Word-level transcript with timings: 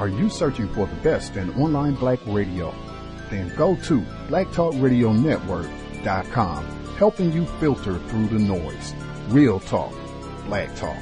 Are 0.00 0.08
you 0.08 0.30
searching 0.30 0.72
for 0.72 0.86
the 0.86 0.96
best 1.02 1.36
in 1.36 1.52
online 1.60 1.94
black 1.94 2.20
radio? 2.24 2.74
Then 3.28 3.54
go 3.54 3.76
to 3.84 4.00
blacktalkradionetwork.com, 4.30 6.64
helping 6.96 7.34
you 7.34 7.44
filter 7.44 7.98
through 7.98 8.28
the 8.28 8.38
noise. 8.38 8.94
Real 9.28 9.60
talk, 9.60 9.92
black 10.46 10.74
talk. 10.74 10.96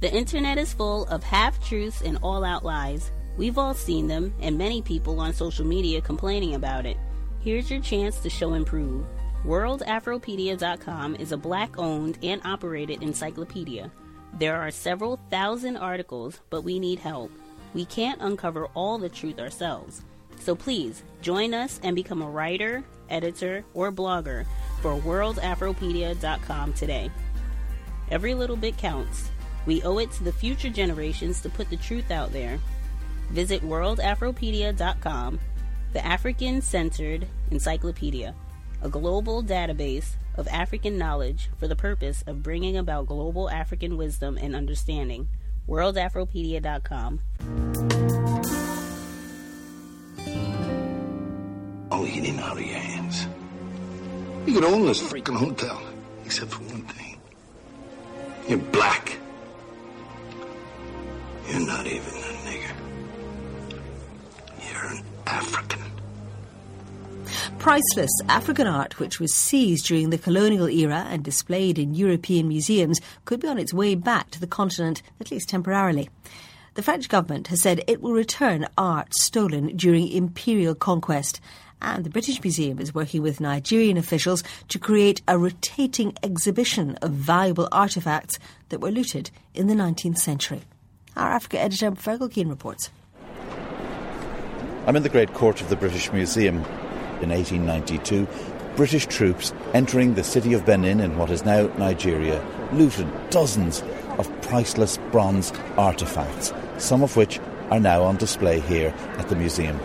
The 0.00 0.12
internet 0.14 0.58
is 0.58 0.72
full 0.72 1.06
of 1.06 1.24
half 1.24 1.60
truths 1.66 2.02
and 2.02 2.18
all 2.22 2.44
out 2.44 2.64
lies. 2.64 3.10
We've 3.36 3.58
all 3.58 3.74
seen 3.74 4.06
them, 4.06 4.32
and 4.40 4.56
many 4.56 4.80
people 4.80 5.18
on 5.18 5.32
social 5.32 5.66
media 5.66 6.00
complaining 6.00 6.54
about 6.54 6.86
it. 6.86 6.96
Here's 7.40 7.68
your 7.68 7.80
chance 7.80 8.20
to 8.20 8.30
show 8.30 8.52
and 8.52 8.64
prove. 8.64 9.04
WorldAfropedia.com 9.44 11.16
is 11.16 11.32
a 11.32 11.36
black 11.36 11.78
owned 11.78 12.18
and 12.22 12.40
operated 12.44 13.02
encyclopedia. 13.02 13.90
There 14.38 14.56
are 14.56 14.70
several 14.70 15.18
thousand 15.30 15.76
articles, 15.76 16.40
but 16.48 16.62
we 16.62 16.78
need 16.78 17.00
help. 17.00 17.32
We 17.74 17.84
can't 17.84 18.22
uncover 18.22 18.66
all 18.74 18.98
the 18.98 19.08
truth 19.08 19.40
ourselves. 19.40 20.02
So 20.38 20.54
please 20.54 21.02
join 21.22 21.54
us 21.54 21.80
and 21.82 21.96
become 21.96 22.22
a 22.22 22.30
writer, 22.30 22.84
editor, 23.10 23.64
or 23.74 23.90
blogger 23.90 24.46
for 24.80 24.94
WorldAfropedia.com 25.00 26.72
today. 26.74 27.10
Every 28.10 28.34
little 28.34 28.56
bit 28.56 28.76
counts. 28.76 29.30
We 29.68 29.82
owe 29.82 29.98
it 29.98 30.10
to 30.12 30.24
the 30.24 30.32
future 30.32 30.70
generations 30.70 31.42
to 31.42 31.50
put 31.50 31.68
the 31.68 31.76
truth 31.76 32.10
out 32.10 32.32
there. 32.32 32.58
Visit 33.28 33.60
worldafropedia.com, 33.60 35.38
the 35.92 36.06
African 36.06 36.62
centered 36.62 37.26
encyclopedia, 37.50 38.34
a 38.80 38.88
global 38.88 39.42
database 39.42 40.14
of 40.36 40.48
African 40.48 40.96
knowledge 40.96 41.50
for 41.58 41.68
the 41.68 41.76
purpose 41.76 42.24
of 42.26 42.42
bringing 42.42 42.78
about 42.78 43.08
global 43.08 43.50
African 43.50 43.98
wisdom 43.98 44.38
and 44.40 44.56
understanding. 44.56 45.28
worldafropedia.com. 45.68 47.20
All 51.92 52.06
eating 52.06 52.38
out 52.38 52.52
of 52.52 52.62
your 52.62 52.74
hands. 52.74 53.26
You 54.46 54.54
could 54.54 54.64
own 54.64 54.86
this 54.86 55.02
freaking 55.02 55.36
hotel, 55.36 55.82
except 56.24 56.52
for 56.52 56.62
one 56.62 56.84
thing. 56.84 57.20
You're 58.48 58.56
black. 58.56 59.18
You're 61.48 61.66
not 61.66 61.86
even 61.86 62.04
a 62.04 62.34
nigger. 62.46 62.74
You're 64.70 64.84
an 64.84 65.02
African. 65.26 65.80
Priceless 67.58 68.10
African 68.28 68.66
art, 68.66 68.98
which 68.98 69.18
was 69.18 69.34
seized 69.34 69.86
during 69.86 70.10
the 70.10 70.18
colonial 70.18 70.68
era 70.68 71.06
and 71.08 71.24
displayed 71.24 71.78
in 71.78 71.94
European 71.94 72.48
museums, 72.48 73.00
could 73.24 73.40
be 73.40 73.48
on 73.48 73.58
its 73.58 73.72
way 73.72 73.94
back 73.94 74.30
to 74.30 74.40
the 74.40 74.46
continent, 74.46 75.02
at 75.20 75.30
least 75.30 75.48
temporarily. 75.48 76.10
The 76.74 76.82
French 76.82 77.08
government 77.08 77.48
has 77.48 77.62
said 77.62 77.82
it 77.86 78.02
will 78.02 78.12
return 78.12 78.68
art 78.76 79.14
stolen 79.14 79.76
during 79.76 80.08
imperial 80.08 80.74
conquest. 80.74 81.40
And 81.80 82.04
the 82.04 82.10
British 82.10 82.42
Museum 82.42 82.78
is 82.78 82.94
working 82.94 83.22
with 83.22 83.40
Nigerian 83.40 83.96
officials 83.96 84.44
to 84.68 84.78
create 84.78 85.22
a 85.26 85.38
rotating 85.38 86.14
exhibition 86.22 86.96
of 87.02 87.12
valuable 87.12 87.68
artefacts 87.72 88.38
that 88.68 88.80
were 88.80 88.90
looted 88.90 89.30
in 89.54 89.66
the 89.66 89.74
19th 89.74 90.18
century. 90.18 90.62
Our 91.18 91.30
Africa 91.32 91.60
editor, 91.60 91.90
Fergal 91.92 92.30
Keane, 92.30 92.48
reports. 92.48 92.90
I'm 94.86 94.94
in 94.94 95.02
the 95.02 95.08
Great 95.08 95.34
Court 95.34 95.60
of 95.60 95.68
the 95.68 95.74
British 95.74 96.12
Museum. 96.12 96.58
In 97.20 97.30
1892, 97.30 98.28
British 98.76 99.06
troops 99.06 99.52
entering 99.74 100.14
the 100.14 100.22
city 100.22 100.52
of 100.52 100.64
Benin 100.64 101.00
in 101.00 101.18
what 101.18 101.30
is 101.30 101.44
now 101.44 101.66
Nigeria 101.76 102.40
looted 102.72 103.08
dozens 103.30 103.82
of 104.18 104.30
priceless 104.42 104.98
bronze 105.10 105.50
artefacts, 105.76 106.54
some 106.80 107.02
of 107.02 107.16
which 107.16 107.40
are 107.70 107.80
now 107.80 108.04
on 108.04 108.16
display 108.16 108.60
here 108.60 108.94
at 109.16 109.28
the 109.28 109.34
museum. 109.34 109.80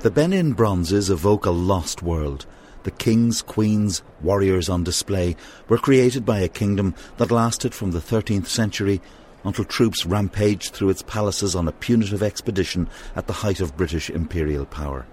The 0.00 0.10
Benin 0.10 0.52
bronzes 0.52 1.08
evoke 1.08 1.46
a 1.46 1.50
lost 1.50 2.02
world. 2.02 2.44
The 2.82 2.90
kings, 2.90 3.40
queens, 3.40 4.02
warriors 4.20 4.68
on 4.68 4.84
display 4.84 5.36
were 5.70 5.78
created 5.78 6.26
by 6.26 6.40
a 6.40 6.48
kingdom 6.48 6.94
that 7.16 7.30
lasted 7.30 7.74
from 7.74 7.92
the 7.92 8.00
13th 8.00 8.48
century 8.48 9.00
until 9.44 9.64
troops 9.64 10.06
rampaged 10.06 10.72
through 10.72 10.88
its 10.90 11.02
palaces 11.02 11.54
on 11.54 11.68
a 11.68 11.72
punitive 11.72 12.22
expedition 12.22 12.88
at 13.14 13.26
the 13.26 13.32
height 13.32 13.60
of 13.60 13.76
British 13.76 14.10
imperial 14.10 14.64
power. 14.66 15.06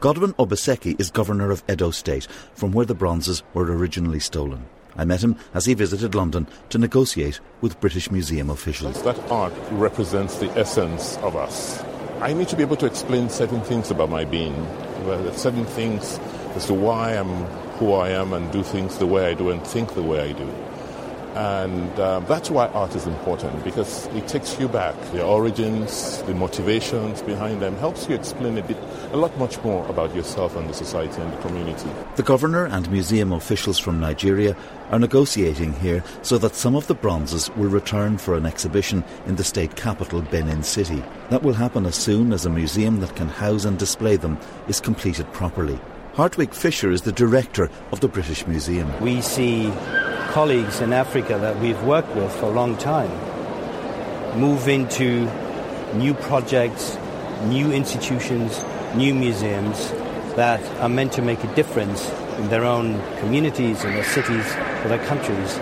Godwin 0.00 0.32
Obaseki 0.34 0.98
is 1.00 1.10
governor 1.10 1.50
of 1.50 1.62
Edo 1.70 1.90
State, 1.90 2.26
from 2.54 2.72
where 2.72 2.86
the 2.86 2.94
bronzes 2.94 3.42
were 3.54 3.64
originally 3.64 4.20
stolen. 4.20 4.66
I 4.96 5.04
met 5.04 5.24
him 5.24 5.36
as 5.54 5.64
he 5.64 5.74
visited 5.74 6.14
London 6.14 6.46
to 6.68 6.78
negotiate 6.78 7.40
with 7.60 7.80
British 7.80 8.10
Museum 8.10 8.50
officials. 8.50 9.02
That 9.02 9.18
art 9.30 9.54
represents 9.70 10.38
the 10.38 10.50
essence 10.50 11.16
of 11.18 11.34
us. 11.34 11.82
I 12.20 12.32
need 12.32 12.48
to 12.48 12.56
be 12.56 12.62
able 12.62 12.76
to 12.76 12.86
explain 12.86 13.28
certain 13.30 13.62
things 13.62 13.90
about 13.90 14.10
my 14.10 14.24
being, 14.24 14.54
certain 15.32 15.64
things 15.64 16.20
as 16.54 16.66
to 16.66 16.74
why 16.74 17.16
I'm 17.16 17.46
who 17.78 17.94
I 17.94 18.10
am 18.10 18.32
and 18.32 18.52
do 18.52 18.62
things 18.62 18.98
the 18.98 19.06
way 19.06 19.30
I 19.30 19.34
do 19.34 19.50
and 19.50 19.66
think 19.66 19.94
the 19.94 20.02
way 20.02 20.30
I 20.30 20.32
do. 20.32 20.48
And 21.34 21.98
uh, 21.98 22.20
that's 22.20 22.50
why 22.50 22.66
art 22.68 22.94
is 22.94 23.06
important 23.06 23.64
because 23.64 24.06
it 24.08 24.28
takes 24.28 24.58
you 24.60 24.68
back. 24.68 24.94
The 25.12 25.24
origins, 25.24 26.22
the 26.24 26.34
motivations 26.34 27.22
behind 27.22 27.62
them 27.62 27.76
helps 27.76 28.08
you 28.08 28.14
explain 28.14 28.58
a 28.58 28.62
bit, 28.62 28.76
a 29.12 29.16
lot 29.16 29.36
much 29.38 29.62
more 29.62 29.86
about 29.88 30.14
yourself 30.14 30.56
and 30.56 30.68
the 30.68 30.74
society 30.74 31.20
and 31.22 31.32
the 31.32 31.36
community. 31.38 31.88
The 32.16 32.22
governor 32.22 32.66
and 32.66 32.90
museum 32.90 33.32
officials 33.32 33.78
from 33.78 33.98
Nigeria 33.98 34.54
are 34.90 34.98
negotiating 34.98 35.72
here 35.74 36.04
so 36.20 36.36
that 36.36 36.54
some 36.54 36.76
of 36.76 36.86
the 36.86 36.94
bronzes 36.94 37.48
will 37.56 37.70
return 37.70 38.18
for 38.18 38.34
an 38.34 38.44
exhibition 38.44 39.02
in 39.26 39.36
the 39.36 39.44
state 39.44 39.74
capital, 39.74 40.20
Benin 40.20 40.62
City. 40.62 41.02
That 41.30 41.42
will 41.42 41.54
happen 41.54 41.86
as 41.86 41.94
soon 41.94 42.32
as 42.32 42.44
a 42.44 42.50
museum 42.50 43.00
that 43.00 43.16
can 43.16 43.28
house 43.28 43.64
and 43.64 43.78
display 43.78 44.16
them 44.16 44.38
is 44.68 44.80
completed 44.80 45.32
properly. 45.32 45.80
Hartwig 46.14 46.52
Fischer 46.52 46.90
is 46.90 47.02
the 47.02 47.12
director 47.12 47.70
of 47.90 48.00
the 48.00 48.08
British 48.08 48.46
Museum. 48.46 49.00
We 49.00 49.22
see 49.22 49.72
colleagues 50.28 50.82
in 50.82 50.92
Africa 50.92 51.38
that 51.38 51.58
we've 51.58 51.82
worked 51.84 52.14
with 52.14 52.30
for 52.36 52.46
a 52.46 52.50
long 52.50 52.76
time 52.76 53.10
move 54.38 54.68
into 54.68 55.24
new 55.94 56.12
projects, 56.12 56.98
new 57.44 57.72
institutions, 57.72 58.62
new 58.94 59.14
museums 59.14 59.90
that 60.36 60.60
are 60.82 60.88
meant 60.90 61.12
to 61.14 61.22
make 61.22 61.42
a 61.44 61.54
difference 61.54 62.10
in 62.36 62.50
their 62.50 62.66
own 62.66 63.00
communities, 63.20 63.82
in 63.82 63.94
their 63.94 64.04
cities, 64.04 64.44
or 64.84 64.88
their 64.88 65.04
countries. 65.06 65.56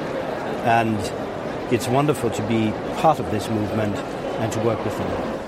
And 0.67 0.99
it's 1.73 1.87
wonderful 1.87 2.29
to 2.29 2.43
be 2.49 2.73
part 3.01 3.21
of 3.21 3.31
this 3.31 3.49
movement 3.49 3.95
and 4.41 4.53
to 4.53 4.59
work 4.65 4.85
with 4.85 4.99
them. 4.99 5.41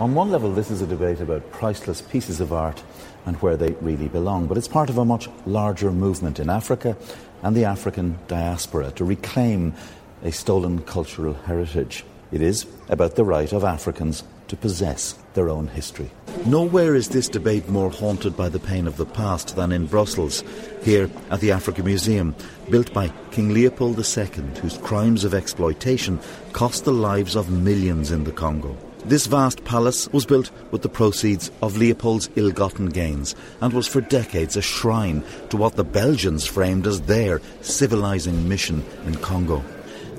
On 0.00 0.14
one 0.14 0.30
level, 0.30 0.52
this 0.52 0.70
is 0.70 0.80
a 0.80 0.86
debate 0.86 1.20
about 1.20 1.50
priceless 1.50 2.00
pieces 2.00 2.40
of 2.40 2.50
art 2.50 2.82
and 3.28 3.36
where 3.36 3.56
they 3.56 3.72
really 3.82 4.08
belong, 4.08 4.46
but 4.46 4.56
it's 4.56 4.66
part 4.66 4.88
of 4.88 4.98
a 4.98 5.04
much 5.04 5.28
larger 5.46 5.92
movement 5.92 6.40
in 6.40 6.48
Africa 6.48 6.96
and 7.42 7.54
the 7.54 7.66
African 7.66 8.18
diaspora 8.26 8.90
to 8.92 9.04
reclaim 9.04 9.74
a 10.24 10.32
stolen 10.32 10.80
cultural 10.80 11.34
heritage. 11.34 12.04
It 12.32 12.40
is 12.40 12.66
about 12.88 13.14
the 13.14 13.24
right 13.24 13.52
of 13.52 13.64
Africans 13.64 14.24
to 14.48 14.56
possess 14.56 15.14
their 15.34 15.50
own 15.50 15.68
history. 15.68 16.10
Nowhere 16.46 16.94
is 16.94 17.10
this 17.10 17.28
debate 17.28 17.68
more 17.68 17.90
haunted 17.90 18.34
by 18.34 18.48
the 18.48 18.58
pain 18.58 18.86
of 18.86 18.96
the 18.96 19.06
past 19.06 19.56
than 19.56 19.72
in 19.72 19.86
Brussels, 19.86 20.42
here 20.82 21.10
at 21.30 21.40
the 21.40 21.52
Africa 21.52 21.82
Museum, 21.82 22.34
built 22.70 22.92
by 22.94 23.12
King 23.30 23.52
Leopold 23.52 23.98
II, 23.98 24.24
whose 24.62 24.78
crimes 24.78 25.24
of 25.24 25.34
exploitation 25.34 26.18
cost 26.52 26.84
the 26.84 26.92
lives 26.92 27.36
of 27.36 27.50
millions 27.50 28.10
in 28.10 28.24
the 28.24 28.32
Congo. 28.32 28.76
This 29.04 29.26
vast 29.26 29.64
palace 29.64 30.08
was 30.08 30.26
built 30.26 30.50
with 30.70 30.82
the 30.82 30.88
proceeds 30.88 31.50
of 31.62 31.76
Leopold's 31.76 32.28
ill 32.36 32.50
gotten 32.50 32.86
gains 32.86 33.34
and 33.60 33.72
was 33.72 33.86
for 33.86 34.00
decades 34.00 34.56
a 34.56 34.62
shrine 34.62 35.22
to 35.50 35.56
what 35.56 35.76
the 35.76 35.84
Belgians 35.84 36.46
framed 36.46 36.86
as 36.86 37.02
their 37.02 37.40
civilizing 37.62 38.48
mission 38.48 38.84
in 39.06 39.14
Congo. 39.16 39.64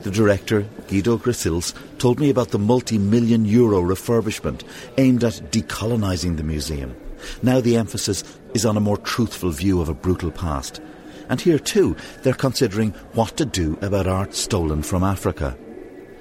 The 0.01 0.11
director, 0.11 0.65
Guido 0.87 1.17
Gryseels, 1.17 1.73
told 1.97 2.19
me 2.19 2.29
about 2.29 2.49
the 2.49 2.57
multi 2.57 2.97
million 2.97 3.43
euro 3.43 3.81
refurbishment 3.81 4.63
aimed 4.97 5.23
at 5.25 5.51
decolonising 5.51 6.37
the 6.37 6.43
museum. 6.43 6.95
Now 7.43 7.59
the 7.59 7.75
emphasis 7.75 8.23
is 8.53 8.65
on 8.65 8.77
a 8.77 8.81
more 8.81 8.97
truthful 8.97 9.51
view 9.51 9.81
of 9.81 9.89
a 9.89 9.93
brutal 9.93 10.31
past. 10.31 10.81
And 11.27 11.39
here 11.39 11.59
too, 11.59 11.97
they're 12.23 12.33
considering 12.33 12.91
what 13.13 13.35
to 13.37 13.45
do 13.45 13.77
about 13.81 14.07
art 14.07 14.33
stolen 14.33 14.81
from 14.81 15.03
Africa. 15.03 15.55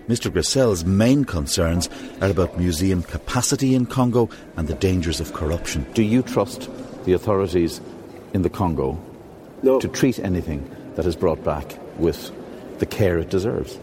Mr. 0.09 0.33
Gryseels's 0.33 0.87
main 0.87 1.25
concerns 1.27 1.91
are 2.23 2.31
about 2.31 2.59
museum 2.59 3.03
capacity 3.03 3.75
in 3.75 3.85
Congo 3.85 4.31
and 4.57 4.67
the 4.67 4.75
dangers 4.75 5.21
of 5.21 5.35
corruption. 5.35 5.87
Do 5.93 6.03
you 6.03 6.23
trust 6.23 6.71
the 7.05 7.13
authorities 7.13 7.83
in 8.33 8.41
the 8.41 8.49
Congo 8.49 8.99
no. 9.63 9.79
to 9.79 9.89
treat 9.89 10.19
anything 10.19 10.69
that 10.95 11.05
is 11.05 11.15
brought 11.15 11.45
back 11.45 11.79
with 11.99 12.33
the 12.79 12.87
care 12.87 13.19
it 13.19 13.29
deserves? 13.29 13.79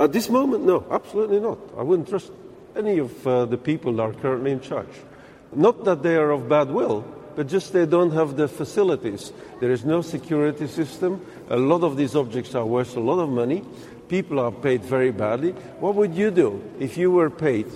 At 0.00 0.12
this 0.12 0.28
moment, 0.28 0.64
no, 0.64 0.84
absolutely 0.90 1.38
not. 1.38 1.58
I 1.76 1.82
wouldn't 1.82 2.08
trust 2.08 2.32
any 2.74 2.98
of 2.98 3.26
uh, 3.26 3.44
the 3.44 3.56
people 3.56 3.92
that 3.94 4.02
are 4.02 4.12
currently 4.14 4.50
in 4.50 4.60
charge. 4.60 4.88
Not 5.54 5.84
that 5.84 6.02
they 6.02 6.16
are 6.16 6.30
of 6.32 6.48
bad 6.48 6.70
will, 6.70 7.04
but 7.36 7.46
just 7.46 7.72
they 7.72 7.86
don't 7.86 8.10
have 8.10 8.36
the 8.36 8.48
facilities. 8.48 9.32
There 9.60 9.70
is 9.70 9.84
no 9.84 10.02
security 10.02 10.66
system. 10.66 11.24
A 11.50 11.56
lot 11.56 11.84
of 11.84 11.96
these 11.96 12.16
objects 12.16 12.56
are 12.56 12.66
worth 12.66 12.96
a 12.96 13.00
lot 13.00 13.20
of 13.20 13.28
money. 13.28 13.62
People 14.08 14.40
are 14.40 14.52
paid 14.52 14.82
very 14.82 15.10
badly. 15.10 15.52
What 15.80 15.94
would 15.94 16.14
you 16.14 16.30
do 16.30 16.62
if 16.80 16.96
you 16.96 17.10
were 17.10 17.30
paid, 17.30 17.66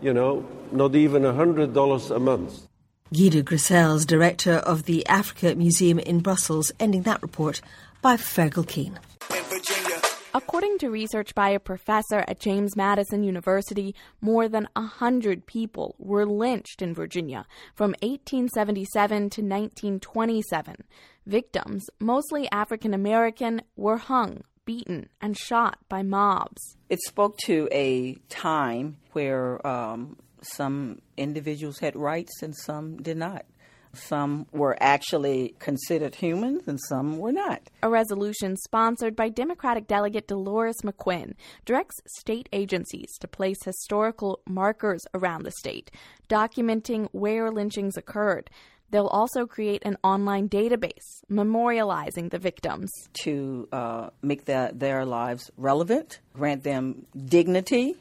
you 0.00 0.14
know, 0.14 0.46
not 0.72 0.94
even 0.94 1.22
$100 1.22 2.16
a 2.16 2.18
month? 2.18 2.66
Guido 3.12 3.42
Gryseels, 3.42 4.06
director 4.06 4.54
of 4.54 4.84
the 4.84 5.06
Africa 5.06 5.54
Museum 5.54 5.98
in 5.98 6.20
Brussels, 6.20 6.72
ending 6.80 7.02
that 7.02 7.22
report 7.22 7.60
by 8.00 8.16
Fergal 8.16 8.66
Keane. 8.66 8.98
According 10.32 10.78
to 10.78 10.90
research 10.90 11.32
by 11.34 11.50
a 11.50 11.60
professor 11.60 12.24
at 12.26 12.40
James 12.40 12.74
Madison 12.74 13.22
University, 13.22 13.94
more 14.20 14.48
than 14.48 14.68
a 14.74 14.82
hundred 14.82 15.46
people 15.46 15.94
were 15.98 16.26
lynched 16.26 16.82
in 16.82 16.92
Virginia 16.92 17.46
from 17.74 17.90
1877 18.02 19.30
to 19.30 19.42
1927. 19.42 20.76
Victims, 21.24 21.88
mostly 22.00 22.50
African 22.50 22.94
American, 22.94 23.62
were 23.76 23.98
hung, 23.98 24.42
beaten, 24.64 25.08
and 25.20 25.36
shot 25.36 25.78
by 25.88 26.02
mobs. 26.02 26.76
It 26.88 27.00
spoke 27.02 27.36
to 27.44 27.68
a 27.72 28.14
time 28.28 28.96
where 29.12 29.64
um, 29.66 30.16
some 30.42 31.00
individuals 31.16 31.78
had 31.78 31.96
rights 31.96 32.42
and 32.42 32.54
some 32.56 32.96
did 32.98 33.16
not. 33.16 33.44
Some 33.94 34.46
were 34.52 34.76
actually 34.80 35.54
considered 35.58 36.16
humans 36.16 36.66
and 36.66 36.80
some 36.88 37.18
were 37.18 37.32
not. 37.32 37.62
A 37.82 37.88
resolution 37.88 38.56
sponsored 38.56 39.14
by 39.14 39.28
Democratic 39.28 39.86
delegate 39.86 40.26
Delores 40.26 40.76
McQuinn 40.82 41.34
directs 41.64 41.96
state 42.18 42.48
agencies 42.52 43.16
to 43.20 43.28
place 43.28 43.62
historical 43.64 44.40
markers 44.46 45.02
around 45.14 45.44
the 45.44 45.52
state, 45.52 45.90
documenting 46.28 47.08
where 47.12 47.50
lynchings 47.50 47.96
occurred. 47.96 48.50
They'll 48.90 49.06
also 49.06 49.46
create 49.46 49.82
an 49.84 49.96
online 50.04 50.48
database 50.48 51.24
memorializing 51.30 52.30
the 52.30 52.38
victims. 52.38 52.90
To 53.24 53.68
uh, 53.72 54.10
make 54.22 54.44
the, 54.44 54.70
their 54.72 55.04
lives 55.04 55.50
relevant, 55.56 56.20
grant 56.32 56.62
them 56.62 57.06
dignity, 57.26 57.96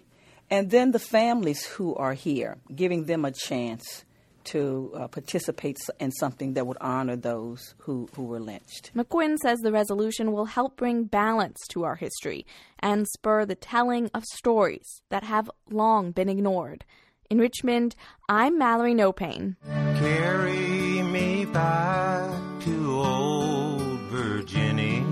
and 0.50 0.70
then 0.70 0.92
the 0.92 1.00
families 1.00 1.66
who 1.66 1.96
are 1.96 2.14
here, 2.14 2.58
giving 2.76 3.06
them 3.06 3.26
a 3.26 3.32
chance 3.32 4.06
to 4.46 4.92
uh, 4.96 5.08
participate 5.08 5.78
in 6.00 6.12
something 6.12 6.54
that 6.54 6.68
would 6.68 6.78
honor 6.82 7.16
those 7.16 7.76
who, 7.80 8.10
who 8.16 8.24
were 8.26 8.40
lynched. 8.40 8.92
McQuinn 8.96 9.38
says 9.38 9.60
the 9.60 9.72
resolution 9.72 10.32
will 10.32 10.46
help 10.46 10.76
bring 10.76 11.06
balance 11.06 11.58
to 11.70 11.84
our 11.84 11.96
history 11.96 12.46
and 12.80 13.08
spur 13.08 13.46
the 13.46 13.56
telling 13.56 14.10
of 14.14 14.24
stories 14.26 15.02
that 15.10 15.24
have 15.24 15.50
long 15.70 16.12
been 16.12 16.30
ignored. 16.30 16.84
In 17.30 17.40
Richmond, 17.40 17.96
I'm 18.30 18.58
Mallory 18.58 18.94
Noe-Payne. 18.94 19.56
Carry 19.66 21.02
me 21.02 21.46
back 21.46 22.62
to 22.62 22.92
old 22.92 24.00
Virginia. 24.12 25.06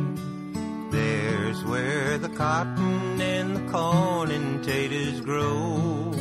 There's 0.91 1.63
where 1.63 2.17
the 2.17 2.29
cotton 2.29 3.19
and 3.21 3.55
the 3.55 3.71
corn 3.71 4.31
and 4.31 4.63
taters 4.63 5.21
grow. 5.21 6.11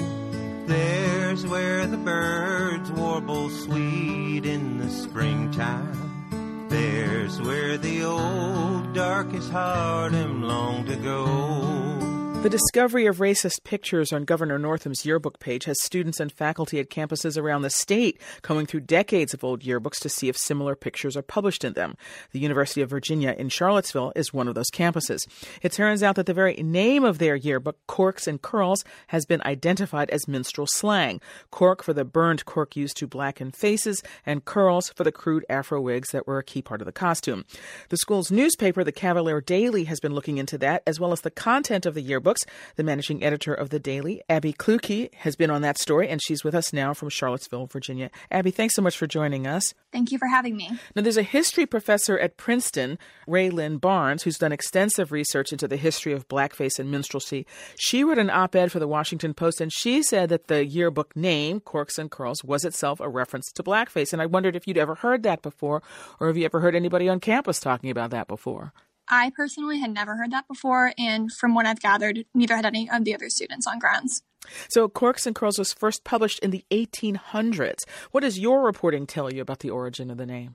There's 0.67 1.47
where 1.47 1.87
the 1.87 1.97
birds 1.99 2.91
warble 2.93 3.51
sweet 3.51 4.47
in 4.47 4.79
the 4.79 4.89
springtime. 4.89 6.67
There's 6.69 7.41
where 7.43 7.77
the 7.77 8.05
old 8.05 8.95
darkest 8.95 9.51
heart 9.51 10.15
am 10.15 10.43
long 10.45 10.87
to 10.87 10.97
go. 10.97 12.00
The 12.43 12.49
discovery 12.49 13.05
of 13.05 13.19
racist 13.19 13.65
pictures 13.65 14.15
on 14.15 14.25
Governor 14.25 14.59
Northam's 14.59 15.05
yearbook 15.05 15.41
page 15.41 15.67
has 15.67 15.83
students 15.83 16.21
and 16.21 16.33
faculty 16.33 16.81
at 16.81 16.89
campuses 16.89 17.37
around 17.37 17.61
the 17.61 17.69
state 17.69 18.19
combing 18.41 18.65
through 18.65 18.81
decades 18.81 19.35
of 19.35 19.45
old 19.45 19.61
yearbooks 19.61 20.01
to 20.01 20.09
see 20.09 20.31
if 20.31 20.39
similar 20.39 20.75
pictures 20.75 21.19
are 21.19 21.23
published 21.23 21.67
in 21.67 21.75
them. 21.75 21.97
The 22.33 22.39
University 22.39 22.81
of 22.81 22.89
Virginia 22.89 23.35
in 23.37 23.51
Charlottesville 23.51 24.15
is 24.17 24.33
one 24.33 24.49
of 24.49 24.55
those 24.55 24.71
campuses. 24.71 25.19
It 25.61 25.73
turns 25.73 26.03
out 26.03 26.17
that 26.17 26.25
the 26.25 26.33
very 26.33 26.55
name 26.55 27.05
of 27.05 27.19
their 27.19 27.37
yearbook, 27.37 27.77
Corks 27.87 28.27
and 28.27 28.41
Curls, 28.41 28.85
has 29.09 29.27
been 29.27 29.43
identified 29.45 30.09
as 30.09 30.27
minstrel 30.27 30.67
slang. 30.67 31.21
Cork 31.51 31.83
for 31.83 31.93
the 31.93 32.07
burned 32.07 32.47
cork 32.47 32.75
used 32.75 32.97
to 32.97 33.07
blacken 33.07 33.51
faces, 33.51 34.03
and 34.25 34.47
curls 34.47 34.89
for 34.97 35.05
the 35.05 35.13
crude 35.13 35.45
afro 35.51 35.79
wigs 35.79 36.09
that 36.13 36.27
were 36.27 36.39
a 36.39 36.45
key 36.45 36.63
part 36.63 36.81
of 36.81 36.87
the 36.87 36.91
costume. 36.93 37.45
The 37.91 37.99
school's 37.99 38.31
newspaper, 38.31 38.83
the 38.83 38.93
Cavalier 38.93 39.43
Daily, 39.43 39.85
has 39.85 40.01
been 40.01 40.15
looking 40.15 40.39
into 40.39 40.57
that, 40.57 40.83
as 40.87 40.99
well 40.99 41.13
as 41.13 41.21
the 41.21 41.31
content 41.31 41.85
of 41.85 41.93
the 41.93 42.01
yearbook 42.01 42.30
books. 42.31 42.47
The 42.77 42.85
managing 42.85 43.25
editor 43.25 43.53
of 43.53 43.71
The 43.71 43.81
Daily, 43.81 44.23
Abby 44.29 44.53
Clukey, 44.53 45.13
has 45.17 45.35
been 45.35 45.51
on 45.51 45.63
that 45.63 45.79
story, 45.79 46.09
and 46.09 46.23
she's 46.23 46.45
with 46.45 46.55
us 46.55 46.73
now 46.73 46.95
from 46.95 47.09
Charlottesville, 47.09 47.67
Virginia. 47.67 48.09
Abby, 48.31 48.53
thanks 48.53 48.77
so 48.77 48.83
much 48.83 48.97
for 48.97 49.09
joining 49.09 49.49
us. 49.49 49.75
Thank 49.93 50.13
you 50.13 50.19
for 50.19 50.29
having 50.29 50.57
me. 50.57 50.71
Now, 50.95 51.03
there's 51.03 51.17
a 51.17 51.25
history 51.25 51.67
professor 51.67 52.17
at 52.17 52.37
Princeton, 52.37 52.99
Rhae 53.27 53.53
Lynn 53.53 53.79
Barnes, 53.79 54.23
who's 54.23 54.39
done 54.39 54.53
extensive 54.53 55.11
research 55.11 55.51
into 55.51 55.67
the 55.67 55.77
history 55.77 56.13
of 56.13 56.29
blackface 56.29 56.79
and 56.79 56.89
minstrelsy. 56.89 57.47
She 57.81 58.05
wrote 58.05 58.19
an 58.19 58.31
op 58.31 58.55
ed 58.55 58.71
for 58.71 58.79
the 58.79 58.87
Washington 58.87 59.35
Post, 59.35 59.61
and 59.61 59.73
she 59.73 60.01
said 60.01 60.29
that 60.29 60.47
the 60.47 60.65
yearbook 60.65 61.17
name, 61.17 61.59
Corks 61.59 61.99
and 61.99 62.13
Curls, 62.13 62.45
was 62.45 62.65
itself 62.65 63.01
a 63.01 63.09
reference 63.09 63.51
to 63.57 63.65
blackface. 63.65 64.13
And 64.13 64.23
I 64.23 64.27
wondered 64.27 64.55
if 64.55 64.69
you'd 64.69 64.79
ever 64.79 64.95
heard 64.95 65.25
that 65.25 65.43
before, 65.43 65.83
or 66.21 66.29
have 66.29 66.37
you 66.37 66.45
ever 66.45 66.61
heard 66.61 66.77
anybody 66.77 67.09
on 67.09 67.19
campus 67.19 67.59
talking 67.59 67.91
about 67.91 68.11
that 68.11 68.29
before? 68.29 68.73
I 69.11 69.31
personally 69.37 69.81
had 69.81 69.93
never 69.93 70.17
heard 70.17 70.31
that 70.31 70.47
before, 70.47 70.93
and 70.97 71.33
from 71.33 71.55
what 71.55 71.67
I've 71.67 71.81
gathered, 71.81 72.25
neither 72.33 72.55
had 72.55 72.65
any 72.65 72.89
of 72.89 73.05
the 73.05 73.15
other 73.15 73.29
students 73.29 73.67
on 73.67 73.81
grounds. 73.81 74.23
So, 74.71 74.89
Corks 74.89 75.27
and 75.27 75.35
Curls 75.35 75.59
was 75.59 75.73
first 75.73 76.05
published 76.05 76.39
in 76.39 76.51
the 76.51 76.65
1800s. 76.71 77.81
What 78.13 78.21
does 78.21 78.39
your 78.39 78.63
reporting 78.63 79.07
tell 79.07 79.33
you 79.33 79.43
about 79.43 79.59
the 79.59 79.71
origin 79.71 80.11
of 80.11 80.17
the 80.17 80.27
name? 80.27 80.55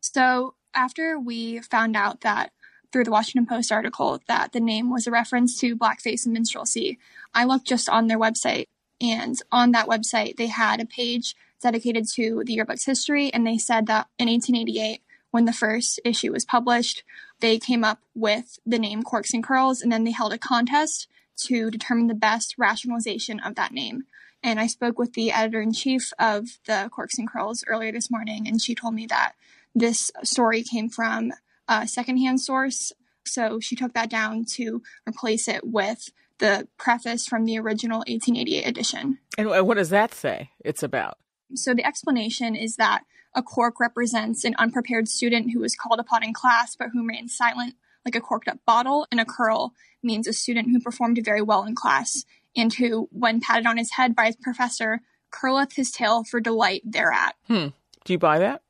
So, 0.00 0.54
after 0.74 1.18
we 1.18 1.60
found 1.60 1.96
out 1.96 2.20
that 2.20 2.52
through 2.92 3.04
the 3.04 3.10
Washington 3.10 3.46
Post 3.46 3.72
article 3.72 4.20
that 4.28 4.52
the 4.52 4.60
name 4.60 4.90
was 4.90 5.06
a 5.06 5.10
reference 5.10 5.58
to 5.60 5.76
blackface 5.76 6.24
and 6.26 6.34
minstrelsy, 6.34 6.98
I 7.34 7.44
looked 7.44 7.66
just 7.66 7.88
on 7.88 8.06
their 8.06 8.18
website, 8.18 8.66
and 9.00 9.36
on 9.50 9.72
that 9.72 9.88
website, 9.88 10.36
they 10.36 10.46
had 10.48 10.80
a 10.80 10.86
page 10.86 11.34
dedicated 11.62 12.06
to 12.14 12.42
the 12.44 12.52
yearbook's 12.52 12.84
history, 12.84 13.32
and 13.32 13.46
they 13.46 13.58
said 13.58 13.86
that 13.86 14.08
in 14.18 14.28
1888, 14.28 15.00
when 15.36 15.44
the 15.44 15.52
first 15.52 16.00
issue 16.02 16.32
was 16.32 16.46
published, 16.46 17.04
they 17.40 17.58
came 17.58 17.84
up 17.84 17.98
with 18.14 18.58
the 18.64 18.78
name 18.78 19.02
Corks 19.02 19.34
and 19.34 19.44
Curls, 19.44 19.82
and 19.82 19.92
then 19.92 20.04
they 20.04 20.10
held 20.10 20.32
a 20.32 20.38
contest 20.38 21.08
to 21.42 21.70
determine 21.70 22.06
the 22.06 22.14
best 22.14 22.54
rationalization 22.56 23.38
of 23.40 23.54
that 23.56 23.70
name. 23.70 24.04
And 24.42 24.58
I 24.58 24.66
spoke 24.66 24.98
with 24.98 25.12
the 25.12 25.32
editor 25.32 25.60
in 25.60 25.74
chief 25.74 26.10
of 26.18 26.58
the 26.66 26.88
Corks 26.90 27.18
and 27.18 27.30
Curls 27.30 27.64
earlier 27.66 27.92
this 27.92 28.10
morning, 28.10 28.48
and 28.48 28.62
she 28.62 28.74
told 28.74 28.94
me 28.94 29.04
that 29.08 29.32
this 29.74 30.10
story 30.22 30.62
came 30.62 30.88
from 30.88 31.34
a 31.68 31.86
secondhand 31.86 32.40
source. 32.40 32.94
So 33.26 33.60
she 33.60 33.76
took 33.76 33.92
that 33.92 34.08
down 34.08 34.46
to 34.52 34.80
replace 35.06 35.48
it 35.48 35.66
with 35.66 36.12
the 36.38 36.66
preface 36.78 37.26
from 37.26 37.44
the 37.44 37.58
original 37.58 37.98
1888 38.06 38.66
edition. 38.66 39.18
And 39.36 39.50
what 39.50 39.76
does 39.76 39.90
that 39.90 40.14
say 40.14 40.52
it's 40.64 40.82
about? 40.82 41.18
So 41.54 41.74
the 41.74 41.84
explanation 41.84 42.56
is 42.56 42.76
that 42.76 43.04
a 43.36 43.42
cork 43.42 43.78
represents 43.78 44.44
an 44.44 44.56
unprepared 44.58 45.08
student 45.08 45.52
who 45.52 45.60
was 45.60 45.76
called 45.76 46.00
upon 46.00 46.24
in 46.24 46.32
class 46.32 46.74
but 46.74 46.88
who 46.92 47.00
remained 47.00 47.30
silent, 47.30 47.74
like 48.04 48.16
a 48.16 48.20
corked 48.20 48.48
up 48.48 48.58
bottle, 48.66 49.06
and 49.12 49.20
a 49.20 49.24
curl 49.24 49.74
means 50.02 50.26
a 50.26 50.32
student 50.32 50.70
who 50.70 50.80
performed 50.80 51.20
very 51.24 51.42
well 51.42 51.64
in 51.64 51.74
class 51.74 52.24
and 52.56 52.72
who, 52.72 53.08
when 53.12 53.40
patted 53.40 53.66
on 53.66 53.76
his 53.76 53.92
head 53.92 54.16
by 54.16 54.26
his 54.26 54.36
professor, 54.36 55.00
curleth 55.30 55.74
his 55.74 55.92
tail 55.92 56.24
for 56.24 56.40
delight 56.40 56.82
thereat. 56.84 57.34
Hmm. 57.46 57.68
Do 58.04 58.12
you 58.12 58.18
buy 58.18 58.38
that? 58.38 58.62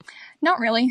Not 0.42 0.58
really. 0.58 0.88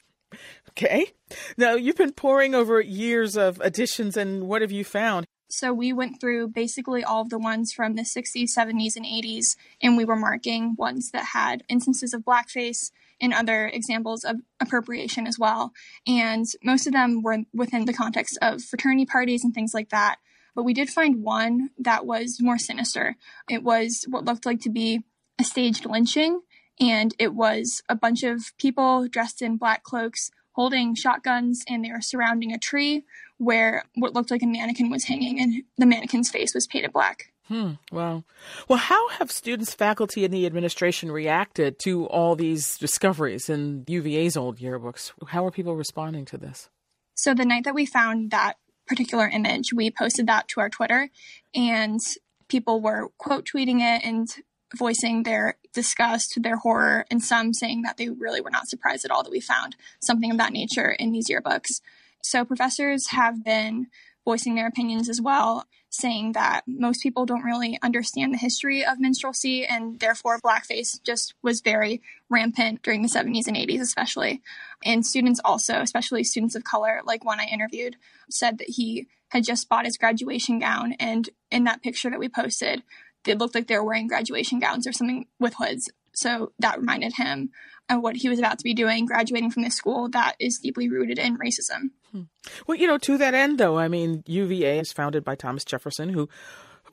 okay. 0.70 1.12
Now, 1.56 1.74
you've 1.74 1.96
been 1.96 2.12
poring 2.12 2.54
over 2.54 2.80
years 2.80 3.36
of 3.36 3.60
editions, 3.60 4.16
and 4.16 4.48
what 4.48 4.62
have 4.62 4.72
you 4.72 4.82
found? 4.82 5.26
So 5.48 5.72
we 5.72 5.92
went 5.92 6.20
through 6.20 6.48
basically 6.48 7.04
all 7.04 7.22
of 7.22 7.30
the 7.30 7.38
ones 7.38 7.72
from 7.72 7.94
the 7.94 8.02
60s, 8.02 8.50
70s, 8.56 8.96
and 8.96 9.06
80s, 9.06 9.56
and 9.80 9.96
we 9.96 10.04
were 10.04 10.16
marking 10.16 10.74
ones 10.76 11.10
that 11.12 11.26
had 11.32 11.62
instances 11.68 12.12
of 12.12 12.22
blackface 12.22 12.90
and 13.20 13.32
other 13.32 13.66
examples 13.66 14.24
of 14.24 14.36
appropriation 14.60 15.26
as 15.26 15.38
well. 15.38 15.72
And 16.06 16.44
most 16.62 16.86
of 16.86 16.92
them 16.92 17.22
were 17.22 17.38
within 17.54 17.84
the 17.84 17.92
context 17.92 18.38
of 18.42 18.62
fraternity 18.62 19.06
parties 19.06 19.44
and 19.44 19.54
things 19.54 19.72
like 19.72 19.90
that. 19.90 20.16
But 20.54 20.64
we 20.64 20.74
did 20.74 20.90
find 20.90 21.22
one 21.22 21.70
that 21.78 22.06
was 22.06 22.38
more 22.40 22.58
sinister. 22.58 23.16
It 23.48 23.62
was 23.62 24.04
what 24.08 24.24
looked 24.24 24.46
like 24.46 24.60
to 24.62 24.70
be 24.70 25.04
a 25.38 25.44
staged 25.44 25.86
lynching, 25.86 26.40
and 26.80 27.14
it 27.18 27.34
was 27.34 27.82
a 27.88 27.94
bunch 27.94 28.22
of 28.22 28.52
people 28.58 29.06
dressed 29.06 29.42
in 29.42 29.58
black 29.58 29.82
cloaks 29.82 30.30
holding 30.56 30.94
shotguns, 30.94 31.62
and 31.68 31.84
they 31.84 31.92
were 31.92 32.00
surrounding 32.00 32.52
a 32.52 32.58
tree 32.58 33.04
where 33.36 33.84
what 33.94 34.14
looked 34.14 34.30
like 34.30 34.42
a 34.42 34.46
mannequin 34.46 34.90
was 34.90 35.04
hanging, 35.04 35.40
and 35.40 35.62
the 35.76 35.86
mannequin's 35.86 36.30
face 36.30 36.54
was 36.54 36.66
painted 36.66 36.92
black. 36.92 37.32
Hmm. 37.46 37.72
Wow. 37.92 38.24
Well, 38.66 38.78
how 38.78 39.08
have 39.10 39.30
students, 39.30 39.74
faculty, 39.74 40.24
and 40.24 40.34
the 40.34 40.46
administration 40.46 41.12
reacted 41.12 41.78
to 41.80 42.06
all 42.06 42.34
these 42.34 42.76
discoveries 42.78 43.48
in 43.48 43.84
UVA's 43.86 44.36
old 44.36 44.58
yearbooks? 44.58 45.12
How 45.28 45.46
are 45.46 45.52
people 45.52 45.76
responding 45.76 46.24
to 46.24 46.38
this? 46.38 46.70
So, 47.14 47.34
the 47.34 47.44
night 47.44 47.64
that 47.64 47.74
we 47.74 47.86
found 47.86 48.32
that 48.32 48.54
particular 48.88 49.28
image, 49.28 49.72
we 49.72 49.90
posted 49.90 50.26
that 50.26 50.48
to 50.48 50.60
our 50.60 50.70
Twitter, 50.70 51.10
and 51.54 52.00
people 52.48 52.80
were 52.80 53.10
quote 53.18 53.46
tweeting 53.46 53.80
it 53.80 54.04
and 54.04 54.28
voicing 54.76 55.22
their 55.22 55.56
disgust, 55.76 56.42
their 56.42 56.56
horror, 56.56 57.04
and 57.10 57.22
some 57.22 57.52
saying 57.52 57.82
that 57.82 57.98
they 57.98 58.08
really 58.08 58.40
were 58.40 58.50
not 58.50 58.66
surprised 58.66 59.04
at 59.04 59.10
all 59.12 59.22
that 59.22 59.30
we 59.30 59.40
found 59.40 59.76
something 60.00 60.30
of 60.30 60.38
that 60.38 60.52
nature 60.52 60.90
in 60.90 61.12
these 61.12 61.28
yearbooks. 61.28 61.80
So, 62.22 62.44
professors 62.44 63.08
have 63.08 63.44
been 63.44 63.86
voicing 64.24 64.56
their 64.56 64.66
opinions 64.66 65.08
as 65.08 65.20
well, 65.20 65.66
saying 65.90 66.32
that 66.32 66.62
most 66.66 67.02
people 67.02 67.26
don't 67.26 67.44
really 67.44 67.78
understand 67.82 68.34
the 68.34 68.38
history 68.38 68.84
of 68.84 68.98
minstrelsy 68.98 69.64
and 69.64 70.00
therefore 70.00 70.40
blackface 70.40 71.00
just 71.04 71.34
was 71.42 71.60
very 71.60 72.02
rampant 72.28 72.82
during 72.82 73.02
the 73.02 73.08
70s 73.08 73.46
and 73.46 73.56
80s, 73.56 73.80
especially. 73.80 74.42
And 74.84 75.06
students 75.06 75.40
also, 75.44 75.80
especially 75.80 76.24
students 76.24 76.56
of 76.56 76.64
color, 76.64 77.02
like 77.04 77.24
one 77.24 77.38
I 77.38 77.44
interviewed, 77.44 77.96
said 78.28 78.58
that 78.58 78.70
he 78.70 79.06
had 79.28 79.44
just 79.44 79.68
bought 79.68 79.84
his 79.84 79.98
graduation 79.98 80.58
gown. 80.58 80.94
And 80.94 81.28
in 81.50 81.64
that 81.64 81.82
picture 81.82 82.10
that 82.10 82.18
we 82.18 82.28
posted, 82.28 82.82
it 83.28 83.38
looked 83.38 83.54
like 83.54 83.66
they 83.66 83.76
were 83.76 83.84
wearing 83.84 84.06
graduation 84.06 84.58
gowns 84.58 84.86
or 84.86 84.92
something 84.92 85.26
with 85.38 85.54
hoods. 85.54 85.90
So 86.14 86.52
that 86.58 86.78
reminded 86.78 87.14
him 87.16 87.50
of 87.88 88.02
what 88.02 88.16
he 88.16 88.28
was 88.28 88.38
about 88.38 88.58
to 88.58 88.64
be 88.64 88.74
doing, 88.74 89.06
graduating 89.06 89.50
from 89.50 89.62
this 89.62 89.76
school 89.76 90.08
that 90.10 90.34
is 90.40 90.58
deeply 90.62 90.88
rooted 90.88 91.18
in 91.18 91.38
racism. 91.38 91.90
Hmm. 92.10 92.22
Well, 92.66 92.76
you 92.76 92.86
know, 92.86 92.98
to 92.98 93.18
that 93.18 93.34
end, 93.34 93.58
though, 93.58 93.78
I 93.78 93.88
mean, 93.88 94.24
UVA 94.26 94.78
is 94.78 94.92
founded 94.92 95.24
by 95.24 95.34
Thomas 95.34 95.64
Jefferson, 95.64 96.08
who 96.08 96.28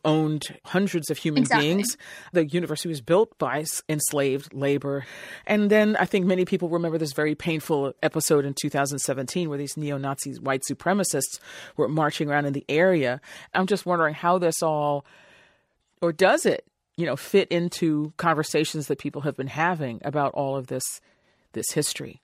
owned 0.05 0.59
hundreds 0.65 1.09
of 1.09 1.17
human 1.17 1.43
exactly. 1.43 1.67
beings. 1.67 1.97
The 2.31 2.45
university 2.45 2.89
was 2.89 3.01
built 3.01 3.37
by 3.37 3.65
enslaved 3.87 4.53
labor. 4.53 5.05
And 5.45 5.69
then 5.69 5.95
I 5.97 6.05
think 6.05 6.25
many 6.25 6.45
people 6.45 6.69
remember 6.69 6.97
this 6.97 7.13
very 7.13 7.35
painful 7.35 7.93
episode 8.03 8.45
in 8.45 8.53
2017 8.53 9.49
where 9.49 9.57
these 9.57 9.77
neo 9.77 9.97
Nazis, 9.97 10.39
white 10.39 10.61
supremacists, 10.69 11.39
were 11.77 11.87
marching 11.87 12.29
around 12.29 12.45
in 12.45 12.53
the 12.53 12.65
area. 12.67 13.21
I'm 13.53 13.67
just 13.67 13.85
wondering 13.85 14.13
how 14.13 14.37
this 14.37 14.61
all, 14.61 15.05
or 16.03 16.12
does 16.12 16.45
it, 16.45 16.65
you 16.98 17.05
know, 17.05 17.15
fit 17.15 17.48
into 17.48 18.12
conversations 18.17 18.88
that 18.88 19.00
people 19.00 19.22
have 19.22 19.38
been 19.38 19.48
having 19.48 20.01
about 20.03 20.33
all 20.33 20.57
of 20.57 20.67
this 20.67 21.00
this 21.53 21.72
history. 21.72 22.22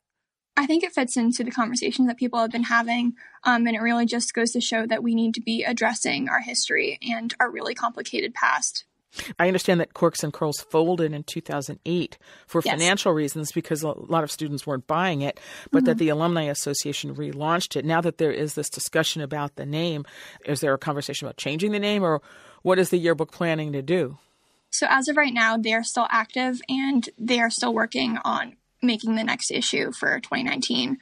I 0.57 0.65
think 0.65 0.83
it 0.83 0.91
fits 0.91 1.15
into 1.15 1.43
the 1.45 1.51
conversations 1.51 2.07
that 2.09 2.17
people 2.17 2.39
have 2.39 2.51
been 2.51 2.63
having. 2.63 3.13
Um, 3.45 3.65
and 3.67 3.75
it 3.75 3.81
really 3.81 4.05
just 4.05 4.33
goes 4.33 4.51
to 4.51 4.59
show 4.59 4.85
that 4.87 5.01
we 5.01 5.15
need 5.15 5.33
to 5.35 5.41
be 5.41 5.63
addressing 5.63 6.27
our 6.27 6.41
history 6.41 6.99
and 7.07 7.33
our 7.39 7.49
really 7.49 7.73
complicated 7.73 8.33
past. 8.33 8.83
I 9.39 9.47
understand 9.47 9.79
that 9.79 9.93
Corks 9.93 10.23
and 10.23 10.33
Curls 10.33 10.59
folded 10.59 11.13
in 11.13 11.23
2008 11.23 12.17
for 12.45 12.61
yes. 12.63 12.73
financial 12.73 13.13
reasons 13.13 13.51
because 13.51 13.83
a 13.83 13.91
lot 13.91 14.23
of 14.23 14.31
students 14.31 14.67
weren't 14.67 14.87
buying 14.87 15.21
it, 15.21 15.39
but 15.71 15.79
mm-hmm. 15.79 15.85
that 15.85 15.97
the 15.97 16.09
Alumni 16.09 16.43
Association 16.43 17.15
relaunched 17.15 17.75
it. 17.75 17.85
Now 17.85 18.01
that 18.01 18.17
there 18.17 18.31
is 18.31 18.53
this 18.53 18.69
discussion 18.69 19.21
about 19.21 19.55
the 19.55 19.65
name, 19.65 20.05
is 20.45 20.59
there 20.59 20.73
a 20.73 20.77
conversation 20.77 21.25
about 21.25 21.37
changing 21.37 21.71
the 21.71 21.79
name 21.79 22.03
or 22.03 22.21
what 22.61 22.79
is 22.79 22.89
the 22.89 22.97
yearbook 22.97 23.31
planning 23.31 23.73
to 23.73 23.81
do? 23.81 24.17
So, 24.71 24.85
as 24.89 25.07
of 25.07 25.17
right 25.17 25.33
now, 25.33 25.57
they 25.57 25.73
are 25.73 25.83
still 25.83 26.07
active 26.09 26.61
and 26.69 27.09
they 27.17 27.39
are 27.39 27.49
still 27.49 27.73
working 27.73 28.17
on 28.23 28.55
making 28.81 29.15
the 29.15 29.23
next 29.23 29.51
issue 29.51 29.91
for 29.91 30.19
2019. 30.19 30.97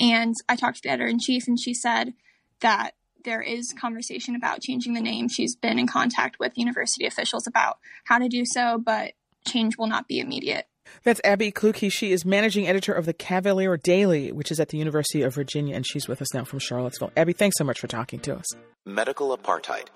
And 0.00 0.34
I 0.48 0.56
talked 0.56 0.76
to 0.76 0.82
the 0.82 0.90
editor 0.90 1.08
in 1.08 1.18
chief, 1.18 1.46
and 1.46 1.58
she 1.58 1.74
said 1.74 2.14
that 2.60 2.92
there 3.24 3.40
is 3.40 3.72
conversation 3.72 4.34
about 4.34 4.60
changing 4.60 4.94
the 4.94 5.00
name. 5.00 5.28
She's 5.28 5.54
been 5.54 5.78
in 5.78 5.86
contact 5.86 6.38
with 6.38 6.58
university 6.58 7.06
officials 7.06 7.46
about 7.46 7.78
how 8.04 8.18
to 8.18 8.28
do 8.28 8.44
so, 8.44 8.78
but 8.78 9.12
change 9.46 9.78
will 9.78 9.86
not 9.86 10.08
be 10.08 10.18
immediate. 10.18 10.66
That's 11.04 11.20
Abby 11.24 11.52
Clukey. 11.52 11.90
She 11.90 12.12
is 12.12 12.24
managing 12.24 12.66
editor 12.66 12.92
of 12.92 13.06
the 13.06 13.12
Cavalier 13.12 13.76
Daily, 13.76 14.32
which 14.32 14.50
is 14.50 14.60
at 14.60 14.68
the 14.68 14.78
University 14.78 15.22
of 15.22 15.34
Virginia, 15.34 15.74
and 15.74 15.86
she's 15.86 16.08
with 16.08 16.20
us 16.20 16.34
now 16.34 16.44
from 16.44 16.58
Charlottesville. 16.58 17.12
Abby, 17.16 17.32
thanks 17.32 17.56
so 17.56 17.64
much 17.64 17.78
for 17.78 17.86
talking 17.86 18.18
to 18.20 18.36
us. 18.36 18.46
Medical 18.84 19.36
apartheid. 19.36 19.86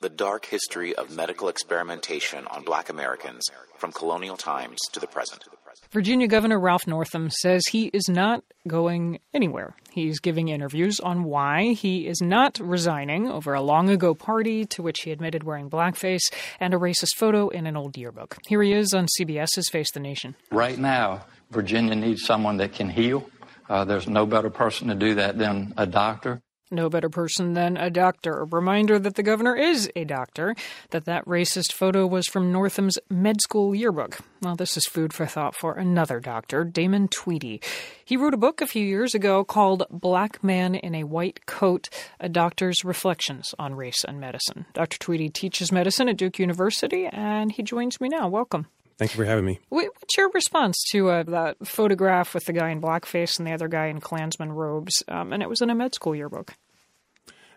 The 0.00 0.08
dark 0.08 0.46
history 0.46 0.94
of 0.94 1.10
medical 1.10 1.48
experimentation 1.48 2.46
on 2.46 2.62
black 2.62 2.88
Americans 2.88 3.48
from 3.78 3.90
colonial 3.90 4.36
times 4.36 4.78
to 4.92 5.00
the 5.00 5.08
present. 5.08 5.42
Virginia 5.90 6.28
Governor 6.28 6.60
Ralph 6.60 6.86
Northam 6.86 7.30
says 7.30 7.64
he 7.66 7.86
is 7.86 8.08
not 8.08 8.44
going 8.68 9.18
anywhere. 9.34 9.74
He's 9.90 10.20
giving 10.20 10.48
interviews 10.48 11.00
on 11.00 11.24
why 11.24 11.72
he 11.72 12.06
is 12.06 12.20
not 12.20 12.60
resigning 12.60 13.28
over 13.28 13.54
a 13.54 13.60
long 13.60 13.90
ago 13.90 14.14
party 14.14 14.64
to 14.66 14.82
which 14.82 15.00
he 15.00 15.10
admitted 15.10 15.42
wearing 15.42 15.68
blackface 15.68 16.32
and 16.60 16.74
a 16.74 16.78
racist 16.78 17.16
photo 17.16 17.48
in 17.48 17.66
an 17.66 17.76
old 17.76 17.96
yearbook. 17.96 18.36
Here 18.46 18.62
he 18.62 18.72
is 18.72 18.94
on 18.94 19.08
CBS's 19.18 19.68
Face 19.68 19.90
the 19.90 19.98
Nation. 19.98 20.36
Right 20.52 20.78
now, 20.78 21.24
Virginia 21.50 21.96
needs 21.96 22.22
someone 22.22 22.58
that 22.58 22.72
can 22.72 22.88
heal. 22.88 23.28
Uh, 23.68 23.84
there's 23.84 24.06
no 24.06 24.26
better 24.26 24.50
person 24.50 24.86
to 24.88 24.94
do 24.94 25.16
that 25.16 25.38
than 25.38 25.74
a 25.76 25.86
doctor. 25.86 26.40
No 26.70 26.90
better 26.90 27.08
person 27.08 27.54
than 27.54 27.78
a 27.78 27.88
doctor. 27.88 28.40
A 28.40 28.44
reminder 28.44 28.98
that 28.98 29.14
the 29.14 29.22
governor 29.22 29.56
is 29.56 29.90
a 29.96 30.04
doctor, 30.04 30.54
that 30.90 31.06
that 31.06 31.24
racist 31.24 31.72
photo 31.72 32.06
was 32.06 32.26
from 32.26 32.52
Northam's 32.52 32.98
med 33.08 33.40
school 33.40 33.74
yearbook. 33.74 34.18
Well, 34.42 34.54
this 34.54 34.76
is 34.76 34.86
food 34.86 35.14
for 35.14 35.24
thought 35.24 35.56
for 35.56 35.74
another 35.74 36.20
doctor, 36.20 36.64
Damon 36.64 37.08
Tweedy. 37.08 37.62
He 38.04 38.18
wrote 38.18 38.34
a 38.34 38.38
book 38.38 38.60
a 38.60 38.66
few 38.66 38.84
years 38.84 39.14
ago 39.14 39.44
called 39.44 39.84
Black 39.90 40.44
Man 40.44 40.74
in 40.74 40.94
a 40.94 41.04
White 41.04 41.46
Coat, 41.46 41.88
a 42.20 42.28
doctor's 42.28 42.84
reflections 42.84 43.54
on 43.58 43.74
race 43.74 44.04
and 44.04 44.20
medicine. 44.20 44.66
Dr. 44.74 44.98
Tweedy 44.98 45.30
teaches 45.30 45.72
medicine 45.72 46.08
at 46.08 46.18
Duke 46.18 46.38
University, 46.38 47.06
and 47.06 47.50
he 47.50 47.62
joins 47.62 48.00
me 48.00 48.08
now. 48.08 48.28
Welcome. 48.28 48.66
Thank 48.98 49.12
you 49.12 49.16
for 49.16 49.24
having 49.24 49.44
me. 49.44 49.60
What's 49.68 50.16
your 50.16 50.28
response 50.30 50.82
to 50.90 51.08
uh, 51.08 51.22
that 51.22 51.66
photograph 51.66 52.34
with 52.34 52.46
the 52.46 52.52
guy 52.52 52.70
in 52.70 52.80
blackface 52.80 53.38
and 53.38 53.46
the 53.46 53.52
other 53.52 53.68
guy 53.68 53.86
in 53.86 54.00
Klansman 54.00 54.50
robes? 54.52 55.04
Um, 55.06 55.32
and 55.32 55.40
it 55.40 55.48
was 55.48 55.60
in 55.60 55.70
a 55.70 55.74
med 55.74 55.94
school 55.94 56.16
yearbook. 56.16 56.54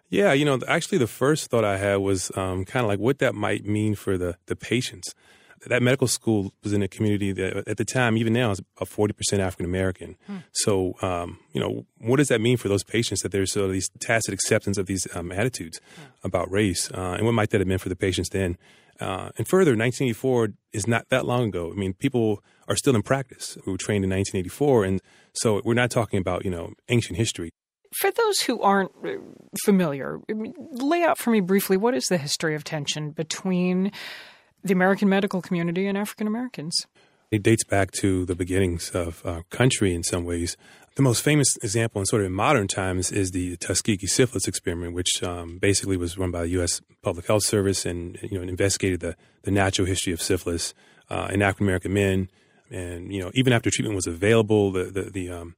Yeah, 0.10 0.34
you 0.34 0.46
know, 0.46 0.60
actually, 0.68 1.00
the 1.00 1.08
first 1.08 1.50
thought 1.50 1.64
I 1.64 1.78
had 1.78 1.96
was 1.96 2.32
um, 2.38 2.64
kind 2.66 2.84
of 2.84 2.90
like 2.90 3.00
what 3.00 3.20
that 3.20 3.34
might 3.34 3.66
mean 3.66 3.96
for 3.96 4.18
the, 4.18 4.38
the 4.46 4.56
patients. 4.56 5.16
That 5.68 5.82
medical 5.82 6.08
school 6.08 6.54
was 6.64 6.74
in 6.74 6.82
a 6.84 6.88
community 6.88 7.32
that, 7.32 7.68
at 7.68 7.78
the 7.78 7.86
time, 7.86 8.18
even 8.18 8.34
now, 8.34 8.52
is 8.52 8.60
about 8.60 8.88
forty 8.88 9.14
percent 9.14 9.42
African 9.42 9.66
American. 9.66 10.18
Hmm. 10.28 10.38
So, 10.52 10.96
um, 11.02 11.40
you 11.54 11.62
know, 11.62 11.86
what 12.00 12.18
does 12.18 12.28
that 12.28 12.42
mean 12.42 12.58
for 12.58 12.68
those 12.68 12.84
patients 12.84 13.22
that 13.22 13.32
there's 13.32 13.54
sort 13.54 13.68
of 13.68 13.72
these 13.72 13.90
tacit 14.00 14.34
acceptance 14.34 14.78
of 14.78 14.88
these 14.88 15.08
um, 15.16 15.32
attitudes 15.32 15.80
hmm. 15.96 16.02
about 16.24 16.52
race, 16.52 16.92
uh, 16.92 17.16
and 17.18 17.26
what 17.26 17.34
might 17.34 17.52
that 17.52 17.62
have 17.62 17.68
meant 17.68 17.82
for 17.82 17.90
the 17.90 17.96
patients 17.96 18.30
then? 18.30 18.58
Uh, 19.02 19.32
and 19.38 19.48
further, 19.48 19.72
1984 19.72 20.50
is 20.74 20.88
not 20.88 21.10
that 21.10 21.26
long 21.26 21.50
ago. 21.50 21.72
I 21.72 21.76
mean, 21.76 21.94
people 21.94 22.44
are 22.68 22.76
still 22.76 22.96
in 22.96 23.02
practice. 23.02 23.58
We 23.66 23.72
were 23.72 23.78
trained 23.78 24.06
in 24.06 24.12
1984, 24.12 24.86
and 24.86 25.02
so 25.34 25.62
we're 25.66 25.74
not 25.74 25.90
talking 25.90 26.20
about 26.20 26.46
you 26.46 26.52
know 26.52 26.74
ancient 26.90 27.18
history. 27.18 27.52
For 28.00 28.12
those 28.12 28.42
who 28.42 28.62
aren't 28.62 28.92
uh, 29.04 29.18
familiar, 29.66 30.20
lay 30.30 31.04
out 31.04 31.18
for 31.18 31.32
me 31.32 31.42
briefly 31.42 31.76
what 31.76 31.94
is 31.94 32.06
the 32.06 32.18
history 32.18 32.56
of 32.56 32.64
tension 32.64 33.12
between 33.12 33.92
the 34.64 34.74
American 34.74 35.10
medical 35.10 35.42
community 35.42 35.88
and 35.88 35.98
African 35.98 36.28
Americans. 36.28 36.86
It 37.32 37.44
dates 37.44 37.64
back 37.64 37.92
to 38.02 38.26
the 38.26 38.36
beginnings 38.36 38.92
of 38.92 39.26
our 39.26 39.44
country 39.44 39.96
in 39.96 40.04
some 40.04 40.26
ways. 40.26 40.58
The 40.96 41.02
most 41.02 41.24
famous 41.24 41.56
example 41.64 42.02
in 42.02 42.06
sort 42.06 42.22
of 42.22 42.26
in 42.26 42.34
modern 42.34 42.68
times 42.68 43.14
is 43.14 43.32
the 43.32 43.56
Tuskegee 43.58 44.08
syphilis 44.08 44.48
experiment, 44.48 44.94
which 44.94 45.24
um, 45.24 45.58
basically 45.58 45.96
was 45.96 46.18
run 46.18 46.32
by 46.32 46.42
the 46.42 46.50
U.S. 46.50 46.82
Public 47.02 47.28
Health 47.28 47.46
Service 47.46 47.86
and 47.86 48.18
you 48.22 48.38
know 48.38 48.42
investigated 48.42 49.00
the, 49.00 49.16
the 49.44 49.52
natural 49.52 49.88
history 49.88 50.12
of 50.12 50.22
syphilis 50.22 50.74
uh, 51.10 51.30
in 51.32 51.42
African 51.42 51.68
American 51.68 51.94
men. 51.94 52.30
And 52.70 53.14
you 53.14 53.22
know 53.22 53.32
even 53.34 53.54
after 53.54 53.70
treatment 53.70 53.96
was 53.96 54.08
available, 54.08 54.74
the 54.74 54.86
the, 54.86 55.04
the 55.04 55.30
um, 55.30 55.56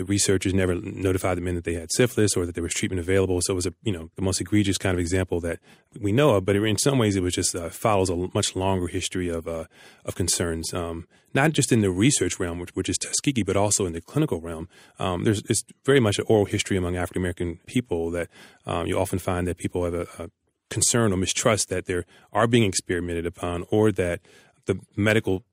the 0.00 0.04
researchers 0.06 0.54
never 0.54 0.74
notified 0.74 1.36
the 1.36 1.42
men 1.42 1.54
that 1.54 1.64
they 1.64 1.74
had 1.74 1.92
syphilis 1.92 2.34
or 2.34 2.46
that 2.46 2.54
there 2.54 2.62
was 2.62 2.72
treatment 2.72 3.00
available. 3.00 3.38
So 3.42 3.52
it 3.52 3.56
was 3.56 3.66
a 3.66 3.74
you 3.82 3.92
know 3.92 4.10
the 4.16 4.22
most 4.22 4.40
egregious 4.40 4.78
kind 4.78 4.94
of 4.94 4.98
example 4.98 5.40
that 5.42 5.58
we 6.00 6.10
know 6.10 6.30
of. 6.30 6.46
But 6.46 6.56
in 6.56 6.78
some 6.78 6.98
ways, 6.98 7.16
it 7.16 7.22
was 7.22 7.34
just 7.34 7.54
uh, 7.54 7.68
follows 7.68 8.08
a 8.08 8.16
much 8.34 8.56
longer 8.56 8.86
history 8.86 9.28
of 9.28 9.46
uh, 9.46 9.64
of 10.06 10.14
concerns, 10.14 10.72
um, 10.72 11.06
not 11.34 11.52
just 11.52 11.70
in 11.70 11.82
the 11.82 11.90
research 11.90 12.40
realm, 12.40 12.58
which, 12.58 12.70
which, 12.70 12.88
is 12.88 12.96
Tuskegee, 12.96 13.42
but 13.42 13.56
also 13.58 13.84
in 13.84 13.92
the 13.92 14.00
clinical 14.00 14.40
realm. 14.40 14.68
Um, 14.98 15.24
there's 15.24 15.42
it's 15.50 15.64
very 15.84 16.00
much 16.00 16.18
an 16.18 16.24
oral 16.28 16.46
history 16.46 16.78
among 16.78 16.96
African 16.96 17.20
American 17.20 17.60
people 17.66 18.10
that 18.12 18.28
um, 18.64 18.86
you 18.86 18.98
often 18.98 19.18
find 19.18 19.46
that 19.46 19.58
people 19.58 19.84
have 19.84 19.94
a, 19.94 20.06
a 20.18 20.30
concern 20.70 21.12
or 21.12 21.18
mistrust 21.18 21.68
that 21.68 21.84
they 21.84 22.02
are 22.32 22.46
being 22.46 22.64
experimented 22.64 23.26
upon, 23.26 23.66
or 23.70 23.92
that 23.92 24.20
the 24.64 24.80
medical 24.96 25.44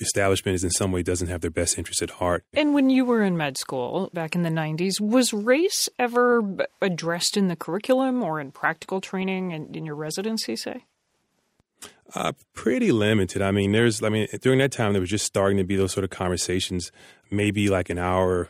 establishment 0.00 0.54
is 0.54 0.64
in 0.64 0.70
some 0.70 0.92
way 0.92 1.02
doesn't 1.02 1.28
have 1.28 1.40
their 1.40 1.50
best 1.50 1.78
interest 1.78 2.02
at 2.02 2.10
heart. 2.10 2.44
And 2.54 2.74
when 2.74 2.90
you 2.90 3.04
were 3.04 3.22
in 3.22 3.36
med 3.36 3.58
school 3.58 4.10
back 4.12 4.34
in 4.34 4.42
the 4.42 4.50
90s, 4.50 5.00
was 5.00 5.32
race 5.32 5.88
ever 5.98 6.42
addressed 6.80 7.36
in 7.36 7.48
the 7.48 7.56
curriculum 7.56 8.22
or 8.22 8.40
in 8.40 8.52
practical 8.52 9.00
training 9.00 9.52
and 9.52 9.76
in 9.76 9.84
your 9.84 9.96
residency, 9.96 10.56
say? 10.56 10.84
Uh, 12.14 12.32
pretty 12.54 12.92
limited. 12.92 13.42
I 13.42 13.50
mean, 13.50 13.72
there's, 13.72 14.02
I 14.02 14.08
mean, 14.08 14.28
during 14.40 14.60
that 14.60 14.70
time, 14.70 14.92
there 14.92 15.00
was 15.00 15.10
just 15.10 15.26
starting 15.26 15.58
to 15.58 15.64
be 15.64 15.76
those 15.76 15.92
sort 15.92 16.04
of 16.04 16.10
conversations, 16.10 16.92
maybe 17.30 17.68
like 17.68 17.90
an 17.90 17.98
hour 17.98 18.48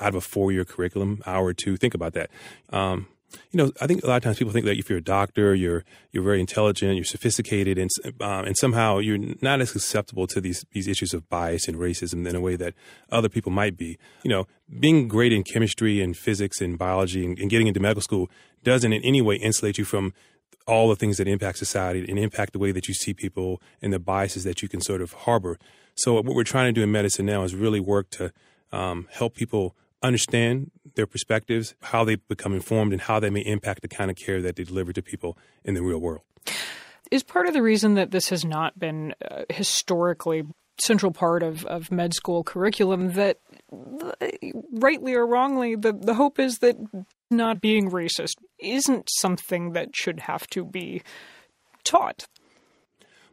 out 0.00 0.10
of 0.10 0.14
a 0.14 0.20
four 0.20 0.52
year 0.52 0.64
curriculum, 0.64 1.22
hour 1.26 1.46
or 1.46 1.54
two. 1.54 1.76
Think 1.76 1.94
about 1.94 2.14
that. 2.14 2.30
Um, 2.70 3.08
you 3.50 3.58
know, 3.58 3.72
I 3.80 3.86
think 3.86 4.02
a 4.02 4.06
lot 4.06 4.16
of 4.16 4.22
times 4.22 4.38
people 4.38 4.52
think 4.52 4.66
that 4.66 4.78
if 4.78 4.88
you're 4.88 4.98
a 4.98 5.04
doctor, 5.04 5.54
you're 5.54 5.84
you're 6.10 6.22
very 6.22 6.40
intelligent, 6.40 6.94
you're 6.96 7.04
sophisticated, 7.04 7.78
and 7.78 7.90
um, 8.20 8.44
and 8.44 8.56
somehow 8.56 8.98
you're 8.98 9.18
not 9.40 9.60
as 9.60 9.70
susceptible 9.70 10.26
to 10.28 10.40
these 10.40 10.64
these 10.72 10.88
issues 10.88 11.14
of 11.14 11.28
bias 11.28 11.68
and 11.68 11.78
racism 11.78 12.26
in 12.26 12.36
a 12.36 12.40
way 12.40 12.56
that 12.56 12.74
other 13.10 13.28
people 13.28 13.52
might 13.52 13.76
be. 13.76 13.98
You 14.22 14.30
know, 14.30 14.46
being 14.80 15.08
great 15.08 15.32
in 15.32 15.42
chemistry 15.42 16.00
and 16.00 16.16
physics 16.16 16.60
and 16.60 16.78
biology 16.78 17.24
and, 17.24 17.38
and 17.38 17.50
getting 17.50 17.66
into 17.66 17.80
medical 17.80 18.02
school 18.02 18.30
doesn't 18.62 18.92
in 18.92 19.02
any 19.02 19.20
way 19.20 19.36
insulate 19.36 19.78
you 19.78 19.84
from 19.84 20.12
all 20.66 20.88
the 20.88 20.96
things 20.96 21.16
that 21.16 21.26
impact 21.26 21.58
society 21.58 22.06
and 22.08 22.18
impact 22.18 22.52
the 22.52 22.58
way 22.58 22.72
that 22.72 22.86
you 22.88 22.94
see 22.94 23.12
people 23.12 23.60
and 23.80 23.92
the 23.92 23.98
biases 23.98 24.44
that 24.44 24.62
you 24.62 24.68
can 24.68 24.80
sort 24.80 25.02
of 25.02 25.12
harbor. 25.12 25.58
So 25.94 26.14
what 26.14 26.24
we're 26.24 26.44
trying 26.44 26.72
to 26.72 26.72
do 26.72 26.82
in 26.82 26.92
medicine 26.92 27.26
now 27.26 27.42
is 27.42 27.54
really 27.54 27.80
work 27.80 28.10
to 28.10 28.32
um, 28.70 29.08
help 29.10 29.34
people 29.34 29.76
understand 30.02 30.70
their 30.94 31.06
perspectives, 31.06 31.74
how 31.82 32.04
they 32.04 32.16
become 32.16 32.52
informed, 32.52 32.92
and 32.92 33.02
how 33.02 33.20
they 33.20 33.30
may 33.30 33.40
impact 33.40 33.82
the 33.82 33.88
kind 33.88 34.10
of 34.10 34.16
care 34.16 34.42
that 34.42 34.56
they 34.56 34.64
deliver 34.64 34.92
to 34.92 35.02
people 35.02 35.38
in 35.64 35.74
the 35.74 35.82
real 35.82 35.98
world. 35.98 36.22
Is 37.10 37.22
part 37.22 37.46
of 37.46 37.52
the 37.52 37.62
reason 37.62 37.94
that 37.94 38.10
this 38.10 38.30
has 38.30 38.44
not 38.44 38.78
been 38.78 39.14
uh, 39.30 39.42
historically 39.50 40.44
central 40.80 41.12
part 41.12 41.42
of, 41.42 41.64
of 41.66 41.92
med 41.92 42.14
school 42.14 42.42
curriculum 42.42 43.12
that 43.12 43.38
rightly 44.72 45.14
or 45.14 45.26
wrongly 45.26 45.76
the, 45.76 45.92
the 45.92 46.14
hope 46.14 46.38
is 46.38 46.58
that 46.58 46.76
not 47.30 47.60
being 47.60 47.90
racist 47.90 48.34
isn't 48.58 49.08
something 49.10 49.72
that 49.72 49.94
should 49.94 50.20
have 50.20 50.46
to 50.48 50.64
be 50.64 51.02
taught 51.84 52.26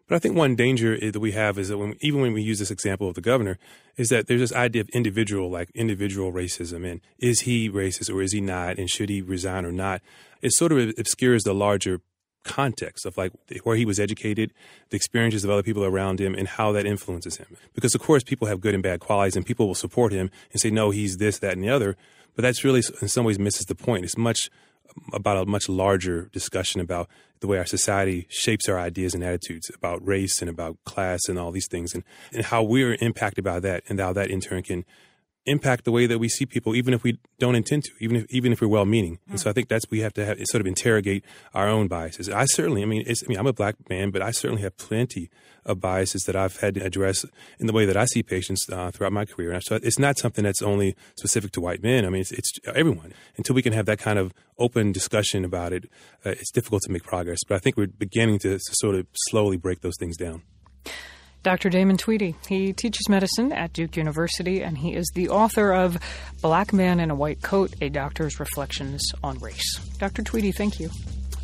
but 0.10 0.16
I 0.16 0.20
think 0.20 0.36
one 0.36 0.56
danger 0.56 0.98
that 1.00 1.20
we 1.20 1.32
have 1.34 1.60
is 1.60 1.70
that 1.70 1.78
when, 1.78 1.96
even 2.02 2.20
when 2.20 2.34
we 2.34 2.42
use 2.42 2.58
this 2.58 2.72
example 2.72 3.08
of 3.08 3.14
the 3.14 3.22
governor, 3.22 3.60
is 4.00 4.08
that 4.08 4.28
there's 4.28 4.40
this 4.40 4.54
idea 4.54 4.80
of 4.80 4.88
individual, 4.90 5.52
like 5.52 5.70
individual 5.76 6.32
racism, 6.32 6.90
and 6.90 7.02
is 7.20 7.42
he 7.42 7.70
racist 7.70 8.10
or 8.12 8.22
is 8.22 8.32
he 8.32 8.40
not, 8.40 8.78
and 8.78 8.90
should 8.90 9.10
he 9.10 9.22
resign 9.22 9.66
or 9.66 9.74
not? 9.74 10.02
It 10.42 10.54
sort 10.54 10.72
of 10.72 10.94
obscures 10.98 11.44
the 11.44 11.54
larger 11.54 12.00
context 12.46 13.06
of 13.06 13.18
like 13.18 13.34
where 13.64 13.76
he 13.76 13.84
was 13.84 14.00
educated, 14.00 14.54
the 14.90 14.96
experiences 14.96 15.44
of 15.44 15.50
other 15.50 15.64
people 15.64 15.84
around 15.84 16.22
him, 16.22 16.34
and 16.34 16.48
how 16.48 16.72
that 16.72 16.86
influences 16.86 17.36
him. 17.36 17.58
Because 17.74 17.94
of 17.94 18.00
course, 18.00 18.24
people 18.24 18.48
have 18.48 18.62
good 18.62 18.74
and 18.74 18.82
bad 18.82 19.02
qualities, 19.02 19.36
and 19.36 19.46
people 19.46 19.68
will 19.68 19.76
support 19.76 20.14
him 20.14 20.32
and 20.54 20.62
say, 20.62 20.72
"No, 20.72 20.92
he's 20.92 21.18
this, 21.18 21.38
that, 21.40 21.54
and 21.54 21.64
the 21.64 21.70
other." 21.70 21.98
But 22.38 22.44
that's 22.44 22.64
really, 22.64 22.82
in 23.02 23.10
some 23.10 23.26
ways, 23.26 23.38
misses 23.38 23.66
the 23.66 23.76
point. 23.76 24.06
It's 24.06 24.18
much 24.18 24.50
about 25.14 25.38
a 25.38 25.46
much 25.46 25.70
larger 25.70 26.30
discussion 26.32 26.82
about 26.82 27.08
the 27.40 27.48
way 27.48 27.58
our 27.58 27.66
society 27.66 28.28
shapes 28.30 28.68
our 28.68 28.80
ideas 28.80 29.14
and 29.14 29.24
attitudes 29.24 29.72
about 29.74 30.06
race 30.06 30.42
and 30.42 30.50
about 30.50 30.78
class 30.86 31.22
and 31.30 31.40
all 31.40 31.52
these 31.52 31.68
things 31.68 31.94
and, 31.94 32.04
and 32.34 32.46
how 32.46 32.62
we're 32.62 32.98
impacted 33.00 33.44
by 33.44 33.60
that 33.60 33.84
and 33.88 34.00
how 34.00 34.12
that 34.14 34.30
in 34.30 34.42
turn 34.42 34.62
can 34.62 34.86
impact 35.46 35.86
the 35.86 35.92
way 35.92 36.06
that 36.06 36.20
we 36.20 36.30
see 36.30 36.46
people, 36.46 36.76
even 36.76 36.94
if 36.94 37.04
we 37.04 37.20
don't 37.40 37.56
intend 37.56 37.84
to, 37.84 37.92
even 38.00 38.18
if 38.18 38.26
even 38.30 38.52
if 38.52 38.62
we're 38.62 38.68
well 38.68 38.86
meaning. 38.86 39.16
Mm. 39.16 39.32
And 39.32 39.40
so 39.40 39.50
I 39.50 39.54
think 39.54 39.68
that's 39.68 39.86
we 39.90 40.00
have 40.02 40.14
to 40.14 40.26
have 40.26 40.38
sort 40.46 40.62
of 40.62 40.68
interrogate 40.68 41.24
our 41.54 41.68
own 41.68 41.88
biases. 41.88 42.30
I 42.30 42.46
certainly, 42.46 42.84
I 42.84 42.86
mean, 42.86 43.04
I 43.08 43.14
mean, 43.28 43.40
I'm 43.40 43.48
a 43.48 43.54
black 43.54 43.76
man, 43.90 44.12
but 44.12 44.22
I 44.22 44.32
certainly 44.32 44.62
have 44.64 44.78
plenty 44.78 45.30
of 45.66 45.80
biases 45.80 46.24
that 46.24 46.36
I've 46.36 46.58
had 46.58 46.76
to 46.76 46.84
address 46.84 47.26
in 47.60 47.68
the 47.68 47.74
way 47.74 47.86
that 47.86 47.98
I 47.98 48.06
see 48.06 48.24
patients 48.24 48.68
uh, 48.72 48.92
throughout 48.92 49.14
my 49.14 49.26
career. 49.26 49.52
And 49.52 49.64
so 49.64 49.76
it's 49.76 50.00
not 50.00 50.18
something 50.18 50.44
that's 50.44 50.62
only 50.62 50.96
specific 51.18 51.52
to 51.54 51.62
white 51.62 51.84
men. 51.84 52.06
I 52.06 52.10
mean, 52.10 52.22
it's, 52.22 52.32
it's 52.32 52.52
everyone. 52.66 53.14
Until 53.38 53.56
we 53.56 53.62
can 53.62 53.74
have 53.74 53.86
that 53.86 54.00
kind 54.00 54.18
of 54.18 54.34
open 54.58 54.92
discussion 54.92 55.46
about 55.46 55.74
it, 55.74 55.86
uh, 56.26 56.32
it's 56.32 56.52
difficult 56.52 56.82
to 56.84 56.92
make 56.92 57.04
progress. 57.04 57.40
But 57.48 57.56
I 57.56 57.60
think 57.60 57.78
we're 57.78 57.88
beginning 57.88 58.40
to, 58.40 58.58
to 58.58 58.74
sort 58.74 58.96
of 58.96 59.08
slowly 59.30 59.58
break 59.58 59.82
those 59.82 59.98
things 60.00 60.18
down. 60.18 60.44
Dr. 61.44 61.70
Damon 61.70 61.98
Tweedy. 61.98 62.36
He 62.48 62.74
teaches 62.74 63.08
medicine 63.08 63.52
at 63.52 63.74
Duke 63.74 63.96
University, 63.96 64.62
and 64.62 64.78
he 64.78 64.94
is 64.94 65.10
the 65.16 65.30
author 65.30 65.72
of 65.72 65.98
Black 66.42 66.74
Man 66.74 67.00
in 67.00 67.12
a 67.12 67.16
White 67.16 67.42
Coat 67.42 67.74
A 67.82 67.90
Doctor's 67.90 68.40
Reflections 68.40 69.02
on 69.24 69.40
Race. 69.40 69.80
Dr. 69.98 70.22
Tweedy, 70.22 70.52
thank 70.52 70.80
you. 70.80 70.90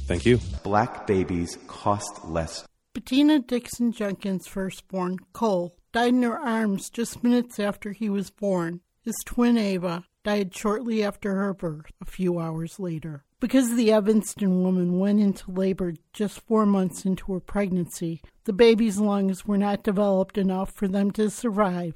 Thank 0.07 0.25
you. 0.25 0.39
Black 0.63 1.07
babies 1.07 1.57
cost 1.67 2.25
less. 2.25 2.65
Bettina 2.93 3.39
Dixon 3.39 3.91
Jenkins' 3.91 4.47
firstborn, 4.47 5.17
Cole, 5.33 5.75
died 5.91 6.13
in 6.13 6.23
her 6.23 6.37
arms 6.37 6.89
just 6.89 7.23
minutes 7.23 7.59
after 7.59 7.91
he 7.91 8.09
was 8.09 8.29
born. 8.29 8.81
His 9.01 9.15
twin 9.25 9.57
Ava 9.57 10.03
died 10.23 10.55
shortly 10.55 11.03
after 11.03 11.35
her 11.35 11.53
birth, 11.53 11.91
a 12.01 12.05
few 12.05 12.39
hours 12.39 12.79
later. 12.79 13.23
Because 13.45 13.75
the 13.75 13.91
Evanston 13.91 14.63
woman 14.63 14.97
went 14.97 15.19
into 15.19 15.51
labor 15.51 15.93
just 16.13 16.41
four 16.47 16.65
months 16.65 17.05
into 17.05 17.31
her 17.31 17.39
pregnancy, 17.39 18.23
the 18.45 18.53
baby's 18.53 18.97
lungs 18.97 19.45
were 19.45 19.59
not 19.59 19.83
developed 19.83 20.39
enough 20.39 20.71
for 20.71 20.87
them 20.87 21.11
to 21.11 21.29
survive. 21.29 21.93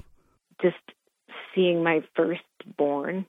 Just 0.61 0.77
seeing 1.55 1.83
my 1.83 2.01
firstborn 2.15 3.25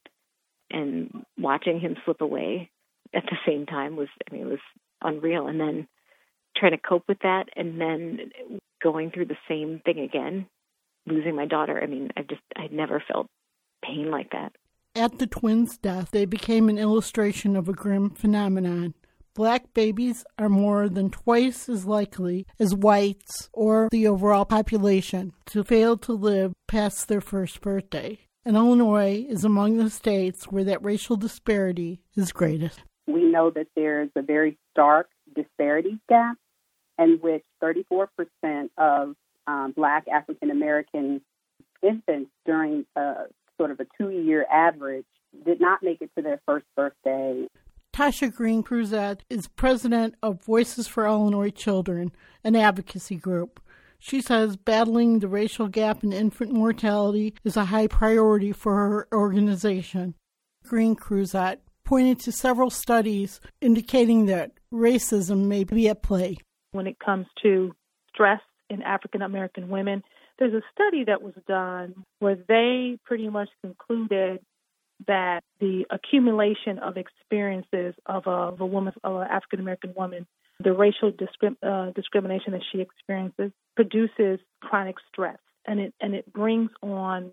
and 0.71 1.25
watching 1.39 1.81
him 1.81 1.97
slip 2.05 2.21
away 2.21 2.69
at 3.15 3.25
the 3.25 3.39
same 3.47 3.65
time 3.65 3.97
was, 3.97 4.09
I 4.31 4.35
mean, 4.35 4.43
it 4.43 4.51
was 4.51 4.59
unreal. 5.01 5.47
And 5.47 5.59
then 5.59 5.89
trying 6.59 6.73
to 6.73 6.79
cope 6.79 7.05
with 7.09 7.21
that 7.21 7.45
and 7.57 7.81
then 7.81 8.33
going 8.83 9.13
through 9.13 9.29
the 9.29 9.39
same 9.49 9.81
thing 9.83 9.99
again, 9.99 10.45
losing 11.07 11.35
my 11.35 11.47
daughter. 11.47 11.81
I 11.83 11.87
mean, 11.87 12.11
I 12.19 12.21
just, 12.21 12.43
I'd 12.55 12.71
never 12.71 13.03
felt 13.11 13.29
pain 13.83 14.11
like 14.11 14.33
that. 14.33 14.53
At 14.97 15.19
the 15.19 15.27
twins' 15.29 15.79
death, 15.79 16.11
they 16.11 16.25
became 16.25 16.69
an 16.69 16.77
illustration 16.77 17.55
of 17.55 17.69
a 17.69 17.73
grim 17.73 18.11
phenomenon. 18.11 18.95
Black 19.35 19.73
babies 19.73 20.25
are 20.37 20.49
more 20.49 20.89
than 20.89 21.11
twice 21.11 21.69
as 21.69 21.87
likely 21.87 22.45
as 22.59 22.75
whites 22.75 23.49
or 23.53 23.89
the 23.93 24.09
overall 24.09 24.45
population 24.45 25.33
to 25.47 25.63
fail 25.63 25.97
to 25.99 26.13
live 26.13 26.53
past 26.67 27.07
their 27.07 27.21
first 27.21 27.61
birthday. 27.61 28.19
And 28.45 28.57
Illinois 28.57 29.25
is 29.29 29.45
among 29.45 29.77
the 29.77 29.91
states 29.91 30.47
where 30.47 30.65
that 30.65 30.83
racial 30.83 31.17
disparity 31.17 32.01
is 32.17 32.33
greatest. 32.33 32.83
We 33.07 33.23
know 33.23 33.51
that 33.51 33.69
there's 33.77 34.11
a 34.17 34.23
very 34.23 34.59
stark 34.73 35.09
disparity 35.37 36.01
gap 36.09 36.37
in 36.99 37.19
which 37.23 37.45
34% 37.63 38.09
of 38.77 39.15
um, 39.47 39.73
Black 39.77 40.09
African 40.09 40.51
American 40.51 41.21
infants 41.83 42.31
during 42.45 42.87
uh, 42.97 43.25
sort 43.61 43.71
of 43.71 43.79
a 43.79 43.87
two 43.99 44.09
year 44.11 44.47
average, 44.51 45.05
did 45.45 45.61
not 45.61 45.83
make 45.83 46.01
it 46.01 46.11
to 46.17 46.23
their 46.23 46.41
first 46.47 46.65
birthday. 46.75 47.47
Tasha 47.95 48.35
Green 48.35 48.63
Cruzat 48.63 49.21
is 49.29 49.49
president 49.49 50.15
of 50.23 50.43
Voices 50.43 50.89
for 50.89 51.07
Illinois 51.07 51.51
Children, 51.51 52.11
an 52.43 52.57
advocacy 52.57 53.17
group. 53.17 53.61
She 53.99 54.23
says 54.23 54.57
battling 54.57 55.19
the 55.19 55.29
racial 55.29 55.69
gap 55.69 56.03
in 56.03 56.13
infant 56.13 56.53
mortality 56.53 57.35
is 57.45 57.59
a 57.59 57.67
high 57.67 57.87
priority 57.87 58.53
for 58.53 58.75
her 58.75 59.09
organization. 59.13 60.15
Green 60.65 60.97
Cruzat 60.97 61.59
pointed 61.85 62.21
to 62.21 62.33
several 62.33 62.71
studies 62.71 63.41
indicating 63.61 64.25
that 64.27 64.53
racism 64.73 65.49
may 65.49 65.65
be 65.65 65.87
at 65.91 66.03
play. 66.03 66.39
When 66.73 66.87
it 66.87 66.99
comes 66.99 67.27
to 67.43 67.75
stress 68.09 68.41
in 68.71 68.81
African 68.81 69.21
American 69.21 69.69
women, 69.69 70.03
there's 70.41 70.55
a 70.55 70.63
study 70.73 71.05
that 71.05 71.23
was 71.23 71.35
done 71.47 71.95
where 72.19 72.37
they 72.49 72.99
pretty 73.05 73.29
much 73.29 73.51
concluded 73.63 74.41
that 75.07 75.45
the 75.61 75.85
accumulation 75.91 76.79
of 76.79 76.97
experiences 76.97 77.95
of 78.07 78.27
a, 78.27 78.31
of 78.31 78.61
a 78.61 78.67
woman, 78.67 78.95
of 79.05 79.17
an 79.17 79.29
African 79.31 79.61
American 79.61 79.95
woman, 79.95 80.27
the 80.59 80.73
racial 80.73 81.13
discrim, 81.13 81.57
uh, 81.63 81.93
discrimination 81.93 82.53
that 82.53 82.63
she 82.73 82.81
experiences 82.81 83.53
produces 83.77 84.41
chronic 84.61 84.97
stress, 85.13 85.39
and 85.67 85.79
it 85.79 85.95
and 86.01 86.15
it 86.15 86.31
brings 86.33 86.71
on 86.83 87.33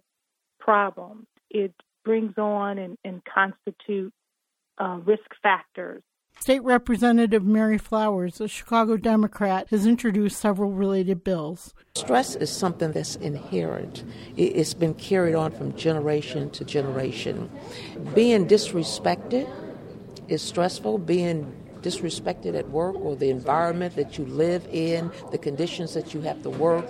problems. 0.60 1.26
It 1.50 1.74
brings 2.04 2.38
on 2.38 2.78
and, 2.78 2.98
and 3.04 3.22
constitute 3.26 4.14
uh, 4.78 5.00
risk 5.06 5.30
factors 5.42 6.04
State 6.40 6.64
Representative 6.64 7.44
Mary 7.44 7.78
Flowers, 7.78 8.40
a 8.40 8.48
Chicago 8.48 8.96
Democrat, 8.96 9.68
has 9.70 9.86
introduced 9.86 10.40
several 10.40 10.72
related 10.72 11.24
bills. 11.24 11.74
Stress 11.96 12.36
is 12.36 12.50
something 12.50 12.94
that's 12.94 13.18
inherent. 13.18 14.06
It's 14.38 14.74
been 14.74 14.94
carried 14.94 15.36
on 15.36 15.52
from 15.52 15.76
generation 15.76 16.50
to 16.52 16.64
generation. 16.64 17.50
Being 18.16 18.48
disrespected 18.48 19.50
is 20.30 20.42
stressful. 20.42 21.00
Being 21.00 21.54
disrespected 21.82 22.56
at 22.56 22.70
work 22.70 22.96
or 22.96 23.16
the 23.16 23.30
environment 23.30 23.96
that 23.96 24.18
you 24.18 24.26
live 24.26 24.66
in, 24.72 25.12
the 25.32 25.38
conditions 25.38 25.94
that 25.96 26.14
you 26.14 26.22
have 26.22 26.42
to 26.44 26.50
work, 26.50 26.86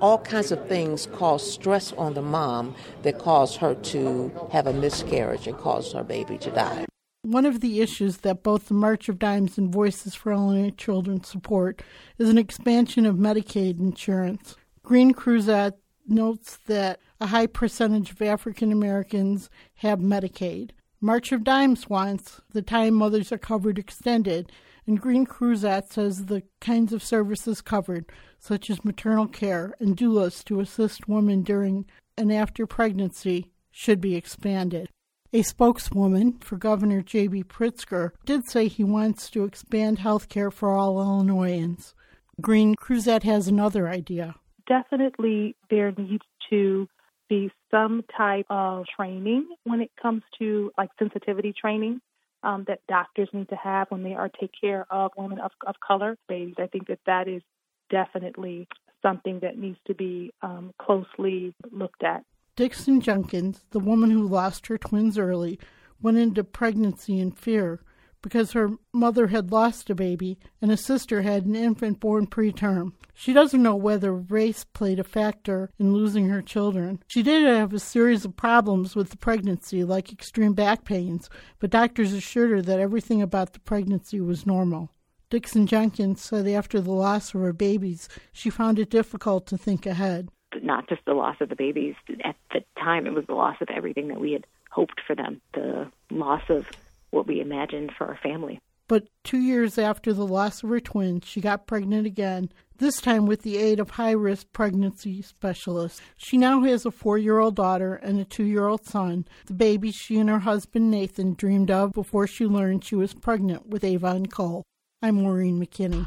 all 0.00 0.18
kinds 0.18 0.52
of 0.52 0.68
things 0.68 1.06
cause 1.06 1.50
stress 1.50 1.92
on 1.94 2.14
the 2.14 2.22
mom 2.22 2.74
that 3.02 3.18
cause 3.18 3.56
her 3.56 3.74
to 3.74 4.30
have 4.52 4.66
a 4.66 4.72
miscarriage 4.72 5.46
and 5.46 5.56
cause 5.58 5.92
her 5.92 6.04
baby 6.04 6.38
to 6.38 6.50
die. 6.50 6.86
One 7.24 7.46
of 7.46 7.62
the 7.62 7.80
issues 7.80 8.18
that 8.18 8.42
both 8.42 8.68
the 8.68 8.74
March 8.74 9.08
of 9.08 9.18
Dimes 9.18 9.56
and 9.56 9.72
Voices 9.72 10.14
for 10.14 10.30
Illinois 10.30 10.72
Children 10.76 11.24
support 11.24 11.82
is 12.18 12.28
an 12.28 12.36
expansion 12.36 13.06
of 13.06 13.16
Medicaid 13.16 13.80
insurance. 13.80 14.56
Green 14.82 15.14
Cruzat 15.14 15.72
notes 16.06 16.58
that 16.66 17.00
a 17.22 17.28
high 17.28 17.46
percentage 17.46 18.10
of 18.10 18.20
African 18.20 18.70
Americans 18.70 19.48
have 19.76 20.00
Medicaid. 20.00 20.72
March 21.00 21.32
of 21.32 21.44
Dimes 21.44 21.88
wants 21.88 22.42
the 22.52 22.60
time 22.60 22.92
mothers 22.92 23.32
are 23.32 23.38
covered 23.38 23.78
extended, 23.78 24.52
and 24.86 25.00
Green 25.00 25.24
Cruzat 25.24 25.90
says 25.90 26.26
the 26.26 26.42
kinds 26.60 26.92
of 26.92 27.02
services 27.02 27.62
covered, 27.62 28.04
such 28.38 28.68
as 28.68 28.84
maternal 28.84 29.28
care 29.28 29.74
and 29.80 29.96
doulas 29.96 30.44
to 30.44 30.60
assist 30.60 31.08
women 31.08 31.40
during 31.40 31.86
and 32.18 32.30
after 32.30 32.66
pregnancy, 32.66 33.50
should 33.70 34.02
be 34.02 34.14
expanded. 34.14 34.90
A 35.34 35.42
spokeswoman 35.42 36.38
for 36.38 36.56
Governor 36.56 37.02
J.B. 37.02 37.42
Pritzker 37.42 38.12
did 38.24 38.48
say 38.48 38.68
he 38.68 38.84
wants 38.84 39.28
to 39.30 39.42
expand 39.42 39.98
health 39.98 40.28
care 40.28 40.52
for 40.52 40.76
all 40.76 41.02
Illinoisans. 41.02 41.92
Green 42.40 42.76
Cruzat 42.76 43.24
has 43.24 43.48
another 43.48 43.88
idea. 43.88 44.36
Definitely, 44.68 45.56
there 45.70 45.92
needs 45.98 46.22
to 46.50 46.86
be 47.28 47.50
some 47.68 48.04
type 48.16 48.46
of 48.48 48.84
training 48.94 49.48
when 49.64 49.80
it 49.80 49.90
comes 50.00 50.22
to 50.38 50.70
like 50.78 50.90
sensitivity 51.00 51.52
training 51.52 52.00
um, 52.44 52.64
that 52.68 52.86
doctors 52.88 53.28
need 53.32 53.48
to 53.48 53.56
have 53.56 53.90
when 53.90 54.04
they 54.04 54.14
are 54.14 54.28
take 54.28 54.52
care 54.60 54.86
of 54.88 55.10
women 55.16 55.40
of, 55.40 55.50
of 55.66 55.74
color 55.84 56.16
babies. 56.28 56.54
I 56.58 56.68
think 56.68 56.86
that 56.86 57.00
that 57.06 57.26
is 57.26 57.42
definitely 57.90 58.68
something 59.02 59.40
that 59.42 59.58
needs 59.58 59.78
to 59.88 59.94
be 59.94 60.32
um, 60.42 60.72
closely 60.80 61.56
looked 61.72 62.04
at. 62.04 62.24
Dixon 62.56 63.00
Jenkins, 63.00 63.64
the 63.70 63.80
woman 63.80 64.10
who 64.10 64.28
lost 64.28 64.68
her 64.68 64.78
twins 64.78 65.18
early, 65.18 65.58
went 66.00 66.18
into 66.18 66.44
pregnancy 66.44 67.18
in 67.18 67.32
fear 67.32 67.80
because 68.22 68.52
her 68.52 68.70
mother 68.92 69.26
had 69.26 69.52
lost 69.52 69.90
a 69.90 69.94
baby 69.94 70.38
and 70.62 70.70
a 70.70 70.76
sister 70.76 71.20
had 71.22 71.44
an 71.44 71.54
infant 71.54 72.00
born 72.00 72.26
preterm. 72.26 72.92
She 73.12 73.32
doesn't 73.32 73.62
know 73.62 73.76
whether 73.76 74.14
race 74.14 74.64
played 74.64 74.98
a 74.98 75.04
factor 75.04 75.68
in 75.78 75.92
losing 75.92 76.28
her 76.28 76.40
children. 76.40 77.02
She 77.06 77.22
did 77.22 77.42
have 77.42 77.74
a 77.74 77.78
series 77.78 78.24
of 78.24 78.36
problems 78.36 78.96
with 78.96 79.10
the 79.10 79.18
pregnancy, 79.18 79.84
like 79.84 80.10
extreme 80.10 80.54
back 80.54 80.84
pains, 80.84 81.28
but 81.58 81.70
doctors 81.70 82.14
assured 82.14 82.50
her 82.50 82.62
that 82.62 82.80
everything 82.80 83.20
about 83.20 83.52
the 83.52 83.60
pregnancy 83.60 84.20
was 84.20 84.46
normal. 84.46 84.90
Dixon 85.28 85.66
Jenkins 85.66 86.22
said 86.22 86.46
after 86.46 86.80
the 86.80 86.92
loss 86.92 87.34
of 87.34 87.40
her 87.40 87.52
babies, 87.52 88.08
she 88.32 88.48
found 88.48 88.78
it 88.78 88.88
difficult 88.88 89.46
to 89.48 89.58
think 89.58 89.84
ahead. 89.84 90.30
Not 90.62 90.88
just 90.88 91.04
the 91.04 91.14
loss 91.14 91.36
of 91.40 91.48
the 91.48 91.56
babies. 91.56 91.94
At 92.24 92.36
the 92.52 92.64
time, 92.78 93.06
it 93.06 93.14
was 93.14 93.26
the 93.26 93.34
loss 93.34 93.56
of 93.60 93.68
everything 93.70 94.08
that 94.08 94.20
we 94.20 94.32
had 94.32 94.46
hoped 94.70 95.00
for 95.06 95.14
them, 95.14 95.40
the 95.52 95.90
loss 96.10 96.42
of 96.48 96.66
what 97.10 97.26
we 97.26 97.40
imagined 97.40 97.92
for 97.96 98.06
our 98.06 98.18
family. 98.22 98.60
But 98.86 99.08
two 99.22 99.38
years 99.38 99.78
after 99.78 100.12
the 100.12 100.26
loss 100.26 100.62
of 100.62 100.68
her 100.68 100.80
twins, 100.80 101.24
she 101.26 101.40
got 101.40 101.66
pregnant 101.66 102.06
again, 102.06 102.50
this 102.76 103.00
time 103.00 103.24
with 103.24 103.42
the 103.42 103.56
aid 103.56 103.80
of 103.80 103.90
high 103.90 104.10
risk 104.10 104.52
pregnancy 104.52 105.22
specialists. 105.22 106.02
She 106.16 106.36
now 106.36 106.62
has 106.64 106.84
a 106.84 106.90
four 106.90 107.16
year 107.16 107.38
old 107.38 107.56
daughter 107.56 107.94
and 107.94 108.20
a 108.20 108.24
two 108.24 108.44
year 108.44 108.66
old 108.66 108.84
son, 108.84 109.26
the 109.46 109.54
baby 109.54 109.90
she 109.90 110.18
and 110.18 110.28
her 110.28 110.40
husband 110.40 110.90
Nathan 110.90 111.34
dreamed 111.34 111.70
of 111.70 111.92
before 111.92 112.26
she 112.26 112.44
learned 112.44 112.84
she 112.84 112.96
was 112.96 113.14
pregnant 113.14 113.68
with 113.68 113.84
Avon 113.84 114.26
Cole. 114.26 114.64
I'm 115.00 115.16
Maureen 115.16 115.64
McKinney. 115.64 116.06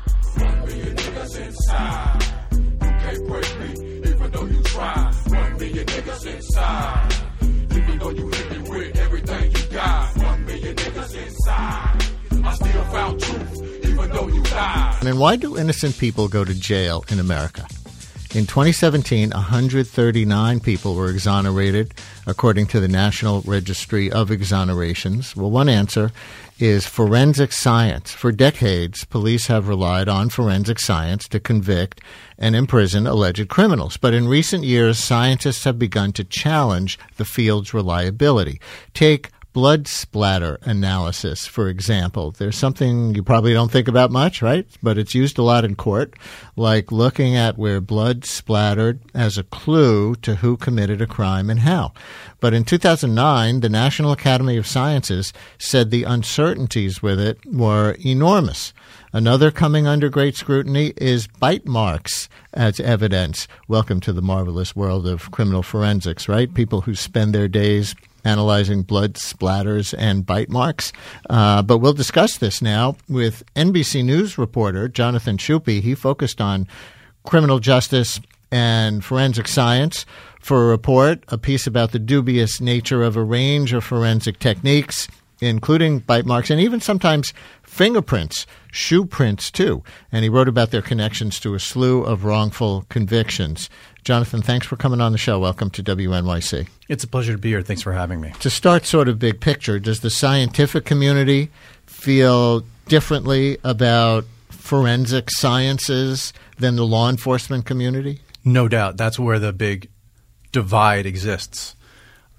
Even 7.72 8.00
though 8.00 8.10
you 8.10 8.28
hit 8.30 8.52
me 8.52 8.70
with 8.70 8.98
everything 8.98 9.52
you 9.52 9.64
got, 9.72 10.18
one 10.18 10.46
million 10.46 10.76
niggas 10.76 11.26
inside. 11.26 12.06
I 12.44 12.54
still 12.54 12.84
found 12.86 13.20
truth, 13.20 13.86
even 13.86 14.10
though 14.12 14.28
you. 14.28 14.44
And 15.08 15.20
why 15.20 15.36
do 15.36 15.58
innocent 15.58 15.98
people 15.98 16.28
go 16.28 16.44
to 16.44 16.54
jail 16.54 17.06
in 17.10 17.20
America? 17.20 17.66
In 18.36 18.46
2017, 18.46 19.32
139 19.32 20.60
people 20.60 20.96
were 20.96 21.10
exonerated, 21.10 21.94
according 22.26 22.68
to 22.68 22.80
the 22.80 22.88
National 22.88 23.42
Registry 23.42 24.12
of 24.12 24.30
Exonerations. 24.30 25.36
Well, 25.36 25.50
one 25.50 25.70
answer 25.70 26.12
is 26.60 26.86
forensic 26.88 27.52
science. 27.52 28.12
For 28.12 28.32
decades, 28.32 29.06
police 29.06 29.48
have 29.48 29.68
relied 29.68 30.10
on 30.10 30.30
forensic 30.30 30.80
science 30.80 31.28
to 31.30 31.40
convict 31.40 32.02
and 32.38 32.56
imprison 32.56 33.08
alleged 33.08 33.48
criminals. 33.50 33.98
But 33.98 34.14
in 34.14 34.28
recent 34.28 34.64
years, 34.64 34.98
scientists 34.98 35.64
have 35.64 35.78
begun 35.78 36.14
to 36.14 36.24
challenge 36.24 36.98
the 37.18 37.26
field's 37.26 37.74
reliability. 37.74 38.60
Take 38.94 39.30
blood 39.58 39.88
splatter 39.88 40.60
analysis, 40.62 41.48
for 41.48 41.68
example. 41.68 42.30
There's 42.30 42.56
something 42.56 43.16
you 43.16 43.24
probably 43.24 43.54
don't 43.54 43.72
think 43.72 43.88
about 43.88 44.12
much, 44.12 44.44
right? 44.44 44.68
But 44.84 45.00
it's 45.00 45.16
used 45.16 45.40
a 45.40 45.42
lot 45.42 45.66
in 45.66 45.74
court, 45.74 46.14
like 46.56 46.92
looking 46.92 47.36
at 47.36 47.58
where 47.58 47.82
blood 47.82 48.24
splattered 48.24 49.00
as 49.16 49.36
a 49.36 49.44
clue 49.44 50.14
to 50.18 50.36
who 50.36 50.58
committed 50.58 51.02
a 51.02 51.08
crime 51.08 51.50
and 51.50 51.62
how. 51.62 51.94
But 52.40 52.54
in 52.54 52.66
2009, 52.66 53.62
the 53.62 53.68
National 53.68 54.12
Academy 54.12 54.58
of 54.58 54.68
Sciences 54.68 55.34
said 55.58 55.90
the 55.90 56.04
uncertainties 56.04 57.02
with 57.02 57.20
it 57.20 57.40
were 57.52 57.98
enormous. 58.06 58.74
Another 59.12 59.50
coming 59.50 59.88
under 59.88 60.08
great 60.08 60.36
scrutiny 60.36 60.94
is 60.98 61.26
bite 61.26 61.66
marks 61.66 62.30
as 62.54 62.80
evidence. 62.80 63.48
Welcome 63.68 64.02
to 64.02 64.14
the 64.14 64.22
marvelous 64.22 64.76
world 64.76 65.08
of 65.08 65.32
criminal 65.32 65.64
forensics, 65.64 66.30
right? 66.30 66.54
People 66.54 66.82
who 66.82 66.94
spend 66.94 67.34
their 67.34 67.48
days 67.48 67.96
analyzing 68.28 68.84
blood 68.84 69.14
splatters 69.14 69.96
and 69.98 70.26
bite 70.26 70.50
marks. 70.50 70.92
Uh, 71.30 71.62
but 71.62 71.78
we'll 71.78 71.94
discuss 71.94 72.38
this 72.38 72.62
now 72.62 72.98
with 73.08 73.44
NBC 73.56 74.04
News 74.04 74.38
reporter 74.38 74.88
Jonathan 74.88 75.38
Schuppe. 75.38 75.82
He 75.82 75.96
focused 75.96 76.42
on 76.42 76.68
criminal 77.24 77.60
justice 77.60 78.20
and 78.52 79.04
forensic 79.04 79.48
science 79.48 80.06
for 80.40 80.64
a 80.64 80.68
report, 80.68 81.24
a 81.30 81.38
piece 81.38 81.68
about 81.68 81.92
the 81.92 82.00
dubious 82.00 82.62
nature 82.62 83.04
of 83.04 83.18
a 83.18 83.24
range 83.24 83.74
of 83.74 83.84
forensic 83.84 84.40
techniques, 84.40 85.08
including 85.42 86.00
bite 86.00 86.26
marks 86.26 86.50
and 86.50 86.60
even 86.60 86.80
sometimes 86.80 87.34
fingerprints, 87.64 88.46
shoe 88.72 89.06
prints 89.06 89.52
too. 89.52 89.84
And 90.12 90.24
he 90.24 90.30
wrote 90.30 90.48
about 90.48 90.72
their 90.72 90.82
connections 90.82 91.40
to 91.42 91.54
a 91.54 91.60
slew 91.60 92.04
of 92.04 92.24
wrongful 92.24 92.86
convictions. 92.90 93.70
Jonathan, 94.08 94.42
thanks 94.42 94.66
for 94.66 94.78
coming 94.78 95.02
on 95.02 95.12
the 95.12 95.18
show. 95.18 95.38
Welcome 95.38 95.70
to 95.72 95.84
WNYC. 95.84 96.70
It's 96.88 97.04
a 97.04 97.10
pleasure 97.10 97.34
to 97.34 97.38
be 97.38 97.50
here. 97.50 97.62
Thanks 97.62 97.82
for 97.82 97.92
having 97.92 98.22
me. 98.22 98.32
To 98.40 98.50
start 98.50 98.86
sort 98.86 99.10
of 99.10 99.20
big 99.20 99.42
picture, 99.42 99.80
does 99.80 100.00
the 100.00 100.10
scientific 100.10 100.86
community 100.86 101.52
feel 101.88 102.64
differently 102.88 103.58
about 103.66 104.24
forensic 104.48 105.30
sciences 105.30 106.32
than 106.58 106.78
the 106.78 106.86
law 106.86 107.10
enforcement 107.10 107.66
community? 107.66 108.22
No 108.46 108.70
doubt. 108.70 108.96
That's 108.96 109.20
where 109.20 109.40
the 109.40 109.52
big 109.52 109.90
divide 110.54 111.06
exists. 111.06 111.76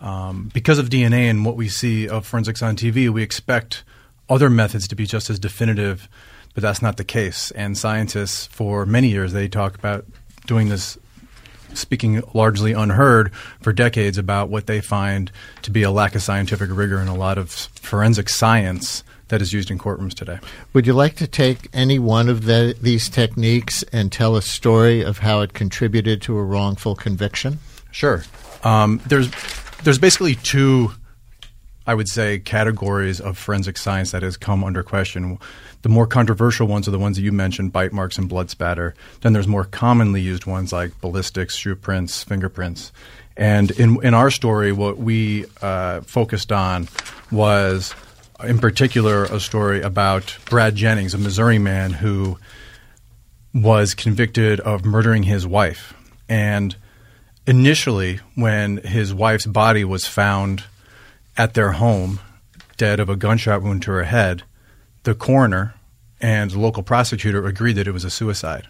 Um, 0.01 0.51
because 0.55 0.79
of 0.79 0.89
DNA 0.89 1.29
and 1.29 1.45
what 1.45 1.57
we 1.57 1.69
see 1.69 2.09
of 2.09 2.27
forensics 2.27 2.63
on 2.63 2.77
TV, 2.77 3.11
we 3.11 3.23
expect 3.23 3.85
other 4.31 4.49
methods 4.49 4.89
to 4.89 4.95
be 4.95 5.05
just 5.05 5.29
as 5.29 5.39
definitive, 5.39 6.09
but 6.55 6.63
that's 6.63 6.81
not 6.81 6.97
the 6.97 7.05
case. 7.05 7.51
And 7.51 7.77
scientists, 7.77 8.47
for 8.47 8.87
many 8.87 9.09
years, 9.09 9.35
they 9.35 9.49
talk 9.49 9.75
about 9.75 10.07
doing 10.47 10.71
this 10.71 10.97
speaking 11.75 12.23
largely 12.35 12.73
unheard 12.73 13.33
for 13.61 13.73
decades 13.73 14.19
about 14.19 14.49
what 14.49 14.67
they 14.67 14.81
find 14.81 15.31
to 15.63 15.71
be 15.71 15.83
a 15.83 15.91
lack 15.91 16.15
of 16.15 16.23
scientific 16.23 16.71
rigor 16.73 17.01
in 17.01 17.09
a 17.09 17.15
lot 17.15 17.39
of 17.39 17.51
forensic 17.51 18.29
science 18.29 19.05
that 19.29 19.43
is 19.43 19.53
used 19.53 19.71
in 19.71 19.79
courtrooms 19.79 20.15
today. 20.15 20.39
Would 20.73 20.87
you 20.87 20.95
like 20.95 21.17
to 21.17 21.27
take 21.27 21.69
any 21.73 21.99
one 21.99 22.29
of 22.29 22.45
the, 22.45 22.75
these 22.81 23.09
techniques 23.09 23.83
and 23.93 24.11
tell 24.11 24.37
a 24.37 24.43
story 24.43 25.03
of 25.03 25.19
how 25.19 25.41
it 25.41 25.53
contributed 25.53 26.23
to 26.23 26.37
a 26.37 26.43
wrongful 26.43 26.95
conviction? 26.95 27.59
Sure. 27.91 28.25
Um, 28.65 29.01
there's 29.07 29.31
there's 29.85 29.99
basically 29.99 30.35
two, 30.35 30.93
I 31.89 31.95
would 31.95 32.09
say, 32.11 32.39
categories 32.39 33.19
of 33.19 33.39
forensic 33.39 33.79
science 33.79 34.11
that 34.11 34.23
has 34.23 34.37
come 34.37 34.63
under 34.63 34.83
question. 34.83 35.39
The 35.81 35.89
more 35.89 36.07
controversial 36.07 36.67
ones 36.67 36.87
are 36.87 36.91
the 36.91 36.99
ones 36.99 37.17
that 37.17 37.23
you 37.23 37.33
mentioned, 37.33 37.73
bite 37.73 37.95
marks 37.95 38.19
and 38.19 38.29
blood 38.29 38.51
spatter. 38.51 38.95
Then 39.23 39.33
there's 39.33 39.49
more 39.49 39.65
commonly 39.65 40.21
used 40.21 40.45
ones 40.45 40.71
like 40.71 41.01
ballistics, 41.01 41.57
shoe 41.57 41.75
prints, 41.75 42.23
fingerprints. 42.23 42.93
And 43.39 43.71
in, 43.71 44.05
in 44.05 44.13
our 44.13 44.31
story, 44.31 44.71
what 44.71 44.99
we 44.99 45.47
uh, 45.63 46.03
focused 46.03 46.53
on 46.53 46.89
was, 47.33 47.95
in 48.45 48.59
particular, 48.59 49.25
a 49.25 49.41
story 49.41 49.81
about 49.81 50.37
Brad 50.51 50.75
Jennings, 50.75 51.15
a 51.15 51.19
Missouri 51.19 51.59
man 51.59 51.93
who 51.93 52.37
was 53.55 53.95
convicted 53.95 54.61
of 54.61 54.85
murdering 54.85 55.23
his 55.23 55.47
wife. 55.47 55.95
And 56.29 56.77
initially, 57.47 58.21
when 58.35 58.77
his 58.77 59.15
wife's 59.15 59.47
body 59.47 59.87
was 59.87 60.07
found 60.07 60.65
at 61.39 61.55
their 61.55 61.73
home, 61.73 62.19
dead 62.77 63.01
of 63.01 63.09
a 63.09 63.17
gunshot 63.17 63.63
wound 63.63 63.81
to 63.83 63.93
her 63.93 64.05
head, 64.05 64.43
the 65.05 65.15
coroner 65.15 65.75
and 66.21 66.55
local 66.55 66.83
prosecutor 66.83 67.47
agreed 67.47 67.75
that 67.75 67.87
it 67.87 67.93
was 67.93 68.05
a 68.05 68.11
suicide. 68.11 68.67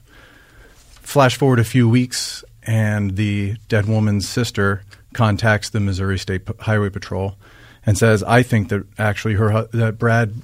Flash 1.01 1.37
forward 1.37 1.59
a 1.59 1.65
few 1.65 1.89
weeks, 1.89 2.45
and 2.63 3.17
the 3.17 3.57
dead 3.69 3.87
woman's 3.87 4.29
sister 4.29 4.83
contacts 5.15 5.71
the 5.71 5.81
Missouri 5.81 6.19
State 6.19 6.43
Highway 6.61 6.91
Patrol 6.91 7.39
and 7.87 7.97
says, 7.97 8.23
"I 8.23 8.43
think 8.43 8.69
that 8.69 8.87
actually 8.99 9.35
her 9.35 9.67
that 9.73 9.99
Brad 9.99 10.35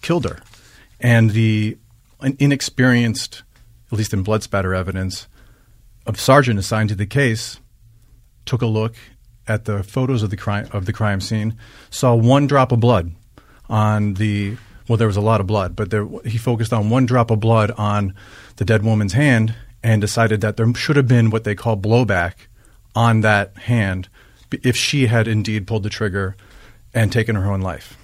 killed 0.00 0.24
her," 0.24 0.38
and 1.00 1.30
the 1.30 1.76
inexperienced, 2.38 3.42
at 3.90 3.98
least 3.98 4.14
in 4.14 4.22
blood 4.22 4.44
spatter 4.44 4.72
evidence, 4.72 5.26
a 6.06 6.16
sergeant 6.16 6.60
assigned 6.60 6.90
to 6.90 6.94
the 6.94 7.06
case 7.06 7.58
took 8.46 8.62
a 8.62 8.66
look 8.66 8.94
at 9.48 9.64
the 9.64 9.82
photos 9.82 10.22
of 10.22 10.30
the 10.30 10.36
crime 10.36 10.68
of 10.72 10.86
the 10.86 10.92
crime 10.92 11.20
scene, 11.20 11.56
saw 11.90 12.14
one 12.14 12.46
drop 12.46 12.72
of 12.72 12.80
blood 12.80 13.12
on 13.68 14.14
the 14.14 14.56
well, 14.88 14.96
there 14.96 15.06
was 15.06 15.16
a 15.16 15.22
lot 15.22 15.40
of 15.40 15.46
blood, 15.46 15.76
but 15.76 15.90
there, 15.90 16.06
he 16.24 16.38
focused 16.38 16.72
on 16.72 16.90
one 16.90 17.06
drop 17.06 17.30
of 17.30 17.40
blood 17.40 17.70
on 17.72 18.14
the 18.56 18.64
dead 18.64 18.82
woman's 18.82 19.12
hand 19.12 19.54
and 19.82 20.00
decided 20.00 20.40
that 20.40 20.56
there 20.56 20.74
should 20.74 20.96
have 20.96 21.08
been 21.08 21.30
what 21.30 21.44
they 21.44 21.54
call 21.54 21.76
blowback 21.76 22.34
on 22.94 23.20
that 23.20 23.56
hand 23.56 24.08
if 24.50 24.76
she 24.76 25.06
had 25.06 25.26
indeed 25.26 25.66
pulled 25.66 25.82
the 25.82 25.90
trigger 25.90 26.36
and 26.92 27.12
taken 27.12 27.36
her 27.36 27.50
own 27.50 27.60
life. 27.60 27.96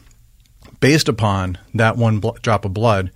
Based 0.81 1.09
upon 1.09 1.59
that 1.75 1.97
one 1.97 2.21
bl- 2.21 2.31
drop 2.41 2.65
of 2.65 2.73
blood, 2.73 3.11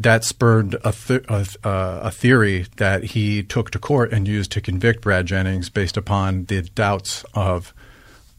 that 0.00 0.24
spurred 0.24 0.76
a, 0.82 0.92
th- 0.92 1.24
a, 1.28 1.46
uh, 1.62 2.00
a, 2.04 2.10
theory 2.10 2.66
that 2.76 3.04
he 3.04 3.42
took 3.42 3.70
to 3.70 3.78
court 3.78 4.12
and 4.12 4.26
used 4.26 4.50
to 4.52 4.60
convict 4.60 5.02
Brad 5.02 5.26
Jennings 5.26 5.68
based 5.68 5.98
upon 5.98 6.46
the 6.46 6.62
doubts 6.62 7.22
of 7.34 7.74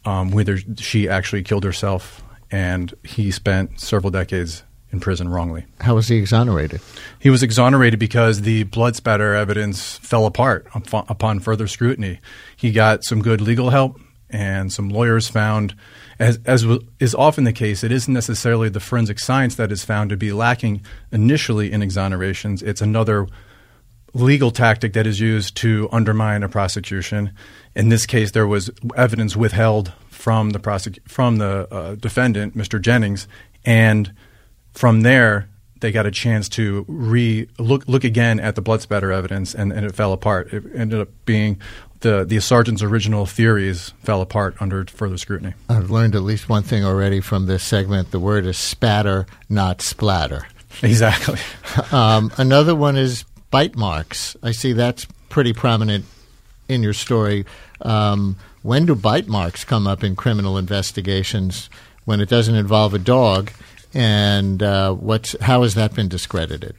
um, 0.04 0.32
whether 0.32 0.58
she 0.78 1.08
actually 1.08 1.44
killed 1.44 1.64
herself. 1.64 2.24
And 2.50 2.94
he 3.04 3.30
spent 3.30 3.80
several 3.80 4.10
decades 4.10 4.64
in 4.92 5.00
prison 5.00 5.30
wrongly. 5.30 5.66
How 5.80 5.96
was 5.96 6.08
he 6.08 6.18
exonerated? 6.18 6.82
He 7.20 7.30
was 7.30 7.44
exonerated 7.44 8.00
because 8.00 8.42
the 8.42 8.64
blood 8.64 8.96
spatter 8.96 9.36
evidence 9.36 9.98
fell 10.00 10.26
apart 10.26 10.68
upon 10.74 11.40
further 11.42 11.68
scrutiny. 11.68 12.20
He 12.58 12.72
got 12.72 13.04
some 13.04 13.22
good 13.22 13.40
legal 13.40 13.70
help, 13.70 14.02
and 14.32 14.74
some 14.74 14.90
lawyers 14.90 15.28
found 15.30 15.76
as, 16.22 16.40
as 16.46 16.64
is 17.00 17.16
often 17.16 17.46
the 17.46 17.52
case, 17.52 17.84
it 17.84 17.92
isn't 17.92 18.14
necessarily 18.14 18.70
the 18.70 18.80
forensic 18.80 19.18
science 19.18 19.56
that 19.56 19.72
is 19.72 19.84
found 19.84 20.12
to 20.12 20.18
be 20.18 20.32
lacking 20.32 20.86
initially 21.12 21.72
in 21.72 21.82
exonerations. 21.82 22.62
It's 22.62 22.80
another 22.80 23.28
legal 24.14 24.52
tactic 24.52 24.94
that 24.94 25.08
is 25.08 25.20
used 25.20 25.58
to 25.58 25.90
undermine 25.92 26.44
a 26.44 26.50
prosecution. 26.50 27.32
In 27.76 27.90
this 27.90 28.06
case, 28.06 28.32
there 28.32 28.46
was 28.46 28.70
evidence 28.96 29.36
withheld 29.36 29.94
from 30.10 30.52
the 30.52 30.60
prosec- 30.60 31.00
from 31.10 31.38
the 31.38 31.68
uh, 31.74 31.96
defendant, 31.96 32.56
Mr. 32.56 32.80
Jennings, 32.80 33.28
and 33.66 34.14
from 34.74 35.02
there 35.02 35.50
they 35.80 35.92
got 35.92 36.06
a 36.06 36.12
chance 36.12 36.48
to 36.50 36.86
re 36.88 37.50
look 37.58 37.88
look 37.88 38.04
again 38.04 38.40
at 38.40 38.54
the 38.54 38.62
blood 38.62 38.82
spatter 38.82 39.12
evidence, 39.12 39.56
and, 39.56 39.74
and 39.74 39.88
it 39.88 39.96
fell 39.96 40.14
apart. 40.14 40.54
It 40.54 40.66
ended 40.76 41.00
up 41.00 41.10
being 41.26 41.60
the 42.02 42.26
the 42.26 42.40
sergeant's 42.40 42.84
original 42.84 43.26
theories 43.26 43.94
fell 44.04 44.22
apart 44.22 44.56
under 44.60 44.86
further 44.86 45.18
scrutiny. 45.18 45.54
I've 45.70 45.90
learned 45.90 46.16
at 46.16 46.22
least 46.22 46.50
one 46.50 46.64
thing 46.64 46.84
already 46.84 47.22
from 47.22 47.46
this 47.46 47.64
segment. 47.64 48.12
The 48.12 48.20
word 48.20 48.46
is 48.46 48.58
spatter, 48.58 49.26
not 49.50 49.82
splatter. 49.82 50.48
Exactly. 50.84 51.40
um, 51.92 52.32
another 52.38 52.76
one 52.76 52.98
is 52.98 53.24
bite 53.50 53.76
marks. 53.76 54.36
I 54.42 54.52
see 54.52 54.74
that's 54.74 55.06
pretty 55.30 55.54
prominent 55.54 56.06
in 56.68 56.84
your 56.84 56.94
story. 56.94 57.46
Um, 57.82 58.38
when 58.64 58.86
do 58.86 58.96
bite 58.96 59.28
marks 59.28 59.64
come 59.64 59.88
up 59.88 60.04
in 60.04 60.16
criminal 60.16 60.58
investigations 60.58 61.70
when 62.06 62.22
it 62.22 62.30
doesn't 62.30 62.56
involve 62.56 62.94
a 62.94 63.00
dog? 63.00 63.52
And 63.94 64.64
uh, 64.64 64.94
what's 64.94 65.36
how 65.42 65.64
has 65.64 65.76
that 65.76 65.94
been 65.94 66.08
discredited? 66.08 66.76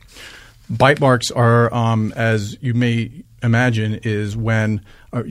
Bite 0.70 1.00
marks 1.00 1.30
are, 1.30 1.72
um, 1.74 2.12
as 2.16 2.56
you 2.62 2.72
may 2.72 3.24
imagine, 3.42 4.00
is 4.02 4.36
when 4.36 4.80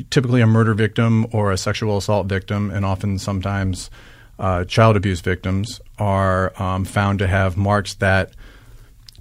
typically 0.09 0.41
a 0.41 0.47
murder 0.47 0.73
victim 0.73 1.27
or 1.31 1.51
a 1.51 1.57
sexual 1.57 1.97
assault 1.97 2.27
victim, 2.27 2.69
and 2.69 2.85
often 2.85 3.17
sometimes 3.19 3.89
uh, 4.39 4.65
child 4.65 4.95
abuse 4.95 5.21
victims, 5.21 5.81
are 5.99 6.51
um, 6.61 6.83
found 6.83 7.19
to 7.19 7.27
have 7.27 7.57
marks 7.57 7.93
that 7.95 8.31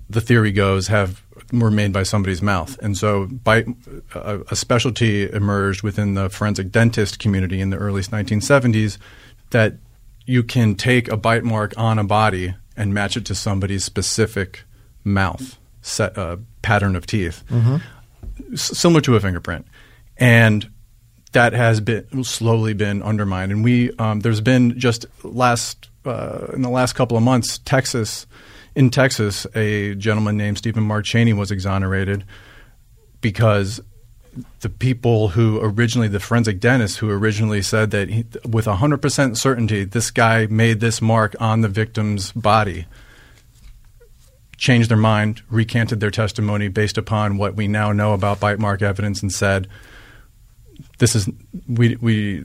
the 0.09 0.21
theory 0.21 0.51
goes 0.51 0.89
have 0.89 1.23
were 1.53 1.71
made 1.71 1.93
by 1.93 2.03
somebody's 2.03 2.43
mouth. 2.43 2.79
And 2.81 2.97
so, 2.97 3.27
bite, 3.27 3.67
a, 4.15 4.41
a 4.51 4.57
specialty 4.57 5.31
emerged 5.31 5.83
within 5.83 6.15
the 6.15 6.31
forensic 6.31 6.71
dentist 6.71 7.19
community 7.19 7.61
in 7.61 7.71
the 7.71 7.77
early 7.77 8.03
1970s 8.03 8.99
that 9.51 9.75
you 10.27 10.43
can 10.43 10.75
take 10.75 11.09
a 11.09 11.17
bite 11.17 11.45
mark 11.45 11.75
on 11.77 11.99
a 11.99 12.05
body 12.05 12.55
and 12.77 12.95
match 12.95 13.17
it 13.17 13.25
to 13.27 13.35
somebody's 13.35 13.85
specific 13.85 14.63
mouth 15.05 15.59
set, 15.83 16.17
uh, 16.17 16.37
pattern 16.63 16.95
of 16.95 17.07
teeth, 17.07 17.43
mm-hmm. 17.51 17.77
S- 18.53 18.79
similar 18.79 19.01
to 19.03 19.17
a 19.17 19.21
fingerprint 19.21 19.67
and 20.21 20.71
that 21.33 21.53
has 21.53 21.81
been 21.81 22.23
slowly 22.23 22.75
been 22.75 23.03
undermined. 23.03 23.51
And 23.51 23.65
we 23.65 23.91
um, 23.97 24.21
there's 24.21 24.41
been 24.41 24.79
just 24.79 25.07
last 25.25 25.89
uh, 26.05 26.49
in 26.53 26.63
the 26.63 26.71
last 26.71 26.93
couple 26.93 27.17
of 27.17 27.23
months, 27.23 27.59
Texas 27.59 28.27
in 28.75 28.91
Texas, 28.91 29.47
a 29.55 29.95
gentleman 29.97 30.37
named 30.37 30.59
Stephen 30.59 30.85
Mark 30.85 31.05
Chaney 31.05 31.33
was 31.33 31.51
exonerated 31.51 32.25
because 33.21 33.81
the 34.61 34.69
people 34.69 35.29
who 35.29 35.61
originally 35.61 36.07
the 36.07 36.21
forensic 36.21 36.61
dentist 36.61 36.99
who 36.99 37.11
originally 37.11 37.63
said 37.63 37.91
that 37.91 38.09
he, 38.09 38.25
with 38.49 38.67
100% 38.67 39.37
certainty 39.37 39.85
this 39.85 40.13
guy 40.13 40.47
made 40.47 40.79
this 40.79 41.03
mark 41.03 41.35
on 41.41 41.63
the 41.63 41.69
victim's 41.69 42.31
body 42.33 42.87
changed 44.57 44.89
their 44.89 44.97
mind 44.97 45.43
recanted 45.51 45.99
their 45.99 46.13
testimony 46.13 46.69
based 46.69 46.97
upon 46.97 47.39
what 47.39 47.57
we 47.57 47.67
now 47.67 47.91
know 47.91 48.13
about 48.13 48.39
bite 48.39 48.61
mark 48.61 48.83
evidence 48.83 49.21
and 49.21 49.33
said 49.33 49.67
this 51.01 51.17
is 51.17 51.29
we 51.67 51.97
we 51.97 52.45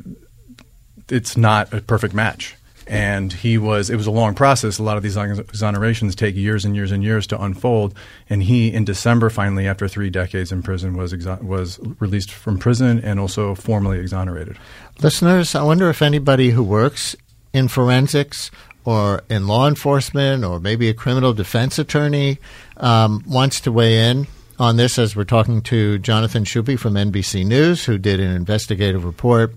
it's 1.10 1.38
not 1.38 1.72
a 1.74 1.82
perfect 1.82 2.15
match. 2.15 2.56
And 2.88 3.34
he 3.34 3.58
was. 3.58 3.89
It 3.89 3.96
was 3.96 4.06
a 4.06 4.12
long 4.12 4.36
process. 4.36 4.78
A 4.78 4.84
lot 4.84 4.96
of 4.96 5.02
these 5.02 5.15
exonerations 5.15 6.13
take 6.13 6.36
years 6.36 6.65
and 6.65 6.76
years 6.76 6.91
and 6.91 7.04
years 7.04 7.26
to 7.28 7.41
unfold. 7.41 7.96
And 8.30 8.44
he, 8.44 8.72
in 8.72 8.86
December, 8.86 9.32
finally, 9.32 9.68
after 9.68 9.88
three 9.88 10.12
decades 10.12 10.52
in 10.52 10.62
prison, 10.62 10.96
was 10.96 11.12
exo- 11.12 11.41
was 11.41 11.80
released 12.00 12.32
from 12.32 12.60
prison 12.60 13.00
and 13.00 13.20
also 13.20 13.56
formally 13.56 13.98
exonerated. 13.98 14.60
Listeners, 15.02 15.56
I 15.56 15.63
wonder 15.63 15.89
if 15.89 16.04
anybody 16.04 16.52
who 16.52 16.62
works 16.62 17.15
in 17.54 17.70
forensics 17.70 18.52
or 18.84 19.24
in 19.32 19.48
law 19.48 19.68
enforcement 19.68 20.44
or 20.44 20.60
maybe 20.60 20.88
a 20.88 20.94
criminal 20.94 21.34
defense 21.34 21.80
attorney 21.80 22.38
um, 22.78 23.24
wants 23.28 23.62
to 23.62 23.72
weigh 23.72 24.12
in 24.12 24.28
on 24.58 24.78
this 24.78 24.98
as 24.98 25.15
we're 25.15 25.24
talking 25.24 25.62
to 25.62 25.98
Jonathan 26.00 26.44
Schuppe 26.44 26.80
from 26.80 26.94
NBC 26.94 27.46
News, 27.46 27.86
who 27.86 27.98
did 27.98 28.20
an 28.20 28.32
investigative 28.32 29.04
report 29.04 29.54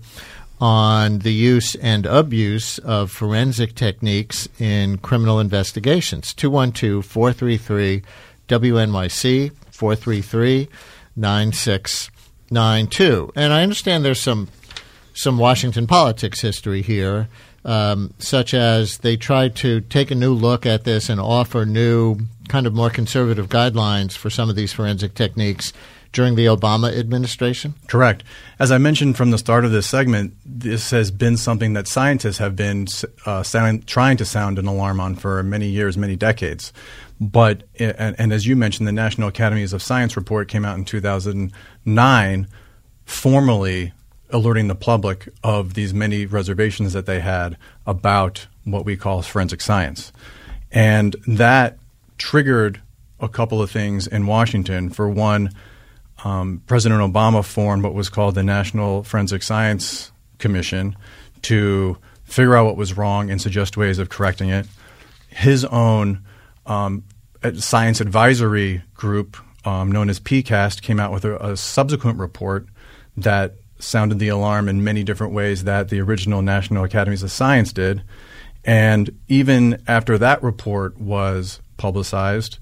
on 0.59 1.19
the 1.19 1.31
use 1.31 1.75
and 1.75 2.05
abuse 2.05 2.79
of 2.79 3.11
forensic 3.11 3.75
techniques 3.75 4.49
in 4.59 4.97
criminal 4.97 5.39
investigations. 5.39 6.33
212 6.33 7.05
433 7.05 8.03
WNYC 8.47 9.51
433 9.71 10.67
9692. 11.15 13.31
And 13.35 13.53
I 13.53 13.63
understand 13.63 14.03
there's 14.03 14.21
some 14.21 14.49
some 15.13 15.37
Washington 15.37 15.87
politics 15.87 16.41
history 16.41 16.81
here, 16.81 17.29
um, 17.65 18.13
such 18.19 18.53
as 18.53 18.99
they 18.99 19.17
tried 19.17 19.55
to 19.57 19.81
take 19.81 20.11
a 20.11 20.15
new 20.15 20.33
look 20.33 20.65
at 20.65 20.83
this 20.83 21.09
and 21.09 21.19
offer 21.19 21.65
new 21.65 22.17
kind 22.47 22.65
of 22.65 22.73
more 22.73 22.89
conservative 22.89 23.47
guidelines 23.47 24.13
for 24.13 24.29
some 24.29 24.49
of 24.49 24.55
these 24.55 24.73
forensic 24.73 25.13
techniques 25.13 25.71
during 26.11 26.35
the 26.35 26.45
Obama 26.45 26.97
administration? 26.97 27.75
Correct. 27.87 28.23
As 28.57 28.71
I 28.71 28.77
mentioned 28.77 29.15
from 29.17 29.31
the 29.31 29.37
start 29.37 29.65
of 29.65 29.71
this 29.71 29.87
segment, 29.87 30.33
this 30.45 30.91
has 30.91 31.11
been 31.11 31.37
something 31.37 31.73
that 31.73 31.87
scientists 31.87 32.39
have 32.39 32.55
been 32.55 32.87
uh, 33.25 33.43
sound, 33.43 33.87
trying 33.87 34.17
to 34.17 34.25
sound 34.25 34.57
an 34.59 34.67
alarm 34.67 34.99
on 34.99 35.15
for 35.15 35.41
many 35.43 35.67
years, 35.67 35.97
many 35.97 36.15
decades. 36.15 36.73
But, 37.21 37.63
and, 37.77 38.15
and, 38.17 38.33
as 38.33 38.47
you 38.47 38.55
mentioned, 38.55 38.87
the 38.87 38.93
National 38.93 39.27
Academies 39.27 39.73
of 39.73 39.83
Science 39.83 40.15
report 40.15 40.47
came 40.47 40.63
out 40.63 40.77
in 40.77 40.85
2009, 40.85 42.47
formally 43.05 43.93
alerting 44.31 44.67
the 44.67 44.75
public 44.75 45.29
of 45.43 45.73
these 45.73 45.93
many 45.93 46.25
reservations 46.25 46.93
that 46.93 47.05
they 47.05 47.19
had 47.19 47.57
about 47.85 48.47
what 48.63 48.85
we 48.85 48.95
call 48.95 49.21
forensic 49.21 49.61
science. 49.61 50.11
And 50.71 51.15
that 51.27 51.77
triggered 52.17 52.81
a 53.19 53.27
couple 53.27 53.61
of 53.61 53.71
things 53.71 54.07
in 54.07 54.27
Washington. 54.27 54.89
For 54.89 55.09
one, 55.09 55.51
um, 56.23 56.61
President 56.67 57.01
Obama 57.01 57.43
formed 57.43 57.83
what 57.83 57.93
was 57.93 58.09
called 58.09 58.35
the 58.35 58.43
National 58.43 59.03
Forensic 59.03 59.43
Science 59.43 60.11
Commission 60.37 60.95
to 61.43 61.97
figure 62.23 62.55
out 62.55 62.65
what 62.65 62.77
was 62.77 62.95
wrong 62.95 63.29
and 63.29 63.41
suggest 63.41 63.77
ways 63.77 63.99
of 63.99 64.09
correcting 64.09 64.49
it. 64.49 64.67
His 65.29 65.65
own 65.65 66.23
um, 66.65 67.03
science 67.55 68.01
advisory 68.01 68.83
group, 68.93 69.37
um, 69.65 69.91
known 69.91 70.09
as 70.09 70.19
PCAST, 70.19 70.81
came 70.81 70.99
out 70.99 71.11
with 71.11 71.25
a, 71.25 71.51
a 71.51 71.57
subsequent 71.57 72.19
report 72.19 72.67
that 73.17 73.55
sounded 73.79 74.19
the 74.19 74.27
alarm 74.27 74.69
in 74.69 74.83
many 74.83 75.03
different 75.03 75.33
ways 75.33 75.63
that 75.63 75.89
the 75.89 75.99
original 76.01 76.41
National 76.41 76.83
Academies 76.83 77.23
of 77.23 77.31
Science 77.31 77.73
did. 77.73 78.03
And 78.63 79.17
even 79.27 79.81
after 79.87 80.17
that 80.17 80.43
report 80.43 80.99
was 80.99 81.61
publicized. 81.77 82.59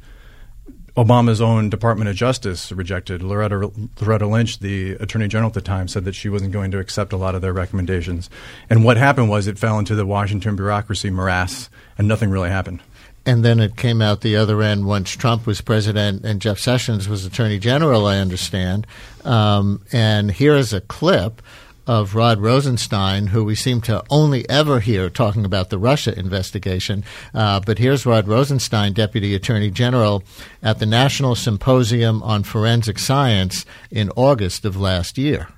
Obama's 0.95 1.41
own 1.41 1.69
Department 1.69 2.10
of 2.10 2.15
Justice 2.15 2.71
rejected. 2.71 3.21
Loretta, 3.21 3.71
Loretta 4.01 4.25
Lynch, 4.25 4.60
the 4.60 4.93
Attorney 4.93 5.27
General 5.27 5.49
at 5.49 5.53
the 5.53 5.62
time, 5.62 5.88
said 5.88 6.06
that 6.06 6.15
she 6.15 6.27
wasn't 6.27 6.51
going 6.53 6.71
to 6.71 6.80
accept 6.80 7.13
a 7.13 7.17
lot 7.17 7.36
of 7.36 7.41
their 7.43 7.53
recommendations. 7.53 8.32
And 8.67 8.84
what 8.84 8.97
happened 8.97 9.30
was 9.30 9.45
it 9.45 9.60
fell 9.60 9.77
into 9.77 9.93
the 9.93 10.08
Washington 10.08 10.56
bureaucracy 10.56 11.12
morass, 11.12 11.69
and 11.99 12.08
nothing 12.08 12.32
really 12.32 12.49
happened. 12.49 12.82
And 13.27 13.43
then 13.43 13.59
it 13.59 13.75
came 13.75 14.01
out 14.01 14.21
the 14.21 14.37
other 14.37 14.61
end 14.61 14.87
once 14.87 15.11
Trump 15.11 15.45
was 15.45 15.59
president 15.59 16.23
and 16.23 16.41
Jeff 16.41 16.57
Sessions 16.57 17.09
was 17.09 17.25
attorney 17.25 17.59
general, 17.59 18.07
I 18.07 18.19
understand. 18.19 18.87
Um, 19.25 19.81
and 19.91 20.31
here 20.31 20.55
is 20.55 20.71
a 20.71 20.79
clip 20.79 21.41
of 21.85 22.15
Rod 22.15 22.39
Rosenstein, 22.39 23.27
who 23.27 23.43
we 23.43 23.53
seem 23.53 23.81
to 23.81 24.01
only 24.09 24.47
ever 24.49 24.79
hear 24.79 25.09
talking 25.09 25.43
about 25.43 25.69
the 25.69 25.77
Russia 25.77 26.17
investigation. 26.17 27.03
Uh, 27.33 27.59
but 27.59 27.79
here's 27.79 28.05
Rod 28.05 28.29
Rosenstein, 28.29 28.93
Deputy 28.93 29.35
Attorney 29.35 29.71
General, 29.71 30.23
at 30.63 30.79
the 30.79 30.85
National 30.85 31.35
Symposium 31.35 32.23
on 32.23 32.43
Forensic 32.43 32.97
Science 32.97 33.65
in 33.91 34.09
August 34.15 34.63
of 34.63 34.77
last 34.77 35.17
year. 35.17 35.49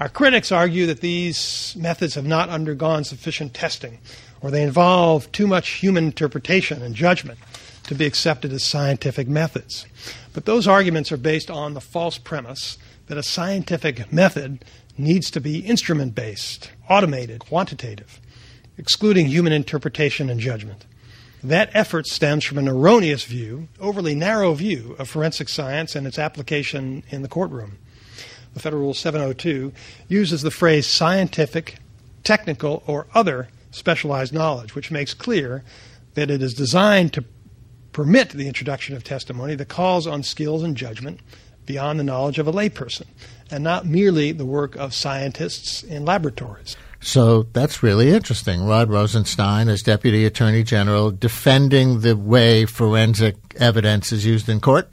Our 0.00 0.08
critics 0.08 0.50
argue 0.50 0.86
that 0.86 1.00
these 1.00 1.76
methods 1.78 2.16
have 2.16 2.26
not 2.26 2.48
undergone 2.48 3.04
sufficient 3.04 3.54
testing, 3.54 4.00
or 4.42 4.50
they 4.50 4.62
involve 4.62 5.30
too 5.32 5.46
much 5.46 5.70
human 5.70 6.04
interpretation 6.04 6.82
and 6.82 6.94
judgment 6.94 7.38
to 7.84 7.94
be 7.94 8.04
accepted 8.04 8.52
as 8.52 8.64
scientific 8.64 9.28
methods. 9.28 9.86
But 10.32 10.44
those 10.44 10.68
arguments 10.68 11.12
are 11.12 11.16
based 11.16 11.50
on 11.50 11.74
the 11.74 11.80
false 11.80 12.18
premise 12.18 12.78
that 13.06 13.18
a 13.18 13.22
scientific 13.22 14.12
method 14.12 14.64
needs 14.98 15.30
to 15.30 15.40
be 15.40 15.60
instrument 15.60 16.14
based, 16.14 16.70
automated, 16.88 17.40
quantitative, 17.40 18.20
excluding 18.76 19.26
human 19.26 19.52
interpretation 19.52 20.28
and 20.28 20.40
judgment. 20.40 20.86
That 21.42 21.70
effort 21.74 22.06
stems 22.06 22.44
from 22.44 22.58
an 22.58 22.68
erroneous 22.68 23.24
view, 23.24 23.68
overly 23.80 24.14
narrow 24.14 24.54
view, 24.54 24.94
of 24.98 25.08
forensic 25.08 25.48
science 25.48 25.96
and 25.96 26.06
its 26.06 26.18
application 26.18 27.02
in 27.08 27.22
the 27.22 27.28
courtroom. 27.28 27.78
The 28.54 28.60
Federal 28.60 28.82
Rule 28.82 28.94
702 28.94 29.72
uses 30.08 30.42
the 30.42 30.50
phrase 30.50 30.86
scientific, 30.86 31.76
technical, 32.22 32.82
or 32.86 33.08
other 33.14 33.48
specialized 33.72 34.32
knowledge, 34.32 34.74
which 34.74 34.90
makes 34.90 35.12
clear 35.12 35.64
that 36.14 36.30
it 36.30 36.42
is 36.42 36.54
designed 36.54 37.12
to 37.14 37.24
permit 37.92 38.30
the 38.30 38.46
introduction 38.46 38.96
of 38.96 39.04
testimony 39.04 39.54
that 39.54 39.68
calls 39.68 40.06
on 40.06 40.22
skills 40.22 40.62
and 40.62 40.76
judgment 40.76 41.20
beyond 41.66 41.98
the 41.98 42.04
knowledge 42.04 42.38
of 42.38 42.46
a 42.48 42.52
layperson, 42.52 43.06
and 43.50 43.62
not 43.62 43.86
merely 43.86 44.32
the 44.32 44.44
work 44.44 44.76
of 44.76 44.94
scientists 44.94 45.82
in 45.82 46.04
laboratories. 46.04 46.76
So 47.00 47.44
that's 47.52 47.82
really 47.82 48.10
interesting. 48.10 48.64
Rod 48.64 48.88
Rosenstein, 48.88 49.68
as 49.68 49.82
Deputy 49.82 50.24
Attorney 50.24 50.62
General, 50.62 51.10
defending 51.10 52.00
the 52.00 52.16
way 52.16 52.64
forensic 52.64 53.36
evidence 53.56 54.12
is 54.12 54.24
used 54.24 54.48
in 54.48 54.60
court. 54.60 54.88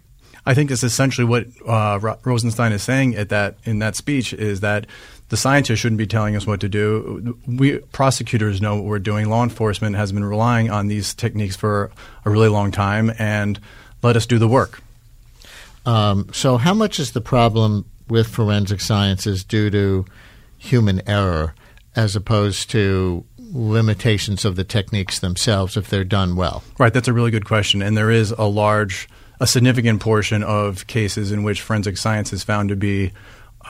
I 0.45 0.55
think 0.55 0.69
that's 0.69 0.83
essentially 0.83 1.25
what 1.25 1.45
uh, 1.67 2.15
Rosenstein 2.23 2.71
is 2.71 2.81
saying 2.81 3.15
at 3.15 3.29
that 3.29 3.57
in 3.63 3.79
that 3.79 3.95
speech 3.95 4.33
is 4.33 4.61
that 4.61 4.87
the 5.29 5.37
scientists 5.37 5.79
shouldn't 5.79 5.97
be 5.97 6.07
telling 6.07 6.35
us 6.35 6.45
what 6.45 6.59
to 6.61 6.69
do. 6.69 7.37
We 7.47 7.77
prosecutors 7.77 8.61
know 8.61 8.75
what 8.75 8.85
we're 8.85 8.99
doing. 8.99 9.29
Law 9.29 9.43
enforcement 9.43 9.95
has 9.95 10.11
been 10.11 10.25
relying 10.25 10.69
on 10.69 10.87
these 10.87 11.13
techniques 11.13 11.55
for 11.55 11.91
a 12.25 12.29
really 12.29 12.49
long 12.49 12.71
time, 12.71 13.11
and 13.17 13.59
let 14.01 14.15
us 14.15 14.25
do 14.25 14.39
the 14.39 14.47
work. 14.47 14.81
Um, 15.85 16.29
so, 16.33 16.57
how 16.57 16.73
much 16.73 16.99
is 16.99 17.11
the 17.11 17.21
problem 17.21 17.85
with 18.07 18.27
forensic 18.27 18.81
sciences 18.81 19.43
due 19.43 19.69
to 19.69 20.05
human 20.57 21.07
error 21.07 21.53
as 21.95 22.15
opposed 22.15 22.69
to 22.71 23.23
limitations 23.37 24.45
of 24.45 24.55
the 24.55 24.63
techniques 24.63 25.19
themselves 25.19 25.77
if 25.77 25.89
they're 25.89 26.03
done 26.03 26.35
well? 26.35 26.63
Right, 26.77 26.93
that's 26.93 27.07
a 27.07 27.13
really 27.13 27.31
good 27.31 27.45
question. 27.45 27.81
And 27.81 27.95
there 27.95 28.11
is 28.11 28.31
a 28.31 28.45
large, 28.45 29.07
a 29.39 29.47
significant 29.47 30.01
portion 30.01 30.43
of 30.43 30.87
cases 30.87 31.31
in 31.31 31.43
which 31.43 31.61
forensic 31.61 31.97
science 31.97 32.33
is 32.33 32.43
found 32.43 32.69
to 32.69 32.75
be 32.75 33.11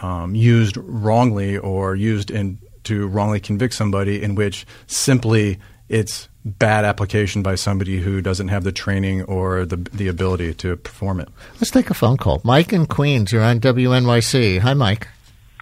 um, 0.02 0.36
used 0.36 0.78
wrongly 0.78 1.58
or 1.58 1.96
used 1.96 2.32
in, 2.32 2.60
to 2.86 3.08
wrongly 3.08 3.40
convict 3.40 3.74
somebody, 3.74 4.22
in 4.22 4.36
which 4.36 4.66
simply 4.88 5.60
it's 5.90 6.30
bad 6.46 6.86
application 6.86 7.44
by 7.44 7.56
somebody 7.56 8.00
who 8.00 8.22
doesn't 8.22 8.48
have 8.48 8.64
the 8.64 8.72
training 8.72 9.24
or 9.24 9.66
the 9.66 9.76
the 9.76 10.08
ability 10.08 10.54
to 10.54 10.76
perform 10.78 11.20
it. 11.20 11.30
Let's 11.56 11.72
take 11.72 11.90
a 11.90 11.94
phone 11.94 12.18
call. 12.18 12.42
Mike 12.44 12.72
in 12.72 12.86
Queens, 12.86 13.32
you're 13.32 13.44
on 13.44 13.60
WNYC. 13.60 14.60
Hi, 14.60 14.74
Mike. 14.74 15.08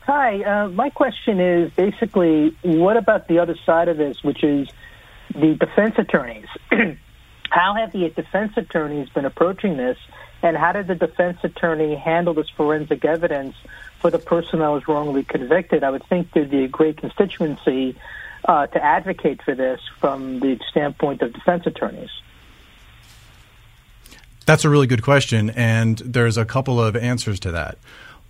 Hi. 0.04 0.42
Uh, 0.44 0.70
my 0.70 0.90
question 0.90 1.40
is 1.40 1.72
basically, 1.72 2.56
what 2.62 2.96
about 2.96 3.28
the 3.28 3.40
other 3.40 3.56
side 3.66 3.88
of 3.90 3.98
this, 3.98 4.24
which 4.24 4.44
is 4.44 4.70
the 5.34 5.56
defense 5.60 5.96
attorneys? 5.98 6.48
how 7.50 7.74
have 7.76 7.92
the 7.92 8.10
defense 8.16 8.54
attorneys 8.56 9.10
been 9.10 9.26
approaching 9.26 9.78
this, 9.78 9.98
and 10.42 10.56
how 10.56 10.72
did 10.72 10.88
the 10.88 10.96
defense 10.96 11.40
attorney 11.44 11.96
handle 11.96 12.34
this 12.34 12.50
forensic 12.56 13.04
evidence 13.04 13.56
for 14.00 14.12
the 14.12 14.20
person 14.20 14.60
that 14.60 14.70
was 14.70 14.88
wrongly 14.88 15.24
convicted? 15.24 15.84
I 15.84 15.90
would 15.90 16.06
think 16.08 16.32
there'd 16.34 16.50
be 16.50 16.64
a 16.64 16.68
great 16.68 16.98
constituency 16.98 17.96
uh, 18.48 18.68
to 18.68 18.84
advocate 18.84 19.42
for 19.44 19.54
this 19.56 19.82
from 20.00 20.40
the 20.40 20.60
standpoint 20.70 21.22
of 21.22 21.34
defense 21.34 21.66
attorneys? 21.66 22.10
That's 24.46 24.64
a 24.64 24.70
really 24.70 24.88
good 24.88 25.04
question, 25.04 25.50
and 25.52 25.98
there's 25.98 26.38
a 26.38 26.46
couple 26.46 26.82
of 26.82 26.96
answers 26.96 27.40
to 27.42 27.52
that. 27.52 27.78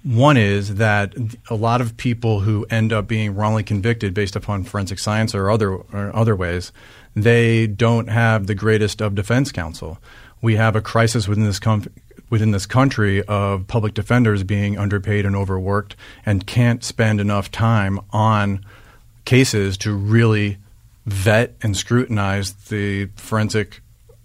One 0.03 0.37
is 0.37 0.75
that 0.75 1.13
a 1.49 1.55
lot 1.55 1.81
of 1.81 1.97
people 1.97 2.39
who 2.39 2.65
end 2.69 2.91
up 2.91 3.07
being 3.07 3.35
wrongly 3.35 3.63
convicted 3.63 4.13
based 4.13 4.35
upon 4.35 4.63
forensic 4.63 4.99
science 4.99 5.35
or 5.35 5.51
other 5.51 5.73
or 5.73 6.15
other 6.15 6.35
ways, 6.35 6.71
they 7.15 7.67
don't 7.67 8.07
have 8.07 8.47
the 8.47 8.55
greatest 8.55 9.01
of 9.01 9.15
defense 9.15 9.51
counsel. 9.51 9.99
We 10.41 10.55
have 10.55 10.75
a 10.75 10.81
crisis 10.81 11.27
within 11.27 11.45
this 11.45 11.59
com- 11.59 11.87
within 12.29 12.51
this 12.51 12.65
country 12.65 13.23
of 13.23 13.67
public 13.67 13.93
defenders 13.93 14.43
being 14.43 14.77
underpaid 14.77 15.25
and 15.25 15.35
overworked 15.35 15.95
and 16.25 16.45
can't 16.45 16.83
spend 16.83 17.21
enough 17.21 17.51
time 17.51 17.99
on 18.11 18.63
cases 19.25 19.77
to 19.77 19.93
really 19.93 20.57
vet 21.05 21.55
and 21.61 21.75
scrutinize 21.75 22.53
the 22.69 23.05
forensic 23.15 23.81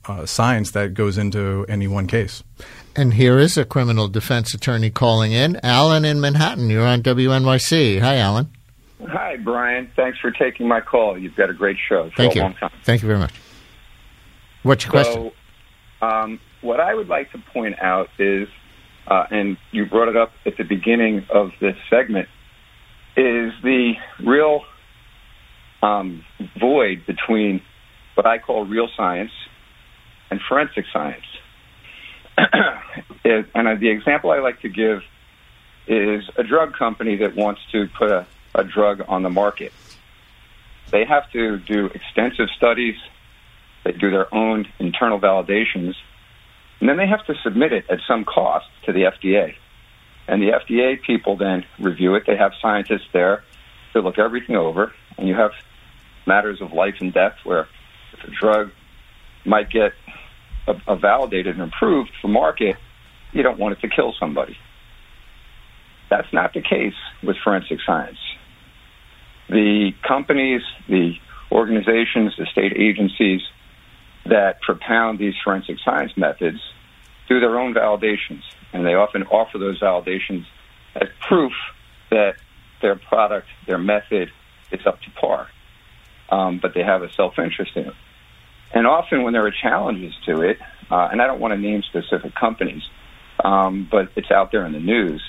uh, 0.07 0.27
science 0.27 0.73
that 0.73 0.95
goes 0.95 1.17
into 1.17 1.65
any 1.69 1.87
one 1.87 2.07
case. 2.07 2.43
And 2.97 3.15
here 3.15 3.39
is 3.39 3.57
a 3.57 3.65
criminal 3.65 4.09
defense 4.09 4.53
attorney 4.53 4.91
calling 4.91 5.33
in. 5.33 5.59
Alan 5.63 6.05
in 6.05 6.21
Manhattan, 6.21 6.69
you're 6.69 6.87
on 6.87 7.03
WNYC. 7.03 8.01
Hi, 8.01 8.17
Alan. 8.17 8.51
Hi, 9.07 9.37
Brian. 9.37 9.91
Thanks 9.97 10.19
for 10.19 10.31
taking 10.31 10.69
my 10.69 10.81
call. 10.81 11.19
You've 11.19 11.35
got 11.37 11.51
a 11.51 11.55
great 11.55 11.77
show. 11.89 12.11
Thank 12.17 12.35
you. 12.35 12.53
Thank 12.85 13.03
you 13.03 13.09
very 13.09 13.19
much. 13.19 13.33
What's 14.63 14.85
your 14.85 14.93
so, 14.93 15.13
question? 15.13 15.33
Um, 16.03 16.41
what 16.63 16.81
I 16.81 16.95
would 16.95 17.09
like 17.09 17.31
to 17.33 17.39
point 17.53 17.81
out 17.81 18.09
is, 18.19 18.49
uh, 19.07 19.25
and 19.31 19.59
you 19.73 19.87
brought 19.87 20.09
it 20.09 20.17
up 20.17 20.33
at 20.47 20.57
the 20.57 20.65
beginning 20.65 21.27
of 21.29 21.51
this 21.61 21.77
segment, 21.91 22.29
is 23.17 23.53
the 23.63 23.95
real 24.25 24.63
um, 25.83 26.25
void 26.59 27.05
between 27.07 27.61
what 28.15 28.27
I 28.27 28.39
call 28.39 28.65
real 28.65 28.89
science 28.97 29.33
and 30.31 30.41
forensic 30.49 30.87
science. 30.93 31.25
and 32.39 33.81
the 33.81 33.91
example 33.91 34.31
I 34.31 34.39
like 34.39 34.61
to 34.63 34.69
give 34.69 35.03
is 35.87 36.25
a 36.37 36.45
drug 36.45 36.75
company 36.75 37.17
that 37.17 37.35
wants 37.35 37.61
to 37.73 37.87
put 37.99 38.11
a, 38.11 38.27
a 38.55 38.65
drug 38.65 39.03
on 39.09 39.23
the 39.23 39.31
market. 39.31 39.73
They 40.91 41.05
have 41.05 41.31
to 41.33 41.59
do 41.59 41.87
extensive 41.87 42.49
studies, 42.57 42.95
they 43.85 43.93
do 43.93 44.11
their 44.11 44.33
own 44.33 44.67
internal 44.79 45.19
validations, 45.19 45.95
and 46.83 46.89
then 46.89 46.97
they 46.97 47.07
have 47.07 47.25
to 47.27 47.35
submit 47.45 47.73
it 47.73 47.85
at 47.89 48.01
some 48.09 48.25
cost 48.25 48.67
to 48.87 48.93
the 48.93 49.03
FDA. 49.03 49.55
And 50.27 50.43
the 50.43 50.49
FDA 50.49 51.01
people 51.01 51.37
then 51.37 51.65
review 51.79 52.17
it. 52.17 52.25
They 52.27 52.37
have 52.37 52.55
scientists 52.61 53.07
there 53.13 53.45
to 53.93 54.01
look 54.01 54.19
everything 54.19 54.57
over, 54.57 54.93
and 55.17 55.29
you 55.29 55.35
have 55.37 55.53
matters 56.27 56.61
of 56.61 56.73
life 56.73 56.97
and 56.99 57.15
death, 57.15 57.37
where 57.45 57.69
if 58.13 58.25
a 58.25 58.31
drug 58.33 58.73
might 59.45 59.71
get 59.71 59.93
a, 60.67 60.75
a 60.89 60.97
validated 60.97 61.57
and 61.57 61.73
approved 61.73 62.11
for 62.21 62.27
market, 62.27 62.75
you 63.31 63.45
don't 63.45 63.61
want 63.61 63.79
it 63.79 63.81
to 63.83 63.89
kill 63.89 64.13
somebody. 64.19 64.59
That's 66.11 66.33
not 66.33 66.53
the 66.53 66.63
case 66.63 66.99
with 67.23 67.37
forensic 67.45 67.79
science. 67.87 68.19
The 69.49 69.93
companies, 70.03 70.63
the 70.89 71.13
organizations, 71.53 72.35
the 72.37 72.47
state 72.51 72.73
agencies 72.77 73.41
that 74.27 74.61
propound 74.61 75.19
these 75.19 75.35
forensic 75.43 75.77
science 75.85 76.13
methods 76.17 76.59
do 77.29 77.41
their 77.41 77.59
own 77.59 77.75
validations, 77.75 78.43
and 78.73 78.87
they 78.87 78.95
often 78.95 79.25
offer 79.25 79.59
those 79.59 79.81
validations 79.81 80.45
as 80.95 81.09
proof 81.27 81.53
that 82.11 82.35
their 82.81 82.97
product, 82.97 83.49
their 83.67 83.79
method, 83.79 84.31
is 84.71 84.87
up 84.87 85.01
to 85.03 85.11
par 85.11 85.49
um, 86.33 86.59
but 86.61 86.73
they 86.75 86.83
have 86.83 87.03
a 87.03 87.13
self 87.13 87.39
interest 87.39 87.73
in 87.77 87.87
it. 87.87 87.95
And 88.75 88.87
often, 88.87 89.23
when 89.23 89.35
there 89.35 89.47
are 89.47 89.53
challenges 89.53 90.15
to 90.27 90.41
it, 90.41 90.57
uh, 90.91 91.09
and 91.13 91.21
I 91.21 91.27
don't 91.27 91.41
want 91.41 91.53
to 91.53 91.61
name 91.61 91.83
specific 91.83 92.35
companies, 92.35 92.83
um, 93.45 93.87
but 93.89 94.11
it's 94.17 94.31
out 94.31 94.51
there 94.51 94.65
in 94.65 94.73
the 94.73 94.81
news. 94.81 95.23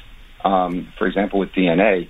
Um, 0.45 0.91
for 0.97 1.05
example, 1.05 1.39
with 1.39 1.49
DNA, 1.49 2.09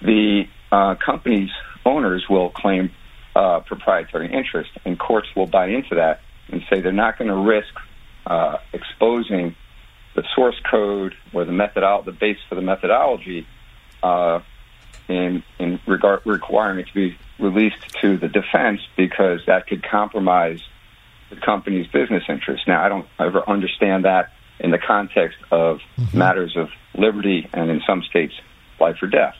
the 0.00 0.44
uh, 0.70 0.94
company's 1.04 1.50
owners 1.84 2.26
will 2.30 2.50
claim 2.50 2.90
uh, 3.38 3.60
proprietary 3.60 4.32
interest, 4.32 4.70
and 4.84 4.98
courts 4.98 5.28
will 5.36 5.46
buy 5.46 5.68
into 5.68 5.94
that 5.94 6.20
and 6.48 6.60
say 6.68 6.80
they're 6.80 6.92
not 6.92 7.16
going 7.16 7.28
to 7.28 7.36
risk 7.36 7.72
uh, 8.26 8.56
exposing 8.72 9.54
the 10.16 10.24
source 10.34 10.60
code 10.68 11.14
or 11.32 11.44
the 11.44 11.52
methodol- 11.52 12.04
the 12.04 12.10
base 12.10 12.38
for 12.48 12.56
the 12.56 12.62
methodology 12.62 13.46
uh, 14.02 14.40
in 15.08 15.44
in 15.60 15.78
regard 15.86 16.20
requiring 16.26 16.80
it 16.80 16.88
to 16.88 16.94
be 16.94 17.16
released 17.38 17.76
to 18.00 18.16
the 18.16 18.26
defense 18.26 18.80
because 18.96 19.40
that 19.46 19.68
could 19.68 19.84
compromise 19.88 20.60
the 21.30 21.36
company's 21.36 21.86
business 21.86 22.24
interests. 22.28 22.66
Now, 22.66 22.84
I 22.84 22.88
don't 22.88 23.06
ever 23.20 23.48
understand 23.48 24.04
that 24.04 24.32
in 24.58 24.72
the 24.72 24.78
context 24.78 25.38
of 25.52 25.78
matters 26.12 26.56
of 26.56 26.70
liberty 26.94 27.48
and 27.52 27.70
in 27.70 27.82
some 27.86 28.02
states, 28.02 28.34
life 28.80 28.96
or 29.00 29.06
death. 29.06 29.36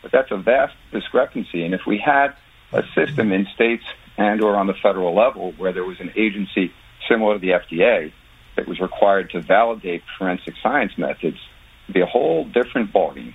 But 0.00 0.12
that's 0.12 0.30
a 0.30 0.38
vast 0.38 0.74
discrepancy. 0.92 1.64
And 1.64 1.74
if 1.74 1.82
we 1.86 1.98
had 1.98 2.34
a 2.72 2.82
system 2.94 3.32
in 3.32 3.46
states 3.54 3.84
and 4.16 4.42
or 4.42 4.56
on 4.56 4.66
the 4.66 4.74
federal 4.74 5.14
level 5.14 5.52
where 5.56 5.72
there 5.72 5.84
was 5.84 6.00
an 6.00 6.12
agency 6.16 6.72
similar 7.08 7.34
to 7.34 7.40
the 7.40 7.50
FDA 7.50 8.12
that 8.56 8.66
was 8.66 8.80
required 8.80 9.30
to 9.30 9.40
validate 9.40 10.02
forensic 10.18 10.54
science 10.62 10.92
methods, 10.98 11.38
it'd 11.84 11.94
be 11.94 12.00
a 12.00 12.06
whole 12.06 12.44
different 12.44 12.92
ballgame. 12.92 13.34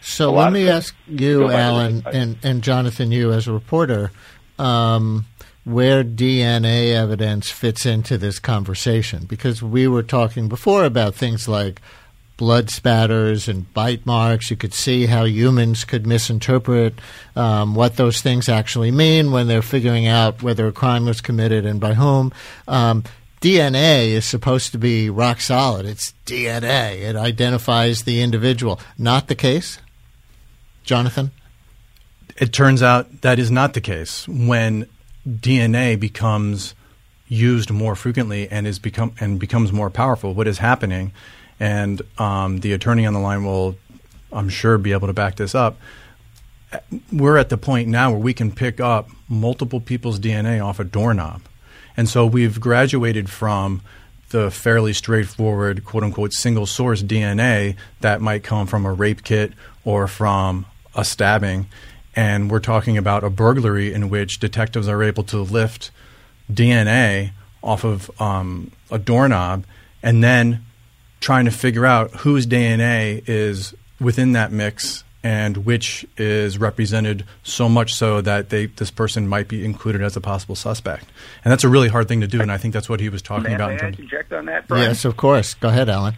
So 0.00 0.30
A 0.30 0.32
let 0.32 0.52
me 0.52 0.68
ask 0.68 0.94
you, 1.06 1.50
Alan, 1.50 2.02
and, 2.06 2.36
and 2.42 2.62
Jonathan, 2.62 3.12
you 3.12 3.32
as 3.32 3.46
a 3.46 3.52
reporter, 3.52 4.10
um, 4.58 5.26
where 5.64 6.02
DNA 6.02 6.94
evidence 6.94 7.50
fits 7.50 7.86
into 7.86 8.18
this 8.18 8.38
conversation. 8.38 9.26
Because 9.26 9.62
we 9.62 9.86
were 9.86 10.02
talking 10.02 10.48
before 10.48 10.84
about 10.84 11.14
things 11.14 11.46
like 11.48 11.80
blood 12.40 12.70
spatters 12.70 13.48
and 13.48 13.72
bite 13.74 14.06
marks. 14.06 14.50
You 14.50 14.56
could 14.56 14.72
see 14.72 15.04
how 15.04 15.24
humans 15.24 15.84
could 15.84 16.06
misinterpret 16.06 16.94
um, 17.36 17.74
what 17.74 17.96
those 17.96 18.22
things 18.22 18.48
actually 18.48 18.90
mean 18.90 19.30
when 19.30 19.46
they're 19.46 19.60
figuring 19.60 20.06
out 20.06 20.42
whether 20.42 20.66
a 20.66 20.72
crime 20.72 21.04
was 21.04 21.20
committed 21.20 21.66
and 21.66 21.78
by 21.78 21.92
whom. 21.92 22.32
Um, 22.66 23.04
DNA 23.42 24.08
is 24.08 24.24
supposed 24.24 24.72
to 24.72 24.78
be 24.78 25.10
rock 25.10 25.42
solid. 25.42 25.84
It's 25.84 26.14
DNA. 26.24 27.02
It 27.02 27.14
identifies 27.14 28.04
the 28.04 28.22
individual. 28.22 28.80
Not 28.96 29.28
the 29.28 29.34
case? 29.34 29.78
Jonathan? 30.82 31.32
It 32.38 32.54
turns 32.54 32.82
out 32.82 33.20
that 33.20 33.38
is 33.38 33.50
not 33.50 33.74
the 33.74 33.82
case. 33.82 34.26
When 34.26 34.86
DNA 35.28 36.00
becomes 36.00 36.74
used 37.28 37.70
more 37.70 37.94
frequently 37.94 38.48
and 38.50 38.66
is 38.66 38.78
become 38.78 39.12
and 39.20 39.38
becomes 39.38 39.74
more 39.74 39.90
powerful, 39.90 40.32
what 40.32 40.48
is 40.48 40.56
happening, 40.56 41.12
and 41.60 42.02
um, 42.18 42.60
the 42.60 42.72
attorney 42.72 43.06
on 43.06 43.12
the 43.12 43.20
line 43.20 43.44
will, 43.44 43.76
I'm 44.32 44.48
sure, 44.48 44.78
be 44.78 44.92
able 44.92 45.06
to 45.06 45.12
back 45.12 45.36
this 45.36 45.54
up. 45.54 45.76
We're 47.12 47.36
at 47.36 47.50
the 47.50 47.58
point 47.58 47.88
now 47.88 48.10
where 48.10 48.20
we 48.20 48.32
can 48.32 48.50
pick 48.50 48.80
up 48.80 49.10
multiple 49.28 49.80
people's 49.80 50.18
DNA 50.18 50.64
off 50.64 50.80
a 50.80 50.84
doorknob, 50.84 51.42
and 51.96 52.08
so 52.08 52.24
we've 52.24 52.60
graduated 52.60 53.28
from 53.28 53.82
the 54.30 54.50
fairly 54.50 54.92
straightforward, 54.92 55.84
quote 55.84 56.04
unquote, 56.04 56.32
single 56.32 56.66
source 56.66 57.02
DNA 57.02 57.76
that 58.00 58.20
might 58.20 58.42
come 58.42 58.66
from 58.66 58.86
a 58.86 58.92
rape 58.92 59.22
kit 59.22 59.52
or 59.84 60.06
from 60.06 60.66
a 60.94 61.04
stabbing. 61.04 61.66
And 62.16 62.50
we're 62.50 62.60
talking 62.60 62.96
about 62.96 63.24
a 63.24 63.30
burglary 63.30 63.92
in 63.92 64.08
which 64.08 64.38
detectives 64.38 64.88
are 64.88 65.02
able 65.02 65.24
to 65.24 65.38
lift 65.38 65.90
DNA 66.50 67.32
off 67.62 67.84
of 67.84 68.10
um, 68.20 68.70
a 68.90 68.98
doorknob 68.98 69.64
and 70.02 70.22
then 70.24 70.64
trying 71.20 71.44
to 71.44 71.50
figure 71.50 71.86
out 71.86 72.10
whose 72.12 72.46
DNA 72.46 73.22
is 73.28 73.74
within 74.00 74.32
that 74.32 74.50
mix 74.50 75.04
and 75.22 75.58
which 75.58 76.06
is 76.16 76.58
represented 76.58 77.24
so 77.42 77.68
much 77.68 77.94
so 77.94 78.20
that 78.22 78.48
they 78.48 78.66
this 78.66 78.90
person 78.90 79.28
might 79.28 79.48
be 79.48 79.64
included 79.64 80.02
as 80.02 80.16
a 80.16 80.20
possible 80.20 80.54
suspect. 80.54 81.04
And 81.44 81.52
that's 81.52 81.64
a 81.64 81.68
really 81.68 81.88
hard 81.88 82.08
thing 82.08 82.22
to 82.22 82.26
do, 82.26 82.40
and 82.40 82.50
I 82.50 82.56
think 82.56 82.72
that's 82.72 82.88
what 82.88 83.00
he 83.00 83.10
was 83.10 83.20
talking 83.20 83.44
May, 83.44 83.54
about. 83.54 83.68
may 83.68 83.74
in 83.74 83.78
I 83.78 83.82
terms 83.82 83.98
interject 83.98 84.32
on 84.32 84.46
that, 84.46 84.66
Brian? 84.66 84.88
Yes, 84.88 85.04
of 85.04 85.16
course. 85.16 85.54
Go 85.54 85.68
ahead, 85.68 85.90
Alan. 85.90 86.14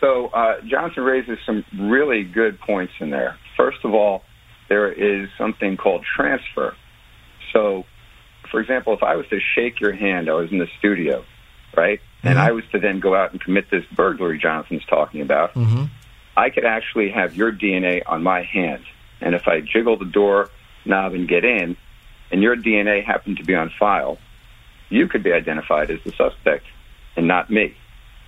So 0.00 0.28
uh, 0.28 0.62
Jonathan 0.62 1.02
raises 1.02 1.38
some 1.44 1.64
really 1.78 2.24
good 2.24 2.58
points 2.60 2.94
in 3.00 3.10
there. 3.10 3.36
First 3.56 3.84
of 3.84 3.92
all, 3.92 4.22
there 4.70 4.90
is 4.90 5.28
something 5.36 5.76
called 5.76 6.04
transfer. 6.16 6.74
So, 7.52 7.84
for 8.50 8.60
example, 8.60 8.94
if 8.94 9.02
I 9.02 9.16
was 9.16 9.26
to 9.28 9.38
shake 9.54 9.80
your 9.80 9.92
hand, 9.92 10.30
I 10.30 10.32
was 10.32 10.50
in 10.50 10.58
the 10.58 10.68
studio, 10.78 11.24
right, 11.76 12.00
and 12.22 12.38
I 12.38 12.52
was 12.52 12.64
to 12.72 12.78
then 12.78 13.00
go 13.00 13.14
out 13.14 13.32
and 13.32 13.40
commit 13.40 13.70
this 13.70 13.84
burglary 13.94 14.38
Jonathan's 14.38 14.84
talking 14.86 15.20
about, 15.20 15.54
Mm-hmm. 15.54 15.84
I 16.36 16.48
could 16.50 16.64
actually 16.64 17.10
have 17.10 17.36
your 17.36 17.52
DNA 17.52 18.02
on 18.06 18.22
my 18.22 18.42
hand, 18.42 18.84
and 19.20 19.34
if 19.34 19.46
I 19.48 19.60
jiggle 19.60 19.98
the 19.98 20.04
door 20.04 20.48
knob 20.84 21.12
and 21.12 21.28
get 21.28 21.44
in, 21.44 21.76
and 22.30 22.42
your 22.42 22.56
DNA 22.56 23.04
happened 23.04 23.38
to 23.38 23.44
be 23.44 23.54
on 23.54 23.70
file, 23.78 24.18
you 24.88 25.08
could 25.08 25.22
be 25.22 25.32
identified 25.32 25.90
as 25.90 25.98
the 26.04 26.12
suspect, 26.12 26.64
and 27.16 27.26
not 27.28 27.50
me. 27.50 27.76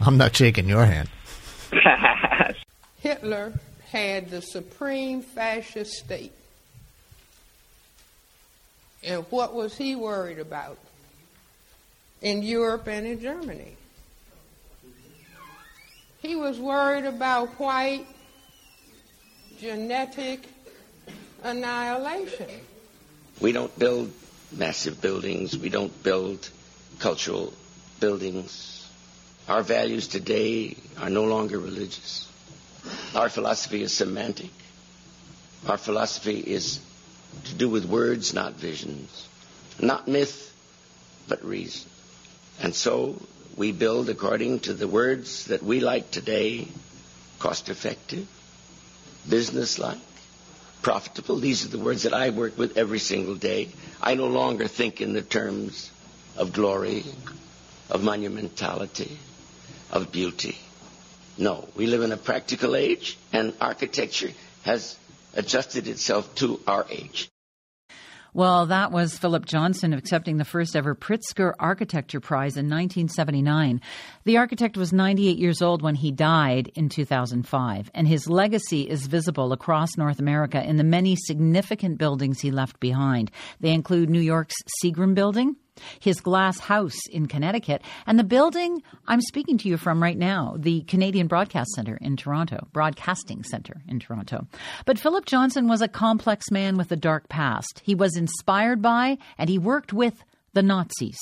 I'm 0.01 0.17
not 0.17 0.35
shaking 0.37 0.69
your 0.69 0.85
hand. 0.85 1.09
Hitler 2.99 3.53
had 3.91 4.31
the 4.31 4.41
supreme 4.41 5.23
fascist 5.23 5.93
state. 5.93 6.33
And 9.05 9.25
what 9.31 9.55
was 9.55 9.77
he 9.77 9.97
worried 9.97 10.39
about 10.39 10.79
in 12.21 12.43
Europe 12.43 12.87
and 12.87 13.07
in 13.07 13.21
Germany? 13.21 13.77
He 16.23 16.37
was 16.37 16.59
worried 16.59 17.05
about 17.05 17.49
white 17.59 18.07
genetic 19.61 20.41
annihilation. 21.43 22.49
We 23.41 23.51
don't 23.51 23.77
build 23.77 24.13
massive 24.53 25.01
buildings. 25.01 25.59
We 25.59 25.69
don't 25.69 26.03
build 26.05 26.49
cultural 27.01 27.53
buildings. 27.99 28.89
Our 29.49 29.63
values 29.63 30.07
today 30.07 30.77
are 31.01 31.11
no 31.11 31.25
longer 31.25 31.59
religious. 31.59 32.29
Our 33.17 33.29
philosophy 33.29 33.83
is 33.83 33.93
semantic. 33.93 34.51
Our 35.67 35.77
philosophy 35.77 36.39
is 36.39 36.81
to 37.47 37.55
do 37.55 37.69
with 37.69 37.85
words, 37.85 38.33
not 38.33 38.55
visions. 38.55 39.29
Not 39.81 40.07
myth, 40.07 40.55
but 41.27 41.45
reason. 41.45 41.91
And 42.61 42.75
so 42.75 43.21
we 43.57 43.73
build 43.73 44.09
according 44.09 44.61
to 44.61 44.75
the 44.75 44.89
words 44.89 45.47
that 45.47 45.63
we 45.63 45.81
like 45.81 46.11
today 46.11 46.69
cost 47.39 47.69
effective, 47.69 48.27
business 49.29 49.79
like, 49.79 49.99
profitable. 50.81 51.37
These 51.39 51.65
are 51.65 51.69
the 51.69 51.79
words 51.79 52.03
that 52.05 52.15
I 52.15 52.31
work 52.31 52.57
with 52.59 52.77
every 52.77 52.99
single 52.99 53.35
day. 53.35 53.69
I 54.01 54.15
no 54.15 54.27
longer 54.27 54.69
think 54.69 55.01
in 55.01 55.13
the 55.13 55.23
terms 55.23 55.91
of 56.37 56.53
glory, 56.53 57.05
of 57.91 58.03
monumentality, 58.03 59.17
of 59.91 60.11
beauty. 60.13 60.57
No, 61.39 61.69
we 61.77 61.87
live 61.87 62.03
in 62.03 62.13
a 62.13 62.17
practical 62.17 62.77
age, 62.77 63.17
and 63.33 63.55
architecture 63.61 64.31
has 64.65 64.97
adjusted 65.35 65.89
itself 65.89 66.35
to 66.37 66.61
our 66.67 66.87
age. 66.91 67.32
Well, 68.35 68.65
that 68.67 68.93
was 68.93 69.19
Philip 69.19 69.45
Johnson 69.45 69.93
accepting 69.93 70.39
the 70.39 70.47
first 70.47 70.75
ever 70.75 70.95
Pritzker 70.95 71.53
Architecture 71.59 72.19
Prize 72.19 72.57
in 72.57 72.65
1979. 72.65 73.83
The 74.25 74.39
architect 74.39 74.79
was 74.79 74.91
98 74.91 75.37
years 75.37 75.61
old 75.61 75.83
when 75.83 75.97
he 75.97 76.13
died 76.13 76.73
in 76.75 76.89
2005, 76.89 77.91
and 77.93 78.09
his 78.09 78.31
legacy 78.31 78.89
is 78.89 79.07
visible 79.07 79.53
across 79.53 79.99
North 79.99 80.19
America 80.19 80.67
in 80.67 80.79
the 80.79 80.83
many 80.83 81.15
significant 81.15 81.99
buildings 81.99 82.41
he 82.41 82.51
left 82.51 82.81
behind. 82.81 83.31
They 83.61 83.75
include 83.75 84.09
New 84.09 84.19
York's 84.19 84.57
Seagram 84.83 85.15
Building, 85.15 85.57
his 86.01 86.21
glass 86.21 86.59
house 86.59 86.99
in 87.11 87.27
Connecticut, 87.27 87.83
and 88.07 88.19
the 88.19 88.25
building 88.25 88.83
I'm 89.07 89.21
speaking 89.21 89.59
to 89.59 89.69
you 89.69 89.77
from 89.77 90.03
right 90.03 90.17
now, 90.17 90.57
the 90.59 90.83
Canadian 90.83 91.27
Broadcast 91.27 91.71
Centre 91.75 91.99
in 92.01 92.17
Toronto, 92.17 92.69
Broadcasting 92.73 93.43
Centre 93.45 93.83
in 93.89 93.99
Toronto. 93.99 94.47
But 94.85 94.99
Philip 94.99 95.27
Johnson 95.27 95.69
was 95.69 95.83
a 95.83 95.89
complex 95.89 96.51
man 96.51 96.77
with 96.77 96.93
a 96.93 96.97
dark 96.97 97.29
past. 97.29 97.81
He 97.85 97.95
was 97.95 98.17
inspired 98.17 98.83
by 98.83 99.19
and 99.39 99.49
he 99.49 99.59
worked 99.59 99.93
with 99.93 100.23
the 100.53 100.63
Nazis. 100.63 101.19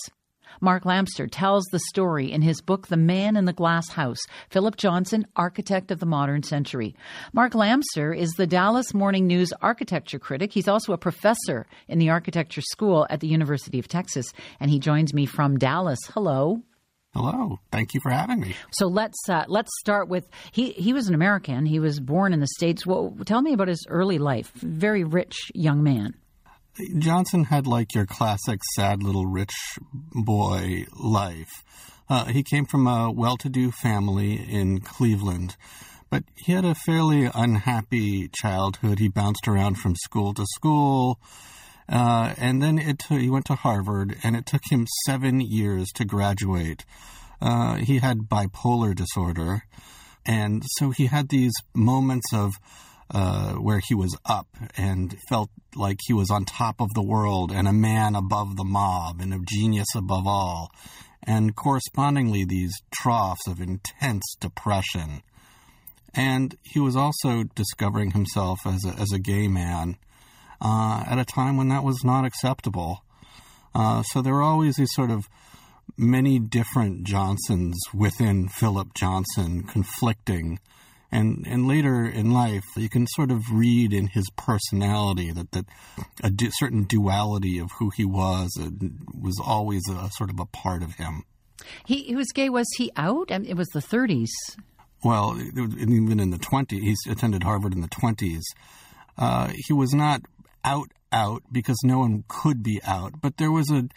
Mark 0.60 0.84
Lamster 0.84 1.26
tells 1.26 1.64
the 1.66 1.78
story 1.78 2.30
in 2.30 2.42
his 2.42 2.60
book, 2.60 2.88
The 2.88 2.96
Man 2.96 3.36
in 3.36 3.44
the 3.44 3.52
Glass 3.52 3.88
House 3.90 4.20
Philip 4.50 4.76
Johnson, 4.76 5.26
Architect 5.36 5.90
of 5.90 6.00
the 6.00 6.06
Modern 6.06 6.42
Century. 6.42 6.94
Mark 7.32 7.54
Lamster 7.54 8.12
is 8.12 8.30
the 8.32 8.46
Dallas 8.46 8.92
Morning 8.94 9.26
News 9.26 9.52
architecture 9.62 10.18
critic. 10.18 10.52
He's 10.52 10.68
also 10.68 10.92
a 10.92 10.98
professor 10.98 11.66
in 11.88 11.98
the 11.98 12.10
architecture 12.10 12.60
school 12.60 13.06
at 13.10 13.20
the 13.20 13.28
University 13.28 13.78
of 13.78 13.88
Texas, 13.88 14.32
and 14.58 14.70
he 14.70 14.78
joins 14.78 15.14
me 15.14 15.26
from 15.26 15.58
Dallas. 15.58 16.00
Hello. 16.14 16.62
Hello. 17.14 17.58
Thank 17.72 17.94
you 17.94 18.00
for 18.00 18.10
having 18.10 18.40
me. 18.40 18.54
So 18.70 18.86
let's 18.86 19.18
uh, 19.28 19.44
let's 19.48 19.70
start 19.80 20.08
with 20.08 20.28
he 20.52 20.70
he 20.72 20.92
was 20.92 21.08
an 21.08 21.14
American. 21.14 21.66
He 21.66 21.80
was 21.80 21.98
born 21.98 22.32
in 22.32 22.38
the 22.38 22.46
states. 22.46 22.86
Well, 22.86 23.16
tell 23.24 23.42
me 23.42 23.52
about 23.52 23.66
his 23.66 23.84
early 23.88 24.18
life. 24.18 24.52
Very 24.54 25.02
rich 25.02 25.50
young 25.52 25.82
man. 25.82 26.14
Johnson 26.98 27.44
had 27.44 27.66
like 27.66 27.94
your 27.94 28.06
classic 28.06 28.60
sad 28.74 29.02
little 29.02 29.26
rich 29.26 29.54
boy 29.92 30.86
life. 30.98 31.64
Uh, 32.08 32.26
he 32.26 32.42
came 32.42 32.66
from 32.66 32.86
a 32.86 33.10
well 33.10 33.36
to 33.36 33.48
do 33.48 33.70
family 33.70 34.34
in 34.34 34.80
Cleveland, 34.80 35.56
but 36.10 36.24
he 36.34 36.52
had 36.52 36.64
a 36.64 36.74
fairly 36.74 37.30
unhappy 37.34 38.28
childhood. 38.28 38.98
He 38.98 39.08
bounced 39.08 39.46
around 39.46 39.76
from 39.76 39.94
school 39.96 40.34
to 40.34 40.44
school. 40.54 41.20
Uh, 41.88 42.34
and 42.38 42.62
then 42.62 42.78
it 42.78 43.00
t- 43.00 43.18
he 43.18 43.30
went 43.30 43.44
to 43.46 43.56
Harvard, 43.56 44.16
and 44.22 44.36
it 44.36 44.46
took 44.46 44.62
him 44.70 44.86
seven 45.06 45.40
years 45.40 45.88
to 45.96 46.04
graduate. 46.04 46.84
Uh, 47.42 47.76
he 47.76 47.98
had 47.98 48.28
bipolar 48.28 48.94
disorder, 48.94 49.64
and 50.24 50.62
so 50.76 50.90
he 50.90 51.06
had 51.06 51.30
these 51.30 51.52
moments 51.74 52.32
of 52.32 52.52
uh, 53.12 53.54
where 53.54 53.80
he 53.80 53.94
was 53.94 54.16
up 54.24 54.46
and 54.76 55.16
felt 55.28 55.50
like 55.74 55.98
he 56.06 56.12
was 56.12 56.30
on 56.30 56.44
top 56.44 56.80
of 56.80 56.92
the 56.94 57.02
world 57.02 57.50
and 57.50 57.66
a 57.66 57.72
man 57.72 58.14
above 58.14 58.56
the 58.56 58.64
mob 58.64 59.20
and 59.20 59.34
a 59.34 59.40
genius 59.48 59.88
above 59.96 60.26
all, 60.26 60.70
and 61.22 61.56
correspondingly 61.56 62.44
these 62.44 62.72
troughs 62.90 63.46
of 63.46 63.60
intense 63.60 64.36
depression. 64.40 65.22
And 66.14 66.56
he 66.62 66.80
was 66.80 66.96
also 66.96 67.44
discovering 67.54 68.12
himself 68.12 68.60
as 68.66 68.84
a, 68.84 68.90
as 69.00 69.12
a 69.12 69.18
gay 69.18 69.46
man 69.48 69.96
uh, 70.60 71.04
at 71.06 71.18
a 71.18 71.24
time 71.24 71.56
when 71.56 71.68
that 71.68 71.84
was 71.84 72.04
not 72.04 72.24
acceptable. 72.24 73.04
Uh, 73.74 74.02
so 74.02 74.20
there 74.20 74.34
were 74.34 74.42
always 74.42 74.76
these 74.76 74.92
sort 74.92 75.10
of 75.10 75.28
many 75.96 76.38
different 76.38 77.04
Johnsons 77.04 77.78
within 77.94 78.48
Philip 78.48 78.94
Johnson 78.94 79.62
conflicting. 79.64 80.58
And, 81.12 81.44
and 81.48 81.66
later 81.66 82.06
in 82.06 82.30
life, 82.30 82.64
you 82.76 82.88
can 82.88 83.06
sort 83.08 83.32
of 83.32 83.50
read 83.52 83.92
in 83.92 84.06
his 84.06 84.30
personality 84.36 85.32
that, 85.32 85.50
that 85.50 85.66
a 86.22 86.30
du- 86.30 86.50
certain 86.52 86.84
duality 86.84 87.58
of 87.58 87.70
who 87.78 87.90
he 87.90 88.04
was 88.04 88.56
uh, 88.60 88.70
was 89.20 89.40
always 89.44 89.82
a 89.90 90.08
sort 90.12 90.30
of 90.30 90.38
a 90.38 90.46
part 90.46 90.82
of 90.82 90.94
him. 90.94 91.24
He, 91.84 92.04
he 92.04 92.16
was 92.16 92.28
gay. 92.32 92.48
Was 92.48 92.68
he 92.76 92.92
out? 92.96 93.32
I 93.32 93.38
mean, 93.38 93.50
it 93.50 93.56
was 93.56 93.68
the 93.68 93.80
30s. 93.80 94.28
Well, 95.02 95.40
even 95.40 96.20
in 96.20 96.30
the 96.30 96.38
20s, 96.38 96.80
he 96.80 96.94
attended 97.10 97.42
Harvard 97.42 97.74
in 97.74 97.80
the 97.80 97.88
20s. 97.88 98.42
Uh, 99.16 99.52
he 99.54 99.72
was 99.72 99.92
not 99.92 100.22
out, 100.64 100.92
out 101.10 101.42
because 101.50 101.78
no 101.82 101.98
one 101.98 102.24
could 102.28 102.62
be 102.62 102.80
out, 102.84 103.20
but 103.20 103.36
there 103.38 103.50
was 103.50 103.70
a, 103.70 103.88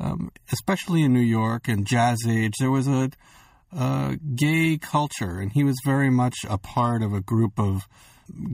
um, 0.00 0.30
especially 0.52 1.02
in 1.02 1.12
New 1.12 1.20
York 1.20 1.68
and 1.68 1.86
Jazz 1.86 2.18
Age, 2.26 2.54
there 2.58 2.70
was 2.70 2.86
a, 2.86 3.10
a 3.72 4.18
gay 4.34 4.78
culture, 4.78 5.40
and 5.40 5.52
he 5.52 5.64
was 5.64 5.76
very 5.84 6.10
much 6.10 6.36
a 6.48 6.58
part 6.58 7.02
of 7.02 7.12
a 7.12 7.20
group 7.20 7.58
of 7.58 7.86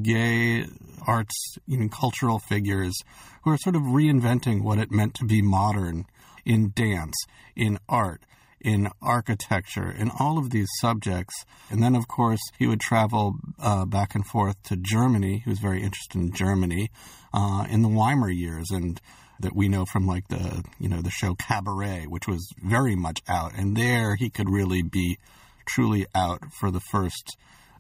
gay 0.02 0.66
arts, 1.06 1.56
and 1.68 1.90
cultural 1.90 2.38
figures 2.38 2.94
who 3.42 3.50
are 3.50 3.58
sort 3.58 3.76
of 3.76 3.82
reinventing 3.82 4.62
what 4.62 4.78
it 4.78 4.90
meant 4.90 5.14
to 5.14 5.24
be 5.24 5.42
modern 5.42 6.06
in 6.44 6.72
dance, 6.74 7.16
in 7.56 7.78
art, 7.88 8.22
in 8.60 8.88
architecture, 9.02 9.90
in 9.90 10.10
all 10.18 10.38
of 10.38 10.50
these 10.50 10.68
subjects. 10.80 11.34
And 11.70 11.82
then, 11.82 11.94
of 11.94 12.08
course, 12.08 12.40
he 12.58 12.66
would 12.66 12.80
travel 12.80 13.34
uh, 13.58 13.84
back 13.84 14.14
and 14.14 14.26
forth 14.26 14.62
to 14.64 14.76
Germany. 14.76 15.42
He 15.44 15.50
was 15.50 15.58
very 15.58 15.82
interested 15.82 16.18
in 16.18 16.32
Germany 16.32 16.90
uh, 17.32 17.66
in 17.68 17.82
the 17.82 17.88
Weimar 17.88 18.30
years, 18.30 18.70
and 18.70 19.00
that 19.40 19.54
we 19.54 19.68
know 19.68 19.84
from 19.84 20.06
like 20.06 20.28
the 20.28 20.64
you 20.78 20.88
know 20.88 21.02
the 21.02 21.10
show 21.10 21.34
Cabaret, 21.34 22.06
which 22.08 22.28
was 22.28 22.52
very 22.62 22.96
much 22.96 23.20
out. 23.28 23.52
And 23.54 23.76
there, 23.76 24.16
he 24.16 24.30
could 24.30 24.48
really 24.48 24.82
be 24.82 25.18
truly 25.66 26.06
out 26.14 26.40
for 26.52 26.70
the 26.70 26.80
first 26.80 27.36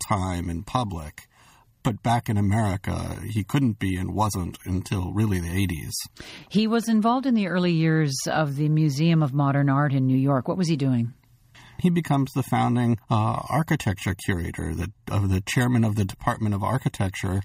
time 0.08 0.50
in 0.50 0.62
public. 0.62 1.28
But 1.82 2.02
back 2.02 2.30
in 2.30 2.38
America, 2.38 3.18
he 3.28 3.44
couldn't 3.44 3.78
be 3.78 3.96
and 3.96 4.14
wasn't 4.14 4.56
until 4.64 5.12
really 5.12 5.38
the 5.38 5.66
80s. 5.66 5.92
He 6.48 6.66
was 6.66 6.88
involved 6.88 7.26
in 7.26 7.34
the 7.34 7.48
early 7.48 7.72
years 7.72 8.14
of 8.26 8.56
the 8.56 8.70
Museum 8.70 9.22
of 9.22 9.34
Modern 9.34 9.68
Art 9.68 9.92
in 9.92 10.06
New 10.06 10.16
York. 10.16 10.48
What 10.48 10.56
was 10.56 10.68
he 10.68 10.76
doing? 10.76 11.12
He 11.78 11.90
becomes 11.90 12.32
the 12.32 12.42
founding 12.42 12.98
uh, 13.10 13.42
architecture 13.50 14.14
curator, 14.14 14.74
the, 14.74 14.92
of 15.10 15.28
the 15.28 15.42
chairman 15.42 15.84
of 15.84 15.96
the 15.96 16.06
Department 16.06 16.54
of 16.54 16.62
Architecture, 16.62 17.42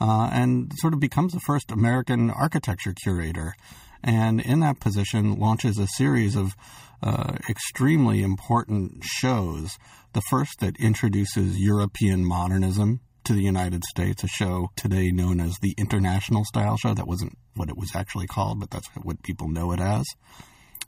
uh, 0.00 0.30
and 0.32 0.72
sort 0.76 0.94
of 0.94 1.00
becomes 1.00 1.32
the 1.32 1.40
first 1.40 1.70
American 1.70 2.30
architecture 2.30 2.94
curator. 3.02 3.54
And 4.02 4.40
in 4.40 4.60
that 4.60 4.80
position, 4.80 5.38
launches 5.38 5.78
a 5.78 5.86
series 5.86 6.36
of 6.36 6.54
uh, 7.02 7.36
extremely 7.48 8.22
important 8.22 9.02
shows. 9.02 9.76
The 10.12 10.22
first 10.30 10.60
that 10.60 10.76
introduces 10.78 11.58
European 11.58 12.24
modernism 12.24 13.00
to 13.24 13.32
the 13.34 13.42
United 13.42 13.84
States, 13.84 14.24
a 14.24 14.28
show 14.28 14.70
today 14.76 15.10
known 15.10 15.40
as 15.40 15.58
the 15.60 15.74
International 15.76 16.44
Style 16.44 16.76
Show. 16.76 16.94
That 16.94 17.06
wasn't 17.06 17.36
what 17.54 17.68
it 17.68 17.76
was 17.76 17.94
actually 17.94 18.26
called, 18.26 18.60
but 18.60 18.70
that's 18.70 18.88
what 19.02 19.22
people 19.22 19.48
know 19.48 19.72
it 19.72 19.80
as. 19.80 20.06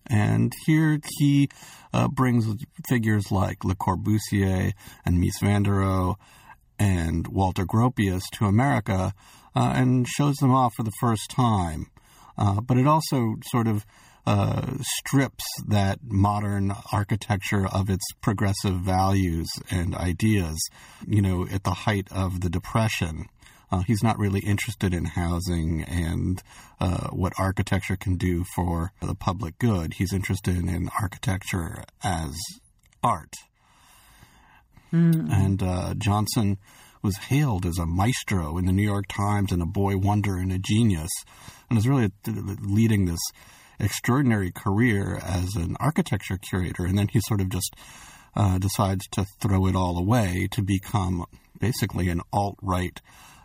And 0.07 0.53
here 0.67 1.01
he 1.19 1.49
uh, 1.93 2.09
brings 2.09 2.47
figures 2.89 3.31
like 3.31 3.65
Le 3.65 3.75
Corbusier 3.75 4.73
and 5.05 5.23
Mies 5.23 5.39
van 5.41 5.65
der 5.65 5.73
Rohe 5.73 6.17
and 6.81 7.29
Walter 7.29 7.67
Gropius 7.67 8.23
to 8.33 8.47
America 8.47 9.13
uh, 9.55 9.73
and 9.77 10.09
shows 10.09 10.37
them 10.37 10.53
off 10.53 10.75
for 10.75 10.83
the 10.83 10.93
first 10.99 11.31
time. 11.31 11.91
Uh, 12.39 12.61
but 12.61 12.79
it 12.79 12.87
also 12.87 13.37
sort 13.51 13.69
of 13.69 13.85
uh, 14.27 14.67
strips 14.81 15.45
that 15.69 15.99
modern 16.03 16.73
architecture 16.93 17.67
of 17.67 17.91
its 17.91 18.05
progressive 18.23 18.77
values 18.77 19.49
and 19.71 19.95
ideas. 19.95 20.59
You 21.07 21.21
know, 21.21 21.47
at 21.51 21.65
the 21.65 21.71
height 21.71 22.09
of 22.11 22.41
the 22.41 22.49
Depression, 22.49 23.27
uh, 23.71 23.83
he's 23.87 24.03
not 24.03 24.19
really 24.19 24.41
interested 24.41 24.95
in 24.95 25.05
housing 25.05 25.83
and 25.83 26.43
uh, 26.81 27.09
what 27.09 27.35
architecture 27.39 27.97
can 27.97 28.17
do 28.17 28.45
for 28.55 28.93
the 29.01 29.15
public 29.15 29.59
good. 29.59 29.95
He's 29.95 30.13
interested 30.13 30.57
in 30.57 30.89
architecture 31.01 31.85
as 32.03 32.35
art. 33.03 33.35
Mm. 34.93 35.33
And 35.33 35.63
uh, 35.63 35.95
Johnson 35.97 36.59
was 37.03 37.17
hailed 37.17 37.65
as 37.65 37.79
a 37.79 37.87
maestro 37.87 38.59
in 38.59 38.67
the 38.67 38.73
New 38.73 38.83
York 38.83 39.07
Times 39.09 39.53
and 39.53 39.63
a 39.63 39.67
boy 39.67 39.97
wonder 39.97 40.37
and 40.37 40.53
a 40.53 40.59
genius, 40.59 41.11
and 41.69 41.79
is 41.79 41.89
really 41.89 42.11
leading 42.27 43.07
this 43.07 43.21
extraordinary 43.79 44.51
career 44.51 45.19
as 45.23 45.57
an 45.57 45.77
architecture 45.81 46.37
curator, 46.37 46.85
and 46.85 46.99
then 46.99 47.09
he 47.09 47.21
sort 47.21 47.41
of 47.41 47.49
just 47.49 47.75
uh, 48.37 48.59
decides 48.59 49.07
to 49.09 49.25
throw 49.41 49.67
it 49.67 49.75
all 49.75 49.99
away 49.99 50.49
to 50.53 50.63
become 50.63 51.25
basically 51.59 52.09
an 52.09 52.21
alt 52.33 52.57
right 52.63 53.01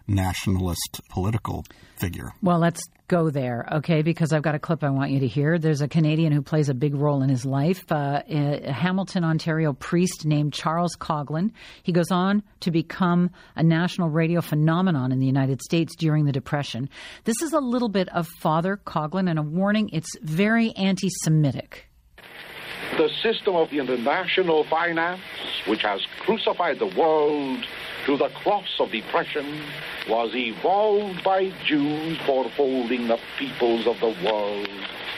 nationalist 0.07 1.01
political 1.09 1.63
figure. 1.97 2.31
Well, 2.41 2.59
let's 2.59 2.81
go 3.07 3.29
there, 3.29 3.67
okay? 3.71 4.01
Because 4.01 4.33
I've 4.33 4.41
got 4.41 4.55
a 4.55 4.59
clip 4.59 4.83
I 4.83 4.89
want 4.89 5.11
you 5.11 5.19
to 5.19 5.27
hear. 5.27 5.59
There's 5.59 5.81
a 5.81 5.87
Canadian 5.87 6.31
who 6.31 6.41
plays 6.41 6.69
a 6.69 6.73
big 6.73 6.95
role 6.95 7.21
in 7.21 7.29
his 7.29 7.45
life, 7.45 7.83
uh, 7.91 8.21
a 8.27 8.71
Hamilton, 8.71 9.23
Ontario 9.23 9.73
priest 9.73 10.25
named 10.25 10.53
Charles 10.53 10.95
Coughlin. 10.95 11.51
He 11.83 11.91
goes 11.91 12.11
on 12.11 12.43
to 12.61 12.71
become 12.71 13.29
a 13.55 13.63
national 13.63 14.09
radio 14.09 14.41
phenomenon 14.41 15.11
in 15.11 15.19
the 15.19 15.25
United 15.25 15.61
States 15.61 15.95
during 15.95 16.25
the 16.25 16.31
Depression. 16.31 16.89
This 17.25 17.41
is 17.41 17.53
a 17.53 17.59
little 17.59 17.89
bit 17.89 18.09
of 18.09 18.27
Father 18.39 18.79
Coughlin 18.85 19.29
and 19.29 19.39
a 19.39 19.43
warning 19.43 19.89
it's 19.93 20.09
very 20.21 20.71
anti 20.75 21.09
Semitic. 21.23 21.87
The 22.97 23.09
system 23.21 23.55
of 23.55 23.71
international 23.71 24.63
finance, 24.65 25.21
which 25.67 25.81
has 25.81 26.01
crucified 26.21 26.79
the 26.79 26.87
world 26.97 27.65
to 28.05 28.17
the 28.17 28.29
cross 28.29 28.79
of 28.79 28.91
depression, 28.91 29.61
was 30.07 30.33
evolved 30.35 31.23
by 31.23 31.51
Jews 31.65 32.17
for 32.25 32.47
holding 32.49 33.07
the 33.07 33.19
peoples 33.37 33.87
of 33.87 33.99
the 33.99 34.15
world 34.23 34.69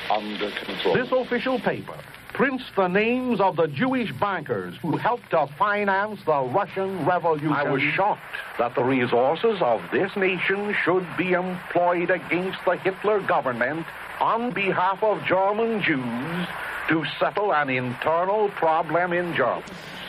under 0.09 0.49
control. 0.51 0.95
This 0.95 1.11
official 1.11 1.59
paper 1.59 1.95
prints 2.33 2.63
the 2.75 2.87
names 2.87 3.41
of 3.41 3.55
the 3.55 3.67
Jewish 3.67 4.11
bankers 4.13 4.75
who 4.81 4.95
helped 4.95 5.31
to 5.31 5.47
finance 5.57 6.23
the 6.25 6.43
Russian 6.43 7.05
Revolution. 7.05 7.51
I 7.51 7.63
was 7.63 7.81
shocked 7.81 8.21
that 8.57 8.75
the 8.75 8.83
resources 8.83 9.61
of 9.61 9.81
this 9.91 10.15
nation 10.15 10.73
should 10.83 11.05
be 11.17 11.33
employed 11.33 12.09
against 12.09 12.59
the 12.63 12.77
Hitler 12.77 13.19
government 13.21 13.85
on 14.19 14.51
behalf 14.51 15.03
of 15.03 15.23
German 15.25 15.81
Jews 15.81 16.47
to 16.89 17.03
settle 17.19 17.53
an 17.53 17.69
internal 17.69 18.49
problem 18.49 19.13
in 19.13 19.33
Germany 19.35 19.63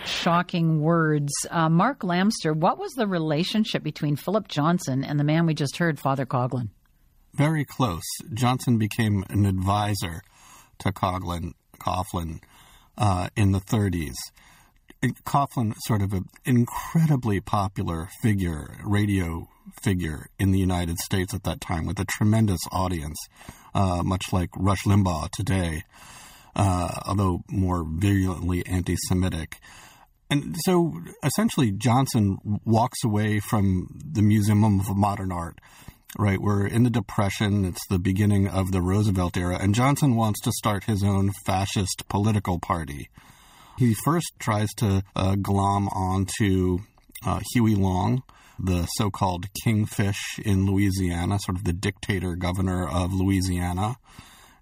shocking 0.09 0.81
words. 0.81 1.33
Uh, 1.51 1.69
Mark 1.69 2.03
Lamster, 2.03 2.53
what 2.53 2.79
was 2.79 2.93
the 2.95 3.07
relationship 3.07 3.83
between 3.83 4.17
Philip 4.17 4.49
Johnson 4.49 5.05
and 5.05 5.19
the 5.19 5.25
man 5.25 5.47
we 5.47 5.55
just 5.55 5.77
heard, 5.77 5.99
Father 5.99 6.27
Coughlin? 6.27 6.71
Very 7.35 7.65
close. 7.65 8.05
Johnson 8.35 8.79
became 8.79 9.25
an 9.31 9.47
advisor 9.47 10.23
to 10.79 10.93
Coughlin, 10.93 11.53
Coughlin 11.79 12.41
uh, 12.97 13.29
in 13.37 13.53
the 13.53 13.61
30s. 13.61 14.17
Coughlin, 15.25 15.75
sort 15.87 16.03
of 16.03 16.13
an 16.13 16.25
incredibly 16.45 17.41
popular 17.41 18.09
figure, 18.21 18.79
radio 18.85 19.49
figure 19.81 20.29
in 20.39 20.51
the 20.51 20.59
United 20.59 20.99
States 20.99 21.33
at 21.33 21.45
that 21.45 21.61
time, 21.61 21.87
with 21.87 22.01
a 22.01 22.05
tremendous 22.05 22.61
audience, 22.73 23.17
uh, 23.75 24.03
much 24.03 24.33
like 24.33 24.51
Rush 24.57 24.83
Limbaugh 24.85 25.31
today, 25.31 25.85
uh, 26.57 27.01
although 27.07 27.43
more 27.49 27.85
virulently 27.87 28.67
anti 28.67 28.97
Semitic. 29.07 29.61
And 30.31 30.57
so 30.65 30.95
essentially, 31.23 31.71
Johnson 31.73 32.39
walks 32.65 33.03
away 33.03 33.41
from 33.41 33.89
the 34.13 34.23
Museum 34.23 34.63
of 34.63 34.95
Modern 34.95 35.33
Art, 35.33 35.59
right? 36.19 36.41
We're 36.41 36.67
in 36.67 36.83
the 36.83 36.91
Depression, 36.91 37.65
it's 37.65 37.87
the 37.89 37.99
beginning 37.99 38.47
of 38.47 38.71
the 38.71 38.83
Roosevelt 38.83 39.37
era, 39.37 39.59
and 39.59 39.75
Johnson 39.75 40.17
wants 40.17 40.41
to 40.43 40.53
start 40.53 40.85
his 40.85 41.03
own 41.03 41.33
fascist 41.47 42.05
political 42.09 42.59
party. 42.59 43.09
He 43.79 43.95
first 44.05 44.33
tries 44.39 44.69
to 44.79 45.03
uh, 45.17 45.37
glom 45.37 45.89
onto 45.89 46.81
uh, 47.25 47.41
Huey 47.53 47.75
Long, 47.75 48.23
the 48.59 48.87
so 48.97 49.11
called 49.11 49.47
Kingfish 49.65 50.41
in 50.45 50.67
Louisiana, 50.67 51.39
sort 51.39 51.57
of 51.57 51.65
the 51.65 51.73
dictator 51.73 52.35
governor 52.35 52.87
of 52.87 53.15
Louisiana. 53.15 53.97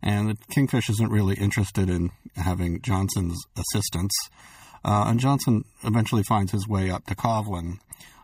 And 0.03 0.31
the 0.31 0.37
Kingfish 0.51 0.91
isn't 0.91 1.11
really 1.11 1.35
interested 1.35 1.89
in 1.89 2.11
having 2.37 2.83
Johnson's 2.83 3.43
assistance. 3.57 4.13
Uh, 4.85 5.07
and 5.09 5.21
Johnson 5.21 5.65
eventually 5.85 6.23
finds 6.29 6.53
his 6.53 6.67
way 6.69 6.91
up 6.91 7.07
to 7.07 7.15
Coughlin. 7.15 7.79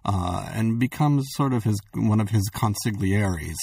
uh, 0.05 0.49
and 0.53 0.79
becomes 0.79 1.25
sort 1.35 1.53
of 1.53 1.65
his 1.65 1.81
one 1.95 2.21
of 2.21 2.31
his 2.31 2.49
consiglieres. 2.53 3.57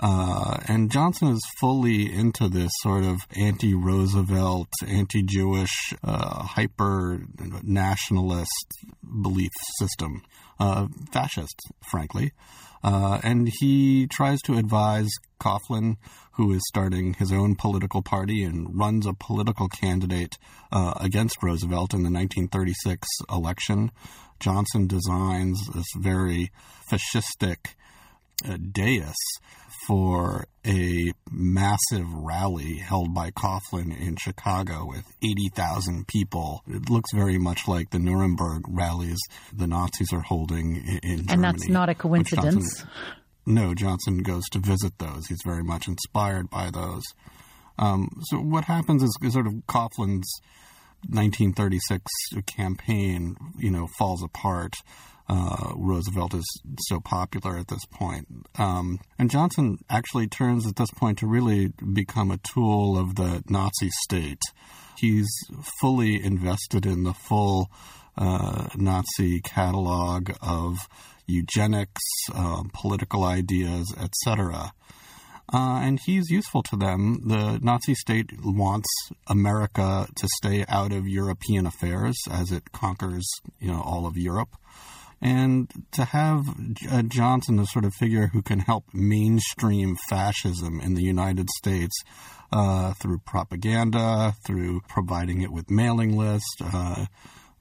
Uh, 0.00 0.58
and 0.68 0.92
Johnson 0.92 1.28
is 1.28 1.44
fully 1.60 2.12
into 2.12 2.48
this 2.48 2.70
sort 2.82 3.04
of 3.04 3.18
anti 3.34 3.74
Roosevelt, 3.74 4.68
anti 4.86 5.22
Jewish, 5.22 5.92
uh, 6.04 6.42
hyper 6.44 7.20
nationalist 7.62 8.66
belief 9.22 9.50
system, 9.78 10.22
uh, 10.60 10.86
fascist, 11.10 11.60
frankly. 11.90 12.32
Uh, 12.82 13.20
and 13.22 13.50
he 13.60 14.06
tries 14.06 14.40
to 14.42 14.56
advise 14.56 15.08
Coughlin, 15.40 15.96
who 16.32 16.52
is 16.52 16.62
starting 16.68 17.14
his 17.14 17.32
own 17.32 17.54
political 17.54 18.02
party 18.02 18.44
and 18.44 18.78
runs 18.78 19.06
a 19.06 19.12
political 19.12 19.68
candidate 19.68 20.38
uh, 20.70 20.94
against 21.00 21.42
Roosevelt 21.42 21.92
in 21.92 22.02
the 22.02 22.10
1936 22.10 23.06
election. 23.30 23.90
Johnson 24.40 24.86
designs 24.86 25.58
this 25.74 25.86
very 25.96 26.52
fascistic 26.90 27.74
uh, 28.48 28.56
dais 28.56 29.16
for 29.88 30.46
a 30.66 31.12
massive 31.30 32.12
rally 32.12 32.76
held 32.76 33.14
by 33.14 33.30
Coughlin 33.30 33.98
in 33.98 34.16
Chicago 34.16 34.86
with 34.86 35.04
80,000 35.22 36.06
people. 36.06 36.62
It 36.68 36.90
looks 36.90 37.10
very 37.14 37.38
much 37.38 37.66
like 37.66 37.90
the 37.90 37.98
Nuremberg 37.98 38.64
rallies 38.68 39.18
the 39.52 39.66
Nazis 39.66 40.12
are 40.12 40.20
holding 40.20 40.76
in, 40.76 41.00
in 41.02 41.18
Germany. 41.26 41.26
And 41.30 41.44
that's 41.44 41.68
not 41.68 41.88
a 41.88 41.94
coincidence. 41.94 42.80
Johnson, 42.80 42.88
no, 43.46 43.74
Johnson 43.74 44.18
goes 44.18 44.44
to 44.50 44.58
visit 44.58 44.98
those. 44.98 45.26
He's 45.26 45.42
very 45.42 45.64
much 45.64 45.88
inspired 45.88 46.50
by 46.50 46.70
those. 46.70 47.02
Um, 47.78 48.10
so 48.24 48.36
what 48.38 48.64
happens 48.64 49.02
is, 49.02 49.16
is 49.22 49.32
sort 49.32 49.46
of 49.46 49.54
Coughlin's 49.66 50.30
1936 51.08 52.04
campaign, 52.46 53.36
you 53.56 53.70
know, 53.70 53.86
falls 53.98 54.22
apart 54.22 54.74
uh, 55.28 55.72
Roosevelt 55.76 56.34
is 56.34 56.62
so 56.88 57.00
popular 57.00 57.58
at 57.58 57.68
this 57.68 57.84
point. 57.90 58.26
Um, 58.58 59.00
and 59.18 59.30
Johnson 59.30 59.78
actually 59.90 60.26
turns 60.26 60.66
at 60.66 60.76
this 60.76 60.90
point 60.90 61.18
to 61.18 61.26
really 61.26 61.72
become 61.92 62.30
a 62.30 62.38
tool 62.38 62.98
of 62.98 63.16
the 63.16 63.42
Nazi 63.48 63.90
state. 64.04 64.40
He's 64.96 65.28
fully 65.80 66.22
invested 66.22 66.86
in 66.86 67.04
the 67.04 67.12
full 67.12 67.70
uh, 68.16 68.68
Nazi 68.74 69.40
catalog 69.40 70.30
of 70.40 70.78
eugenics, 71.26 72.02
uh, 72.34 72.62
political 72.72 73.24
ideas, 73.24 73.94
etc. 74.00 74.72
Uh, 75.52 75.80
and 75.82 75.98
he's 76.04 76.30
useful 76.30 76.62
to 76.62 76.76
them. 76.76 77.20
The 77.26 77.58
Nazi 77.62 77.94
state 77.94 78.30
wants 78.42 78.88
America 79.28 80.06
to 80.14 80.28
stay 80.36 80.64
out 80.68 80.92
of 80.92 81.06
European 81.06 81.66
affairs 81.66 82.16
as 82.30 82.50
it 82.50 82.72
conquers, 82.72 83.26
you 83.58 83.68
know, 83.68 83.80
all 83.80 84.06
of 84.06 84.16
Europe. 84.16 84.50
And 85.20 85.68
to 85.92 86.04
have 86.04 86.44
uh, 86.90 87.02
Johnson, 87.02 87.56
the 87.56 87.66
sort 87.66 87.84
of 87.84 87.94
figure 87.94 88.28
who 88.28 88.42
can 88.42 88.60
help 88.60 88.84
mainstream 88.92 89.96
fascism 90.08 90.80
in 90.80 90.94
the 90.94 91.02
United 91.02 91.48
States 91.50 91.94
uh, 92.52 92.92
through 92.94 93.18
propaganda, 93.18 94.34
through 94.46 94.82
providing 94.88 95.42
it 95.42 95.50
with 95.50 95.70
mailing 95.70 96.16
lists, 96.16 96.56
uh, 96.60 97.06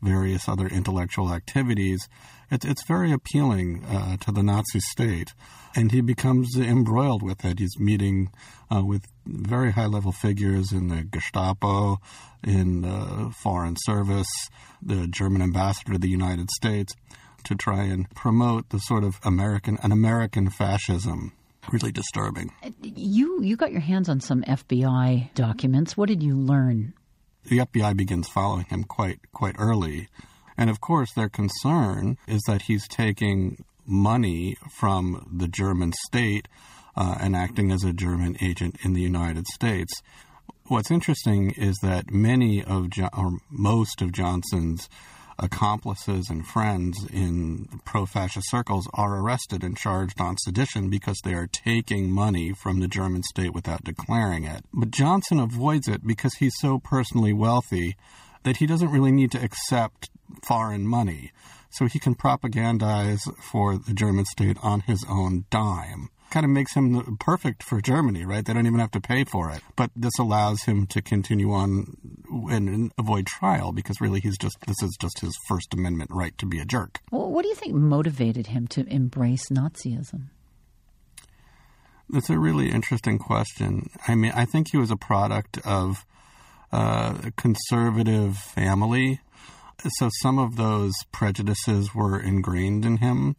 various 0.01 0.47
other 0.47 0.67
intellectual 0.67 1.33
activities, 1.33 2.07
it's, 2.51 2.65
it's 2.65 2.85
very 2.87 3.11
appealing 3.11 3.83
uh, 3.85 4.17
to 4.17 4.31
the 4.31 4.43
Nazi 4.43 4.79
state. 4.79 5.33
And 5.75 5.91
he 5.91 6.01
becomes 6.01 6.55
embroiled 6.57 7.23
with 7.23 7.43
it. 7.43 7.59
He's 7.59 7.77
meeting 7.79 8.31
uh, 8.73 8.83
with 8.83 9.03
very 9.25 9.71
high 9.71 9.87
level 9.87 10.11
figures 10.11 10.71
in 10.71 10.87
the 10.87 11.03
Gestapo, 11.03 11.97
in 12.43 12.81
the 12.81 13.33
Foreign 13.41 13.75
Service, 13.79 14.29
the 14.81 15.07
German 15.07 15.41
ambassador 15.41 15.93
to 15.93 15.99
the 15.99 16.09
United 16.09 16.49
States 16.51 16.93
to 17.47 17.55
try 17.55 17.83
and 17.83 18.09
promote 18.11 18.69
the 18.69 18.79
sort 18.79 19.03
of 19.03 19.19
American 19.23 19.77
an 19.81 19.91
American 19.91 20.49
fascism. 20.49 21.33
Really 21.71 21.91
disturbing. 21.91 22.51
You 22.81 23.41
you 23.41 23.57
got 23.57 23.71
your 23.71 23.81
hands 23.81 24.07
on 24.07 24.21
some 24.21 24.41
FBI 24.43 25.33
documents. 25.33 25.97
What 25.97 26.07
did 26.07 26.23
you 26.23 26.37
learn? 26.37 26.93
The 27.45 27.59
FBI 27.59 27.97
begins 27.97 28.29
following 28.29 28.65
him 28.65 28.83
quite 28.83 29.19
quite 29.33 29.55
early. 29.57 30.07
And 30.57 30.69
of 30.69 30.79
course 30.79 31.11
their 31.13 31.29
concern 31.29 32.17
is 32.27 32.41
that 32.47 32.63
he's 32.63 32.87
taking 32.87 33.63
money 33.85 34.55
from 34.69 35.27
the 35.31 35.47
German 35.47 35.93
state 36.07 36.47
uh, 36.95 37.17
and 37.19 37.35
acting 37.35 37.71
as 37.71 37.83
a 37.83 37.93
German 37.93 38.37
agent 38.41 38.77
in 38.83 38.93
the 38.93 39.01
United 39.01 39.47
States. 39.47 40.01
What's 40.65 40.91
interesting 40.91 41.51
is 41.51 41.77
that 41.81 42.11
many 42.11 42.63
of 42.63 42.89
jo- 42.89 43.09
or 43.15 43.37
most 43.49 44.01
of 44.01 44.11
Johnson's 44.11 44.89
accomplices 45.39 46.29
and 46.29 46.45
friends 46.45 47.05
in 47.11 47.67
pro 47.85 48.05
fascist 48.05 48.49
circles 48.49 48.87
are 48.93 49.19
arrested 49.19 49.63
and 49.63 49.77
charged 49.77 50.19
on 50.19 50.37
sedition 50.37 50.89
because 50.89 51.19
they 51.23 51.33
are 51.33 51.47
taking 51.47 52.11
money 52.11 52.53
from 52.53 52.79
the 52.79 52.87
German 52.87 53.23
state 53.23 53.53
without 53.53 53.83
declaring 53.83 54.43
it. 54.43 54.63
But 54.73 54.91
Johnson 54.91 55.39
avoids 55.39 55.87
it 55.87 56.05
because 56.05 56.35
he's 56.35 56.55
so 56.59 56.79
personally 56.79 57.33
wealthy 57.33 57.95
that 58.43 58.57
he 58.57 58.65
doesn't 58.65 58.91
really 58.91 59.11
need 59.11 59.31
to 59.31 59.43
accept 59.43 60.09
foreign 60.43 60.87
money. 60.87 61.31
So 61.69 61.85
he 61.85 61.99
can 61.99 62.15
propagandize 62.15 63.21
for 63.41 63.77
the 63.77 63.93
German 63.93 64.25
state 64.25 64.57
on 64.63 64.81
his 64.81 65.05
own 65.09 65.45
dime 65.49 66.09
kind 66.29 66.45
of 66.45 66.49
makes 66.49 66.73
him 66.73 67.17
perfect 67.17 67.63
for 67.63 67.81
Germany, 67.81 68.25
right? 68.25 68.45
They 68.45 68.53
don't 68.53 68.67
even 68.67 68.79
have 68.79 68.91
to 68.91 69.01
pay 69.01 69.23
for 69.23 69.49
it. 69.51 69.61
But 69.75 69.91
this 69.95 70.17
allows 70.19 70.63
him 70.63 70.85
to 70.87 71.01
continue 71.01 71.53
on 71.53 71.97
and, 72.49 72.69
and, 72.69 72.91
avoid 72.97 73.27
trial 73.27 73.71
because 73.71 74.01
really 74.01 74.19
he's 74.19 74.37
just 74.37 74.57
this 74.67 74.81
is 74.81 74.97
just 74.99 75.19
his 75.19 75.37
First 75.47 75.73
Amendment 75.73 76.11
right 76.11 76.37
to 76.37 76.45
be 76.45 76.59
a 76.59 76.65
jerk. 76.65 76.99
Well, 77.11 77.29
what 77.29 77.43
do 77.43 77.49
you 77.49 77.55
think 77.55 77.73
motivated 77.73 78.47
him 78.47 78.67
to 78.69 78.85
embrace 78.87 79.49
Nazism? 79.49 80.29
That's 82.09 82.29
a 82.29 82.39
really 82.39 82.71
interesting 82.71 83.19
question. 83.19 83.89
I 84.07 84.15
mean, 84.15 84.31
I 84.33 84.45
think 84.45 84.71
he 84.71 84.77
was 84.77 84.91
a 84.91 84.95
product 84.95 85.59
of 85.65 86.05
uh, 86.71 87.17
a 87.25 87.31
conservative 87.31 88.37
family. 88.37 89.19
So 89.99 90.09
some 90.21 90.39
of 90.39 90.55
those 90.55 90.93
prejudices 91.11 91.93
were 91.93 92.19
ingrained 92.19 92.85
in 92.85 92.97
him 92.97 93.35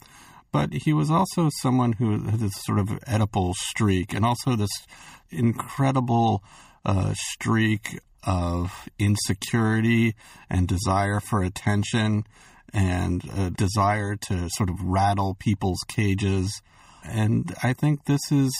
but 0.52 0.72
he 0.72 0.92
was 0.92 1.10
also 1.10 1.50
someone 1.60 1.92
who 1.92 2.12
had 2.12 2.40
this 2.40 2.64
sort 2.64 2.78
of 2.78 2.88
Oedipal 3.06 3.54
streak 3.54 4.14
and 4.14 4.24
also 4.24 4.56
this 4.56 4.86
incredible 5.30 6.42
uh, 6.84 7.12
streak 7.14 8.00
of 8.24 8.88
insecurity 8.98 10.14
and 10.50 10.66
desire 10.66 11.20
for 11.20 11.42
attention 11.42 12.24
and 12.72 13.22
a 13.36 13.50
desire 13.50 14.16
to 14.16 14.48
sort 14.50 14.68
of 14.68 14.82
rattle 14.82 15.34
people's 15.38 15.82
cages 15.88 16.60
and 17.08 17.54
I 17.62 17.72
think 17.72 18.04
this 18.04 18.20
is 18.30 18.52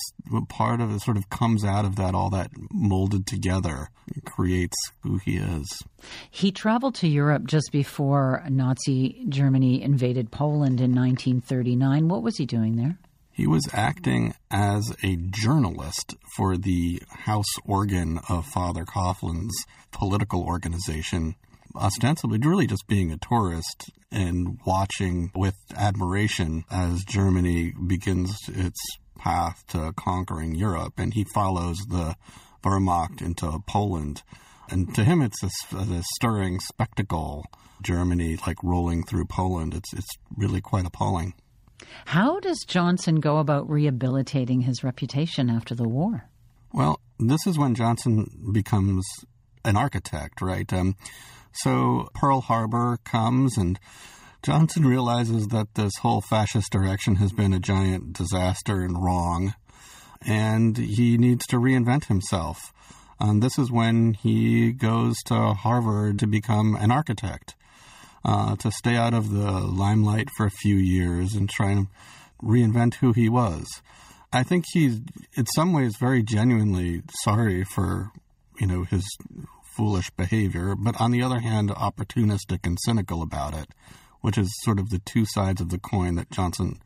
part 0.49 0.81
of 0.81 0.95
it, 0.95 1.01
sort 1.01 1.17
of 1.17 1.31
comes 1.31 1.65
out 1.65 1.85
of 1.85 1.97
that, 1.97 2.15
all 2.15 2.31
that 2.31 2.51
molded 2.73 3.27
together, 3.27 3.91
creates 4.25 4.77
who 5.01 5.19
he 5.19 5.37
is. 5.37 5.83
He 6.31 6.51
traveled 6.51 6.95
to 6.97 7.09
Europe 7.09 7.47
just 7.47 7.71
before 7.73 8.43
Nazi 8.49 9.25
Germany 9.29 9.83
invaded 9.83 10.31
Poland 10.31 10.81
in 10.81 10.95
1939. 10.95 12.09
What 12.09 12.23
was 12.23 12.37
he 12.37 12.47
doing 12.47 12.77
there? 12.77 12.99
He 13.31 13.47
was 13.47 13.69
acting 13.73 14.35
as 14.51 14.97
a 15.05 15.17
journalist 15.17 16.17
for 16.35 16.57
the 16.57 17.01
house 17.09 17.55
organ 17.65 18.19
of 18.29 18.47
Father 18.47 18.85
Coughlin's 18.85 19.55
political 19.93 20.43
organization, 20.43 21.37
ostensibly 21.79 22.39
really 22.39 22.67
just 22.67 22.87
being 22.87 23.13
a 23.13 23.19
tourist 23.19 23.91
and 24.11 24.59
watching 24.67 25.31
with 25.35 25.57
admiration 25.77 26.65
as 26.71 27.05
Germany 27.05 27.73
begins 27.87 28.37
its 28.49 28.81
path 29.19 29.65
to 29.69 29.93
conquering 29.97 30.55
Europe. 30.55 30.95
And 30.99 31.15
he 31.15 31.25
follows 31.35 31.79
the 31.89 32.17
Wehrmacht 32.65 33.23
into 33.23 33.59
Poland. 33.67 34.23
And 34.71 34.95
to 34.95 35.05
him, 35.05 35.23
it's 35.23 35.43
a, 35.43 35.77
a 35.77 36.03
stirring 36.15 36.61
spectacle. 36.61 37.47
Germany 37.83 38.37
like 38.47 38.57
rolling 38.63 39.05
through 39.05 39.27
Poland. 39.27 39.75
It's 39.75 39.93
it's 39.93 40.11
really 40.37 40.61
quite 40.61 40.85
appalling. 40.85 41.35
How 42.07 42.41
does 42.41 42.65
Johnson 42.67 43.21
go 43.21 43.39
about 43.39 43.71
rehabilitating 43.71 44.63
his 44.63 44.83
reputation 44.83 45.49
after 45.49 45.75
the 45.75 45.89
war? 45.89 46.29
Well, 46.73 47.01
this 47.19 47.47
is 47.47 47.59
when 47.59 47.75
Johnson 47.75 48.27
becomes 48.53 49.07
an 49.65 49.77
architect, 49.77 50.41
right? 50.41 50.71
Um, 50.73 50.97
so 51.63 52.09
Pearl 52.15 52.41
Harbor 52.41 52.99
comes, 53.05 53.57
and 53.57 53.79
Johnson 54.43 54.87
realizes 54.87 55.49
that 55.49 55.75
this 55.75 55.97
whole 56.03 56.21
fascist 56.21 56.71
direction 56.71 57.17
has 57.17 57.33
been 57.33 57.53
a 57.53 57.59
giant 57.59 58.13
disaster 58.13 58.81
and 58.83 59.03
wrong, 59.03 59.55
and 60.27 60.77
he 60.77 61.19
needs 61.19 61.47
to 61.47 61.57
reinvent 61.57 62.07
himself. 62.07 62.73
And 63.21 63.43
this 63.43 63.59
is 63.59 63.71
when 63.71 64.15
he 64.15 64.73
goes 64.73 65.17
to 65.27 65.55
Harvard 65.55 66.21
to 66.21 66.27
become 66.27 66.77
an 66.77 66.93
architect, 66.93 67.57
uh, 68.25 68.55
to 68.57 68.71
stay 68.71 68.95
out 68.95 69.15
of 69.15 69.31
the 69.31 69.51
limelight 69.51 70.29
for 70.37 70.47
a 70.47 70.51
few 70.51 70.77
years 70.77 71.35
and 71.35 71.49
try 71.49 71.71
and 71.71 71.89
reinvent 72.43 72.95
who 72.95 73.13
he 73.13 73.29
was. 73.29 73.67
I 74.33 74.43
think 74.43 74.67
he's, 74.73 75.01
in 75.35 75.47
some 75.47 75.73
ways, 75.73 75.97
very 75.99 76.23
genuinely 76.23 77.03
sorry 77.23 77.65
for, 77.65 78.13
you 78.61 78.67
know, 78.67 78.85
his 78.85 79.05
foolish 79.79 80.11
behavior, 80.11 80.75
but 80.77 81.01
on 81.01 81.13
the 81.13 81.23
other 81.23 81.39
hand, 81.39 81.71
opportunistic 81.71 82.67
and 82.67 82.77
cynical 82.85 83.23
about 83.23 83.55
it, 83.55 83.69
which 84.21 84.37
is 84.37 84.53
sort 84.63 84.81
of 84.81 84.91
the 84.91 84.99
two 84.99 85.25
sides 85.25 85.61
of 85.61 85.71
the 85.71 85.79
coin 85.79 86.17
that 86.17 86.31
Johnson 86.33 86.81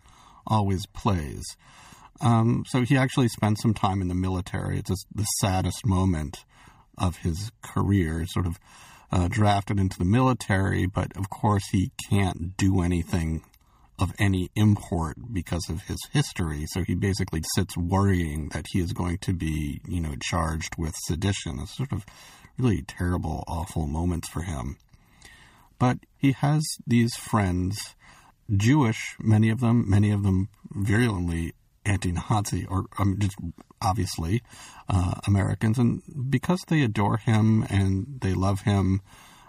always 0.47 0.85
plays. 0.87 1.43
Um, 2.21 2.65
so 2.69 2.83
he 2.83 2.97
actually 2.97 3.29
spent 3.29 3.59
some 3.61 3.73
time 3.73 4.03
in 4.03 4.09
the 4.09 4.15
military. 4.15 4.79
It's 4.79 5.05
the 5.15 5.25
saddest 5.41 5.87
moment 5.87 6.45
of 6.99 7.17
his 7.17 7.51
career, 7.63 8.27
sort 8.27 8.47
of 8.47 8.59
uh, 9.11 9.29
drafted 9.29 9.81
into 9.81 9.99
the 9.99 10.05
military, 10.05 10.87
but 10.87 11.17
of 11.17 11.31
course 11.31 11.65
he 11.73 11.91
can't 12.11 12.57
do 12.57 12.83
anything 12.83 13.43
of 13.99 14.13
any 14.19 14.51
import 14.57 15.17
because 15.33 15.69
of 15.69 15.83
his 15.83 15.99
history. 16.13 16.67
So 16.69 16.83
he 16.83 16.95
basically 16.95 17.43
sits 17.55 17.77
worrying 17.77 18.49
that 18.51 18.67
he 18.71 18.81
is 18.81 18.93
going 18.93 19.19
to 19.19 19.33
be, 19.33 19.81
you 19.87 20.01
know, 20.01 20.15
charged 20.21 20.75
with 20.77 20.95
sedition. 21.07 21.65
Sort 21.67 21.93
of 21.93 22.05
really 22.59 22.83
terrible, 22.83 23.45
awful 23.47 23.87
moments 23.87 24.29
for 24.29 24.43
him. 24.43 24.77
But 25.79 25.99
he 26.17 26.33
has 26.33 26.63
these 26.87 27.15
friends, 27.17 27.97
Jewish, 28.55 29.17
many 29.19 29.51
of 29.51 29.61
them, 29.61 29.89
many 29.89 30.11
of 30.11 30.23
them 30.23 30.49
virulently 30.71 31.55
anti-Nazi, 31.85 32.67
or 32.67 32.85
um, 32.99 33.19
just 33.19 33.37
obviously 33.81 34.43
uh, 34.89 35.15
Americans, 35.27 35.79
and 35.79 36.03
because 36.31 36.61
they 36.69 36.83
adore 36.83 37.17
him 37.17 37.67
and 37.69 38.21
they 38.21 38.35
love 38.35 38.61
him, 38.61 39.01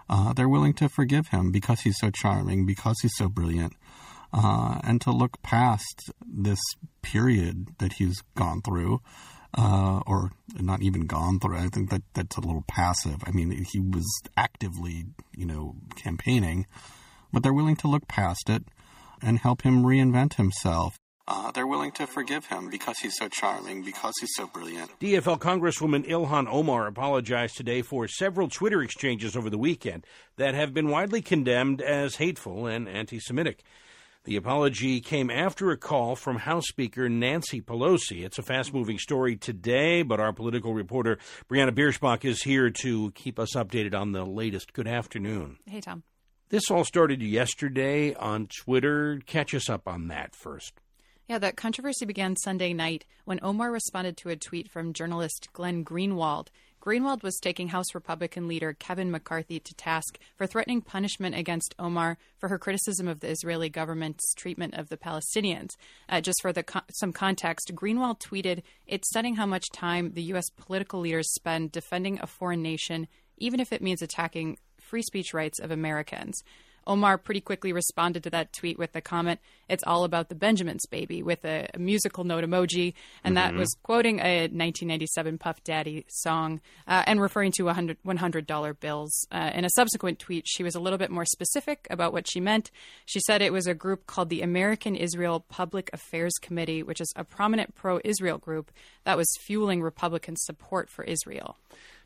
uh, 0.08 0.32
they're 0.32 0.48
willing 0.48 0.74
to 0.74 0.88
forgive 0.88 1.28
him 1.28 1.52
because 1.52 1.82
he's 1.82 1.98
so 1.98 2.10
charming, 2.10 2.66
because 2.66 2.96
he's 3.00 3.16
so 3.16 3.28
brilliant, 3.28 3.74
uh, 4.32 4.80
and 4.82 5.00
to 5.00 5.12
look 5.12 5.40
past 5.42 6.10
this 6.26 6.58
period 7.02 7.68
that 7.78 7.94
he's 7.94 8.20
gone 8.34 8.60
through. 8.60 9.00
Uh, 9.56 10.00
or 10.06 10.32
not 10.58 10.82
even 10.82 11.06
gone 11.06 11.38
through. 11.38 11.56
I 11.56 11.68
think 11.68 11.90
that 11.90 12.02
that's 12.12 12.36
a 12.36 12.40
little 12.40 12.64
passive. 12.66 13.22
I 13.24 13.30
mean, 13.30 13.52
he 13.72 13.78
was 13.78 14.04
actively, 14.36 15.04
you 15.32 15.46
know, 15.46 15.76
campaigning, 15.94 16.66
but 17.32 17.44
they're 17.44 17.54
willing 17.54 17.76
to 17.76 17.88
look 17.88 18.08
past 18.08 18.50
it 18.50 18.64
and 19.22 19.38
help 19.38 19.62
him 19.62 19.84
reinvent 19.84 20.34
himself. 20.34 20.98
Uh, 21.26 21.50
they're 21.52 21.66
willing 21.66 21.92
to 21.92 22.06
forgive 22.06 22.46
him 22.46 22.68
because 22.68 22.98
he's 22.98 23.16
so 23.16 23.28
charming, 23.28 23.82
because 23.82 24.12
he's 24.20 24.34
so 24.34 24.46
brilliant. 24.46 24.90
DFL 25.00 25.38
Congresswoman 25.38 26.06
Ilhan 26.06 26.46
Omar 26.50 26.86
apologized 26.86 27.56
today 27.56 27.80
for 27.80 28.06
several 28.06 28.48
Twitter 28.48 28.82
exchanges 28.82 29.34
over 29.34 29.48
the 29.48 29.56
weekend 29.56 30.06
that 30.36 30.54
have 30.54 30.74
been 30.74 30.88
widely 30.88 31.22
condemned 31.22 31.80
as 31.80 32.16
hateful 32.16 32.66
and 32.66 32.86
anti 32.86 33.18
Semitic. 33.18 33.62
The 34.24 34.36
apology 34.36 35.02
came 35.02 35.28
after 35.28 35.70
a 35.70 35.76
call 35.76 36.16
from 36.16 36.38
House 36.38 36.66
Speaker 36.66 37.10
Nancy 37.10 37.60
Pelosi. 37.60 38.24
It's 38.24 38.38
a 38.38 38.42
fast 38.42 38.72
moving 38.72 38.98
story 38.98 39.36
today, 39.36 40.00
but 40.00 40.18
our 40.18 40.32
political 40.32 40.72
reporter 40.72 41.18
Briana 41.46 41.72
Bierschbach 41.72 42.24
is 42.24 42.42
here 42.42 42.70
to 42.70 43.10
keep 43.10 43.38
us 43.38 43.54
updated 43.54 43.94
on 43.94 44.12
the 44.12 44.24
latest. 44.24 44.72
Good 44.72 44.88
afternoon. 44.88 45.58
Hey, 45.66 45.82
Tom. 45.82 46.04
This 46.48 46.70
all 46.70 46.84
started 46.84 47.20
yesterday 47.20 48.14
on 48.14 48.46
Twitter. 48.46 49.20
Catch 49.26 49.54
us 49.54 49.68
up 49.68 49.86
on 49.86 50.08
that 50.08 50.34
first. 50.34 50.80
Yeah, 51.28 51.36
that 51.38 51.58
controversy 51.58 52.06
began 52.06 52.34
Sunday 52.34 52.72
night 52.72 53.04
when 53.26 53.40
Omar 53.42 53.70
responded 53.70 54.16
to 54.18 54.30
a 54.30 54.36
tweet 54.36 54.70
from 54.70 54.94
journalist 54.94 55.48
Glenn 55.52 55.84
Greenwald. 55.84 56.48
Greenwald 56.84 57.22
was 57.22 57.38
taking 57.40 57.68
House 57.68 57.94
Republican 57.94 58.46
leader 58.46 58.74
Kevin 58.74 59.10
McCarthy 59.10 59.58
to 59.58 59.74
task 59.74 60.18
for 60.36 60.46
threatening 60.46 60.82
punishment 60.82 61.34
against 61.34 61.74
Omar 61.78 62.18
for 62.36 62.50
her 62.50 62.58
criticism 62.58 63.08
of 63.08 63.20
the 63.20 63.30
Israeli 63.30 63.70
government's 63.70 64.34
treatment 64.34 64.74
of 64.74 64.90
the 64.90 64.98
Palestinians. 64.98 65.70
Uh, 66.10 66.20
just 66.20 66.42
for 66.42 66.52
co- 66.52 66.82
some 66.92 67.10
context, 67.10 67.72
Greenwald 67.74 68.20
tweeted, 68.20 68.62
"It's 68.86 69.08
stunning 69.08 69.36
how 69.36 69.46
much 69.46 69.70
time 69.72 70.12
the 70.12 70.24
U.S. 70.24 70.50
political 70.50 71.00
leaders 71.00 71.32
spend 71.32 71.72
defending 71.72 72.18
a 72.20 72.26
foreign 72.26 72.60
nation, 72.60 73.08
even 73.38 73.60
if 73.60 73.72
it 73.72 73.80
means 73.80 74.02
attacking 74.02 74.58
free 74.78 75.02
speech 75.02 75.32
rights 75.32 75.58
of 75.58 75.70
Americans." 75.70 76.42
Omar 76.86 77.18
pretty 77.18 77.40
quickly 77.40 77.72
responded 77.72 78.22
to 78.24 78.30
that 78.30 78.52
tweet 78.52 78.78
with 78.78 78.92
the 78.92 79.00
comment, 79.00 79.40
It's 79.68 79.84
all 79.84 80.04
about 80.04 80.28
the 80.28 80.34
Benjamins, 80.34 80.86
baby, 80.86 81.22
with 81.22 81.44
a, 81.44 81.68
a 81.74 81.78
musical 81.78 82.24
note 82.24 82.44
emoji. 82.44 82.94
And 83.22 83.36
mm-hmm. 83.36 83.54
that 83.54 83.58
was 83.58 83.74
quoting 83.82 84.20
a 84.20 84.42
1997 84.42 85.38
Puff 85.38 85.62
Daddy 85.64 86.04
song 86.08 86.60
uh, 86.86 87.02
and 87.06 87.20
referring 87.20 87.52
to 87.52 87.64
$100, 87.64 87.96
$100 88.06 88.80
bills. 88.80 89.26
Uh, 89.30 89.50
in 89.54 89.64
a 89.64 89.70
subsequent 89.70 90.18
tweet, 90.18 90.46
she 90.46 90.62
was 90.62 90.74
a 90.74 90.80
little 90.80 90.98
bit 90.98 91.10
more 91.10 91.24
specific 91.24 91.86
about 91.90 92.12
what 92.12 92.28
she 92.28 92.40
meant. 92.40 92.70
She 93.06 93.20
said 93.20 93.42
it 93.42 93.52
was 93.52 93.66
a 93.66 93.74
group 93.74 94.06
called 94.06 94.28
the 94.28 94.42
American 94.42 94.96
Israel 94.96 95.40
Public 95.48 95.90
Affairs 95.92 96.34
Committee, 96.40 96.82
which 96.82 97.00
is 97.00 97.12
a 97.16 97.24
prominent 97.24 97.74
pro 97.74 98.00
Israel 98.04 98.38
group 98.38 98.70
that 99.04 99.16
was 99.16 99.26
fueling 99.40 99.82
Republican 99.82 100.36
support 100.36 100.88
for 100.90 101.04
Israel. 101.04 101.56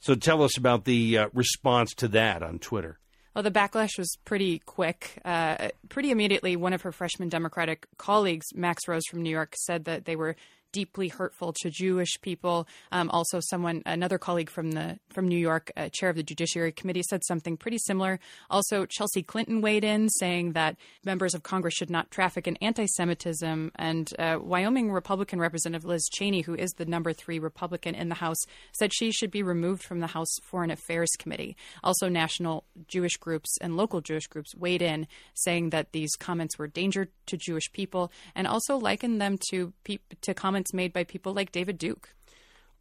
So 0.00 0.14
tell 0.14 0.42
us 0.42 0.56
about 0.56 0.84
the 0.84 1.18
uh, 1.18 1.28
response 1.32 1.92
to 1.94 2.08
that 2.08 2.42
on 2.42 2.58
Twitter. 2.58 2.98
Well, 3.34 3.42
the 3.42 3.50
backlash 3.50 3.98
was 3.98 4.16
pretty 4.24 4.58
quick. 4.60 5.20
Uh, 5.24 5.68
pretty 5.88 6.10
immediately, 6.10 6.56
one 6.56 6.72
of 6.72 6.82
her 6.82 6.92
freshman 6.92 7.28
Democratic 7.28 7.86
colleagues, 7.96 8.46
Max 8.54 8.88
Rose 8.88 9.04
from 9.08 9.22
New 9.22 9.30
York, 9.30 9.54
said 9.56 9.84
that 9.84 10.06
they 10.06 10.16
were 10.16 10.34
deeply 10.72 11.08
hurtful 11.08 11.52
to 11.62 11.70
Jewish 11.70 12.20
people. 12.20 12.66
Um, 12.92 13.10
also, 13.10 13.40
someone, 13.40 13.82
another 13.86 14.18
colleague 14.18 14.50
from 14.50 14.72
the 14.72 14.98
from 15.12 15.28
New 15.28 15.38
York, 15.38 15.70
uh, 15.76 15.88
chair 15.92 16.10
of 16.10 16.16
the 16.16 16.22
Judiciary 16.22 16.72
Committee, 16.72 17.02
said 17.02 17.24
something 17.24 17.56
pretty 17.56 17.78
similar. 17.78 18.18
Also, 18.50 18.86
Chelsea 18.86 19.22
Clinton 19.22 19.60
weighed 19.60 19.84
in, 19.84 20.08
saying 20.08 20.52
that 20.52 20.76
members 21.04 21.34
of 21.34 21.42
Congress 21.42 21.74
should 21.74 21.90
not 21.90 22.10
traffic 22.10 22.46
in 22.46 22.56
anti-Semitism. 22.56 23.72
And 23.76 24.12
uh, 24.18 24.38
Wyoming 24.40 24.92
Republican 24.92 25.40
Representative 25.40 25.84
Liz 25.84 26.08
Cheney, 26.12 26.42
who 26.42 26.54
is 26.54 26.70
the 26.72 26.86
number 26.86 27.12
three 27.12 27.38
Republican 27.38 27.94
in 27.94 28.08
the 28.08 28.14
House, 28.14 28.38
said 28.72 28.92
she 28.92 29.10
should 29.10 29.30
be 29.30 29.42
removed 29.42 29.82
from 29.82 30.00
the 30.00 30.06
House 30.06 30.34
Foreign 30.44 30.70
Affairs 30.70 31.10
Committee. 31.18 31.56
Also, 31.82 32.08
national 32.08 32.64
Jewish 32.86 33.16
groups 33.16 33.56
and 33.60 33.76
local 33.76 34.00
Jewish 34.00 34.26
groups 34.26 34.54
weighed 34.54 34.82
in, 34.82 35.06
saying 35.34 35.70
that 35.70 35.92
these 35.92 36.14
comments 36.16 36.58
were 36.58 36.66
danger 36.66 37.08
to 37.26 37.36
Jewish 37.36 37.70
people, 37.72 38.12
and 38.34 38.46
also 38.46 38.76
likened 38.76 39.20
them 39.20 39.38
to 39.50 39.72
pe- 39.84 39.98
to 40.22 40.34
comments 40.34 40.57
comments 40.58 40.74
made 40.74 40.92
by 40.92 41.04
people 41.04 41.32
like 41.32 41.52
David 41.52 41.78
Duke. 41.78 42.14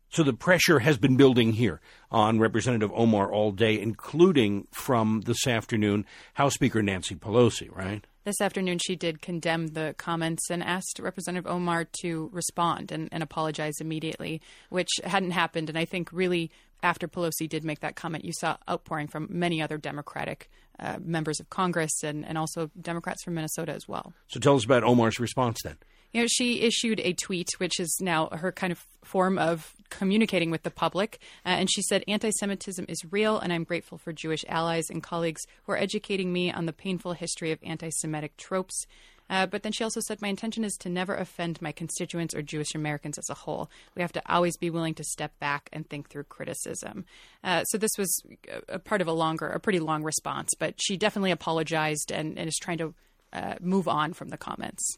So 0.10 0.24
the 0.24 0.34
pressure 0.34 0.80
has 0.80 0.98
been 0.98 1.16
building 1.16 1.54
here 1.54 1.80
on 2.10 2.40
Representative 2.40 2.92
Omar 2.96 3.32
all 3.32 3.52
day, 3.52 3.80
including 3.80 4.68
from 4.72 5.22
this 5.26 5.46
afternoon 5.46 6.06
House 6.34 6.56
Speaker 6.56 6.82
Nancy 6.82 7.14
Pelosi, 7.14 7.70
right? 7.76 8.04
This 8.24 8.42
afternoon, 8.42 8.80
she 8.80 8.96
did 8.96 9.22
condemn 9.22 9.68
the 9.68 9.94
comments 9.98 10.50
and 10.50 10.64
asked 10.64 11.00
Representative 11.00 11.46
Omar 11.46 11.88
to 12.02 12.30
respond 12.34 12.92
and, 12.92 13.10
and 13.12 13.22
apologize 13.22 13.76
immediately, 13.80 14.42
which 14.70 14.90
hadn't 15.04 15.32
happened. 15.32 15.70
And 15.70 15.78
I 15.78 15.86
think 15.86 16.10
really 16.12 16.50
after 16.82 17.08
Pelosi 17.08 17.48
did 17.48 17.64
make 17.64 17.82
that 17.82 17.96
comment, 17.96 18.26
you 18.26 18.34
saw 18.34 18.58
outpouring 18.70 19.08
from 19.08 19.28
many 19.30 19.62
other 19.62 19.78
Democratic 19.78 20.50
uh, 20.80 20.98
members 21.00 21.40
of 21.40 21.50
Congress 21.50 22.04
and, 22.04 22.26
and 22.26 22.38
also 22.38 22.72
Democrats 22.80 23.24
from 23.24 23.36
Minnesota 23.36 23.74
as 23.74 23.88
well. 23.88 24.14
So 24.30 24.40
tell 24.40 24.56
us 24.56 24.66
about 24.66 24.84
Omar's 24.84 25.20
response 25.20 25.60
then. 25.64 25.78
You 26.14 26.22
know, 26.22 26.28
she 26.28 26.62
issued 26.62 27.00
a 27.02 27.14
tweet, 27.14 27.50
which 27.58 27.80
is 27.80 27.98
now 28.02 28.30
her 28.30 28.52
kind 28.52 28.72
of 28.72 28.86
form 29.04 29.38
of 29.38 29.74
communicating 29.90 30.52
with 30.52 30.64
the 30.64 30.72
public. 30.72 31.20
Uh, 31.46 31.50
and 31.50 31.72
she 31.72 31.82
said, 31.82 32.04
Anti 32.08 32.32
Semitism 32.32 32.86
is 32.88 33.06
real, 33.12 33.40
and 33.40 33.52
I'm 33.54 33.64
grateful 33.64 33.98
for 33.98 34.14
Jewish 34.14 34.44
allies 34.48 34.90
and 34.90 35.04
colleagues 35.04 35.42
who 35.64 35.72
are 35.74 35.78
educating 35.78 36.32
me 36.32 36.52
on 36.52 36.66
the 36.66 36.74
painful 36.74 37.14
history 37.14 37.52
of 37.52 37.60
anti 37.64 37.90
Semitic 37.90 38.38
tropes. 38.38 38.86
Uh, 39.30 39.46
but 39.46 39.64
then 39.64 39.72
she 39.72 39.84
also 39.84 40.00
said, 40.00 40.22
My 40.22 40.30
intention 40.30 40.64
is 40.64 40.76
to 40.78 40.90
never 40.90 41.16
offend 41.16 41.62
my 41.62 41.72
constituents 41.72 42.34
or 42.34 42.42
Jewish 42.42 42.74
Americans 42.76 43.18
as 43.18 43.30
a 43.30 43.34
whole. 43.34 43.70
We 43.96 44.02
have 44.02 44.14
to 44.14 44.22
always 44.32 44.58
be 44.58 44.70
willing 44.70 44.94
to 44.96 45.04
step 45.04 45.38
back 45.40 45.70
and 45.74 45.88
think 45.90 46.10
through 46.10 46.24
criticism. 46.26 47.06
Uh, 47.44 47.64
so 47.66 47.78
this 47.78 47.92
was 47.98 48.24
a 48.70 48.80
part 48.80 49.02
of 49.02 49.08
a 49.08 49.14
longer, 49.14 49.48
a 49.48 49.60
pretty 49.60 49.80
long 49.80 50.04
response, 50.04 50.52
but 50.58 50.76
she 50.82 50.98
definitely 50.98 51.32
apologized 51.32 52.12
and, 52.12 52.38
and 52.38 52.48
is 52.48 52.58
trying 52.58 52.78
to 52.78 52.94
uh, 53.34 53.56
move 53.60 53.88
on 53.88 54.14
from 54.14 54.30
the 54.30 54.38
comments. 54.38 54.98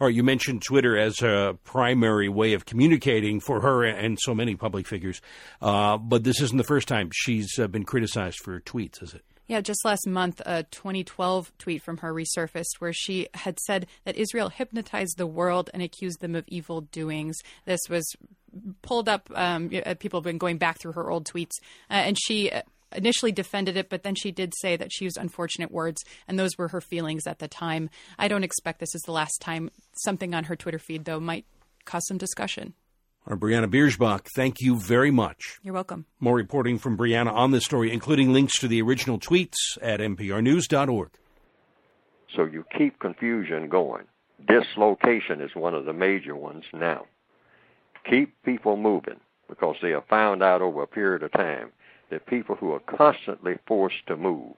Right, 0.00 0.14
you 0.14 0.22
mentioned 0.22 0.62
Twitter 0.62 0.96
as 0.96 1.20
a 1.20 1.58
primary 1.62 2.30
way 2.30 2.54
of 2.54 2.64
communicating 2.64 3.38
for 3.38 3.60
her 3.60 3.84
and 3.84 4.18
so 4.18 4.34
many 4.34 4.56
public 4.56 4.86
figures, 4.86 5.20
uh, 5.60 5.98
but 5.98 6.24
this 6.24 6.40
isn't 6.40 6.56
the 6.56 6.64
first 6.64 6.88
time 6.88 7.10
she's 7.12 7.58
uh, 7.58 7.66
been 7.66 7.84
criticized 7.84 8.38
for 8.38 8.60
tweets, 8.60 9.02
is 9.02 9.12
it? 9.12 9.22
Yeah, 9.46 9.60
just 9.60 9.84
last 9.84 10.06
month, 10.06 10.40
a 10.46 10.62
2012 10.62 11.52
tweet 11.58 11.82
from 11.82 11.98
her 11.98 12.14
resurfaced 12.14 12.76
where 12.78 12.92
she 12.92 13.28
had 13.34 13.58
said 13.58 13.88
that 14.04 14.16
Israel 14.16 14.48
hypnotized 14.48 15.18
the 15.18 15.26
world 15.26 15.68
and 15.74 15.82
accused 15.82 16.20
them 16.20 16.34
of 16.34 16.44
evil 16.46 16.80
doings. 16.80 17.36
This 17.66 17.80
was 17.90 18.14
pulled 18.80 19.08
up. 19.08 19.28
Um, 19.34 19.68
people 19.98 20.20
have 20.20 20.24
been 20.24 20.38
going 20.38 20.58
back 20.58 20.78
through 20.78 20.92
her 20.92 21.10
old 21.10 21.26
tweets, 21.26 21.58
uh, 21.90 21.94
and 21.94 22.16
she 22.18 22.50
initially 22.92 23.32
defended 23.32 23.76
it, 23.76 23.88
but 23.88 24.02
then 24.02 24.14
she 24.14 24.30
did 24.30 24.52
say 24.60 24.76
that 24.76 24.90
she 24.92 25.04
used 25.04 25.16
unfortunate 25.16 25.70
words, 25.70 26.02
and 26.28 26.38
those 26.38 26.56
were 26.58 26.68
her 26.68 26.80
feelings 26.80 27.26
at 27.26 27.38
the 27.38 27.48
time. 27.48 27.90
I 28.18 28.28
don't 28.28 28.44
expect 28.44 28.80
this 28.80 28.94
is 28.94 29.02
the 29.02 29.12
last 29.12 29.40
time 29.40 29.70
something 30.04 30.34
on 30.34 30.44
her 30.44 30.56
Twitter 30.56 30.78
feed, 30.78 31.04
though, 31.04 31.20
might 31.20 31.46
cause 31.84 32.06
some 32.06 32.18
discussion. 32.18 32.74
Our 33.26 33.36
Briana 33.36 33.66
Bierschbach, 33.66 34.26
thank 34.34 34.60
you 34.60 34.76
very 34.80 35.10
much. 35.10 35.58
You're 35.62 35.74
welcome. 35.74 36.06
More 36.20 36.34
reporting 36.34 36.78
from 36.78 36.96
Briana 36.96 37.32
on 37.32 37.50
this 37.50 37.64
story, 37.64 37.92
including 37.92 38.32
links 38.32 38.58
to 38.60 38.68
the 38.68 38.80
original 38.80 39.18
tweets 39.18 39.56
at 39.82 40.00
mprnews.org. 40.00 41.10
So 42.34 42.44
you 42.44 42.64
keep 42.76 42.98
confusion 42.98 43.68
going. 43.68 44.04
Dislocation 44.48 45.40
is 45.40 45.54
one 45.54 45.74
of 45.74 45.84
the 45.84 45.92
major 45.92 46.34
ones 46.34 46.64
now. 46.72 47.04
Keep 48.08 48.42
people 48.42 48.76
moving 48.76 49.20
because 49.48 49.76
they 49.82 49.90
have 49.90 50.06
found 50.06 50.42
out 50.42 50.62
over 50.62 50.82
a 50.82 50.86
period 50.86 51.22
of 51.22 51.32
time 51.32 51.72
that 52.10 52.26
people 52.26 52.56
who 52.56 52.72
are 52.72 52.80
constantly 52.80 53.56
forced 53.66 54.06
to 54.06 54.16
move 54.16 54.54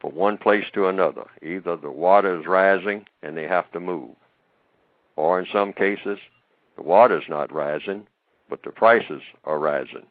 from 0.00 0.14
one 0.14 0.38
place 0.38 0.66
to 0.74 0.86
another. 0.88 1.24
Either 1.42 1.76
the 1.76 1.90
water 1.90 2.38
is 2.38 2.46
rising 2.46 3.06
and 3.22 3.36
they 3.36 3.46
have 3.46 3.70
to 3.72 3.80
move, 3.80 4.14
or 5.16 5.40
in 5.40 5.46
some 5.52 5.72
cases, 5.72 6.18
the 6.76 6.82
water 6.82 7.18
is 7.18 7.28
not 7.28 7.52
rising, 7.52 8.06
but 8.48 8.62
the 8.62 8.70
prices 8.70 9.22
are 9.44 9.58
rising 9.58 10.06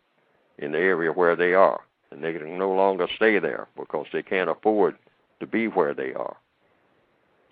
in 0.58 0.72
the 0.72 0.80
area 0.80 1.12
where 1.12 1.36
they 1.36 1.54
are, 1.54 1.82
and 2.12 2.24
they 2.24 2.34
can 2.34 2.58
no 2.58 2.72
longer 2.72 3.08
stay 3.16 3.40
there 3.40 3.68
because 3.78 4.08
they 4.12 4.24
can't 4.24 4.50
afford 4.50 4.98
to 5.40 5.46
be 5.46 5.68
where 5.68 5.94
they 5.94 6.14
are. 6.14 6.38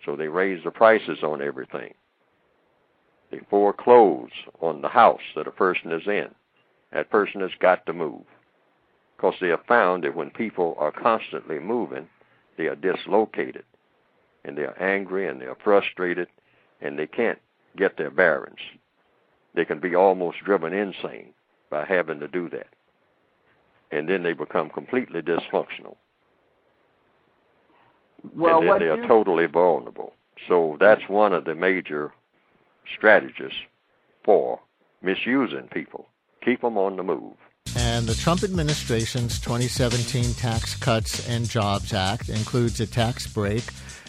So 0.06 0.16
they 0.16 0.28
raise 0.28 0.64
the 0.64 0.72
prices 0.72 1.20
on 1.22 1.42
everything. 1.42 1.94
They 3.32 3.40
foreclose 3.50 4.32
on 4.62 4.82
the 4.82 4.90
house 4.90 5.22
that 5.36 5.48
a 5.48 5.52
person 5.52 5.92
is 5.92 6.08
in. 6.08 6.30
That 6.94 7.10
person 7.10 7.42
has 7.42 7.52
got 7.60 7.86
to 7.88 7.94
move 7.94 8.24
because 9.16 9.34
they 9.42 9.48
have 9.50 9.66
found 9.68 10.04
that 10.04 10.16
when 10.16 10.30
people 10.30 10.76
are 10.78 10.92
constantly 10.92 11.60
moving, 11.60 12.08
they 12.58 12.68
are 12.68 12.76
dislocated 12.76 13.64
and 14.46 14.58
they 14.58 14.64
are 14.64 14.78
angry 14.80 15.28
and 15.28 15.42
they 15.42 15.46
are 15.46 15.58
frustrated 15.64 16.28
and 16.82 17.00
they 17.00 17.08
can't 17.08 17.40
get 17.78 17.98
their 17.98 18.12
bearings. 18.12 18.60
They 19.56 19.66
can 19.66 19.80
be 19.80 19.96
almost 19.96 20.40
driven 20.44 20.74
insane 20.74 21.34
by 21.70 21.86
having 21.86 22.20
to 22.20 22.28
do 22.28 22.50
that. 22.50 22.68
And 23.92 24.08
then 24.08 24.24
they 24.24 24.34
become 24.34 24.70
completely 24.70 25.22
dysfunctional. 25.22 25.96
Well, 28.36 28.60
and 28.60 28.70
then 28.70 28.80
they 28.80 28.90
are 28.90 28.98
you- 28.98 29.08
totally 29.08 29.48
vulnerable. 29.48 30.14
So 30.48 30.78
that's 30.80 31.08
one 31.08 31.34
of 31.34 31.46
the 31.46 31.56
major 31.56 32.12
strategies 32.96 33.54
for 34.24 34.60
misusing 35.02 35.68
people. 35.70 36.08
Keep 36.46 36.62
them 36.62 36.78
on 36.78 36.98
the 36.98 37.04
move. 37.04 37.38
And 37.76 38.08
the 38.08 38.16
Trump 38.16 38.44
administration's 38.44 39.40
2017 39.40 40.34
Tax 40.34 40.76
Cuts 40.76 41.28
and 41.28 41.50
Jobs 41.50 41.94
Act 41.94 42.30
includes 42.30 42.80
a 42.80 42.86
tax 42.86 43.28
break 43.28 43.64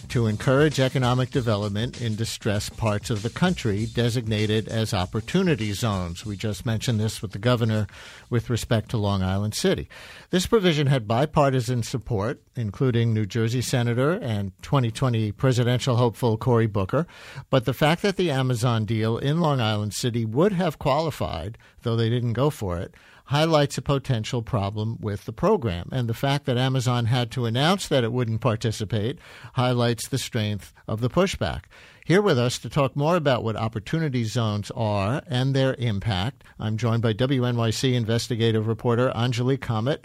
to 0.08 0.26
encourage 0.26 0.80
economic 0.80 1.30
development 1.30 2.00
in 2.00 2.14
distressed 2.14 2.76
parts 2.76 3.10
of 3.10 3.22
the 3.22 3.30
country 3.30 3.86
designated 3.86 4.68
as 4.68 4.92
opportunity 4.92 5.72
zones. 5.72 6.26
We 6.26 6.36
just 6.36 6.66
mentioned 6.66 7.00
this 7.00 7.22
with 7.22 7.32
the 7.32 7.38
governor 7.38 7.86
with 8.30 8.50
respect 8.50 8.90
to 8.90 8.96
Long 8.96 9.22
Island 9.22 9.54
City. 9.54 9.88
This 10.30 10.46
provision 10.46 10.88
had 10.88 11.08
bipartisan 11.08 11.82
support, 11.82 12.42
including 12.56 13.14
New 13.14 13.26
Jersey 13.26 13.62
Senator 13.62 14.12
and 14.12 14.52
2020 14.62 15.32
presidential 15.32 15.96
hopeful 15.96 16.36
Cory 16.36 16.66
Booker. 16.66 17.06
But 17.50 17.64
the 17.64 17.74
fact 17.74 18.02
that 18.02 18.16
the 18.16 18.30
Amazon 18.30 18.84
deal 18.84 19.18
in 19.18 19.40
Long 19.40 19.60
Island 19.60 19.94
City 19.94 20.24
would 20.24 20.52
have 20.52 20.78
qualified, 20.78 21.58
though 21.82 21.96
they 21.96 22.10
didn't 22.10 22.34
go 22.34 22.50
for 22.50 22.78
it, 22.78 22.94
highlights 23.24 23.78
a 23.78 23.82
potential 23.82 24.42
problem 24.42 24.98
with 25.00 25.24
the 25.24 25.32
program. 25.32 25.88
And 25.92 26.08
the 26.08 26.14
fact 26.14 26.44
that 26.46 26.58
Amazon 26.58 27.06
had 27.06 27.30
to 27.32 27.46
announce 27.46 27.88
that 27.88 28.04
it 28.04 28.12
wouldn't 28.12 28.40
participate 28.40 29.18
highlights 29.54 30.08
the 30.08 30.18
strength 30.18 30.72
of 30.86 31.00
the 31.00 31.10
pushback. 31.10 31.62
Here 32.04 32.20
with 32.20 32.38
us 32.38 32.58
to 32.58 32.68
talk 32.68 32.94
more 32.94 33.16
about 33.16 33.44
what 33.44 33.56
opportunity 33.56 34.24
zones 34.24 34.70
are 34.76 35.22
and 35.26 35.54
their 35.54 35.74
impact, 35.78 36.44
I'm 36.58 36.76
joined 36.76 37.00
by 37.00 37.14
WNYC 37.14 37.94
investigative 37.94 38.66
reporter 38.66 39.10
Anjali 39.16 39.56
Kamat 39.56 40.00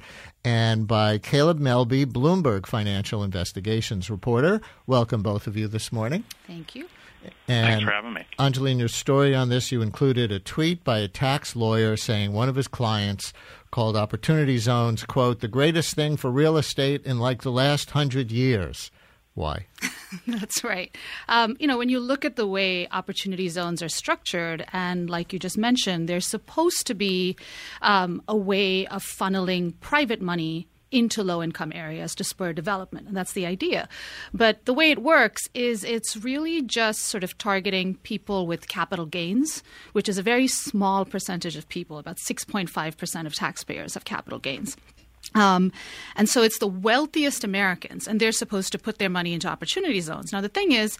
and 0.45 0.87
by 0.87 1.17
Caleb 1.17 1.59
Melby, 1.59 2.05
Bloomberg 2.05 2.65
Financial 2.65 3.21
Investigations 3.21 4.09
reporter. 4.09 4.61
Welcome, 4.87 5.21
both 5.21 5.45
of 5.45 5.57
you, 5.57 5.67
this 5.67 5.91
morning. 5.91 6.23
Thank 6.47 6.73
you. 6.73 6.87
And 7.47 7.67
Thanks 7.67 7.83
for 7.83 7.91
having 7.91 8.13
me. 8.13 8.25
Anjali, 8.37 8.71
in 8.71 8.79
your 8.79 8.87
story 8.87 9.35
on 9.35 9.49
this, 9.49 9.71
you 9.71 9.81
included 9.81 10.31
a 10.31 10.39
tweet 10.39 10.83
by 10.83 10.99
a 10.99 11.07
tax 11.07 11.55
lawyer 11.55 11.97
saying 11.97 12.33
one 12.33 12.49
of 12.49 12.55
his 12.55 12.67
clients 12.67 13.33
called 13.71 13.95
Opportunity 13.95 14.57
Zones, 14.57 15.03
quote, 15.03 15.39
the 15.41 15.47
greatest 15.47 15.95
thing 15.95 16.17
for 16.17 16.31
real 16.31 16.57
estate 16.57 17.05
in 17.05 17.19
like 17.19 17.41
the 17.41 17.51
last 17.51 17.91
hundred 17.91 18.31
years. 18.31 18.91
Why? 19.35 19.67
That's 20.27 20.63
right. 20.63 20.95
Um, 21.29 21.55
you 21.59 21.67
know, 21.67 21.77
when 21.77 21.89
you 21.89 21.99
look 21.99 22.25
at 22.25 22.35
the 22.35 22.47
way 22.47 22.87
opportunity 22.91 23.47
zones 23.47 23.81
are 23.81 23.89
structured, 23.89 24.65
and 24.73 25.09
like 25.09 25.31
you 25.31 25.39
just 25.39 25.57
mentioned, 25.57 26.09
they're 26.09 26.19
supposed 26.19 26.85
to 26.87 26.93
be 26.93 27.37
um, 27.81 28.21
a 28.27 28.35
way 28.35 28.85
of 28.87 29.03
funneling 29.03 29.79
private 29.79 30.21
money 30.21 30.67
into 30.91 31.23
low 31.23 31.41
income 31.43 31.71
areas 31.73 32.15
to 32.15 32.23
spur 32.23 32.53
development. 32.53 33.07
And 33.07 33.15
that's 33.15 33.33
the 33.33 33.45
idea. 33.45 33.87
But 34.33 34.65
the 34.65 34.73
way 34.73 34.91
it 34.91 35.01
works 35.01 35.47
is 35.53 35.83
it's 35.83 36.17
really 36.17 36.61
just 36.61 37.01
sort 37.01 37.23
of 37.23 37.37
targeting 37.37 37.95
people 37.95 38.47
with 38.47 38.67
capital 38.67 39.05
gains, 39.05 39.63
which 39.93 40.09
is 40.09 40.17
a 40.17 40.23
very 40.23 40.47
small 40.47 41.05
percentage 41.05 41.55
of 41.55 41.67
people. 41.69 41.97
About 41.97 42.17
6.5% 42.17 43.25
of 43.25 43.35
taxpayers 43.35 43.93
have 43.93 44.05
capital 44.05 44.39
gains. 44.39 44.75
Um, 45.35 45.71
and 46.15 46.27
so 46.27 46.41
it's 46.41 46.59
the 46.59 46.67
wealthiest 46.67 47.43
Americans, 47.43 48.07
and 48.07 48.19
they're 48.19 48.31
supposed 48.31 48.71
to 48.71 48.79
put 48.79 48.97
their 48.97 49.09
money 49.09 49.33
into 49.33 49.47
opportunity 49.47 49.99
zones. 50.01 50.31
Now, 50.31 50.41
the 50.41 50.49
thing 50.49 50.71
is, 50.71 50.97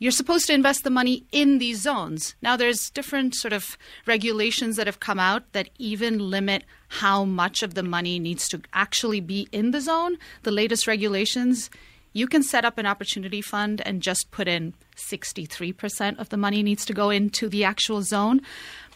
you're 0.00 0.10
supposed 0.10 0.46
to 0.46 0.54
invest 0.54 0.82
the 0.82 0.90
money 0.90 1.24
in 1.30 1.58
these 1.58 1.82
zones. 1.82 2.34
Now, 2.40 2.56
there's 2.56 2.90
different 2.90 3.34
sort 3.34 3.52
of 3.52 3.76
regulations 4.06 4.76
that 4.76 4.86
have 4.86 4.98
come 4.98 5.20
out 5.20 5.52
that 5.52 5.68
even 5.78 6.30
limit 6.30 6.64
how 6.88 7.24
much 7.24 7.62
of 7.62 7.74
the 7.74 7.82
money 7.82 8.18
needs 8.18 8.48
to 8.48 8.62
actually 8.72 9.20
be 9.20 9.46
in 9.52 9.70
the 9.72 9.80
zone. 9.80 10.16
The 10.42 10.50
latest 10.50 10.86
regulations, 10.86 11.68
you 12.14 12.26
can 12.26 12.42
set 12.42 12.64
up 12.64 12.78
an 12.78 12.86
opportunity 12.86 13.42
fund 13.42 13.82
and 13.84 14.00
just 14.00 14.30
put 14.30 14.48
in 14.48 14.72
63% 14.96 16.18
of 16.18 16.30
the 16.30 16.38
money 16.38 16.62
needs 16.62 16.86
to 16.86 16.94
go 16.94 17.10
into 17.10 17.50
the 17.50 17.64
actual 17.64 18.00
zone. 18.00 18.40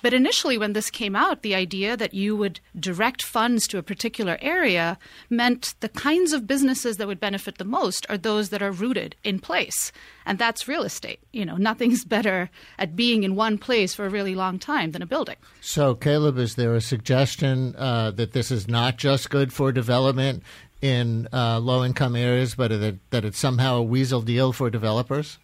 But 0.05 0.13
initially, 0.13 0.59
when 0.59 0.75
this 0.75 0.91
came 0.91 1.17
out, 1.17 1.41
the 1.41 1.55
idea 1.55 1.97
that 1.97 2.13
you 2.13 2.37
would 2.37 2.61
direct 2.79 3.23
funds 3.23 3.67
to 3.69 3.79
a 3.79 3.83
particular 3.83 4.37
area 4.43 4.99
meant 5.31 5.75
the 5.81 5.89
kinds 5.89 6.35
of 6.35 6.47
businesses 6.47 6.99
that 6.99 7.07
would 7.07 7.19
benefit 7.19 7.57
the 7.57 7.65
most 7.65 8.05
are 8.11 8.19
those 8.19 8.51
that 8.51 8.61
are 8.61 8.71
rooted 8.71 9.17
in 9.25 9.39
place. 9.39 9.93
And 10.27 10.39
that's 10.39 10.69
real 10.69 10.83
estate. 10.83 11.21
You 11.33 11.47
know, 11.47 11.57
nothing's 11.57 12.05
better 12.17 12.51
at 12.79 12.95
being 12.95 13.23
in 13.23 13.35
one 13.35 13.57
place 13.57 13.95
for 13.95 14.05
a 14.05 14.11
really 14.11 14.35
long 14.35 14.59
time 14.59 14.91
than 14.91 15.01
a 15.01 15.07
building. 15.07 15.37
So, 15.63 15.95
Caleb, 15.95 16.37
is 16.37 16.57
there 16.57 16.75
a 16.75 16.83
suggestion 16.83 17.75
uh, 17.75 18.11
that 18.11 18.33
this 18.33 18.51
is 18.51 18.69
not 18.69 18.99
just 18.99 19.31
good 19.31 19.55
for 19.55 19.73
development 19.73 20.43
in 20.83 21.29
uh, 21.33 21.61
low 21.61 21.83
income 21.83 22.15
areas, 22.15 22.55
but 22.55 22.69
that, 22.69 22.99
that 23.09 23.25
it's 23.25 23.39
somehow 23.39 23.77
a 23.77 23.83
weasel 23.83 24.21
deal 24.21 24.53
for 24.53 24.69
developers? 24.69 25.39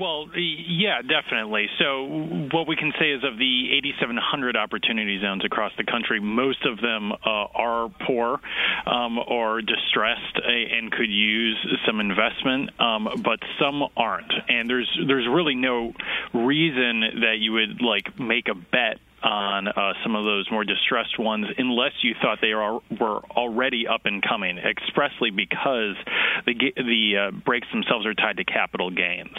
Well, 0.00 0.26
yeah, 0.34 1.02
definitely. 1.02 1.66
So, 1.78 2.04
what 2.52 2.66
we 2.66 2.74
can 2.74 2.92
say 2.98 3.10
is 3.10 3.22
of 3.22 3.38
the 3.38 3.68
8,700 3.78 4.56
opportunity 4.56 5.20
zones 5.20 5.44
across 5.44 5.72
the 5.76 5.84
country, 5.84 6.20
most 6.20 6.64
of 6.64 6.80
them 6.80 7.12
uh, 7.12 7.16
are 7.54 7.88
poor 8.06 8.40
um, 8.86 9.18
or 9.18 9.60
distressed 9.60 10.40
and 10.42 10.90
could 10.90 11.10
use 11.10 11.56
some 11.86 12.00
investment, 12.00 12.70
um, 12.80 13.08
but 13.22 13.38
some 13.60 13.82
aren't. 13.96 14.32
And 14.48 14.68
there's 14.68 14.88
there's 15.06 15.28
really 15.28 15.54
no 15.54 15.92
reason 16.32 17.20
that 17.20 17.36
you 17.38 17.52
would 17.52 17.80
like 17.80 18.18
make 18.18 18.48
a 18.48 18.54
bet 18.54 18.98
on 19.24 19.68
uh, 19.68 19.94
some 20.02 20.14
of 20.14 20.24
those 20.24 20.46
more 20.50 20.64
distressed 20.64 21.18
ones 21.18 21.46
unless 21.56 21.92
you 22.02 22.14
thought 22.20 22.38
they 22.40 22.52
are, 22.52 22.80
were 23.00 23.20
already 23.30 23.86
up 23.86 24.02
and 24.04 24.22
coming, 24.22 24.58
expressly 24.58 25.30
because 25.30 25.96
the 26.46 26.54
the 26.76 27.14
uh, 27.16 27.30
breaks 27.30 27.66
themselves 27.72 28.06
are 28.06 28.14
tied 28.14 28.36
to 28.36 28.44
capital 28.44 28.90
gains. 28.90 29.34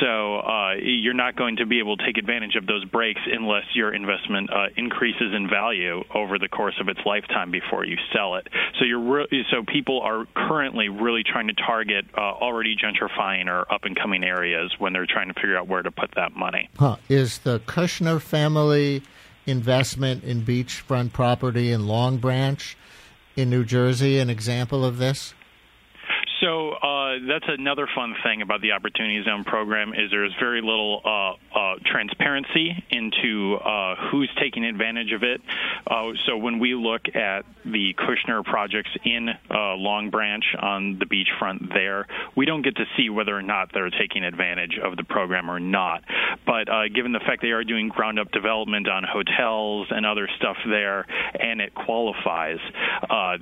So 0.00 0.38
uh, 0.38 0.74
you're 0.82 1.14
not 1.14 1.36
going 1.36 1.56
to 1.56 1.66
be 1.66 1.78
able 1.78 1.96
to 1.96 2.04
take 2.04 2.18
advantage 2.18 2.56
of 2.56 2.66
those 2.66 2.84
breaks 2.84 3.20
unless 3.26 3.64
your 3.74 3.94
investment 3.94 4.50
uh, 4.50 4.66
increases 4.76 5.32
in 5.34 5.48
value 5.48 6.02
over 6.14 6.38
the 6.38 6.48
course 6.48 6.74
of 6.80 6.88
its 6.88 7.00
lifetime 7.06 7.50
before 7.50 7.84
you 7.84 7.96
sell 8.12 8.34
it. 8.36 8.48
So 8.78 8.84
you're 8.84 9.00
re- 9.00 9.46
so 9.50 9.62
people 9.66 10.00
are 10.00 10.26
currently 10.34 10.88
really 10.88 11.22
trying 11.22 11.48
to 11.48 11.54
target 11.54 12.04
uh, 12.16 12.20
already 12.20 12.76
gentrifying 12.76 13.46
or 13.46 13.72
up 13.72 13.84
and 13.84 13.96
coming 13.96 14.24
areas 14.24 14.74
when 14.78 14.92
they're 14.92 15.06
trying 15.06 15.28
to 15.28 15.34
figure 15.34 15.56
out 15.56 15.68
where 15.68 15.82
to 15.82 15.90
put 15.90 16.10
that 16.16 16.34
money. 16.34 16.68
Huh. 16.76 16.96
Is 17.08 17.38
the 17.38 17.60
Kushner 17.60 18.20
family 18.20 19.02
investment 19.46 20.24
in 20.24 20.42
beachfront 20.42 21.12
property 21.12 21.72
in 21.72 21.86
Long 21.86 22.18
Branch 22.18 22.76
in 23.36 23.50
New 23.50 23.64
Jersey 23.64 24.18
an 24.18 24.30
example 24.30 24.84
of 24.84 24.98
this? 24.98 25.34
So 26.42 26.70
uh, 26.70 27.18
that's 27.28 27.44
another 27.46 27.88
fun 27.94 28.16
thing 28.24 28.42
about 28.42 28.62
the 28.62 28.72
Opportunity 28.72 29.22
Zone 29.24 29.44
program 29.44 29.94
is 29.94 30.10
there's 30.10 30.34
very 30.40 30.60
little 30.60 31.00
uh, 31.04 31.56
uh, 31.56 31.74
transparency 31.86 32.84
into 32.90 33.54
uh, 33.54 34.10
who's 34.10 34.28
taking 34.40 34.64
advantage 34.64 35.12
of 35.12 35.22
it. 35.22 35.40
Uh, 35.86 36.12
so 36.26 36.36
when 36.36 36.58
we 36.58 36.74
look 36.74 37.02
at 37.14 37.44
the 37.64 37.94
Kushner 37.94 38.44
projects 38.44 38.90
in 39.04 39.28
uh, 39.28 39.74
Long 39.76 40.10
Branch 40.10 40.44
on 40.60 40.98
the 40.98 41.06
beachfront 41.06 41.72
there, 41.72 42.08
we 42.34 42.44
don't 42.44 42.62
get 42.62 42.74
to 42.74 42.86
see 42.96 43.08
whether 43.08 43.36
or 43.36 43.42
not 43.42 43.70
they're 43.72 43.90
taking 43.90 44.24
advantage 44.24 44.80
of 44.82 44.96
the 44.96 45.04
program 45.04 45.48
or 45.48 45.60
not. 45.60 46.02
But 46.44 46.66
given 46.92 47.12
the 47.12 47.20
fact 47.20 47.42
they 47.42 47.50
are 47.50 47.62
doing 47.62 47.88
ground 47.88 48.18
up 48.18 48.32
development 48.32 48.88
on 48.88 49.04
hotels 49.04 49.88
and 49.90 50.04
other 50.04 50.28
stuff 50.38 50.56
there, 50.66 51.06
and 51.38 51.60
it 51.60 51.72
qualifies, 51.72 52.58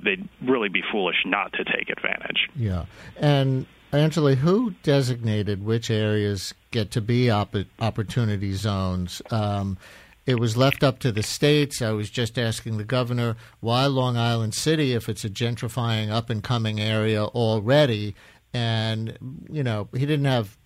they'd 0.03 0.27
really 0.43 0.69
be 0.69 0.83
foolish 0.91 1.17
not 1.25 1.53
to 1.53 1.63
take 1.63 1.89
advantage. 1.89 2.47
Yeah. 2.55 2.85
And 3.17 3.65
Anjali, 3.91 4.35
who 4.35 4.71
designated 4.83 5.63
which 5.63 5.89
areas 5.89 6.53
get 6.71 6.91
to 6.91 7.01
be 7.01 7.29
op- 7.29 7.55
opportunity 7.79 8.53
zones? 8.53 9.21
Um, 9.31 9.77
it 10.25 10.39
was 10.39 10.55
left 10.55 10.83
up 10.83 10.99
to 10.99 11.11
the 11.11 11.23
states. 11.23 11.81
I 11.81 11.91
was 11.91 12.09
just 12.09 12.37
asking 12.37 12.77
the 12.77 12.83
governor 12.83 13.35
why 13.59 13.85
Long 13.87 14.17
Island 14.17 14.53
City, 14.53 14.93
if 14.93 15.09
it's 15.09 15.25
a 15.25 15.29
gentrifying 15.29 16.09
up 16.09 16.29
and 16.29 16.43
coming 16.43 16.79
area 16.79 17.23
already, 17.23 18.15
and 18.53 19.17
you 19.49 19.63
know 19.63 19.89
he 19.93 20.05
didn't 20.05 20.25
have 20.25 20.57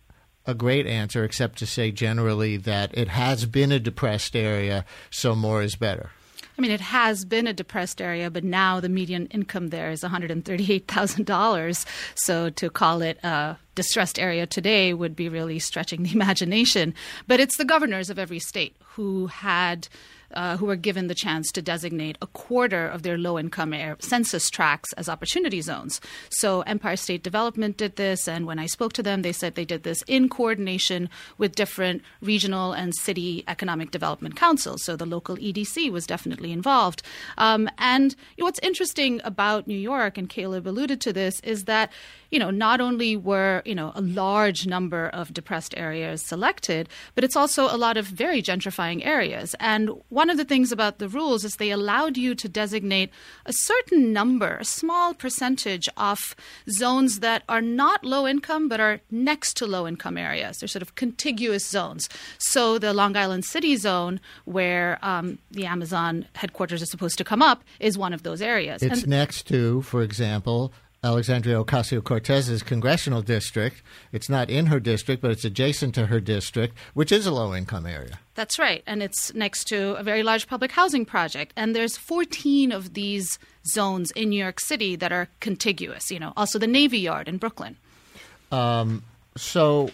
a 0.45 0.53
great 0.53 0.85
answer 0.85 1.23
except 1.23 1.57
to 1.59 1.65
say 1.65 1.91
generally 1.91 2.57
that 2.57 2.95
it 2.95 3.07
has 3.07 3.45
been 3.45 3.71
a 3.71 3.79
depressed 3.79 4.35
area, 4.35 4.85
so 5.09 5.35
more 5.35 5.63
is 5.63 5.75
better. 5.75 6.11
I 6.57 6.61
mean, 6.61 6.71
it 6.71 6.81
has 6.81 7.25
been 7.25 7.47
a 7.47 7.53
depressed 7.53 8.01
area, 8.01 8.31
but 8.31 8.43
now 8.43 8.79
the 8.79 8.89
median 8.89 9.27
income 9.27 9.67
there 9.69 9.91
is 9.91 10.01
$138,000. 10.01 11.85
So 12.15 12.49
to 12.49 12.69
call 12.69 13.01
it 13.01 13.23
a 13.23 13.57
distressed 13.75 14.17
area 14.17 14.47
today 14.47 14.93
would 14.93 15.15
be 15.15 15.27
really 15.27 15.59
stretching 15.59 16.03
the 16.03 16.11
imagination. 16.15 16.93
But 17.27 17.39
it's 17.39 17.57
the 17.57 17.65
governors 17.65 18.09
of 18.09 18.17
every 18.17 18.39
state 18.39 18.75
who 18.93 19.27
had 19.27 19.87
uh, 20.35 20.57
who 20.57 20.65
were 20.65 20.75
given 20.75 21.07
the 21.07 21.15
chance 21.15 21.51
to 21.51 21.61
designate 21.61 22.17
a 22.21 22.27
quarter 22.27 22.87
of 22.87 23.03
their 23.03 23.17
low 23.17 23.39
income 23.39 23.73
census 23.99 24.49
tracts 24.49 24.93
as 24.93 25.09
opportunity 25.09 25.61
zones. 25.61 25.99
So 26.29 26.61
Empire 26.61 26.95
State 26.95 27.23
Development 27.23 27.77
did 27.77 27.95
this, 27.95 28.27
and 28.27 28.45
when 28.45 28.59
I 28.59 28.65
spoke 28.65 28.93
to 28.93 29.03
them, 29.03 29.21
they 29.21 29.31
said 29.31 29.55
they 29.55 29.65
did 29.65 29.83
this 29.83 30.03
in 30.07 30.29
coordination 30.29 31.09
with 31.37 31.55
different 31.55 32.01
regional 32.21 32.73
and 32.73 32.93
city 32.95 33.43
economic 33.47 33.91
development 33.91 34.35
councils. 34.35 34.83
So 34.83 34.95
the 34.95 35.05
local 35.05 35.37
EDC 35.37 35.91
was 35.91 36.05
definitely 36.05 36.51
involved. 36.51 37.01
Um, 37.37 37.69
and 37.77 38.15
what's 38.37 38.59
interesting 38.59 39.21
about 39.23 39.67
New 39.67 39.77
York, 39.77 40.17
and 40.17 40.29
Caleb 40.29 40.67
alluded 40.67 41.01
to 41.01 41.13
this, 41.13 41.39
is 41.41 41.65
that 41.65 41.91
you 42.31 42.39
know, 42.39 42.51
not 42.51 42.81
only 42.81 43.15
were, 43.15 43.61
you 43.65 43.75
know, 43.75 43.91
a 43.95 44.01
large 44.01 44.67
number 44.67 45.09
of 45.09 45.33
depressed 45.33 45.73
areas 45.77 46.21
selected, 46.21 46.89
but 47.13 47.23
it's 47.23 47.35
also 47.35 47.63
a 47.65 47.77
lot 47.77 47.97
of 47.97 48.05
very 48.05 48.41
gentrifying 48.41 49.05
areas. 49.05 49.55
And 49.59 49.89
one 50.09 50.29
of 50.29 50.37
the 50.37 50.45
things 50.45 50.71
about 50.71 50.99
the 50.99 51.09
rules 51.09 51.43
is 51.43 51.53
they 51.53 51.71
allowed 51.71 52.17
you 52.17 52.35
to 52.35 52.49
designate 52.49 53.09
a 53.45 53.53
certain 53.53 54.13
number, 54.13 54.57
a 54.57 54.65
small 54.65 55.13
percentage 55.13 55.87
of 55.97 56.35
zones 56.69 57.19
that 57.19 57.43
are 57.47 57.61
not 57.61 58.03
low 58.03 58.27
income 58.27 58.67
but 58.67 58.79
are 58.79 58.99
next 59.11 59.55
to 59.57 59.65
low 59.65 59.87
income 59.87 60.17
areas. 60.17 60.57
They're 60.57 60.67
sort 60.67 60.81
of 60.81 60.95
contiguous 60.95 61.67
zones. 61.67 62.09
So 62.37 62.77
the 62.79 62.93
Long 62.93 63.15
Island 63.15 63.45
City 63.45 63.75
zone, 63.75 64.19
where 64.45 64.99
um, 65.01 65.39
the 65.51 65.65
Amazon 65.65 66.27
headquarters 66.35 66.81
is 66.81 66.89
supposed 66.89 67.17
to 67.17 67.23
come 67.23 67.41
up, 67.41 67.63
is 67.79 67.97
one 67.97 68.13
of 68.13 68.23
those 68.23 68.41
areas. 68.41 68.81
It's 68.81 69.01
and 69.01 69.07
next 69.07 69.47
to, 69.47 69.81
for 69.83 70.01
example, 70.01 70.73
Alexandria 71.05 71.63
Ocasio 71.63 72.03
Cortez's 72.03 72.63
congressional 72.63 73.21
district. 73.21 73.83
It's 74.11 74.27
not 74.27 74.49
in 74.49 74.65
her 74.65 74.79
district, 74.79 75.21
but 75.21 75.29
it's 75.29 75.45
adjacent 75.45 75.93
to 75.95 76.07
her 76.07 76.19
district, 76.19 76.75
which 76.95 77.11
is 77.11 77.27
a 77.27 77.31
low 77.31 77.53
income 77.53 77.85
area. 77.85 78.19
That's 78.33 78.57
right. 78.57 78.81
And 78.87 79.03
it's 79.03 79.31
next 79.35 79.65
to 79.65 79.93
a 79.97 80.03
very 80.03 80.23
large 80.23 80.47
public 80.47 80.71
housing 80.71 81.05
project. 81.05 81.53
And 81.55 81.75
there's 81.75 81.95
14 81.95 82.71
of 82.71 82.95
these 82.95 83.37
zones 83.67 84.09
in 84.11 84.29
New 84.29 84.41
York 84.41 84.59
City 84.59 84.95
that 84.95 85.11
are 85.11 85.29
contiguous, 85.39 86.09
you 86.09 86.19
know, 86.19 86.33
also 86.35 86.57
the 86.57 86.67
Navy 86.67 86.99
Yard 86.99 87.27
in 87.27 87.37
Brooklyn. 87.37 87.77
Um, 88.51 89.03
so, 89.37 89.91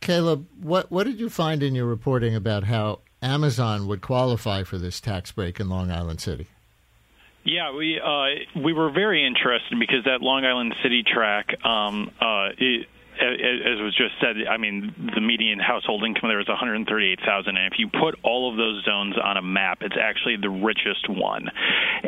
Caleb, 0.00 0.46
what, 0.60 0.90
what 0.90 1.04
did 1.04 1.20
you 1.20 1.30
find 1.30 1.62
in 1.62 1.76
your 1.76 1.86
reporting 1.86 2.34
about 2.34 2.64
how 2.64 2.98
Amazon 3.22 3.86
would 3.86 4.00
qualify 4.00 4.64
for 4.64 4.76
this 4.76 5.00
tax 5.00 5.30
break 5.30 5.60
in 5.60 5.68
Long 5.68 5.92
Island 5.92 6.20
City? 6.20 6.48
Yeah, 7.48 7.72
we 7.72 7.98
uh, 7.98 8.60
we 8.62 8.74
were 8.74 8.90
very 8.90 9.26
interested 9.26 9.78
because 9.78 10.04
that 10.04 10.20
Long 10.20 10.44
Island 10.44 10.74
City 10.82 11.02
track 11.02 11.46
um, 11.64 12.10
uh, 12.20 12.48
it, 12.58 12.86
as 13.20 13.80
was 13.80 13.94
just 13.96 14.14
said, 14.20 14.36
I 14.48 14.56
mean, 14.56 14.94
the 15.14 15.20
median 15.20 15.58
household 15.58 16.04
income 16.04 16.30
there 16.30 16.40
is 16.40 16.48
138,000, 16.48 17.56
and 17.56 17.72
if 17.72 17.78
you 17.78 17.88
put 17.88 18.18
all 18.22 18.50
of 18.50 18.56
those 18.56 18.84
zones 18.84 19.16
on 19.22 19.36
a 19.36 19.42
map, 19.42 19.78
it's 19.80 19.96
actually 20.00 20.36
the 20.36 20.50
richest 20.50 21.08
one. 21.08 21.50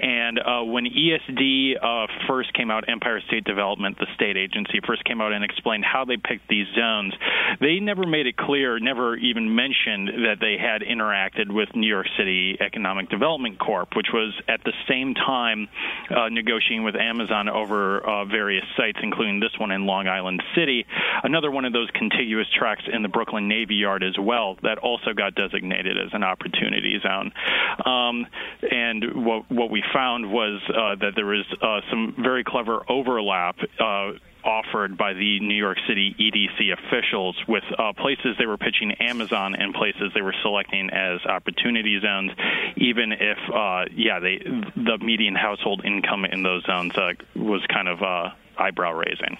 And 0.00 0.38
uh, 0.38 0.62
when 0.62 0.86
ESD 0.86 1.74
uh, 1.82 2.06
first 2.28 2.52
came 2.54 2.70
out, 2.70 2.88
Empire 2.88 3.20
State 3.26 3.44
Development, 3.44 3.98
the 3.98 4.06
state 4.14 4.36
agency, 4.36 4.80
first 4.86 5.04
came 5.04 5.20
out 5.20 5.32
and 5.32 5.44
explained 5.44 5.84
how 5.84 6.04
they 6.04 6.16
picked 6.16 6.48
these 6.48 6.66
zones, 6.74 7.14
they 7.60 7.80
never 7.80 8.06
made 8.06 8.26
it 8.26 8.36
clear, 8.36 8.78
never 8.78 9.16
even 9.16 9.54
mentioned 9.54 10.08
that 10.26 10.36
they 10.40 10.56
had 10.58 10.82
interacted 10.82 11.52
with 11.52 11.68
New 11.74 11.88
York 11.88 12.06
City 12.16 12.56
Economic 12.60 13.08
Development 13.10 13.58
Corp, 13.58 13.96
which 13.96 14.08
was 14.12 14.32
at 14.48 14.62
the 14.64 14.72
same 14.88 15.14
time 15.14 15.68
uh, 16.10 16.28
negotiating 16.28 16.84
with 16.84 16.94
Amazon 16.94 17.48
over 17.48 18.00
uh, 18.00 18.24
various 18.24 18.64
sites, 18.76 18.98
including 19.02 19.40
this 19.40 19.52
one 19.58 19.70
in 19.70 19.86
Long 19.86 20.06
Island 20.06 20.42
City 20.54 20.86
another 21.22 21.50
one 21.50 21.64
of 21.64 21.72
those 21.72 21.88
contiguous 21.94 22.46
tracks 22.56 22.82
in 22.92 23.02
the 23.02 23.08
Brooklyn 23.08 23.48
Navy 23.48 23.76
Yard 23.76 24.02
as 24.02 24.18
well 24.18 24.56
that 24.62 24.78
also 24.78 25.12
got 25.14 25.34
designated 25.34 25.96
as 25.98 26.12
an 26.12 26.22
opportunity 26.22 26.98
zone. 27.02 27.32
Um, 27.84 28.26
and 28.70 29.24
what 29.24 29.50
what 29.50 29.70
we 29.70 29.82
found 29.92 30.30
was 30.30 30.60
uh, 30.68 30.96
that 31.00 31.12
there 31.16 31.26
was 31.26 31.46
uh, 31.60 31.80
some 31.90 32.14
very 32.18 32.44
clever 32.44 32.80
overlap. 32.88 33.56
Uh, 33.78 34.12
offered 34.44 34.96
by 34.96 35.12
the 35.12 35.40
New 35.40 35.54
York 35.54 35.78
City 35.86 36.14
EDC 36.18 36.72
officials 36.72 37.36
with 37.46 37.64
uh, 37.78 37.92
places 37.92 38.36
they 38.38 38.46
were 38.46 38.56
pitching 38.56 38.92
Amazon 38.92 39.54
and 39.54 39.74
places 39.74 40.12
they 40.14 40.22
were 40.22 40.34
selecting 40.42 40.90
as 40.90 41.20
opportunity 41.26 42.00
zones, 42.00 42.30
even 42.76 43.12
if, 43.12 43.38
uh, 43.52 43.84
yeah, 43.94 44.18
they, 44.18 44.38
the 44.38 44.98
median 45.00 45.34
household 45.34 45.82
income 45.84 46.24
in 46.24 46.42
those 46.42 46.64
zones 46.64 46.96
uh, 46.96 47.12
was 47.36 47.62
kind 47.72 47.88
of 47.88 48.02
uh, 48.02 48.30
eyebrow 48.58 48.92
raising. 48.92 49.38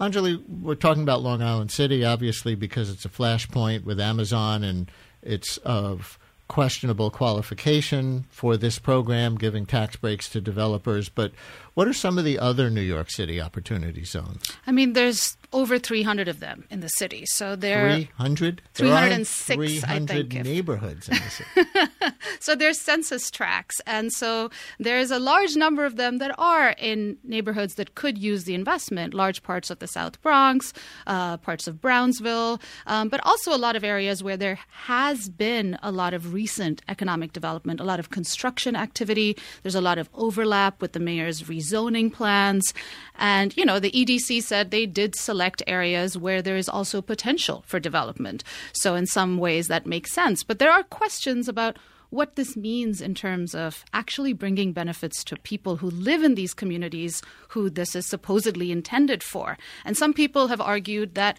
Anjali, 0.00 0.42
we're 0.48 0.76
talking 0.76 1.02
about 1.02 1.20
Long 1.20 1.42
Island 1.42 1.70
City, 1.70 2.06
obviously, 2.06 2.54
because 2.54 2.88
it's 2.88 3.04
a 3.04 3.10
flashpoint 3.10 3.84
with 3.84 4.00
Amazon 4.00 4.64
and 4.64 4.90
it's 5.20 5.58
of 5.58 6.18
questionable 6.48 7.10
qualification 7.10 8.24
for 8.30 8.56
this 8.56 8.78
program, 8.78 9.36
giving 9.36 9.66
tax 9.66 9.96
breaks 9.96 10.30
to 10.30 10.40
developers. 10.40 11.10
But 11.10 11.32
what 11.74 11.86
are 11.88 11.92
some 11.92 12.18
of 12.18 12.24
the 12.24 12.38
other 12.38 12.70
New 12.70 12.80
York 12.80 13.10
City 13.10 13.40
opportunity 13.40 14.04
zones? 14.04 14.42
I 14.66 14.72
mean, 14.72 14.92
there's 14.92 15.36
over 15.52 15.78
300 15.78 16.28
of 16.28 16.40
them 16.40 16.64
in 16.70 16.80
the 16.80 16.88
city. 16.88 17.24
So 17.26 17.56
there 17.56 17.90
300? 17.90 18.62
306, 18.74 19.56
300 19.56 19.86
I 19.90 20.28
think. 20.28 20.32
neighborhoods 20.44 21.08
in 21.08 21.16
the 21.16 21.30
city. 21.30 22.14
so 22.40 22.54
there's 22.54 22.80
census 22.80 23.30
tracts. 23.30 23.80
And 23.86 24.12
so 24.12 24.50
there's 24.78 25.10
a 25.10 25.18
large 25.18 25.56
number 25.56 25.84
of 25.84 25.96
them 25.96 26.18
that 26.18 26.34
are 26.38 26.70
in 26.78 27.18
neighborhoods 27.24 27.74
that 27.74 27.94
could 27.94 28.16
use 28.16 28.44
the 28.44 28.54
investment, 28.54 29.12
large 29.14 29.42
parts 29.42 29.70
of 29.70 29.80
the 29.80 29.88
South 29.88 30.20
Bronx, 30.22 30.72
uh, 31.06 31.36
parts 31.38 31.66
of 31.66 31.80
Brownsville, 31.80 32.60
um, 32.86 33.08
but 33.08 33.20
also 33.24 33.54
a 33.54 33.58
lot 33.58 33.74
of 33.74 33.82
areas 33.82 34.22
where 34.22 34.36
there 34.36 34.58
has 34.84 35.28
been 35.28 35.78
a 35.82 35.90
lot 35.90 36.14
of 36.14 36.32
recent 36.32 36.82
economic 36.88 37.32
development, 37.32 37.80
a 37.80 37.84
lot 37.84 37.98
of 37.98 38.10
construction 38.10 38.76
activity. 38.76 39.36
There's 39.62 39.74
a 39.74 39.80
lot 39.80 39.98
of 39.98 40.08
overlap 40.14 40.80
with 40.80 40.92
the 40.92 41.00
mayor's 41.00 41.42
rezoning 41.42 41.69
plans. 42.10 42.72
And, 43.18 43.56
you 43.56 43.64
know, 43.64 43.78
the 43.78 43.90
EDC 43.90 44.42
said 44.42 44.70
they 44.70 44.86
did 44.86 45.14
select 45.14 45.62
areas 45.66 46.16
where 46.16 46.42
there 46.42 46.56
is 46.56 46.68
also 46.68 47.02
potential 47.02 47.64
for 47.66 47.78
development. 47.78 48.44
So, 48.72 48.94
in 48.94 49.06
some 49.06 49.38
ways, 49.38 49.68
that 49.68 49.86
makes 49.86 50.12
sense. 50.12 50.42
But 50.42 50.58
there 50.58 50.72
are 50.72 50.82
questions 50.84 51.48
about 51.48 51.76
what 52.10 52.34
this 52.36 52.56
means 52.56 53.00
in 53.00 53.14
terms 53.14 53.54
of 53.54 53.84
actually 53.92 54.32
bringing 54.32 54.72
benefits 54.72 55.22
to 55.24 55.36
people 55.36 55.76
who 55.76 55.90
live 55.90 56.22
in 56.22 56.34
these 56.34 56.54
communities 56.54 57.22
who 57.48 57.70
this 57.70 57.94
is 57.94 58.06
supposedly 58.06 58.72
intended 58.72 59.22
for. 59.22 59.56
And 59.84 59.96
some 59.96 60.12
people 60.12 60.48
have 60.48 60.60
argued 60.60 61.14
that 61.14 61.38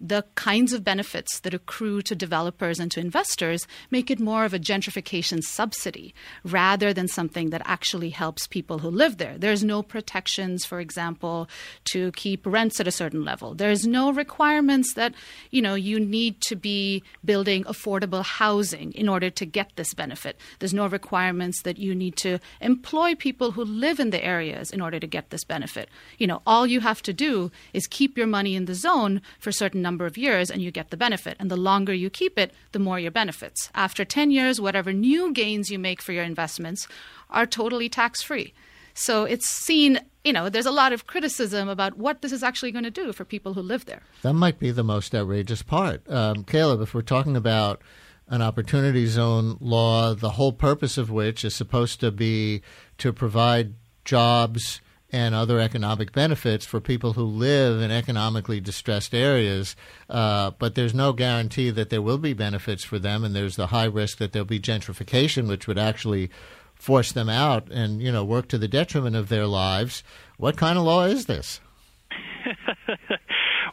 the 0.00 0.24
kinds 0.34 0.72
of 0.72 0.84
benefits 0.84 1.40
that 1.40 1.54
accrue 1.54 2.02
to 2.02 2.14
developers 2.14 2.78
and 2.78 2.90
to 2.90 3.00
investors 3.00 3.66
make 3.90 4.10
it 4.10 4.20
more 4.20 4.44
of 4.44 4.52
a 4.52 4.58
gentrification 4.58 5.42
subsidy 5.42 6.14
rather 6.44 6.92
than 6.92 7.08
something 7.08 7.50
that 7.50 7.62
actually 7.64 8.10
helps 8.10 8.46
people 8.46 8.78
who 8.80 8.88
live 8.88 9.16
there. 9.18 9.38
There's 9.38 9.64
no 9.64 9.82
protections, 9.82 10.64
for 10.64 10.80
example, 10.80 11.48
to 11.92 12.12
keep 12.12 12.44
rents 12.44 12.80
at 12.80 12.88
a 12.88 12.92
certain 12.92 13.24
level. 13.24 13.54
There's 13.54 13.86
no 13.86 14.12
requirements 14.12 14.94
that, 14.94 15.14
you 15.50 15.62
know, 15.62 15.74
you 15.74 15.98
need 15.98 16.40
to 16.42 16.56
be 16.56 17.02
building 17.24 17.64
affordable 17.64 18.24
housing 18.24 18.92
in 18.92 19.08
order 19.08 19.30
to 19.30 19.46
get 19.46 19.72
this 19.76 19.94
benefit. 19.94 20.38
There's 20.58 20.74
no 20.74 20.86
requirements 20.86 21.62
that 21.62 21.78
you 21.78 21.94
need 21.94 22.16
to 22.18 22.38
employ 22.60 23.14
people 23.14 23.52
who 23.52 23.64
live 23.64 23.98
in 24.00 24.10
the 24.10 24.24
areas 24.24 24.70
in 24.70 24.80
order 24.80 25.00
to 25.00 25.06
get 25.06 25.30
this 25.30 25.44
benefit. 25.44 25.88
You 26.18 26.26
know, 26.26 26.42
all 26.46 26.66
you 26.66 26.80
have 26.80 27.02
to 27.02 27.12
do 27.12 27.50
is 27.72 27.86
keep 27.86 28.18
your 28.18 28.26
money 28.26 28.54
in 28.54 28.66
the 28.66 28.74
zone 28.74 29.22
for 29.38 29.52
certain 29.52 29.85
number 29.86 30.06
of 30.06 30.18
years 30.18 30.50
and 30.50 30.60
you 30.60 30.70
get 30.70 30.90
the 30.90 30.96
benefit. 31.06 31.36
And 31.38 31.48
the 31.50 31.56
longer 31.70 31.94
you 31.94 32.10
keep 32.10 32.34
it, 32.38 32.50
the 32.72 32.84
more 32.86 32.98
your 32.98 33.14
benefits. 33.22 33.70
After 33.74 34.04
10 34.04 34.30
years, 34.30 34.60
whatever 34.60 34.92
new 34.92 35.32
gains 35.32 35.70
you 35.70 35.78
make 35.78 36.02
for 36.02 36.12
your 36.12 36.24
investments 36.24 36.88
are 37.30 37.46
totally 37.46 37.88
tax 37.88 38.22
free. 38.22 38.52
So 38.94 39.24
it's 39.24 39.46
seen, 39.46 40.00
you 40.24 40.32
know, 40.32 40.48
there's 40.48 40.66
a 40.66 40.78
lot 40.82 40.92
of 40.92 41.06
criticism 41.06 41.68
about 41.68 41.98
what 41.98 42.22
this 42.22 42.32
is 42.32 42.42
actually 42.42 42.72
going 42.72 42.88
to 42.90 43.02
do 43.02 43.12
for 43.12 43.24
people 43.24 43.52
who 43.54 43.62
live 43.62 43.84
there. 43.84 44.02
That 44.22 44.32
might 44.32 44.58
be 44.58 44.70
the 44.70 44.82
most 44.82 45.14
outrageous 45.14 45.62
part. 45.62 46.00
Um, 46.10 46.44
Caleb, 46.44 46.80
if 46.80 46.94
we're 46.94 47.02
talking 47.02 47.36
about 47.36 47.82
an 48.28 48.42
opportunity 48.42 49.06
zone 49.06 49.58
law, 49.60 50.14
the 50.14 50.30
whole 50.30 50.52
purpose 50.52 50.98
of 50.98 51.10
which 51.10 51.44
is 51.44 51.54
supposed 51.54 52.00
to 52.00 52.10
be 52.10 52.62
to 52.98 53.12
provide 53.12 53.74
jobs 54.04 54.80
and 55.16 55.34
other 55.34 55.58
economic 55.58 56.12
benefits 56.12 56.66
for 56.66 56.78
people 56.78 57.14
who 57.14 57.24
live 57.24 57.80
in 57.80 57.90
economically 57.90 58.60
distressed 58.60 59.14
areas, 59.14 59.74
uh, 60.10 60.50
but 60.58 60.74
there's 60.74 60.92
no 60.92 61.14
guarantee 61.14 61.70
that 61.70 61.88
there 61.88 62.02
will 62.02 62.18
be 62.18 62.34
benefits 62.34 62.84
for 62.84 62.98
them, 62.98 63.24
and 63.24 63.34
there's 63.34 63.56
the 63.56 63.68
high 63.68 63.86
risk 63.86 64.18
that 64.18 64.32
there'll 64.32 64.44
be 64.44 64.60
gentrification, 64.60 65.48
which 65.48 65.66
would 65.66 65.78
actually 65.78 66.30
force 66.74 67.12
them 67.12 67.30
out 67.30 67.70
and 67.70 68.02
you 68.02 68.12
know 68.12 68.22
work 68.22 68.46
to 68.48 68.58
the 68.58 68.68
detriment 68.68 69.16
of 69.16 69.30
their 69.30 69.46
lives. 69.46 70.04
What 70.36 70.58
kind 70.58 70.76
of 70.76 70.84
law 70.84 71.06
is 71.06 71.24
this? 71.24 71.60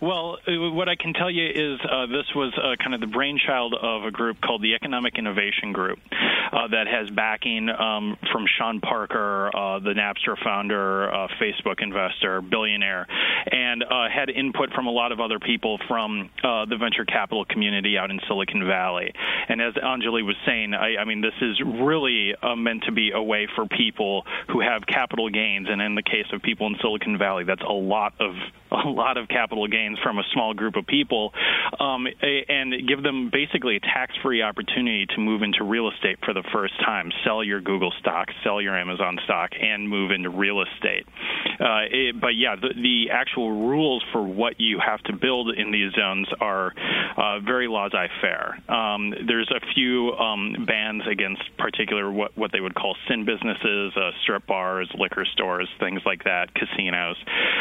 Well, 0.03 0.37
uh, 0.45 0.69
what 0.71 0.89
I 0.89 0.97
can 0.97 1.13
tell 1.13 1.31
you 1.31 1.47
is 1.47 1.79
uh, 1.89 2.07
this 2.07 2.27
was 2.35 2.51
uh, 2.57 2.75
kind 2.83 2.93
of 2.93 2.99
the 2.99 3.07
brainchild 3.07 3.73
of 3.73 4.03
a 4.03 4.11
group 4.11 4.41
called 4.41 4.61
the 4.61 4.75
Economic 4.75 5.17
Innovation 5.17 5.71
Group 5.71 5.97
uh, 6.11 6.67
that 6.67 6.87
has 6.91 7.09
backing 7.09 7.69
um, 7.69 8.17
from 8.29 8.43
Sean 8.57 8.81
Parker, 8.81 9.47
uh, 9.55 9.79
the 9.79 9.93
Napster 9.93 10.35
founder, 10.43 11.09
uh, 11.09 11.29
Facebook 11.41 11.81
investor, 11.81 12.41
billionaire, 12.41 13.07
and 13.49 13.85
had 14.13 14.29
input 14.29 14.73
from 14.73 14.87
a 14.87 14.91
lot 14.91 15.13
of 15.13 15.21
other 15.21 15.39
people 15.39 15.79
from 15.87 16.29
the 16.41 16.75
venture 16.77 17.05
capital 17.05 17.45
community 17.45 17.97
out 17.97 18.11
in 18.11 18.19
Silicon 18.27 18.67
Valley. 18.67 19.13
And 19.47 19.61
as 19.61 19.73
Anjali 19.75 20.25
was 20.25 20.35
saying, 20.45 20.73
I, 20.73 20.97
I 20.97 21.05
mean, 21.05 21.21
this 21.21 21.33
is 21.41 21.61
really 21.63 22.35
meant 22.57 22.83
to 22.87 22.91
be 22.91 23.11
a 23.15 23.21
way 23.23 23.47
for 23.55 23.67
people 23.67 24.25
who 24.51 24.59
have 24.59 24.85
capital 24.85 25.29
gains, 25.29 25.67
and 25.69 25.81
in 25.81 25.95
the 25.95 26.03
case 26.03 26.27
of 26.33 26.41
people 26.41 26.67
in 26.67 26.75
Silicon 26.81 27.17
Valley, 27.17 27.45
that's 27.45 27.63
a 27.63 27.71
lot 27.71 28.15
of 28.19 28.35
a 28.85 28.89
lot 28.89 29.17
of 29.17 29.27
capital 29.27 29.67
gains 29.67 29.92
from 30.01 30.19
a 30.19 30.23
small 30.33 30.53
group 30.53 30.75
of 30.75 30.85
people, 30.87 31.33
um, 31.79 32.07
and 32.21 32.87
give 32.87 33.03
them 33.03 33.29
basically 33.31 33.75
a 33.77 33.79
tax-free 33.79 34.41
opportunity 34.41 35.05
to 35.07 35.19
move 35.19 35.41
into 35.41 35.63
real 35.63 35.89
estate 35.89 36.17
for 36.23 36.33
the 36.33 36.43
first 36.53 36.73
time. 36.79 37.11
Sell 37.25 37.43
your 37.43 37.61
Google 37.61 37.93
stock, 37.99 38.27
sell 38.43 38.61
your 38.61 38.77
Amazon 38.77 39.17
stock, 39.25 39.51
and 39.59 39.89
move 39.89 40.11
into 40.11 40.29
real 40.29 40.61
estate. 40.61 41.05
Uh, 41.59 41.85
it, 41.91 42.19
but 42.19 42.35
yeah, 42.35 42.55
the, 42.55 42.69
the, 42.75 43.11
actual 43.11 43.67
rules 43.67 44.03
for 44.11 44.23
what 44.23 44.59
you 44.59 44.79
have 44.83 45.01
to 45.03 45.13
build 45.13 45.53
in 45.55 45.71
these 45.71 45.91
zones 45.93 46.27
are 46.39 46.73
uh, 47.17 47.39
very 47.39 47.67
laissez-faire. 47.67 48.57
Um, 48.71 49.13
there's 49.27 49.51
a 49.51 49.59
few 49.73 50.11
um, 50.13 50.65
bans 50.65 51.03
against 51.09 51.41
particular 51.57 52.11
what 52.11 52.35
what 52.37 52.51
they 52.51 52.59
would 52.59 52.75
call 52.75 52.95
sin 53.07 53.25
businesses, 53.25 53.93
uh, 53.95 54.11
strip 54.23 54.47
bars, 54.47 54.89
liquor 54.97 55.25
stores, 55.33 55.67
things 55.79 56.01
like 56.05 56.23
that, 56.23 56.53
casinos. 56.55 57.17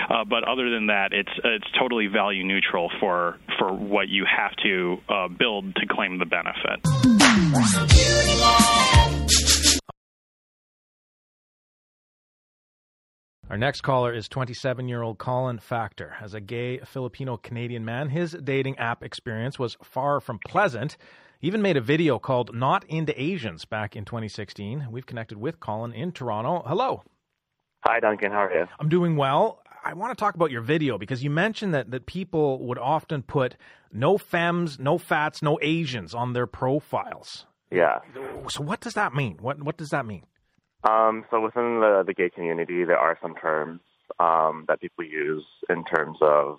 Uh, 0.09 0.24
but 0.24 0.45
other 0.45 0.70
than 0.70 0.87
that, 0.87 1.12
it's 1.12 1.33
it's 1.45 1.66
totally 1.78 2.07
value 2.23 2.45
neutral 2.45 2.89
for 3.01 3.37
for 3.59 3.73
what 3.73 4.09
you 4.09 4.25
have 4.25 4.55
to 4.62 4.97
uh, 5.09 5.27
build 5.29 5.75
to 5.75 5.87
claim 5.91 6.18
the 6.18 6.27
benefit. 6.27 6.79
Our 13.51 13.59
next 13.59 13.81
caller 13.81 14.14
is 14.14 14.29
27 14.29 14.89
year 14.89 15.03
old 15.03 15.18
Colin 15.18 15.59
Factor. 15.59 16.14
As 16.20 16.33
a 16.33 16.41
gay 16.41 16.79
Filipino 16.79 17.37
Canadian 17.37 17.85
man, 17.85 18.09
his 18.09 18.33
dating 18.33 18.79
app 18.79 19.03
experience 19.03 19.59
was 19.59 19.77
far 19.83 20.20
from 20.20 20.39
pleasant. 20.47 20.97
He 21.41 21.49
even 21.49 21.61
made 21.61 21.77
a 21.77 21.81
video 21.81 22.20
called 22.20 22.55
Not 22.55 22.85
Into 22.85 23.20
Asians 23.20 23.64
back 23.64 23.97
in 23.97 24.05
2016. 24.05 24.87
We've 24.91 25.07
connected 25.07 25.39
with 25.39 25.59
Colin 25.59 25.93
in 25.93 26.12
Toronto. 26.12 26.62
Hello. 26.66 27.03
Hi, 27.85 27.99
Duncan. 27.99 28.31
How 28.31 28.45
are 28.45 28.55
you? 28.55 28.66
I'm 28.79 28.89
doing 28.89 29.16
well. 29.16 29.62
I 29.85 29.95
want 29.95 30.16
to 30.16 30.20
talk 30.20 30.35
about 30.35 30.51
your 30.51 30.62
video 30.62 30.97
because 30.99 31.24
you 31.24 31.30
mentioned 31.30 31.74
that, 31.74 31.91
that 31.91 32.07
people 32.07 32.64
would 32.66 32.78
often 32.78 33.22
put 33.22 33.57
no 33.93 34.16
femmes, 34.16 34.78
no 34.78 34.99
fats, 34.99 35.43
no 35.43 35.59
Asians 35.61 36.14
on 36.14 36.33
their 36.33 36.47
profiles. 36.47 37.47
Yeah. 37.70 38.01
So 38.49 38.62
what 38.62 38.80
does 38.80 38.95
that 38.95 39.14
mean? 39.14 39.39
What 39.41 39.62
what 39.62 39.76
does 39.76 39.91
that 39.91 40.07
mean? 40.07 40.24
Um, 40.85 41.24
so 41.30 41.41
within 41.41 41.80
the, 41.80 42.03
the 42.07 42.14
gay 42.14 42.28
community, 42.28 42.85
there 42.85 42.99
are 42.99 43.18
some 43.22 43.35
terms 43.35 43.80
um, 44.18 44.64
that 44.68 44.80
people 44.80 45.05
use 45.05 45.45
in 45.70 45.85
terms 45.85 46.18
of 46.20 46.59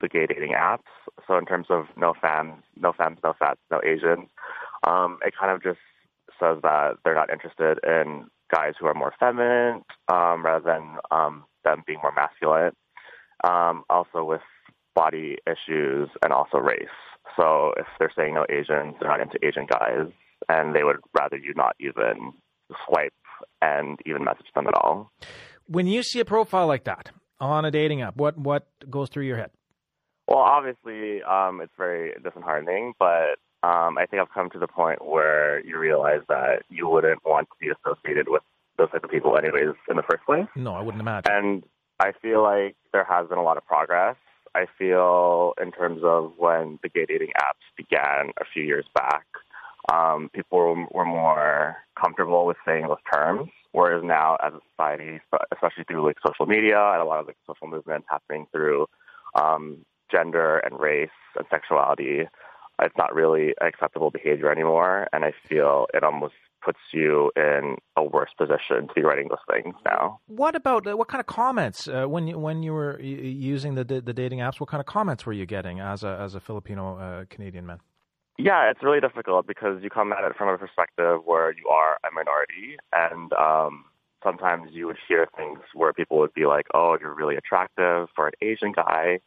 the 0.00 0.08
gay 0.08 0.26
dating 0.26 0.52
apps. 0.58 0.88
So 1.26 1.36
in 1.38 1.46
terms 1.46 1.66
of 1.70 1.84
no 1.96 2.14
femmes, 2.20 2.62
no 2.76 2.92
femmes, 2.92 3.18
no 3.22 3.34
fats, 3.38 3.60
no 3.70 3.80
Asians, 3.84 4.28
um, 4.86 5.18
it 5.24 5.34
kind 5.38 5.52
of 5.52 5.62
just 5.62 5.78
says 6.40 6.58
that 6.62 6.94
they're 7.04 7.14
not 7.14 7.30
interested 7.30 7.78
in 7.84 8.28
guys 8.50 8.74
who 8.78 8.86
are 8.86 8.94
more 8.94 9.12
feminine 9.18 9.82
um, 10.08 10.44
rather 10.44 10.64
than 10.64 10.96
um, 11.10 11.44
them 11.64 11.82
being 11.86 11.98
more 12.02 12.12
masculine. 12.14 12.72
Um, 13.44 13.84
also 13.88 14.24
with 14.24 14.40
body 14.96 15.36
issues 15.46 16.08
and 16.24 16.32
also 16.32 16.58
race. 16.58 16.88
So 17.36 17.72
if 17.76 17.86
they're 17.98 18.12
saying 18.16 18.34
no 18.34 18.44
Asians, 18.48 18.96
they're 18.98 19.08
not 19.08 19.20
into 19.20 19.38
Asian 19.44 19.66
guys, 19.66 20.10
and 20.48 20.74
they 20.74 20.82
would 20.82 20.96
rather 21.16 21.36
you 21.36 21.52
not 21.54 21.76
even 21.78 22.32
swipe 22.86 23.12
and 23.62 23.98
even 24.06 24.24
message 24.24 24.46
them 24.54 24.66
at 24.66 24.74
all. 24.74 25.12
When 25.66 25.86
you 25.86 26.02
see 26.02 26.18
a 26.18 26.24
profile 26.24 26.66
like 26.66 26.84
that 26.84 27.12
on 27.40 27.64
a 27.64 27.70
dating 27.70 28.02
app, 28.02 28.16
what 28.16 28.36
what 28.38 28.66
goes 28.90 29.08
through 29.08 29.24
your 29.24 29.36
head? 29.36 29.50
Well, 30.26 30.38
obviously, 30.38 31.22
um, 31.22 31.60
it's 31.60 31.72
very 31.78 32.12
disheartening, 32.22 32.94
but 32.98 33.38
um, 33.62 33.98
I 33.98 34.06
think 34.06 34.22
I've 34.22 34.32
come 34.32 34.50
to 34.50 34.58
the 34.58 34.68
point 34.68 35.04
where 35.04 35.64
you 35.64 35.78
realize 35.78 36.20
that 36.28 36.62
you 36.68 36.88
wouldn't 36.88 37.24
want 37.24 37.48
to 37.48 37.56
be 37.60 37.72
associated 37.72 38.28
with 38.28 38.42
those 38.78 38.90
type 38.90 39.02
of 39.02 39.10
people 39.10 39.36
anyways 39.36 39.74
in 39.90 39.96
the 39.96 40.04
first 40.08 40.24
place. 40.24 40.46
No, 40.54 40.74
I 40.74 40.80
wouldn't 40.80 41.00
imagine. 41.00 41.32
And 41.32 41.64
I 41.98 42.12
feel 42.22 42.42
like 42.42 42.76
there 42.92 43.04
has 43.04 43.28
been 43.28 43.38
a 43.38 43.42
lot 43.42 43.56
of 43.56 43.66
progress. 43.66 44.16
I 44.54 44.66
feel 44.78 45.54
in 45.60 45.72
terms 45.72 46.02
of 46.04 46.32
when 46.36 46.78
the 46.82 46.88
gay 46.88 47.04
dating 47.06 47.32
apps 47.36 47.66
began 47.76 48.30
a 48.40 48.44
few 48.52 48.62
years 48.62 48.86
back, 48.94 49.26
um, 49.92 50.30
people 50.32 50.86
were, 50.92 51.04
more 51.04 51.76
comfortable 52.00 52.46
with 52.46 52.56
saying 52.64 52.86
those 52.86 52.98
terms. 53.12 53.48
Whereas 53.72 54.02
now, 54.04 54.36
as 54.44 54.52
a 54.52 54.60
society, 54.70 55.20
especially 55.52 55.84
through 55.84 56.06
like 56.06 56.16
social 56.26 56.46
media 56.46 56.78
and 56.78 57.02
a 57.02 57.04
lot 57.04 57.20
of 57.20 57.26
like 57.26 57.36
social 57.46 57.66
movements 57.66 58.06
happening 58.08 58.46
through 58.52 58.86
um, 59.34 59.84
gender 60.10 60.58
and 60.58 60.78
race 60.78 61.10
and 61.36 61.46
sexuality, 61.50 62.22
it's 62.80 62.96
not 62.96 63.14
really 63.14 63.54
acceptable 63.60 64.10
behavior 64.10 64.50
anymore. 64.50 65.08
And 65.12 65.24
I 65.24 65.32
feel 65.48 65.86
it 65.94 66.02
almost 66.04 66.34
puts 66.64 66.78
you 66.92 67.30
in 67.36 67.76
a 67.96 68.02
worse 68.02 68.30
position 68.36 68.88
to 68.88 68.94
be 68.94 69.02
writing 69.02 69.28
those 69.28 69.38
things 69.50 69.74
now. 69.84 70.20
What 70.26 70.54
about 70.54 70.86
uh, 70.86 70.96
what 70.96 71.08
kind 71.08 71.20
of 71.20 71.26
comments 71.26 71.88
uh, 71.88 72.06
when 72.06 72.26
you 72.26 72.38
when 72.38 72.62
you 72.62 72.72
were 72.72 73.00
using 73.00 73.74
the 73.74 73.84
the 73.84 74.12
dating 74.12 74.40
apps? 74.40 74.60
What 74.60 74.68
kind 74.68 74.80
of 74.80 74.86
comments 74.86 75.24
were 75.26 75.32
you 75.32 75.46
getting 75.46 75.80
as 75.80 76.02
a 76.02 76.18
as 76.20 76.34
a 76.34 76.40
Filipino 76.40 76.98
uh, 76.98 77.24
Canadian 77.30 77.66
man? 77.66 77.80
Yeah, 78.38 78.70
it's 78.70 78.82
really 78.82 79.00
difficult 79.00 79.46
because 79.48 79.82
you 79.82 79.90
come 79.90 80.12
at 80.12 80.22
it 80.22 80.36
from 80.36 80.48
a 80.48 80.56
perspective 80.56 81.20
where 81.24 81.52
you 81.52 81.68
are 81.68 81.98
a 82.04 82.14
minority, 82.14 82.76
and 82.92 83.32
um, 83.32 83.84
sometimes 84.22 84.70
you 84.72 84.86
would 84.86 84.98
hear 85.08 85.26
things 85.36 85.58
where 85.74 85.92
people 85.92 86.18
would 86.18 86.34
be 86.34 86.46
like, 86.46 86.66
"Oh, 86.74 86.96
you're 87.00 87.14
really 87.14 87.36
attractive 87.36 88.08
for 88.14 88.28
an 88.28 88.34
Asian 88.40 88.72
guy." 88.72 89.20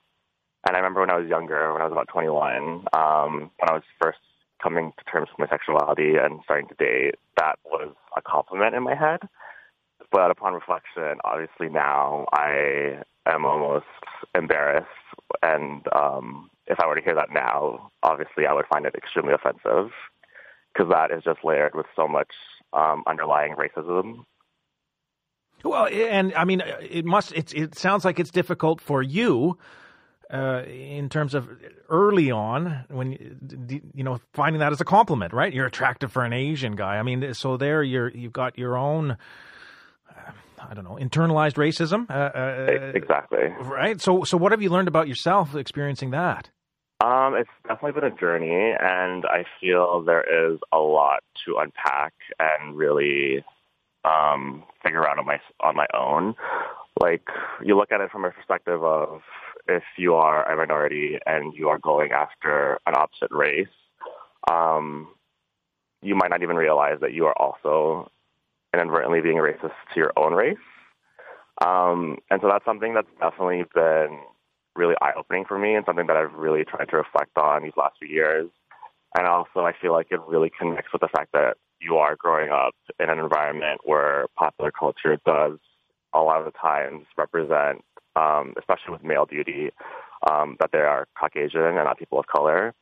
And 0.68 0.76
I 0.76 0.80
remember 0.80 1.01
when 1.01 1.09
I 1.09 1.18
was 1.18 1.28
younger, 1.28 1.74
when 1.74 1.82
I 1.82 1.86
was 1.86 1.91
about 1.91 2.07
21, 2.09 2.86
um, 2.93 3.51
when 3.57 3.70
I 3.70 3.74
was 3.74 3.84
first 4.01 4.20
coming 4.62 4.93
to 4.97 5.03
terms 5.12 5.30
with 5.30 5.39
my 5.39 5.47
sexuality 5.49 6.14
and 6.22 6.39
starting 6.43 6.68
to 6.68 6.76
date, 6.76 7.16
that 7.38 7.57
was 7.66 7.93
a 8.16 8.22
compliment 8.22 8.76
in 8.76 8.84
my 8.84 8.95
head. 8.95 9.22
But 10.12 10.30
upon 10.30 10.53
reflection, 10.53 11.18
obviously 11.24 11.70
now 11.70 12.28
I 12.34 13.01
am 13.26 13.45
almost 13.45 13.86
embarrassed. 14.36 14.88
And 15.41 15.82
um, 15.95 16.49
if 16.68 16.80
I 16.80 16.88
were 16.88 16.95
to 16.95 17.01
hear 17.01 17.16
that 17.16 17.30
now, 17.34 17.91
obviously 18.03 18.45
I 18.45 18.53
would 18.53 18.66
find 18.72 18.86
it 18.86 18.93
extremely 18.95 19.34
offensive 19.34 19.91
because 20.74 20.91
that 20.91 21.12
is 21.12 21.24
just 21.24 21.39
layered 21.43 21.74
with 21.74 21.88
so 21.95 22.07
much 22.07 22.30
um, 22.74 23.03
underlying 23.07 23.55
racism. 23.55 24.26
Well, 25.64 25.88
and 25.88 26.34
I 26.36 26.45
mean, 26.45 26.64
it 26.82 27.05
must. 27.05 27.34
It, 27.34 27.53
it 27.53 27.78
sounds 27.78 28.03
like 28.03 28.20
it's 28.20 28.32
difficult 28.32 28.82
for 28.82 29.03
you 29.03 29.59
uh, 30.32 30.63
in 30.65 31.09
terms 31.09 31.34
of 31.34 31.49
early 31.89 32.32
on 32.32 32.86
when 32.89 33.12
you 33.93 34.03
know 34.03 34.20
finding 34.33 34.59
that 34.59 34.71
as 34.71 34.82
a 34.82 34.86
compliment, 34.86 35.33
right? 35.33 35.53
You're 35.53 35.66
attractive 35.66 36.12
for 36.12 36.24
an 36.24 36.33
Asian 36.33 36.75
guy. 36.75 36.97
I 36.97 37.03
mean, 37.03 37.33
so 37.33 37.58
there 37.58 37.83
you're 37.83 38.09
you've 38.09 38.33
got 38.33 38.58
your 38.58 38.78
own. 38.78 39.17
Uh, 40.09 40.32
I 40.70 40.74
don't 40.74 40.83
know, 40.83 40.97
internalized 41.01 41.55
racism. 41.55 42.09
Uh, 42.09 42.13
uh, 42.13 42.91
exactly. 42.93 43.47
Right. 43.62 43.99
So, 43.99 44.24
so 44.24 44.37
what 44.37 44.51
have 44.51 44.62
you 44.62 44.70
learned 44.70 44.87
about 44.87 45.08
yourself 45.08 45.55
experiencing 45.55 46.12
that? 46.12 46.51
Um, 47.03 47.33
it's 47.36 47.49
definitely 47.67 47.99
been 47.99 48.12
a 48.12 48.16
journey, 48.16 48.75
and 48.79 49.25
I 49.25 49.43
feel 49.59 50.03
there 50.03 50.51
is 50.53 50.59
a 50.71 50.78
lot 50.78 51.24
to 51.45 51.58
unpack 51.58 52.13
and 52.37 52.78
really 52.78 53.43
um, 54.05 54.63
figure 54.83 55.08
out 55.08 55.17
on 55.17 55.25
my 55.25 55.39
on 55.62 55.75
my 55.75 55.87
own. 55.95 56.36
Like 56.99 57.28
you 57.63 57.75
look 57.75 57.91
at 57.91 58.01
it 58.01 58.12
from 58.12 58.25
a 58.25 58.32
perspective 58.32 58.83
of 58.83 59.21
if 59.71 59.83
you 59.97 60.15
are 60.15 60.49
a 60.49 60.55
minority 60.55 61.17
and 61.25 61.53
you 61.53 61.69
are 61.69 61.79
going 61.79 62.11
after 62.11 62.79
an 62.85 62.93
opposite 62.95 63.31
race, 63.31 63.67
um, 64.49 65.07
you 66.01 66.15
might 66.15 66.29
not 66.29 66.43
even 66.43 66.55
realize 66.55 66.99
that 67.01 67.13
you 67.13 67.25
are 67.25 67.39
also 67.39 68.09
inadvertently 68.73 69.21
being 69.21 69.37
racist 69.37 69.73
to 69.93 69.99
your 69.99 70.13
own 70.17 70.33
race. 70.33 70.57
Um, 71.63 72.17
and 72.29 72.41
so 72.41 72.47
that's 72.47 72.65
something 72.65 72.93
that's 72.93 73.07
definitely 73.19 73.65
been 73.73 74.19
really 74.75 74.95
eye 75.01 75.11
opening 75.17 75.45
for 75.45 75.59
me 75.59 75.75
and 75.75 75.85
something 75.85 76.07
that 76.07 76.17
I've 76.17 76.33
really 76.33 76.63
tried 76.63 76.89
to 76.89 76.97
reflect 76.97 77.37
on 77.37 77.63
these 77.63 77.73
last 77.77 77.95
few 77.99 78.07
years. 78.07 78.49
And 79.17 79.27
also, 79.27 79.59
I 79.59 79.73
feel 79.79 79.91
like 79.91 80.07
it 80.11 80.21
really 80.25 80.49
connects 80.57 80.93
with 80.93 81.01
the 81.01 81.09
fact 81.09 81.33
that 81.33 81.57
you 81.81 81.97
are 81.97 82.15
growing 82.15 82.49
up 82.49 82.73
in 82.99 83.09
an 83.09 83.19
environment 83.19 83.81
where 83.83 84.27
popular 84.37 84.71
culture 84.71 85.17
does 85.25 85.57
a 86.13 86.19
lot 86.19 86.39
of 86.39 86.45
the 86.45 86.57
times 86.57 87.05
represent, 87.17 87.83
um, 88.16 88.54
especially 88.58 88.92
with 88.92 89.04
male 89.04 89.25
duty, 89.25 89.71
um, 90.29 90.58
that 90.59 90.71
they 90.71 90.79
are 90.79 91.08
Caucasian 91.20 91.62
and 91.62 91.75
not 91.75 91.97
people 91.97 92.20
of 92.20 92.28
color. 92.28 92.74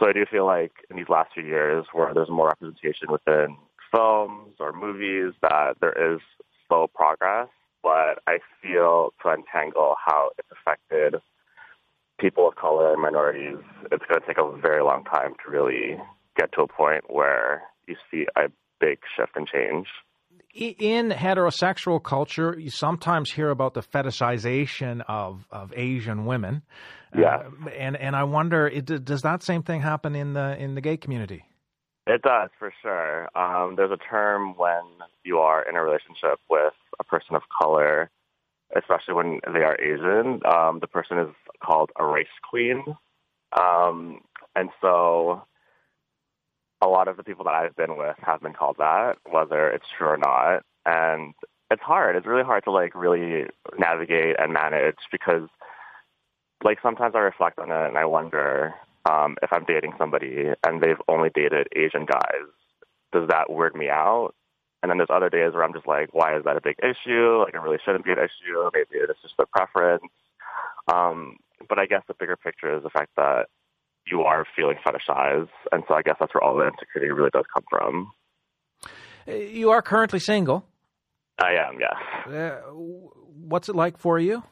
So 0.00 0.08
I 0.08 0.12
do 0.12 0.24
feel 0.30 0.44
like 0.44 0.72
in 0.90 0.96
these 0.96 1.08
last 1.08 1.32
few 1.32 1.44
years, 1.44 1.86
where 1.92 2.12
there's 2.12 2.28
more 2.28 2.48
representation 2.48 3.10
within 3.10 3.56
films 3.94 4.56
or 4.60 4.72
movies, 4.72 5.32
that 5.42 5.76
there 5.80 6.14
is 6.14 6.20
slow 6.68 6.86
progress. 6.86 7.48
But 7.82 8.18
I 8.26 8.38
feel 8.62 9.12
to 9.22 9.28
untangle 9.30 9.94
how 10.04 10.30
it's 10.38 10.48
affected 10.50 11.20
people 12.18 12.48
of 12.48 12.56
color 12.56 12.92
and 12.92 13.00
minorities, 13.00 13.58
it's 13.92 14.04
going 14.08 14.20
to 14.20 14.26
take 14.26 14.38
a 14.38 14.56
very 14.58 14.82
long 14.82 15.04
time 15.04 15.34
to 15.44 15.50
really 15.50 15.98
get 16.36 16.52
to 16.52 16.62
a 16.62 16.68
point 16.68 17.04
where 17.08 17.62
you 17.86 17.96
see 18.10 18.26
a 18.36 18.50
big 18.80 18.98
shift 19.16 19.32
and 19.36 19.46
change. 19.46 19.86
In 20.56 21.10
heterosexual 21.10 22.02
culture, 22.02 22.58
you 22.58 22.70
sometimes 22.70 23.30
hear 23.30 23.50
about 23.50 23.74
the 23.74 23.82
fetishization 23.82 25.02
of, 25.06 25.46
of 25.50 25.70
Asian 25.76 26.24
women. 26.24 26.62
Yeah. 27.14 27.42
Uh, 27.66 27.68
and 27.68 27.94
and 27.94 28.16
I 28.16 28.24
wonder, 28.24 28.66
it, 28.66 28.86
does 29.04 29.20
that 29.20 29.42
same 29.42 29.62
thing 29.62 29.82
happen 29.82 30.14
in 30.14 30.32
the 30.32 30.56
in 30.56 30.74
the 30.74 30.80
gay 30.80 30.96
community? 30.96 31.44
It 32.06 32.22
does 32.22 32.48
for 32.58 32.72
sure. 32.80 33.28
Um, 33.36 33.76
there's 33.76 33.90
a 33.90 33.98
term 33.98 34.56
when 34.56 34.82
you 35.24 35.40
are 35.40 35.62
in 35.68 35.76
a 35.76 35.82
relationship 35.82 36.38
with 36.48 36.72
a 36.98 37.04
person 37.04 37.36
of 37.36 37.42
color, 37.60 38.08
especially 38.74 39.12
when 39.12 39.40
they 39.52 39.60
are 39.60 39.78
Asian. 39.78 40.40
Um, 40.46 40.78
the 40.80 40.86
person 40.86 41.18
is 41.18 41.34
called 41.62 41.90
a 42.00 42.06
race 42.06 42.28
queen, 42.48 42.82
um, 43.60 44.20
and 44.54 44.70
so 44.80 45.42
a 46.86 46.88
lot 46.88 47.08
of 47.08 47.16
the 47.16 47.24
people 47.24 47.44
that 47.44 47.54
I've 47.54 47.76
been 47.76 47.96
with 47.96 48.16
have 48.22 48.40
been 48.40 48.52
called 48.52 48.76
that, 48.78 49.18
whether 49.28 49.68
it's 49.68 49.86
true 49.98 50.08
or 50.08 50.16
not. 50.16 50.62
And 50.84 51.34
it's 51.70 51.82
hard. 51.82 52.14
It's 52.16 52.26
really 52.26 52.44
hard 52.44 52.64
to 52.64 52.70
like 52.70 52.94
really 52.94 53.46
navigate 53.78 54.36
and 54.38 54.52
manage 54.52 54.96
because 55.10 55.48
like 56.62 56.78
sometimes 56.82 57.14
I 57.14 57.18
reflect 57.18 57.58
on 57.58 57.70
it 57.70 57.88
and 57.88 57.98
I 57.98 58.04
wonder 58.04 58.74
um, 59.10 59.36
if 59.42 59.52
I'm 59.52 59.64
dating 59.64 59.94
somebody 59.98 60.46
and 60.64 60.80
they've 60.80 61.00
only 61.08 61.30
dated 61.34 61.68
Asian 61.74 62.06
guys, 62.06 62.46
does 63.12 63.28
that 63.28 63.50
weird 63.50 63.74
me 63.74 63.88
out? 63.88 64.32
And 64.82 64.90
then 64.90 64.98
there's 64.98 65.10
other 65.10 65.30
days 65.30 65.52
where 65.52 65.64
I'm 65.64 65.72
just 65.72 65.86
like, 65.86 66.14
why 66.14 66.36
is 66.36 66.44
that 66.44 66.56
a 66.56 66.60
big 66.60 66.76
issue? 66.78 67.42
Like 67.44 67.54
it 67.54 67.60
really 67.60 67.78
shouldn't 67.84 68.04
be 68.04 68.12
an 68.12 68.18
issue. 68.18 68.70
Maybe 68.72 69.02
it's 69.02 69.20
just 69.22 69.34
a 69.38 69.46
preference. 69.46 70.04
Um, 70.92 71.38
but 71.68 71.78
I 71.78 71.86
guess 71.86 72.02
the 72.06 72.14
bigger 72.14 72.36
picture 72.36 72.76
is 72.76 72.82
the 72.84 72.90
fact 72.90 73.10
that 73.16 73.46
you 74.06 74.22
are 74.22 74.44
feeling 74.54 74.76
fetishized. 74.86 75.48
And 75.72 75.82
so 75.88 75.94
I 75.94 76.02
guess 76.02 76.16
that's 76.18 76.34
where 76.34 76.42
all 76.42 76.56
the 76.56 76.66
insecurity 76.66 77.12
really 77.12 77.30
does 77.32 77.44
come 77.52 77.64
from. 77.68 78.12
You 79.26 79.70
are 79.70 79.82
currently 79.82 80.20
single. 80.20 80.64
I 81.38 81.54
am, 81.54 81.78
yes. 81.80 82.32
Uh, 82.32 82.60
what's 82.72 83.68
it 83.68 83.76
like 83.76 83.98
for 83.98 84.18
you? 84.18 84.42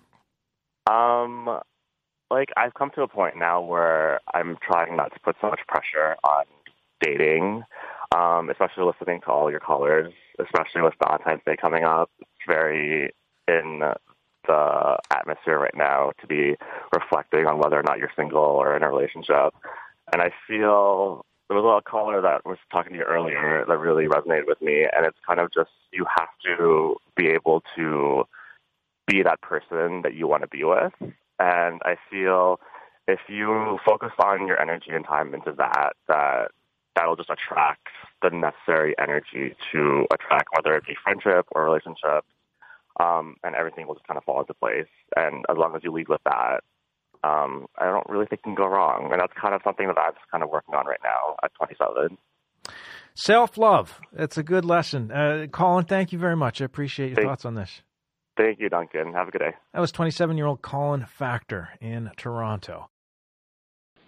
Um, 0.90 1.60
like 2.30 2.48
I've 2.56 2.74
come 2.74 2.90
to 2.96 3.02
a 3.02 3.08
point 3.08 3.36
now 3.38 3.62
where 3.62 4.20
I'm 4.34 4.56
trying 4.62 4.96
not 4.96 5.12
to 5.14 5.20
put 5.24 5.36
so 5.40 5.48
much 5.48 5.60
pressure 5.68 6.16
on 6.24 6.44
dating, 7.00 7.62
um, 8.14 8.50
especially 8.50 8.84
listening 8.84 9.20
to 9.22 9.28
all 9.28 9.50
your 9.50 9.60
callers, 9.60 10.12
especially 10.40 10.82
with 10.82 10.94
Valentine's 11.02 11.42
Day 11.46 11.56
coming 11.60 11.84
up. 11.84 12.10
It's 12.20 12.30
very 12.46 13.14
in 13.48 13.82
the 14.46 14.98
atmosphere 15.10 15.58
right 15.58 15.76
now 15.76 16.12
to 16.20 16.26
be 16.26 16.56
reflecting 16.92 17.46
on 17.46 17.58
whether 17.58 17.78
or 17.78 17.82
not 17.82 17.98
you're 17.98 18.12
single 18.16 18.42
or 18.42 18.76
in 18.76 18.82
a 18.82 18.88
relationship. 18.88 19.54
And 20.12 20.22
I 20.22 20.30
feel 20.46 21.24
there 21.48 21.56
was 21.56 21.62
a 21.62 21.66
little 21.66 21.80
caller 21.82 22.20
that 22.22 22.44
was 22.44 22.58
talking 22.72 22.92
to 22.92 22.98
you 22.98 23.04
earlier 23.04 23.64
that 23.66 23.78
really 23.78 24.06
resonated 24.06 24.46
with 24.46 24.60
me. 24.62 24.86
And 24.94 25.06
it's 25.06 25.18
kind 25.26 25.40
of 25.40 25.52
just 25.52 25.70
you 25.92 26.06
have 26.16 26.28
to 26.44 26.96
be 27.16 27.28
able 27.28 27.62
to 27.76 28.24
be 29.06 29.22
that 29.22 29.40
person 29.42 30.02
that 30.02 30.14
you 30.14 30.26
want 30.26 30.42
to 30.42 30.48
be 30.48 30.64
with. 30.64 30.92
And 31.38 31.80
I 31.84 31.96
feel 32.10 32.60
if 33.06 33.20
you 33.28 33.78
focus 33.84 34.12
on 34.18 34.46
your 34.46 34.60
energy 34.60 34.90
and 34.90 35.04
time 35.04 35.34
into 35.34 35.52
that, 35.58 35.92
that 36.08 36.50
that'll 36.96 37.16
just 37.16 37.30
attract 37.30 37.88
the 38.22 38.30
necessary 38.30 38.94
energy 38.98 39.54
to 39.72 40.06
attract 40.12 40.48
whether 40.54 40.76
it 40.76 40.86
be 40.86 40.96
friendship 41.02 41.46
or 41.52 41.64
relationship 41.64 42.24
um, 43.00 43.36
and 43.42 43.54
everything 43.54 43.86
will 43.86 43.94
just 43.94 44.06
kind 44.06 44.18
of 44.18 44.24
fall 44.24 44.40
into 44.40 44.54
place. 44.54 44.88
And 45.16 45.44
as 45.50 45.56
long 45.56 45.74
as 45.76 45.82
you 45.82 45.92
lead 45.92 46.08
with 46.08 46.20
that, 46.24 46.60
um, 47.22 47.66
I 47.78 47.86
don't 47.86 48.08
really 48.08 48.26
think 48.26 48.42
you 48.44 48.50
can 48.50 48.54
go 48.54 48.66
wrong. 48.66 49.10
And 49.12 49.20
that's 49.20 49.32
kind 49.40 49.54
of 49.54 49.62
something 49.64 49.86
that 49.86 49.98
I'm 49.98 50.12
just 50.12 50.30
kind 50.30 50.42
of 50.42 50.50
working 50.50 50.74
on 50.74 50.86
right 50.86 51.00
now 51.02 51.36
at 51.42 51.52
27. 51.54 52.18
Self 53.14 53.56
love. 53.56 54.00
That's 54.12 54.36
a 54.38 54.42
good 54.42 54.64
lesson. 54.64 55.10
Uh, 55.10 55.46
Colin, 55.50 55.84
thank 55.84 56.12
you 56.12 56.18
very 56.18 56.36
much. 56.36 56.60
I 56.60 56.64
appreciate 56.64 57.08
your 57.08 57.16
thank, 57.16 57.28
thoughts 57.28 57.44
on 57.44 57.54
this. 57.54 57.82
Thank 58.36 58.58
you, 58.58 58.68
Duncan. 58.68 59.12
Have 59.12 59.28
a 59.28 59.30
good 59.30 59.38
day. 59.38 59.54
That 59.72 59.80
was 59.80 59.92
27 59.92 60.36
year 60.36 60.46
old 60.46 60.62
Colin 60.62 61.06
Factor 61.06 61.70
in 61.80 62.10
Toronto 62.16 62.90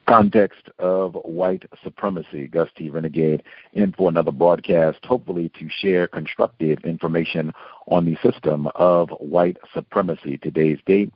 context 0.07 0.69
of 0.79 1.15
white 1.25 1.65
supremacy. 1.83 2.47
Gus 2.47 2.69
T. 2.77 2.91
Renegade 2.91 3.43
in 3.73 3.93
for 3.93 4.09
another 4.09 4.31
broadcast, 4.31 4.99
hopefully 5.05 5.51
to 5.59 5.69
share 5.69 6.07
constructive 6.07 6.79
information 6.85 7.53
on 7.89 8.05
the 8.05 8.17
system 8.23 8.69
of 8.75 9.11
white 9.19 9.57
supremacy. 9.75 10.39
Today's 10.39 10.79
date, 10.87 11.13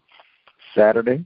Saturday, 0.75 1.25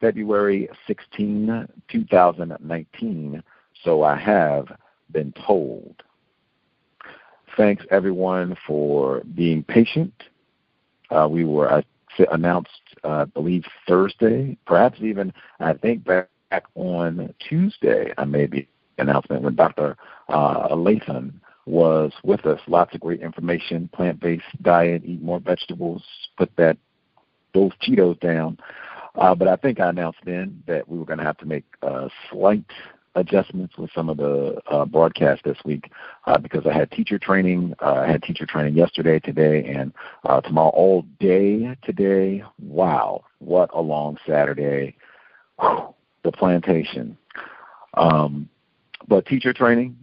February 0.00 0.68
16, 0.86 1.66
2019. 1.88 3.42
So 3.82 4.02
I 4.02 4.16
have 4.16 4.66
been 5.10 5.32
told. 5.46 6.02
Thanks 7.56 7.84
everyone 7.90 8.56
for 8.66 9.22
being 9.34 9.62
patient. 9.62 10.12
Uh, 11.10 11.28
we 11.30 11.44
were 11.44 11.82
announced, 12.32 12.70
uh, 13.04 13.08
I 13.08 13.24
believe, 13.26 13.64
Thursday, 13.86 14.56
perhaps 14.66 14.98
even, 15.00 15.32
I 15.60 15.74
think, 15.74 16.04
back 16.04 16.28
back 16.54 16.64
on 16.76 17.34
Tuesday, 17.40 18.12
I 18.16 18.24
made 18.24 18.52
the 18.52 18.66
announcement 18.98 19.42
when 19.42 19.56
Dr. 19.56 19.96
Uh, 20.28 20.68
Lathan 20.68 21.32
was 21.66 22.12
with 22.22 22.46
us. 22.46 22.60
Lots 22.68 22.94
of 22.94 23.00
great 23.00 23.20
information, 23.22 23.90
plant-based 23.92 24.62
diet, 24.62 25.02
eat 25.04 25.20
more 25.20 25.40
vegetables, 25.40 26.04
put 26.36 26.50
that 26.56 26.76
those 27.54 27.72
Cheetos 27.82 28.20
down. 28.20 28.58
Uh, 29.16 29.34
but 29.34 29.48
I 29.48 29.56
think 29.56 29.80
I 29.80 29.88
announced 29.88 30.20
then 30.24 30.62
that 30.66 30.88
we 30.88 30.96
were 30.98 31.04
going 31.04 31.18
to 31.18 31.24
have 31.24 31.38
to 31.38 31.46
make 31.46 31.64
uh, 31.82 32.08
slight 32.30 32.64
adjustments 33.16 33.76
with 33.76 33.90
some 33.92 34.08
of 34.08 34.16
the 34.16 34.60
uh, 34.70 34.84
broadcasts 34.84 35.42
this 35.44 35.58
week 35.64 35.90
uh, 36.26 36.38
because 36.38 36.66
I 36.66 36.72
had 36.72 36.90
teacher 36.92 37.18
training. 37.18 37.74
Uh, 37.80 37.94
I 37.94 38.10
had 38.12 38.22
teacher 38.22 38.46
training 38.46 38.74
yesterday, 38.74 39.18
today, 39.18 39.64
and 39.64 39.92
uh, 40.24 40.40
tomorrow 40.40 40.70
all 40.70 41.04
day 41.18 41.76
today. 41.82 42.44
Wow, 42.60 43.24
what 43.38 43.70
a 43.72 43.80
long 43.80 44.18
Saturday. 44.26 44.96
Whew 45.60 45.93
the 46.24 46.32
plantation. 46.32 47.16
Um, 47.94 48.48
but 49.06 49.26
teacher 49.26 49.52
training, 49.52 49.96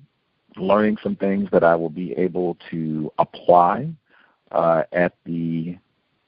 learning 0.55 0.97
some 1.03 1.15
things 1.15 1.49
that 1.51 1.63
I 1.63 1.75
will 1.75 1.89
be 1.89 2.13
able 2.13 2.57
to 2.69 3.11
apply 3.19 3.89
uh, 4.51 4.83
at 4.91 5.13
the 5.25 5.77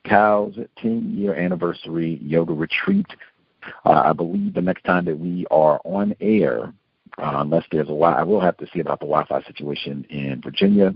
COWS 0.07 0.55
10 0.81 1.15
year 1.15 1.33
anniversary 1.35 2.19
yoga 2.21 2.53
retreat. 2.53 3.07
Uh, 3.85 4.01
I 4.05 4.13
believe 4.13 4.53
the 4.53 4.61
next 4.61 4.83
time 4.83 5.05
that 5.05 5.17
we 5.17 5.45
are 5.49 5.79
on 5.85 6.15
air, 6.19 6.73
uh, 7.17 7.35
unless 7.37 7.63
there's 7.71 7.87
a 7.87 7.95
Wi, 7.95 8.11
I 8.11 8.23
will 8.23 8.41
have 8.41 8.57
to 8.57 8.67
see 8.73 8.79
about 8.79 8.99
the 8.99 9.05
Wi-Fi 9.05 9.43
situation 9.43 10.05
in 10.09 10.41
Virginia 10.41 10.93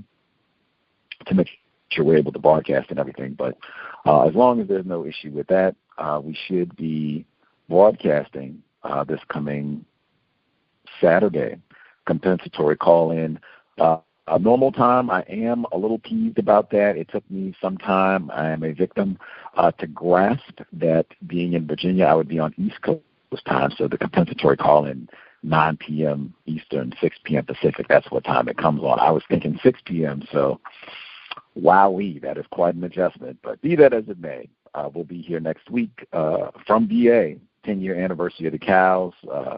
to 1.25 1.33
make 1.33 1.47
sure 1.89 2.03
we're 2.03 2.17
able 2.17 2.33
to 2.33 2.39
broadcast 2.39 2.89
and 2.89 2.99
everything. 2.99 3.33
But 3.33 3.57
uh, 4.05 4.27
as 4.27 4.35
long 4.35 4.59
as 4.59 4.67
there's 4.67 4.85
no 4.85 5.05
issue 5.05 5.31
with 5.31 5.47
that, 5.47 5.75
uh, 5.97 6.19
we 6.21 6.37
should 6.47 6.75
be 6.75 7.25
broadcasting 7.69 8.61
uh, 8.87 9.03
this 9.03 9.21
coming 9.29 9.85
Saturday. 11.01 11.57
Compensatory 12.05 12.77
call 12.77 13.11
in. 13.11 13.39
Uh, 13.77 13.97
a 14.29 14.39
normal 14.39 14.71
time, 14.71 15.09
I 15.09 15.21
am 15.29 15.65
a 15.71 15.77
little 15.77 15.99
teased 15.99 16.37
about 16.37 16.69
that. 16.71 16.97
It 16.97 17.09
took 17.09 17.29
me 17.31 17.55
some 17.61 17.77
time. 17.77 18.29
I 18.31 18.49
am 18.49 18.63
a 18.63 18.73
victim 18.73 19.17
uh, 19.55 19.71
to 19.73 19.87
grasp 19.87 20.59
that 20.73 21.05
being 21.27 21.53
in 21.53 21.65
Virginia, 21.65 22.05
I 22.05 22.13
would 22.13 22.27
be 22.27 22.39
on 22.39 22.53
East 22.57 22.81
Coast 22.81 23.01
time. 23.45 23.71
So 23.77 23.87
the 23.87 23.97
compensatory 23.97 24.57
call 24.57 24.85
in 24.85 25.07
9 25.43 25.77
p.m. 25.77 26.33
Eastern, 26.45 26.93
6 26.99 27.17
p.m. 27.23 27.45
Pacific. 27.45 27.87
That's 27.87 28.11
what 28.11 28.25
time 28.25 28.49
it 28.49 28.57
comes 28.57 28.81
on. 28.83 28.99
I 28.99 29.11
was 29.11 29.23
thinking 29.29 29.59
6 29.63 29.79
p.m. 29.85 30.23
So, 30.31 30.59
wowee, 31.57 32.21
that 32.21 32.37
is 32.37 32.45
quite 32.51 32.75
an 32.75 32.83
adjustment. 32.83 33.37
But 33.43 33.61
be 33.61 33.75
that 33.77 33.93
as 33.93 34.09
it 34.09 34.19
may, 34.19 34.49
uh, 34.73 34.89
we'll 34.93 35.05
be 35.05 35.21
here 35.21 35.39
next 35.39 35.69
week 35.69 36.05
uh, 36.11 36.51
from 36.65 36.87
VA 36.87 37.35
10 37.67 37.81
year 37.81 37.95
anniversary 37.99 38.47
of 38.47 38.53
the 38.53 38.59
cows. 38.59 39.13
Uh, 39.31 39.57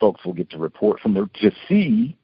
folks 0.00 0.24
will 0.24 0.32
get 0.32 0.48
to 0.50 0.58
report 0.58 1.00
from 1.00 1.12
there 1.12 1.28
to 1.40 1.50
see 1.68 2.16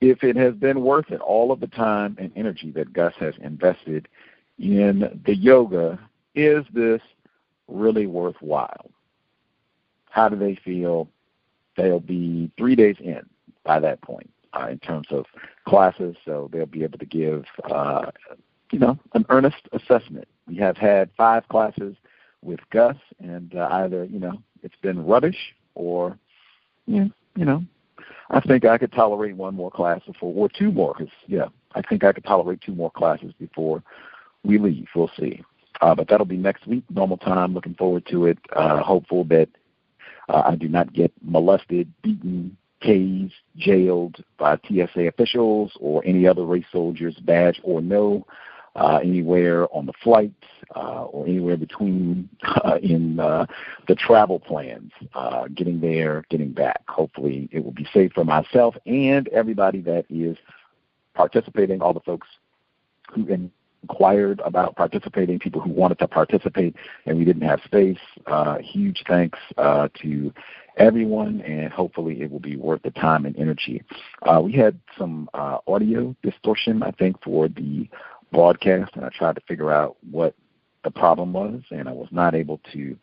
if 0.00 0.22
it 0.22 0.36
has 0.36 0.54
been 0.54 0.82
worth 0.82 1.10
it. 1.10 1.20
All 1.20 1.50
of 1.50 1.60
the 1.60 1.66
time 1.66 2.16
and 2.20 2.30
energy 2.36 2.70
that 2.72 2.92
Gus 2.92 3.14
has 3.18 3.34
invested 3.40 4.06
in 4.58 5.20
the 5.24 5.34
yoga, 5.34 5.98
is 6.34 6.64
this 6.72 7.00
really 7.68 8.06
worthwhile? 8.06 8.90
How 10.10 10.28
do 10.28 10.36
they 10.36 10.54
feel? 10.64 11.08
They'll 11.76 12.00
be 12.00 12.50
three 12.56 12.76
days 12.76 12.96
in 13.00 13.26
by 13.64 13.80
that 13.80 14.00
point 14.02 14.30
uh, 14.52 14.68
in 14.68 14.78
terms 14.78 15.08
of 15.10 15.24
classes, 15.66 16.16
so 16.24 16.48
they'll 16.52 16.66
be 16.66 16.84
able 16.84 16.98
to 16.98 17.06
give 17.06 17.44
uh, 17.70 18.10
you 18.72 18.78
know, 18.78 18.98
an 19.14 19.24
earnest 19.28 19.68
assessment. 19.72 20.26
We 20.46 20.56
have 20.56 20.76
had 20.76 21.10
five 21.16 21.48
classes 21.48 21.96
with 22.42 22.60
Gus, 22.70 22.96
and 23.18 23.54
uh, 23.54 23.68
either 23.70 24.04
you 24.04 24.18
know 24.18 24.42
it's 24.62 24.76
been 24.82 25.04
rubbish 25.04 25.54
or 25.74 26.18
yeah, 26.86 27.06
you 27.36 27.44
know, 27.44 27.64
I 28.30 28.40
think 28.40 28.64
I 28.64 28.78
could 28.78 28.92
tolerate 28.92 29.36
one 29.36 29.54
more 29.54 29.70
class 29.70 30.00
before, 30.06 30.32
or 30.34 30.48
two 30.48 30.70
more, 30.72 30.94
because 30.96 31.12
yeah, 31.26 31.46
I 31.74 31.82
think 31.82 32.04
I 32.04 32.12
could 32.12 32.24
tolerate 32.24 32.60
two 32.60 32.74
more 32.74 32.90
classes 32.90 33.32
before 33.38 33.82
we 34.44 34.58
leave. 34.58 34.86
We'll 34.94 35.10
see. 35.18 35.42
Uh, 35.80 35.94
but 35.94 36.08
that'll 36.08 36.26
be 36.26 36.36
next 36.36 36.66
week, 36.66 36.84
normal 36.90 37.18
time. 37.18 37.54
Looking 37.54 37.74
forward 37.74 38.06
to 38.06 38.26
it. 38.26 38.38
Uh, 38.54 38.82
hopeful 38.82 39.24
that 39.24 39.48
uh, 40.28 40.42
I 40.46 40.56
do 40.56 40.68
not 40.68 40.92
get 40.92 41.12
molested, 41.22 41.92
beaten, 42.02 42.56
tased, 42.82 43.32
jailed 43.56 44.24
by 44.38 44.58
TSA 44.66 45.02
officials 45.08 45.72
or 45.80 46.02
any 46.04 46.26
other 46.26 46.44
race 46.44 46.64
soldiers, 46.72 47.16
badge 47.16 47.60
or 47.62 47.80
no 47.80 48.26
uh, 48.76 49.00
anywhere 49.02 49.66
on 49.74 49.86
the 49.86 49.92
flight 50.02 50.32
uh, 50.74 51.04
or 51.04 51.26
anywhere 51.26 51.56
between 51.56 52.28
uh, 52.64 52.78
in 52.82 53.18
uh, 53.18 53.46
the 53.88 53.94
travel 53.94 54.38
plans, 54.38 54.92
uh, 55.14 55.48
getting 55.54 55.80
there, 55.80 56.24
getting 56.30 56.52
back. 56.52 56.82
Hopefully, 56.88 57.48
it 57.50 57.64
will 57.64 57.72
be 57.72 57.88
safe 57.92 58.12
for 58.12 58.24
myself 58.24 58.76
and 58.86 59.28
everybody 59.28 59.80
that 59.80 60.04
is 60.10 60.36
participating, 61.14 61.80
all 61.80 61.94
the 61.94 62.00
folks 62.00 62.28
who 63.12 63.26
inquired 63.82 64.40
about 64.44 64.76
participating, 64.76 65.38
people 65.38 65.60
who 65.60 65.70
wanted 65.70 65.98
to 65.98 66.08
participate, 66.08 66.74
and 67.06 67.16
we 67.16 67.24
didn't 67.24 67.42
have 67.42 67.60
space. 67.64 67.98
Uh, 68.26 68.58
huge 68.58 69.02
thanks 69.08 69.38
uh, 69.56 69.88
to 70.02 70.32
everyone, 70.76 71.40
and 71.42 71.72
hopefully 71.72 72.20
it 72.20 72.30
will 72.30 72.40
be 72.40 72.56
worth 72.56 72.82
the 72.82 72.90
time 72.90 73.24
and 73.24 73.36
energy. 73.38 73.82
Uh, 74.22 74.40
we 74.40 74.52
had 74.52 74.78
some 74.98 75.28
uh, 75.34 75.58
audio 75.66 76.14
distortion, 76.22 76.82
I 76.82 76.90
think, 76.92 77.22
for 77.22 77.48
the 77.48 77.88
broadcast, 78.32 78.92
and 78.94 79.04
I 79.04 79.10
tried 79.10 79.36
to 79.36 79.42
figure 79.42 79.72
out 79.72 79.96
what 80.10 80.34
the 80.84 80.90
problem 80.90 81.32
was, 81.32 81.62
and 81.70 81.88
I 81.88 81.92
was 81.92 82.08
not 82.10 82.34
able 82.34 82.60
to 82.72 82.96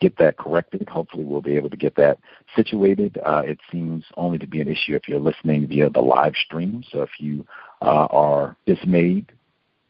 get 0.00 0.16
that 0.18 0.36
corrected. 0.36 0.88
Hopefully, 0.88 1.24
we'll 1.24 1.42
be 1.42 1.56
able 1.56 1.70
to 1.70 1.76
get 1.76 1.96
that 1.96 2.18
situated. 2.54 3.18
Uh, 3.24 3.42
it 3.44 3.58
seems 3.70 4.04
only 4.16 4.38
to 4.38 4.46
be 4.46 4.60
an 4.60 4.68
issue 4.68 4.94
if 4.94 5.08
you're 5.08 5.20
listening 5.20 5.66
via 5.66 5.90
the 5.90 6.00
live 6.00 6.36
stream. 6.36 6.84
So 6.90 7.02
if 7.02 7.10
you 7.18 7.44
uh, 7.82 8.06
are 8.10 8.56
dismayed, 8.66 9.32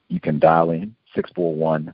you 0.09 0.21
can 0.21 0.39
dial 0.39 0.71
in 0.71 0.95
641 1.15 1.93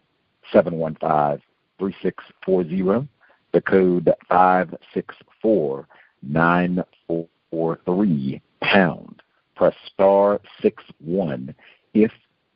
715 0.53 1.43
3640, 1.79 3.09
the 3.53 3.61
code 3.61 4.13
564 4.29 5.89
943 6.23 8.41
pound. 8.61 9.23
Press 9.57 9.75
star 9.93 10.41
6 10.63 10.83
1 10.99 11.55
if 11.95 12.13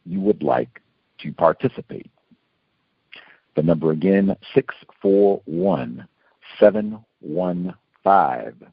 you 0.08 0.20
would 0.20 0.42
like 0.42 0.80
to 1.18 1.32
participate. 1.32 2.10
The 3.56 3.62
number 3.62 3.90
again, 3.90 4.34
641 4.54 6.06
715 6.58 8.72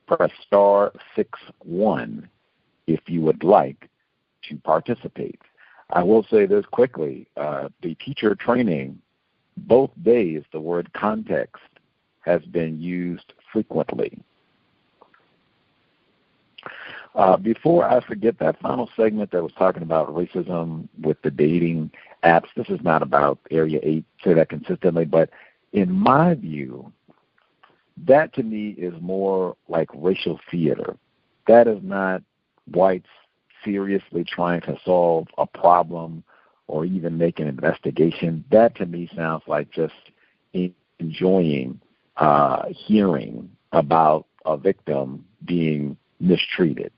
Press 0.07 0.31
star 0.47 0.93
61 1.15 2.29
if 2.87 3.01
you 3.07 3.21
would 3.23 3.43
like 3.45 3.89
to 4.49 4.57
participate. 4.57 5.41
I 5.91 6.03
will 6.03 6.25
say 6.31 6.47
this 6.47 6.65
quickly 6.67 7.29
uh, 7.37 7.69
the 7.83 7.95
teacher 7.97 8.35
training 8.35 8.99
both 9.67 9.91
days 10.03 10.43
the 10.53 10.61
word 10.61 10.93
context 10.93 11.63
has 12.21 12.43
been 12.43 12.81
used 12.81 13.33
frequently. 13.53 14.19
Uh, 17.15 17.37
before 17.37 17.89
I 17.89 18.01
forget 18.01 18.39
that 18.39 18.61
final 18.61 18.89
segment 18.97 19.33
that 19.33 19.43
was 19.43 19.53
talking 19.59 19.83
about 19.83 20.15
racism 20.15 20.89
with 21.01 21.21
the 21.23 21.31
dating 21.31 21.91
apps, 22.23 22.47
this 22.57 22.69
is 22.69 22.81
not 22.83 23.03
about 23.03 23.39
Area 23.51 23.81
8, 23.83 24.05
say 24.23 24.35
that 24.35 24.49
consistently, 24.49 25.05
but 25.05 25.31
in 25.73 25.91
my 25.91 26.35
view, 26.35 26.93
that 28.07 28.33
to 28.35 28.43
me 28.43 28.71
is 28.71 28.95
more 29.01 29.57
like 29.69 29.89
racial 29.95 30.39
theater. 30.51 30.97
That 31.49 31.67
is 31.67 31.81
not 31.83 32.23
whites 32.71 33.09
seriously 33.65 34.25
trying 34.25 34.61
to 34.63 34.79
solve 34.85 35.27
a 35.37 35.47
problem 35.47 36.23
or 36.71 36.85
even 36.85 37.19
make 37.19 37.41
an 37.41 37.49
investigation, 37.49 38.45
that 38.51 38.75
to 38.77 38.87
me 38.87 39.11
sounds 39.15 39.43
like 39.47 39.71
just 39.71 39.95
enjoying 41.01 41.81
uh, 42.17 42.65
hearing 42.69 43.51
about 43.73 44.27
a 44.47 44.57
victim 44.57 45.25
being 45.45 45.97
mistreated 46.21 46.93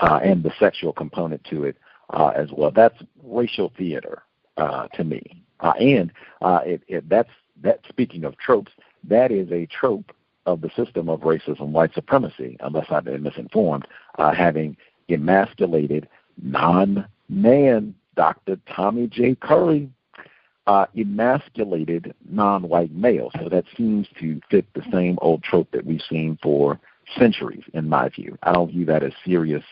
uh, 0.00 0.20
and 0.22 0.42
the 0.42 0.52
sexual 0.58 0.92
component 0.92 1.42
to 1.44 1.64
it 1.64 1.76
uh, 2.10 2.28
as 2.28 2.48
well. 2.52 2.70
That's 2.70 2.96
racial 3.22 3.72
theater 3.76 4.22
uh, 4.56 4.88
to 4.88 5.04
me, 5.04 5.42
uh, 5.60 5.72
and 5.78 6.12
uh, 6.40 6.60
it, 6.64 6.82
it, 6.88 7.08
that's 7.08 7.30
that. 7.62 7.80
Speaking 7.88 8.24
of 8.24 8.36
tropes, 8.38 8.72
that 9.04 9.30
is 9.30 9.50
a 9.50 9.66
trope 9.66 10.12
of 10.46 10.60
the 10.60 10.70
system 10.76 11.08
of 11.08 11.20
racism, 11.20 11.68
white 11.70 11.94
supremacy, 11.94 12.56
unless 12.60 12.86
I've 12.90 13.04
been 13.04 13.22
misinformed, 13.22 13.86
uh, 14.18 14.32
having 14.32 14.76
emasculated 15.08 16.08
non-man 16.42 17.94
Dr. 18.20 18.58
Tommy 18.76 19.06
J. 19.06 19.34
Curry 19.34 19.88
uh, 20.66 20.84
emasculated 20.94 22.14
non-white 22.28 22.92
males. 22.92 23.32
So 23.42 23.48
that 23.48 23.64
seems 23.78 24.06
to 24.20 24.38
fit 24.50 24.66
the 24.74 24.82
same 24.92 25.18
old 25.22 25.42
trope 25.42 25.70
that 25.70 25.86
we've 25.86 26.02
seen 26.06 26.38
for 26.42 26.78
centuries, 27.16 27.64
in 27.72 27.88
my 27.88 28.10
view. 28.10 28.36
I 28.42 28.52
don't 28.52 28.70
view 28.70 28.84
that 28.84 29.02
as 29.02 29.12
serious 29.24 29.64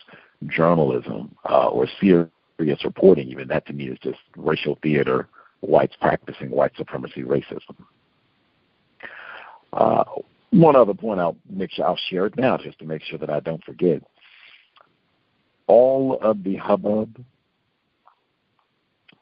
journalism 0.46 1.36
uh, 1.44 1.66
or 1.66 1.86
serious 2.00 2.30
reporting. 2.58 3.28
Even 3.28 3.48
that 3.48 3.66
to 3.66 3.74
me 3.74 3.88
is 3.88 3.98
just 4.02 4.20
racial 4.34 4.78
theater, 4.82 5.28
whites 5.60 5.96
practicing 6.00 6.48
white 6.50 6.72
supremacy 6.74 7.24
racism. 7.24 7.76
Uh, 9.74 10.04
one 10.52 10.74
other 10.74 10.94
point 10.94 11.20
I'll 11.20 11.36
make 11.50 11.72
sure 11.72 11.84
I'll 11.84 12.00
share 12.08 12.24
it 12.24 12.38
now 12.38 12.56
just 12.56 12.78
to 12.78 12.86
make 12.86 13.02
sure 13.02 13.18
that 13.18 13.28
I 13.28 13.40
don't 13.40 13.62
forget. 13.62 14.02
All 15.66 16.18
of 16.22 16.42
the 16.44 16.56
hubbub 16.56 17.22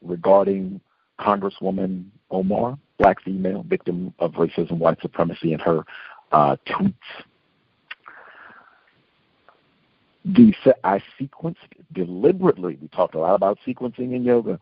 regarding 0.01 0.81
Congresswoman 1.19 2.05
Omar, 2.31 2.77
black 2.97 3.21
female, 3.23 3.63
victim 3.67 4.13
of 4.19 4.33
racism, 4.33 4.77
white 4.77 5.01
supremacy, 5.01 5.53
and 5.53 5.61
her 5.61 5.83
uh, 6.31 6.55
tweets. 6.67 6.93
The, 10.25 10.53
I 10.83 11.01
sequenced 11.19 11.55
deliberately, 11.93 12.77
we 12.81 12.89
talked 12.89 13.15
a 13.15 13.19
lot 13.19 13.35
about 13.35 13.59
sequencing 13.65 14.13
in 14.13 14.25
yoga. 14.25 14.59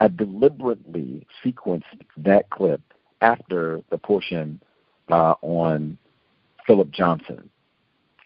I 0.00 0.08
deliberately 0.08 1.26
sequenced 1.44 1.82
that 2.16 2.48
clip 2.50 2.80
after 3.20 3.82
the 3.90 3.98
portion 3.98 4.60
uh, 5.10 5.34
on 5.42 5.98
Philip 6.66 6.90
Johnson 6.90 7.48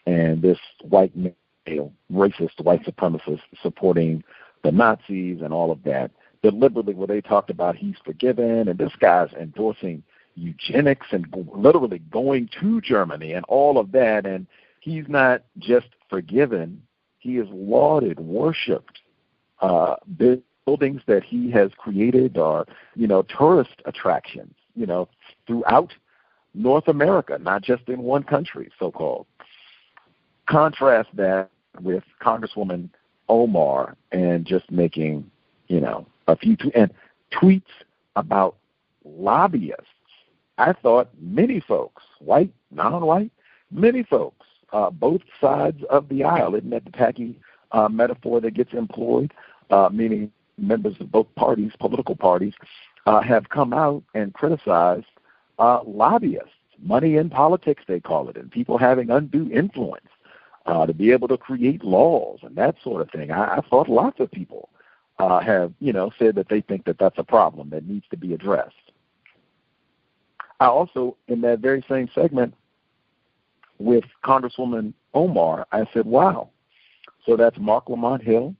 and 0.05 0.41
this 0.41 0.57
white 0.81 1.11
male, 1.15 1.91
racist 2.11 2.61
white 2.61 2.83
supremacist 2.83 3.41
supporting 3.61 4.23
the 4.63 4.71
Nazis 4.71 5.41
and 5.41 5.53
all 5.53 5.71
of 5.71 5.83
that 5.83 6.11
deliberately 6.41 6.93
where 6.93 7.07
they 7.07 7.21
talked 7.21 7.49
about 7.49 7.75
he's 7.75 7.95
forgiven 8.03 8.67
and 8.67 8.77
this 8.77 8.93
guy's 8.99 9.31
endorsing 9.33 10.03
eugenics 10.35 11.07
and 11.11 11.25
literally 11.53 11.99
going 12.11 12.49
to 12.59 12.79
Germany 12.81 13.33
and 13.33 13.43
all 13.45 13.77
of 13.77 13.91
that. 13.91 14.25
And 14.25 14.47
he's 14.79 15.05
not 15.07 15.43
just 15.57 15.87
forgiven. 16.09 16.81
He 17.19 17.37
is 17.37 17.47
lauded 17.51 18.19
worshipped 18.19 18.99
uh 19.59 19.95
buildings 20.67 21.01
that 21.07 21.23
he 21.23 21.49
has 21.49 21.71
created 21.77 22.37
are 22.37 22.65
you 22.95 23.07
know 23.07 23.23
tourist 23.23 23.81
attractions 23.85 24.53
you 24.75 24.85
know 24.85 25.07
throughout 25.47 25.93
North 26.53 26.87
America 26.87 27.39
not 27.41 27.63
just 27.63 27.87
in 27.87 28.03
one 28.03 28.21
country 28.21 28.69
so 28.77 28.91
called 28.91 29.25
contrast 30.47 31.09
that 31.13 31.49
with 31.81 32.03
Congresswoman 32.21 32.89
Omar 33.29 33.95
and 34.11 34.45
just 34.45 34.69
making 34.69 35.31
you 35.67 35.81
know 35.81 36.05
a 36.27 36.35
few 36.35 36.55
t- 36.55 36.71
and 36.75 36.91
tweets 37.31 37.63
about 38.15 38.55
lobbyists. 39.03 39.83
I 40.57 40.73
thought 40.73 41.09
many 41.19 41.59
folks, 41.59 42.03
white, 42.19 42.51
non-white, 42.71 43.31
many 43.71 44.03
folks, 44.03 44.45
uh, 44.73 44.89
both 44.89 45.21
sides 45.39 45.83
of 45.89 46.09
the 46.09 46.23
aisle, 46.23 46.55
isn't 46.55 46.69
that 46.71 46.85
the 46.85 46.91
tacky 46.91 47.39
uh, 47.71 47.87
metaphor 47.89 48.41
that 48.41 48.53
gets 48.53 48.73
employed? 48.73 49.33
Uh, 49.69 49.89
meaning 49.91 50.31
members 50.57 50.95
of 50.99 51.11
both 51.11 51.27
parties, 51.35 51.71
political 51.79 52.15
parties, 52.15 52.53
uh, 53.05 53.21
have 53.21 53.49
come 53.49 53.73
out 53.73 54.03
and 54.13 54.33
criticized 54.33 55.05
uh, 55.59 55.81
lobbyists, 55.85 56.49
money 56.81 57.15
in 57.15 57.29
politics, 57.29 57.83
they 57.87 57.99
call 57.99 58.29
it, 58.29 58.37
and 58.37 58.51
people 58.51 58.77
having 58.77 59.09
undue 59.09 59.49
influence 59.51 60.07
uh, 60.65 60.85
to 60.85 60.93
be 60.93 61.11
able 61.11 61.27
to 61.27 61.37
create 61.37 61.83
laws 61.83 62.39
and 62.43 62.55
that 62.55 62.75
sort 62.83 63.01
of 63.01 63.09
thing. 63.11 63.31
I, 63.31 63.57
I 63.57 63.61
thought 63.61 63.89
lots 63.89 64.19
of 64.19 64.31
people 64.31 64.69
uh, 65.19 65.39
have 65.39 65.73
you 65.79 65.93
know 65.93 66.11
said 66.19 66.35
that 66.35 66.49
they 66.49 66.61
think 66.61 66.85
that 66.85 66.97
that's 66.99 67.17
a 67.17 67.23
problem 67.23 67.69
that 67.69 67.87
needs 67.87 68.05
to 68.11 68.17
be 68.17 68.33
addressed. 68.33 68.73
I 70.59 70.65
also, 70.67 71.17
in 71.27 71.41
that 71.41 71.59
very 71.59 71.83
same 71.87 72.09
segment 72.15 72.53
with 73.79 74.03
Congresswoman 74.23 74.93
Omar, 75.13 75.67
I 75.71 75.85
said, 75.93 76.05
wow. 76.05 76.49
So 77.25 77.35
that's 77.35 77.57
Marc 77.59 77.89
Lamont 77.89 78.23
Hill, 78.23 78.55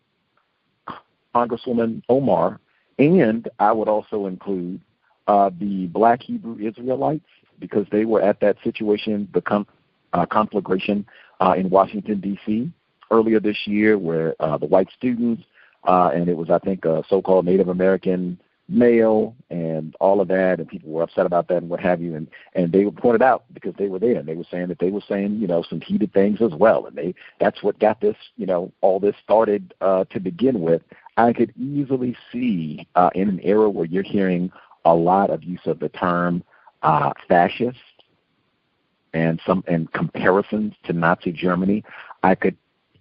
Congresswoman 1.33 2.03
Omar, 2.09 2.59
and 2.99 3.49
I 3.59 3.71
would 3.71 3.87
also 3.87 4.27
include 4.27 4.81
uh, 5.27 5.49
the 5.59 5.87
Black 5.87 6.21
Hebrew 6.21 6.57
Israelites 6.59 7.25
because 7.59 7.87
they 7.91 8.05
were 8.05 8.21
at 8.21 8.39
that 8.41 8.57
situation, 8.63 9.27
the 9.33 9.41
com- 9.41 9.67
uh, 10.13 10.25
conflagration 10.25 11.05
uh, 11.39 11.55
in 11.57 11.69
Washington, 11.69 12.19
D.C. 12.19 12.71
earlier 13.09 13.39
this 13.39 13.65
year, 13.65 13.97
where 13.97 14.35
uh, 14.39 14.57
the 14.57 14.65
white 14.65 14.89
students, 14.95 15.43
uh, 15.83 16.11
and 16.13 16.27
it 16.27 16.37
was, 16.37 16.49
I 16.49 16.59
think, 16.59 16.85
a 16.85 17.03
so 17.09 17.21
called 17.21 17.45
Native 17.45 17.67
American 17.69 18.39
male 18.69 19.33
and 19.49 19.95
all 20.01 20.19
of 20.19 20.27
that 20.27 20.59
and 20.59 20.67
people 20.67 20.89
were 20.89 21.01
upset 21.01 21.25
about 21.25 21.47
that 21.47 21.57
and 21.57 21.69
what 21.69 21.79
have 21.79 22.01
you. 22.01 22.15
And 22.15 22.27
and 22.53 22.71
they 22.71 22.83
were 22.83 22.91
pointed 22.91 23.21
out 23.21 23.45
because 23.53 23.73
they 23.77 23.87
were 23.87 23.99
there 23.99 24.17
and 24.17 24.27
they 24.27 24.35
were 24.35 24.43
saying 24.49 24.67
that 24.67 24.79
they 24.79 24.89
were 24.89 25.03
saying 25.07 25.37
you 25.39 25.47
know 25.47 25.63
some 25.69 25.79
heated 25.79 26.13
things 26.13 26.41
as 26.41 26.51
well. 26.53 26.85
And 26.85 26.95
they 26.95 27.15
that's 27.39 27.63
what 27.63 27.79
got 27.79 28.01
this 28.01 28.17
you 28.35 28.45
know 28.45 28.71
all 28.81 28.99
this 28.99 29.15
started 29.23 29.73
uh 29.81 30.03
to 30.05 30.19
begin 30.19 30.59
with. 30.61 30.81
I 31.15 31.31
could 31.31 31.53
easily 31.57 32.17
see 32.31 32.87
uh 32.95 33.09
in 33.15 33.29
an 33.29 33.39
era 33.41 33.69
where 33.69 33.85
you're 33.85 34.03
hearing 34.03 34.51
a 34.83 34.93
lot 34.93 35.29
of 35.29 35.43
use 35.43 35.65
of 35.65 35.79
the 35.79 35.89
term 35.89 36.43
uh 36.83 37.13
fascist 37.27 37.77
and 39.13 39.39
some 39.45 39.63
and 39.67 39.91
comparisons 39.93 40.73
to 40.83 40.93
nazi 40.93 41.31
germany 41.31 41.83
i 42.23 42.35
could 42.35 42.55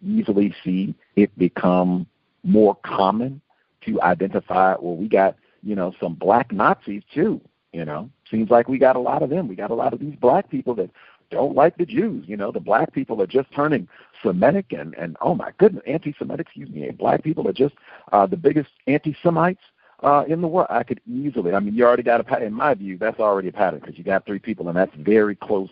easily 0.06 0.54
see 0.64 0.94
it 1.16 1.36
become 1.38 2.06
more 2.46 2.76
common 2.84 3.40
to 3.84 4.00
identify 4.02 4.74
well 4.80 4.96
we 4.96 5.08
got 5.08 5.36
you 5.66 5.74
know, 5.74 5.92
some 6.00 6.14
black 6.14 6.52
Nazis 6.52 7.02
too. 7.12 7.40
You 7.72 7.84
know, 7.84 8.08
seems 8.30 8.48
like 8.50 8.68
we 8.68 8.78
got 8.78 8.96
a 8.96 9.00
lot 9.00 9.22
of 9.22 9.28
them. 9.28 9.48
We 9.48 9.56
got 9.56 9.70
a 9.70 9.74
lot 9.74 9.92
of 9.92 9.98
these 9.98 10.14
black 10.14 10.48
people 10.48 10.74
that 10.76 10.88
don't 11.30 11.54
like 11.54 11.76
the 11.76 11.84
Jews. 11.84 12.24
You 12.26 12.36
know, 12.36 12.50
the 12.52 12.60
black 12.60 12.94
people 12.94 13.20
are 13.20 13.26
just 13.26 13.52
turning 13.52 13.88
Semitic 14.22 14.72
and 14.72 14.94
and 14.94 15.16
oh 15.20 15.34
my 15.34 15.50
goodness, 15.58 15.82
anti-Semitic. 15.86 16.46
Excuse 16.46 16.70
me, 16.70 16.88
black 16.92 17.22
people 17.22 17.46
are 17.48 17.52
just 17.52 17.74
uh, 18.12 18.26
the 18.26 18.36
biggest 18.36 18.70
anti-Semites 18.86 19.60
uh, 20.04 20.24
in 20.28 20.40
the 20.40 20.48
world. 20.48 20.68
I 20.70 20.84
could 20.84 21.00
easily. 21.06 21.52
I 21.52 21.58
mean, 21.58 21.74
you 21.74 21.84
already 21.84 22.04
got 22.04 22.20
a 22.20 22.24
pattern. 22.24 22.46
In 22.46 22.54
my 22.54 22.72
view, 22.74 22.96
that's 22.96 23.18
already 23.18 23.48
a 23.48 23.52
pattern 23.52 23.80
because 23.80 23.98
you 23.98 24.04
got 24.04 24.24
three 24.24 24.38
people, 24.38 24.68
and 24.68 24.76
that's 24.76 24.94
very 24.96 25.34
close 25.34 25.70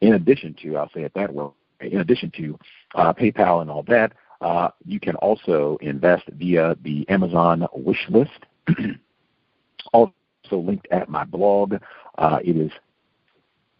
in 0.00 0.14
addition 0.14 0.54
to, 0.62 0.76
I'll 0.76 0.90
say 0.94 1.02
it 1.02 1.12
that 1.14 1.32
way, 1.32 1.46
in 1.80 1.98
addition 2.00 2.30
to 2.36 2.58
uh, 2.94 3.12
PayPal 3.12 3.60
and 3.60 3.70
all 3.70 3.82
that, 3.84 4.12
uh, 4.40 4.68
you 4.84 5.00
can 5.00 5.16
also 5.16 5.78
invest 5.80 6.24
via 6.34 6.76
the 6.82 7.08
Amazon 7.08 7.66
wish 7.72 8.06
list. 8.08 8.30
also 9.92 10.12
linked 10.52 10.86
at 10.90 11.08
my 11.08 11.24
blog. 11.24 11.74
Uh, 12.18 12.38
it 12.44 12.56
is 12.56 12.70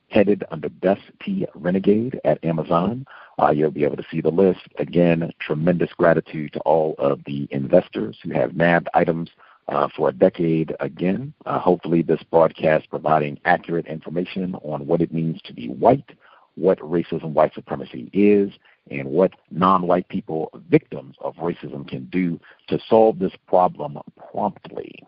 headed 0.09 0.44
under 0.51 0.68
Gus 0.68 0.98
T 1.22 1.47
Renegade 1.55 2.20
at 2.24 2.43
Amazon. 2.44 3.06
Uh, 3.40 3.51
you'll 3.51 3.70
be 3.70 3.85
able 3.85 3.97
to 3.97 4.06
see 4.10 4.20
the 4.20 4.31
list. 4.31 4.60
Again, 4.78 5.31
tremendous 5.40 5.93
gratitude 5.93 6.52
to 6.52 6.60
all 6.60 6.94
of 6.98 7.20
the 7.26 7.48
investors 7.51 8.16
who 8.22 8.31
have 8.31 8.55
nabbed 8.55 8.89
items 8.94 9.31
uh, 9.68 9.89
for 9.97 10.09
a 10.10 10.12
decade 10.12 10.74
again. 10.81 11.32
Uh, 11.47 11.59
hopefully, 11.59 12.02
this 12.02 12.22
broadcast 12.31 12.89
providing 12.90 13.39
accurate 13.44 13.86
information 13.86 14.55
on 14.56 14.86
what 14.86 15.01
it 15.01 15.12
means 15.12 15.40
to 15.43 15.52
be 15.52 15.68
white, 15.68 16.10
what 16.55 16.78
racism, 16.81 17.32
white 17.32 17.55
supremacy 17.55 18.10
is, 18.12 18.52
and 18.90 19.09
what 19.09 19.32
non-white 19.51 20.09
people, 20.09 20.51
victims 20.68 21.16
of 21.20 21.35
racism, 21.36 21.89
can 21.89 22.05
do 22.06 22.39
to 22.68 22.78
solve 22.89 23.18
this 23.18 23.32
problem 23.47 23.98
promptly. 24.31 25.02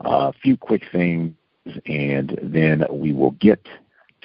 A 0.00 0.32
few 0.32 0.56
quick 0.56 0.82
things 0.90 1.34
and 1.86 2.38
then 2.42 2.84
we 2.90 3.12
will 3.12 3.32
get 3.32 3.66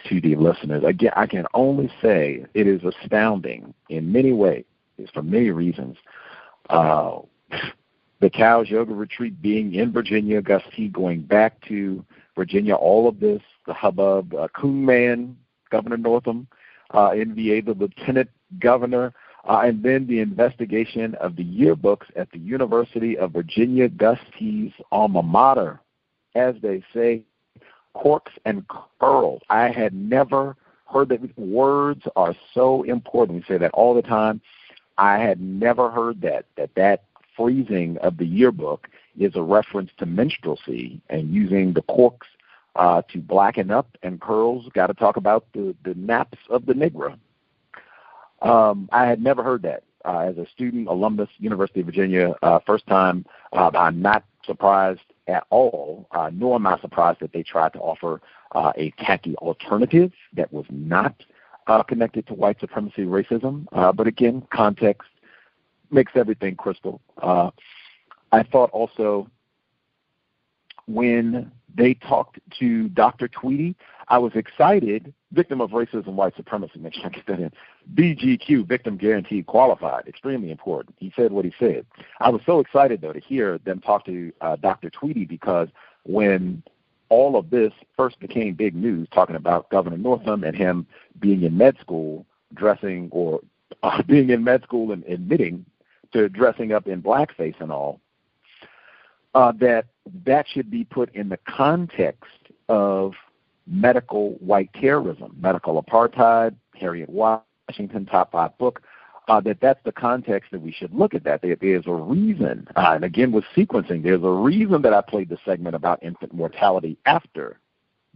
to 0.09 0.21
the 0.21 0.35
listeners. 0.35 0.83
Again, 0.85 1.11
I 1.15 1.25
can 1.25 1.45
only 1.53 1.91
say 2.01 2.45
it 2.53 2.67
is 2.67 2.81
astounding 2.83 3.73
in 3.89 4.11
many 4.11 4.31
ways, 4.33 4.65
for 5.13 5.21
many 5.23 5.51
reasons. 5.51 5.97
Uh, 6.69 7.19
the 8.19 8.29
Cows 8.29 8.69
Yoga 8.69 8.93
Retreat 8.93 9.41
being 9.41 9.75
in 9.75 9.91
Virginia, 9.91 10.41
Gus 10.41 10.63
T 10.75 10.87
going 10.87 11.21
back 11.21 11.59
to 11.67 12.03
Virginia, 12.35 12.75
all 12.75 13.07
of 13.07 13.19
this, 13.19 13.41
the 13.65 13.73
hubbub, 13.73 14.33
uh, 14.33 14.47
Coon 14.49 14.85
Man, 14.85 15.37
Governor 15.69 15.97
Northam, 15.97 16.47
uh, 16.91 17.09
NVA, 17.09 17.65
the 17.65 17.73
Lieutenant 17.73 18.29
Governor, 18.59 19.13
uh, 19.47 19.61
and 19.63 19.83
then 19.83 20.07
the 20.07 20.19
investigation 20.19 21.15
of 21.15 21.35
the 21.35 21.43
yearbooks 21.43 22.07
at 22.15 22.31
the 22.31 22.39
University 22.39 23.17
of 23.17 23.33
Virginia, 23.33 23.87
Gus 23.87 24.19
T's 24.37 24.71
alma 24.91 25.21
mater, 25.21 25.79
as 26.37 26.55
they 26.61 26.83
say, 26.93 27.23
corks 27.93 28.33
and 28.45 28.65
curls. 28.99 29.41
I 29.49 29.69
had 29.69 29.93
never 29.93 30.55
heard 30.85 31.09
that 31.09 31.37
words 31.37 32.03
are 32.15 32.35
so 32.53 32.83
important. 32.83 33.39
We 33.39 33.43
say 33.55 33.57
that 33.57 33.71
all 33.73 33.93
the 33.93 34.01
time. 34.01 34.41
I 34.97 35.19
had 35.19 35.39
never 35.41 35.91
heard 35.91 36.21
that 36.21 36.45
that 36.55 36.73
that 36.75 37.03
freezing 37.35 37.97
of 37.99 38.17
the 38.17 38.25
yearbook 38.25 38.87
is 39.19 39.35
a 39.35 39.41
reference 39.41 39.91
to 39.97 40.05
minstrelsy 40.05 41.01
and 41.09 41.33
using 41.33 41.73
the 41.73 41.83
corks 41.83 42.27
uh, 42.75 43.01
to 43.11 43.19
blacken 43.19 43.69
up 43.71 43.89
and 44.03 44.21
curls. 44.21 44.69
Got 44.73 44.87
to 44.87 44.93
talk 44.93 45.17
about 45.17 45.45
the 45.53 45.75
the 45.83 45.93
naps 45.95 46.39
of 46.49 46.65
the 46.65 46.73
Negro. 46.73 47.17
Um, 48.41 48.87
I 48.91 49.05
had 49.05 49.21
never 49.21 49.43
heard 49.43 49.63
that 49.63 49.83
uh, 50.05 50.19
as 50.19 50.37
a 50.37 50.47
student, 50.47 50.87
alumnus, 50.87 51.29
University 51.37 51.81
of 51.81 51.87
Virginia. 51.87 52.35
Uh, 52.41 52.59
first 52.65 52.85
time. 52.87 53.25
Uh, 53.53 53.71
I'm 53.73 54.01
not 54.01 54.23
surprised 54.45 55.01
at 55.27 55.45
all, 55.49 56.07
uh, 56.11 56.29
nor 56.33 56.55
am 56.55 56.67
I 56.67 56.79
surprised 56.79 57.19
that 57.19 57.33
they 57.33 57.43
tried 57.43 57.73
to 57.73 57.79
offer 57.79 58.21
uh, 58.53 58.71
a 58.75 58.91
khaki 58.91 59.35
alternative 59.37 60.11
that 60.33 60.51
was 60.53 60.65
not 60.69 61.15
uh, 61.67 61.83
connected 61.83 62.25
to 62.27 62.33
white 62.33 62.59
supremacy 62.59 63.03
racism. 63.03 63.65
Uh, 63.73 63.91
but 63.91 64.07
again, 64.07 64.45
context 64.53 65.09
makes 65.91 66.13
everything 66.15 66.55
crystal. 66.55 67.01
Uh, 67.21 67.51
I 68.31 68.43
thought 68.43 68.69
also 68.71 69.29
when 70.87 71.51
they 71.75 71.93
talked 71.95 72.39
to 72.59 72.89
Dr. 72.89 73.27
Tweedy. 73.27 73.75
I 74.09 74.17
was 74.17 74.31
excited, 74.35 75.13
victim 75.33 75.59
of 75.59 75.71
racism, 75.71 76.13
white 76.13 76.35
supremacy. 76.35 76.79
Make 76.79 76.93
sure 76.93 77.07
I 77.07 77.09
get 77.09 77.27
that 77.27 77.39
in. 77.39 77.51
VGQ, 77.93 78.67
victim 78.67 78.97
guaranteed 78.97 79.47
qualified. 79.47 80.07
Extremely 80.07 80.49
important. 80.49 80.95
He 80.97 81.11
said 81.15 81.31
what 81.31 81.43
he 81.45 81.53
said. 81.59 81.85
I 82.19 82.29
was 82.29 82.41
so 82.45 82.59
excited, 82.59 83.01
though, 83.01 83.13
to 83.13 83.19
hear 83.19 83.57
them 83.59 83.81
talk 83.81 84.05
to 84.05 84.31
uh, 84.41 84.55
Dr. 84.55 84.89
Tweedy 84.89 85.25
because 85.25 85.67
when 86.03 86.63
all 87.09 87.37
of 87.37 87.49
this 87.49 87.73
first 87.95 88.19
became 88.19 88.53
big 88.53 88.75
news, 88.75 89.07
talking 89.13 89.35
about 89.35 89.69
Governor 89.69 89.97
Northam 89.97 90.43
and 90.43 90.55
him 90.55 90.87
being 91.19 91.43
in 91.43 91.57
med 91.57 91.77
school, 91.79 92.25
dressing 92.53 93.09
or 93.11 93.41
uh, 93.83 94.01
being 94.07 94.29
in 94.29 94.43
med 94.43 94.63
school 94.63 94.91
and 94.91 95.03
admitting 95.05 95.65
to 96.13 96.29
dressing 96.29 96.71
up 96.71 96.87
in 96.87 97.01
blackface 97.01 97.59
and 97.59 97.71
all, 97.71 97.99
uh, 99.37 99.51
that 99.51 99.85
that 100.25 100.47
should 100.51 100.71
be 100.71 100.83
put 100.83 101.13
in 101.13 101.29
the 101.29 101.37
context 101.47 102.23
of 102.69 103.13
medical 103.67 104.31
white 104.39 104.71
terrorism, 104.73 105.35
medical 105.39 105.81
apartheid, 105.81 106.55
Harriet 106.73 107.07
Washington, 107.07 108.07
top 108.07 108.31
five 108.31 108.57
book, 108.57 108.81
uh, 109.27 109.39
that 109.41 109.59
that's 109.61 109.79
the 109.83 109.91
context 109.91 110.49
that 110.51 110.61
we 110.61 110.71
should 110.71 110.91
look 110.91 111.13
at 111.13 111.23
that. 111.23 111.43
There, 111.43 111.55
there's 111.55 111.85
a 111.85 111.93
reason, 111.93 112.67
uh, 112.75 112.93
and 112.95 113.03
again 113.03 113.31
with 113.31 113.43
sequencing, 113.55 114.01
there's 114.01 114.23
a 114.23 114.29
reason 114.29 114.81
that 114.81 114.93
I 114.93 115.01
played 115.01 115.29
the 115.29 115.37
segment 115.45 115.75
about 115.75 116.01
infant 116.01 116.33
mortality 116.33 116.97
after 117.05 117.59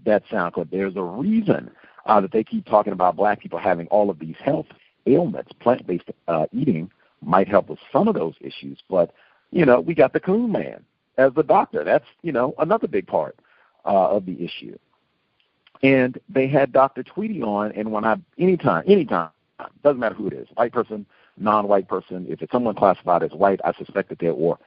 that 0.04 0.24
sound 0.32 0.54
clip. 0.56 0.72
There's 0.72 0.96
a 0.96 1.04
reason 1.04 1.70
uh, 2.08 2.20
that 2.22 2.32
they 2.32 2.44
keep 2.44 2.66
talking 2.66 2.94
about 2.94 3.16
black 3.16 3.40
people 3.40 3.60
having 3.60 3.86
all 3.88 4.10
of 4.10 4.18
these 4.18 4.38
health 4.44 4.68
ailments. 5.06 5.52
Plant-based 5.60 6.10
uh, 6.28 6.48
eating 6.52 6.90
might 7.22 7.48
help 7.48 7.70
with 7.70 7.80
some 7.94 8.08
of 8.08 8.16
those 8.16 8.34
issues, 8.42 8.82
but 8.90 9.14
you 9.52 9.68
know 9.68 9.80
we 9.80 9.94
got 9.94 10.14
the 10.14 10.20
coon 10.20 10.52
man 10.52 10.84
as 11.18 11.34
the 11.34 11.44
doctor. 11.44 11.84
That's 11.84 12.06
you 12.22 12.32
know 12.32 12.54
another 12.60 12.88
big 12.88 13.08
part 13.08 13.38
uh, 13.86 14.10
of 14.10 14.26
the 14.26 14.44
issue. 14.44 14.78
And 15.84 16.20
they 16.30 16.48
had 16.48 16.72
Dr. 16.72 17.02
Tweedy 17.04 17.42
on, 17.42 17.72
and 17.72 17.92
when 17.92 18.06
I 18.06 18.18
anytime, 18.38 18.84
anytime, 18.88 19.30
doesn't 19.84 20.00
matter 20.00 20.16
who 20.16 20.28
it 20.28 20.34
is, 20.34 20.48
white 20.54 20.72
person, 20.74 21.06
non-white 21.38 21.88
person, 21.88 22.26
if 22.30 22.42
it's 22.42 22.52
someone 22.52 22.76
classified 22.76 23.24
as 23.24 23.32
white, 23.32 23.60
I 23.64 23.74
suspect 23.74 24.10
that 24.10 24.20
they're 24.20 24.32
or 24.32 24.60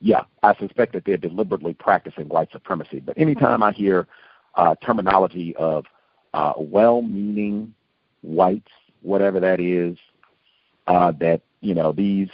yeah, 0.00 0.22
I 0.42 0.54
suspect 0.56 0.94
that 0.94 1.04
they're 1.04 1.16
deliberately 1.18 1.74
practicing 1.74 2.28
white 2.28 2.50
supremacy. 2.52 3.00
But 3.00 3.18
anytime 3.18 3.62
I 3.62 3.72
hear 3.72 4.06
uh, 4.54 4.74
terminology 4.82 5.54
of 5.56 5.84
uh, 6.32 6.54
well-meaning 6.56 7.74
whites, 8.22 8.70
whatever 9.02 9.40
that 9.40 9.60
is, 9.60 9.98
uh, 10.86 11.12
that 11.20 11.42
you 11.60 11.74
know 11.74 11.92
these 11.92 12.28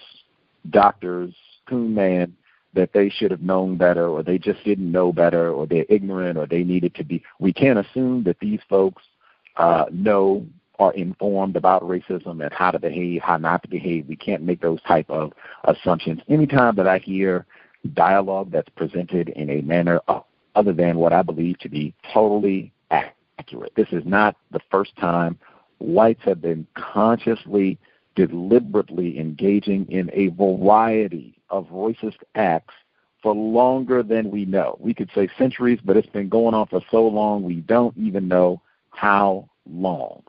doctors, 0.71 1.35
Coon 1.69 1.95
Man, 1.95 2.37
that 2.77 2.93
they 2.93 3.09
should 3.09 3.31
have 3.33 3.43
known 3.43 3.77
better 3.77 4.07
or 4.07 4.23
they 4.23 4.39
just 4.39 4.63
didn't 4.63 4.93
know 4.93 5.13
better 5.13 5.51
or 5.51 5.67
they're 5.67 5.87
ignorant 5.89 6.39
or 6.39 6.47
they 6.47 6.63
needed 6.63 6.95
to 6.95 7.05
be. 7.05 7.23
We 7.41 7.53
can't 7.53 7.79
assume 7.79 8.23
that 8.25 8.39
these 8.39 8.61
folks 8.69 9.03
uh, 9.57 9.87
know 9.91 10.47
are 10.79 10.93
informed 10.93 11.57
about 11.57 11.83
racism 11.83 12.45
and 12.45 12.53
how 12.53 12.71
to 12.71 12.79
behave, 12.79 13.23
how 13.23 13.39
not 13.39 13.63
to 13.63 13.69
behave. 13.69 14.07
We 14.07 14.17
can't 14.17 14.43
make 14.43 14.61
those 14.61 14.81
type 14.83 15.11
of 15.11 15.33
assumptions. 15.65 16.21
Anytime 16.29 16.77
that 16.77 16.87
I 16.87 16.99
hear 16.99 17.47
dialogue 17.95 18.51
that's 18.53 18.69
presented 18.71 19.31
in 19.31 19.49
a 19.49 19.63
manner 19.63 20.01
other 20.55 20.73
than 20.73 20.99
what 20.99 21.15
I 21.15 21.23
believe 21.23 21.59
to 21.61 21.71
be 21.71 21.95
totally 22.13 22.73
accurate, 22.91 23.73
this 23.75 23.89
is 23.91 24.05
not 24.05 24.37
the 24.51 24.61
first 24.71 24.95
time 24.97 25.39
whites 25.79 26.23
have 26.25 26.43
been 26.43 26.67
consciously, 26.75 27.79
deliberately 28.15 29.19
engaging 29.19 29.87
in 29.91 30.11
a 30.13 30.29
variety 30.29 31.36
of 31.51 31.67
racist 31.69 32.19
acts 32.35 32.75
for 33.23 33.35
longer 33.35 34.03
than 34.03 34.31
we 34.31 34.45
know. 34.45 34.77
We 34.81 34.95
could 34.95 35.11
say 35.15 35.29
centuries, 35.39 35.81
but 35.85 35.97
it's 35.97 36.09
been 36.09 36.29
going 36.29 36.55
on 36.55 36.67
for 36.67 36.81
so 36.91 37.07
long 37.07 37.43
we 37.43 37.57
don't 37.57 37.97
even 37.97 38.29
know 38.29 38.61
how 38.91 39.49
long. 39.69 40.23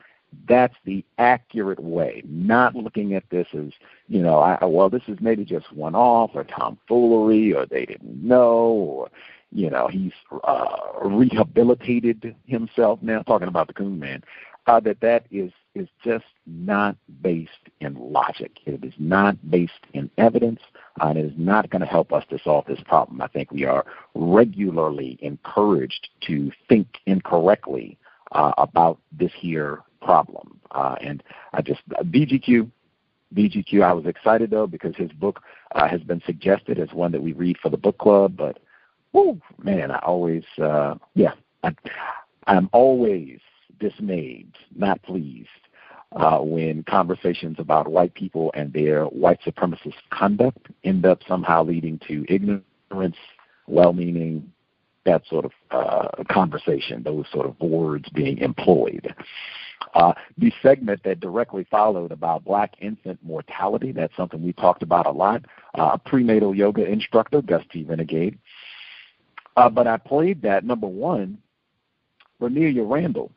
That's 0.48 0.76
the 0.84 1.06
accurate 1.18 1.80
way, 1.80 2.22
not 2.26 2.76
looking 2.76 3.14
at 3.14 3.30
this 3.30 3.48
as, 3.54 3.72
you 4.08 4.22
know, 4.22 4.40
I, 4.40 4.64
well, 4.66 4.90
this 4.90 5.04
is 5.08 5.18
maybe 5.22 5.46
just 5.46 5.72
one 5.74 5.96
off 5.96 6.32
or 6.34 6.44
tomfoolery 6.44 7.54
or 7.54 7.66
they 7.66 7.86
didn't 7.86 8.24
know 8.24 8.66
or, 8.66 9.10
you 9.52 9.70
know, 9.70 9.88
he's 9.88 10.12
uh, 10.44 10.78
rehabilitated 11.04 12.36
himself 12.46 13.00
now, 13.02 13.22
talking 13.22 13.48
about 13.48 13.68
the 13.68 13.74
coon 13.74 14.00
man, 14.00 14.24
uh, 14.68 14.80
that 14.82 15.00
that 15.02 15.26
is 15.32 15.52
is 15.76 15.88
just 16.04 16.26
not 16.46 16.96
based 17.22 17.52
in 17.82 17.94
logic. 17.96 18.52
It 18.66 18.84
is 18.84 18.94
not 18.98 19.36
based 19.50 19.86
in 19.94 20.10
evidence, 20.18 20.60
uh, 21.00 21.08
and 21.08 21.20
it 21.20 21.26
is 21.26 21.34
not 21.38 21.70
going 21.70 21.82
to 21.82 21.88
help 21.88 22.12
us 22.12 22.24
to 22.30 22.40
solve 22.40 22.66
this 22.66 22.80
problem. 22.86 23.22
I 23.22 23.28
think 23.28 23.52
we 23.52 23.66
are 23.66 23.86
regularly 24.16 25.20
encouraged 25.22 26.10
to 26.22 26.52
think 26.68 26.88
incorrectly 27.06 27.98
uh, 28.32 28.54
about 28.58 28.98
this 29.12 29.32
here 29.38 29.84
problem. 30.02 30.60
Uh, 30.72 30.96
and 31.02 31.24
I 31.54 31.62
just, 31.62 31.88
VGQ, 31.90 32.70
VGQ, 33.36 33.84
I 33.84 33.94
was 33.94 34.06
excited 34.06 34.50
though 34.50 34.68
because 34.68 34.96
his 34.96 35.12
book 35.12 35.42
uh, 35.76 35.88
has 35.88 36.02
been 36.02 36.22
suggested 36.26 36.80
as 36.80 36.92
one 36.92 37.12
that 37.12 37.22
we 37.22 37.34
read 37.34 37.58
for 37.62 37.70
the 37.70 37.78
book 37.78 37.98
club, 38.00 38.36
but, 38.36 38.60
whoo, 39.14 39.40
man, 39.62 39.92
I 39.92 40.00
always, 40.00 40.44
uh, 40.62 40.96
yeah, 41.14 41.34
I, 41.64 41.76
I'm 42.48 42.70
always 42.74 43.40
dismayed, 43.80 44.52
not 44.76 45.02
pleased 45.04 45.50
uh, 46.14 46.40
when 46.40 46.84
conversations 46.84 47.58
about 47.60 47.88
white 47.88 48.14
people 48.14 48.52
and 48.56 48.72
their 48.74 49.06
white 49.06 49.40
supremacist 49.42 49.96
conduct 50.12 50.68
end 50.84 51.06
up 51.06 51.20
somehow 51.28 51.64
leading 51.64 52.00
to 52.08 52.26
ignorance, 52.30 53.18
well-meaning, 53.68 54.52
that 55.06 55.26
sort 55.28 55.46
of 55.46 55.52
uh, 55.72 56.24
conversation, 56.30 57.02
those 57.04 57.26
sort 57.32 57.46
of 57.46 57.60
words 57.60 58.10
being 58.10 58.38
employed. 58.40 59.14
Uh, 59.94 60.14
the 60.38 60.52
segment 60.62 61.02
that 61.04 61.20
directly 61.20 61.66
followed 61.72 62.12
about 62.12 62.44
black 62.44 62.74
infant 62.82 63.18
mortality, 63.24 63.92
that's 63.92 64.16
something 64.18 64.44
we 64.44 64.52
talked 64.54 64.84
about 64.84 65.06
a 65.06 65.12
lot. 65.12 65.44
Uh, 65.76 65.98
prenatal 65.98 66.54
yoga 66.54 66.86
instructor, 66.86 67.42
Gus 67.42 67.64
T. 67.72 67.84
Renegade. 67.84 68.38
Uh, 69.56 69.70
but 69.70 69.88
I 69.88 69.98
played 69.98 70.42
that, 70.42 70.66
number 70.66 70.88
one, 70.88 71.38
Vernellia 72.42 72.88
Randall, 72.88 73.32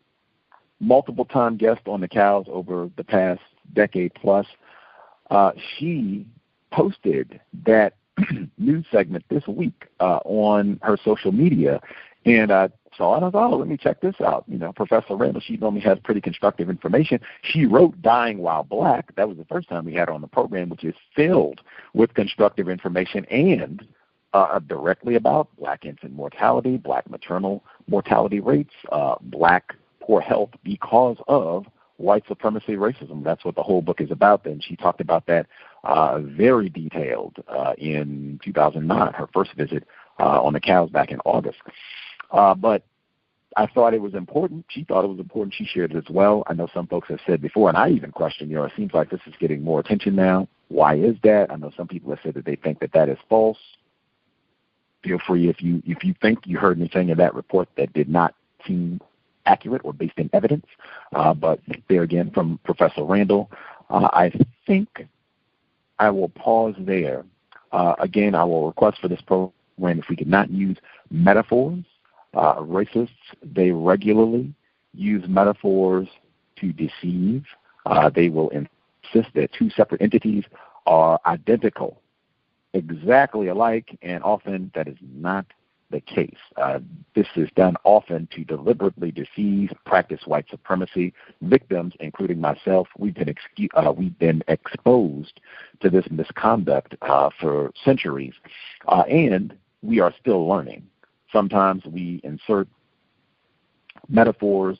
multiple 0.80 1.24
time 1.24 1.56
guest 1.56 1.82
on 1.86 2.00
the 2.00 2.08
cows 2.08 2.46
over 2.48 2.90
the 2.96 3.04
past 3.04 3.42
decade 3.74 4.12
plus. 4.14 4.46
Uh, 5.30 5.52
she 5.76 6.26
posted 6.72 7.40
that 7.66 7.94
news 8.58 8.84
segment 8.90 9.24
this 9.28 9.46
week 9.46 9.86
uh, 10.00 10.18
on 10.24 10.78
her 10.82 10.96
social 11.04 11.32
media, 11.32 11.80
and 12.24 12.50
I 12.50 12.70
saw 12.96 13.16
it. 13.16 13.26
I 13.26 13.30
thought, 13.30 13.52
oh, 13.52 13.56
let 13.56 13.68
me 13.68 13.76
check 13.76 14.00
this 14.00 14.16
out. 14.20 14.44
You 14.48 14.58
know, 14.58 14.72
Professor 14.72 15.14
Randall, 15.14 15.40
she 15.40 15.56
normally 15.56 15.82
has 15.82 15.98
pretty 16.02 16.20
constructive 16.20 16.68
information. 16.68 17.20
She 17.42 17.66
wrote 17.66 18.00
"Dying 18.02 18.38
While 18.38 18.64
Black." 18.64 19.14
That 19.16 19.28
was 19.28 19.38
the 19.38 19.44
first 19.44 19.68
time 19.68 19.84
we 19.84 19.94
had 19.94 20.08
her 20.08 20.14
on 20.14 20.20
the 20.20 20.26
program, 20.26 20.68
which 20.68 20.84
is 20.84 20.94
filled 21.14 21.60
with 21.94 22.14
constructive 22.14 22.68
information 22.68 23.24
and 23.26 23.86
uh, 24.32 24.58
directly 24.60 25.16
about 25.16 25.48
black 25.58 25.84
infant 25.84 26.12
mortality, 26.12 26.76
black 26.76 27.08
maternal 27.10 27.64
mortality 27.88 28.40
rates, 28.40 28.74
uh, 28.92 29.16
black 29.22 29.74
poor 30.10 30.20
health 30.20 30.50
because 30.64 31.16
of 31.28 31.66
white 31.98 32.24
supremacy 32.26 32.72
racism. 32.72 33.22
That's 33.22 33.44
what 33.44 33.54
the 33.54 33.62
whole 33.62 33.80
book 33.80 34.00
is 34.00 34.10
about. 34.10 34.44
And 34.44 34.60
she 34.60 34.74
talked 34.74 35.00
about 35.00 35.24
that 35.26 35.46
uh, 35.84 36.18
very 36.18 36.68
detailed 36.68 37.36
uh, 37.46 37.74
in 37.78 38.40
2009, 38.44 39.12
her 39.12 39.28
first 39.32 39.52
visit 39.54 39.84
uh, 40.18 40.42
on 40.42 40.52
the 40.52 40.58
cows 40.58 40.90
back 40.90 41.12
in 41.12 41.20
August. 41.24 41.58
Uh, 42.32 42.56
but 42.56 42.82
I 43.56 43.66
thought 43.66 43.94
it 43.94 44.02
was 44.02 44.14
important. 44.14 44.64
She 44.68 44.82
thought 44.82 45.04
it 45.04 45.08
was 45.08 45.20
important. 45.20 45.54
She 45.54 45.64
shared 45.64 45.92
it 45.92 45.96
as 45.96 46.10
well. 46.10 46.42
I 46.48 46.54
know 46.54 46.66
some 46.74 46.88
folks 46.88 47.06
have 47.08 47.20
said 47.24 47.40
before, 47.40 47.68
and 47.68 47.78
I 47.78 47.90
even 47.90 48.10
questioned, 48.10 48.50
you 48.50 48.56
know, 48.56 48.64
it 48.64 48.72
seems 48.76 48.92
like 48.92 49.10
this 49.10 49.20
is 49.28 49.34
getting 49.38 49.62
more 49.62 49.78
attention 49.78 50.16
now. 50.16 50.48
Why 50.66 50.96
is 50.96 51.14
that? 51.22 51.52
I 51.52 51.56
know 51.56 51.70
some 51.76 51.86
people 51.86 52.10
have 52.10 52.18
said 52.24 52.34
that 52.34 52.44
they 52.44 52.56
think 52.56 52.80
that 52.80 52.92
that 52.94 53.08
is 53.08 53.18
false. 53.28 53.58
Feel 55.04 55.20
free 55.24 55.48
if 55.48 55.62
you 55.62 55.80
if 55.86 56.02
you 56.02 56.14
think 56.20 56.40
you 56.46 56.58
heard 56.58 56.78
anything 56.78 57.10
in 57.10 57.18
that 57.18 57.34
report 57.36 57.68
that 57.76 57.92
did 57.92 58.08
not 58.08 58.34
seem 58.66 59.00
accurate 59.46 59.82
or 59.84 59.92
based 59.92 60.18
in 60.18 60.30
evidence. 60.32 60.66
Uh, 61.14 61.34
but 61.34 61.60
there 61.88 62.02
again, 62.02 62.30
from 62.30 62.58
Professor 62.64 63.04
Randall, 63.04 63.50
uh, 63.90 64.08
I 64.12 64.32
think 64.66 65.06
I 65.98 66.10
will 66.10 66.28
pause 66.30 66.74
there. 66.78 67.24
Uh, 67.72 67.94
again, 67.98 68.34
I 68.34 68.44
will 68.44 68.66
request 68.66 68.98
for 69.00 69.08
this 69.08 69.20
program 69.20 69.98
if 69.98 70.08
we 70.08 70.16
could 70.16 70.28
not 70.28 70.50
use 70.50 70.76
metaphors. 71.10 71.84
Uh, 72.34 72.56
racists, 72.56 73.08
they 73.42 73.70
regularly 73.70 74.52
use 74.94 75.24
metaphors 75.28 76.08
to 76.56 76.72
deceive. 76.72 77.44
Uh, 77.86 78.10
they 78.10 78.28
will 78.28 78.50
insist 78.50 79.32
that 79.34 79.50
two 79.52 79.70
separate 79.70 80.02
entities 80.02 80.44
are 80.86 81.20
identical, 81.26 82.00
exactly 82.74 83.48
alike, 83.48 83.98
and 84.02 84.22
often 84.22 84.70
that 84.74 84.86
is 84.88 84.96
not 85.14 85.46
the 85.90 86.00
case. 86.00 86.36
Uh, 86.56 86.78
this 87.14 87.26
is 87.36 87.48
done 87.56 87.76
often 87.84 88.28
to 88.32 88.44
deliberately 88.44 89.10
deceive, 89.10 89.70
practice 89.84 90.20
white 90.26 90.46
supremacy. 90.50 91.12
Victims, 91.42 91.94
including 92.00 92.40
myself, 92.40 92.88
we've 92.98 93.14
been 93.14 93.34
uh, 93.74 93.92
we've 93.92 94.18
been 94.18 94.42
exposed 94.48 95.40
to 95.80 95.90
this 95.90 96.04
misconduct 96.10 96.94
uh, 97.02 97.30
for 97.40 97.72
centuries, 97.84 98.34
uh, 98.88 99.02
and 99.02 99.54
we 99.82 100.00
are 100.00 100.14
still 100.20 100.46
learning. 100.46 100.82
sometimes 101.32 101.84
we 101.84 102.20
insert 102.24 102.68
metaphors, 104.08 104.78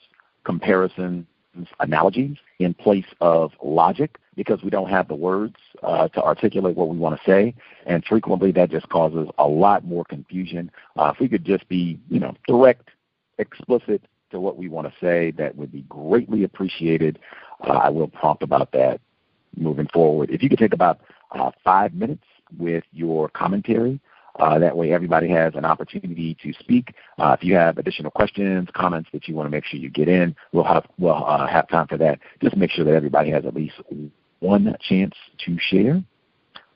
comparisons, 1.61 1.69
analogies 1.81 2.37
in 2.59 2.75
place 2.75 3.05
of 3.21 3.53
logic 3.63 4.19
because 4.37 4.63
we 4.63 4.71
don't 4.71 4.89
have 4.89 5.09
the 5.09 5.15
words 5.15 5.57
uh, 5.83 6.09
to 6.09 6.23
articulate 6.23 6.77
what 6.77 6.89
we 6.89 6.97
want 6.97 7.19
to 7.19 7.31
say, 7.31 7.55
and 7.87 8.05
frequently 8.05 8.53
that 8.53 8.71
just 8.71 8.89
causes 8.89 9.29
a 9.39 9.47
lot 9.47 9.85
more 9.85 10.05
confusion. 10.05 10.71
Uh, 10.97 11.13
if 11.15 11.21
we 11.21 11.29
could 11.29 11.45
just 11.45 11.69
be, 11.69 11.99
you 12.09 12.21
know, 12.21 12.35
direct, 12.47 12.89
explicit 13.39 14.03
to 14.31 14.41
what 14.41 14.57
we 14.57 14.69
want 14.69 14.87
to 14.87 14.93
say, 15.01 15.33
that 15.33 15.57
would 15.57 15.73
be 15.73 15.83
greatly 15.89 16.45
appreciated. 16.45 17.19
Uh, 17.67 17.73
I 17.73 17.89
will 17.91 18.09
prompt 18.09 18.43
about 18.43 18.71
that 18.73 19.01
moving 19.57 19.89
forward. 19.93 20.31
If 20.31 20.43
you 20.43 20.49
could 20.49 20.59
take 20.59 20.73
about 20.75 21.01
uh, 21.33 21.51
five 21.65 21.93
minutes 21.95 22.25
with 22.59 22.85
your 22.93 23.29
commentary 23.31 24.01
uh, 24.39 24.59
that 24.59 24.77
way, 24.77 24.93
everybody 24.93 25.29
has 25.29 25.55
an 25.55 25.65
opportunity 25.65 26.37
to 26.43 26.53
speak. 26.61 26.95
Uh, 27.19 27.37
if 27.39 27.45
you 27.45 27.55
have 27.55 27.79
additional 27.79 28.11
questions, 28.11 28.69
comments 28.75 29.09
that 29.13 29.29
you 29.29 29.35
want 29.35 29.47
to 29.47 29.51
make 29.51 29.65
sure 29.65 29.81
you 29.81 29.91
get 29.91 30.09
in, 30.09 30.35
we'll 30.53 30.65
have 30.65 30.87
we'll 30.99 31.25
uh, 31.25 31.47
have 31.47 31.69
time 31.69 31.87
for 31.87 31.99
that. 31.99 32.19
Just 32.43 32.57
make 32.57 32.71
sure 32.71 32.85
that 32.85 32.95
everybody 32.95 33.31
has 33.31 33.45
at 33.45 33.55
least 33.55 33.75
one 34.41 34.77
chance 34.81 35.15
to 35.45 35.57
share. 35.59 36.03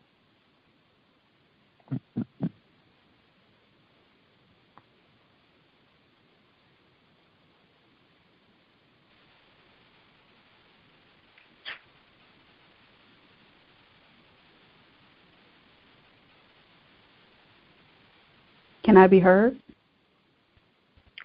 Can 18.83 18.97
I 18.97 19.07
be 19.07 19.19
heard? 19.19 19.57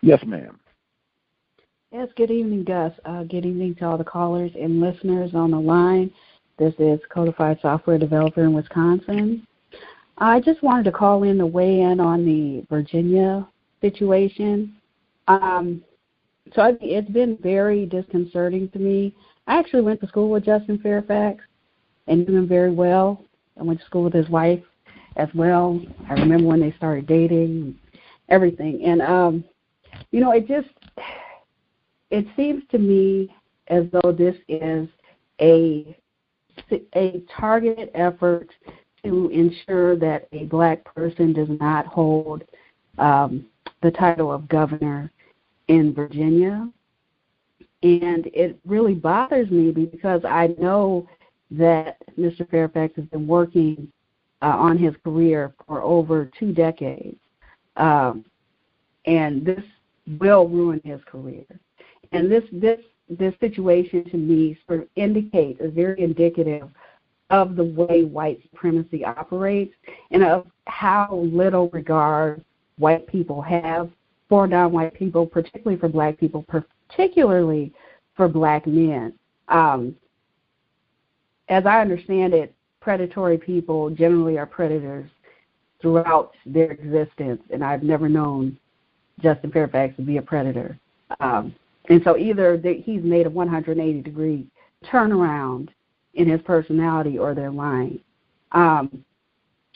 Yes, 0.01 0.23
ma'am. 0.25 0.59
Yes, 1.91 2.09
good 2.17 2.31
evening, 2.31 2.65
Gus. 2.65 2.93
Uh, 3.05 3.25
good 3.25 3.45
evening 3.45 3.75
to 3.77 3.87
all 3.87 3.99
the 3.99 4.05
callers 4.05 4.53
and 4.55 4.81
listeners 4.81 5.33
on 5.35 5.51
the 5.51 5.59
line. 5.59 6.11
This 6.59 6.75
is 6.79 7.01
Codified 7.13 7.59
Software 7.61 7.99
Developer 7.99 8.45
in 8.45 8.53
Wisconsin. 8.53 9.47
I 10.19 10.41
just 10.41 10.63
wanted 10.63 10.85
to 10.85 10.93
call 10.93 11.23
in 11.25 11.39
to 11.39 11.47
weigh 11.47 11.81
in 11.81 11.99
on 11.99 12.25
the 12.25 12.65
Virginia 12.69 13.47
situation. 13.81 14.77
Um, 15.27 15.83
so 16.55 16.63
I, 16.63 16.77
it's 16.81 17.11
been 17.11 17.39
very 17.43 17.87
disconcerting 17.87 18.69
to 18.71 18.79
me. 18.79 19.15
I 19.47 19.59
actually 19.59 19.83
went 19.83 20.01
to 20.01 20.09
school 20.09 20.31
with 20.31 20.45
Justin 20.45 20.79
Fairfax 20.79 21.43
and 22.07 22.27
knew 22.27 22.39
him 22.39 22.49
very 22.49 22.71
well. 22.71 23.25
I 23.59 23.63
went 23.65 23.81
to 23.81 23.87
school 23.87 24.05
with 24.05 24.15
his 24.15 24.29
wife 24.29 24.63
as 25.19 25.29
well. 25.35 25.81
I 26.09 26.15
remember 26.15 26.47
when 26.47 26.61
they 26.61 26.73
started 26.77 27.07
dating, 27.07 27.77
everything, 28.29 28.83
and 28.85 29.03
um, 29.03 29.45
you 30.11 30.21
know, 30.21 30.33
it 30.33 30.49
just 30.49 30.69
it 32.11 32.27
seems 32.37 32.63
to 32.71 32.79
me 32.79 33.35
as 33.69 33.85
though 33.93 34.13
this 34.13 34.37
is 34.49 34.89
a 35.41 35.97
a 36.95 37.23
targeted 37.39 37.91
effort 37.95 38.49
to 39.05 39.29
ensure 39.29 39.97
that 39.97 40.29
a 40.33 40.45
black 40.47 40.83
person 40.95 41.33
does 41.33 41.49
not 41.61 41.87
hold 41.87 42.43
um, 42.99 43.47
the 43.83 43.91
title 43.91 44.33
of 44.33 44.49
governor 44.49 45.11
in 45.69 45.95
Virginia. 45.95 46.69
And 47.83 48.27
it 48.35 48.59
really 48.67 48.95
bothers 48.95 49.51
me 49.51 49.71
because 49.71 50.25
I 50.25 50.49
know 50.59 51.09
that 51.53 51.99
Mr. 52.19 52.49
Fairfax 52.51 52.97
has 52.97 53.05
been 53.07 53.27
working 53.27 53.91
uh, 54.43 54.47
on 54.47 54.79
his 54.79 54.95
career 55.05 55.55
for 55.67 55.83
over 55.83 56.31
two 56.39 56.53
decades. 56.53 57.19
Um, 57.77 58.25
and 59.07 59.45
this 59.45 59.63
will 60.21 60.49
ruin 60.49 60.81
his 60.85 61.01
career. 61.05 61.45
And 62.13 62.31
this 62.31 62.45
this 62.53 62.81
this 63.09 63.35
situation 63.41 64.05
to 64.11 64.17
me 64.17 64.59
sort 64.67 64.81
of 64.81 64.89
indicates 64.97 65.61
is 65.61 65.73
very 65.73 66.01
indicative 66.01 66.69
of 67.31 67.57
the 67.57 67.65
way 67.65 68.05
white 68.05 68.41
supremacy 68.51 69.05
operates 69.05 69.75
and 70.11 70.23
of 70.23 70.47
how 70.67 71.29
little 71.33 71.69
regard 71.71 72.43
white 72.79 73.07
people 73.07 73.43
have 73.43 73.91
for 74.29 74.47
non-white 74.47 74.95
people, 74.95 75.27
particularly 75.27 75.79
for 75.79 75.89
black 75.89 76.19
people, 76.19 76.45
particularly 76.49 77.73
for 78.17 78.29
black 78.29 78.67
men. 78.67 79.13
Um, 79.49 79.97
as 81.49 81.65
I 81.65 81.81
understand 81.81 82.35
it, 82.35 82.55
predatory 82.89 83.37
people 83.37 83.91
generally 83.91 84.39
are 84.39 84.47
predators 84.47 85.11
throughout 85.79 86.33
their 86.47 86.71
existence, 86.71 87.43
and 87.53 87.63
I've 87.63 87.83
never 87.83 88.09
known 88.09 88.57
Justin 89.21 89.53
Fairfax 89.53 89.95
to 89.97 90.03
be 90.03 90.17
a 90.17 90.23
predator. 90.23 90.79
Um, 91.21 91.55
and 91.91 92.01
so 92.03 92.17
either 92.17 92.57
they, 92.57 92.77
he's 92.79 93.03
made 93.03 93.27
a 93.27 93.31
180 93.31 94.01
degree 94.01 94.47
turnaround 94.87 95.69
in 96.15 96.31
his 96.31 96.41
personality, 96.47 97.19
or 97.19 97.35
they're 97.35 97.51
lying. 97.51 98.01
Um, 98.53 99.05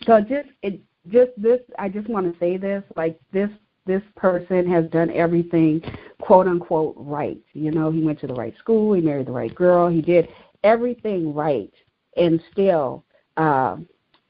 so 0.06 0.18
just 0.22 0.48
it 0.62 0.80
just 1.10 1.32
this 1.36 1.60
I 1.78 1.90
just 1.90 2.08
want 2.08 2.32
to 2.32 2.38
say 2.40 2.56
this 2.56 2.82
like 2.96 3.20
this 3.30 3.50
this 3.84 4.02
person 4.16 4.66
has 4.70 4.86
done 4.86 5.10
everything 5.10 5.82
quote 6.18 6.46
unquote 6.46 6.94
right. 6.96 7.36
You 7.52 7.72
know, 7.72 7.90
he 7.90 8.02
went 8.02 8.20
to 8.20 8.26
the 8.26 8.32
right 8.32 8.56
school, 8.56 8.94
he 8.94 9.02
married 9.02 9.26
the 9.26 9.32
right 9.32 9.54
girl, 9.54 9.90
he 9.90 10.00
did 10.00 10.28
everything 10.64 11.34
right 11.34 11.70
and 12.16 12.42
still 12.52 13.04
uh, 13.36 13.76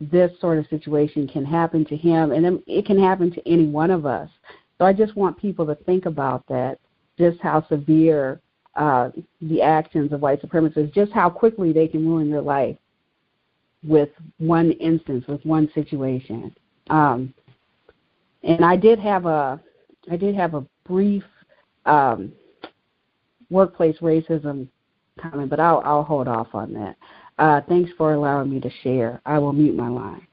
this 0.01 0.33
sort 0.41 0.59
of 0.59 0.67
situation 0.69 1.29
can 1.29 1.45
happen 1.45 1.85
to 1.87 1.97
him, 1.97 2.33
and 2.33 2.63
it 2.67 2.87
can 2.87 2.99
happen 2.99 3.31
to 3.33 3.49
any 3.49 3.67
one 3.67 3.91
of 3.91 4.07
us. 4.07 4.29
So 4.79 4.85
I 4.85 4.93
just 4.93 5.17
want 5.17 5.39
people 5.39 5.67
to 5.67 5.75
think 5.75 6.07
about 6.07 6.47
that, 6.49 6.79
just 7.19 7.41
how 7.41 7.67
severe 7.69 8.41
uh, 8.75 9.11
the 9.41 9.63
actions 9.63 10.13
of 10.13 10.23
white 10.23 10.43
supremacists, 10.43 10.95
just 10.95 11.13
how 11.13 11.31
quickly 11.31 11.73
they 11.73 11.87
can 11.87 12.07
ruin 12.07 12.29
your 12.29 12.43
life 12.43 12.77
with 13.85 14.09
one 14.39 14.73
instance, 14.73 15.25
with 15.29 15.45
one 15.45 15.71
situation. 15.75 16.55
Um, 16.91 17.35
and 18.43 18.65
I 18.65 18.77
did 18.77 18.99
have 18.99 19.27
a, 19.27 19.61
I 20.11 20.17
did 20.17 20.35
have 20.35 20.55
a 20.55 20.65
brief 20.85 21.23
um, 21.87 22.33
workplace 23.51 23.99
racism 23.99 24.69
comment, 25.21 25.51
but 25.51 25.61
I'll, 25.61 25.83
I'll 25.85 26.03
hold 26.03 26.27
off 26.27 26.49
on 26.55 26.73
that. 26.75 26.97
Uh, 27.43 27.61
thanks 27.69 27.91
for 27.99 28.13
allowing 28.13 28.49
me 28.49 28.61
to 28.61 28.71
share. 28.85 29.21
I 29.27 29.37
will 29.41 29.53
mute 29.53 29.75
my 29.75 29.89
line. 29.89 30.25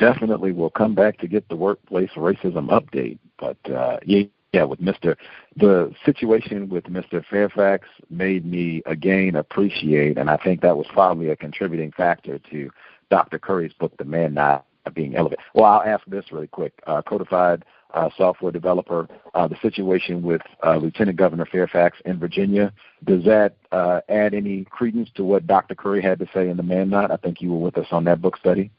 Definitely, 0.00 0.50
we'll 0.50 0.70
come 0.70 0.96
back 0.96 1.18
to 1.18 1.28
get 1.28 1.48
the 1.48 1.54
workplace 1.54 2.10
racism 2.16 2.68
update. 2.70 3.20
But 3.38 3.58
uh, 3.72 3.98
yeah, 4.04 4.24
yeah, 4.52 4.64
with 4.64 4.80
Mr. 4.80 5.14
The 5.54 5.94
situation 6.04 6.68
with 6.68 6.82
Mr. 6.86 7.24
Fairfax 7.30 7.86
made 8.10 8.44
me 8.44 8.82
again 8.86 9.36
appreciate, 9.36 10.18
and 10.18 10.28
I 10.28 10.36
think 10.36 10.62
that 10.62 10.76
was 10.76 10.86
probably 10.92 11.28
a 11.28 11.36
contributing 11.36 11.92
factor 11.92 12.40
to 12.50 12.68
Dr. 13.08 13.38
Curry's 13.38 13.74
book, 13.74 13.96
The 13.98 14.04
Man 14.04 14.34
Not 14.34 14.66
Being 14.94 15.14
Elevated. 15.14 15.44
Well, 15.54 15.66
I'll 15.66 15.82
ask 15.82 16.04
this 16.06 16.32
really 16.32 16.48
quick. 16.48 16.72
Uh, 16.88 17.02
codified 17.02 17.64
uh, 17.94 18.08
software 18.16 18.52
developer, 18.52 19.08
uh, 19.34 19.48
the 19.48 19.56
situation 19.62 20.22
with 20.22 20.42
uh, 20.64 20.76
Lieutenant 20.76 21.16
Governor 21.16 21.46
Fairfax 21.46 21.98
in 22.04 22.18
Virginia. 22.18 22.72
Does 23.04 23.24
that 23.24 23.56
uh, 23.72 24.00
add 24.08 24.34
any 24.34 24.64
credence 24.64 25.08
to 25.14 25.24
what 25.24 25.46
Dr. 25.46 25.74
Curry 25.74 26.02
had 26.02 26.18
to 26.18 26.26
say 26.34 26.48
in 26.48 26.56
the 26.56 26.62
Man 26.62 26.90
Not? 26.90 27.10
I 27.10 27.16
think 27.16 27.40
you 27.40 27.52
were 27.52 27.60
with 27.60 27.78
us 27.78 27.86
on 27.90 28.04
that 28.04 28.20
book 28.20 28.36
study. 28.36 28.70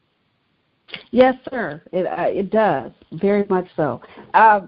Yes, 1.10 1.36
sir. 1.50 1.82
It 1.92 2.06
uh, 2.06 2.26
it 2.28 2.50
does 2.50 2.90
very 3.12 3.44
much 3.48 3.68
so. 3.76 4.00
Uh, 4.34 4.62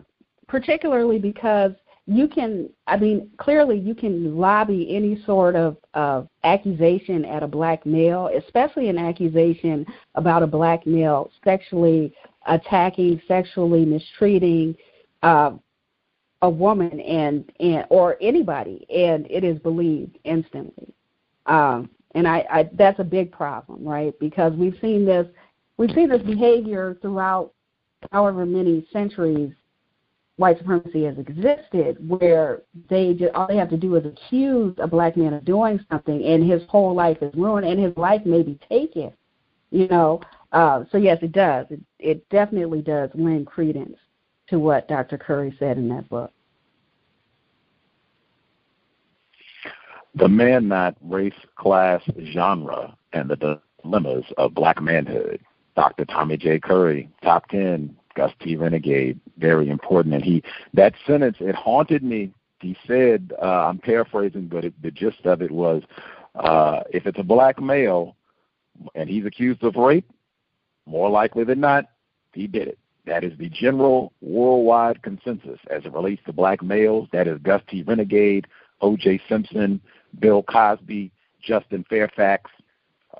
particularly 0.46 1.18
because 1.18 1.72
you 2.06 2.26
can 2.26 2.68
i 2.88 2.96
mean 2.96 3.30
clearly 3.36 3.78
you 3.78 3.94
can 3.94 4.36
lobby 4.36 4.94
any 4.94 5.22
sort 5.24 5.54
of 5.54 5.76
of 5.94 6.28
accusation 6.42 7.24
at 7.24 7.44
a 7.44 7.46
black 7.46 7.86
male 7.86 8.28
especially 8.36 8.88
an 8.88 8.98
accusation 8.98 9.86
about 10.16 10.42
a 10.42 10.46
black 10.46 10.84
male 10.84 11.30
sexually 11.44 12.12
attacking, 12.46 13.20
sexually 13.28 13.84
mistreating 13.84 14.76
uh, 15.22 15.52
a 16.42 16.50
woman 16.50 17.00
and, 17.00 17.50
and 17.60 17.84
or 17.88 18.16
anybody, 18.20 18.86
and 18.94 19.26
it 19.30 19.44
is 19.44 19.58
believed 19.60 20.18
instantly. 20.24 20.92
Um, 21.46 21.90
and 22.14 22.26
I, 22.26 22.44
I 22.50 22.70
that's 22.74 23.00
a 23.00 23.04
big 23.04 23.32
problem, 23.32 23.84
right? 23.84 24.12
Because 24.18 24.52
we've 24.54 24.76
seen 24.80 25.04
this 25.04 25.26
we've 25.76 25.90
seen 25.92 26.08
this 26.08 26.22
behavior 26.22 26.98
throughout 27.00 27.52
however 28.10 28.44
many 28.44 28.86
centuries 28.92 29.52
white 30.36 30.58
supremacy 30.58 31.04
has 31.04 31.16
existed, 31.18 31.96
where 32.08 32.62
they 32.88 33.14
just, 33.14 33.32
all 33.34 33.46
they 33.46 33.56
have 33.56 33.70
to 33.70 33.76
do 33.76 33.94
is 33.96 34.04
accuse 34.04 34.74
a 34.78 34.86
black 34.86 35.16
man 35.16 35.34
of 35.34 35.44
doing 35.44 35.78
something, 35.90 36.24
and 36.24 36.48
his 36.50 36.62
whole 36.68 36.94
life 36.94 37.18
is 37.20 37.32
ruined, 37.34 37.66
and 37.66 37.78
his 37.78 37.96
life 37.96 38.24
may 38.24 38.42
be 38.42 38.58
taken. 38.68 39.12
You 39.70 39.88
know, 39.88 40.20
uh, 40.52 40.84
so 40.90 40.98
yes, 40.98 41.18
it 41.22 41.32
does. 41.32 41.66
It, 41.70 41.80
it 41.98 42.28
definitely 42.28 42.82
does 42.82 43.10
lend 43.14 43.46
credence 43.46 43.96
to 44.48 44.58
what 44.58 44.88
Dr. 44.88 45.18
Curry 45.18 45.54
said 45.58 45.78
in 45.78 45.88
that 45.88 46.08
book. 46.08 46.32
The 50.14 50.28
Man 50.28 50.68
Not 50.68 50.94
Race 51.00 51.32
Class 51.56 52.02
Genre 52.32 52.94
and 53.14 53.30
the 53.30 53.58
Dilemmas 53.82 54.24
of 54.36 54.54
Black 54.54 54.80
Manhood. 54.80 55.40
Dr. 55.74 56.04
Tommy 56.04 56.36
J. 56.36 56.60
Curry, 56.60 57.08
top 57.22 57.48
10, 57.48 57.96
Gus 58.14 58.30
T. 58.40 58.56
Renegade, 58.56 59.18
very 59.38 59.70
important. 59.70 60.14
And 60.14 60.22
he, 60.22 60.42
that 60.74 60.92
sentence, 61.06 61.38
it 61.40 61.54
haunted 61.54 62.02
me. 62.02 62.30
He 62.60 62.76
said, 62.86 63.32
uh, 63.40 63.66
I'm 63.68 63.78
paraphrasing, 63.78 64.48
but 64.48 64.66
it, 64.66 64.82
the 64.82 64.90
gist 64.90 65.24
of 65.24 65.40
it 65.40 65.50
was, 65.50 65.82
uh, 66.34 66.80
if 66.90 67.06
it's 67.06 67.18
a 67.18 67.24
black 67.24 67.60
male 67.60 68.16
and 68.94 69.08
he's 69.08 69.24
accused 69.24 69.62
of 69.64 69.76
rape, 69.76 70.08
more 70.86 71.10
likely 71.10 71.44
than 71.44 71.60
not, 71.60 71.86
he 72.32 72.46
did 72.46 72.68
it. 72.68 72.78
That 73.06 73.24
is 73.24 73.36
the 73.38 73.48
general 73.48 74.12
worldwide 74.20 75.02
consensus 75.02 75.58
as 75.70 75.84
it 75.84 75.92
relates 75.92 76.22
to 76.26 76.32
black 76.32 76.62
males. 76.62 77.08
That 77.12 77.26
is 77.26 77.38
Gus 77.42 77.60
T. 77.68 77.82
Renegade, 77.82 78.46
O.J. 78.80 79.20
Simpson, 79.28 79.80
Bill 80.20 80.42
Cosby, 80.42 81.10
Justin 81.42 81.84
Fairfax, 81.88 82.50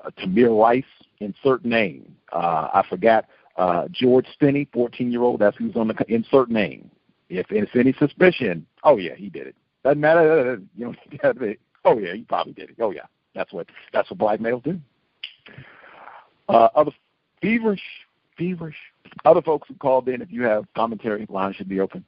uh, 0.03 0.09
Tamir 0.19 0.57
Rice, 0.57 0.83
insert 1.19 1.65
name. 1.65 2.15
Uh, 2.31 2.69
I 2.73 2.83
forgot 2.89 3.25
uh, 3.57 3.87
George 3.91 4.25
Stinney, 4.39 4.67
14 4.71 5.11
year 5.11 5.21
old. 5.21 5.39
That's 5.41 5.57
who's 5.57 5.75
on 5.75 5.89
the 5.89 5.95
insert 6.07 6.49
name. 6.49 6.89
If 7.29 7.47
it's 7.49 7.71
any 7.75 7.93
suspicion, 7.93 8.65
oh 8.83 8.97
yeah, 8.97 9.15
he 9.15 9.29
did 9.29 9.47
it. 9.47 9.55
Doesn't 9.83 9.99
matter. 9.99 10.61
You 10.77 10.85
know, 10.85 11.53
oh 11.85 11.97
yeah, 11.97 12.13
he 12.13 12.21
probably 12.23 12.53
did 12.53 12.69
it. 12.69 12.75
Oh 12.79 12.91
yeah, 12.91 13.05
that's 13.35 13.51
what 13.51 13.67
that's 13.91 14.09
what 14.09 14.19
black 14.19 14.39
males 14.39 14.61
do. 14.63 14.79
Uh, 16.47 16.69
other 16.75 16.91
feverish, 17.43 17.83
feverish. 18.37 18.77
Other 19.25 19.41
folks 19.41 19.67
who 19.67 19.75
called 19.75 20.07
in, 20.07 20.21
if 20.21 20.31
you 20.31 20.43
have 20.43 20.65
commentary, 20.75 21.27
line 21.29 21.53
should 21.53 21.69
be 21.69 21.81
open. 21.81 22.05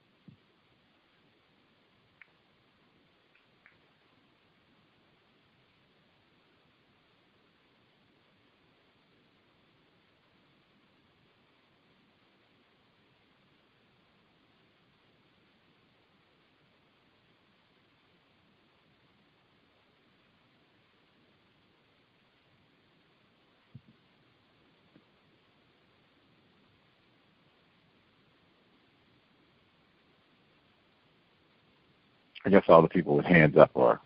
I 32.45 32.49
guess 32.49 32.63
all 32.67 32.81
the 32.81 32.87
people 32.87 33.15
with 33.15 33.25
hands 33.25 33.57
up 33.57 33.71
are 33.75 33.99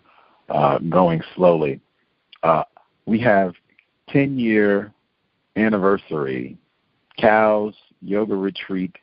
uh, 0.50 0.80
going 0.80 1.22
slowly. 1.36 1.80
Uh, 2.42 2.64
we 3.06 3.20
have 3.20 3.54
10 4.10 4.40
year 4.40 4.94
anniversary 5.56 6.58
cows 7.18 7.74
yoga 8.02 8.36
retreat 8.36 8.96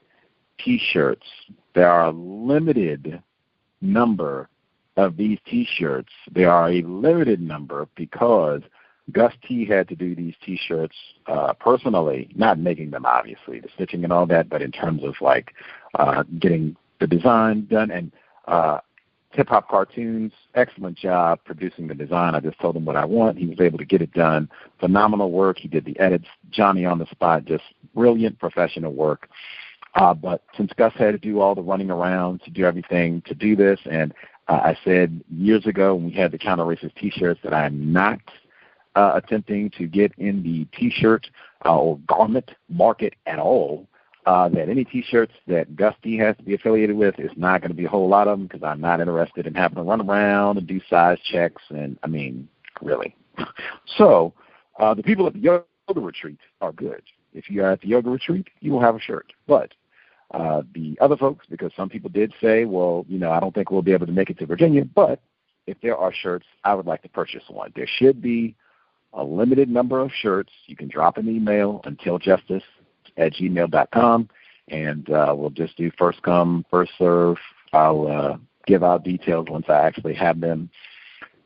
t-shirts. 0.59 1.27
There 1.75 1.91
are 1.91 2.07
a 2.07 2.11
limited 2.13 3.23
number 3.83 4.49
of 4.97 5.19
these 5.19 5.39
t-shirts. 5.47 6.13
There 6.33 6.51
are 6.51 6.71
a 6.71 6.83
limited 6.83 7.41
number 7.41 7.87
because 7.95 8.63
gus 9.13 9.35
t 9.47 9.65
had 9.65 9.87
to 9.89 9.95
do 9.95 10.17
these 10.17 10.35
t-shirts 10.45 10.97
uh, 11.29 11.53
personally 11.53 12.29
not 12.35 12.59
making 12.59 12.91
them 12.91 13.07
obviously 13.07 13.61
the 13.61 13.69
stitching 13.73 14.03
and 14.03 14.13
all 14.13 14.27
that 14.27 14.49
but 14.49 14.61
in 14.63 14.73
terms 14.73 15.05
of 15.05 15.15
like 15.21 15.53
uh, 15.95 16.25
getting 16.41 16.75
the 17.01 17.07
design 17.07 17.67
done. 17.67 17.91
And 17.91 18.13
uh, 18.47 18.79
Hip 19.37 19.51
Hop 19.51 19.69
Cartoons, 19.69 20.33
excellent 20.55 20.97
job 20.97 21.41
producing 21.45 21.87
the 21.89 21.95
design. 21.95 22.35
I 22.35 22.41
just 22.41 22.59
told 22.59 22.75
him 22.75 22.87
what 22.87 22.97
I 22.97 23.05
want. 23.05 23.37
He 23.37 23.47
was 23.47 23.61
able 23.61 23.77
to 23.77 23.85
get 23.85 24.01
it 24.01 24.13
done. 24.15 24.49
Phenomenal 24.81 25.31
work. 25.31 25.59
He 25.59 25.69
did 25.69 25.85
the 25.85 25.99
edits. 26.01 26.25
Johnny 26.51 26.87
on 26.87 26.99
the 26.99 27.05
spot, 27.07 27.45
just 27.45 27.65
brilliant 27.95 28.39
professional 28.39 28.95
work. 28.95 29.29
Uh, 29.95 30.15
but 30.15 30.43
since 30.57 30.73
Gus 30.79 30.95
had 30.95 31.13
to 31.13 31.19
do 31.19 31.41
all 31.41 31.55
the 31.55 31.63
running 31.63 31.91
around 31.91 32.43
to 32.45 32.51
do 32.51 32.65
everything 32.65 33.23
to 33.27 33.35
do 33.35 33.55
this, 33.55 33.79
and 33.91 34.15
uh, 34.49 34.61
I 34.65 34.79
said 34.83 35.23
years 35.31 35.67
ago 35.67 35.95
when 35.95 36.07
we 36.07 36.13
had 36.13 36.33
the 36.33 36.39
counter 36.39 36.65
racist 36.65 36.95
T-shirts 36.95 37.41
that 37.45 37.53
I 37.53 37.67
am 37.67 37.93
not 37.93 38.21
uh, 38.95 39.13
attempting 39.23 39.69
to 39.77 39.87
get 39.87 40.13
in 40.17 40.43
the 40.43 40.65
T-shirt 40.79 41.29
uh, 41.67 41.77
or 41.77 41.99
garment 42.07 42.53
market 42.71 43.15
at 43.27 43.39
all 43.39 43.87
uh, 44.27 44.49
that 44.49 44.69
any 44.69 44.85
T-shirts 44.85 45.33
that 45.47 45.77
Gus 45.77 45.95
T 46.03 46.19
has 46.19 46.37
to 46.37 46.43
be 46.43 46.55
affiliated 46.55 46.97
with 46.97 47.19
is 47.19 47.31
not 47.37 47.61
going 47.61 47.71
to 47.71 47.77
be 47.77 47.85
a 47.85 47.89
whole 47.89 48.09
lot 48.09 48.27
of 48.27 48.39
them 48.39 48.49
because 48.49 48.63
I'm 48.65 48.81
not 48.81 49.01
interested 49.01 49.47
in 49.47 49.55
having 49.55 49.77
to 49.77 49.83
run 49.83 50.01
around 50.01 50.59
and 50.59 50.67
do 50.67 50.81
size 50.91 51.19
checks. 51.31 51.63
And 51.71 51.97
I 52.03 52.09
mean, 52.09 52.49
really. 52.83 53.15
so 53.97 54.35
uh, 54.81 54.95
the 54.95 55.03
people 55.03 55.27
at 55.29 55.35
the 55.35 55.39
yoga 55.39 55.65
retreat 55.95 56.41
are 56.61 56.73
good. 56.73 57.03
If 57.35 57.49
you 57.49 57.63
are 57.63 57.71
at 57.71 57.81
the 57.83 57.89
yoga 57.89 58.11
retreat, 58.11 58.49
you 58.61 58.73
will 58.73 58.81
have 58.81 58.97
a 58.97 59.01
shirt. 59.01 59.33
But 59.47 59.73
uh, 60.33 60.63
the 60.75 60.99
other 61.01 61.17
folks, 61.17 61.47
because 61.49 61.71
some 61.77 61.89
people 61.89 62.11
did 62.11 62.35
say, 62.41 62.65
well, 62.65 63.07
you 63.09 63.19
know, 63.19 63.31
I 63.31 63.39
don't 63.39 63.55
think 63.55 63.71
we'll 63.71 63.83
be 63.83 63.93
able 63.93 64.07
to 64.07 64.13
make 64.13 64.31
it 64.31 64.39
to 64.41 64.47
Virginia, 64.47 64.85
but 64.85 65.21
if 65.69 65.81
there 65.83 65.97
are 65.97 66.13
shirts, 66.13 66.47
I 66.65 66.75
would 66.75 66.87
like 66.87 67.03
to 67.03 67.09
purchase 67.09 67.45
one. 67.49 67.73
There 67.77 67.89
should 67.99 68.21
be 68.21 68.57
a 69.13 69.23
limited 69.23 69.69
number 69.69 70.01
of 70.01 70.11
shirts. 70.13 70.53
You 70.67 70.77
can 70.77 70.89
drop 70.89 71.17
an 71.17 71.29
email 71.29 71.81
until 71.85 72.19
justice 72.19 72.63
at 73.17 73.35
gmail.com, 73.35 74.29
and 74.69 75.11
uh, 75.11 75.35
we'll 75.37 75.51
just 75.51 75.77
do 75.77 75.91
first 75.99 76.23
come, 76.23 76.65
first 76.71 76.93
serve. 76.99 77.37
I'll 77.73 78.07
uh, 78.07 78.37
give 78.67 78.83
out 78.83 79.05
details 79.05 79.47
once 79.49 79.67
I 79.69 79.87
actually 79.87 80.15
have 80.15 80.41
them 80.41 80.71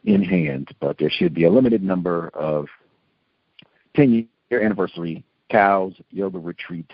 in 0.05 0.23
hand, 0.23 0.69
but 0.81 0.99
there 0.99 1.11
should 1.11 1.35
be 1.35 1.45
a 1.45 1.51
limited 1.51 1.83
number 1.83 2.29
of 2.29 2.67
10 3.97 4.29
year 4.51 4.63
anniversary 4.63 5.25
Cows 5.51 5.95
Yoga 6.11 6.39
Retreat 6.39 6.91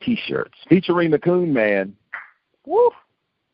t 0.00 0.18
shirts 0.26 0.54
featuring 0.68 1.10
the 1.10 1.18
Coon 1.18 1.52
Man. 1.52 1.96
Woo! 2.66 2.90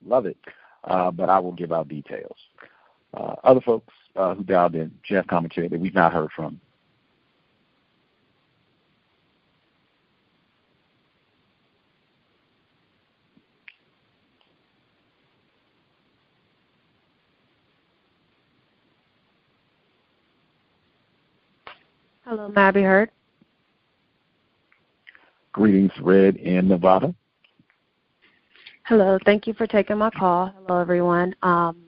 Love 0.04 0.26
it. 0.26 0.36
Uh, 0.84 1.10
but 1.10 1.28
I 1.28 1.38
will 1.38 1.52
give 1.52 1.72
out 1.72 1.88
details. 1.88 2.36
Uh, 3.14 3.34
other 3.44 3.60
folks 3.60 3.92
uh, 4.16 4.34
who 4.34 4.42
dialed 4.44 4.74
in, 4.74 4.90
Jeff 5.02 5.26
commentary 5.26 5.68
that 5.68 5.78
we've 5.78 5.94
not 5.94 6.12
heard 6.12 6.30
from, 6.34 6.60
Hello, 22.30 22.46
may 22.46 22.62
I 22.62 22.70
be 22.70 22.82
heard? 22.82 23.10
Greetings, 25.50 25.90
Red 26.00 26.36
in 26.36 26.68
Nevada. 26.68 27.12
Hello, 28.84 29.18
thank 29.24 29.48
you 29.48 29.54
for 29.54 29.66
taking 29.66 29.98
my 29.98 30.10
call. 30.10 30.54
Hello, 30.54 30.78
everyone. 30.80 31.34
Um, 31.42 31.82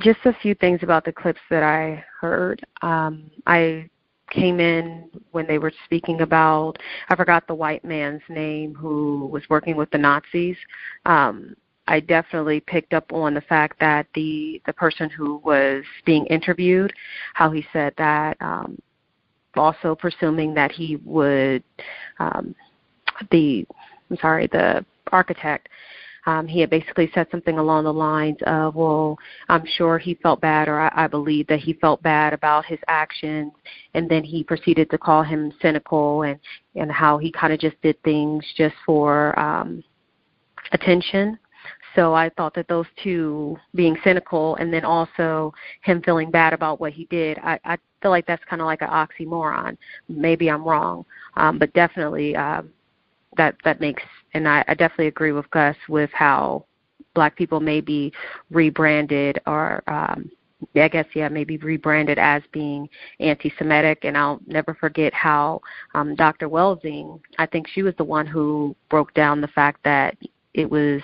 just 0.00 0.18
a 0.26 0.34
few 0.42 0.54
things 0.56 0.80
about 0.82 1.06
the 1.06 1.12
clips 1.12 1.40
that 1.48 1.62
I 1.62 2.04
heard. 2.20 2.62
Um, 2.82 3.30
I 3.46 3.88
came 4.30 4.60
in 4.60 5.08
when 5.32 5.46
they 5.46 5.56
were 5.56 5.72
speaking 5.86 6.20
about, 6.20 6.76
I 7.08 7.16
forgot 7.16 7.46
the 7.46 7.54
white 7.54 7.86
man's 7.86 8.20
name 8.28 8.74
who 8.74 9.30
was 9.32 9.44
working 9.48 9.76
with 9.76 9.90
the 9.92 9.98
Nazis. 9.98 10.58
Um, 11.06 11.56
I 11.88 12.00
definitely 12.00 12.60
picked 12.60 12.92
up 12.92 13.10
on 13.14 13.32
the 13.32 13.40
fact 13.40 13.80
that 13.80 14.08
the 14.14 14.60
the 14.66 14.72
person 14.74 15.08
who 15.08 15.36
was 15.38 15.84
being 16.04 16.26
interviewed, 16.26 16.92
how 17.32 17.50
he 17.50 17.64
said 17.72 17.94
that 17.96 18.36
um, 18.40 18.76
also 19.58 19.94
presuming 19.94 20.54
that 20.54 20.72
he 20.72 20.96
would 21.04 21.62
um, 22.18 22.54
the 23.30 23.66
I'm 24.10 24.16
sorry 24.18 24.46
the 24.46 24.84
architect 25.12 25.68
um, 26.26 26.48
he 26.48 26.60
had 26.60 26.70
basically 26.70 27.08
said 27.14 27.28
something 27.30 27.58
along 27.58 27.84
the 27.84 27.92
lines 27.92 28.38
of, 28.46 28.74
"Well, 28.74 29.16
I'm 29.48 29.64
sure 29.64 29.96
he 29.96 30.14
felt 30.14 30.40
bad, 30.40 30.68
or 30.68 30.80
I, 30.80 30.90
I 31.04 31.06
believe 31.06 31.46
that 31.46 31.60
he 31.60 31.72
felt 31.74 32.02
bad 32.02 32.32
about 32.32 32.66
his 32.66 32.80
actions," 32.88 33.52
and 33.94 34.08
then 34.08 34.24
he 34.24 34.42
proceeded 34.42 34.90
to 34.90 34.98
call 34.98 35.22
him 35.22 35.52
cynical 35.62 36.22
and 36.22 36.38
and 36.74 36.90
how 36.90 37.16
he 37.16 37.30
kind 37.30 37.52
of 37.52 37.60
just 37.60 37.80
did 37.80 38.02
things 38.02 38.44
just 38.56 38.74
for 38.84 39.38
um, 39.38 39.84
attention. 40.72 41.38
So 41.96 42.14
I 42.14 42.28
thought 42.36 42.54
that 42.54 42.68
those 42.68 42.86
two 43.02 43.56
being 43.74 43.96
cynical 44.04 44.54
and 44.56 44.72
then 44.72 44.84
also 44.84 45.52
him 45.82 46.02
feeling 46.02 46.30
bad 46.30 46.52
about 46.52 46.78
what 46.78 46.92
he 46.92 47.06
did, 47.06 47.38
I, 47.38 47.58
I 47.64 47.78
feel 48.02 48.10
like 48.10 48.26
that's 48.26 48.44
kind 48.44 48.60
of 48.60 48.66
like 48.66 48.82
an 48.82 48.88
oxymoron. 48.88 49.76
Maybe 50.08 50.50
I'm 50.50 50.62
wrong, 50.62 51.06
um, 51.36 51.58
but 51.58 51.72
definitely 51.72 52.36
uh, 52.36 52.62
that 53.38 53.56
that 53.64 53.80
makes. 53.80 54.02
And 54.34 54.46
I, 54.46 54.62
I 54.68 54.74
definitely 54.74 55.06
agree 55.08 55.32
with 55.32 55.50
Gus 55.50 55.76
with 55.88 56.10
how 56.12 56.66
black 57.14 57.34
people 57.34 57.60
may 57.60 57.80
be 57.80 58.12
rebranded 58.50 59.40
or 59.46 59.82
um, 59.88 60.30
I 60.74 60.88
guess 60.88 61.06
yeah, 61.14 61.28
maybe 61.28 61.56
rebranded 61.56 62.18
as 62.18 62.42
being 62.52 62.88
anti-Semitic, 63.20 64.00
and 64.04 64.18
I'll 64.18 64.40
never 64.46 64.74
forget 64.74 65.14
how 65.14 65.62
um, 65.94 66.14
Dr. 66.14 66.48
Welsing, 66.48 67.20
I 67.38 67.46
think 67.46 67.68
she 67.68 67.82
was 67.82 67.94
the 67.96 68.04
one 68.04 68.26
who 68.26 68.76
broke 68.90 69.14
down 69.14 69.40
the 69.40 69.48
fact 69.48 69.80
that 69.84 70.16
it 70.52 70.70
was 70.70 71.00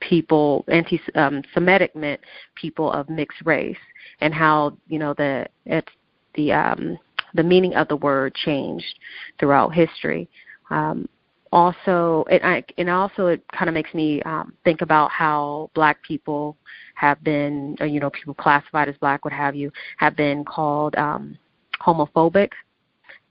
people 0.00 0.64
anti-Semitic 0.68 1.92
um, 1.94 2.00
meant 2.00 2.20
people 2.54 2.90
of 2.92 3.08
mixed 3.08 3.42
race, 3.44 3.76
and 4.20 4.34
how 4.34 4.76
you 4.88 4.98
know 4.98 5.14
the 5.14 5.46
it's 5.66 5.92
the 6.34 6.52
um, 6.52 6.98
the 7.34 7.42
meaning 7.42 7.74
of 7.74 7.88
the 7.88 7.96
word 7.96 8.34
changed 8.34 8.98
throughout 9.38 9.74
history. 9.74 10.28
Um, 10.70 11.08
also, 11.52 12.24
and, 12.30 12.42
I, 12.44 12.64
and 12.78 12.88
also 12.88 13.26
it 13.26 13.42
kind 13.52 13.68
of 13.68 13.74
makes 13.74 13.92
me 13.92 14.22
um, 14.22 14.52
think 14.64 14.82
about 14.82 15.10
how 15.10 15.70
black 15.74 16.00
people 16.04 16.56
have 16.94 17.22
been, 17.24 17.76
or, 17.80 17.86
you 17.86 17.98
know, 17.98 18.10
people 18.10 18.34
classified 18.34 18.88
as 18.88 18.94
black, 18.98 19.24
what 19.24 19.34
have 19.34 19.56
you, 19.56 19.72
have 19.96 20.14
been 20.16 20.44
called 20.44 20.94
um, 20.94 21.36
homophobic, 21.80 22.50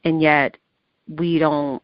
and 0.03 0.21
yet 0.21 0.57
we 1.07 1.39
don't 1.39 1.81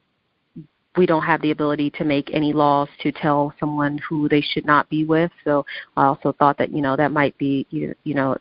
we 0.97 1.05
don't 1.05 1.23
have 1.23 1.41
the 1.41 1.51
ability 1.51 1.89
to 1.91 2.03
make 2.03 2.29
any 2.33 2.53
laws 2.53 2.89
to 3.01 3.11
tell 3.11 3.53
someone 3.59 3.99
who 4.07 4.29
they 4.29 4.41
should 4.41 4.65
not 4.65 4.89
be 4.89 5.03
with. 5.03 5.31
So 5.43 5.65
I 5.97 6.05
also 6.05 6.33
thought 6.33 6.57
that 6.57 6.71
you 6.71 6.81
know 6.81 6.95
that 6.95 7.11
might 7.11 7.37
be 7.37 7.65
you 7.69 7.95
you 8.03 8.13
know 8.13 8.37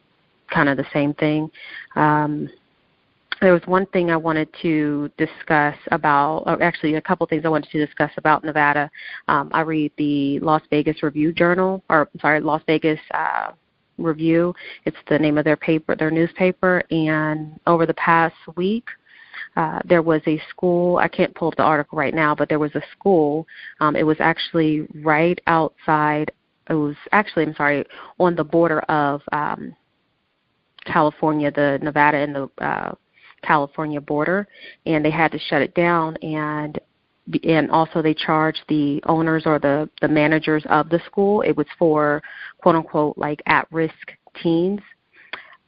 kind 0.50 0.68
of 0.68 0.76
the 0.76 0.86
same 0.92 1.14
thing. 1.14 1.50
Um, 1.96 2.48
there 3.40 3.52
was 3.52 3.62
one 3.66 3.86
thing 3.86 4.10
I 4.10 4.16
wanted 4.16 4.48
to 4.62 5.10
discuss 5.18 5.76
about, 5.90 6.44
or 6.46 6.62
actually 6.62 6.94
a 6.94 7.00
couple 7.00 7.26
things 7.26 7.44
I 7.44 7.48
wanted 7.48 7.70
to 7.70 7.84
discuss 7.84 8.10
about 8.16 8.44
Nevada. 8.44 8.90
Um, 9.28 9.50
I 9.52 9.62
read 9.62 9.92
the 9.98 10.38
Las 10.40 10.62
Vegas 10.70 11.02
Review 11.02 11.32
Journal, 11.32 11.82
or 11.90 12.08
sorry, 12.20 12.40
Las 12.40 12.62
Vegas 12.66 13.00
uh, 13.12 13.52
Review. 13.98 14.54
It's 14.84 14.96
the 15.08 15.18
name 15.18 15.36
of 15.36 15.44
their 15.44 15.56
paper, 15.56 15.96
their 15.96 16.10
newspaper. 16.10 16.82
And 16.90 17.58
over 17.66 17.86
the 17.86 17.94
past 17.94 18.36
week, 18.56 18.86
uh, 19.56 19.80
there 19.84 20.02
was 20.02 20.20
a 20.26 20.40
school. 20.50 20.96
I 20.98 21.08
can't 21.08 21.34
pull 21.34 21.48
up 21.48 21.56
the 21.56 21.62
article 21.62 21.98
right 21.98 22.14
now, 22.14 22.34
but 22.34 22.48
there 22.48 22.58
was 22.58 22.74
a 22.74 22.82
school. 22.96 23.46
Um, 23.80 23.96
it 23.96 24.02
was 24.02 24.16
actually 24.20 24.86
right 25.02 25.40
outside. 25.46 26.32
It 26.68 26.74
was 26.74 26.96
actually, 27.12 27.44
I'm 27.44 27.54
sorry, 27.54 27.84
on 28.18 28.34
the 28.34 28.44
border 28.44 28.80
of 28.80 29.22
um, 29.32 29.76
California, 30.84 31.50
the 31.50 31.78
Nevada 31.82 32.18
and 32.18 32.34
the 32.34 32.50
uh, 32.58 32.94
California 33.42 34.00
border, 34.00 34.48
and 34.86 35.04
they 35.04 35.10
had 35.10 35.30
to 35.32 35.38
shut 35.38 35.62
it 35.62 35.74
down. 35.74 36.16
And 36.16 36.78
and 37.42 37.70
also 37.70 38.02
they 38.02 38.12
charged 38.12 38.62
the 38.68 39.02
owners 39.06 39.44
or 39.46 39.58
the 39.58 39.88
the 40.00 40.08
managers 40.08 40.64
of 40.68 40.88
the 40.88 41.00
school. 41.06 41.42
It 41.42 41.56
was 41.56 41.66
for 41.78 42.22
quote 42.58 42.74
unquote 42.74 43.16
like 43.16 43.40
at 43.46 43.66
risk 43.70 44.12
teens 44.42 44.80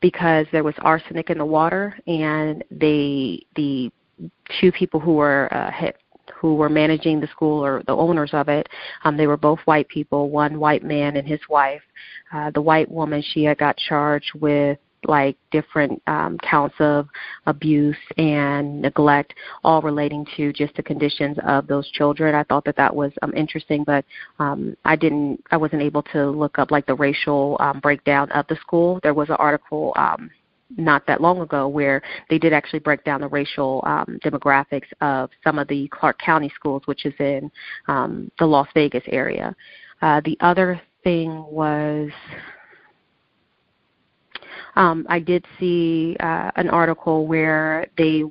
because 0.00 0.46
there 0.52 0.64
was 0.64 0.74
arsenic 0.78 1.30
in 1.30 1.38
the 1.38 1.44
water, 1.44 1.98
and 2.06 2.62
they 2.70 3.44
the 3.56 3.90
two 4.60 4.72
people 4.72 5.00
who 5.00 5.14
were 5.14 5.52
uh, 5.52 5.70
hit 5.70 5.96
who 6.34 6.54
were 6.54 6.68
managing 6.68 7.20
the 7.20 7.26
school 7.28 7.64
or 7.64 7.82
the 7.86 7.94
owners 7.94 8.30
of 8.32 8.48
it. 8.48 8.68
Um, 9.04 9.16
they 9.16 9.26
were 9.26 9.36
both 9.36 9.60
white 9.64 9.88
people, 9.88 10.30
one 10.30 10.58
white 10.58 10.82
man 10.82 11.16
and 11.16 11.26
his 11.26 11.40
wife. 11.48 11.82
Uh, 12.32 12.50
the 12.50 12.60
white 12.60 12.90
woman, 12.90 13.22
she 13.22 13.44
had 13.44 13.58
got 13.58 13.76
charged 13.76 14.32
with 14.34 14.78
like 15.04 15.36
different 15.50 16.02
um, 16.06 16.38
counts 16.38 16.74
of 16.78 17.08
abuse 17.46 17.96
and 18.16 18.80
neglect, 18.82 19.34
all 19.64 19.82
relating 19.82 20.26
to 20.36 20.52
just 20.52 20.74
the 20.76 20.82
conditions 20.82 21.36
of 21.46 21.66
those 21.66 21.88
children. 21.90 22.34
I 22.34 22.42
thought 22.44 22.64
that 22.64 22.76
that 22.76 22.94
was 22.94 23.12
um, 23.22 23.32
interesting, 23.34 23.84
but 23.84 24.04
um, 24.38 24.76
I 24.84 24.96
didn't, 24.96 25.42
I 25.50 25.56
wasn't 25.56 25.82
able 25.82 26.02
to 26.04 26.30
look 26.30 26.58
up 26.58 26.70
like 26.70 26.86
the 26.86 26.94
racial 26.94 27.56
um, 27.60 27.80
breakdown 27.80 28.30
of 28.32 28.46
the 28.48 28.56
school. 28.56 29.00
There 29.02 29.14
was 29.14 29.28
an 29.28 29.36
article. 29.36 29.92
Um, 29.96 30.30
not 30.76 31.06
that 31.06 31.20
long 31.20 31.40
ago 31.40 31.68
where 31.68 32.02
they 32.28 32.38
did 32.38 32.52
actually 32.52 32.80
break 32.80 33.04
down 33.04 33.20
the 33.20 33.28
racial 33.28 33.80
um, 33.86 34.18
demographics 34.24 34.88
of 35.00 35.30
some 35.44 35.60
of 35.60 35.68
the 35.68 35.88
Clark 35.92 36.18
County 36.18 36.50
schools, 36.56 36.82
which 36.86 37.06
is 37.06 37.14
in 37.20 37.50
um, 37.86 38.30
the 38.40 38.46
Las 38.46 38.66
Vegas 38.74 39.04
area. 39.06 39.54
Uh, 40.02 40.20
the 40.24 40.36
other 40.40 40.80
thing 41.04 41.44
was 41.48 42.10
um, 44.76 45.06
I 45.08 45.18
did 45.18 45.44
see 45.58 46.16
uh, 46.20 46.50
an 46.56 46.68
article 46.70 47.26
where 47.26 47.86
they 47.96 48.24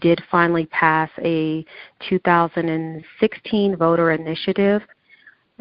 did 0.00 0.22
finally 0.30 0.66
pass 0.66 1.10
a 1.22 1.64
2016 2.08 3.76
voter 3.76 4.12
initiative 4.12 4.82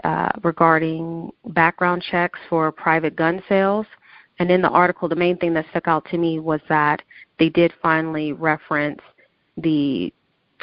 uh, 0.03 0.29
regarding 0.43 1.31
background 1.47 2.03
checks 2.09 2.39
for 2.49 2.71
private 2.71 3.15
gun 3.15 3.41
sales. 3.47 3.85
And 4.39 4.49
in 4.49 4.61
the 4.61 4.69
article, 4.69 5.07
the 5.07 5.15
main 5.15 5.37
thing 5.37 5.53
that 5.53 5.65
stuck 5.69 5.87
out 5.87 6.05
to 6.05 6.17
me 6.17 6.39
was 6.39 6.61
that 6.69 7.01
they 7.37 7.49
did 7.49 7.73
finally 7.81 8.33
reference 8.33 9.01
the 9.57 10.11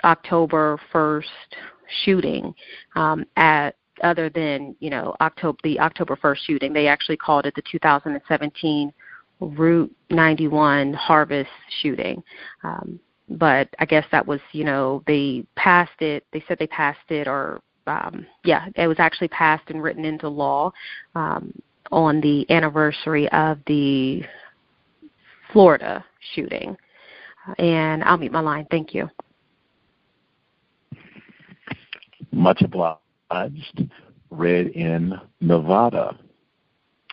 October 0.03 0.81
1st 0.93 1.25
shooting 2.05 2.55
um, 2.97 3.25
at 3.37 3.77
other 4.03 4.31
than 4.31 4.77
you 4.79 4.91
know 4.91 5.15
October 5.21 5.59
the 5.65 5.79
October 5.81 6.17
1st 6.17 6.39
shooting. 6.47 6.73
They 6.73 6.87
actually 6.87 7.17
called 7.17 7.47
it 7.47 7.55
the 7.55 7.63
2017 7.71 8.93
Route 9.41 9.95
91 10.11 10.95
Harvest 10.95 11.51
shooting. 11.81 12.23
Um, 12.65 12.99
but 13.31 13.69
I 13.79 13.85
guess 13.85 14.05
that 14.11 14.27
was, 14.27 14.41
you 14.53 14.65
know, 14.65 15.03
they 15.07 15.45
passed 15.55 16.01
it. 16.01 16.25
They 16.33 16.43
said 16.49 16.59
they 16.59 16.67
passed 16.67 17.11
it, 17.11 17.29
or 17.29 17.61
um, 17.87 18.27
yeah, 18.45 18.67
it 18.75 18.89
was 18.89 18.99
actually 18.99 19.29
passed 19.29 19.65
and 19.69 19.83
written 19.83 20.05
into 20.05 20.29
law 20.29 20.73
um, 21.15 21.53
on 21.93 22.21
the 22.21 22.51
anniversary 22.51 23.31
of 23.33 23.59
the 23.67 24.23
Florida 25.53 26.05
shooting. 26.35 26.77
And 27.59 28.03
I'll 28.05 28.19
meet 28.19 28.33
my 28.33 28.41
line. 28.41 28.67
Thank 28.71 28.95
you. 28.95 29.09
Much 32.33 32.63
obliged. 32.63 33.91
Red 34.31 34.69
in 34.69 35.15
Nevada 35.41 36.19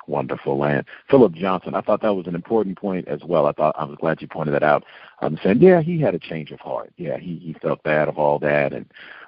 wonderful 0.07 0.57
land. 0.57 0.85
Philip 1.09 1.33
Johnson, 1.33 1.75
I 1.75 1.81
thought 1.81 2.01
that 2.01 2.13
was 2.13 2.27
an 2.27 2.35
important 2.35 2.77
point 2.77 3.07
as 3.07 3.21
well. 3.23 3.45
I 3.45 3.51
thought 3.51 3.75
I 3.77 3.85
was 3.85 3.97
glad 3.99 4.21
you 4.21 4.27
pointed 4.27 4.53
that 4.53 4.63
out. 4.63 4.83
I'm 5.19 5.37
saying, 5.43 5.61
yeah, 5.61 5.81
he 5.81 5.99
had 5.99 6.15
a 6.15 6.19
change 6.19 6.51
of 6.51 6.59
heart. 6.59 6.91
Yeah, 6.97 7.17
he 7.17 7.37
he 7.37 7.53
felt 7.61 7.83
bad 7.83 8.07
of 8.07 8.17
all 8.17 8.39
that 8.39 8.73
and 8.73 8.85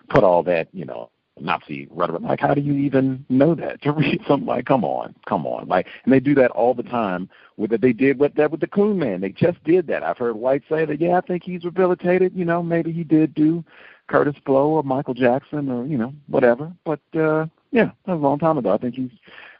put 0.10 0.24
all 0.24 0.44
that, 0.44 0.68
you 0.74 0.86
know, 0.86 1.10
Nazi 1.40 1.88
rhetoric. 1.92 2.24
Like, 2.24 2.40
how 2.40 2.54
do 2.54 2.62
you 2.62 2.74
even 2.74 3.26
know 3.30 3.56
that? 3.56 3.82
To 3.88 3.92
read 3.92 4.22
something 4.28 4.48
like, 4.48 4.66
come 4.66 4.84
on, 4.84 5.16
come 5.28 5.46
on, 5.46 5.68
like, 5.68 5.88
and 6.04 6.14
they 6.14 6.20
do 6.20 6.36
that 6.36 6.52
all 6.52 6.74
the 6.74 6.84
time. 6.84 7.30
With 7.56 7.72
that, 7.72 7.82
they 7.82 7.94
did 7.94 8.20
with 8.20 8.36
that 8.36 8.52
with 8.52 8.60
the 8.60 8.68
Coon 8.68 9.00
Man. 9.00 9.22
They 9.22 9.30
just 9.30 9.64
did 9.64 9.88
that. 9.88 10.04
I've 10.04 10.18
heard 10.18 10.36
White 10.36 10.64
say 10.70 10.86
that. 10.86 11.00
Yeah, 11.00 11.18
I 11.18 11.22
think 11.22 11.44
he's 11.44 11.64
rehabilitated. 11.64 12.34
You 12.36 12.46
know, 12.46 12.62
maybe 12.62 12.92
he 12.92 13.04
did 13.04 13.34
do 13.34 13.64
Kurtis 14.10 14.44
Blow 14.44 14.70
or 14.70 14.84
Michael 14.84 15.14
Jackson 15.14 15.70
or 15.70 15.86
you 15.86 15.98
know 15.98 16.14
whatever. 16.28 16.72
But 16.86 17.00
uh 17.16 17.48
yeah, 17.72 17.92
that 18.06 18.14
was 18.14 18.20
a 18.20 18.28
long 18.28 18.40
time 18.40 18.58
ago. 18.58 18.72
I 18.74 18.78
think 18.78 18.96
he's 18.96 19.12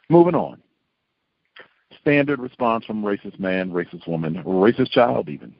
moving 0.08 0.34
on 0.34 0.60
standard 2.08 2.40
response 2.40 2.86
from 2.86 3.02
racist 3.02 3.38
man, 3.38 3.70
racist 3.70 4.08
woman, 4.08 4.42
racist 4.44 4.90
child, 4.90 5.28
even. 5.28 5.54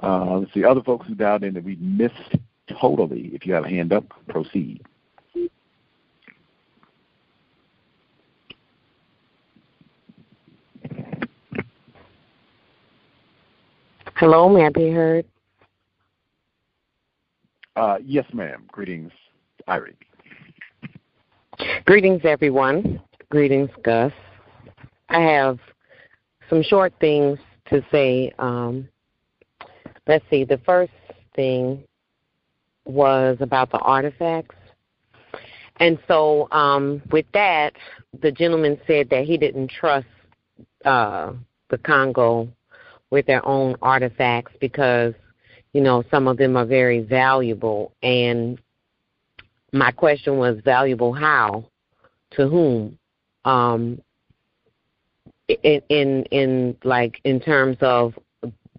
Uh, 0.00 0.38
let's 0.38 0.54
see, 0.54 0.62
other 0.62 0.80
folks 0.80 1.08
who 1.08 1.14
dialed 1.16 1.42
in 1.42 1.54
that 1.54 1.64
we 1.64 1.74
missed 1.80 2.36
totally. 2.80 3.30
If 3.32 3.44
you 3.44 3.52
have 3.54 3.64
a 3.64 3.68
hand 3.68 3.92
up, 3.92 4.04
proceed. 4.28 4.80
Hello, 14.14 14.48
may 14.48 14.66
I 14.66 14.68
be 14.68 14.88
heard? 14.92 15.24
Uh, 17.74 17.96
yes, 18.04 18.26
ma'am. 18.32 18.66
Greetings, 18.68 19.10
Irie. 19.66 19.94
Greetings, 21.86 22.20
everyone. 22.22 23.00
Greetings, 23.30 23.70
Gus. 23.82 24.12
I 25.08 25.20
have 25.20 25.58
some 26.52 26.62
short 26.62 26.92
things 27.00 27.38
to 27.70 27.82
say. 27.90 28.30
Um, 28.38 28.86
let's 30.06 30.24
see. 30.28 30.44
The 30.44 30.60
first 30.66 30.92
thing 31.34 31.82
was 32.84 33.38
about 33.40 33.70
the 33.70 33.78
artifacts. 33.78 34.54
And 35.76 35.98
so, 36.06 36.48
um, 36.52 37.00
with 37.10 37.24
that, 37.32 37.72
the 38.20 38.30
gentleman 38.30 38.78
said 38.86 39.08
that 39.08 39.24
he 39.24 39.38
didn't 39.38 39.70
trust 39.70 40.06
uh, 40.84 41.32
the 41.70 41.78
Congo 41.78 42.48
with 43.08 43.24
their 43.24 43.44
own 43.46 43.74
artifacts 43.80 44.52
because, 44.60 45.14
you 45.72 45.80
know, 45.80 46.04
some 46.10 46.28
of 46.28 46.36
them 46.36 46.58
are 46.58 46.66
very 46.66 47.00
valuable. 47.00 47.92
And 48.02 48.60
my 49.72 49.90
question 49.90 50.36
was 50.36 50.58
valuable 50.62 51.14
how? 51.14 51.64
To 52.32 52.46
whom? 52.48 52.98
um, 53.44 54.00
in 55.48 55.80
in 55.88 56.24
in 56.30 56.76
like 56.84 57.20
in 57.24 57.40
terms 57.40 57.76
of 57.80 58.14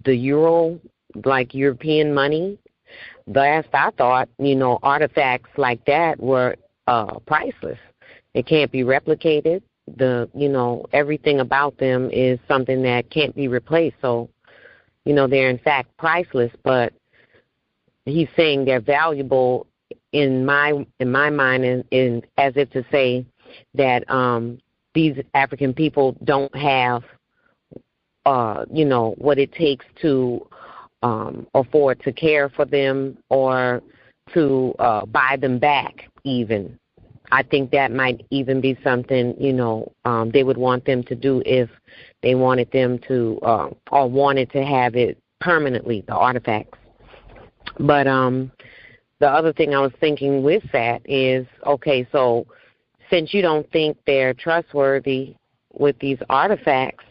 the 0.06 0.16
euro, 0.16 0.80
like 1.26 1.54
European 1.54 2.14
money. 2.14 2.58
Last 3.28 3.70
I 3.74 3.90
thought, 3.92 4.30
you 4.38 4.56
know, 4.56 4.80
artifacts 4.84 5.50
like 5.58 5.84
that 5.86 6.20
were 6.20 6.56
uh, 6.88 7.20
priceless. 7.20 7.80
It 8.34 8.46
can't 8.46 8.72
be 8.72 8.84
replicated. 8.84 9.62
The 9.98 10.30
you 10.34 10.50
know 10.50 10.86
everything 10.94 11.40
about 11.40 11.78
them 11.78 12.10
is 12.12 12.40
something 12.48 12.82
that 12.84 13.10
can't 13.10 13.36
be 13.36 13.48
replaced. 13.48 13.98
So, 14.02 14.30
you 15.06 15.14
know, 15.14 15.28
they're 15.28 15.50
in 15.50 15.60
fact 15.60 15.96
priceless. 15.98 16.52
But 16.64 16.94
he's 18.06 18.30
saying 18.36 18.66
they're 18.66 18.80
valuable 18.82 19.68
in 20.12 20.46
my 20.46 20.86
in 21.00 21.12
my 21.12 21.30
mind, 21.30 21.66
in, 21.66 21.84
in 21.92 22.24
as 22.38 22.54
if 22.56 22.70
to 22.72 22.86
say 22.92 23.26
that 23.76 24.10
um, 24.10 24.60
these 24.94 25.18
African 25.34 25.74
people 25.74 26.16
don't 26.24 26.56
have, 26.56 27.04
uh, 28.26 28.66
you 28.72 28.86
know, 28.86 29.16
what 29.18 29.40
it 29.40 29.52
takes 29.52 29.86
to 30.02 30.48
um, 31.02 31.48
afford 31.54 32.02
to 32.04 32.12
care 32.12 32.50
for 32.50 32.66
them 32.66 33.18
or 33.30 33.82
to 34.34 34.74
uh, 34.80 35.06
buy 35.06 35.38
them 35.40 35.60
back, 35.60 36.10
even. 36.24 36.80
I 37.32 37.44
think 37.44 37.72
that 37.72 37.92
might 37.92 38.26
even 38.30 38.62
be 38.62 38.78
something, 38.84 39.36
you 39.40 39.54
know, 39.54 39.92
um, 40.06 40.32
they 40.32 40.44
would 40.44 40.58
want 40.58 40.86
them 40.86 41.04
to 41.04 41.16
do 41.16 41.42
if 41.46 41.70
they 42.22 42.36
wanted 42.36 42.72
them 42.72 43.00
to, 43.08 43.40
uh, 43.42 43.70
or 43.92 44.10
wanted 44.10 44.52
to 44.52 44.64
have 44.64 44.96
it 44.96 45.18
permanently, 45.42 46.04
the 46.08 46.14
artifacts. 46.14 46.78
But 47.80 48.08
um, 48.08 48.52
the 49.20 49.28
other 49.28 49.52
thing 49.52 49.74
I 49.74 49.80
was 49.80 49.94
thinking 50.00 50.44
with 50.44 50.64
that 50.74 51.02
is, 51.06 51.48
okay, 51.66 52.08
so 52.12 52.46
since 53.14 53.32
you 53.32 53.44
don't 53.44 53.70
think 53.72 53.96
they're 54.08 54.34
trustworthy 54.34 55.36
with 55.72 55.98
these 56.00 56.18
artifacts, 56.30 57.06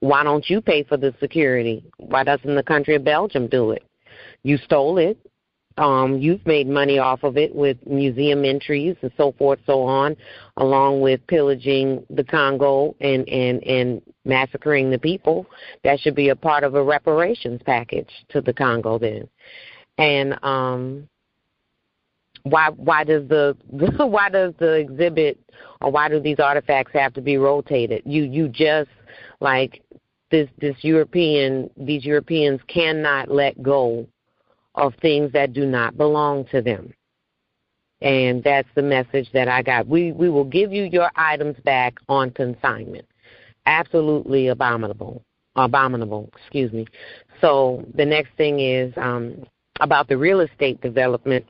why 0.00 0.22
don't 0.22 0.48
you 0.48 0.62
pay 0.62 0.84
for 0.84 0.96
the 0.96 1.14
security? 1.20 1.84
Why 1.98 2.24
doesn't 2.24 2.54
the 2.54 2.62
country 2.62 2.94
of 2.94 3.04
Belgium 3.04 3.46
do 3.46 3.72
it? 3.72 3.84
You 4.42 4.56
stole 4.56 4.96
it. 4.96 5.18
Um, 5.76 6.18
you've 6.18 6.44
made 6.46 6.66
money 6.66 6.98
off 6.98 7.24
of 7.24 7.36
it 7.36 7.54
with 7.54 7.76
museum 7.86 8.44
entries 8.44 8.96
and 9.02 9.12
so 9.16 9.32
forth, 9.32 9.60
so 9.66 9.82
on, 9.82 10.16
along 10.56 11.02
with 11.02 11.24
pillaging 11.26 12.04
the 12.10 12.24
Congo 12.24 12.96
and, 13.00 13.28
and, 13.28 13.62
and 13.64 14.02
massacring 14.24 14.90
the 14.90 14.98
people. 14.98 15.46
That 15.84 16.00
should 16.00 16.16
be 16.16 16.30
a 16.30 16.36
part 16.36 16.64
of 16.64 16.74
a 16.74 16.82
reparations 16.82 17.60
package 17.64 18.10
to 18.30 18.40
the 18.40 18.52
Congo 18.52 18.98
then. 18.98 19.28
And 19.98 20.42
um, 20.42 21.08
why 22.50 22.70
why 22.70 23.04
does 23.04 23.28
the 23.28 23.56
why 23.98 24.28
does 24.28 24.54
the 24.58 24.74
exhibit 24.74 25.38
or 25.80 25.90
why 25.90 26.08
do 26.08 26.20
these 26.20 26.40
artifacts 26.40 26.92
have 26.92 27.12
to 27.14 27.20
be 27.20 27.36
rotated? 27.36 28.02
You 28.04 28.24
you 28.24 28.48
just 28.48 28.90
like 29.40 29.82
this 30.30 30.48
this 30.58 30.76
European 30.82 31.70
these 31.76 32.04
Europeans 32.04 32.60
cannot 32.68 33.30
let 33.30 33.62
go 33.62 34.06
of 34.74 34.94
things 35.00 35.32
that 35.32 35.52
do 35.52 35.66
not 35.66 35.96
belong 35.96 36.44
to 36.46 36.62
them. 36.62 36.92
And 38.00 38.44
that's 38.44 38.68
the 38.76 38.82
message 38.82 39.28
that 39.32 39.48
I 39.48 39.62
got. 39.62 39.88
We 39.88 40.12
we 40.12 40.28
will 40.28 40.44
give 40.44 40.72
you 40.72 40.84
your 40.84 41.10
items 41.16 41.56
back 41.64 41.94
on 42.08 42.30
consignment. 42.30 43.06
Absolutely 43.66 44.48
abominable. 44.48 45.22
Abominable, 45.56 46.30
excuse 46.36 46.72
me. 46.72 46.86
So 47.40 47.84
the 47.94 48.04
next 48.04 48.30
thing 48.36 48.60
is 48.60 48.92
um, 48.96 49.44
about 49.80 50.06
the 50.06 50.16
real 50.16 50.40
estate 50.40 50.80
development 50.80 51.44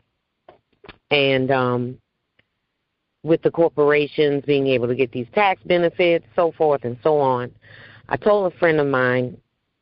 and 1.11 1.51
um, 1.51 1.99
with 3.23 3.43
the 3.43 3.51
corporations 3.51 4.45
being 4.47 4.67
able 4.69 4.87
to 4.87 4.95
get 4.95 5.13
these 5.13 5.27
tax 5.35 5.61
benefits, 5.65 6.25
so 6.37 6.53
forth 6.53 6.85
and 6.85 6.97
so 7.03 7.19
on. 7.19 7.51
I 8.09 8.17
told 8.17 8.53
a 8.53 8.57
friend 8.59 8.81
of 8.81 8.87
mine 8.87 9.37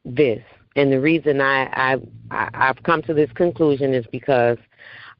this, 0.04 0.42
and 0.74 0.92
the 0.92 1.00
reason 1.00 1.40
I, 1.40 1.96
I 2.30 2.50
I've 2.54 2.82
come 2.82 3.02
to 3.02 3.14
this 3.14 3.30
conclusion 3.32 3.94
is 3.94 4.04
because 4.10 4.58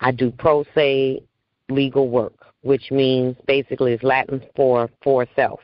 I 0.01 0.11
do 0.11 0.31
pro 0.31 0.65
se 0.75 1.23
legal 1.69 2.09
work, 2.09 2.35
which 2.63 2.91
means 2.91 3.37
basically 3.47 3.93
it's 3.93 4.03
Latin 4.03 4.43
for 4.55 4.91
for 5.03 5.27
self. 5.37 5.61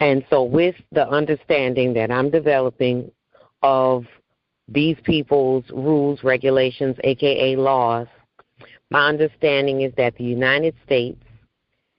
And 0.00 0.24
so, 0.30 0.42
with 0.42 0.74
the 0.92 1.06
understanding 1.08 1.92
that 1.94 2.10
I'm 2.10 2.30
developing 2.30 3.10
of 3.62 4.06
these 4.66 4.96
people's 5.04 5.64
rules, 5.70 6.22
regulations, 6.24 6.96
aka 7.04 7.56
laws, 7.56 8.06
my 8.90 9.08
understanding 9.08 9.82
is 9.82 9.92
that 9.96 10.16
the 10.16 10.24
United 10.24 10.74
States 10.84 11.22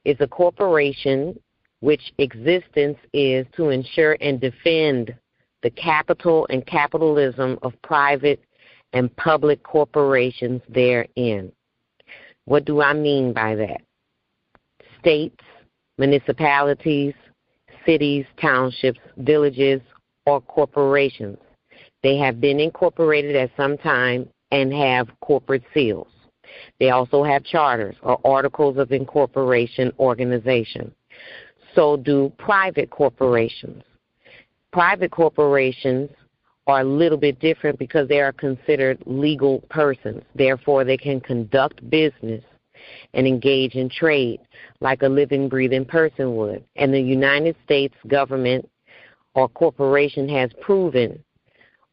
is 0.05 0.17
a 0.19 0.27
corporation 0.27 1.39
which 1.79 2.13
existence 2.17 2.97
is 3.13 3.45
to 3.55 3.69
ensure 3.69 4.17
and 4.21 4.39
defend 4.39 5.15
the 5.63 5.69
capital 5.71 6.47
and 6.49 6.65
capitalism 6.65 7.57
of 7.61 7.73
private 7.81 8.43
and 8.93 9.15
public 9.15 9.63
corporations 9.63 10.61
therein. 10.69 11.51
What 12.45 12.65
do 12.65 12.81
I 12.81 12.93
mean 12.93 13.33
by 13.33 13.55
that? 13.55 13.81
States, 14.99 15.39
municipalities, 15.97 17.13
cities, 17.85 18.25
townships, 18.39 18.99
villages, 19.17 19.81
or 20.25 20.41
corporations. 20.41 21.37
They 22.03 22.17
have 22.17 22.41
been 22.41 22.59
incorporated 22.59 23.35
at 23.35 23.51
some 23.55 23.77
time 23.77 24.27
and 24.51 24.73
have 24.73 25.07
corporate 25.21 25.63
seals. 25.73 26.07
They 26.79 26.89
also 26.89 27.23
have 27.23 27.43
charters 27.43 27.95
or 28.01 28.19
articles 28.25 28.77
of 28.77 28.91
incorporation 28.91 29.91
organization. 29.99 30.93
So 31.75 31.97
do 31.97 32.31
private 32.37 32.89
corporations. 32.89 33.83
Private 34.73 35.11
corporations 35.11 36.09
are 36.67 36.81
a 36.81 36.85
little 36.85 37.17
bit 37.17 37.39
different 37.39 37.79
because 37.79 38.07
they 38.07 38.19
are 38.19 38.31
considered 38.31 39.01
legal 39.05 39.61
persons. 39.69 40.23
Therefore, 40.35 40.83
they 40.83 40.97
can 40.97 41.19
conduct 41.19 41.87
business 41.89 42.43
and 43.13 43.27
engage 43.27 43.75
in 43.75 43.89
trade 43.89 44.39
like 44.79 45.01
a 45.01 45.07
living, 45.07 45.49
breathing 45.49 45.85
person 45.85 46.35
would. 46.35 46.63
And 46.75 46.93
the 46.93 47.01
United 47.01 47.55
States 47.63 47.95
government 48.07 48.67
or 49.35 49.47
corporation 49.49 50.27
has 50.29 50.51
proven 50.61 51.23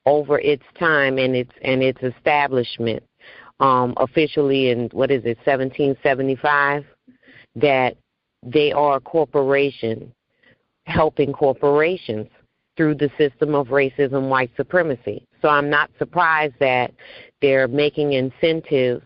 over 0.06 0.38
its 0.38 0.62
time 0.78 1.18
and 1.18 1.36
its 1.36 1.52
and 1.62 1.82
its 1.82 2.02
establishment 2.02 3.02
um, 3.60 3.94
officially 3.96 4.70
in 4.70 4.88
what 4.92 5.10
is 5.10 5.24
it, 5.24 5.38
1775, 5.44 6.84
that 7.56 7.96
they 8.42 8.72
are 8.72 8.96
a 8.96 9.00
corporation 9.00 10.12
helping 10.86 11.32
corporations 11.32 12.28
through 12.76 12.94
the 12.94 13.10
system 13.18 13.54
of 13.54 13.68
racism, 13.68 14.28
white 14.28 14.50
supremacy. 14.56 15.26
So 15.42 15.48
I'm 15.48 15.68
not 15.68 15.90
surprised 15.98 16.54
that 16.60 16.92
they're 17.42 17.68
making 17.68 18.12
incentives 18.12 19.02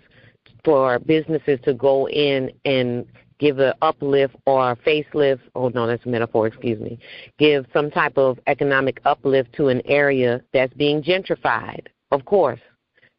for 0.65 0.99
businesses 1.01 1.59
to 1.65 1.75
go 1.75 2.09
in 2.09 2.53
and 2.65 3.07
give 3.39 3.59
an 3.59 3.73
uplift 3.83 4.37
or 4.47 4.73
a 4.73 4.77
facelift. 4.77 5.41
Oh 5.55 5.69
no, 5.71 5.87
that's 5.87 6.05
a 6.07 6.09
metaphor. 6.09 6.47
Excuse 6.47 6.81
me. 6.81 6.99
Give 7.39 7.67
some 7.73 7.91
type 7.91 8.17
of 8.17 8.39
economic 8.47 9.01
uplift 9.05 9.53
to 9.55 9.69
an 9.69 9.83
area 9.87 10.41
that's 10.53 10.73
being 10.75 11.03
gentrified. 11.03 11.87
Of 12.13 12.25
course, 12.25 12.61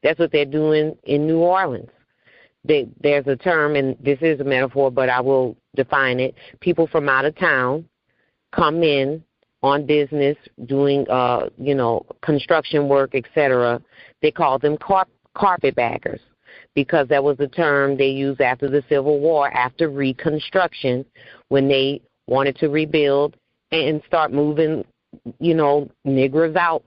that's 0.04 0.20
what 0.20 0.32
they're 0.32 0.46
doing 0.46 0.96
in 1.06 1.26
New 1.26 1.40
Orleans. 1.40 1.90
They, 2.66 2.88
there's 3.02 3.28
a 3.28 3.36
term, 3.36 3.76
and 3.76 3.98
this 4.00 4.20
is 4.22 4.40
a 4.40 4.44
metaphor, 4.44 4.92
but 4.92 5.10
I 5.10 5.20
will 5.20 5.58
define 5.76 6.20
it. 6.20 6.36
People 6.60 6.88
from 6.88 7.10
out 7.10 7.26
of 7.26 7.36
town 7.38 7.88
come 8.54 8.84
in 8.84 9.24
on 9.64 9.86
business, 9.86 10.38
doing, 10.66 11.10
uh, 11.10 11.50
you 11.58 11.74
know, 11.74 12.06
construction 12.22 12.88
work, 12.88 13.16
etc. 13.16 13.82
They 14.22 14.32
call 14.32 14.60
them 14.60 14.78
car- 14.78 15.08
carpetbaggers 15.36 16.20
because 16.76 17.08
that 17.08 17.24
was 17.24 17.38
the 17.38 17.48
term 17.48 17.98
they 17.98 18.10
used 18.10 18.42
after 18.42 18.70
the 18.70 18.84
Civil 18.90 19.20
War, 19.20 19.52
after 19.52 19.90
Reconstruction, 19.90 21.06
when 21.50 21.68
they 21.68 22.02
wanted 22.28 22.58
to 22.58 22.70
rebuild 22.70 23.36
and 23.72 24.02
start 24.06 24.32
moving, 24.32 24.86
you 25.40 25.54
know, 25.54 25.90
niggers 26.06 26.56
out 26.56 26.84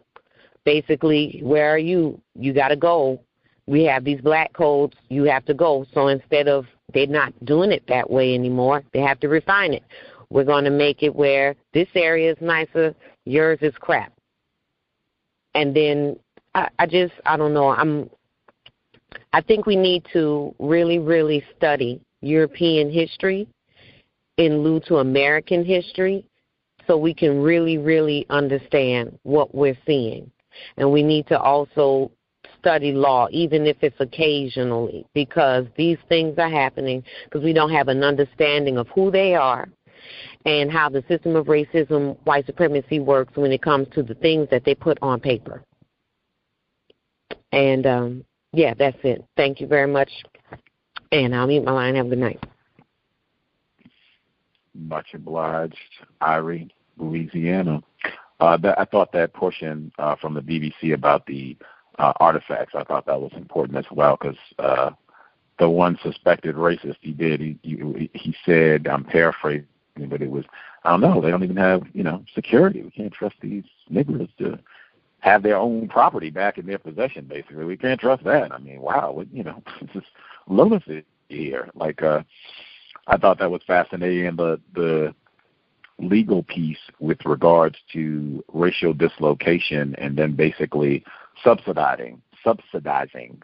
basically, 0.66 1.40
where 1.42 1.72
are 1.72 1.78
you? 1.78 2.20
You 2.34 2.52
got 2.52 2.68
to 2.68 2.76
go. 2.76 3.20
We 3.66 3.84
have 3.84 4.04
these 4.04 4.20
black 4.20 4.52
codes. 4.52 4.94
You 5.08 5.24
have 5.24 5.46
to 5.46 5.54
go. 5.54 5.86
So 5.94 6.08
instead 6.08 6.48
of 6.48 6.66
they're 6.92 7.06
not 7.06 7.32
doing 7.46 7.72
it 7.72 7.84
that 7.88 8.10
way 8.10 8.34
anymore, 8.34 8.82
they 8.92 9.00
have 9.00 9.18
to 9.20 9.28
refine 9.28 9.72
it. 9.72 9.84
We're 10.28 10.44
going 10.44 10.64
to 10.64 10.70
make 10.70 11.02
it 11.02 11.14
where 11.14 11.54
this 11.72 11.88
area 11.94 12.32
is 12.32 12.38
nicer, 12.40 12.94
yours 13.24 13.58
is 13.62 13.74
crap. 13.80 14.12
And 15.54 15.74
then 15.74 16.18
I, 16.54 16.68
I 16.78 16.86
just 16.86 17.14
I 17.24 17.36
don't 17.36 17.54
know. 17.54 17.68
I'm 17.68 18.10
I 19.32 19.40
think 19.40 19.66
we 19.66 19.76
need 19.76 20.04
to 20.12 20.54
really 20.58 20.98
really 20.98 21.42
study 21.56 22.00
European 22.20 22.90
history 22.90 23.48
in 24.36 24.58
lieu 24.58 24.80
to 24.88 24.96
American 24.96 25.64
history 25.64 26.26
so 26.86 26.98
we 26.98 27.14
can 27.14 27.40
really 27.40 27.78
really 27.78 28.26
understand 28.30 29.16
what 29.22 29.54
we're 29.54 29.78
seeing. 29.86 30.30
And 30.76 30.90
we 30.90 31.02
need 31.02 31.26
to 31.28 31.38
also 31.38 32.10
study 32.58 32.92
law, 32.92 33.28
even 33.30 33.66
if 33.66 33.76
it's 33.80 34.00
occasionally, 34.00 35.06
because 35.14 35.66
these 35.76 35.98
things 36.08 36.38
are 36.38 36.50
happening 36.50 37.02
because 37.24 37.44
we 37.44 37.52
don't 37.52 37.70
have 37.70 37.88
an 37.88 38.02
understanding 38.02 38.76
of 38.76 38.88
who 38.88 39.10
they 39.10 39.34
are 39.34 39.68
and 40.44 40.70
how 40.70 40.88
the 40.88 41.04
system 41.08 41.36
of 41.36 41.46
racism, 41.46 42.16
white 42.24 42.46
supremacy 42.46 43.00
works 43.00 43.36
when 43.36 43.52
it 43.52 43.62
comes 43.62 43.88
to 43.92 44.02
the 44.02 44.14
things 44.14 44.48
that 44.50 44.64
they 44.64 44.74
put 44.74 44.98
on 45.02 45.20
paper. 45.20 45.62
And 47.52 47.86
um, 47.86 48.24
yeah, 48.52 48.74
that's 48.74 48.98
it. 49.02 49.24
Thank 49.36 49.60
you 49.60 49.66
very 49.66 49.90
much. 49.90 50.10
And 51.12 51.34
I'll 51.34 51.46
mute 51.46 51.64
my 51.64 51.72
line. 51.72 51.94
Have 51.96 52.06
a 52.06 52.10
good 52.10 52.18
night. 52.18 52.42
Much 54.74 55.06
obliged, 55.14 55.76
Irene, 56.22 56.70
Louisiana. 56.98 57.80
Uh, 58.40 58.56
that, 58.58 58.78
I 58.78 58.84
thought 58.84 59.12
that 59.12 59.32
portion 59.32 59.90
uh, 59.98 60.16
from 60.16 60.34
the 60.34 60.42
BBC 60.42 60.92
about 60.92 61.26
the 61.26 61.56
uh, 61.98 62.12
artifacts, 62.20 62.74
I 62.74 62.84
thought 62.84 63.06
that 63.06 63.20
was 63.20 63.32
important 63.34 63.78
as 63.78 63.90
well 63.90 64.18
because 64.20 64.36
uh, 64.58 64.90
the 65.58 65.68
one 65.68 65.98
suspected 66.02 66.54
racist 66.56 66.96
he 67.00 67.12
did, 67.12 67.40
he, 67.40 67.58
he, 67.62 68.10
he 68.12 68.36
said, 68.44 68.86
I'm 68.86 69.04
paraphrasing, 69.04 69.66
but 70.08 70.20
it 70.20 70.30
was, 70.30 70.44
I 70.84 70.90
don't 70.90 71.00
know, 71.00 71.20
they 71.20 71.30
don't 71.30 71.44
even 71.44 71.56
have, 71.56 71.82
you 71.94 72.02
know, 72.02 72.24
security. 72.34 72.82
We 72.82 72.90
can't 72.90 73.12
trust 73.12 73.36
these 73.40 73.64
niggers 73.90 74.28
to 74.38 74.58
have 75.20 75.42
their 75.42 75.56
own 75.56 75.88
property 75.88 76.30
back 76.30 76.58
in 76.58 76.66
their 76.66 76.78
possession, 76.78 77.24
basically. 77.24 77.64
We 77.64 77.76
can't 77.78 77.98
trust 77.98 78.24
that. 78.24 78.52
I 78.52 78.58
mean, 78.58 78.80
wow, 78.80 79.12
what, 79.12 79.32
you 79.32 79.42
know, 79.42 79.62
it's 79.80 79.92
just 79.94 80.06
lunacy 80.46 81.04
here. 81.28 81.70
Like, 81.74 82.02
uh, 82.02 82.22
I 83.06 83.16
thought 83.16 83.38
that 83.38 83.50
was 83.50 83.62
fascinating. 83.66 84.26
And 84.26 84.38
the, 84.38 84.60
the, 84.74 85.14
legal 85.98 86.42
piece 86.42 86.78
with 87.00 87.18
regards 87.24 87.76
to 87.92 88.44
racial 88.52 88.92
dislocation 88.92 89.94
and 89.98 90.16
then 90.16 90.34
basically 90.36 91.04
subsidizing 91.42 92.20
subsidizing 92.44 93.40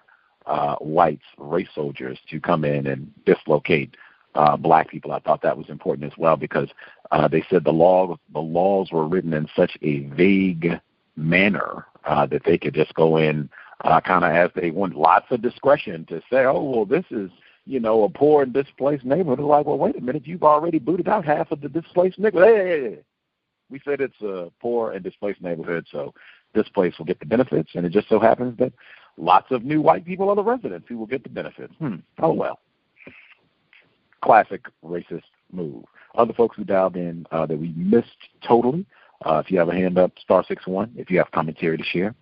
uh, 0.47 0.77
whites, 0.77 1.24
race 1.39 1.69
soldiers, 1.74 2.19
to 2.31 2.41
come 2.41 2.65
in 2.65 2.87
and 2.87 3.11
dislocate 3.24 3.97
uh, 4.35 4.57
black 4.57 4.89
people. 4.89 5.12
I 5.12 5.19
thought 5.20 5.43
that 5.43 5.57
was 5.57 5.69
important 5.69 6.11
as 6.11 6.16
well 6.19 6.37
because 6.37 6.69
uh, 7.11 7.29
they 7.29 7.45
said 7.51 7.65
the 7.65 7.73
law 7.73 8.16
the 8.33 8.41
laws 8.41 8.91
were 8.93 9.07
written 9.07 9.33
in 9.35 9.49
such 9.57 9.77
a 9.83 10.01
vague 10.07 10.81
manner 11.16 11.87
uh, 12.05 12.27
that 12.27 12.43
they 12.45 12.59
could 12.59 12.74
just 12.74 12.95
go 12.95 13.16
in 13.19 13.49
uh, 13.85 14.01
kind 14.01 14.24
of 14.24 14.31
as 14.33 14.51
they 14.55 14.70
want, 14.70 14.95
lots 14.95 15.27
of 15.31 15.43
discretion 15.43 16.05
to 16.07 16.20
say, 16.31 16.45
oh 16.45 16.62
well, 16.62 16.85
this 16.85 17.05
is 17.11 17.31
you 17.67 17.81
know, 17.81 18.05
a 18.05 18.09
poor 18.09 18.43
and 18.43 18.53
displaced 18.53 19.05
neighborhood 19.05 19.41
are 19.41 19.45
like, 19.45 19.67
well, 19.67 19.79
wait 19.79 19.97
a 19.97 20.01
minute, 20.01 20.27
you've 20.27 20.43
already 20.43 20.79
booted 20.79 21.09
out 21.09 21.25
half 21.25 21.51
of 21.53 21.61
the 21.61 21.69
displaced 21.69 22.19
neighborhood. 22.19 22.49
Hey. 22.49 22.99
We 23.71 23.81
said 23.85 24.01
it's 24.01 24.21
a 24.21 24.51
poor 24.61 24.93
and 24.93 25.03
displaced 25.03 25.41
neighborhood, 25.41 25.87
so 25.91 26.13
this 26.55 26.69
place 26.69 26.93
will 26.99 27.07
get 27.07 27.21
the 27.21 27.27
benefits, 27.27 27.71
and 27.75 27.87
it 27.87 27.93
just 27.93 28.09
so 28.09 28.19
happens 28.19 28.59
that 28.59 28.73
lots 29.17 29.51
of 29.51 29.65
new 29.65 29.81
white 29.81 30.05
people 30.05 30.29
are 30.29 30.37
the 30.37 30.43
residents 30.43 30.87
who 30.89 30.99
will 30.99 31.07
get 31.07 31.23
the 31.23 31.31
benefits. 31.31 31.73
Hmm. 31.79 31.97
Oh 32.21 32.33
well. 32.33 32.61
Classic 34.23 34.61
racist 34.85 35.23
move. 35.51 35.85
Other 36.15 36.35
folks 36.35 36.57
who 36.57 36.65
dialed 36.65 36.97
in 36.97 37.27
uh, 37.31 37.47
that 37.47 37.59
we 37.59 37.73
missed 37.77 38.09
totally. 38.47 38.85
Uh, 39.25 39.41
if 39.45 39.51
you 39.51 39.59
have 39.59 39.69
a 39.69 39.75
hand 39.75 39.99
up, 39.99 40.13
star 40.19 40.45
six 40.47 40.67
one. 40.67 40.93
If 40.97 41.11
you 41.11 41.19
have 41.19 41.31
commentary 41.31 41.79
to 41.79 41.85
share. 41.85 42.15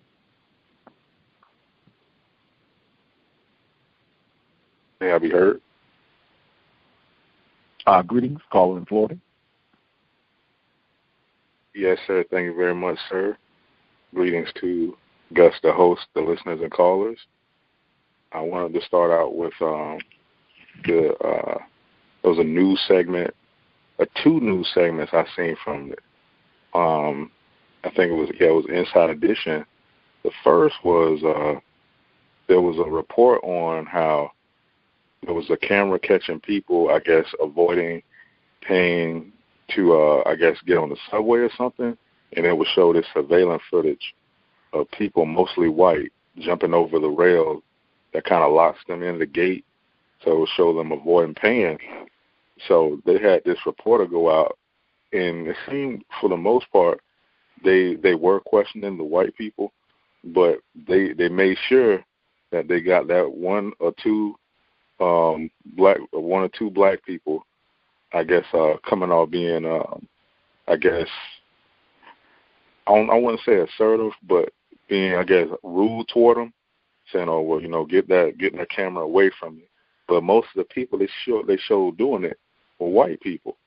May 5.01 5.11
I 5.11 5.17
be 5.17 5.31
heard? 5.31 5.59
Uh, 7.87 8.03
greetings, 8.03 8.39
caller 8.51 8.77
in 8.77 8.85
Florida. 8.85 9.17
Yes, 11.73 11.97
sir. 12.05 12.23
Thank 12.29 12.45
you 12.45 12.55
very 12.55 12.75
much, 12.75 12.99
sir. 13.09 13.35
Greetings 14.13 14.49
to 14.61 14.95
Gus, 15.33 15.53
the 15.63 15.73
host, 15.73 16.01
the 16.13 16.21
listeners, 16.21 16.61
and 16.61 16.71
callers. 16.71 17.17
I 18.31 18.41
wanted 18.41 18.79
to 18.79 18.85
start 18.85 19.09
out 19.11 19.35
with 19.35 19.53
um, 19.59 19.97
the 20.85 21.15
uh, 21.15 21.57
there 22.21 22.31
was 22.31 22.39
a 22.39 22.43
news 22.43 22.79
segment, 22.87 23.33
uh, 23.99 24.05
two 24.23 24.39
news 24.39 24.69
segments 24.71 25.13
I 25.13 25.25
seen 25.35 25.55
from 25.63 25.93
it. 25.93 25.99
Um, 26.75 27.31
I 27.83 27.89
think 27.89 28.11
it 28.11 28.15
was 28.15 28.29
yeah, 28.39 28.49
it 28.49 28.51
was 28.51 28.65
Inside 28.69 29.09
Edition. 29.09 29.65
The 30.23 30.31
first 30.43 30.75
was 30.83 31.23
uh, 31.23 31.59
there 32.47 32.61
was 32.61 32.77
a 32.77 32.89
report 32.89 33.43
on 33.43 33.87
how 33.87 34.31
there 35.23 35.33
was 35.33 35.49
a 35.49 35.57
camera 35.57 35.99
catching 35.99 36.39
people, 36.39 36.89
I 36.89 36.99
guess, 36.99 37.25
avoiding 37.39 38.01
paying 38.61 39.31
to, 39.75 39.93
uh, 39.93 40.23
I 40.25 40.35
guess, 40.35 40.57
get 40.65 40.77
on 40.77 40.89
the 40.89 40.97
subway 41.09 41.39
or 41.39 41.49
something, 41.57 41.97
and 42.35 42.45
it 42.45 42.57
would 42.57 42.67
show 42.73 42.93
this 42.93 43.05
surveillance 43.13 43.61
footage 43.69 44.15
of 44.73 44.89
people, 44.91 45.25
mostly 45.25 45.69
white, 45.69 46.11
jumping 46.39 46.73
over 46.73 46.99
the 46.99 47.09
rail 47.09 47.61
that 48.13 48.25
kind 48.25 48.43
of 48.43 48.51
locks 48.51 48.79
them 48.87 49.03
in 49.03 49.19
the 49.19 49.25
gate. 49.25 49.65
So 50.23 50.31
it 50.31 50.39
would 50.39 50.49
show 50.55 50.75
them 50.75 50.91
avoiding 50.91 51.35
paying. 51.35 51.77
So 52.67 52.99
they 53.05 53.17
had 53.17 53.43
this 53.43 53.57
reporter 53.65 54.05
go 54.05 54.29
out, 54.29 54.57
and 55.13 55.47
it 55.47 55.55
seemed, 55.69 56.03
for 56.19 56.29
the 56.29 56.37
most 56.37 56.71
part, 56.71 56.99
they 57.63 57.95
they 57.95 58.15
were 58.15 58.39
questioning 58.39 58.97
the 58.97 59.03
white 59.03 59.35
people, 59.35 59.71
but 60.23 60.59
they 60.87 61.13
they 61.13 61.29
made 61.29 61.57
sure 61.67 62.03
that 62.51 62.67
they 62.67 62.81
got 62.81 63.07
that 63.07 63.31
one 63.31 63.71
or 63.79 63.93
two 64.03 64.35
um, 65.01 65.49
black 65.75 65.97
one 66.11 66.43
or 66.43 66.49
two 66.49 66.69
black 66.69 67.03
people, 67.05 67.45
I 68.13 68.23
guess, 68.23 68.45
uh, 68.53 68.75
coming 68.87 69.11
off 69.11 69.29
being, 69.29 69.65
um, 69.65 70.07
I 70.67 70.75
guess, 70.75 71.07
I, 72.87 72.95
don't, 72.95 73.09
I 73.09 73.15
wouldn't 73.15 73.41
say 73.45 73.59
assertive, 73.59 74.11
but 74.23 74.49
being, 74.89 75.15
I 75.15 75.23
guess, 75.23 75.47
rude 75.63 76.07
toward 76.07 76.37
them, 76.37 76.53
saying, 77.11 77.29
"Oh, 77.29 77.41
well, 77.41 77.61
you 77.61 77.67
know, 77.67 77.85
get 77.85 78.07
that, 78.09 78.37
get 78.37 78.55
that 78.57 78.69
camera 78.69 79.03
away 79.03 79.31
from 79.39 79.57
me." 79.57 79.63
But 80.07 80.23
most 80.23 80.47
of 80.55 80.57
the 80.57 80.73
people 80.73 80.99
they 80.99 81.09
show 81.25 81.43
they 81.43 81.57
showed 81.57 81.97
doing 81.97 82.23
it 82.23 82.37
were 82.79 82.89
white 82.89 83.21
people. 83.21 83.57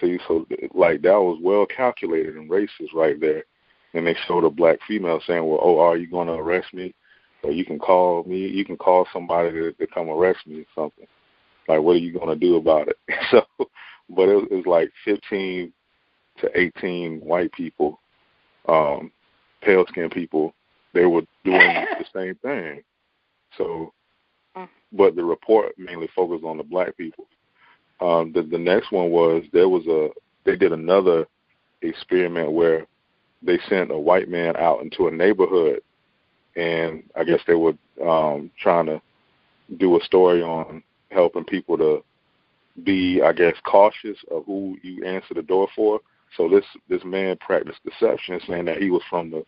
See, 0.00 0.18
so 0.26 0.46
like 0.74 1.02
that 1.02 1.20
was 1.20 1.38
well 1.40 1.66
calculated 1.66 2.36
and 2.36 2.50
racist 2.50 2.92
right 2.94 3.18
there. 3.20 3.44
And 3.94 4.06
they 4.06 4.16
showed 4.26 4.44
a 4.44 4.50
black 4.50 4.78
female 4.86 5.20
saying, 5.26 5.46
"Well, 5.46 5.60
oh, 5.62 5.78
are 5.78 5.96
you 5.96 6.10
going 6.10 6.26
to 6.26 6.34
arrest 6.34 6.74
me?" 6.74 6.94
Or 7.46 7.52
you 7.52 7.64
can 7.64 7.78
call 7.78 8.24
me, 8.24 8.38
you 8.38 8.64
can 8.64 8.76
call 8.76 9.06
somebody 9.12 9.52
to, 9.52 9.72
to 9.72 9.86
come 9.86 10.08
arrest 10.08 10.40
me 10.46 10.60
or 10.60 10.64
something. 10.74 11.06
Like, 11.68 11.80
what 11.80 11.96
are 11.96 12.00
you 12.00 12.12
going 12.12 12.28
to 12.28 12.36
do 12.36 12.56
about 12.56 12.88
it? 12.88 12.96
so, 13.30 13.42
but 14.10 14.28
it, 14.28 14.48
it 14.50 14.54
was 14.54 14.66
like 14.66 14.90
15 15.04 15.72
to 16.40 16.60
18 16.60 17.20
white 17.20 17.52
people, 17.52 18.00
um, 18.68 19.12
pale 19.62 19.84
skinned 19.88 20.10
people, 20.10 20.54
they 20.92 21.06
were 21.06 21.22
doing 21.44 21.86
the 21.98 22.04
same 22.14 22.34
thing. 22.36 22.82
So, 23.56 23.92
but 24.92 25.14
the 25.14 25.24
report 25.24 25.78
mainly 25.78 26.08
focused 26.14 26.44
on 26.44 26.56
the 26.56 26.64
black 26.64 26.96
people. 26.96 27.26
Um, 28.00 28.32
the, 28.32 28.42
the 28.42 28.58
next 28.58 28.92
one 28.92 29.10
was 29.10 29.44
there 29.52 29.68
was 29.68 29.86
a, 29.86 30.08
they 30.44 30.56
did 30.56 30.72
another 30.72 31.26
experiment 31.82 32.52
where 32.52 32.86
they 33.42 33.58
sent 33.68 33.90
a 33.90 33.98
white 33.98 34.28
man 34.28 34.56
out 34.56 34.82
into 34.82 35.06
a 35.06 35.10
neighborhood 35.10 35.80
and 36.56 37.02
I 37.14 37.24
guess 37.24 37.40
they 37.46 37.54
were 37.54 37.74
um, 38.04 38.50
trying 38.60 38.86
to 38.86 39.00
do 39.76 39.98
a 40.00 40.04
story 40.04 40.42
on 40.42 40.82
helping 41.10 41.44
people 41.44 41.76
to 41.78 42.02
be, 42.84 43.20
I 43.22 43.32
guess, 43.32 43.54
cautious 43.64 44.18
of 44.30 44.44
who 44.46 44.76
you 44.82 45.04
answer 45.04 45.34
the 45.34 45.42
door 45.42 45.68
for. 45.74 46.00
So 46.36 46.48
this 46.48 46.64
this 46.88 47.04
man 47.04 47.36
practiced 47.38 47.84
deception, 47.84 48.40
saying 48.46 48.64
that 48.66 48.78
he 48.78 48.90
was 48.90 49.02
from 49.08 49.30
the 49.30 49.44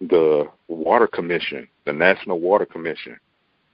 the 0.00 0.48
Water 0.68 1.06
Commission, 1.06 1.68
the 1.84 1.92
National 1.92 2.40
Water 2.40 2.66
Commission, 2.66 3.18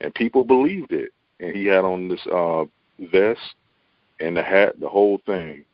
and 0.00 0.14
people 0.14 0.44
believed 0.44 0.92
it. 0.92 1.10
And 1.40 1.56
he 1.56 1.64
had 1.66 1.84
on 1.84 2.08
this 2.08 2.20
uh, 2.26 2.64
vest 3.10 3.40
and 4.20 4.36
the 4.36 4.42
hat, 4.42 4.78
the 4.78 4.88
whole 4.88 5.20
thing. 5.24 5.64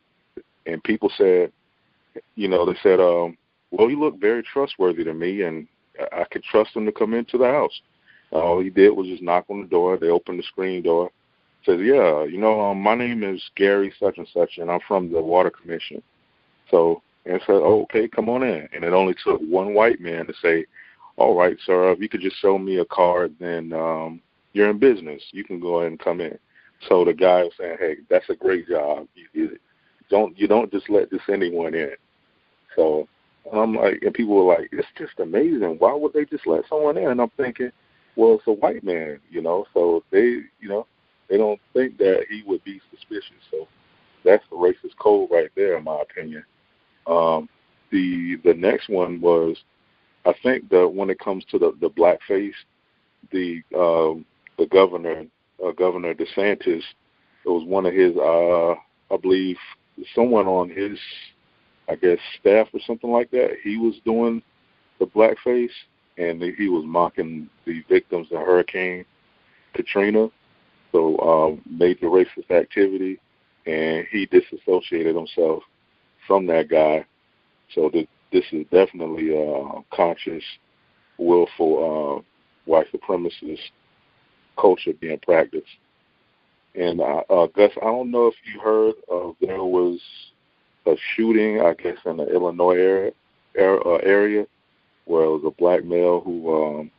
And 0.65 0.83
people 0.83 1.11
said, 1.17 1.51
you 2.35 2.47
know, 2.47 2.65
they 2.65 2.77
said, 2.81 2.99
um, 2.99 3.37
well, 3.71 3.89
you 3.89 3.99
look 3.99 4.19
very 4.19 4.43
trustworthy 4.43 5.03
to 5.03 5.13
me, 5.13 5.41
and 5.41 5.67
I 6.11 6.23
could 6.25 6.43
trust 6.43 6.75
him 6.75 6.85
to 6.85 6.91
come 6.91 7.13
into 7.13 7.37
the 7.37 7.45
house. 7.45 7.81
All 8.31 8.59
he 8.59 8.69
did 8.69 8.89
was 8.89 9.07
just 9.07 9.23
knock 9.23 9.45
on 9.49 9.61
the 9.61 9.67
door. 9.67 9.97
They 9.97 10.09
opened 10.09 10.39
the 10.39 10.43
screen 10.43 10.81
door. 10.83 11.11
Says, 11.65 11.79
"Yeah, 11.81 12.23
you 12.23 12.37
know, 12.37 12.59
um, 12.61 12.81
my 12.81 12.95
name 12.95 13.23
is 13.23 13.41
Gary 13.55 13.93
such 13.99 14.17
and 14.17 14.27
such, 14.33 14.57
and 14.57 14.69
I'm 14.69 14.79
from 14.87 15.11
the 15.11 15.21
Water 15.21 15.49
Commission." 15.49 16.01
So 16.69 17.01
and 17.25 17.41
said, 17.41 17.55
oh, 17.55 17.81
"Okay, 17.83 18.07
come 18.07 18.29
on 18.29 18.43
in." 18.43 18.67
And 18.73 18.83
it 18.83 18.93
only 18.93 19.15
took 19.23 19.41
one 19.41 19.73
white 19.73 19.99
man 19.99 20.27
to 20.27 20.33
say, 20.41 20.65
"All 21.17 21.35
right, 21.35 21.57
sir, 21.65 21.91
if 21.91 21.99
you 21.99 22.09
could 22.09 22.21
just 22.21 22.37
show 22.37 22.57
me 22.57 22.77
a 22.77 22.85
card, 22.85 23.35
then 23.39 23.73
um, 23.73 24.21
you're 24.53 24.69
in 24.69 24.77
business. 24.77 25.21
You 25.31 25.43
can 25.43 25.59
go 25.59 25.79
ahead 25.79 25.91
and 25.91 25.99
come 25.99 26.21
in." 26.21 26.37
So 26.87 27.03
the 27.03 27.13
guy 27.13 27.43
was 27.43 27.53
saying, 27.59 27.77
"Hey, 27.79 27.95
that's 28.09 28.29
a 28.29 28.35
great 28.35 28.67
job. 28.67 29.07
You, 29.15 29.27
you 29.33 29.59
don't 30.09 30.37
you 30.37 30.47
don't 30.47 30.71
just 30.71 30.89
let 30.89 31.09
just 31.09 31.29
anyone 31.29 31.73
in." 31.73 31.95
So 32.75 33.07
I'm 33.53 33.75
like, 33.75 34.01
and 34.01 34.13
people 34.13 34.35
were 34.35 34.53
like, 34.55 34.69
it's 34.71 34.87
just 34.97 35.19
amazing. 35.19 35.77
Why 35.79 35.93
would 35.93 36.13
they 36.13 36.25
just 36.25 36.47
let 36.47 36.67
someone 36.67 36.97
in? 36.97 37.09
And 37.09 37.21
I'm 37.21 37.31
thinking, 37.37 37.71
well, 38.15 38.35
it's 38.35 38.47
a 38.47 38.51
white 38.51 38.83
man, 38.83 39.19
you 39.29 39.41
know, 39.41 39.65
so 39.73 40.03
they, 40.11 40.41
you 40.59 40.67
know, 40.67 40.87
they 41.29 41.37
don't 41.37 41.59
think 41.73 41.97
that 41.97 42.25
he 42.29 42.43
would 42.45 42.63
be 42.63 42.81
suspicious. 42.91 43.43
So 43.51 43.67
that's 44.25 44.43
the 44.49 44.55
racist 44.55 44.97
code 44.99 45.29
right 45.31 45.49
there, 45.55 45.77
in 45.77 45.83
my 45.83 46.01
opinion. 46.01 46.43
Um, 47.05 47.47
the 47.91 48.37
the 48.43 48.53
next 48.53 48.89
one 48.89 49.21
was, 49.21 49.55
I 50.25 50.33
think 50.43 50.69
that 50.69 50.87
when 50.87 51.09
it 51.09 51.19
comes 51.19 51.45
to 51.51 51.59
the 51.59 51.73
the 51.79 51.89
blackface, 51.89 52.53
the 53.31 53.61
um, 53.77 54.25
the 54.57 54.67
governor, 54.67 55.25
uh, 55.65 55.71
Governor 55.71 56.13
DeSantis, 56.13 56.83
it 57.45 57.49
was 57.49 57.63
one 57.65 57.85
of 57.85 57.93
his, 57.93 58.15
uh, 58.17 58.71
I 59.13 59.17
believe, 59.21 59.57
someone 60.13 60.47
on 60.47 60.69
his, 60.69 60.97
I 61.89 61.95
guess, 61.95 62.17
staff 62.39 62.67
or 62.73 62.79
something 62.85 63.11
like 63.11 63.31
that. 63.31 63.57
He 63.63 63.77
was 63.77 63.95
doing 64.05 64.41
the 64.99 65.05
blackface, 65.05 65.69
and 66.17 66.41
he 66.41 66.69
was 66.69 66.83
mocking 66.85 67.49
the 67.65 67.83
victims 67.89 68.27
of 68.31 68.39
Hurricane 68.39 69.05
Katrina. 69.73 70.29
So 70.91 71.17
um, 71.19 71.61
made 71.69 71.99
the 72.01 72.07
racist 72.07 72.49
activity, 72.49 73.19
and 73.65 74.05
he 74.11 74.25
disassociated 74.25 75.15
himself 75.15 75.63
from 76.25 76.45
that 76.47 76.69
guy. 76.69 77.05
So 77.73 77.89
the, 77.91 78.07
this 78.31 78.45
is 78.51 78.65
definitely 78.71 79.35
a 79.35 79.83
conscious, 79.93 80.43
willful 81.17 82.19
uh, 82.19 82.21
white 82.65 82.87
supremacist 82.91 83.59
culture 84.59 84.93
being 84.99 85.19
practiced. 85.19 85.67
And 86.75 87.01
uh, 87.01 87.23
uh, 87.29 87.47
Gus, 87.47 87.71
I 87.81 87.85
don't 87.85 88.11
know 88.11 88.27
if 88.27 88.35
you 88.45 88.59
heard 88.59 88.95
of 89.09 89.35
there 89.41 89.63
was 89.63 89.99
a 90.87 90.95
shooting, 91.15 91.61
I 91.61 91.73
guess, 91.73 91.97
in 92.05 92.17
the 92.17 92.27
Illinois 92.33 92.75
area, 92.75 93.11
uh, 93.59 93.95
area 94.03 94.45
where 95.05 95.23
it 95.25 95.29
was 95.29 95.43
a 95.45 95.51
black 95.51 95.83
male 95.85 96.21
who, 96.21 96.79
um, 96.79 96.91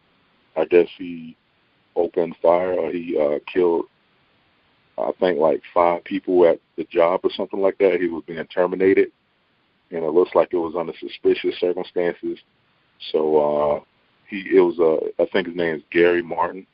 I 0.57 0.65
guess, 0.65 0.89
he 0.97 1.37
opened 1.97 2.37
fire 2.41 2.75
or 2.75 2.91
he 2.91 3.19
uh, 3.19 3.39
killed, 3.53 3.87
I 4.97 5.11
think, 5.21 5.39
like 5.39 5.63
five 5.75 6.05
people 6.05 6.47
at 6.47 6.61
the 6.77 6.85
job 6.85 7.21
or 7.25 7.31
something 7.31 7.61
like 7.61 7.79
that. 7.79 8.01
He 8.01 8.09
was 8.09 8.25
being 8.27 8.45
terminated, 8.47 9.09
and 9.91 10.05
it 10.05 10.11
looks 10.11 10.35
like 10.35 10.49
it 10.53 10.59
was 10.59 10.75
under 10.79 10.93
suspicious 10.99 11.59
circumstances. 11.61 12.39
So 13.13 13.37
uh, 13.37 13.81
he, 14.29 14.45
it 14.57 14.61
was, 14.61 14.79
uh, 14.79 15.23
I 15.23 15.27
think 15.27 15.49
his 15.49 15.57
name 15.57 15.77
is 15.77 15.83
Gary 15.91 16.23
Martin. 16.23 16.67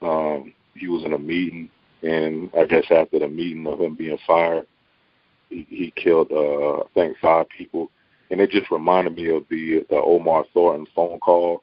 Um, 0.00 0.54
he 0.74 0.88
was 0.88 1.04
in 1.04 1.12
a 1.12 1.18
meeting 1.18 1.70
and 2.02 2.50
I 2.56 2.64
guess 2.64 2.84
after 2.90 3.18
the 3.18 3.28
meeting 3.28 3.66
of 3.66 3.80
him 3.80 3.94
being 3.94 4.18
fired, 4.26 4.66
he, 5.48 5.92
killed 5.96 6.30
uh, 6.32 6.80
I 6.80 6.86
think 6.94 7.16
five 7.20 7.48
people, 7.48 7.90
and 8.30 8.40
it 8.40 8.50
just 8.50 8.70
reminded 8.70 9.16
me 9.16 9.30
of 9.30 9.44
the 9.50 9.84
the 9.88 9.96
Omar 9.96 10.44
Thornton 10.52 10.86
phone 10.94 11.18
call 11.20 11.62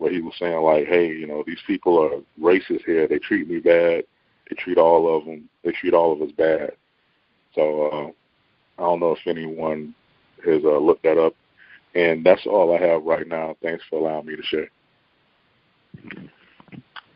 where 0.00 0.10
he 0.10 0.22
was 0.22 0.32
saying 0.38 0.58
like, 0.62 0.86
hey, 0.86 1.08
you 1.08 1.26
know, 1.26 1.44
these 1.46 1.60
people 1.66 2.02
are 2.02 2.22
racist 2.42 2.84
here. 2.86 3.06
They 3.06 3.18
treat 3.18 3.48
me 3.48 3.58
bad. 3.58 4.04
They 4.48 4.56
treat 4.56 4.78
all 4.78 5.14
of 5.14 5.26
them. 5.26 5.48
They 5.62 5.72
treat 5.72 5.92
all 5.92 6.12
of 6.12 6.22
us 6.22 6.32
bad. 6.36 6.72
So 7.54 7.86
uh, 7.88 8.82
I 8.82 8.86
don't 8.86 9.00
know 9.00 9.12
if 9.14 9.26
anyone 9.26 9.94
has 10.44 10.62
uh, 10.64 10.78
looked 10.78 11.02
that 11.02 11.18
up. 11.18 11.34
And 11.94 12.24
that's 12.24 12.46
all 12.46 12.74
I 12.74 12.80
have 12.80 13.04
right 13.04 13.28
now. 13.28 13.56
Thanks 13.62 13.84
for 13.90 13.98
allowing 13.98 14.26
me 14.26 14.36
to 14.36 14.42
share. 14.42 14.70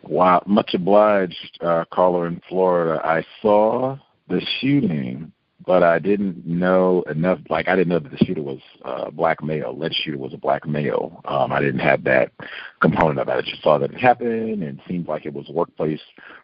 Wow, 0.02 0.42
much 0.44 0.74
obliged, 0.74 1.58
uh, 1.62 1.86
caller 1.90 2.26
in 2.26 2.42
Florida. 2.48 3.00
I 3.02 3.24
saw 3.40 3.96
the 4.28 4.42
shooting, 4.60 5.32
but 5.66 5.82
I 5.82 5.98
didn't 5.98 6.44
know 6.46 7.02
enough. 7.10 7.38
Like 7.48 7.68
I 7.68 7.76
didn't 7.76 7.88
know 7.88 7.98
that 7.98 8.10
the 8.10 8.24
shooter 8.24 8.42
was 8.42 8.60
uh, 8.84 9.10
black 9.10 9.42
male. 9.42 9.70
Alleged 9.70 9.96
shooter 9.96 10.18
was 10.18 10.34
a 10.34 10.38
black 10.38 10.66
male. 10.66 11.20
Um, 11.24 11.52
I 11.52 11.60
didn't 11.60 11.80
have 11.80 12.04
that 12.04 12.32
component 12.80 13.18
of 13.18 13.28
it. 13.28 13.32
I 13.32 13.40
just 13.42 13.62
saw 13.62 13.78
that 13.78 13.92
it 13.92 14.00
happened, 14.00 14.62
and 14.62 14.80
seemed 14.86 15.08
like 15.08 15.26
it 15.26 15.32
was 15.32 15.48
workplace 15.48 16.00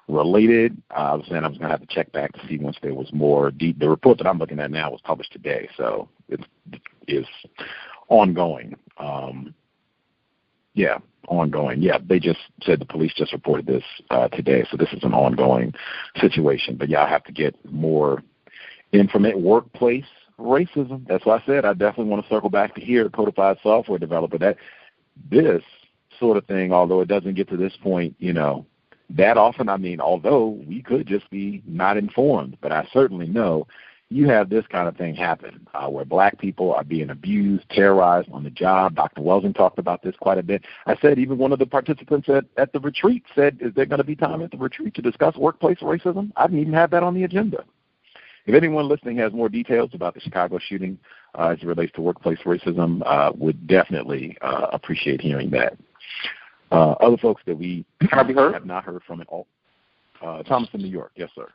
related. 0.09 0.81
Uh, 0.91 1.13
I 1.13 1.15
was 1.15 1.27
saying 1.29 1.45
I 1.45 1.49
was 1.49 1.59
going 1.59 1.71
to 1.71 1.77
have 1.77 1.87
to 1.87 1.95
check 1.95 2.11
back 2.13 2.33
to 2.33 2.47
see 2.49 2.59
once 2.59 2.77
there 2.83 2.95
was 2.95 3.13
more 3.13 3.51
deep. 3.51 3.79
The 3.79 3.89
report 3.89 4.19
that 4.19 4.27
I'm 4.27 4.39
looking 4.39 4.61
at 4.61 4.71
now 4.71 4.91
was 4.91 5.01
published 5.03 5.33
today, 5.33 5.69
so 5.77 6.09
it 6.29 6.41
is 6.73 6.81
is 7.09 7.27
ongoing. 8.09 8.77
Um, 8.99 9.55
yeah, 10.75 10.99
ongoing. 11.29 11.83
Yeah, 11.83 11.99
they 12.05 12.19
just 12.19 12.41
said 12.63 12.81
the 12.81 12.85
police 12.85 13.13
just 13.15 13.33
reported 13.33 13.67
this 13.67 13.85
uh, 14.11 14.29
today, 14.29 14.65
so 14.71 14.77
this 14.77 14.93
is 14.93 15.03
an 15.03 15.15
ongoing 15.15 15.75
situation. 16.17 16.77
But 16.77 16.89
yeah, 16.89 17.05
I 17.05 17.09
have 17.09 17.25
to 17.25 17.33
get 17.33 17.55
more 17.71 18.23
information. 18.93 19.43
Workplace 19.43 20.05
racism. 20.39 21.07
That's 21.07 21.25
why 21.27 21.37
I 21.37 21.43
said 21.47 21.65
I 21.65 21.73
definitely 21.73 22.11
want 22.11 22.25
to 22.25 22.29
circle 22.29 22.51
back 22.51 22.75
to 22.75 22.81
here, 22.81 23.09
codified 23.09 23.59
software 23.63 23.99
developer. 23.99 24.39
That 24.39 24.57
this 25.31 25.63
sort 26.19 26.37
of 26.37 26.47
thing, 26.47 26.73
although 26.73 27.01
it 27.01 27.09
doesn't 27.09 27.35
get 27.35 27.49
to 27.49 27.57
this 27.57 27.77
point, 27.83 28.15
you 28.19 28.33
know, 28.33 28.67
that 29.11 29.37
often. 29.37 29.69
I 29.69 29.77
mean, 29.77 30.01
although 30.01 30.49
we 30.67 30.83
could 30.83 31.07
just 31.07 31.29
be 31.31 31.63
not 31.67 31.97
informed, 31.97 32.57
but 32.61 32.73
I 32.73 32.89
certainly 32.93 33.27
know 33.27 33.67
you 34.13 34.29
have 34.29 34.51
this 34.51 34.67
kind 34.67 34.89
of 34.89 34.97
thing 34.97 35.15
happen 35.15 35.67
uh, 35.73 35.89
where 35.89 36.05
black 36.05 36.39
people 36.39 36.75
are 36.75 36.83
being 36.83 37.11
abused, 37.11 37.65
terrorized 37.71 38.29
on 38.33 38.43
the 38.43 38.51
job. 38.51 38.97
Dr. 38.97 39.23
Welsing 39.23 39.55
talked 39.55 39.79
about 39.79 40.03
this 40.03 40.17
quite 40.21 40.37
a 40.39 40.43
bit. 40.43 40.63
I 40.87 40.97
said 40.97 41.19
even 41.19 41.39
one 41.39 41.53
of 41.53 41.61
the 41.61 41.67
participants 41.67 42.29
at, 42.29 42.45
at 42.57 42.73
the 42.73 42.81
retreat 42.81 43.25
said, 43.37 43.59
is 43.61 43.73
there 43.75 43.87
going 43.87 43.99
to 43.99 44.05
be 44.05 44.17
time 44.17 44.43
at 44.43 44.51
the 44.51 44.57
retreat 44.57 44.95
to 44.95 45.03
discuss 45.03 45.37
workplace 45.37 45.79
racism? 45.79 46.33
I 46.37 46.47
didn't 46.47 46.61
even 46.61 46.75
have 46.75 46.91
that 46.91 47.05
on 47.05 47.15
the 47.15 47.23
agenda. 47.23 47.65
If 48.47 48.55
anyone 48.55 48.89
listening 48.89 49.17
has 49.19 49.33
more 49.33 49.49
details 49.49 49.91
about 49.93 50.15
the 50.15 50.21
Chicago 50.21 50.59
shooting 50.59 50.99
uh, 51.39 51.49
as 51.49 51.59
it 51.63 51.67
relates 51.67 51.93
to 51.93 52.01
workplace 52.01 52.39
racism, 52.45 53.03
uh, 53.07 53.33
would 53.37 53.67
definitely 53.67 54.37
uh, 54.41 54.67
appreciate 54.73 55.21
hearing 55.21 55.51
that. 55.51 55.77
Uh, 56.73 56.93
other 56.93 57.17
folks 57.17 57.43
that 57.47 57.57
we 57.57 57.85
have 58.11 58.65
not 58.65 58.85
heard 58.85 59.03
from 59.07 59.21
at 59.21 59.27
all. 59.29 59.47
Uh, 60.23 60.43
Thomas 60.43 60.69
in 60.73 60.81
New 60.83 60.89
York. 60.89 61.13
Yes, 61.17 61.31
sir. 61.35 61.49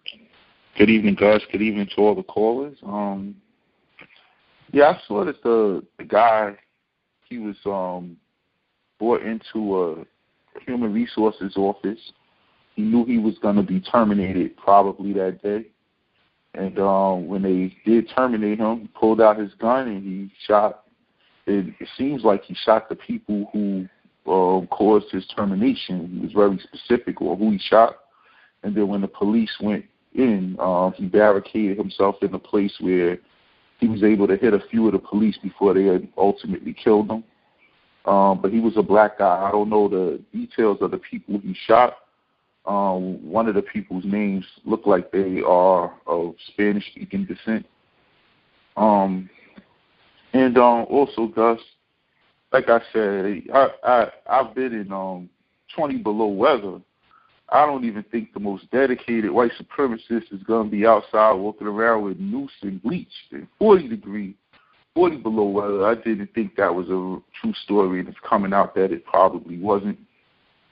Good 0.78 0.90
evening, 0.90 1.16
Gus. 1.16 1.42
Good 1.52 1.62
evening 1.62 1.88
to 1.96 2.02
all 2.02 2.16
the 2.16 2.24
callers. 2.24 2.78
Um, 2.86 3.36
yeah, 4.72 4.90
I 4.90 5.00
saw 5.08 5.24
that 5.24 5.42
the 5.44 5.84
the 5.98 6.04
guy 6.04 6.58
he 7.30 7.38
was 7.38 7.56
um 7.66 8.18
brought 9.00 9.22
into 9.22 9.80
a 9.80 10.62
human 10.66 10.92
resources 10.92 11.54
office. 11.56 12.00
He 12.76 12.82
knew 12.82 13.06
he 13.06 13.18
was 13.18 13.38
going 13.40 13.56
to 13.56 13.64
be 13.64 13.80
terminated 13.80 14.58
probably 14.58 15.14
that 15.14 15.42
day, 15.42 15.68
and 16.58 16.80
um, 16.80 17.28
when 17.28 17.42
they 17.42 17.76
did 17.86 18.10
terminate 18.16 18.60
him, 18.60 18.90
pulled 19.00 19.22
out 19.22 19.40
his 19.40 19.54
gun 19.56 19.88
and 19.88 20.04
he 20.04 20.32
shot. 20.46 20.84
It, 21.48 21.74
it 21.80 21.88
seems 21.98 22.24
like 22.24 22.44
he 22.44 22.56
shot 22.56 22.90
the 22.90 22.96
people 22.96 23.50
who 23.54 23.88
um, 24.32 24.68
caused 24.68 25.12
his 25.12 25.26
termination. 25.36 26.10
He 26.12 26.20
was 26.20 26.32
very 26.34 26.60
specific 26.60 27.22
on 27.22 27.38
who 27.38 27.52
he 27.52 27.60
shot, 27.60 27.98
and 28.64 28.76
then 28.76 28.88
when 28.88 29.02
the 29.02 29.08
police 29.08 29.52
went 29.62 29.86
in. 30.16 30.56
Uh, 30.60 30.92
he 30.92 31.06
barricaded 31.06 31.78
himself 31.78 32.16
in 32.22 32.34
a 32.34 32.40
place 32.40 32.74
where 32.80 33.18
he 33.80 33.88
was 33.88 34.04
able 34.04 34.28
to 34.28 34.38
hit 34.38 34.54
a 34.54 34.60
few 34.72 34.88
of 34.88 34.94
the 34.94 35.00
police 35.00 35.38
before 35.44 35.74
they 35.74 35.86
had 35.86 36.08
ultimately 36.18 36.74
killed 36.74 37.10
him. 37.10 37.24
Um, 38.06 38.42
but 38.42 38.52
he 38.52 38.60
was 38.60 38.78
a 38.78 38.84
black 38.84 39.20
guy. 39.20 39.48
I 39.48 39.52
don't 39.52 39.70
know 39.70 39.88
the 39.88 40.22
details 40.32 40.78
of 40.82 40.92
the 40.92 40.98
people 40.98 41.40
he 41.40 41.56
shot. 41.66 41.98
Um, 42.68 43.30
one 43.30 43.48
of 43.48 43.56
the 43.56 43.62
people's 43.62 44.06
names 44.06 44.46
look 44.66 44.86
like 44.86 45.12
they 45.12 45.42
are 45.46 45.94
of 46.08 46.36
Spanish-speaking 46.48 47.26
descent. 47.26 47.66
Um, 48.76 49.30
and 50.34 50.58
um, 50.58 50.86
also, 50.90 51.28
Gus, 51.28 51.60
like 52.52 52.70
I 52.70 52.82
said, 52.92 53.44
I, 53.54 53.68
I 53.84 54.12
I've 54.28 54.56
been 54.56 54.74
in 54.74 54.92
um, 54.92 55.30
20 55.76 55.98
below 55.98 56.28
weather 56.28 56.80
I 57.50 57.66
don't 57.66 57.86
even 57.86 58.04
think 58.04 58.34
the 58.34 58.40
most 58.40 58.70
dedicated 58.72 59.30
white 59.30 59.52
supremacist 59.60 60.34
is 60.34 60.42
going 60.44 60.70
to 60.70 60.72
be 60.72 60.86
outside 60.86 61.34
walking 61.34 61.68
around 61.68 62.04
with 62.04 62.20
noose 62.20 62.52
and 62.64 62.82
bleach 62.82 63.08
in 63.32 63.48
40 63.60 63.88
degree, 63.88 64.36
40 64.96 65.18
below 65.18 65.46
weather. 65.46 65.86
I 65.86 65.96
didn't 65.96 66.34
think 66.34 66.56
that 66.56 66.74
was 66.74 66.88
a 66.88 67.22
true 67.40 67.54
story, 67.64 68.00
and 68.00 68.10
it's 68.10 68.18
coming 68.28 68.54
out 68.54 68.74
that 68.76 68.92
it 68.92 69.06
probably 69.06 69.60
wasn't. 69.60 70.00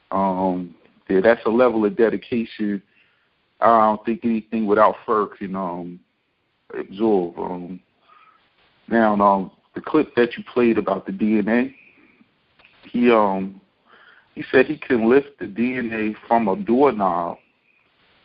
Um, 0.09 0.75
yeah, 1.09 1.21
that's 1.21 1.45
a 1.45 1.49
level 1.49 1.85
of 1.85 1.95
dedication 1.95 2.81
I 3.63 3.79
don't 3.85 4.05
think 4.05 4.25
anything 4.25 4.65
without 4.65 4.95
fur 5.05 5.27
can 5.27 5.55
um, 5.55 5.99
absorb. 6.77 7.37
Um, 7.37 7.79
now, 8.89 9.15
um, 9.15 9.51
the 9.73 9.81
clip 9.81 10.13
that 10.15 10.35
you 10.37 10.43
played 10.53 10.77
about 10.77 11.05
the 11.05 11.13
DNA, 11.13 11.73
he 12.91 13.09
um 13.09 13.61
he 14.35 14.43
said 14.51 14.65
he 14.65 14.77
can 14.77 15.09
lift 15.09 15.39
the 15.39 15.45
DNA 15.45 16.15
from 16.27 16.47
a 16.47 16.55
doorknob 16.55 17.37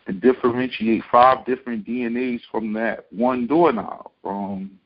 and 0.07 0.21
differentiate 0.21 1.03
five 1.13 1.45
different 1.47 1.87
DNAs 1.87 2.41
from 2.51 2.73
that 2.73 3.07
one 3.11 3.47
doorknob. 3.47 4.11
Um, 4.25 4.79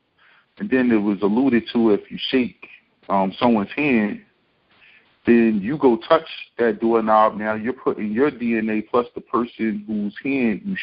and 0.59 0.69
then 0.69 0.91
it 0.91 0.97
was 0.97 1.21
alluded 1.21 1.63
to 1.73 1.91
if 1.91 2.11
you 2.11 2.17
shake 2.29 2.67
um, 3.09 3.33
someone's 3.39 3.71
hand, 3.75 4.21
then 5.25 5.59
you 5.61 5.77
go 5.77 5.97
touch 5.97 6.27
that 6.57 6.81
doorknob. 6.81 7.35
Now 7.35 7.55
you're 7.55 7.73
putting 7.73 8.11
your 8.11 8.29
DNA 8.29 8.87
plus 8.89 9.07
the 9.15 9.21
person 9.21 9.83
whose 9.87 10.15
hand 10.23 10.61
you 10.65 10.75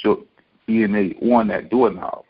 shook 0.00 0.26
DNA 0.68 1.20
on 1.32 1.48
that 1.48 1.70
doorknob. 1.70 2.24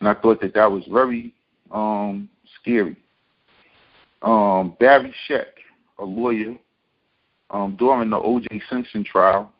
And 0.00 0.08
I 0.08 0.14
thought 0.14 0.40
that 0.40 0.54
that 0.54 0.70
was 0.70 0.84
very 0.90 1.32
um, 1.70 2.28
scary. 2.60 2.96
Um, 4.22 4.76
Barry 4.80 5.14
Scheck, 5.28 5.46
a 5.98 6.04
lawyer 6.04 6.56
um, 7.50 7.76
during 7.78 8.10
the 8.10 8.16
O.J. 8.16 8.60
Simpson 8.68 9.04
trial, 9.04 9.52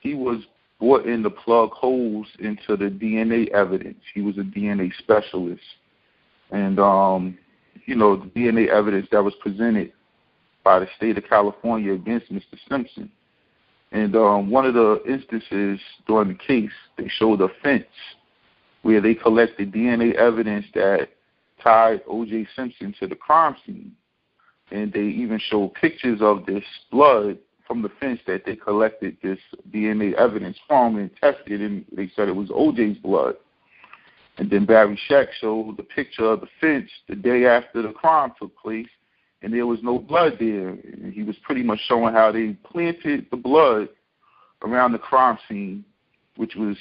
he 0.00 0.14
was 0.14 0.38
brought 0.78 1.06
in 1.06 1.22
to 1.22 1.30
plug 1.30 1.70
holes 1.70 2.26
into 2.38 2.76
the 2.76 2.90
DNA 2.90 3.48
evidence. 3.50 3.98
He 4.14 4.20
was 4.20 4.36
a 4.38 4.42
DNA 4.42 4.92
specialist, 4.98 5.62
and 6.50 6.78
um, 6.80 7.38
you 7.86 7.94
know 7.94 8.16
the 8.16 8.26
DNA 8.26 8.68
evidence 8.68 9.06
that 9.12 9.22
was 9.22 9.34
presented 9.40 9.92
by 10.64 10.78
the 10.78 10.86
state 10.96 11.18
of 11.18 11.24
California 11.28 11.92
against 11.92 12.32
Mr. 12.32 12.56
Simpson. 12.68 13.10
And 13.92 14.16
um, 14.16 14.50
one 14.50 14.64
of 14.64 14.74
the 14.74 15.02
instances 15.06 15.80
during 16.06 16.28
the 16.28 16.34
case, 16.34 16.70
they 16.96 17.08
showed 17.08 17.40
a 17.40 17.48
fence 17.62 17.84
where 18.82 19.00
they 19.00 19.14
collected 19.14 19.72
DNA 19.72 20.14
evidence 20.14 20.66
that 20.74 21.08
tied 21.62 22.00
O.J. 22.08 22.48
Simpson 22.56 22.94
to 22.98 23.06
the 23.06 23.14
crime 23.14 23.54
scene. 23.64 23.92
And 24.70 24.92
they 24.92 25.00
even 25.00 25.38
showed 25.38 25.74
pictures 25.74 26.20
of 26.22 26.46
this 26.46 26.64
blood 26.90 27.38
from 27.66 27.82
the 27.82 27.90
fence 28.00 28.20
that 28.26 28.44
they 28.44 28.56
collected 28.56 29.16
this 29.22 29.38
DNA 29.70 30.14
evidence 30.14 30.56
from 30.66 30.96
and 30.96 31.10
tested, 31.20 31.60
and 31.60 31.84
they 31.94 32.10
said 32.16 32.28
it 32.28 32.36
was 32.36 32.50
O.J.'s 32.52 32.96
blood. 32.98 33.36
And 34.38 34.50
then 34.50 34.64
Barry 34.64 34.98
Scheck 35.08 35.28
showed 35.40 35.76
the 35.76 35.82
picture 35.82 36.24
of 36.24 36.40
the 36.40 36.48
fence 36.60 36.90
the 37.08 37.14
day 37.14 37.44
after 37.44 37.82
the 37.82 37.92
crime 37.92 38.32
took 38.40 38.56
place, 38.56 38.88
and 39.42 39.52
there 39.52 39.66
was 39.66 39.80
no 39.82 39.98
blood 39.98 40.36
there. 40.38 40.76
He 41.12 41.22
was 41.22 41.36
pretty 41.42 41.62
much 41.62 41.80
showing 41.86 42.14
how 42.14 42.32
they 42.32 42.56
planted 42.64 43.26
the 43.30 43.36
blood 43.36 43.88
around 44.62 44.92
the 44.92 44.98
crime 44.98 45.38
scene, 45.48 45.84
which 46.36 46.54
was 46.54 46.76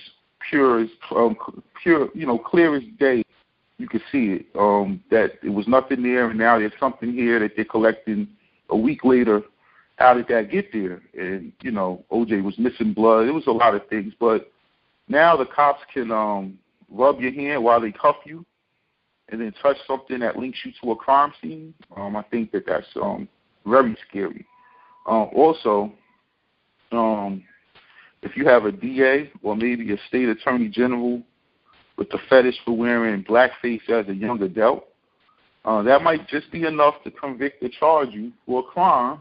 pure 0.49 0.81
as 0.81 0.89
um, 1.15 1.35
pure, 1.81 2.09
you 2.13 2.25
know, 2.25 2.38
clear 2.38 2.75
as 2.75 2.83
day. 2.99 3.23
You 3.77 3.88
could 3.88 4.03
see 4.11 4.33
it. 4.33 4.45
Um, 4.57 5.03
that 5.09 5.39
it 5.43 5.49
was 5.49 5.67
nothing 5.67 6.03
there, 6.03 6.29
and 6.29 6.38
now 6.38 6.59
there's 6.59 6.71
something 6.79 7.11
here 7.11 7.39
that 7.39 7.53
they're 7.55 7.65
collecting 7.65 8.27
a 8.69 8.77
week 8.77 9.03
later. 9.03 9.41
How 9.95 10.13
did 10.13 10.27
that 10.27 10.51
get 10.51 10.71
there? 10.71 11.01
And 11.17 11.51
you 11.61 11.71
know, 11.71 12.05
OJ 12.11 12.43
was 12.43 12.57
missing 12.59 12.93
blood. 12.93 13.27
It 13.27 13.31
was 13.31 13.47
a 13.47 13.51
lot 13.51 13.73
of 13.73 13.88
things, 13.88 14.13
but 14.19 14.51
now 15.07 15.35
the 15.35 15.45
cops 15.45 15.81
can 15.91 16.11
um, 16.11 16.59
rub 16.91 17.19
your 17.19 17.31
hand 17.31 17.63
while 17.63 17.81
they 17.81 17.91
cuff 17.91 18.17
you, 18.23 18.45
and 19.32 19.41
then 19.41 19.53
touch 19.62 19.78
something 19.88 20.20
that 20.20 20.38
links 20.38 20.60
you 20.66 20.72
to 20.82 20.91
a 20.91 20.95
crime 20.95 21.34
scene. 21.41 21.74
Um, 21.95 22.16
I 22.16 22.24
think 22.24 22.52
that 22.52 22.66
that's 22.68 22.88
um, 23.02 23.28
very 23.66 23.98
scary. 24.08 24.45
Um, 25.08 25.30
also, 25.34 25.91
um, 26.91 27.44
if 28.22 28.36
you 28.36 28.45
have 28.48 28.66
a 28.66 28.72
DA 28.72 29.32
or 29.41 29.56
maybe 29.56 29.91
a 29.94 29.98
state 30.08 30.30
attorney 30.30 30.68
general 30.68 31.22
with 31.98 32.10
the 32.10 32.20
fetish 32.30 32.58
for 32.66 32.76
wearing 32.76 33.24
blackface 33.24 33.90
as 33.90 34.08
a 34.10 34.14
young 34.14 34.41
adult, 34.44 34.86
uh, 35.64 35.82
that 35.84 36.02
might 36.02 36.28
just 36.28 36.52
be 36.52 36.66
enough 36.66 36.95
to 37.03 37.12
convict 37.12 37.64
or 37.64 37.70
charge 37.80 38.10
you 38.12 38.32
for 38.45 38.62
a 38.62 38.64
crime, 38.64 39.20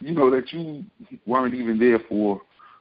you 0.00 0.14
know, 0.14 0.30
that 0.30 0.52
you 0.52 0.84
weren't 1.26 1.54
even 1.54 1.78
there 1.78 2.00
for. 2.08 2.40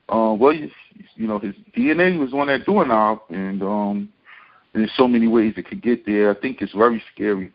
Uh, 0.09 0.35
well, 0.37 0.53
you, 0.53 0.69
you 1.15 1.27
know, 1.27 1.39
his 1.39 1.55
DNA 1.75 2.19
was 2.19 2.33
on 2.33 2.47
that 2.47 2.65
doorknob, 2.65 3.21
and 3.29 3.63
um, 3.63 4.09
and 4.75 4.83
there's 4.83 4.97
so 4.97 5.07
many 5.07 5.27
ways 5.27 5.53
it 5.55 5.67
could 5.67 5.81
get 5.81 6.05
there. 6.05 6.29
I 6.29 6.39
think 6.39 6.61
it's 6.61 6.73
very 6.73 7.01
scary. 7.13 7.51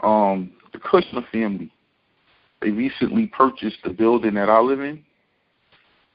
Um, 0.00 0.52
the 0.74 0.78
Kushner 0.78 1.26
family, 1.32 1.72
they 2.60 2.70
recently 2.70 3.26
purchased 3.28 3.78
the 3.82 3.88
building 3.90 4.34
that 4.34 4.50
I 4.50 4.60
live 4.60 4.80
in. 4.80 5.02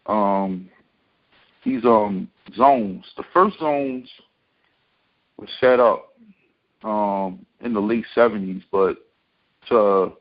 Um, 0.05 0.69
these 1.65 1.84
um 1.84 2.30
zones. 2.55 3.03
The 3.17 3.23
first 3.34 3.57
zones 3.57 4.07
were 5.38 5.47
set 5.59 5.80
up 5.80 6.13
um 6.84 7.43
in 7.61 7.73
the 7.73 7.80
late 7.80 8.05
seventies, 8.13 8.61
but 8.72 8.97
to 9.69 10.13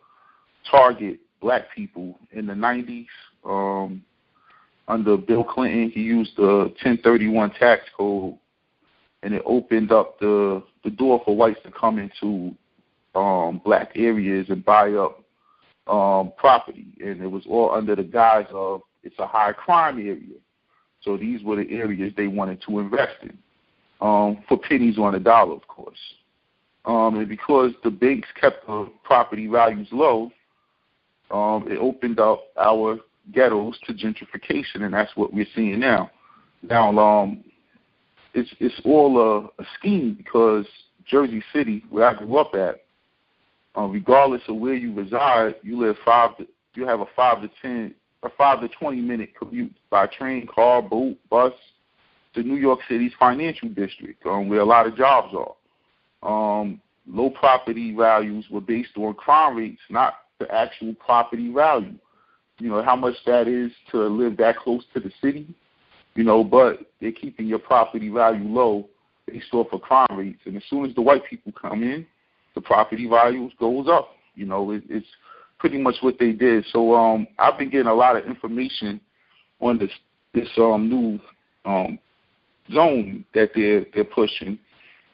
target 0.70 1.20
black 1.42 1.64
people 1.76 2.18
in 2.32 2.46
the 2.46 2.55
nineties. 2.55 3.09
Um 3.44 4.02
under 4.88 5.18
Bill 5.18 5.44
Clinton 5.44 5.90
he 5.90 6.01
used 6.01 6.34
the 6.38 6.74
ten 6.82 6.96
thirty 7.05 7.28
one 7.28 7.51
tax 7.51 7.82
code 7.94 8.38
and 9.24 9.34
it 9.34 9.42
opened 9.44 9.90
up 9.90 10.18
the 10.20 10.62
the 10.84 10.90
door 10.90 11.20
for 11.24 11.36
whites 11.36 11.60
to 11.64 11.72
come 11.72 11.98
into 11.98 12.55
um 13.18 13.60
black 13.64 13.90
areas 13.96 14.46
and 14.51 14.64
buy 14.64 14.92
up 14.92 15.22
um 15.86 16.32
property 16.36 16.86
and 17.01 17.20
it 17.20 17.26
was 17.26 17.44
all 17.48 17.72
under 17.72 17.96
the 17.96 18.02
guise 18.02 18.46
of 18.52 18.80
it's 19.05 19.18
a 19.18 19.26
high 19.26 19.52
crime 19.52 19.98
area. 19.98 20.38
So 21.02 21.16
these 21.16 21.42
were 21.42 21.56
the 21.56 21.70
areas 21.70 22.12
they 22.16 22.26
wanted 22.26 22.62
to 22.66 22.78
invest 22.78 23.16
in 23.22 23.36
um, 24.01 24.42
for 24.48 24.59
pennies 24.59 24.98
on 24.98 25.14
a 25.14 25.20
dollar, 25.20 25.55
of 25.55 25.68
course. 25.68 25.98
Um, 26.86 27.18
and 27.18 27.28
because 27.28 27.72
the 27.82 27.90
banks 27.90 28.28
kept 28.40 28.66
the 28.66 28.90
property 29.02 29.46
values 29.46 29.88
low, 29.92 30.30
um, 31.30 31.66
it 31.70 31.78
opened 31.78 32.18
up 32.18 32.44
our 32.59 32.98
ghettos 33.32 33.78
to 33.86 33.92
gentrification, 33.92 34.82
and 34.82 34.92
that's 34.92 35.14
what 35.16 35.32
we're 35.32 35.46
seeing 35.55 35.80
now. 35.80 36.10
Now, 36.62 36.98
um, 36.98 37.44
it's 38.35 38.51
it's 38.61 38.81
all 38.85 39.19
a, 39.19 39.62
a 39.62 39.66
scheme 39.78 40.15
because 40.15 40.66
Jersey 41.06 41.43
City, 41.52 41.85
where 41.90 42.06
I 42.09 42.15
grew 42.15 42.36
up 42.36 42.55
at, 42.55 42.85
uh, 43.77 43.86
regardless 43.86 44.43
of 44.48 44.56
where 44.56 44.74
you 44.74 44.93
reside, 44.93 45.55
you 45.62 45.78
live 45.78 45.97
five 46.05 46.36
to, 46.39 46.47
you 46.74 46.86
have 46.86 47.01
a 47.01 47.06
five 47.16 47.40
to 47.43 47.51
ten 47.62 47.94
a 48.23 48.31
five 48.36 48.61
to 48.61 48.69
twenty 48.69 49.01
minute 49.01 49.31
commute 49.39 49.74
by 49.90 50.06
train, 50.06 50.47
car, 50.47 50.82
boat, 50.82 51.16
bus 51.31 51.52
to 52.35 52.43
New 52.43 52.56
York 52.56 52.81
City's 52.89 53.12
financial 53.19 53.69
district, 53.69 54.24
um, 54.27 54.48
where 54.48 54.61
a 54.61 54.65
lot 54.65 54.86
of 54.86 54.97
jobs 54.97 55.35
are. 55.35 55.55
Um, 56.28 56.81
low 57.06 57.31
property 57.31 57.94
values 57.94 58.47
were 58.51 58.61
based 58.61 58.97
on 58.97 59.15
crime 59.15 59.56
rates, 59.56 59.81
not 59.90 60.15
the 60.39 60.52
actual 60.52 60.94
property 60.94 61.52
value. 61.52 61.94
You 62.59 62.70
know 62.70 62.82
how 62.82 62.97
much 62.97 63.15
that 63.27 63.47
is 63.47 63.73
to 63.90 63.98
live 63.98 64.36
that 64.39 64.56
close 64.56 64.85
to 64.94 65.01
the 65.01 65.11
city. 65.20 65.47
You 66.15 66.24
know, 66.24 66.45
but 66.45 66.78
they're 67.01 67.12
keeping 67.12 67.47
your 67.47 67.59
property 67.59 68.09
value 68.09 68.49
low 68.49 68.89
based 69.27 69.53
off 69.53 69.73
of 69.73 69.82
crime 69.82 70.07
rates. 70.12 70.41
And 70.45 70.57
as 70.57 70.62
soon 70.70 70.89
as 70.89 70.95
the 70.95 71.03
white 71.03 71.24
people 71.28 71.53
come 71.53 71.82
in, 71.82 72.07
the 72.55 72.61
property 72.61 73.09
values 73.09 73.53
goes 73.59 73.89
up. 73.89 74.11
You 74.35 74.47
know, 74.47 74.70
it, 74.70 74.85
it's 74.89 75.07
pretty 75.59 75.78
much 75.78 75.97
what 76.01 76.19
they 76.19 76.32
did. 76.32 76.65
So 76.73 76.95
um, 76.95 77.27
I've 77.39 77.59
been 77.59 77.70
getting 77.70 77.89
a 77.89 77.95
lot 77.95 78.16
of 78.16 78.27
information 78.27 79.01
on 79.61 79.78
this 79.78 79.91
this 80.35 80.49
um, 80.59 80.89
new 80.89 81.20
um, 81.65 81.99
zone 82.73 83.24
that 83.35 83.51
they're 83.55 83.86
they're 83.95 84.05
pushing, 84.05 84.59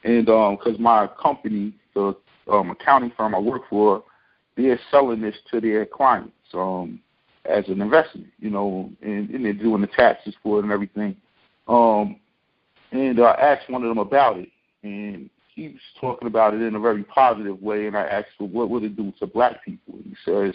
and 0.03 0.25
because 0.25 0.75
um, 0.75 0.81
my 0.81 1.07
company, 1.21 1.73
the 1.93 2.15
um, 2.51 2.71
accounting 2.71 3.11
firm 3.15 3.35
I 3.35 3.39
work 3.39 3.63
for, 3.69 4.03
they're 4.57 4.79
selling 4.89 5.21
this 5.21 5.35
to 5.51 5.61
their 5.61 5.85
clients 5.85 6.33
um, 6.53 6.99
as 7.45 7.67
an 7.67 7.81
investment, 7.81 8.27
you 8.39 8.49
know, 8.49 8.91
and, 9.01 9.29
and 9.29 9.45
they're 9.45 9.53
doing 9.53 9.81
the 9.81 9.87
taxes 9.87 10.35
for 10.43 10.59
it 10.59 10.63
and 10.63 10.71
everything. 10.71 11.15
Um, 11.67 12.17
and 12.91 13.19
I 13.19 13.31
asked 13.31 13.69
one 13.69 13.83
of 13.83 13.89
them 13.89 13.97
about 13.97 14.37
it, 14.37 14.49
and 14.83 15.29
he 15.55 15.69
was 15.69 15.81
talking 15.99 16.27
about 16.27 16.53
it 16.53 16.61
in 16.61 16.75
a 16.75 16.79
very 16.79 17.03
positive 17.03 17.61
way, 17.61 17.87
and 17.87 17.97
I 17.97 18.03
asked, 18.03 18.29
well, 18.39 18.49
what 18.49 18.69
would 18.69 18.83
it 18.83 18.95
do 18.95 19.13
to 19.19 19.27
black 19.27 19.63
people? 19.63 19.95
And 19.95 20.05
he 20.05 20.15
says, 20.25 20.53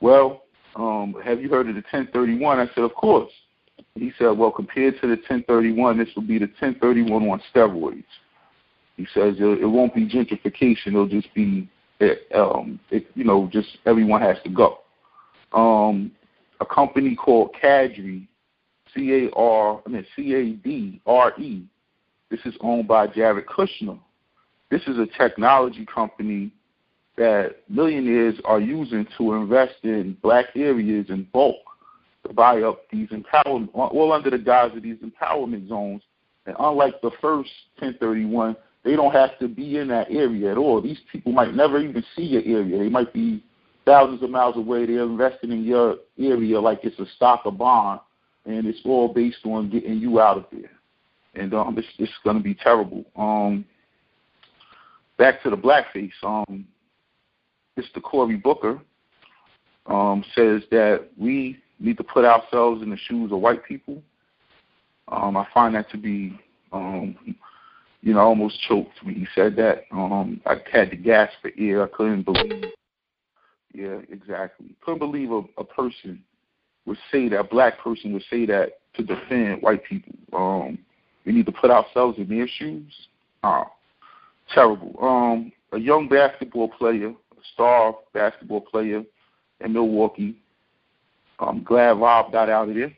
well, 0.00 0.42
um, 0.76 1.14
have 1.24 1.40
you 1.40 1.48
heard 1.48 1.68
of 1.68 1.74
the 1.74 1.82
1031? 1.90 2.58
I 2.58 2.66
said, 2.74 2.84
of 2.84 2.94
course. 2.94 3.30
He 3.94 4.12
said, 4.18 4.30
well, 4.30 4.50
compared 4.50 4.94
to 5.00 5.06
the 5.06 5.16
1031, 5.16 5.98
this 5.98 6.08
will 6.14 6.22
be 6.22 6.38
the 6.38 6.46
1031 6.46 7.28
on 7.28 7.42
steroids. 7.54 8.04
He 8.96 9.06
says 9.14 9.36
it, 9.38 9.62
it 9.62 9.66
won't 9.66 9.94
be 9.94 10.06
gentrification; 10.06 10.88
it'll 10.88 11.08
just 11.08 11.32
be, 11.32 11.66
um, 12.34 12.78
it, 12.90 13.06
you 13.14 13.24
know, 13.24 13.48
just 13.50 13.78
everyone 13.86 14.20
has 14.20 14.36
to 14.44 14.50
go. 14.50 14.80
Um, 15.52 16.12
a 16.60 16.66
company 16.66 17.16
called 17.16 17.54
Cadre, 17.60 18.28
C 18.94 19.26
A 19.26 19.30
R, 19.34 19.82
I 19.86 19.88
mean 19.88 20.06
C 20.16 20.34
A 20.34 20.52
D 20.52 21.00
R 21.06 21.32
E. 21.40 21.64
This 22.30 22.40
is 22.44 22.54
owned 22.60 22.86
by 22.86 23.06
Jared 23.08 23.46
Kushner. 23.46 23.98
This 24.70 24.82
is 24.82 24.98
a 24.98 25.06
technology 25.18 25.84
company 25.92 26.52
that 27.16 27.56
millionaires 27.68 28.36
are 28.44 28.60
using 28.60 29.06
to 29.18 29.34
invest 29.34 29.74
in 29.82 30.16
black 30.22 30.46
areas 30.54 31.06
in 31.08 31.26
bulk 31.32 31.56
to 32.26 32.32
buy 32.32 32.62
up 32.62 32.82
these 32.90 33.08
empowerment, 33.08 33.68
all 33.74 34.12
under 34.12 34.30
the 34.30 34.38
guise 34.38 34.74
of 34.76 34.82
these 34.82 34.98
empowerment 34.98 35.68
zones. 35.68 36.02
And 36.46 36.56
unlike 36.58 37.00
the 37.02 37.10
first 37.20 37.50
1031, 37.78 38.56
they 38.84 38.96
don't 38.96 39.12
have 39.12 39.38
to 39.40 39.48
be 39.48 39.78
in 39.78 39.88
that 39.88 40.10
area 40.10 40.50
at 40.50 40.56
all. 40.56 40.80
These 40.80 41.00
people 41.12 41.32
might 41.32 41.54
never 41.54 41.78
even 41.78 42.02
see 42.16 42.22
your 42.22 42.42
area. 42.42 42.78
They 42.78 42.88
might 42.88 43.12
be 43.12 43.42
thousands 43.90 44.22
of 44.22 44.30
miles 44.30 44.56
away. 44.56 44.86
They're 44.86 45.02
investing 45.02 45.50
in 45.50 45.64
your 45.64 45.96
area 46.16 46.60
like 46.60 46.80
it's 46.84 46.98
a 47.00 47.06
stock 47.16 47.42
or 47.44 47.50
bond, 47.50 48.00
and 48.46 48.64
it's 48.66 48.78
all 48.84 49.12
based 49.12 49.44
on 49.44 49.68
getting 49.68 49.98
you 49.98 50.20
out 50.20 50.36
of 50.36 50.44
there. 50.52 50.70
And 51.34 51.52
um, 51.54 51.76
it's, 51.76 51.88
it's 51.98 52.12
going 52.22 52.36
to 52.36 52.42
be 52.42 52.54
terrible. 52.54 53.04
Um, 53.16 53.64
back 55.18 55.42
to 55.42 55.50
the 55.50 55.56
blackface. 55.56 56.12
Um, 56.22 56.66
Mr. 57.76 58.00
Cory 58.00 58.36
Booker 58.36 58.80
um, 59.86 60.24
says 60.36 60.62
that 60.70 61.08
we 61.18 61.58
need 61.80 61.96
to 61.96 62.04
put 62.04 62.24
ourselves 62.24 62.82
in 62.82 62.90
the 62.90 62.96
shoes 62.96 63.32
of 63.32 63.40
white 63.40 63.64
people. 63.64 64.00
Um, 65.08 65.36
I 65.36 65.46
find 65.52 65.74
that 65.74 65.90
to 65.90 65.96
be, 65.96 66.38
um, 66.72 67.16
you 68.02 68.14
know, 68.14 68.20
almost 68.20 68.60
choked 68.68 69.02
when 69.02 69.16
he 69.16 69.26
said 69.34 69.56
that. 69.56 69.82
Um, 69.90 70.40
I 70.46 70.58
had 70.70 70.90
to 70.90 70.96
gasp 70.96 71.32
for 71.42 71.50
air. 71.58 71.82
I 71.82 71.88
couldn't 71.88 72.22
believe. 72.22 72.70
Yeah, 73.72 73.98
exactly. 74.10 74.74
Couldn't 74.84 74.98
believe 74.98 75.30
a, 75.30 75.42
a 75.58 75.64
person 75.64 76.22
would 76.86 76.98
say 77.12 77.28
that, 77.28 77.38
a 77.38 77.44
black 77.44 77.78
person 77.78 78.12
would 78.12 78.24
say 78.30 78.46
that 78.46 78.80
to 78.94 79.02
defend 79.02 79.62
white 79.62 79.84
people. 79.84 80.12
Um, 80.32 80.78
we 81.24 81.32
need 81.32 81.46
to 81.46 81.52
put 81.52 81.70
ourselves 81.70 82.18
in 82.18 82.28
their 82.28 82.48
shoes. 82.48 82.92
Uh, 83.42 83.64
terrible. 84.52 84.96
Um, 85.00 85.52
a 85.72 85.78
young 85.78 86.08
basketball 86.08 86.68
player, 86.68 87.08
a 87.10 87.42
star 87.54 87.94
basketball 88.12 88.62
player 88.62 89.04
in 89.60 89.72
Milwaukee. 89.72 90.36
I'm 91.38 91.62
glad 91.62 92.00
Rob 92.00 92.32
got 92.32 92.50
out 92.50 92.68
of 92.68 92.74
there. 92.74 92.92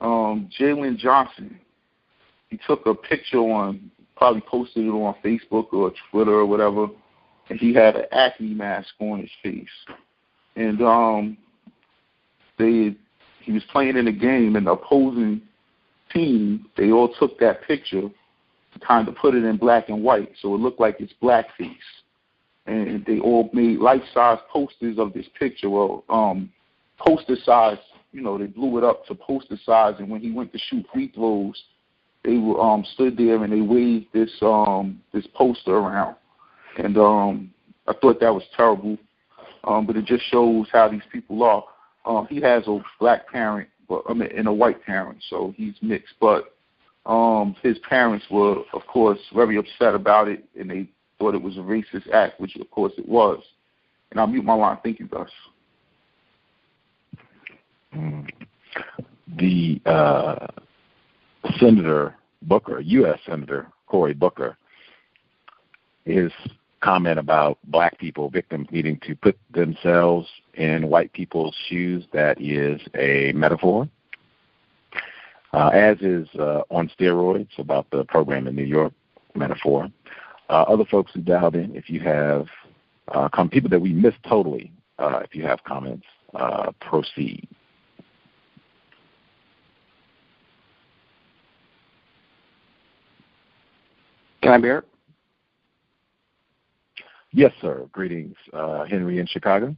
Um, 0.00 0.50
Jalen 0.58 0.98
Johnson, 0.98 1.58
he 2.48 2.58
took 2.66 2.86
a 2.86 2.94
picture 2.94 3.38
on 3.38 3.90
probably 4.16 4.42
posted 4.42 4.84
it 4.84 4.90
on 4.90 5.14
Facebook 5.24 5.72
or 5.72 5.92
Twitter 6.10 6.32
or 6.32 6.46
whatever, 6.46 6.86
and 7.52 7.60
he 7.60 7.74
had 7.74 7.96
an 7.96 8.06
acne 8.12 8.54
mask 8.54 8.88
on 8.98 9.20
his 9.20 9.30
face, 9.42 9.68
and 10.56 10.80
um, 10.80 11.36
they 12.58 12.96
he 13.40 13.52
was 13.52 13.62
playing 13.70 13.98
in 13.98 14.08
a 14.08 14.12
game, 14.12 14.56
and 14.56 14.66
the 14.66 14.70
opposing 14.70 15.42
team 16.14 16.64
they 16.78 16.90
all 16.92 17.12
took 17.20 17.38
that 17.40 17.62
picture 17.64 18.08
to 18.72 18.78
kind 18.80 19.06
of 19.06 19.14
put 19.16 19.34
it 19.34 19.44
in 19.44 19.58
black 19.58 19.90
and 19.90 20.02
white, 20.02 20.32
so 20.40 20.54
it 20.54 20.60
looked 20.62 20.80
like 20.80 20.96
it's 20.98 21.12
blackface, 21.22 21.76
and 22.64 23.04
they 23.04 23.18
all 23.18 23.50
made 23.52 23.80
life 23.80 24.02
size 24.14 24.38
posters 24.50 24.98
of 24.98 25.12
this 25.12 25.26
picture. 25.38 25.68
Well, 25.68 26.04
um, 26.08 26.50
poster 26.98 27.36
size, 27.44 27.76
you 28.12 28.22
know, 28.22 28.38
they 28.38 28.46
blew 28.46 28.78
it 28.78 28.84
up 28.84 29.04
to 29.08 29.14
poster 29.14 29.58
size, 29.62 29.96
and 29.98 30.08
when 30.08 30.22
he 30.22 30.32
went 30.32 30.54
to 30.54 30.58
shoot 30.58 30.86
free 30.90 31.12
throws 31.14 31.62
they 32.24 32.36
um 32.36 32.84
stood 32.94 33.16
there 33.16 33.42
and 33.42 33.52
they 33.52 33.60
waved 33.60 34.06
this 34.12 34.30
um 34.42 35.00
this 35.12 35.26
poster 35.34 35.72
around 35.72 36.14
and 36.78 36.96
um 36.98 37.52
I 37.86 37.92
thought 37.94 38.20
that 38.20 38.32
was 38.34 38.44
terrible. 38.56 38.98
Um 39.64 39.86
but 39.86 39.96
it 39.96 40.04
just 40.04 40.24
shows 40.24 40.66
how 40.72 40.88
these 40.88 41.02
people 41.12 41.42
are. 41.42 41.64
Um 42.04 42.26
he 42.28 42.40
has 42.40 42.66
a 42.66 42.78
black 42.98 43.28
parent 43.28 43.68
but 43.88 44.02
I 44.08 44.14
mean 44.14 44.30
and 44.36 44.48
a 44.48 44.52
white 44.52 44.82
parent, 44.84 45.18
so 45.28 45.54
he's 45.56 45.74
mixed. 45.82 46.14
But 46.20 46.54
um 47.06 47.56
his 47.62 47.78
parents 47.80 48.24
were 48.30 48.62
of 48.72 48.86
course 48.86 49.18
very 49.34 49.56
upset 49.56 49.94
about 49.94 50.28
it 50.28 50.44
and 50.58 50.70
they 50.70 50.88
thought 51.18 51.34
it 51.34 51.42
was 51.42 51.56
a 51.56 51.60
racist 51.60 52.10
act, 52.12 52.40
which 52.40 52.56
of 52.56 52.70
course 52.70 52.92
it 52.98 53.08
was. 53.08 53.42
And 54.10 54.20
I'll 54.20 54.26
mute 54.26 54.44
my 54.44 54.54
line. 54.54 54.78
Thank 54.82 55.00
you 55.00 55.08
guys. 55.08 55.26
The 59.38 59.80
uh 59.86 60.46
Senator 61.58 62.14
Booker, 62.42 62.80
U.S. 62.80 63.18
Senator 63.26 63.68
Cory 63.86 64.14
Booker, 64.14 64.56
his 66.04 66.32
comment 66.82 67.18
about 67.18 67.58
black 67.64 67.96
people, 67.98 68.28
victims 68.28 68.66
needing 68.70 68.98
to 69.00 69.14
put 69.14 69.38
themselves 69.52 70.28
in 70.54 70.88
white 70.88 71.12
people's 71.12 71.56
shoes, 71.68 72.04
that 72.12 72.40
is 72.40 72.80
a 72.96 73.32
metaphor. 73.32 73.88
Uh, 75.54 75.68
as 75.68 75.98
is 76.00 76.28
uh, 76.38 76.62
on 76.70 76.90
steroids 76.98 77.58
about 77.58 77.86
the 77.90 78.04
program 78.04 78.46
in 78.46 78.56
New 78.56 78.64
York, 78.64 78.92
metaphor. 79.34 79.88
Uh, 80.48 80.62
other 80.62 80.84
folks 80.84 81.12
who 81.14 81.20
dialed 81.20 81.54
in, 81.54 81.74
if 81.76 81.88
you 81.88 82.00
have 82.00 82.46
uh, 83.08 83.28
people 83.50 83.70
that 83.70 83.80
we 83.80 83.92
missed 83.92 84.22
totally, 84.26 84.72
uh, 84.98 85.20
if 85.24 85.34
you 85.34 85.42
have 85.44 85.62
comments, 85.64 86.06
uh, 86.34 86.72
proceed. 86.80 87.46
Can 94.42 94.52
I 94.52 94.58
be? 94.58 94.91
Yes, 97.32 97.52
sir. 97.62 97.88
Greetings, 97.92 98.36
uh, 98.52 98.84
Henry 98.84 99.18
in 99.18 99.26
Chicago. 99.26 99.74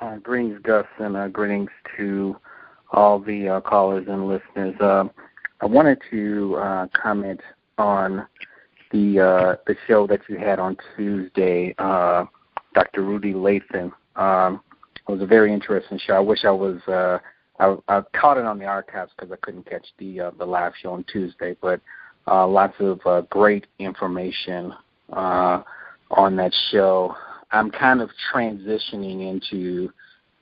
Uh, 0.00 0.16
greetings, 0.16 0.60
Gus, 0.62 0.86
and 0.98 1.16
uh, 1.16 1.28
greetings 1.28 1.70
to 1.96 2.36
all 2.92 3.18
the 3.18 3.48
uh, 3.48 3.60
callers 3.60 4.06
and 4.08 4.28
listeners. 4.28 4.74
Uh, 4.80 5.04
I 5.60 5.66
wanted 5.66 5.98
to 6.10 6.56
uh, 6.56 6.86
comment 7.00 7.40
on 7.78 8.26
the 8.92 9.20
uh, 9.20 9.56
the 9.66 9.76
show 9.88 10.06
that 10.06 10.20
you 10.28 10.38
had 10.38 10.60
on 10.60 10.76
Tuesday, 10.96 11.74
Dr. 11.78 13.02
Rudy 13.02 13.34
Latham. 13.34 13.92
Um, 14.14 14.60
it 14.96 15.10
was 15.10 15.20
a 15.20 15.26
very 15.26 15.52
interesting 15.52 15.98
show. 16.04 16.14
I 16.14 16.20
wish 16.20 16.44
I 16.44 16.50
was 16.50 16.80
I, 17.58 17.76
I 17.88 18.02
caught 18.12 18.38
it 18.38 18.44
on 18.44 18.58
the 18.58 18.66
archives 18.66 19.10
because 19.16 19.32
I 19.32 19.36
couldn't 19.36 19.68
catch 19.68 19.86
the 19.98 20.32
the 20.38 20.44
live 20.44 20.74
show 20.80 20.92
on 20.92 21.04
Tuesday, 21.12 21.56
but 21.60 21.80
lots 22.26 22.74
of 22.78 23.00
great 23.30 23.66
information 23.80 24.72
uh, 25.12 25.62
on 26.10 26.36
that 26.36 26.52
show. 26.70 27.14
I'm 27.50 27.70
kind 27.70 28.00
of 28.00 28.10
transitioning 28.32 29.30
into 29.30 29.92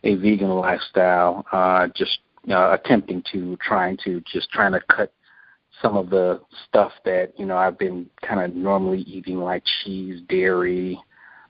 a 0.04 0.14
vegan 0.16 0.50
lifestyle, 0.50 1.44
uh, 1.52 1.88
just 1.94 2.18
uh, 2.48 2.72
attempting 2.72 3.22
to 3.32 3.56
trying 3.56 3.98
to 4.04 4.22
just 4.32 4.50
trying 4.50 4.72
to 4.72 4.80
cut 4.88 5.12
some 5.82 5.96
of 5.96 6.10
the 6.10 6.40
stuff 6.68 6.92
that 7.04 7.32
you 7.38 7.46
know 7.46 7.56
I've 7.56 7.78
been 7.78 8.06
kind 8.26 8.40
of 8.40 8.56
normally 8.56 9.00
eating, 9.00 9.38
like 9.38 9.62
cheese, 9.82 10.22
dairy, 10.28 10.98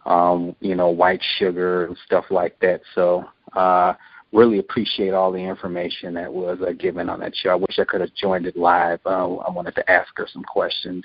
um, 0.06 0.56
you 0.60 0.74
know, 0.74 0.88
white 0.88 1.22
sugar 1.38 1.86
and 1.86 1.96
stuff 2.06 2.24
like 2.30 2.58
that. 2.60 2.80
So 2.94 3.24
uh, 3.54 3.94
really 4.32 4.58
appreciate 4.58 5.12
all 5.12 5.32
the 5.32 5.38
information 5.38 6.14
that 6.14 6.32
was 6.32 6.58
uh, 6.66 6.72
given 6.72 7.08
on 7.08 7.20
that 7.20 7.36
show. 7.36 7.50
I 7.50 7.56
wish 7.56 7.78
I 7.78 7.84
could 7.84 8.00
have 8.00 8.14
joined 8.14 8.46
it 8.46 8.56
live. 8.56 9.00
Uh, 9.04 9.36
I 9.36 9.50
wanted 9.50 9.74
to 9.76 9.90
ask 9.90 10.08
her 10.16 10.28
some 10.32 10.44
questions 10.44 11.04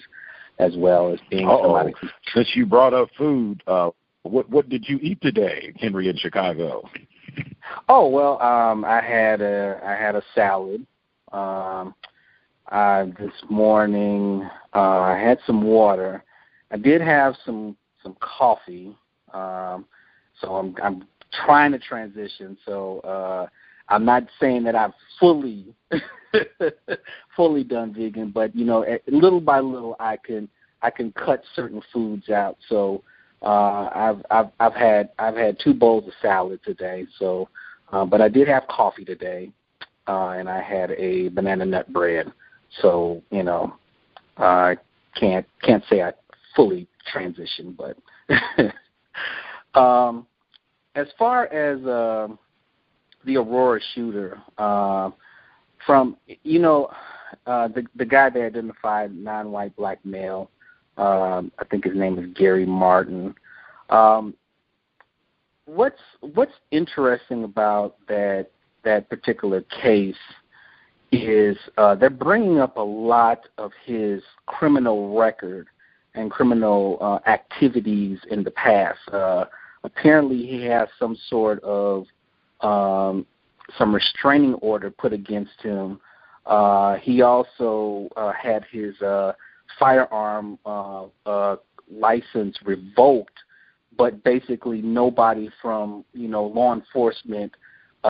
as 0.59 0.75
well 0.77 1.11
as 1.11 1.19
being 1.29 1.47
Uh-oh. 1.47 1.63
somebody. 1.63 1.93
Since 2.33 2.55
you 2.55 2.65
brought 2.65 2.93
up 2.93 3.09
food, 3.17 3.61
uh, 3.67 3.91
what 4.23 4.49
what 4.49 4.69
did 4.69 4.87
you 4.87 4.99
eat 5.01 5.21
today, 5.21 5.73
Henry 5.79 6.09
in 6.09 6.17
Chicago? 6.17 6.89
Oh 7.89 8.07
well, 8.09 8.41
um, 8.41 8.85
I 8.85 9.01
had 9.01 9.41
a 9.41 9.79
I 9.85 9.91
had 9.91 10.15
a 10.15 10.23
salad. 10.33 10.85
Um, 11.31 11.93
uh, 12.71 13.05
this 13.19 13.33
morning 13.49 14.49
uh, 14.73 14.99
I 14.99 15.17
had 15.17 15.39
some 15.45 15.61
water. 15.61 16.23
I 16.71 16.77
did 16.77 17.01
have 17.01 17.35
some 17.45 17.75
some 18.01 18.15
coffee. 18.19 18.95
Um, 19.33 19.85
so 20.41 20.55
I'm 20.55 20.75
I'm 20.81 21.07
trying 21.45 21.71
to 21.73 21.79
transition. 21.79 22.57
So 22.65 22.99
uh, 23.01 23.47
I'm 23.89 24.05
not 24.05 24.23
saying 24.39 24.63
that 24.63 24.75
I've 24.75 24.93
fully 25.19 25.73
fully 27.35 27.63
done 27.63 27.93
vegan, 27.93 28.31
but 28.31 28.55
you 28.55 28.65
know, 28.65 28.85
little 29.07 29.41
by 29.41 29.59
little, 29.59 29.95
I 29.99 30.17
can 30.17 30.49
I 30.81 30.89
can 30.89 31.11
cut 31.13 31.43
certain 31.55 31.81
foods 31.93 32.29
out. 32.29 32.57
So 32.67 33.03
uh, 33.41 33.89
I've 33.93 34.25
I've 34.31 34.49
I've 34.59 34.73
had 34.73 35.09
I've 35.19 35.35
had 35.35 35.57
two 35.63 35.73
bowls 35.73 36.07
of 36.07 36.13
salad 36.21 36.59
today. 36.63 37.05
So, 37.19 37.49
uh, 37.91 38.05
but 38.05 38.21
I 38.21 38.29
did 38.29 38.47
have 38.47 38.67
coffee 38.67 39.05
today, 39.05 39.51
uh, 40.07 40.29
and 40.29 40.49
I 40.49 40.61
had 40.61 40.91
a 40.91 41.29
banana 41.29 41.65
nut 41.65 41.91
bread. 41.93 42.31
So 42.81 43.21
you 43.31 43.43
know, 43.43 43.75
I 44.37 44.77
can't 45.15 45.45
can't 45.61 45.83
say 45.89 46.01
I 46.01 46.13
fully 46.55 46.87
transitioned, 47.13 47.77
but. 47.77 47.97
um, 49.79 50.25
as 50.95 51.07
far 51.19 51.47
as 51.47 51.85
uh, 51.85 52.27
the 53.25 53.37
Aurora 53.37 53.79
shooter, 53.93 54.41
uh, 54.57 55.11
from 55.85 56.17
you 56.43 56.59
know 56.59 56.89
uh, 57.45 57.67
the 57.67 57.85
the 57.95 58.05
guy 58.05 58.29
they 58.29 58.43
identified 58.43 59.15
non-white 59.15 59.75
black 59.75 60.03
male, 60.05 60.49
um, 60.97 61.51
I 61.59 61.65
think 61.69 61.85
his 61.85 61.95
name 61.95 62.17
is 62.19 62.25
Gary 62.35 62.65
Martin. 62.65 63.35
Um, 63.89 64.33
what's 65.65 66.01
what's 66.21 66.53
interesting 66.71 67.43
about 67.43 67.97
that 68.07 68.47
that 68.83 69.09
particular 69.09 69.61
case 69.81 70.15
is 71.11 71.57
uh, 71.77 71.95
they're 71.95 72.09
bringing 72.09 72.59
up 72.59 72.77
a 72.77 72.81
lot 72.81 73.47
of 73.57 73.71
his 73.85 74.21
criminal 74.45 75.17
record 75.17 75.67
and 76.13 76.31
criminal 76.31 76.97
uh, 77.01 77.29
activities 77.29 78.19
in 78.29 78.43
the 78.43 78.51
past. 78.51 78.99
Uh, 79.11 79.45
apparently 79.83 80.45
he 80.45 80.63
has 80.63 80.87
some 80.97 81.17
sort 81.29 81.61
of 81.63 82.05
um, 82.65 83.25
some 83.77 83.93
restraining 83.93 84.55
order 84.55 84.89
put 84.89 85.13
against 85.13 85.61
him. 85.61 85.99
Uh, 86.45 86.95
he 86.97 87.21
also 87.21 88.07
uh, 88.15 88.31
had 88.31 88.63
his 88.71 88.99
uh, 89.01 89.33
firearm 89.79 90.59
uh, 90.65 91.05
uh, 91.25 91.55
license 91.91 92.57
revoked, 92.63 93.37
but 93.97 94.23
basically 94.23 94.81
nobody 94.81 95.49
from 95.61 96.05
you 96.13 96.27
know 96.27 96.45
law 96.45 96.73
enforcement 96.73 97.51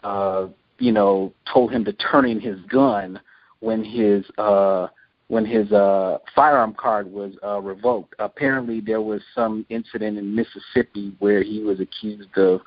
uh, 0.03 0.47
you 0.79 0.91
know 0.91 1.33
told 1.51 1.71
him 1.71 1.85
to 1.85 1.93
turn 1.93 2.25
in 2.25 2.39
his 2.39 2.59
gun 2.69 3.19
when 3.59 3.83
his 3.83 4.25
uh, 4.37 4.87
when 5.27 5.45
his 5.45 5.71
uh, 5.71 6.17
firearm 6.35 6.73
card 6.73 7.11
was 7.11 7.33
uh, 7.43 7.59
revoked. 7.59 8.13
Apparently, 8.19 8.79
there 8.79 9.01
was 9.01 9.21
some 9.33 9.65
incident 9.69 10.17
in 10.17 10.35
Mississippi 10.35 11.13
where 11.19 11.41
he 11.41 11.63
was 11.63 11.79
accused 11.79 12.37
of 12.37 12.61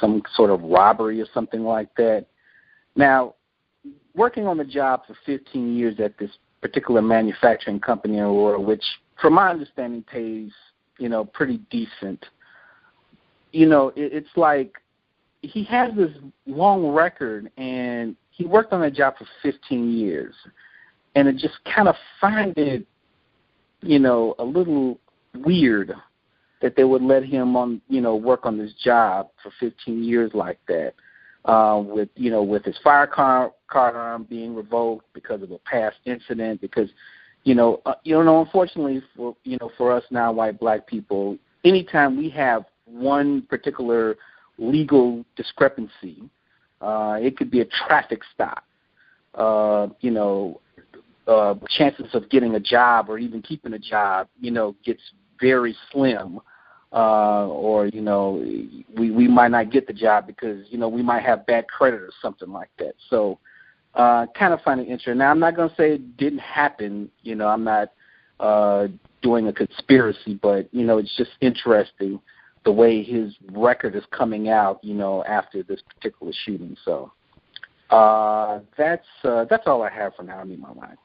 some 0.00 0.22
sort 0.34 0.50
of 0.50 0.62
robbery 0.62 1.20
or 1.20 1.26
something 1.32 1.62
like 1.62 1.94
that. 1.96 2.26
Now, 2.96 3.34
working 4.14 4.46
on 4.46 4.56
the 4.56 4.64
job 4.64 5.02
for 5.06 5.16
15 5.26 5.76
years 5.76 6.00
at 6.00 6.18
this 6.18 6.30
particular 6.60 7.02
manufacturing 7.02 7.80
company 7.80 8.18
in 8.18 8.24
Aurora, 8.24 8.60
which, 8.60 8.84
from 9.20 9.34
my 9.34 9.50
understanding, 9.50 10.02
pays 10.02 10.50
you 10.98 11.08
know 11.08 11.24
pretty 11.24 11.58
decent. 11.70 12.24
You 13.52 13.66
know, 13.66 13.88
it, 13.88 14.12
it's 14.12 14.36
like 14.36 14.74
he 15.42 15.64
has 15.64 15.94
this 15.96 16.10
long 16.46 16.88
record, 16.88 17.50
and 17.56 18.16
he 18.30 18.44
worked 18.44 18.72
on 18.72 18.80
that 18.82 18.94
job 18.94 19.14
for 19.18 19.26
15 19.42 19.90
years 19.92 20.34
and 21.18 21.26
it 21.26 21.36
just 21.36 21.58
kind 21.74 21.88
of 21.88 21.96
find 22.20 22.56
it, 22.56 22.86
you 23.80 23.98
know, 23.98 24.36
a 24.38 24.44
little 24.44 25.00
weird 25.34 25.92
that 26.60 26.76
they 26.76 26.84
would 26.84 27.02
let 27.02 27.24
him 27.24 27.56
on, 27.56 27.80
you 27.88 28.00
know, 28.00 28.16
work 28.16 28.46
on 28.46 28.58
this 28.58 28.72
job 28.82 29.28
for 29.42 29.52
15 29.60 30.02
years 30.02 30.30
like 30.34 30.58
that, 30.68 30.94
uh, 31.44 31.80
with 31.84 32.08
you 32.16 32.30
know, 32.30 32.42
with 32.42 32.64
his 32.64 32.76
fire 32.82 33.06
car 33.06 33.52
card 33.68 33.94
arm 33.94 34.26
being 34.28 34.54
revoked 34.54 35.06
because 35.12 35.42
of 35.42 35.50
a 35.50 35.58
past 35.58 35.96
incident. 36.04 36.60
Because, 36.60 36.88
you 37.44 37.54
know, 37.54 37.80
uh, 37.86 37.94
you 38.04 38.22
know, 38.22 38.40
unfortunately 38.40 39.02
for 39.16 39.36
you 39.44 39.56
know 39.60 39.70
for 39.76 39.92
us 39.92 40.04
now 40.10 40.32
white 40.32 40.58
black 40.58 40.86
people, 40.86 41.38
anytime 41.64 42.16
we 42.16 42.28
have 42.30 42.64
one 42.86 43.42
particular 43.42 44.16
legal 44.58 45.24
discrepancy, 45.36 46.22
uh, 46.80 47.18
it 47.20 47.36
could 47.36 47.50
be 47.50 47.60
a 47.60 47.66
traffic 47.86 48.20
stop. 48.34 48.64
Uh, 49.34 49.88
you 50.00 50.10
know, 50.10 50.60
uh, 51.28 51.54
chances 51.68 52.06
of 52.14 52.28
getting 52.30 52.54
a 52.54 52.60
job 52.60 53.08
or 53.08 53.18
even 53.18 53.42
keeping 53.42 53.74
a 53.74 53.78
job, 53.78 54.26
you 54.40 54.50
know, 54.50 54.74
gets 54.84 55.02
very 55.40 55.76
slim. 55.90 56.40
Uh, 56.90 57.46
or 57.48 57.86
you 57.86 58.00
know, 58.00 58.42
we 58.96 59.10
we 59.10 59.28
might 59.28 59.50
not 59.50 59.70
get 59.70 59.86
the 59.86 59.92
job 59.92 60.26
because 60.26 60.64
you 60.70 60.78
know 60.78 60.88
we 60.88 61.02
might 61.02 61.22
have 61.22 61.44
bad 61.44 61.68
credit 61.68 62.00
or 62.00 62.10
something 62.22 62.50
like 62.50 62.70
that. 62.78 62.94
So, 63.10 63.38
uh, 63.94 64.24
kind 64.38 64.54
of 64.54 64.62
find 64.62 64.80
it 64.80 64.84
interesting. 64.84 65.18
Now, 65.18 65.30
I'm 65.30 65.38
not 65.38 65.54
going 65.54 65.68
to 65.68 65.74
say 65.76 65.92
it 65.92 66.16
didn't 66.16 66.38
happen. 66.38 67.10
You 67.22 67.34
know, 67.34 67.46
I'm 67.46 67.62
not 67.62 67.92
uh, 68.40 68.86
doing 69.20 69.48
a 69.48 69.52
conspiracy, 69.52 70.38
but 70.40 70.72
you 70.72 70.86
know, 70.86 70.96
it's 70.96 71.14
just 71.14 71.32
interesting 71.42 72.20
the 72.64 72.72
way 72.72 73.02
his 73.02 73.34
record 73.52 73.94
is 73.94 74.04
coming 74.10 74.48
out. 74.48 74.82
You 74.82 74.94
know, 74.94 75.22
after 75.24 75.62
this 75.62 75.82
particular 75.94 76.32
shooting. 76.46 76.74
So, 76.86 77.12
uh, 77.90 78.60
that's 78.78 79.06
uh, 79.24 79.44
that's 79.50 79.66
all 79.66 79.82
I 79.82 79.90
have 79.90 80.14
for 80.14 80.22
now. 80.22 80.38
I 80.38 80.44
mean, 80.44 80.62
my 80.62 80.72
mind. 80.72 80.96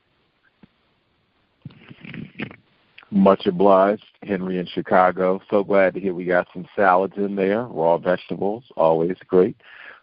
Much 3.14 3.45
obliged, 3.45 4.03
Henry 4.23 4.57
in 4.57 4.65
Chicago. 4.65 5.40
So 5.52 5.64
glad 5.64 5.94
to 5.94 5.99
hear 5.99 6.15
we 6.15 6.26
got 6.26 6.48
some 6.52 6.65
salads 6.76 7.14
in 7.15 7.35
there, 7.35 7.61
raw 7.65 7.99
vegetables, 7.99 8.64
always 8.76 9.15
great. 9.27 9.56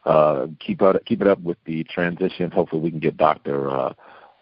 Uh, 0.05 0.47
keep 0.61 0.81
up, 0.81 1.05
keep 1.07 1.21
it 1.21 1.27
up 1.27 1.41
with 1.41 1.59
the 1.65 1.83
transition. 1.85 2.53
Hopefully, 2.53 2.81
we 2.81 2.91
can 2.91 3.01
get 3.01 3.17
Dr. 3.17 3.69
Uh, 3.69 3.93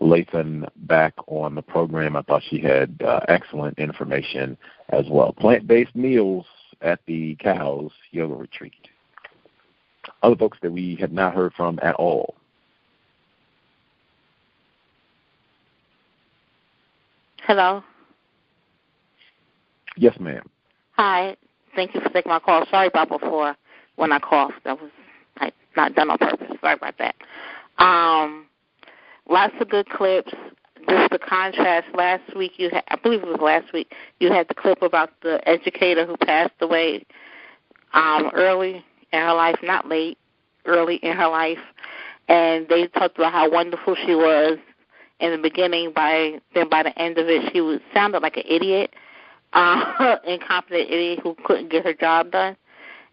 Lathan 0.03 0.69
back 0.77 1.15
on 1.29 1.55
the 1.55 1.63
program. 1.63 2.15
I 2.15 2.21
thought 2.21 2.43
she 2.47 2.61
had 2.61 3.01
uh, 3.03 3.21
excellent 3.29 3.79
information 3.79 4.59
as 4.91 5.07
well. 5.09 5.33
Plant-based 5.33 5.97
meals 5.97 6.45
at 6.83 7.01
the 7.07 7.37
Cows 7.37 7.91
Yoga 8.11 8.35
Retreat. 8.35 8.89
Other 10.23 10.37
folks 10.37 10.59
that 10.61 10.73
we 10.73 10.95
had 11.01 11.13
not 11.13 11.35
heard 11.35 11.55
from 11.55 11.79
at 11.83 11.95
all. 11.95 12.35
Hello. 17.47 17.83
Yes, 19.99 20.19
ma'am. 20.21 20.49
Hi. 20.93 21.37
Thank 21.75 21.95
you 21.95 22.01
for 22.01 22.09
taking 22.09 22.31
my 22.31 22.39
call. 22.39 22.65
Sorry 22.71 22.87
about 22.87 23.09
before 23.09 23.57
when 23.97 24.13
I 24.13 24.21
coughed. 24.21 24.55
That 24.65 24.81
was 24.81 24.91
I, 25.39 25.51
not 25.77 25.95
done 25.95 26.11
on 26.11 26.19
purpose. 26.19 26.57
Sorry 26.61 26.75
about 26.75 26.95
that. 26.99 27.17
Um, 27.79 28.47
lots 29.29 29.55
of 29.61 29.69
good 29.69 29.89
clips. 29.91 30.33
Just 30.89 31.11
the 31.11 31.19
contrast. 31.19 31.89
Last 31.95 32.37
week 32.37 32.53
you 32.57 32.71
had, 32.71 32.85
I 32.89 32.97
believe 32.97 33.23
it 33.23 33.27
was 33.27 33.41
last 33.41 33.73
week, 33.73 33.93
you 34.21 34.33
had 34.33 34.47
the 34.49 34.55
clip 34.55 34.83
about 34.83 35.11
the 35.23 35.47
educator 35.49 36.07
who 36.07 36.17
passed 36.17 36.55
away 36.61 37.05
um, 37.93 38.31
early 38.35 38.85
in 39.13 39.21
her 39.21 39.35
life, 39.35 39.57
not 39.63 39.89
late, 39.89 40.17
early 40.65 40.97
in 40.97 41.17
her 41.17 41.29
life, 41.29 41.59
and 42.29 42.69
they 42.69 42.87
talked 42.89 43.19
about 43.19 43.33
how 43.33 43.51
wonderful 43.51 43.97
she 44.07 44.15
was 44.15 44.59
in 45.21 45.33
the 45.33 45.39
beginning. 45.39 45.93
By 45.93 46.41
then, 46.55 46.69
by 46.69 46.85
the 46.85 46.97
end 47.01 47.19
of 47.19 47.27
it, 47.27 47.51
she 47.53 47.61
was 47.61 47.81
sounded 47.93 48.23
like 48.23 48.37
an 48.37 48.45
idiot 48.49 48.95
uh, 49.53 50.17
incompetent 50.27 50.91
idiot 50.91 51.21
who 51.23 51.37
couldn't 51.45 51.71
get 51.71 51.85
her 51.85 51.95
job 51.95 52.31
done. 52.31 52.57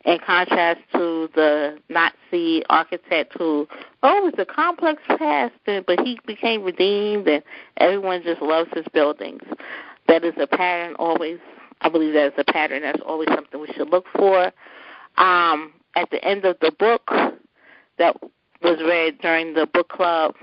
In 0.06 0.20
contrast 0.20 0.82
to 0.94 1.30
the 1.34 1.80
Nazi 1.90 2.64
architect 2.70 3.34
who, 3.36 3.68
oh, 4.04 4.28
it's 4.28 4.38
a 4.38 4.46
complex 4.46 5.02
past, 5.08 5.54
but 5.66 6.00
he 6.02 6.20
became 6.28 6.62
redeemed, 6.62 7.28
and 7.28 7.44
everyone 7.78 8.22
just 8.24 8.40
loves 8.40 8.70
his 8.76 8.86
buildings. 8.94 9.42
That 10.08 10.24
is 10.24 10.36
a 10.40 10.46
pattern 10.46 10.96
always. 11.00 11.40
I 11.82 11.90
believe 11.90 12.14
that 12.14 12.28
is 12.28 12.34
a 12.38 12.44
pattern. 12.44 12.84
That's 12.84 13.02
always 13.04 13.30
something 13.34 13.60
we 13.60 13.68
should 13.74 13.90
look 13.90 14.06
for. 14.16 14.52
Um, 15.18 15.74
at 15.96 16.10
the 16.12 16.24
end 16.24 16.46
of 16.46 16.58
the 16.62 16.72
book 16.78 17.10
that 17.98 18.16
was 18.62 18.80
read 18.86 19.20
during 19.22 19.56
the 19.56 19.66
book 19.66 19.90
club, 19.90 20.36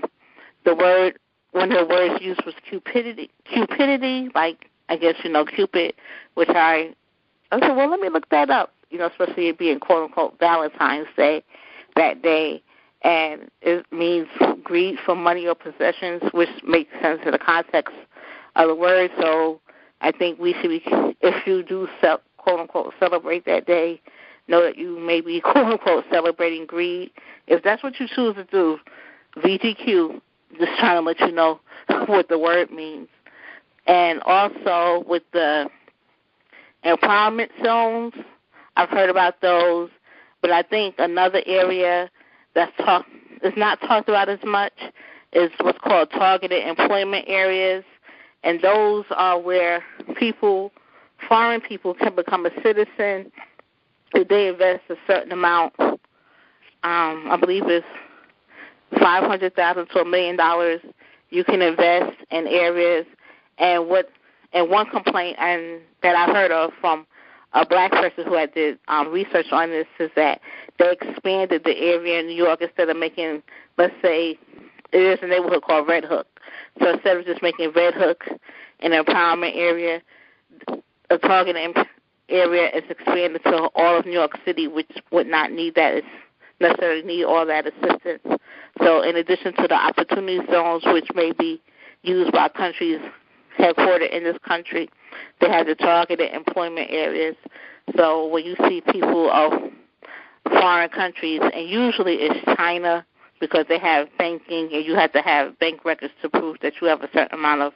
the 0.65 0.75
word 0.75 1.17
one 1.51 1.71
of 1.71 1.87
the 1.87 1.93
words 1.93 2.21
used 2.21 2.43
was 2.45 2.55
cupidity. 2.67 3.29
Cupidity, 3.45 4.29
like 4.33 4.69
I 4.89 4.97
guess 4.97 5.15
you 5.23 5.29
know 5.29 5.45
Cupid, 5.45 5.93
which 6.35 6.49
I 6.49 6.93
I 7.53 7.59
said, 7.59 7.75
well, 7.75 7.89
let 7.89 7.99
me 7.99 8.09
look 8.09 8.27
that 8.29 8.49
up. 8.49 8.73
You 8.89 8.97
know, 8.97 9.07
especially 9.07 9.47
it 9.47 9.59
being 9.59 9.79
quote 9.79 10.03
unquote 10.03 10.39
Valentine's 10.39 11.07
Day 11.15 11.43
that 11.95 12.21
day, 12.23 12.63
and 13.03 13.49
it 13.61 13.85
means 13.91 14.27
greed 14.63 14.97
for 15.05 15.15
money 15.15 15.47
or 15.47 15.55
possessions, 15.55 16.23
which 16.31 16.49
makes 16.63 16.91
sense 17.01 17.21
in 17.25 17.31
the 17.31 17.39
context 17.39 17.93
of 18.55 18.67
the 18.67 18.75
word. 18.75 19.11
So 19.19 19.61
I 20.01 20.11
think 20.11 20.39
we 20.39 20.53
should 20.53 20.69
be, 20.69 20.81
if 21.21 21.45
you 21.45 21.63
do 21.63 21.87
sell, 22.01 22.21
quote 22.37 22.59
unquote 22.59 22.93
celebrate 22.99 23.45
that 23.45 23.67
day, 23.67 24.01
know 24.47 24.63
that 24.63 24.77
you 24.77 24.99
may 24.99 25.21
be 25.21 25.39
quote 25.43 25.57
unquote 25.67 26.05
celebrating 26.11 26.65
greed. 26.65 27.11
If 27.47 27.63
that's 27.63 27.83
what 27.83 27.99
you 27.99 28.07
choose 28.07 28.35
to 28.35 28.45
do, 28.45 28.77
VGQ, 29.37 30.21
just 30.57 30.71
trying 30.79 30.97
to 30.97 31.01
let 31.01 31.19
you 31.19 31.31
know 31.31 31.59
what 32.07 32.29
the 32.29 32.39
word 32.39 32.71
means 32.71 33.07
and 33.85 34.21
also 34.23 35.03
with 35.07 35.23
the 35.33 35.69
empowerment 36.85 37.49
zones. 37.63 38.13
I've 38.75 38.89
heard 38.89 39.09
about 39.09 39.41
those, 39.41 39.89
but 40.41 40.51
I 40.51 40.63
think 40.63 40.95
another 40.97 41.41
area 41.45 42.09
that's 42.55 42.75
talk 42.77 43.05
is 43.43 43.53
not 43.57 43.79
talked 43.81 44.09
about 44.09 44.29
as 44.29 44.39
much 44.43 44.73
is 45.33 45.51
what's 45.61 45.79
called 45.79 46.09
targeted 46.11 46.65
employment 46.65 47.25
areas, 47.27 47.83
and 48.43 48.61
those 48.61 49.05
are 49.11 49.39
where 49.39 49.83
people, 50.17 50.71
foreign 51.27 51.61
people, 51.61 51.93
can 51.93 52.15
become 52.15 52.45
a 52.45 52.51
citizen 52.61 53.31
if 54.13 54.27
they 54.27 54.47
invest 54.47 54.83
a 54.89 54.95
certain 55.07 55.31
amount. 55.31 55.73
Um, 55.79 55.97
I 56.83 57.37
believe 57.39 57.63
it's 57.67 57.85
five 58.99 59.23
hundred 59.23 59.55
thousand 59.55 59.87
to 59.87 59.99
a 59.99 60.05
million 60.05 60.35
dollars. 60.35 60.81
You 61.29 61.43
can 61.43 61.61
invest 61.61 62.15
in 62.31 62.47
areas 62.47 63.05
and 63.57 63.87
what 63.87 64.09
and 64.53 64.69
one 64.69 64.87
complaint 64.89 65.37
and 65.39 65.81
that 66.01 66.15
I've 66.15 66.33
heard 66.35 66.51
of 66.51 66.71
from 66.79 67.05
a 67.53 67.65
black 67.65 67.91
person 67.91 68.25
who 68.25 68.33
had 68.33 68.53
did 68.53 68.79
um, 68.87 69.11
research 69.11 69.47
on 69.51 69.69
this 69.69 69.87
is 69.99 70.09
that 70.15 70.41
they 70.79 70.91
expanded 70.91 71.63
the 71.63 71.77
area 71.77 72.19
in 72.19 72.27
New 72.27 72.35
York 72.35 72.61
instead 72.61 72.89
of 72.89 72.97
making, 72.97 73.43
let's 73.77 73.93
say, 74.01 74.37
it 74.91 74.97
is 75.01 75.19
a 75.21 75.27
neighborhood 75.27 75.63
called 75.63 75.87
Red 75.87 76.03
Hook. 76.03 76.27
So 76.79 76.93
instead 76.93 77.17
of 77.17 77.25
just 77.25 77.41
making 77.41 77.71
Red 77.75 77.93
Hook 77.93 78.23
an 78.79 78.91
empowerment 78.91 79.55
area, 79.55 80.01
a 81.09 81.17
target 81.19 81.55
area 82.29 82.69
is 82.69 82.83
expanded 82.89 83.43
to 83.43 83.69
all 83.75 83.99
of 83.99 84.05
New 84.05 84.13
York 84.13 84.37
City, 84.45 84.67
which 84.67 84.89
would 85.11 85.27
not 85.27 85.51
need 85.51 85.75
that 85.75 86.03
necessarily 86.59 87.03
need 87.03 87.23
all 87.25 87.45
that 87.45 87.65
assistance. 87.67 88.39
So 88.81 89.01
in 89.01 89.15
addition 89.15 89.53
to 89.55 89.67
the 89.67 89.75
opportunity 89.75 90.39
zones, 90.51 90.83
which 90.85 91.07
may 91.13 91.31
be 91.31 91.61
used 92.01 92.31
by 92.31 92.49
countries 92.49 92.99
headquartered 93.57 94.11
in 94.11 94.23
this 94.23 94.37
country. 94.45 94.89
They 95.41 95.49
have 95.49 95.67
the 95.67 95.75
targeted 95.75 96.33
employment 96.33 96.89
areas. 96.91 97.35
So 97.95 98.27
when 98.27 98.45
you 98.45 98.55
see 98.67 98.81
people 98.91 99.29
of 99.31 99.53
foreign 100.49 100.89
countries, 100.89 101.41
and 101.41 101.67
usually 101.67 102.15
it's 102.15 102.57
China 102.57 103.05
because 103.39 103.65
they 103.67 103.79
have 103.79 104.07
banking, 104.17 104.69
and 104.73 104.85
you 104.85 104.95
have 104.95 105.11
to 105.13 105.21
have 105.21 105.57
bank 105.59 105.83
records 105.83 106.13
to 106.21 106.29
prove 106.29 106.57
that 106.61 106.73
you 106.81 106.87
have 106.87 107.01
a 107.01 107.09
certain 107.13 107.37
amount 107.37 107.61
of 107.61 107.73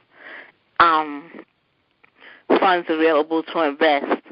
um, 0.80 1.30
funds 2.60 2.86
available 2.88 3.42
to 3.42 3.62
invest. 3.62 4.22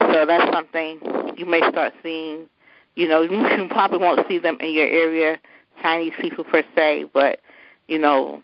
So 0.00 0.26
that's 0.26 0.52
something 0.52 0.98
you 1.36 1.46
may 1.46 1.60
start 1.70 1.92
seeing. 2.02 2.48
You 2.96 3.08
know, 3.08 3.22
you 3.22 3.68
probably 3.70 3.98
won't 3.98 4.26
see 4.28 4.38
them 4.38 4.58
in 4.60 4.72
your 4.72 4.88
area, 4.88 5.38
Chinese 5.80 6.12
people 6.20 6.44
per 6.44 6.64
se, 6.74 7.06
but 7.14 7.40
you 7.88 7.98
know, 7.98 8.42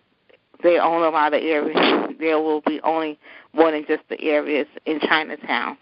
they 0.63 0.79
own 0.79 1.03
a 1.03 1.11
lot 1.11 1.35
of 1.35 1.43
areas. 1.43 2.08
There 2.19 2.39
will 2.39 2.61
be 2.63 2.81
only 2.83 3.19
more 3.53 3.71
than 3.71 3.85
just 3.87 4.03
the 4.09 4.21
areas 4.21 4.67
in 4.87 5.01
Chinatown. 5.01 5.79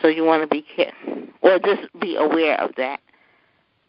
So 0.00 0.08
you 0.08 0.24
want 0.24 0.42
to 0.42 0.46
be 0.46 0.64
careful, 0.76 1.24
or 1.40 1.58
just 1.58 1.88
be 2.00 2.16
aware 2.16 2.60
of 2.60 2.70
that. 2.76 3.00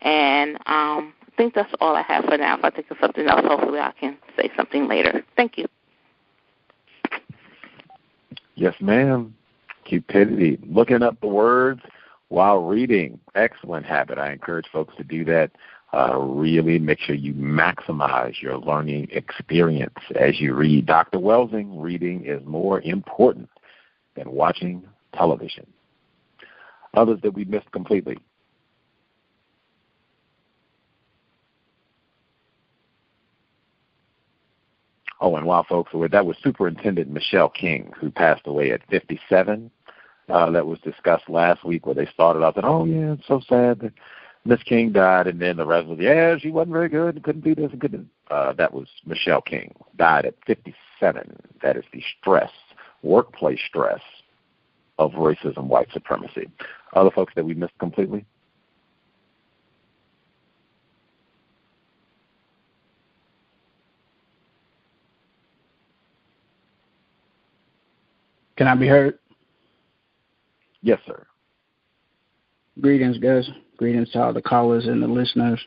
And 0.01 0.55
um, 0.65 1.13
I 1.21 1.31
think 1.37 1.53
that's 1.53 1.71
all 1.79 1.95
I 1.95 2.01
have 2.03 2.25
for 2.25 2.37
now. 2.37 2.57
If 2.57 2.63
I 2.63 2.69
think 2.71 2.89
of 2.89 2.97
something 2.99 3.27
else, 3.27 3.45
hopefully 3.45 3.79
I 3.79 3.93
can 3.99 4.17
say 4.35 4.49
something 4.55 4.87
later. 4.87 5.23
Thank 5.35 5.57
you. 5.57 5.67
Yes, 8.55 8.73
ma'am. 8.81 9.35
Cupidity. 9.85 10.59
Looking 10.67 11.03
up 11.03 11.19
the 11.21 11.27
words 11.27 11.81
while 12.29 12.63
reading. 12.63 13.19
Excellent 13.35 13.85
habit. 13.85 14.17
I 14.17 14.31
encourage 14.31 14.67
folks 14.71 14.95
to 14.97 15.03
do 15.03 15.23
that 15.25 15.51
uh, 15.93 16.17
really 16.17 16.77
make 16.77 16.99
sure 16.99 17.15
you 17.15 17.33
maximize 17.33 18.41
your 18.41 18.57
learning 18.57 19.07
experience 19.11 19.97
as 20.19 20.39
you 20.39 20.53
read. 20.53 20.85
Dr. 20.85 21.17
Welsing, 21.17 21.81
reading 21.81 22.25
is 22.25 22.41
more 22.45 22.81
important 22.81 23.49
than 24.15 24.31
watching 24.31 24.83
television. 25.15 25.65
Others 26.93 27.19
that 27.23 27.33
we 27.33 27.45
missed 27.45 27.71
completely. 27.71 28.17
Oh, 35.21 35.35
and 35.35 35.45
while 35.45 35.65
folks 35.65 35.91
that 36.11 36.25
was 36.25 36.37
Superintendent 36.43 37.09
Michelle 37.09 37.49
King, 37.49 37.91
who 37.99 38.09
passed 38.09 38.47
away 38.47 38.71
at 38.71 38.87
57. 38.89 39.69
Uh, 40.29 40.51
that 40.51 40.65
was 40.67 40.77
discussed 40.81 41.27
last 41.27 41.65
week, 41.65 41.87
where 41.87 41.95
they 41.95 42.05
started 42.05 42.43
off 42.43 42.55
and 42.55 42.65
oh 42.65 42.85
yeah, 42.85 43.13
it's 43.13 43.27
so 43.27 43.41
sad 43.49 43.79
that 43.79 43.91
Miss 44.45 44.61
King 44.63 44.91
died, 44.91 45.27
and 45.27 45.39
then 45.39 45.57
the 45.57 45.65
rest 45.65 45.87
was 45.87 45.99
yeah, 45.99 46.37
she 46.37 46.49
wasn't 46.49 46.73
very 46.73 46.89
good, 46.89 47.15
and 47.15 47.23
couldn't 47.23 47.43
do 47.43 47.55
this 47.55 47.71
couldn't. 47.79 48.09
Uh, 48.31 48.53
that 48.53 48.73
was 48.73 48.87
Michelle 49.05 49.41
King, 49.41 49.73
died 49.97 50.25
at 50.25 50.35
57. 50.47 51.39
That 51.61 51.77
is 51.77 51.83
the 51.93 52.01
stress, 52.19 52.51
workplace 53.03 53.59
stress 53.67 54.01
of 54.97 55.11
racism, 55.11 55.67
white 55.67 55.87
supremacy. 55.93 56.49
Other 56.93 57.11
folks 57.11 57.33
that 57.35 57.45
we 57.45 57.53
missed 57.53 57.77
completely. 57.79 58.25
Can 68.57 68.67
I 68.67 68.75
be 68.75 68.87
heard? 68.87 69.17
Yes, 70.81 70.99
sir. 71.05 71.25
Greetings, 72.81 73.17
guys. 73.17 73.49
Greetings 73.77 74.09
to 74.11 74.21
all 74.21 74.31
the 74.31 74.41
callers 74.41 74.85
and 74.85 75.03
the 75.03 75.07
listeners. 75.07 75.59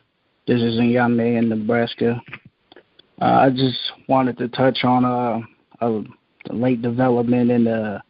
This 0.47 0.61
is 0.61 0.79
Nyame 0.79 1.37
in 1.37 1.49
Nebraska. 1.49 2.19
Uh, 3.21 3.25
I 3.25 3.49
just 3.51 3.77
wanted 4.07 4.37
to 4.39 4.47
touch 4.47 4.79
on 4.83 5.05
uh, 5.05 5.39
a, 5.81 6.01
a 6.49 6.53
late 6.53 6.81
development 6.81 7.51
in 7.51 7.65
the 7.65 8.01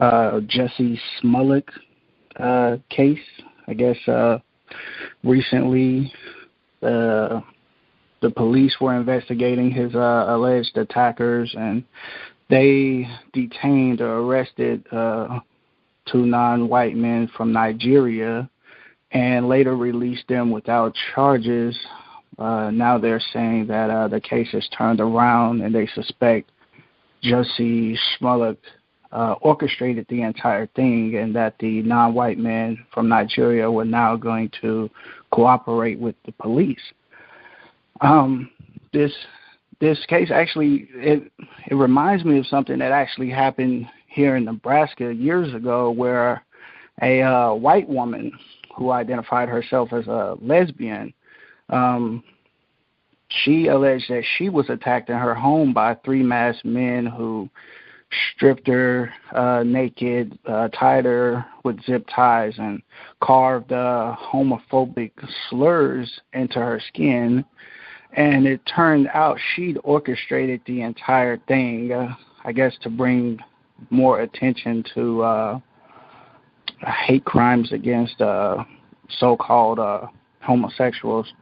uh, 0.00 0.40
Jussie 0.40 0.98
Smollett 1.20 1.64
uh, 2.36 2.76
case. 2.90 3.18
I 3.66 3.72
guess 3.72 3.96
uh, 4.08 4.38
recently 5.22 6.12
the 6.80 7.42
the 8.20 8.30
police 8.30 8.76
were 8.80 8.94
investigating 8.94 9.70
his 9.70 9.94
uh, 9.94 10.26
alleged 10.28 10.76
attackers, 10.76 11.54
and 11.56 11.84
they 12.50 13.08
detained 13.32 14.02
or 14.02 14.18
arrested 14.18 14.84
two 16.06 16.26
non-white 16.26 16.96
men 16.96 17.30
from 17.36 17.52
Nigeria, 17.52 18.48
and 19.12 19.48
later 19.48 19.76
released 19.76 20.26
them 20.28 20.50
without 20.50 20.94
charges. 21.14 21.78
Uh, 22.38 22.70
now 22.70 22.98
they're 22.98 23.22
saying 23.32 23.66
that 23.68 23.90
uh, 23.90 24.08
the 24.08 24.20
case 24.20 24.48
has 24.52 24.68
turned 24.76 25.00
around, 25.00 25.60
and 25.60 25.74
they 25.74 25.86
suspect 25.94 26.50
Jussie 27.22 27.96
Smollett 28.18 28.58
uh, 29.12 29.34
orchestrated 29.40 30.06
the 30.08 30.22
entire 30.22 30.66
thing, 30.74 31.16
and 31.16 31.34
that 31.36 31.54
the 31.60 31.82
non-white 31.82 32.38
men 32.38 32.84
from 32.92 33.08
Nigeria 33.08 33.70
were 33.70 33.84
now 33.84 34.16
going 34.16 34.50
to 34.60 34.90
cooperate 35.30 35.98
with 35.98 36.16
the 36.26 36.32
police. 36.32 36.80
Um, 38.00 38.50
this 38.92 39.12
this 39.80 39.98
case 40.06 40.30
actually 40.32 40.88
it 40.94 41.30
it 41.66 41.74
reminds 41.74 42.24
me 42.24 42.38
of 42.38 42.46
something 42.46 42.78
that 42.78 42.92
actually 42.92 43.28
happened 43.28 43.86
here 44.14 44.36
in 44.36 44.44
Nebraska 44.44 45.12
years 45.12 45.52
ago, 45.54 45.90
where 45.90 46.44
a 47.02 47.20
uh, 47.20 47.52
white 47.52 47.88
woman 47.88 48.32
who 48.76 48.90
identified 48.92 49.48
herself 49.48 49.92
as 49.92 50.06
a 50.06 50.36
lesbian, 50.40 51.12
um, 51.68 52.22
she 53.28 53.66
alleged 53.66 54.08
that 54.08 54.22
she 54.36 54.48
was 54.48 54.70
attacked 54.70 55.10
in 55.10 55.16
her 55.16 55.34
home 55.34 55.72
by 55.72 55.94
three 56.04 56.22
masked 56.22 56.64
men 56.64 57.06
who 57.06 57.48
stripped 58.30 58.68
her 58.68 59.12
uh, 59.34 59.64
naked, 59.64 60.38
uh, 60.46 60.68
tied 60.68 61.04
her 61.04 61.44
with 61.64 61.82
zip 61.84 62.06
ties, 62.14 62.54
and 62.58 62.80
carved 63.20 63.72
uh, 63.72 64.14
homophobic 64.16 65.10
slurs 65.48 66.20
into 66.32 66.60
her 66.60 66.80
skin. 66.88 67.44
And 68.12 68.46
it 68.46 68.60
turned 68.66 69.08
out 69.12 69.40
she'd 69.54 69.78
orchestrated 69.82 70.60
the 70.66 70.82
entire 70.82 71.38
thing, 71.48 71.90
uh, 71.92 72.14
I 72.44 72.52
guess, 72.52 72.74
to 72.82 72.90
bring 72.90 73.40
more 73.90 74.20
attention 74.20 74.84
to 74.94 75.22
uh, 75.22 75.60
hate 77.06 77.24
crimes 77.24 77.72
against 77.72 78.20
uh, 78.20 78.64
so-called 79.08 79.78
uh, 79.78 80.06
homosexuals. 80.40 81.32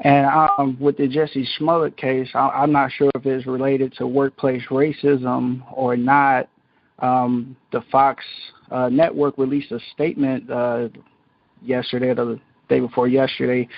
And 0.00 0.26
um, 0.26 0.76
with 0.80 0.96
the 0.96 1.08
Jussie 1.08 1.46
Smollett 1.56 1.96
case, 1.96 2.28
I, 2.34 2.48
I'm 2.48 2.72
not 2.72 2.90
sure 2.90 3.10
if 3.14 3.24
it's 3.26 3.46
related 3.46 3.94
to 3.98 4.06
workplace 4.06 4.62
racism 4.70 5.62
or 5.72 5.96
not. 5.96 6.48
Um, 6.98 7.56
the 7.72 7.82
Fox 7.92 8.24
uh, 8.70 8.88
network 8.88 9.36
released 9.38 9.72
a 9.72 9.80
statement 9.92 10.50
uh, 10.50 10.88
yesterday, 11.62 12.08
or 12.08 12.14
the 12.14 12.40
day 12.68 12.80
before 12.80 13.08
yesterday, 13.08 13.68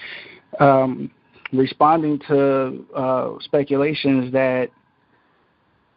um, 0.60 1.10
responding 1.52 2.18
to 2.28 2.84
uh, 2.94 3.32
speculations 3.40 4.32
that 4.32 4.70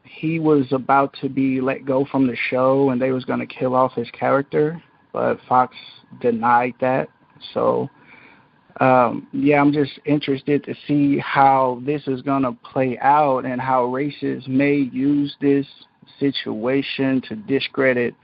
he 0.09 0.39
was 0.39 0.65
about 0.71 1.15
to 1.21 1.29
be 1.29 1.61
let 1.61 1.85
go 1.85 2.05
from 2.05 2.27
the 2.27 2.35
show 2.49 2.89
and 2.89 3.01
they 3.01 3.11
was 3.11 3.25
going 3.25 3.39
to 3.39 3.45
kill 3.45 3.75
off 3.75 3.93
his 3.93 4.09
character, 4.11 4.81
but 5.13 5.39
Fox 5.47 5.75
denied 6.19 6.73
that. 6.81 7.09
So 7.53 7.89
um, 8.79 9.27
yeah, 9.33 9.61
I'm 9.61 9.73
just 9.73 9.99
interested 10.05 10.63
to 10.63 10.73
see 10.87 11.19
how 11.19 11.81
this 11.85 12.07
is 12.07 12.21
going 12.21 12.43
to 12.43 12.53
play 12.63 12.97
out 13.01 13.45
and 13.45 13.61
how 13.61 13.85
racists 13.85 14.47
may 14.47 14.75
use 14.75 15.35
this 15.41 15.67
situation 16.19 17.21
to 17.27 17.35
discredit 17.35 18.15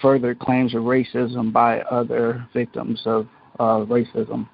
further 0.00 0.34
claims 0.34 0.74
of 0.74 0.82
racism 0.82 1.52
by 1.52 1.80
other 1.82 2.46
victims 2.52 3.02
of 3.04 3.26
uh, 3.58 3.84
racism. 3.86 4.48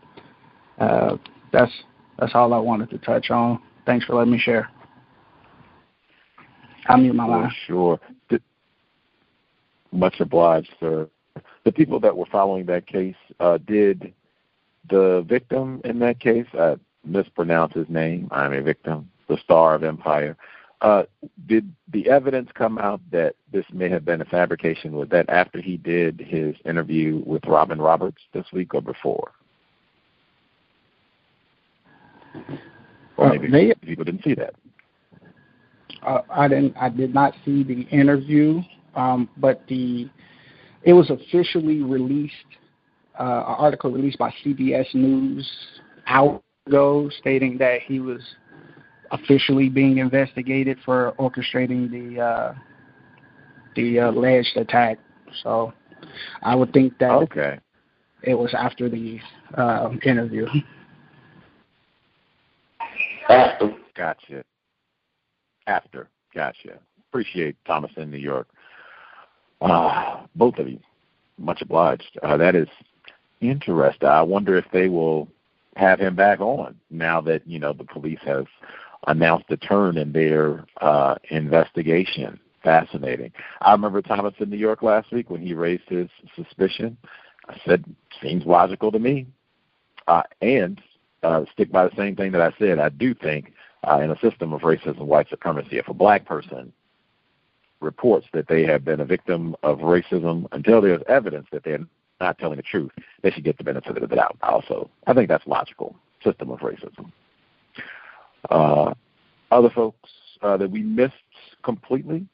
Uh, 0.78 1.16
that's 1.52 1.72
that's 2.18 2.32
all 2.34 2.52
I 2.52 2.58
wanted 2.58 2.90
to 2.90 2.98
touch 2.98 3.30
on. 3.30 3.60
Thanks 3.86 4.04
for 4.04 4.14
letting 4.14 4.32
me 4.32 4.38
share. 4.38 4.70
I'm 6.88 7.02
mute 7.02 7.14
my 7.14 7.26
line. 7.26 7.52
Sure. 7.66 8.00
Much 9.92 10.14
obliged, 10.20 10.74
sir. 10.80 11.08
The 11.64 11.72
people 11.72 12.00
that 12.00 12.16
were 12.16 12.26
following 12.26 12.66
that 12.66 12.86
case 12.86 13.16
uh, 13.40 13.58
did 13.58 14.12
the 14.90 15.24
victim 15.28 15.80
in 15.84 15.98
that 16.00 16.20
case, 16.20 16.46
I 16.58 16.76
mispronounce 17.04 17.74
his 17.74 17.88
name. 17.88 18.28
I'm 18.30 18.52
a 18.52 18.62
victim. 18.62 19.10
The 19.28 19.38
star 19.38 19.74
of 19.74 19.84
Empire. 19.84 20.36
Uh, 20.80 21.02
did 21.46 21.70
the 21.92 22.08
evidence 22.08 22.48
come 22.54 22.78
out 22.78 23.00
that 23.10 23.34
this 23.52 23.64
may 23.72 23.88
have 23.88 24.04
been 24.04 24.20
a 24.20 24.24
fabrication? 24.24 24.92
Was 24.92 25.08
that 25.08 25.28
after 25.28 25.60
he 25.60 25.76
did 25.76 26.20
his 26.20 26.54
interview 26.64 27.22
with 27.26 27.44
Robin 27.46 27.80
Roberts 27.80 28.22
this 28.32 28.46
week 28.52 28.74
or 28.74 28.80
before? 28.80 29.32
Or 33.16 33.30
maybe 33.30 33.50
they, 33.50 33.74
people 33.84 34.04
didn't 34.04 34.22
see 34.22 34.34
that. 34.34 34.54
Uh, 36.06 36.20
I 36.30 36.48
didn't. 36.48 36.76
I 36.76 36.88
did 36.88 37.12
not 37.12 37.34
see 37.44 37.62
the 37.62 37.82
interview, 37.90 38.60
um, 38.94 39.28
but 39.36 39.62
the 39.68 40.08
it 40.84 40.92
was 40.92 41.10
officially 41.10 41.82
released 41.82 42.34
uh, 43.18 43.22
an 43.22 43.54
article 43.58 43.90
released 43.90 44.18
by 44.18 44.32
CBS 44.44 44.94
News 44.94 45.50
hours 46.06 46.40
ago 46.66 47.10
stating 47.18 47.58
that 47.58 47.82
he 47.82 48.00
was 48.00 48.20
officially 49.10 49.68
being 49.68 49.98
investigated 49.98 50.78
for 50.84 51.14
orchestrating 51.18 51.90
the 51.90 52.20
uh, 52.20 52.54
the 53.74 53.98
alleged 53.98 54.56
attack. 54.56 54.98
So 55.42 55.72
I 56.42 56.54
would 56.54 56.72
think 56.72 56.96
that 56.98 57.10
okay. 57.10 57.58
it 58.22 58.34
was 58.34 58.54
after 58.54 58.88
the 58.88 59.20
uh, 59.56 59.90
interview. 60.04 60.46
Gotcha. 63.96 64.44
After. 65.68 66.08
Gotcha. 66.34 66.78
Appreciate 67.10 67.56
Thomas 67.66 67.92
in 67.96 68.10
New 68.10 68.16
York. 68.18 68.48
Uh, 69.60 70.22
both 70.34 70.56
of 70.58 70.68
you. 70.68 70.80
Much 71.38 71.62
obliged. 71.62 72.18
Uh, 72.22 72.36
that 72.38 72.56
is 72.56 72.68
interesting. 73.40 74.08
I 74.08 74.22
wonder 74.22 74.56
if 74.56 74.64
they 74.72 74.88
will 74.88 75.28
have 75.76 76.00
him 76.00 76.16
back 76.16 76.40
on 76.40 76.74
now 76.90 77.20
that 77.20 77.46
you 77.46 77.58
know 77.58 77.72
the 77.72 77.84
police 77.84 78.18
has 78.24 78.46
announced 79.06 79.44
a 79.50 79.56
turn 79.56 79.96
in 79.98 80.12
their 80.12 80.64
uh, 80.80 81.14
investigation. 81.30 82.40
Fascinating. 82.64 83.30
I 83.60 83.70
remember 83.72 84.02
Thomas 84.02 84.34
in 84.40 84.50
New 84.50 84.56
York 84.56 84.82
last 84.82 85.12
week 85.12 85.30
when 85.30 85.40
he 85.40 85.54
raised 85.54 85.88
his 85.88 86.08
suspicion. 86.34 86.96
I 87.48 87.56
said, 87.64 87.84
"Seems 88.22 88.44
logical 88.46 88.90
to 88.90 88.98
me," 88.98 89.26
uh, 90.08 90.22
and 90.42 90.80
uh, 91.22 91.44
stick 91.52 91.70
by 91.70 91.86
the 91.86 91.94
same 91.96 92.16
thing 92.16 92.32
that 92.32 92.40
I 92.42 92.52
said. 92.58 92.78
I 92.78 92.88
do 92.88 93.14
think 93.14 93.52
uh, 93.86 94.00
in 94.00 94.10
a 94.10 94.18
system 94.18 94.52
of 94.52 94.62
racism, 94.62 95.00
white 95.00 95.28
supremacy, 95.28 95.78
if 95.78 95.88
a 95.88 95.94
black 95.94 96.24
person 96.24 96.72
reports 97.80 98.26
that 98.32 98.48
they 98.48 98.64
have 98.64 98.84
been 98.84 99.00
a 99.00 99.04
victim 99.04 99.54
of 99.62 99.78
racism 99.78 100.46
until 100.52 100.80
there's 100.80 101.02
evidence 101.08 101.46
that 101.52 101.62
they're 101.64 101.84
not 102.20 102.38
telling 102.38 102.56
the 102.56 102.62
truth, 102.62 102.90
they 103.22 103.30
should 103.30 103.44
get 103.44 103.56
the 103.56 103.64
benefit 103.64 103.96
of 103.96 104.08
the 104.08 104.16
doubt. 104.16 104.36
Also, 104.42 104.90
I 105.06 105.14
think 105.14 105.28
that's 105.28 105.46
logical. 105.46 105.94
System 106.24 106.50
of 106.50 106.58
racism. 106.58 107.12
Uh, 108.50 108.92
other 109.52 109.70
folks 109.70 110.10
uh, 110.42 110.56
that 110.56 110.70
we 110.70 110.82
missed 110.82 111.14
completely. 111.62 112.26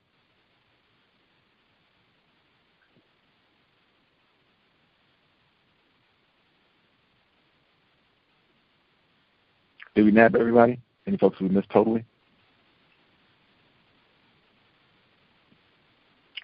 Did 9.94 10.06
we 10.06 10.10
nab 10.10 10.34
everybody? 10.34 10.80
Any 11.06 11.16
folks 11.16 11.40
we 11.40 11.48
missed 11.48 11.70
totally? 11.70 12.04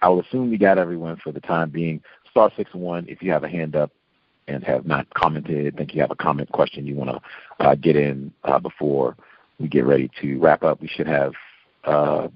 I 0.02 0.08
will 0.08 0.20
assume 0.20 0.50
we 0.50 0.58
got 0.58 0.78
everyone 0.78 1.16
for 1.22 1.32
the 1.32 1.40
time 1.40 1.70
being. 1.70 2.02
Star 2.30 2.50
six 2.56 2.72
one 2.74 3.06
if 3.08 3.22
you 3.22 3.30
have 3.32 3.44
a 3.44 3.48
hand 3.48 3.76
up 3.76 3.90
and 4.48 4.64
have 4.64 4.86
not 4.86 5.08
commented, 5.14 5.76
think 5.76 5.94
you 5.94 6.00
have 6.00 6.10
a 6.10 6.16
comment 6.16 6.50
question 6.52 6.86
you 6.86 6.94
want 6.94 7.10
to 7.10 7.64
uh, 7.64 7.74
get 7.74 7.96
in 7.96 8.32
uh, 8.44 8.58
before 8.58 9.16
we 9.58 9.68
get 9.68 9.84
ready 9.84 10.10
to 10.20 10.38
wrap 10.38 10.62
up. 10.62 10.80
We 10.80 10.88
should 10.88 11.06
have 11.06 11.32
uh, 11.84 12.28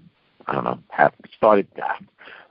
I 0.47 0.53
don't 0.53 0.65
know 0.65 0.78
have 0.91 1.12
started 1.36 1.67
uh, 1.83 1.94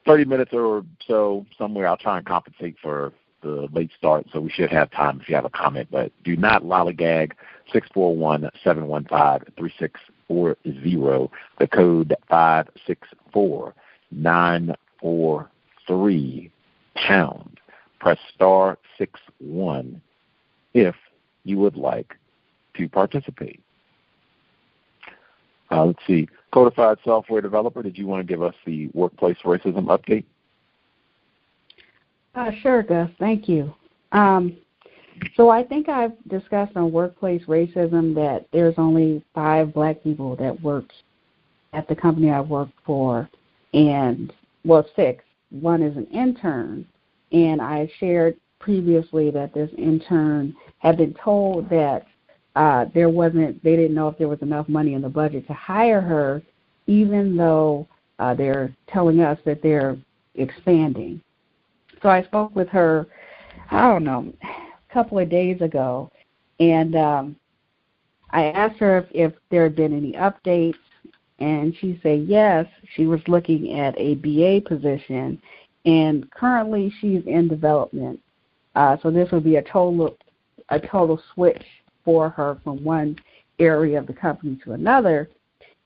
30 0.06 0.26
minutes 0.26 0.52
or 0.53 0.84
so 1.08 1.45
somewhere. 1.58 1.88
I'll 1.88 1.98
try 1.98 2.18
and 2.18 2.26
compensate 2.26 2.76
for 2.82 3.14
the 3.42 3.68
late 3.74 3.92
start, 3.98 4.26
so 4.32 4.40
we 4.40 4.50
should 4.50 4.72
have 4.72 4.90
time 4.92 5.19
if 5.22 5.30
you 5.30 5.35
have 5.35 5.45
a 5.45 5.50
comment. 5.50 5.90
But 5.92 6.11
do 6.24 6.35
not 6.35 6.64
lollygag. 6.64 7.34
Six 7.74 7.88
four 7.93 8.16
one 8.16 8.50
seven 8.64 8.88
one 8.88 9.06
five 9.06 9.43
three 9.58 9.74
six 9.80 10.00
four 10.27 10.56
zero. 10.84 11.32
The 11.60 11.68
code 11.68 12.16
five 12.30 12.68
six 12.85 13.08
four 13.34 13.74
nine 14.11 14.74
four 15.02 15.50
three 15.88 16.52
pound. 16.95 17.60
Press 18.00 18.19
star 18.34 18.77
six 18.98 19.19
one 19.40 20.02
if 20.74 20.95
you 21.43 21.58
would 21.58 21.76
like 21.76 22.16
to 22.77 22.88
participate. 22.88 23.60
Uh, 25.72 25.85
let's 25.85 26.00
see. 26.06 26.27
Codified 26.52 27.00
software 27.03 27.42
developer, 27.42 27.82
did 27.82 27.98
you 27.98 28.06
want 28.06 28.26
to 28.26 28.32
give 28.32 28.43
us 28.43 28.53
the 28.66 28.88
workplace 28.93 29.38
racism 29.43 29.85
update? 29.85 30.26
Uh, 32.35 32.52
sure, 32.61 32.84
Gus. 32.84 33.10
Thank 33.19 33.50
you. 33.50 33.74
Um, 34.11 34.58
so 35.35 35.50
I 35.50 35.64
think 35.64 35.90
I've 35.90 36.14
discussed 36.27 36.75
on 36.75 36.92
workplace 36.92 37.43
racism 37.43 38.14
that 38.16 38.45
there's 38.51 38.75
only 38.77 39.24
five 39.33 39.74
black 39.74 40.03
people 40.03 40.35
that 40.38 40.61
work 40.61 40.85
at 41.74 41.88
the 41.88 41.95
company 41.95 42.30
I 42.30 42.42
work 42.42 42.69
for, 42.85 43.30
and 43.74 44.32
well, 44.64 44.85
six. 44.95 45.24
One 45.50 45.82
is 45.82 45.95
an 45.98 46.08
intern, 46.08 46.85
and 47.32 47.61
I 47.61 47.92
shared 48.00 48.38
previously 48.59 49.30
that 49.32 49.53
this 49.53 49.69
intern 49.77 50.56
had 50.80 50.98
been 50.98 51.14
told 51.14 51.69
that 51.69 52.08
uh, 52.56 52.85
there 52.93 53.09
wasn't, 53.09 53.61
they 53.64 53.75
didn't 53.75 53.95
know 53.95 54.08
if 54.08 54.17
there 54.17 54.27
was 54.27 54.42
enough 54.42 54.69
money 54.69 54.93
in 54.93 55.01
the 55.01 55.09
budget 55.09 55.45
to 55.48 55.53
hire 55.53 56.01
her, 56.01 56.42
even 56.88 57.35
though 57.35 57.88
uh, 58.19 58.33
they're 58.33 58.74
telling 58.88 59.19
us 59.19 59.38
that 59.45 59.61
they're 59.61 59.98
expanding. 60.35 61.22
So 62.01 62.09
I 62.09 62.24
spoke 62.24 62.56
with 62.56 62.69
her, 62.69 63.08
I 63.72 63.82
don't 63.90 64.03
know, 64.03 64.32
couple 64.93 65.19
of 65.19 65.30
days 65.30 65.61
ago, 65.61 66.11
and 66.59 66.95
um, 66.95 67.35
I 68.30 68.45
asked 68.45 68.80
her 68.80 68.99
if, 68.99 69.05
if 69.11 69.33
there 69.49 69.63
had 69.63 69.75
been 69.75 69.95
any 69.95 70.13
updates, 70.13 70.75
and 71.39 71.75
she 71.80 71.99
said 72.03 72.25
yes. 72.27 72.65
She 72.95 73.05
was 73.05 73.19
looking 73.27 73.80
at 73.80 73.95
a 73.97 74.15
BA 74.15 74.67
position, 74.67 75.41
and 75.85 76.30
currently 76.31 76.93
she's 77.01 77.23
in 77.25 77.47
development. 77.47 78.19
Uh, 78.75 78.97
so 79.01 79.11
this 79.11 79.31
would 79.31 79.43
be 79.43 79.57
a 79.57 79.63
total 79.63 80.17
a 80.69 80.80
total 80.80 81.22
switch 81.33 81.63
for 82.05 82.30
her 82.30 82.57
from 82.63 82.83
one 82.83 83.17
area 83.59 83.99
of 83.99 84.07
the 84.07 84.13
company 84.13 84.57
to 84.63 84.73
another. 84.73 85.30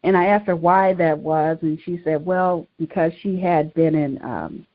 And 0.04 0.16
I 0.16 0.28
asked 0.28 0.46
her 0.46 0.56
why 0.56 0.94
that 0.94 1.18
was, 1.18 1.58
and 1.62 1.80
she 1.84 2.00
said, 2.04 2.24
well, 2.24 2.68
because 2.78 3.12
she 3.22 3.40
had 3.40 3.74
been 3.74 3.96
in, 3.96 4.24
um, 4.24 4.66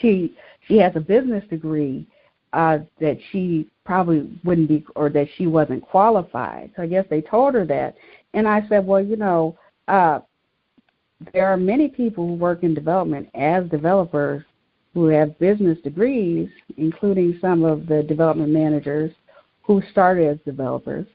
she 0.00 0.36
she 0.68 0.78
has 0.78 0.92
a 0.94 1.00
business 1.00 1.44
degree 1.48 2.06
uh, 2.54 2.78
that 3.00 3.18
she 3.30 3.68
probably 3.84 4.30
wouldn't 4.44 4.68
be, 4.68 4.84
or 4.94 5.10
that 5.10 5.26
she 5.36 5.46
wasn't 5.46 5.82
qualified. 5.82 6.70
So 6.76 6.82
I 6.82 6.86
guess 6.86 7.04
they 7.10 7.20
told 7.20 7.54
her 7.54 7.66
that. 7.66 7.96
And 8.32 8.48
I 8.48 8.66
said, 8.68 8.86
well, 8.86 9.02
you 9.02 9.16
know, 9.16 9.58
uh, 9.88 10.20
there 11.32 11.46
are 11.48 11.56
many 11.56 11.88
people 11.88 12.26
who 12.26 12.34
work 12.34 12.62
in 12.62 12.72
development 12.72 13.28
as 13.34 13.68
developers 13.70 14.44
who 14.94 15.06
have 15.06 15.38
business 15.38 15.78
degrees, 15.82 16.48
including 16.76 17.38
some 17.40 17.64
of 17.64 17.86
the 17.86 18.04
development 18.04 18.50
managers 18.50 19.12
who 19.62 19.82
started 19.90 20.28
as 20.28 20.38
developers. 20.44 21.06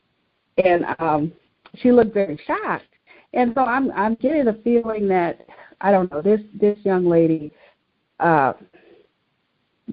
And 0.63 0.85
um, 0.99 1.31
she 1.75 1.91
looked 1.91 2.13
very 2.13 2.39
shocked. 2.45 2.85
And 3.33 3.53
so 3.55 3.61
I'm 3.61 3.91
I'm 3.91 4.15
getting 4.15 4.45
the 4.45 4.59
feeling 4.63 5.07
that 5.09 5.45
I 5.79 5.91
don't 5.91 6.11
know 6.11 6.21
this 6.21 6.41
this 6.59 6.77
young 6.83 7.05
lady. 7.05 7.53
Uh, 8.19 8.53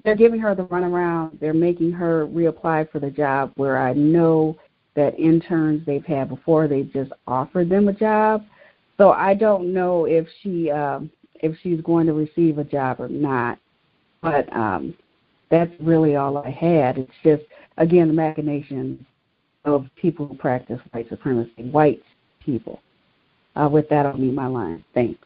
they're 0.03 0.15
giving 0.15 0.39
her 0.39 0.55
the 0.55 0.65
runaround. 0.65 1.39
They're 1.39 1.53
making 1.53 1.91
her 1.93 2.25
reapply 2.27 2.91
for 2.91 2.99
the 2.99 3.09
job 3.09 3.51
where 3.55 3.77
I 3.77 3.93
know 3.93 4.57
that 4.95 5.17
interns 5.19 5.85
they've 5.85 6.05
had 6.05 6.29
before 6.29 6.67
they've 6.67 6.91
just 6.91 7.11
offered 7.27 7.69
them 7.69 7.87
a 7.87 7.93
job. 7.93 8.45
So 8.97 9.11
I 9.11 9.33
don't 9.35 9.73
know 9.73 10.05
if 10.05 10.27
she 10.41 10.71
um, 10.71 11.11
if 11.35 11.55
she's 11.61 11.81
going 11.81 12.07
to 12.07 12.13
receive 12.13 12.57
a 12.57 12.63
job 12.63 12.99
or 12.99 13.07
not. 13.07 13.59
But 14.21 14.51
um, 14.53 14.95
that's 15.51 15.71
really 15.79 16.15
all 16.15 16.37
I 16.37 16.49
had. 16.49 16.97
It's 16.97 17.11
just 17.23 17.43
again 17.77 18.07
the 18.07 18.13
machinations 18.13 18.99
of 19.65 19.85
people 19.95 20.27
who 20.27 20.35
practice 20.35 20.79
white 20.91 21.09
supremacy, 21.09 21.69
white 21.69 22.01
people. 22.43 22.81
Uh, 23.55 23.69
with 23.71 23.89
that, 23.89 24.05
I'll 24.05 24.17
mute 24.17 24.33
my 24.33 24.47
line. 24.47 24.83
Thanks. 24.93 25.19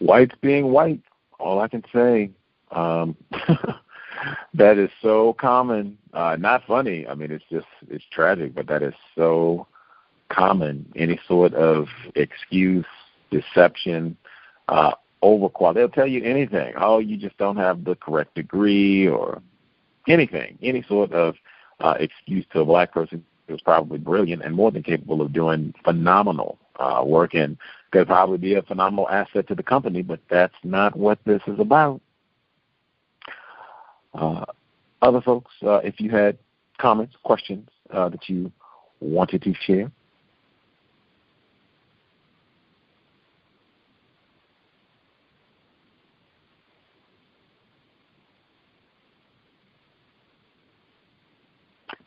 Whites 0.00 0.34
being 0.40 0.70
white, 0.70 1.00
all 1.38 1.60
I 1.60 1.68
can 1.68 1.84
say. 1.92 2.30
Um, 2.70 3.16
that 4.54 4.78
is 4.78 4.90
so 5.02 5.34
common. 5.34 5.98
Uh, 6.12 6.36
not 6.38 6.64
funny. 6.66 7.06
I 7.06 7.14
mean, 7.14 7.30
it's 7.30 7.44
just 7.50 7.66
it's 7.88 8.04
tragic, 8.10 8.54
but 8.54 8.66
that 8.68 8.82
is 8.82 8.94
so 9.16 9.66
common. 10.28 10.90
Any 10.96 11.18
sort 11.26 11.54
of 11.54 11.86
excuse, 12.14 12.86
deception, 13.30 14.16
uh, 14.68 14.92
overqualified. 15.22 15.74
They'll 15.74 15.88
tell 15.88 16.06
you 16.06 16.22
anything. 16.24 16.74
Oh, 16.76 16.98
you 16.98 17.16
just 17.16 17.36
don't 17.38 17.56
have 17.56 17.84
the 17.84 17.96
correct 17.96 18.34
degree 18.34 19.08
or 19.08 19.42
anything, 20.06 20.58
any 20.62 20.82
sort 20.88 21.12
of 21.12 21.34
uh, 21.80 21.94
excuse 21.98 22.44
to 22.52 22.60
a 22.60 22.64
black 22.64 22.92
person 22.92 23.24
who's 23.46 23.60
probably 23.62 23.98
brilliant 23.98 24.42
and 24.42 24.54
more 24.54 24.70
than 24.70 24.82
capable 24.82 25.22
of 25.22 25.32
doing 25.32 25.74
phenomenal 25.84 26.58
uh, 26.78 27.02
work 27.04 27.34
and 27.34 27.56
could 27.90 28.06
probably 28.06 28.38
be 28.38 28.54
a 28.54 28.62
phenomenal 28.62 29.08
asset 29.08 29.48
to 29.48 29.54
the 29.54 29.62
company, 29.62 30.02
but 30.02 30.20
that's 30.28 30.54
not 30.62 30.96
what 30.96 31.18
this 31.24 31.42
is 31.46 31.58
about. 31.58 32.00
Uh, 34.14 34.44
other 35.02 35.20
folks, 35.20 35.52
uh, 35.62 35.76
if 35.78 36.00
you 36.00 36.10
had 36.10 36.38
comments, 36.78 37.14
questions 37.22 37.68
uh, 37.90 38.08
that 38.08 38.28
you 38.28 38.50
wanted 39.00 39.42
to 39.42 39.54
share. 39.54 39.90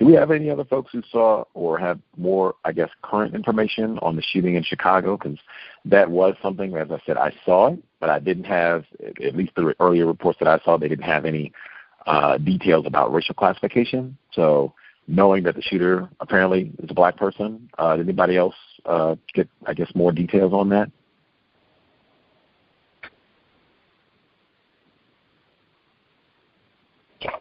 Do 0.02 0.08
we 0.08 0.14
have 0.14 0.32
any 0.32 0.50
other 0.50 0.66
folks 0.66 0.92
who 0.92 1.04
saw 1.12 1.44
or 1.54 1.78
have 1.78 2.00
more, 2.18 2.56
I 2.66 2.72
guess, 2.72 2.90
current 3.04 3.36
information 3.36 4.00
on 4.00 4.16
the 4.16 4.24
shooting 4.24 4.56
in 4.56 4.64
Chicago? 4.64 5.16
Because 5.16 5.38
that 5.86 6.10
was 6.10 6.34
something, 6.42 6.76
as 6.76 6.90
I 6.90 7.00
said, 7.06 7.18
I 7.18 7.32
saw 7.46 7.74
it, 7.74 7.84
but 8.00 8.10
I 8.10 8.18
didn't 8.18 8.46
have, 8.46 8.84
at 9.24 9.36
least 9.36 9.52
the 9.56 9.76
earlier 9.80 10.08
reports 10.08 10.40
that 10.40 10.48
I 10.48 10.58
saw, 10.66 10.76
they 10.76 10.88
didn't 10.88 11.06
have 11.06 11.24
any 11.26 11.54
uh, 12.08 12.40
details 12.40 12.88
about 12.88 13.14
racial 13.14 13.36
classification. 13.36 14.18
So 14.32 14.74
knowing 15.08 15.44
that 15.44 15.54
the 15.54 15.62
shooter 15.62 16.10
apparently 16.20 16.72
is 16.82 16.90
a 16.90 16.96
black 16.96 17.16
person, 17.16 17.70
uh, 17.78 17.96
did 17.98 18.08
anybody 18.08 18.38
else 18.38 18.56
uh, 18.88 19.18
get, 19.36 19.48
I 19.68 19.76
guess, 19.76 19.92
more 19.94 20.12
details 20.12 20.52
on 20.52 20.68
that? 20.70 20.90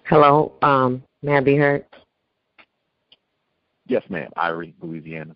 Hello, 0.04 0.52
um, 0.60 1.02
may 1.22 1.38
I 1.38 1.40
be 1.40 1.56
heard? 1.56 1.86
Yes, 3.90 4.04
ma'am. 4.08 4.30
Irie, 4.36 4.72
Louisiana. 4.80 5.34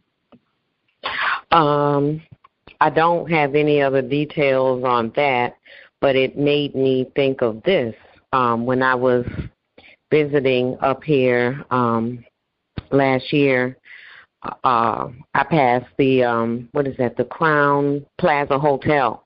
Um, 1.51 2.23
I 2.81 2.89
don't 2.89 3.29
have 3.29 3.57
any 3.57 3.83
other 3.83 4.01
details 4.01 4.85
on 4.85 5.13
that, 5.17 5.57
but 6.01 6.15
it 6.15 6.39
made 6.39 6.77
me 6.77 7.11
think 7.17 7.43
of 7.43 7.61
this. 7.65 7.97
Um, 8.33 8.65
when 8.65 8.81
I 8.81 8.95
was 8.95 9.27
visiting 10.09 10.79
up 10.83 11.03
here 11.03 11.65
um, 11.73 12.25
last 12.93 13.33
year, 13.33 13.77
uh, 14.63 15.09
I 15.35 15.43
passed 15.43 15.91
the 15.99 16.23
um, 16.23 16.69
what 16.71 16.87
is 16.87 16.97
that? 16.99 17.17
The 17.17 17.25
Crowne 17.25 18.07
Plaza 18.19 18.57
Hotel, 18.57 19.25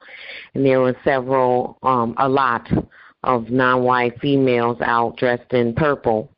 and 0.55 0.65
there 0.65 0.81
were 0.81 0.97
several, 1.05 1.77
um, 1.83 2.15
a 2.17 2.27
lot 2.27 2.67
of 3.25 3.51
non-white 3.51 4.19
females 4.21 4.79
out 4.81 5.19
dressed 5.19 5.53
in 5.53 5.75
purple 5.75 6.31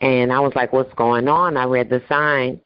and 0.00 0.32
I 0.32 0.40
was 0.40 0.52
like, 0.54 0.72
what's 0.72 0.92
going 0.94 1.28
on? 1.28 1.56
I 1.56 1.64
read 1.64 1.90
the 1.90 2.02
sign, 2.08 2.60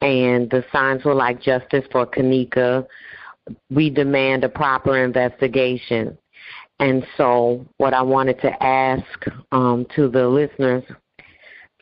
and 0.00 0.48
the 0.50 0.64
signs 0.72 1.04
were 1.04 1.14
like, 1.14 1.40
justice 1.40 1.84
for 1.90 2.06
Kenneka. 2.06 2.86
We 3.70 3.90
demand 3.90 4.44
a 4.44 4.48
proper 4.48 5.04
investigation. 5.04 6.16
And 6.78 7.06
so, 7.16 7.66
what 7.78 7.94
I 7.94 8.02
wanted 8.02 8.40
to 8.42 8.62
ask 8.62 9.06
um, 9.50 9.86
to 9.94 10.08
the 10.08 10.28
listeners, 10.28 10.84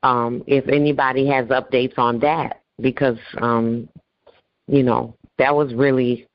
um, 0.02 0.44
if 0.46 0.68
anybody 0.68 1.26
has 1.28 1.46
updates 1.46 1.98
on 1.98 2.20
that, 2.20 2.60
because 2.80 3.18
um, 3.40 3.88
you 4.68 4.82
know 4.82 5.16
that 5.38 5.54
was 5.54 5.74
really 5.74 6.26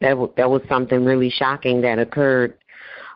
that 0.00 0.10
w- 0.10 0.32
that 0.36 0.50
was 0.50 0.62
something 0.68 1.04
really 1.04 1.30
shocking 1.30 1.80
that 1.82 1.98
occurred. 1.98 2.58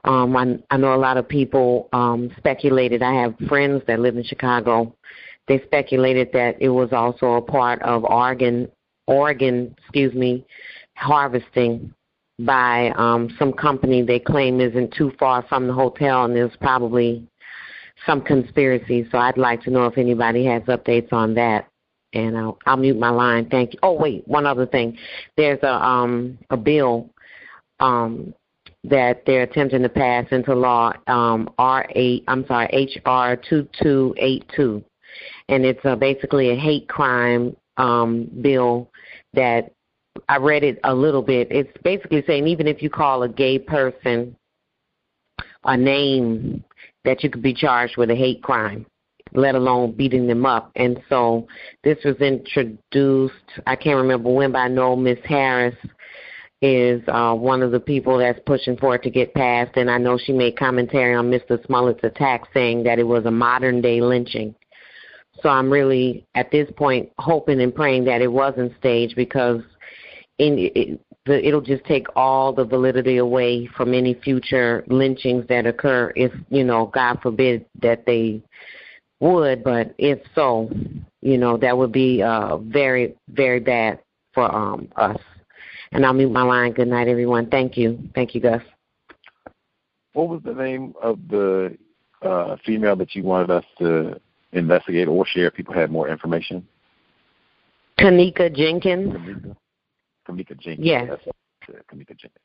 Um, 0.07 0.37
I, 0.37 0.59
I 0.71 0.77
know 0.77 0.95
a 0.95 0.97
lot 0.97 1.17
of 1.17 1.29
people 1.29 1.89
um, 1.93 2.31
speculated. 2.39 3.03
I 3.03 3.15
have 3.15 3.35
friends 3.49 3.83
that 3.87 4.01
live 4.01 4.17
in 4.17 4.25
Chicago. 4.25 4.95
They 5.49 5.61
speculated 5.65 6.31
that 6.33 6.57
it 6.61 6.69
was 6.69 6.93
also 6.93 7.35
a 7.35 7.43
part 7.43 7.83
of 7.83 8.05
Oregon, 8.05 8.69
Oregon, 9.07 9.75
excuse 9.79 10.15
me, 10.15 10.45
harvesting 10.95 11.93
by 12.39 12.91
um, 12.97 13.35
some 13.39 13.53
company 13.53 14.03
they 14.03 14.19
claim 14.19 14.61
isn't 14.61 14.95
too 14.95 15.13
far 15.19 15.45
from 15.49 15.67
the 15.67 15.73
hotel, 15.73 16.25
and 16.25 16.37
there's 16.37 16.57
probably 16.61 17.27
some 18.05 18.21
conspiracy. 18.21 19.09
So 19.11 19.19
I'd 19.19 19.39
like 19.39 19.63
to 19.63 19.71
know 19.71 19.87
if 19.87 19.99
anybody 19.99 20.45
has 20.47 20.63
updates 20.65 21.13
on 21.13 21.35
that. 21.35 21.69
And 22.13 22.39
I'll, 22.39 22.57
I'll 22.65 22.77
mute 22.77 22.99
my 22.99 23.11
line. 23.11 23.49
Thank 23.51 23.75
you. 23.75 23.81
Oh 23.83 23.93
wait, 23.93 24.27
one 24.27 24.47
other 24.47 24.65
thing. 24.65 24.97
There's 25.37 25.59
a 25.63 25.75
um 25.85 26.39
a 26.51 26.57
bill 26.57 27.11
um 27.81 28.33
that 28.89 29.23
they're 29.27 29.43
attempting 29.43 29.83
to 29.83 29.89
pass 29.89 30.27
into 30.31 30.55
law 30.55 30.93
um 31.07 31.51
R 31.59 31.87
eight 31.95 32.25
I'm 32.29 32.47
sorry 32.47 32.91
HR 32.95 33.37
two 33.37 33.69
two 33.83 34.15
eight 34.19 34.45
two, 34.55 34.85
and 35.49 35.65
it's 35.65 35.85
uh, 35.85 35.97
basically 35.97 36.51
a 36.51 36.57
hate 36.57 36.89
crime 36.89 37.57
um 37.77 38.31
bill 38.41 38.91
that 39.35 39.73
I 40.29 40.39
read 40.39 40.65
it 40.65 40.79
a 40.85 40.95
little 40.95 41.23
bit. 41.23 41.49
It's 41.51 41.71
basically 41.83 42.25
saying 42.27 42.47
even 42.47 42.67
if 42.67 42.83
you 42.83 42.91
call 42.91 43.23
a 43.23 43.29
gay 43.29 43.59
person 43.59 44.35
a 45.67 45.77
name 45.77 46.65
that 47.05 47.23
you 47.23 47.31
could 47.31 47.43
be 47.43 47.55
charged 47.55 47.97
with 47.97 48.11
a 48.11 48.15
hate 48.15 48.43
crime, 48.43 48.87
let 49.33 49.55
alone 49.55 49.93
beating 49.93 50.27
them 50.27 50.47
up. 50.47 50.71
And 50.77 51.01
so 51.09 51.47
this 51.85 51.99
was 52.05 52.17
introduced, 52.17 53.35
I 53.67 53.77
can't 53.77 53.97
remember 53.97 54.31
when, 54.31 54.53
but 54.53 54.59
I 54.59 54.69
know 54.69 54.97
Miss 54.97 55.19
Harris 55.25 55.77
is 56.63 57.03
uh, 57.09 57.35
one 57.35 57.63
of 57.63 57.71
the 57.71 57.81
people 57.81 58.19
that's 58.19 58.41
pushing 58.47 58.77
for 58.77 58.95
it 58.95 59.03
to 59.03 59.11
get 59.11 59.35
passed. 59.35 59.77
And 59.77 59.91
I 59.91 59.99
know 59.99 60.19
she 60.19 60.33
made 60.33 60.59
commentary 60.59 61.15
on 61.15 61.31
Mr. 61.31 61.65
Smollett's 61.67 62.03
attack 62.03 62.49
saying 62.55 62.83
that 62.85 62.99
it 62.99 63.07
was 63.07 63.27
a 63.27 63.31
modern 63.31 63.81
day 63.81 64.01
lynching. 64.01 64.55
So 65.43 65.51
I'm 65.51 65.71
really, 65.71 66.25
at 66.35 66.51
this 66.51 66.69
point, 66.77 67.11
hoping 67.19 67.61
and 67.61 67.75
praying 67.75 68.05
that 68.05 68.23
it 68.23 68.33
wasn't 68.33 68.73
staged 68.79 69.17
because 69.17 69.61
in, 70.39 70.71
it, 70.75 71.01
it'll 71.27 71.61
just 71.61 71.85
take 71.85 72.07
all 72.17 72.53
the 72.55 72.65
validity 72.65 73.19
away 73.19 73.67
from 73.77 73.93
any 73.93 74.15
future 74.15 74.83
lynchings 74.87 75.47
that 75.49 75.67
occur 75.67 76.13
if, 76.17 76.33
you 76.49 76.65
know, 76.65 76.87
God 76.87 77.19
forbid 77.23 77.67
that 77.83 78.07
they 78.07 78.43
would, 79.21 79.63
but 79.63 79.95
if 79.99 80.21
so, 80.35 80.71
you 81.21 81.37
know, 81.37 81.57
that 81.59 81.77
would 81.77 81.93
be 81.93 82.23
uh, 82.23 82.57
very, 82.59 83.15
very 83.29 83.61
bad 83.61 83.99
for 84.33 84.55
um, 84.55 84.89
us. 84.97 85.19
And 85.93 86.05
I'll 86.05 86.13
mute 86.13 86.33
my 86.33 86.43
line. 86.43 86.73
Good 86.73 86.89
night, 86.89 87.09
everyone. 87.09 87.49
Thank 87.49 87.77
you. 87.77 87.99
Thank 88.15 88.35
you, 88.35 88.41
Gus. 88.41 88.63
What 90.13 90.29
was 90.29 90.41
the 90.45 90.55
name 90.55 90.95
of 91.03 91.19
the 91.29 91.77
uh, 92.23 92.57
female 92.65 92.97
that 92.97 93.15
you 93.15 93.23
wanted 93.23 93.51
us 93.51 93.65
to 93.79 94.21
investigate 94.53 95.09
or 95.09 95.27
share? 95.27 95.49
If 95.49 95.55
people 95.55 95.75
had 95.75 95.91
more 95.91 96.09
information. 96.09 96.67
Kenneka 97.99 98.55
Jenkins. 98.55 99.15
Kamika 100.29 100.59
Jenkins. 100.59 100.87
Yes. 100.87 101.09
That's 101.09 101.83
Kamika 101.93 102.09
Jenkins. 102.09 102.43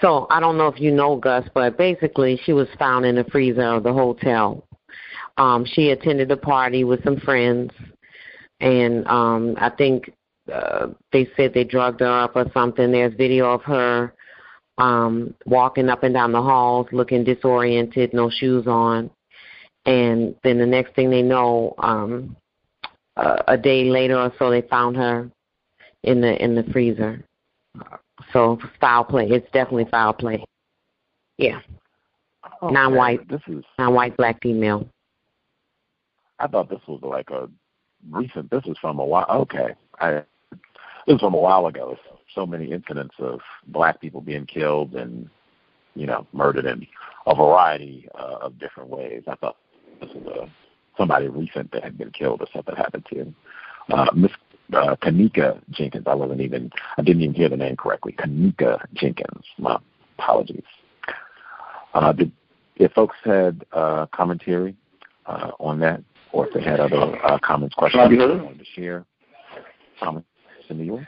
So 0.00 0.26
I 0.30 0.40
don't 0.40 0.58
know 0.58 0.66
if 0.66 0.80
you 0.80 0.90
know 0.90 1.16
Gus, 1.16 1.48
but 1.54 1.78
basically 1.78 2.40
she 2.44 2.52
was 2.52 2.68
found 2.78 3.06
in 3.06 3.14
the 3.16 3.24
freezer 3.24 3.62
of 3.62 3.82
the 3.82 3.92
hotel. 3.92 4.66
Um, 5.36 5.64
she 5.64 5.90
attended 5.90 6.30
a 6.30 6.36
party 6.36 6.84
with 6.84 7.02
some 7.04 7.18
friends, 7.20 7.72
and 8.60 9.06
um, 9.06 9.54
I 9.58 9.70
think 9.70 10.12
uh, 10.52 10.88
they 11.12 11.28
said 11.36 11.52
they 11.54 11.64
drugged 11.64 12.00
her 12.00 12.20
up 12.20 12.36
or 12.36 12.46
something. 12.52 12.92
There's 12.92 13.14
video 13.14 13.50
of 13.52 13.62
her 13.62 14.14
um, 14.78 15.34
walking 15.46 15.88
up 15.88 16.02
and 16.02 16.14
down 16.14 16.32
the 16.32 16.42
halls, 16.42 16.86
looking 16.92 17.24
disoriented, 17.24 18.12
no 18.12 18.30
shoes 18.30 18.66
on, 18.66 19.10
and 19.86 20.34
then 20.42 20.58
the 20.58 20.66
next 20.66 20.94
thing 20.94 21.10
they 21.10 21.22
know, 21.22 21.74
um, 21.78 22.36
uh, 23.16 23.42
a 23.48 23.56
day 23.56 23.84
later 23.84 24.18
or 24.18 24.32
so, 24.38 24.50
they 24.50 24.62
found 24.62 24.96
her 24.96 25.30
in 26.04 26.20
the 26.20 26.42
in 26.42 26.54
the 26.54 26.64
freezer. 26.72 27.22
So 28.32 28.58
foul 28.80 29.04
play. 29.04 29.28
It's 29.28 29.50
definitely 29.52 29.86
foul 29.90 30.12
play. 30.12 30.44
Yeah. 31.36 31.60
Oh, 32.62 32.68
non-white. 32.68 33.28
This 33.28 33.40
is 33.48 33.64
non-white 33.78 34.16
black 34.16 34.42
female. 34.42 34.88
I 36.38 36.46
thought 36.46 36.70
this 36.70 36.80
was 36.86 37.00
like 37.02 37.30
a 37.30 37.48
recent. 38.10 38.50
This 38.50 38.64
is 38.66 38.78
from 38.80 38.98
a 38.98 39.04
while. 39.04 39.26
Okay, 39.30 39.74
I 40.00 40.22
this 41.06 41.14
was 41.14 41.20
from 41.20 41.34
a 41.34 41.38
while 41.40 41.66
ago. 41.66 41.96
So 42.34 42.46
many 42.46 42.70
incidents 42.70 43.14
of 43.18 43.40
black 43.68 44.00
people 44.00 44.20
being 44.20 44.46
killed 44.46 44.94
and 44.94 45.28
you 45.94 46.06
know 46.06 46.26
murdered 46.32 46.66
in 46.66 46.86
a 47.26 47.34
variety 47.34 48.08
uh, 48.18 48.38
of 48.42 48.58
different 48.58 48.90
ways. 48.90 49.22
I 49.26 49.34
thought 49.36 49.56
this 50.00 50.10
was 50.14 50.26
a 50.26 50.50
somebody 50.96 51.28
recent 51.28 51.70
that 51.72 51.82
had 51.82 51.98
been 51.98 52.10
killed 52.10 52.42
or 52.42 52.46
something 52.52 52.76
happened 52.76 53.06
to 53.10 53.16
him. 53.16 53.36
Uh, 53.88 54.06
Miss 54.14 54.30
uh, 54.72 54.94
Kenneka 54.96 55.60
Jenkins. 55.70 56.04
I 56.06 56.14
wasn't 56.14 56.40
even. 56.40 56.70
I 56.96 57.02
didn't 57.02 57.22
even 57.22 57.34
hear 57.34 57.48
the 57.48 57.56
name 57.56 57.76
correctly. 57.76 58.12
Kenneka 58.12 58.84
Jenkins. 58.94 59.44
My 59.58 59.78
apologies. 60.18 60.62
Uh, 61.94 62.12
did 62.12 62.30
if 62.76 62.92
folks 62.92 63.16
had 63.24 63.64
uh, 63.72 64.06
commentary 64.12 64.74
uh, 65.26 65.50
on 65.58 65.80
that, 65.80 66.02
or 66.32 66.46
if 66.46 66.54
they 66.54 66.62
had 66.62 66.80
other 66.80 67.22
uh, 67.24 67.38
comments, 67.42 67.74
questions 67.74 68.00
Can 68.00 68.06
I 68.06 68.08
be 68.08 68.16
they 68.16 68.40
wanted 68.40 68.58
to 68.58 68.64
share, 68.64 69.04
comments 70.00 70.29
in 70.70 70.78
New 70.78 70.84
York. 70.84 71.06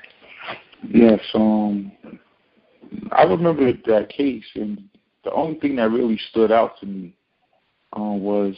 Yes, 0.89 1.21
um, 1.35 1.93
I 3.13 3.23
remember 3.23 3.73
that 3.87 4.09
case, 4.09 4.45
and 4.55 4.83
the 5.25 5.33
only 5.33 5.59
thing 5.61 5.77
that 5.77 5.91
really 5.91 6.19
stood 6.31 6.51
out 6.51 6.79
to 6.81 6.87
me 6.87 7.15
um, 7.93 8.23
was 8.23 8.55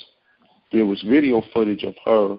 there 0.72 0.86
was 0.86 1.02
video 1.02 1.42
footage 1.52 1.84
of 1.84 1.94
her, 2.04 2.38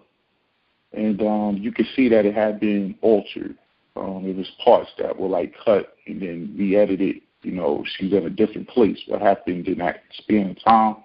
and 0.93 1.21
um, 1.21 1.57
you 1.59 1.71
could 1.71 1.85
see 1.95 2.09
that 2.09 2.25
it 2.25 2.33
had 2.33 2.59
been 2.59 2.95
altered. 3.01 3.55
Um, 3.95 4.23
it 4.25 4.35
was 4.35 4.49
parts 4.63 4.89
that 4.97 5.17
were 5.17 5.29
like 5.29 5.53
cut 5.63 5.95
and 6.07 6.21
then 6.21 6.53
re-edited. 6.57 7.17
You 7.43 7.51
know, 7.51 7.83
she's 7.95 8.11
in 8.11 8.25
a 8.25 8.29
different 8.29 8.67
place. 8.67 8.99
What 9.07 9.21
happened 9.21 9.67
in 9.67 9.77
that 9.77 10.01
span 10.17 10.49
of 10.49 10.63
time 10.63 11.04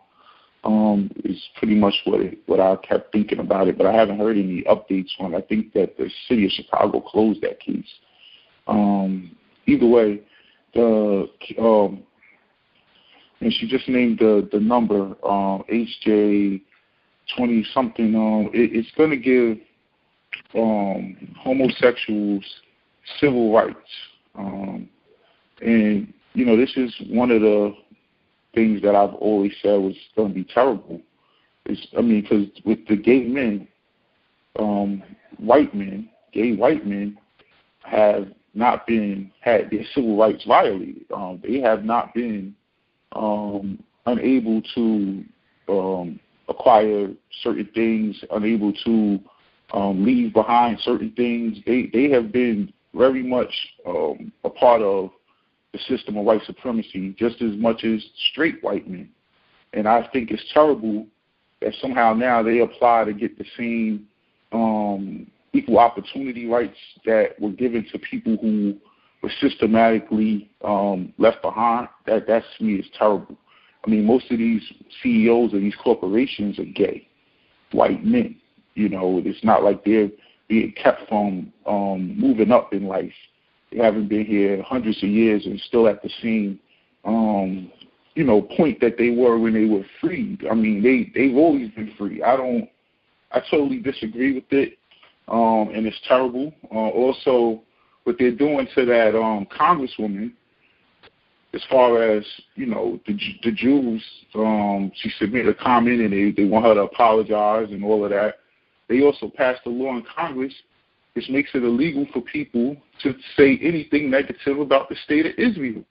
um, 0.64 1.10
is 1.24 1.40
pretty 1.56 1.74
much 1.74 1.94
what 2.04 2.20
it, 2.20 2.38
what 2.46 2.60
I 2.60 2.76
kept 2.76 3.12
thinking 3.12 3.38
about 3.38 3.68
it. 3.68 3.78
But 3.78 3.86
I 3.86 3.92
haven't 3.92 4.18
heard 4.18 4.36
any 4.36 4.62
updates 4.62 5.10
on. 5.18 5.34
it. 5.34 5.38
I 5.38 5.40
think 5.42 5.72
that 5.72 5.96
the 5.96 6.10
city 6.28 6.44
of 6.44 6.52
Chicago 6.52 7.00
closed 7.00 7.40
that 7.42 7.60
case. 7.60 7.88
Um, 8.66 9.36
either 9.66 9.86
way, 9.86 10.20
the 10.74 11.28
um, 11.58 12.02
and 13.40 13.52
she 13.54 13.66
just 13.66 13.88
named 13.88 14.18
the 14.18 14.48
the 14.52 14.60
number 14.60 15.16
um, 15.24 15.64
HJ 15.72 16.60
twenty 17.36 17.64
something. 17.72 18.14
Um, 18.14 18.50
it, 18.52 18.70
it's 18.74 18.90
going 18.96 19.10
to 19.10 19.16
give 19.16 19.58
um, 20.54 21.16
homosexuals 21.38 22.44
civil 23.18 23.52
rights, 23.52 23.78
um, 24.34 24.88
and 25.62 26.12
you 26.34 26.44
know 26.44 26.56
this 26.56 26.72
is 26.76 26.94
one 27.08 27.30
of 27.30 27.40
the 27.40 27.74
things 28.54 28.82
that 28.82 28.94
I've 28.94 29.14
always 29.14 29.52
said 29.62 29.76
was 29.80 29.94
going 30.16 30.28
to 30.28 30.34
be 30.34 30.44
terrible. 30.44 31.00
Is 31.66 31.86
I 31.96 32.00
mean, 32.00 32.22
because 32.22 32.46
with 32.64 32.86
the 32.88 32.96
gay 32.96 33.24
men, 33.24 33.68
um, 34.58 35.02
white 35.38 35.74
men, 35.74 36.08
gay 36.32 36.54
white 36.54 36.86
men, 36.86 37.18
have 37.82 38.28
not 38.54 38.86
been 38.86 39.30
had 39.40 39.70
their 39.70 39.84
civil 39.94 40.16
rights 40.16 40.44
violated. 40.46 41.04
Um, 41.14 41.40
they 41.42 41.60
have 41.60 41.84
not 41.84 42.14
been 42.14 42.54
um, 43.12 43.82
unable 44.06 44.62
to 44.74 45.24
um, 45.68 46.20
acquire 46.48 47.10
certain 47.42 47.68
things, 47.74 48.22
unable 48.32 48.72
to 48.84 49.20
um, 49.72 50.04
leave 50.04 50.32
behind 50.32 50.78
certain 50.80 51.12
things. 51.12 51.58
They 51.66 51.90
they 51.92 52.10
have 52.10 52.32
been 52.32 52.72
very 52.94 53.22
much 53.22 53.52
um, 53.86 54.32
a 54.44 54.50
part 54.50 54.82
of 54.82 55.10
the 55.72 55.78
system 55.80 56.16
of 56.16 56.24
white 56.24 56.42
supremacy, 56.46 57.14
just 57.18 57.40
as 57.42 57.52
much 57.56 57.84
as 57.84 58.04
straight 58.30 58.62
white 58.62 58.88
men. 58.88 59.08
And 59.72 59.86
I 59.86 60.08
think 60.12 60.30
it's 60.30 60.44
terrible 60.52 61.06
that 61.60 61.74
somehow 61.80 62.12
now 62.12 62.42
they 62.42 62.60
apply 62.60 63.04
to 63.04 63.12
get 63.12 63.38
the 63.38 63.44
same 63.56 64.06
um, 64.52 65.26
equal 65.52 65.78
opportunity 65.78 66.46
rights 66.46 66.76
that 67.04 67.38
were 67.40 67.50
given 67.50 67.86
to 67.92 67.98
people 67.98 68.36
who 68.40 68.76
were 69.22 69.30
systematically 69.40 70.50
um, 70.64 71.12
left 71.18 71.42
behind. 71.42 71.88
That 72.06 72.26
that 72.26 72.42
to 72.58 72.64
me 72.64 72.74
is 72.74 72.86
terrible. 72.98 73.36
I 73.86 73.90
mean, 73.90 74.04
most 74.04 74.30
of 74.30 74.38
these 74.38 74.62
CEOs 75.02 75.54
of 75.54 75.60
these 75.60 75.76
corporations 75.82 76.58
are 76.58 76.64
gay, 76.64 77.08
white 77.72 78.04
men. 78.04 78.36
You 78.74 78.88
know, 78.88 79.22
it's 79.24 79.44
not 79.44 79.62
like 79.62 79.84
they're 79.84 80.10
being 80.48 80.72
kept 80.72 81.08
from 81.08 81.52
um, 81.66 82.18
moving 82.18 82.50
up 82.50 82.72
in 82.72 82.86
life. 82.86 83.12
Haven't 83.76 84.08
been 84.08 84.24
here 84.24 84.62
hundreds 84.62 85.02
of 85.02 85.08
years 85.08 85.46
and 85.46 85.60
still 85.60 85.86
at 85.86 86.02
the 86.02 86.10
same, 86.22 86.58
um, 87.04 87.70
you 88.14 88.24
know, 88.24 88.42
point 88.42 88.80
that 88.80 88.98
they 88.98 89.10
were 89.10 89.38
when 89.38 89.54
they 89.54 89.64
were 89.64 89.84
freed. 90.00 90.44
I 90.50 90.54
mean, 90.54 90.82
they 90.82 91.10
they've 91.14 91.36
always 91.36 91.70
been 91.70 91.92
free. 91.96 92.22
I 92.22 92.36
don't. 92.36 92.68
I 93.32 93.40
totally 93.48 93.78
disagree 93.78 94.34
with 94.34 94.50
it, 94.50 94.76
um, 95.28 95.70
and 95.72 95.86
it's 95.86 96.00
terrible. 96.08 96.52
Uh, 96.72 96.88
also, 96.88 97.62
what 98.02 98.16
they're 98.18 98.34
doing 98.34 98.66
to 98.74 98.84
that 98.86 99.16
um, 99.16 99.46
congresswoman, 99.56 100.32
as 101.54 101.62
far 101.70 102.02
as 102.02 102.24
you 102.56 102.66
know, 102.66 102.98
the 103.06 103.16
the 103.44 103.52
Jews, 103.52 104.02
um, 104.34 104.90
she 104.96 105.10
submitted 105.10 105.48
a 105.48 105.62
comment 105.62 106.00
and 106.00 106.12
they 106.12 106.32
they 106.32 106.48
want 106.48 106.64
her 106.64 106.74
to 106.74 106.82
apologize 106.82 107.68
and 107.70 107.84
all 107.84 108.04
of 108.04 108.10
that. 108.10 108.38
They 108.88 109.02
also 109.02 109.28
passed 109.28 109.60
a 109.66 109.70
law 109.70 109.96
in 109.96 110.04
Congress 110.16 110.54
which 111.14 111.28
makes 111.28 111.50
it 111.54 111.62
illegal 111.62 112.06
for 112.12 112.20
people 112.22 112.76
to 113.02 113.14
say 113.36 113.58
anything 113.62 114.10
negative 114.10 114.58
about 114.58 114.88
the 114.88 114.96
state 115.04 115.26
of 115.26 115.32
Israel. 115.38 115.84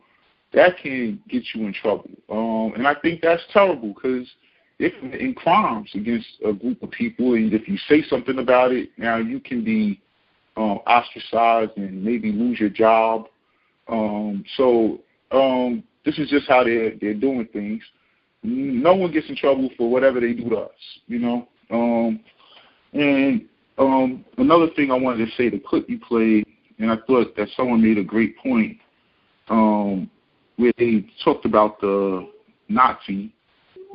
That 0.53 0.77
can 0.81 1.21
get 1.29 1.43
you 1.53 1.67
in 1.67 1.73
trouble, 1.73 2.09
um, 2.29 2.73
and 2.75 2.87
I 2.87 2.95
think 2.95 3.21
that's 3.21 3.43
terrible 3.53 3.93
because 3.93 4.27
if 4.79 4.93
in 5.13 5.33
crimes 5.35 5.89
against 5.93 6.27
a 6.43 6.53
group 6.53 6.81
of 6.81 6.89
people, 6.89 7.33
and 7.33 7.53
if 7.53 7.67
you 7.67 7.77
say 7.87 8.01
something 8.09 8.39
about 8.39 8.71
it, 8.71 8.89
now 8.97 9.17
you 9.17 9.39
can 9.39 9.63
be 9.63 10.01
um, 10.57 10.79
ostracized 10.87 11.71
and 11.75 12.03
maybe 12.03 12.31
lose 12.31 12.59
your 12.59 12.69
job. 12.69 13.27
Um, 13.87 14.43
so 14.57 15.01
um, 15.31 15.83
this 16.05 16.17
is 16.17 16.29
just 16.29 16.47
how 16.47 16.63
they're 16.63 16.95
they're 16.99 17.13
doing 17.13 17.47
things. 17.51 17.83
No 18.41 18.95
one 18.95 19.11
gets 19.11 19.27
in 19.27 19.35
trouble 19.35 19.69
for 19.77 19.91
whatever 19.91 20.21
they 20.21 20.33
do 20.33 20.49
to 20.49 20.57
us, 20.57 20.71
you 21.07 21.19
know. 21.19 21.47
Um, 21.69 22.21
and 22.93 23.45
um, 23.79 24.25
another 24.37 24.67
thing 24.75 24.91
I 24.91 24.95
wanted 24.95 25.25
to 25.25 25.31
say, 25.35 25.49
the 25.49 25.59
clip 25.59 25.89
you 25.89 25.99
played, 25.99 26.45
and 26.77 26.91
I 26.91 26.97
thought 27.07 27.35
that 27.35 27.47
someone 27.55 27.81
made 27.81 27.97
a 27.97 28.03
great 28.03 28.37
point, 28.37 28.77
um, 29.49 30.09
where 30.57 30.73
they 30.77 31.05
talked 31.23 31.45
about 31.45 31.79
the 31.81 32.29
Nazi 32.67 33.33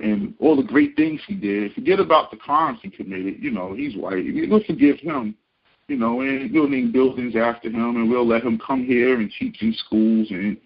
and 0.03 0.35
all 0.41 0.57
the 0.57 0.63
great 0.63 0.97
things 0.97 1.21
he 1.27 1.35
did. 1.35 1.73
Forget 1.75 2.01
about 2.01 2.31
the 2.31 2.37
crimes 2.37 2.79
he 2.83 2.91
committed. 2.91 3.37
You 3.41 3.53
know, 3.53 3.75
he's 3.75 3.97
white. 3.97 4.25
We'll 4.49 4.65
forgive 4.65 4.99
him 4.99 5.37
you 5.89 5.97
know, 5.97 6.21
and 6.21 6.53
we'll 6.53 6.69
name 6.69 6.93
buildings 6.93 7.37
after 7.37 7.69
him, 7.69 7.97
and 7.97 8.09
we'll 8.09 8.27
let 8.27 8.43
him 8.43 8.61
come 8.65 8.85
here 8.85 9.21
and 9.21 9.31
teach 9.39 9.61
in 9.61 9.75
schools, 9.87 10.29
and 10.31 10.57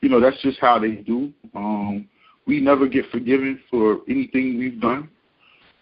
you 0.00 0.08
know 0.08 0.20
that's 0.20 0.40
just 0.42 0.58
how 0.60 0.78
they 0.78 0.92
do. 0.92 1.32
Um, 1.54 2.08
we 2.46 2.60
never 2.60 2.88
get 2.88 3.10
forgiven 3.10 3.60
for 3.70 4.00
anything 4.08 4.58
we've 4.58 4.80
done. 4.80 5.08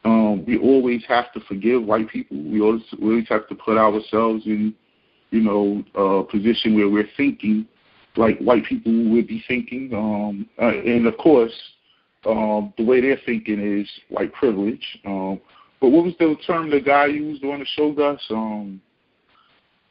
Um, 0.04 0.44
we 0.46 0.58
always 0.58 1.04
have 1.08 1.32
to 1.34 1.40
forgive 1.40 1.82
white 1.84 2.08
people. 2.08 2.42
We 2.42 2.60
always, 2.60 2.82
we 2.98 3.10
always 3.10 3.28
have 3.28 3.48
to 3.48 3.54
put 3.54 3.76
ourselves 3.76 4.46
in, 4.46 4.74
you 5.30 5.40
know, 5.40 5.84
a 5.94 6.24
position 6.24 6.74
where 6.74 6.88
we're 6.88 7.08
thinking 7.16 7.66
like 8.16 8.38
white 8.38 8.64
people 8.64 8.92
would 9.10 9.26
be 9.26 9.44
thinking. 9.46 9.90
Um, 9.94 10.48
uh, 10.60 10.68
and 10.68 11.06
of 11.06 11.16
course, 11.18 11.52
um, 12.26 12.72
the 12.76 12.84
way 12.84 13.00
they're 13.00 13.20
thinking 13.24 13.80
is 13.80 13.88
white 14.08 14.32
privilege. 14.32 14.84
Um, 15.04 15.40
but 15.80 15.90
what 15.90 16.04
was 16.04 16.14
the 16.18 16.36
term 16.46 16.70
the 16.70 16.80
guy 16.80 17.06
used 17.06 17.44
on 17.44 17.60
the 17.60 17.66
show, 17.66 17.92
Gus? 17.92 18.20
Um, 18.30 18.80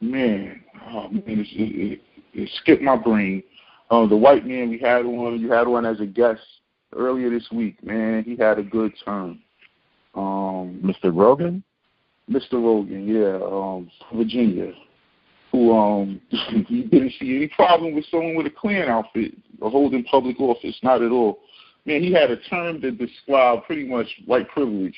man, 0.02 0.64
oh 0.92 1.10
man, 1.10 1.24
it, 1.28 1.48
it, 1.54 2.02
it 2.34 2.50
skipped 2.62 2.84
my 2.84 2.96
brain. 2.96 3.44
Uh, 3.90 4.06
the 4.06 4.16
white 4.16 4.46
man 4.46 4.70
we 4.70 4.78
had 4.78 5.06
on, 5.06 5.40
you 5.40 5.52
had 5.52 5.66
on 5.66 5.86
as 5.86 6.00
a 6.00 6.06
guest 6.06 6.42
earlier 6.96 7.30
this 7.30 7.48
week. 7.52 7.84
Man, 7.84 8.24
he 8.24 8.36
had 8.36 8.60
a 8.60 8.64
good 8.64 8.94
term. 9.04 9.42
Um, 10.16 10.82
Mr. 10.84 11.16
Rogan. 11.16 11.64
Mr. 12.30 12.54
Rogan, 12.54 13.08
yeah, 13.08 13.40
um, 13.44 13.90
Virginia, 14.14 14.72
who 15.52 15.76
um 15.76 16.22
he 16.68 16.84
didn't 16.84 17.14
see 17.20 17.36
any 17.38 17.48
problem 17.48 17.96
with 17.96 18.06
someone 18.12 18.36
with 18.36 18.46
a 18.46 18.52
Klan 18.52 18.88
outfit 18.88 19.32
holding 19.62 20.04
public 20.04 20.40
office, 20.40 20.78
not 20.84 21.02
at 21.02 21.12
all. 21.12 21.40
Man, 21.86 22.04
he 22.04 22.14
had 22.14 22.30
a 22.30 22.38
term 22.38 22.82
that 22.82 23.00
described 23.00 23.66
pretty 23.66 23.88
much 23.88 24.06
white 24.28 24.48
privilege 24.50 24.94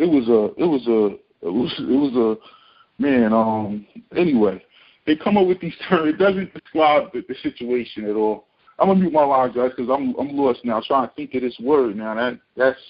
it 0.00 0.08
was 0.08 0.28
a 0.28 0.60
it 0.60 0.66
was 0.66 0.86
a 0.88 1.46
it 1.46 1.52
was 1.52 1.74
it 1.78 1.84
was 1.84 2.38
a 2.38 3.02
man. 3.02 3.32
Um. 3.32 3.86
Anyway, 4.16 4.64
they 5.06 5.14
come 5.14 5.36
up 5.36 5.46
with 5.46 5.60
these 5.60 5.74
terms. 5.88 6.14
It 6.14 6.18
doesn't 6.18 6.52
describe 6.54 7.12
the, 7.12 7.22
the 7.28 7.34
situation 7.42 8.08
at 8.08 8.16
all. 8.16 8.46
I'm 8.78 8.88
gonna 8.88 9.00
mute 9.00 9.12
my 9.12 9.24
line, 9.24 9.52
guys, 9.52 9.72
because 9.76 9.90
I'm 9.90 10.14
I'm 10.18 10.34
lost 10.36 10.64
now. 10.64 10.80
trying 10.86 11.08
to 11.08 11.14
think 11.14 11.34
of 11.34 11.42
this 11.42 11.56
word 11.60 11.96
now. 11.96 12.14
That 12.14 12.40
that's 12.56 12.80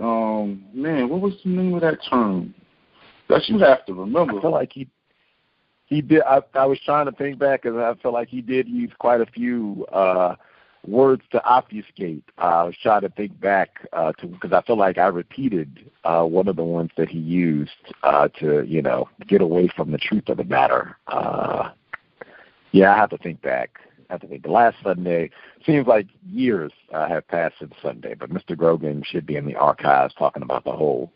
um 0.00 0.64
man. 0.72 1.08
What 1.08 1.20
was 1.20 1.34
the 1.44 1.50
name 1.50 1.74
of 1.74 1.80
that 1.82 1.98
term? 2.08 2.54
That 3.28 3.48
you 3.48 3.58
have 3.58 3.84
to 3.86 3.94
remember. 3.94 4.38
I 4.38 4.40
feel 4.40 4.50
like 4.50 4.72
he 4.72 4.88
he 5.86 6.00
did. 6.00 6.22
I 6.22 6.40
I 6.54 6.66
was 6.66 6.78
trying 6.84 7.06
to 7.06 7.12
think 7.12 7.38
back 7.38 7.62
because 7.62 7.76
I 7.76 8.00
feel 8.02 8.12
like 8.12 8.28
he 8.28 8.40
did 8.40 8.68
use 8.68 8.90
quite 8.98 9.20
a 9.20 9.26
few. 9.26 9.86
uh 9.92 10.36
words 10.86 11.22
to 11.30 11.42
obfuscate. 11.44 12.24
Uh, 12.38 12.44
I 12.44 12.62
was 12.64 12.74
trying 12.82 13.02
to 13.02 13.08
think 13.10 13.38
back 13.40 13.86
uh, 13.92 14.12
to 14.12 14.26
because 14.26 14.52
I 14.52 14.62
feel 14.62 14.76
like 14.76 14.98
I 14.98 15.06
repeated 15.06 15.90
uh, 16.04 16.24
one 16.24 16.48
of 16.48 16.56
the 16.56 16.64
ones 16.64 16.90
that 16.96 17.08
he 17.08 17.18
used 17.18 17.70
uh, 18.02 18.28
to, 18.40 18.64
you 18.66 18.82
know, 18.82 19.08
get 19.28 19.40
away 19.40 19.68
from 19.76 19.92
the 19.92 19.98
truth 19.98 20.28
of 20.28 20.38
the 20.38 20.44
matter. 20.44 20.96
Uh, 21.06 21.70
yeah, 22.72 22.94
I 22.94 22.96
have 22.96 23.10
to 23.10 23.18
think 23.18 23.42
back. 23.42 23.78
I 24.10 24.18
think. 24.18 24.42
The 24.42 24.50
last 24.50 24.76
Sunday 24.82 25.30
seems 25.64 25.86
like 25.86 26.06
years 26.26 26.72
uh, 26.92 27.08
have 27.08 27.26
passed 27.28 27.56
since 27.58 27.74
Sunday, 27.82 28.14
but 28.14 28.30
Mr. 28.30 28.56
Grogan 28.56 29.02
should 29.04 29.26
be 29.26 29.36
in 29.36 29.46
the 29.46 29.56
archives 29.56 30.14
talking 30.14 30.42
about 30.42 30.64
the 30.64 30.72
whole 30.72 31.12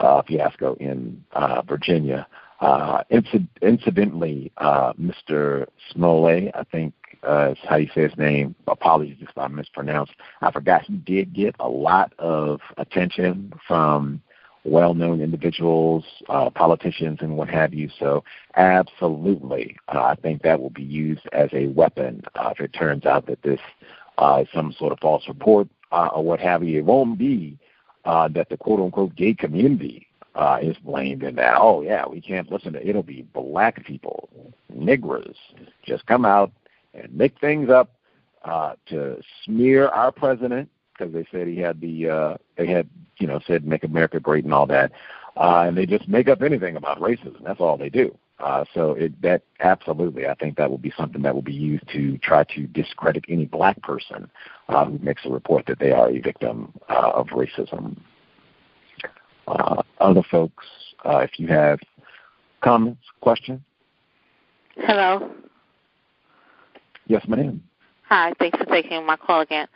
uh, 0.00 0.22
fiasco 0.22 0.74
in 0.74 1.22
uh, 1.32 1.62
Virginia. 1.62 2.26
Uh, 2.60 3.02
inc- 3.10 3.48
incidentally, 3.62 4.52
uh, 4.58 4.92
Mr. 4.94 5.66
Smollett, 5.92 6.50
I 6.54 6.64
think 6.64 6.92
uh, 7.26 7.52
is 7.52 7.58
how 7.68 7.76
you 7.76 7.88
say 7.94 8.02
his 8.02 8.16
name. 8.16 8.54
Apologies 8.66 9.16
if 9.20 9.36
I 9.36 9.48
mispronounced. 9.48 10.12
I 10.40 10.50
forgot 10.50 10.82
he 10.82 10.96
did 10.96 11.32
get 11.34 11.54
a 11.60 11.68
lot 11.68 12.12
of 12.18 12.60
attention 12.76 13.52
from 13.66 14.22
well-known 14.64 15.20
individuals, 15.20 16.04
uh, 16.28 16.50
politicians, 16.50 17.18
and 17.20 17.36
what 17.36 17.48
have 17.48 17.72
you. 17.72 17.88
So, 17.98 18.24
absolutely, 18.56 19.76
uh, 19.88 20.02
I 20.02 20.14
think 20.16 20.42
that 20.42 20.60
will 20.60 20.70
be 20.70 20.82
used 20.82 21.26
as 21.32 21.48
a 21.52 21.68
weapon 21.68 22.22
uh, 22.34 22.50
if 22.52 22.60
it 22.60 22.72
turns 22.72 23.06
out 23.06 23.26
that 23.26 23.42
this 23.42 23.60
uh, 24.18 24.40
is 24.42 24.48
some 24.54 24.72
sort 24.72 24.92
of 24.92 24.98
false 25.00 25.26
report 25.28 25.68
uh, 25.92 26.08
or 26.12 26.22
what 26.22 26.40
have 26.40 26.62
you. 26.62 26.78
It 26.78 26.84
won't 26.84 27.18
be 27.18 27.58
uh, 28.04 28.28
that 28.28 28.48
the 28.48 28.56
quote-unquote 28.56 29.14
gay 29.16 29.34
community 29.34 30.06
uh, 30.34 30.58
is 30.62 30.76
blamed 30.78 31.22
in 31.22 31.36
that. 31.36 31.56
Oh 31.58 31.82
yeah, 31.82 32.06
we 32.06 32.20
can't 32.20 32.50
listen 32.50 32.72
to. 32.74 32.86
It'll 32.86 33.02
be 33.02 33.22
black 33.34 33.84
people, 33.84 34.28
niggers, 34.74 35.34
just 35.84 36.06
come 36.06 36.24
out 36.24 36.52
and 36.94 37.12
make 37.12 37.38
things 37.40 37.70
up 37.70 37.92
uh, 38.44 38.74
to 38.86 39.20
smear 39.44 39.88
our 39.88 40.12
president 40.12 40.68
because 41.00 41.12
they 41.14 41.26
said 41.30 41.46
he 41.46 41.58
had 41.58 41.80
the 41.80 42.08
uh, 42.08 42.36
they 42.56 42.66
had 42.66 42.88
you 43.18 43.26
know 43.26 43.40
said 43.46 43.66
make 43.66 43.84
America 43.84 44.20
great 44.20 44.44
and 44.44 44.54
all 44.54 44.66
that, 44.66 44.92
uh, 45.36 45.64
and 45.66 45.76
they 45.76 45.86
just 45.86 46.08
make 46.08 46.28
up 46.28 46.42
anything 46.42 46.76
about 46.76 47.00
racism. 47.00 47.42
That's 47.42 47.60
all 47.60 47.76
they 47.76 47.88
do. 47.90 48.16
Uh, 48.38 48.64
so 48.72 48.92
it, 48.92 49.20
that 49.20 49.42
absolutely, 49.60 50.26
I 50.26 50.34
think 50.34 50.56
that 50.56 50.70
will 50.70 50.78
be 50.78 50.92
something 50.96 51.22
that 51.22 51.34
will 51.34 51.42
be 51.42 51.52
used 51.52 51.86
to 51.92 52.16
try 52.18 52.44
to 52.44 52.66
discredit 52.68 53.24
any 53.28 53.44
black 53.44 53.80
person 53.82 54.30
uh, 54.68 54.86
who 54.86 54.98
makes 54.98 55.24
a 55.24 55.30
report 55.30 55.66
that 55.66 55.78
they 55.78 55.90
are 55.92 56.08
a 56.08 56.18
victim 56.20 56.72
uh, 56.88 57.10
of 57.14 57.28
racism. 57.28 57.98
Uh, 59.46 59.82
other 60.00 60.22
folks, 60.30 60.64
uh, 61.04 61.18
if 61.18 61.38
you 61.38 61.48
have 61.48 61.80
comments, 62.62 63.02
questions. 63.20 63.60
Hello. 64.76 65.30
Yes, 67.08 67.26
ma'am. 67.26 67.62
Hi, 68.04 68.32
thanks 68.38 68.56
for 68.56 68.64
taking 68.64 69.04
my 69.04 69.16
call 69.16 69.40
again. 69.40 69.66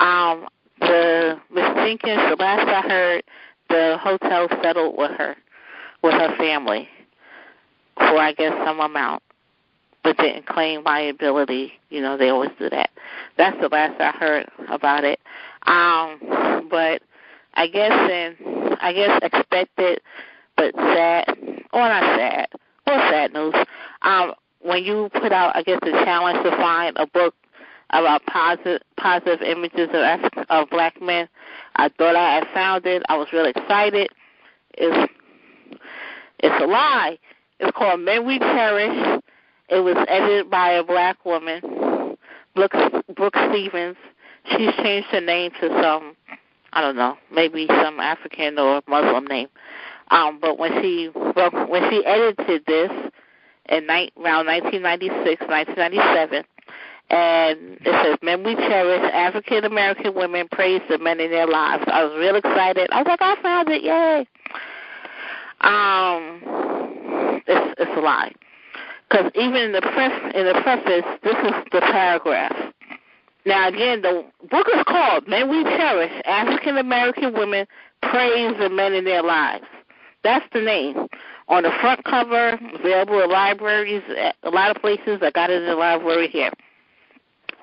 Um, 0.00 0.48
the 0.80 1.40
Miss 1.50 1.74
Jenkins, 1.76 2.30
the 2.30 2.36
last 2.38 2.68
I 2.68 2.88
heard, 2.88 3.24
the 3.68 3.98
hotel 4.00 4.48
settled 4.62 4.96
with 4.96 5.12
her, 5.12 5.36
with 6.02 6.14
her 6.14 6.36
family, 6.36 6.88
for 7.96 8.18
I 8.18 8.32
guess 8.32 8.52
some 8.64 8.80
amount, 8.80 9.22
but 10.02 10.16
didn't 10.18 10.46
claim 10.46 10.82
liability. 10.84 11.72
You 11.90 12.02
know, 12.02 12.16
they 12.16 12.28
always 12.28 12.50
do 12.58 12.68
that. 12.70 12.90
That's 13.36 13.56
the 13.60 13.68
last 13.68 14.00
I 14.00 14.10
heard 14.12 14.48
about 14.68 15.04
it. 15.04 15.20
Um, 15.66 16.68
but 16.70 17.02
I 17.54 17.66
guess 17.68 17.92
in, 18.10 18.76
I 18.80 18.92
guess 18.92 19.20
expected, 19.22 20.00
but 20.56 20.74
sad, 20.74 21.24
or 21.72 21.88
not 21.88 22.18
sad, 22.18 22.48
or 22.86 22.94
sad 23.10 23.32
news. 23.32 23.54
Um, 24.02 24.32
when 24.60 24.82
you 24.82 25.10
put 25.20 25.32
out, 25.32 25.54
I 25.54 25.62
guess, 25.62 25.78
the 25.82 25.90
challenge 25.90 26.42
to 26.42 26.50
find 26.50 26.96
a 26.96 27.06
book 27.06 27.34
about 28.00 28.24
positive 28.26 28.80
positive 28.96 29.42
images 29.42 29.88
of 29.92 30.44
of 30.50 30.70
black 30.70 31.00
men, 31.00 31.28
I 31.76 31.88
thought 31.88 32.16
I 32.16 32.34
had 32.34 32.46
found 32.52 32.86
it. 32.86 33.02
I 33.08 33.16
was 33.16 33.28
really 33.32 33.50
excited. 33.50 34.08
It's 34.74 35.12
it's 36.40 36.62
a 36.62 36.66
lie. 36.66 37.18
It's 37.60 37.76
called 37.76 38.00
Men 38.00 38.26
We 38.26 38.38
Cherish. 38.38 39.22
It 39.68 39.78
was 39.80 39.96
edited 40.08 40.50
by 40.50 40.72
a 40.72 40.84
black 40.84 41.24
woman, 41.24 42.16
Brooke, 42.54 42.74
Brooke 43.16 43.36
Stephens. 43.48 43.96
She's 44.50 44.74
changed 44.76 45.08
her 45.08 45.22
name 45.22 45.52
to 45.60 45.68
some, 45.82 46.14
I 46.74 46.82
don't 46.82 46.96
know, 46.96 47.16
maybe 47.32 47.66
some 47.68 47.98
African 47.98 48.58
or 48.58 48.82
Muslim 48.86 49.24
name. 49.24 49.48
Um, 50.10 50.38
but 50.38 50.58
when 50.58 50.82
she 50.82 51.06
when 51.14 51.90
she 51.90 52.04
edited 52.04 52.66
this, 52.66 52.90
in 53.68 53.86
ni- 53.86 54.12
around 54.18 54.46
1996, 54.46 55.40
1997. 55.48 56.44
And 57.10 57.58
it 57.82 58.04
says, 58.04 58.18
Men 58.22 58.44
we 58.44 58.54
cherish 58.54 59.12
African 59.12 59.64
American 59.64 60.14
women 60.14 60.48
praise 60.50 60.80
the 60.88 60.98
men 60.98 61.20
in 61.20 61.30
their 61.30 61.46
lives. 61.46 61.84
I 61.86 62.04
was 62.04 62.14
real 62.18 62.36
excited. 62.36 62.88
I 62.92 63.02
was 63.02 63.06
like, 63.06 63.22
I 63.22 63.40
found 63.42 63.68
it, 63.68 63.82
yay. 63.82 64.26
Um, 65.60 66.40
it's, 67.46 67.74
it's 67.78 67.90
a 67.96 68.00
lie. 68.00 68.32
Because 69.08 69.30
even 69.34 69.56
in 69.56 69.72
the 69.72 69.80
pref- 69.80 70.34
in 70.34 70.46
the 70.46 70.60
preface, 70.62 71.04
this 71.22 71.36
is 71.36 71.52
the 71.72 71.80
paragraph. 71.80 72.56
Now 73.46 73.68
again, 73.68 74.02
the 74.02 74.24
book 74.50 74.66
is 74.74 74.82
called 74.88 75.28
"Men 75.28 75.50
We 75.50 75.62
Cherish: 75.62 76.10
African 76.24 76.78
American 76.78 77.34
Women 77.34 77.66
Praise 78.02 78.54
the 78.58 78.70
Men 78.70 78.94
in 78.94 79.04
Their 79.04 79.22
Lives." 79.22 79.66
That's 80.24 80.44
the 80.52 80.62
name. 80.62 81.06
On 81.48 81.62
the 81.62 81.70
front 81.82 82.02
cover, 82.04 82.58
available 82.74 83.20
at 83.20 83.28
libraries, 83.28 84.02
at 84.18 84.36
a 84.42 84.50
lot 84.50 84.74
of 84.74 84.80
places. 84.80 85.20
I 85.20 85.30
got 85.30 85.50
it 85.50 85.62
in 85.62 85.68
the 85.68 85.74
library 85.74 86.28
here. 86.28 86.50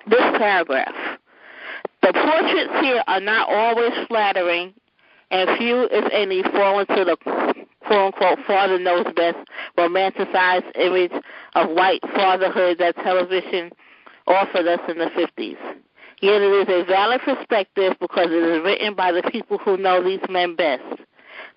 This 0.07 0.37
paragraph. 0.37 1.19
The 2.01 2.13
portraits 2.13 2.73
here 2.81 3.03
are 3.07 3.19
not 3.19 3.49
always 3.49 3.91
flattering, 4.07 4.73
and 5.29 5.57
few, 5.57 5.87
if 5.91 6.11
any, 6.11 6.41
fall 6.43 6.79
into 6.79 7.05
the 7.05 7.17
quote 7.91 8.05
unquote 8.05 8.39
father 8.47 8.79
knows 8.79 9.05
best 9.15 9.37
romanticized 9.77 10.71
image 10.75 11.11
of 11.55 11.69
white 11.69 12.01
fatherhood 12.15 12.77
that 12.79 12.95
television 12.97 13.71
offered 14.27 14.67
us 14.67 14.79
in 14.87 14.97
the 14.97 15.05
50s. 15.07 15.57
Yet 16.21 16.41
it 16.41 16.69
is 16.69 16.69
a 16.69 16.85
valid 16.85 17.21
perspective 17.21 17.93
because 17.99 18.27
it 18.27 18.43
is 18.43 18.63
written 18.63 18.95
by 18.95 19.11
the 19.11 19.23
people 19.23 19.57
who 19.57 19.77
know 19.77 20.03
these 20.03 20.21
men 20.29 20.55
best, 20.55 20.83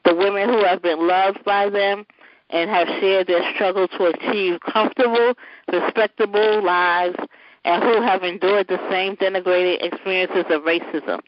the 0.05 0.15
women 0.15 0.49
who 0.49 0.65
have 0.65 0.83
been 0.83 1.07
loved 1.07 1.45
by 1.45 1.69
them 1.69 2.07
and 2.51 2.71
have 2.71 2.89
shared 3.01 3.27
their 3.27 3.55
struggle 3.55 3.89
to 3.89 4.05
achieve 4.07 4.61
comfortable, 4.61 5.35
respectable 5.73 6.65
lives, 6.65 7.17
and 7.65 7.83
who 7.83 8.03
have 8.03 8.23
endured 8.23 8.69
the 8.69 8.79
same 8.91 9.17
denigrating 9.17 9.83
experiences 9.83 10.45
of 10.51 10.63
racism. 10.63 11.21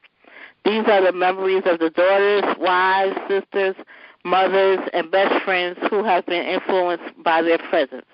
These 0.65 0.84
are 0.89 1.05
the 1.05 1.12
memories 1.12 1.62
of 1.66 1.78
the 1.78 1.90
daughters, 1.90 2.56
wives, 2.58 3.16
sisters, 3.28 3.76
mothers, 4.24 4.81
and 4.92 5.10
best 5.10 5.44
friends 5.44 5.78
who 5.90 6.02
have 6.05 6.26
been 6.26 6.44
influenced 6.44 7.05
by 7.23 7.42
their 7.42 7.58
presence. 7.58 8.06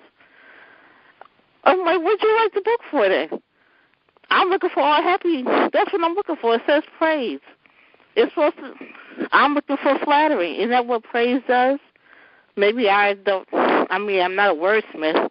I'm 1.63 1.79
like, 1.79 2.01
what'd 2.01 2.21
you 2.21 2.35
write 2.35 2.53
the 2.53 2.61
book 2.61 2.79
for 2.91 3.09
then? 3.09 3.29
I'm 4.29 4.49
looking 4.49 4.69
for 4.73 4.81
all 4.81 5.01
happy. 5.01 5.43
That's 5.43 5.91
what 5.93 6.03
I'm 6.03 6.13
looking 6.13 6.35
for. 6.37 6.55
It 6.55 6.61
says 6.65 6.83
praise. 6.97 7.39
It's 8.15 8.31
supposed 8.33 8.57
to. 8.57 8.73
I'm 9.31 9.53
looking 9.53 9.77
for 9.77 9.97
flattery. 10.03 10.57
Isn't 10.57 10.71
that 10.71 10.85
what 10.85 11.03
praise 11.03 11.41
does? 11.47 11.79
Maybe 12.55 12.89
I 12.89 13.13
don't. 13.13 13.47
I 13.53 13.97
mean, 13.99 14.21
I'm 14.21 14.35
not 14.35 14.51
a 14.51 14.59
wordsmith, 14.59 15.29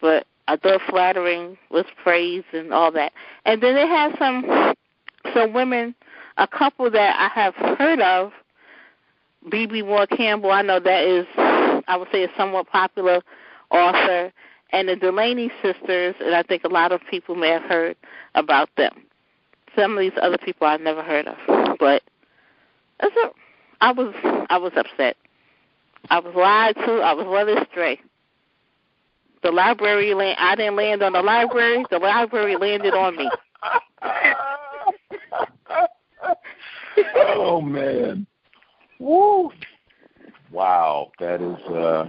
but 0.00 0.26
I 0.48 0.56
thought 0.56 0.80
flattering 0.88 1.58
was 1.70 1.84
praise 2.02 2.42
and 2.54 2.72
all 2.72 2.90
that. 2.92 3.12
And 3.44 3.62
then 3.62 3.74
they 3.74 3.86
have 3.86 4.14
some 4.18 4.74
some 5.34 5.52
women, 5.52 5.94
a 6.38 6.48
couple 6.48 6.90
that 6.90 7.16
I 7.18 7.28
have 7.38 7.54
heard 7.54 8.00
of. 8.00 8.32
Bebe 9.50 9.82
Moore 9.82 10.06
Campbell, 10.06 10.50
I 10.50 10.62
know 10.62 10.80
that 10.80 11.04
is, 11.04 11.26
I 11.36 11.96
would 11.96 12.08
say, 12.10 12.24
a 12.24 12.28
somewhat 12.36 12.66
popular 12.68 13.20
author 13.70 14.32
and 14.72 14.88
the 14.88 14.96
Delany 14.96 15.50
sisters, 15.62 16.14
and 16.20 16.34
I 16.34 16.42
think 16.42 16.64
a 16.64 16.68
lot 16.68 16.92
of 16.92 17.00
people 17.10 17.34
may 17.34 17.50
have 17.50 17.62
heard 17.62 17.96
about 18.34 18.68
them. 18.76 19.04
Some 19.76 19.92
of 19.92 20.00
these 20.00 20.12
other 20.20 20.38
people 20.38 20.66
I've 20.66 20.80
never 20.80 21.02
heard 21.02 21.28
of, 21.28 21.36
but 21.78 22.02
that's 23.00 23.14
a, 23.16 23.30
I 23.80 23.92
was 23.92 24.14
I 24.48 24.56
was 24.56 24.72
upset. 24.76 25.16
I 26.10 26.18
was 26.20 26.34
lied 26.34 26.74
to. 26.74 27.00
I 27.00 27.12
was 27.12 27.26
led 27.26 27.48
astray. 27.62 28.00
The 29.42 29.50
library 29.50 30.14
land. 30.14 30.36
I 30.40 30.54
didn't 30.56 30.76
land 30.76 31.02
on 31.02 31.12
the 31.12 31.22
library. 31.22 31.84
The 31.90 31.98
library 31.98 32.56
landed 32.56 32.94
on 32.94 33.16
me. 33.16 33.30
oh 37.16 37.60
man. 37.60 38.26
Woo. 38.98 39.50
Wow, 40.50 41.12
that 41.18 41.40
is 41.40 41.58
uh 41.72 42.08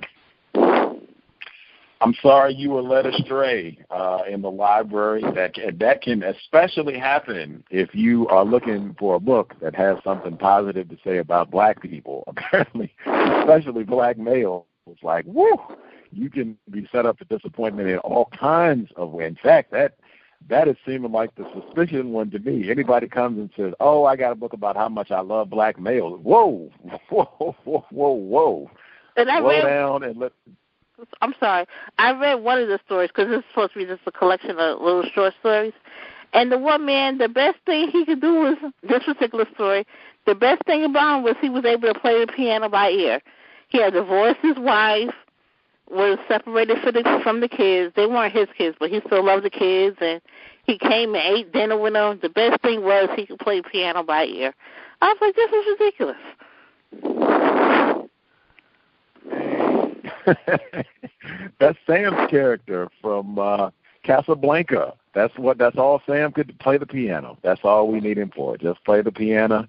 I'm 2.02 2.14
sorry 2.22 2.54
you 2.54 2.72
were 2.72 2.82
led 2.82 3.06
astray 3.06 3.78
uh, 3.90 4.20
in 4.30 4.42
the 4.42 4.50
library. 4.50 5.22
That 5.36 5.56
that 5.80 6.02
can 6.02 6.24
especially 6.24 6.98
happen 6.98 7.64
if 7.70 7.94
you 7.94 8.28
are 8.30 8.46
looking 8.46 8.96
for 8.98 9.16
a 9.16 9.20
book 9.20 9.54
that 9.62 9.76
has 9.76 9.98
something 10.04 10.38
positive 10.38 10.88
to 10.90 10.98
say 11.04 11.18
about 11.18 11.52
black 11.52 11.82
people. 11.82 12.24
Apparently, 12.28 12.94
especially 13.06 13.84
black 13.84 14.18
males. 14.18 14.66
It's 14.88 15.04
like, 15.04 15.26
woo, 15.28 15.58
you 16.12 16.30
can 16.30 16.58
be 16.70 16.88
set 16.92 17.06
up 17.06 17.18
for 17.18 17.26
disappointment 17.26 17.90
in 17.90 17.98
all 18.00 18.30
kinds 18.38 18.90
of 18.96 19.12
ways. 19.12 19.30
In 19.30 19.36
fact, 19.36 19.72
that 19.72 19.96
that 20.48 20.68
is 20.68 20.76
seeming 20.86 21.12
like 21.12 21.36
the 21.36 21.46
suspicion 21.54 22.12
one 22.12 22.32
to 22.32 22.40
me. 22.40 22.70
Anybody 22.72 23.08
comes 23.08 23.38
and 23.38 23.50
says, 23.58 23.74
"Oh, 23.80 24.06
I 24.06 24.16
got 24.16 24.32
a 24.32 24.36
book 24.36 24.54
about 24.54 24.76
how 24.76 24.90
much 24.90 25.12
I 25.12 25.22
love 25.22 25.50
black 25.50 25.80
males." 25.80 26.20
Whoa, 26.24 26.70
whoa, 27.10 27.56
whoa, 27.64 27.86
whoa, 27.90 28.12
whoa. 28.12 28.72
And 29.18 29.30
I 29.30 29.40
Slow 29.40 29.50
read, 29.50 29.64
down 29.64 30.04
and 30.04 30.18
let 30.18 30.32
I'm 31.22 31.34
sorry. 31.40 31.66
I 31.98 32.12
read 32.12 32.36
one 32.36 32.60
of 32.62 32.68
the 32.68 32.80
stories 32.86 33.10
because 33.10 33.28
it's 33.30 33.48
supposed 33.50 33.74
to 33.74 33.80
be 33.80 33.86
just 33.86 34.02
a 34.06 34.12
collection 34.12 34.52
of 34.52 34.82
little 34.82 35.04
short 35.14 35.34
stories. 35.40 35.74
And 36.34 36.52
the 36.52 36.58
one 36.58 36.86
man, 36.86 37.18
the 37.18 37.30
best 37.30 37.58
thing 37.66 37.90
he 37.90 38.06
could 38.06 38.22
do 38.22 38.34
was 38.36 38.58
this 38.84 39.04
particular 39.04 39.46
story. 39.54 39.86
The 40.26 40.36
best 40.36 40.64
thing 40.66 40.84
about 40.84 41.18
him 41.18 41.24
was 41.24 41.36
he 41.42 41.50
was 41.50 41.66
able 41.66 41.92
to 41.92 42.00
play 42.00 42.24
the 42.24 42.32
piano 42.32 42.70
by 42.70 42.90
ear. 42.90 43.22
He 43.70 43.82
had 43.82 43.94
divorced 43.94 44.40
his 44.42 44.58
wife, 44.58 45.14
was 45.90 46.20
separated 46.28 46.78
from 47.24 47.42
the 47.42 47.48
kids. 47.48 47.94
They 47.96 48.06
weren't 48.06 48.34
his 48.34 48.48
kids, 48.58 48.76
but 48.80 48.90
he 48.90 49.02
still 49.06 49.24
loved 49.26 49.44
the 49.44 49.50
kids. 49.50 49.98
And 50.02 50.22
he 50.66 50.78
came 50.78 51.16
and 51.16 51.38
ate 51.38 51.52
dinner 51.52 51.78
with 51.78 51.94
them. 51.94 52.20
The 52.22 52.30
best 52.30 52.62
thing 52.62 52.84
was 52.84 53.10
he 53.16 53.26
could 53.26 53.40
play 53.40 53.62
piano 53.62 54.04
by 54.04 54.26
ear. 54.26 54.54
I 55.02 55.08
was 55.08 55.18
like, 55.22 55.36
this 55.36 55.52
is 55.52 55.66
ridiculous. 55.80 56.18
that's 61.60 61.78
Sam's 61.88 62.30
character 62.30 62.90
from 63.02 63.40
uh 63.40 63.70
Casablanca. 64.04 64.94
That's 65.14 65.36
what 65.38 65.58
that's 65.58 65.78
all 65.78 66.02
Sam 66.06 66.32
could 66.32 66.58
play 66.60 66.78
the 66.78 66.86
piano. 66.86 67.38
That's 67.44 67.62
all 67.64 67.88
we 67.88 68.00
need 68.00 68.18
him 68.18 68.32
for. 68.36 68.58
Just 68.58 68.84
play 68.86 69.02
the 69.02 69.12
piano 69.12 69.68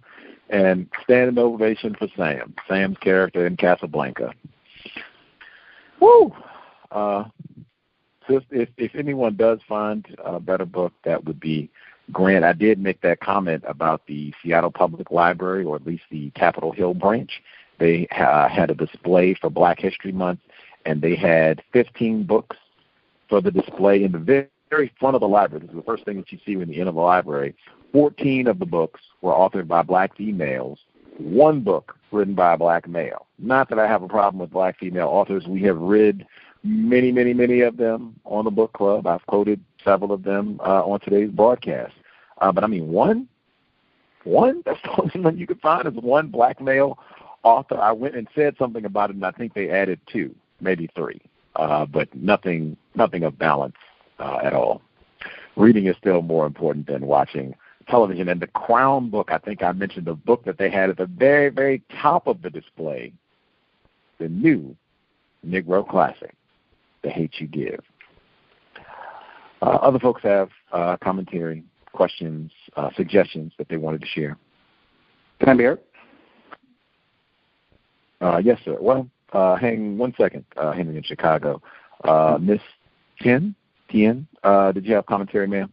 and 0.51 0.89
standing 1.03 1.39
ovation 1.39 1.95
for 1.99 2.09
Sam. 2.17 2.55
Sam's 2.69 2.99
character 2.99 3.47
in 3.47 3.57
Casablanca. 3.57 4.33
Woo! 6.01 6.35
Uh 6.91 7.25
if 8.29 8.45
if, 8.51 8.69
if 8.77 8.95
anyone 8.95 9.37
does 9.37 9.59
find 9.69 10.07
a 10.25 10.41
better 10.41 10.65
book 10.65 10.93
that 11.05 11.25
would 11.25 11.41
be 11.41 11.71
Grant, 12.13 12.45
I 12.45 12.53
did 12.53 12.79
make 12.79 13.01
that 13.03 13.21
comment 13.21 13.63
about 13.67 14.03
the 14.07 14.33
Seattle 14.43 14.71
Public 14.71 15.11
Library, 15.11 15.65
or 15.65 15.77
at 15.77 15.87
least 15.87 16.03
the 16.11 16.31
Capitol 16.31 16.73
Hill 16.73 16.95
branch. 16.95 17.43
They 17.79 18.09
uh, 18.09 18.49
had 18.49 18.71
a 18.71 18.75
display 18.75 19.35
for 19.35 19.49
Black 19.49 19.79
History 19.79 20.13
Month, 20.13 20.41
and 20.87 21.01
they 21.01 21.15
had 21.15 21.63
15 21.73 22.25
books 22.25 22.57
for 23.29 23.41
the 23.41 23.51
display 23.51 24.03
in 24.03 24.13
the 24.13 24.49
very 24.71 24.93
front 24.99 25.15
of 25.15 25.21
the 25.21 25.29
library. 25.29 25.67
This 25.67 25.71
is 25.71 25.77
the 25.77 25.85
first 25.85 26.05
thing 26.05 26.17
that 26.17 26.33
you 26.33 26.39
see 26.45 26.57
when 26.57 26.69
you 26.69 26.81
enter 26.81 26.93
the 26.93 27.01
library. 27.01 27.55
14 27.93 28.47
of 28.47 28.59
the 28.59 28.67
books 28.67 29.01
were 29.21 29.33
authored 29.33 29.69
by 29.69 29.83
black 29.83 30.17
females, 30.17 30.79
one 31.19 31.61
book 31.61 31.97
written 32.13 32.35
by 32.35 32.55
a 32.55 32.59
black 32.59 32.89
male. 32.89 33.27
Not 33.39 33.69
that 33.71 33.79
I 33.79 33.87
have 33.87 34.03
a 34.03 34.09
problem 34.09 34.41
with 34.41 34.51
black 34.51 34.79
female 34.79 35.09
authors. 35.09 35.47
We 35.47 35.63
have 35.63 35.79
read 35.79 36.27
many, 36.63 37.13
many, 37.13 37.33
many 37.33 37.61
of 37.63 37.77
them 37.77 38.19
on 38.25 38.45
the 38.45 38.51
book 38.51 38.73
club. 38.73 39.07
I've 39.07 39.25
quoted 39.27 39.61
several 39.85 40.13
of 40.13 40.23
them 40.23 40.61
uh, 40.65 40.85
on 40.85 41.01
today's 41.01 41.31
broadcast. 41.31 41.95
Uh, 42.41 42.53
but 42.53 42.65
I 42.65 42.67
mean, 42.67 42.89
one, 42.89 43.29
one. 44.25 44.63
That's 44.67 44.81
the 44.83 44.91
only 45.01 45.21
one 45.21 45.39
you 45.39 45.47
can 45.47 45.59
find 45.59 45.87
is 45.87 45.95
one 45.95 46.29
black 46.29 46.61
male 46.61 46.99
author. 47.43 47.79
I 47.79 47.93
went 47.93 48.17
and 48.17 48.29
said 48.35 48.57
something 48.59 48.85
about 48.85 49.11
it, 49.11 49.17
and 49.17 49.25
I 49.25 49.31
think 49.33 49.55
they 49.55 49.71
added 49.71 50.01
two, 50.11 50.35
maybe 50.61 50.89
three, 50.95 51.21
uh, 51.57 51.87
but 51.87 52.15
nothing, 52.15 52.77
nothing 52.95 53.23
of 53.25 53.39
balance 53.39 53.77
uh, 54.19 54.39
at 54.43 54.53
all. 54.53 54.83
Reading 55.57 55.87
is 55.87 55.97
still 55.97 56.23
more 56.23 56.47
important 56.47 56.87
than 56.87 57.07
watching 57.07 57.55
television. 57.91 58.29
And 58.29 58.41
the 58.41 58.47
Crown 58.49 59.11
book, 59.11 59.31
I 59.31 59.39
think 59.39 59.63
I 59.63 59.73
mentioned 59.73 60.07
the 60.07 60.15
book 60.15 60.45
that 60.45 60.59
they 60.59 60.71
had 60.71 60.91
at 60.91 60.97
the 60.97 61.07
very, 61.07 61.49
very 61.51 61.83
top 62.01 62.27
of 62.27 62.43
the 62.43 62.51
display, 62.51 63.13
the 64.19 64.29
new 64.29 64.77
Negro 65.47 65.87
Classic, 65.89 66.35
The 67.03 67.11
Hate 67.11 67.35
You 67.39 67.47
Give. 67.47 67.81
Uh, 69.63 69.67
other 69.83 69.99
folks 69.99 70.23
have 70.23 70.49
uh, 70.73 70.97
commentary 71.03 71.63
questions, 71.93 72.51
uh, 72.77 72.91
suggestions 72.97 73.53
that 73.59 73.69
they 73.69 73.77
wanted 73.77 74.01
to 74.01 74.07
share? 74.07 74.39
Can 75.39 75.49
I 75.49 75.55
be 75.55 75.65
heard? 75.65 75.81
Uh, 78.21 78.41
yes, 78.43 78.59
sir. 78.65 78.77
Well, 78.81 79.09
uh, 79.33 79.57
hang 79.57 79.99
one 79.99 80.15
second, 80.19 80.45
uh, 80.57 80.73
Henry 80.73 80.97
in 80.97 81.03
Chicago. 81.03 81.63
Uh, 82.05 82.39
Miss 82.41 82.61
Tien, 83.21 83.55
Tien, 83.91 84.27
uh, 84.45 84.73
did 84.73 84.87
you 84.87 84.95
have 84.95 85.07
commentary, 85.07 85.47
ma'am? 85.47 85.73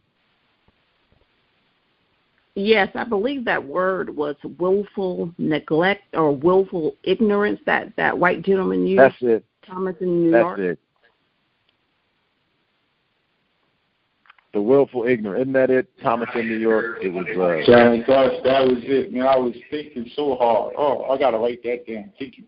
Yes, 2.59 2.89
I 2.95 3.03
believe 3.03 3.45
that 3.45 3.63
word 3.63 4.09
was 4.09 4.35
willful 4.57 5.31
neglect 5.37 6.15
or 6.15 6.31
willful 6.35 6.95
ignorance 7.03 7.59
that 7.67 7.95
that 7.97 8.17
white 8.17 8.41
gentleman 8.41 8.87
used. 8.87 8.99
That's 8.99 9.15
it. 9.21 9.45
Thomas 9.63 9.95
in 10.01 10.23
New 10.23 10.31
That's 10.31 10.43
York. 10.43 10.59
it. 10.59 10.79
The 14.53 14.61
willful 14.63 15.05
ignorance. 15.05 15.41
Isn't 15.41 15.53
that 15.53 15.69
it, 15.69 15.87
Thomas 16.01 16.29
in 16.33 16.47
New 16.47 16.57
York? 16.57 16.97
It 17.03 17.09
was. 17.09 17.27
Uh, 17.27 17.63
Sharon, 17.63 18.03
gosh, 18.07 18.33
that 18.43 18.65
was 18.65 18.79
it, 18.81 19.13
man. 19.13 19.27
I 19.27 19.37
was 19.37 19.53
thinking 19.69 20.09
so 20.15 20.35
hard. 20.35 20.73
Oh, 20.79 21.03
I 21.11 21.19
gotta 21.19 21.37
write 21.37 21.61
that 21.61 21.85
down. 21.85 22.11
Thank 22.17 22.39
you. 22.39 22.45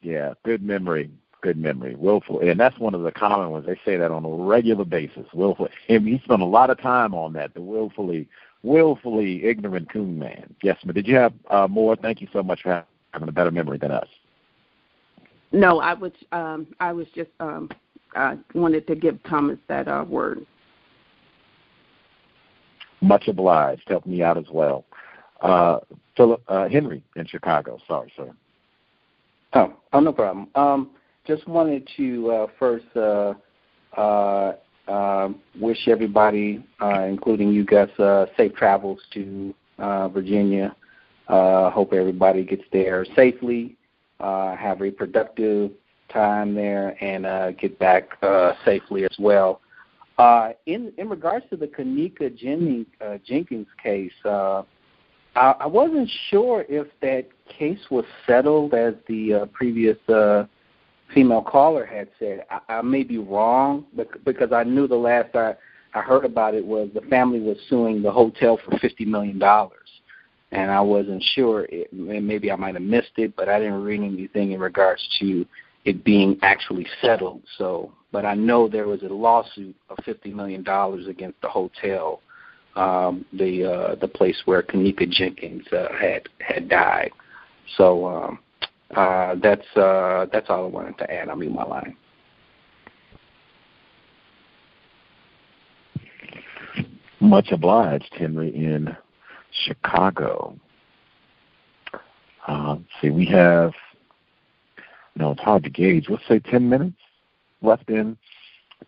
Yeah, 0.00 0.34
good 0.44 0.62
memory. 0.62 1.10
Good 1.44 1.58
memory, 1.58 1.94
willful, 1.94 2.40
and 2.40 2.58
that's 2.58 2.78
one 2.78 2.94
of 2.94 3.02
the 3.02 3.12
common 3.12 3.50
ones. 3.50 3.66
They 3.66 3.78
say 3.84 3.98
that 3.98 4.10
on 4.10 4.24
a 4.24 4.28
regular 4.30 4.86
basis. 4.86 5.26
Willful, 5.34 5.68
and 5.90 6.08
he 6.08 6.18
spent 6.24 6.40
a 6.40 6.46
lot 6.46 6.70
of 6.70 6.80
time 6.80 7.14
on 7.14 7.34
that. 7.34 7.52
The 7.52 7.60
willfully, 7.60 8.26
willfully 8.62 9.44
ignorant 9.44 9.92
coon 9.92 10.18
man. 10.18 10.54
Yes, 10.62 10.78
but 10.84 10.94
did 10.94 11.06
you 11.06 11.16
have 11.16 11.34
uh, 11.50 11.68
more? 11.68 11.96
Thank 11.96 12.22
you 12.22 12.28
so 12.32 12.42
much 12.42 12.62
for 12.62 12.82
having 13.12 13.28
a 13.28 13.32
better 13.32 13.50
memory 13.50 13.76
than 13.76 13.90
us. 13.90 14.08
No, 15.52 15.80
I 15.80 15.92
was 15.92 16.12
um, 16.32 16.66
I 16.80 16.92
was 16.92 17.06
just 17.14 17.30
um, 17.40 17.68
I 18.16 18.38
wanted 18.54 18.86
to 18.86 18.96
give 18.96 19.22
Thomas 19.24 19.58
that 19.68 19.86
uh, 19.86 20.04
word. 20.08 20.46
Much 23.02 23.28
obliged. 23.28 23.82
Helped 23.86 24.06
me 24.06 24.22
out 24.22 24.38
as 24.38 24.46
well. 24.50 24.86
Uh, 25.42 25.80
Philip 26.16 26.42
uh, 26.48 26.68
Henry 26.70 27.02
in 27.16 27.26
Chicago. 27.26 27.78
Sorry, 27.86 28.10
sir. 28.16 28.30
Oh, 29.52 29.74
oh, 29.92 30.00
no 30.00 30.12
problem. 30.12 30.48
Um, 30.54 30.90
just 31.26 31.46
wanted 31.48 31.88
to 31.96 32.30
uh, 32.30 32.46
first 32.58 32.84
uh, 32.96 33.34
uh, 33.96 34.52
uh, 34.88 35.28
wish 35.58 35.88
everybody, 35.88 36.64
uh, 36.80 37.04
including 37.04 37.52
you 37.52 37.64
guys, 37.64 37.88
uh, 37.98 38.26
safe 38.36 38.54
travels 38.54 39.00
to 39.12 39.54
Virginia. 40.12 40.74
Hope 41.28 41.92
everybody 41.92 42.44
gets 42.44 42.64
there 42.72 43.06
safely, 43.16 43.76
have 44.20 44.82
a 44.82 44.90
productive 44.90 45.70
time 46.10 46.54
there, 46.54 47.02
and 47.02 47.58
get 47.58 47.78
back 47.78 48.18
safely 48.64 49.04
as 49.04 49.16
well. 49.18 49.60
In 50.66 50.92
in 50.98 51.08
regards 51.08 51.46
to 51.50 51.56
the 51.56 51.66
Kenneka 51.66 52.36
Jennings, 52.36 52.86
Jenkins 53.26 53.66
case, 53.82 54.12
I, 54.24 54.62
I 55.34 55.66
wasn't 55.66 56.10
sure 56.28 56.64
if 56.68 56.86
that 57.00 57.26
case 57.48 57.80
was 57.90 58.04
settled 58.26 58.74
as 58.74 58.94
the 59.08 59.48
previous 59.54 59.96
female 61.14 61.42
caller 61.42 61.86
had 61.86 62.08
said. 62.18 62.44
I, 62.50 62.60
I 62.68 62.82
may 62.82 63.04
be 63.04 63.18
wrong, 63.18 63.86
because 64.24 64.52
I 64.52 64.64
knew 64.64 64.86
the 64.86 64.96
last 64.96 65.34
I, 65.34 65.54
I 65.94 66.00
heard 66.00 66.24
about 66.24 66.54
it 66.54 66.64
was 66.64 66.88
the 66.94 67.00
family 67.02 67.40
was 67.40 67.56
suing 67.68 68.02
the 68.02 68.10
hotel 68.10 68.58
for 68.64 68.76
fifty 68.78 69.04
million 69.04 69.38
dollars, 69.38 69.88
and 70.50 70.70
I 70.70 70.80
wasn't 70.80 71.22
sure. 71.34 71.66
It, 71.70 71.92
maybe 71.92 72.50
I 72.50 72.56
might 72.56 72.74
have 72.74 72.82
missed 72.82 73.12
it, 73.16 73.34
but 73.36 73.48
I 73.48 73.58
didn't 73.58 73.82
read 73.82 74.00
anything 74.00 74.52
in 74.52 74.60
regards 74.60 75.02
to 75.20 75.46
it 75.84 76.04
being 76.04 76.38
actually 76.42 76.86
settled. 77.00 77.42
So, 77.58 77.92
but 78.10 78.24
I 78.24 78.34
know 78.34 78.68
there 78.68 78.88
was 78.88 79.02
a 79.02 79.06
lawsuit 79.06 79.76
of 79.88 79.98
fifty 80.04 80.32
million 80.32 80.62
dollars 80.62 81.06
against 81.06 81.40
the 81.40 81.48
hotel 81.48 82.20
um, 82.76 83.24
the 83.32 83.64
uh, 83.64 83.94
the 83.96 84.08
place 84.08 84.40
where 84.44 84.62
Kenneka 84.62 85.08
Jenkins 85.10 85.66
uh, 85.72 85.88
had 85.98 86.28
had 86.40 86.68
died. 86.68 87.12
So 87.76 88.06
um, 88.06 88.38
uh, 88.94 89.34
that's 89.42 89.66
uh, 89.76 90.26
that's 90.32 90.48
all 90.48 90.64
I 90.64 90.68
wanted 90.68 90.98
to 90.98 91.12
add. 91.12 91.28
I 91.28 91.34
mean, 91.34 91.54
my 91.54 91.64
line. 91.64 91.96
Much 97.20 97.52
obliged, 97.52 98.12
Henry, 98.18 98.54
in 98.54 98.94
Chicago. 99.66 100.58
Uh, 102.46 102.76
see, 103.00 103.08
we 103.08 103.24
have, 103.24 103.72
no, 105.16 105.30
it's 105.30 105.40
hard 105.40 105.64
to 105.64 105.70
gauge. 105.70 106.06
Let's 106.10 106.22
say 106.28 106.38
10 106.38 106.68
minutes 106.68 106.98
left 107.62 107.88
in 107.88 108.18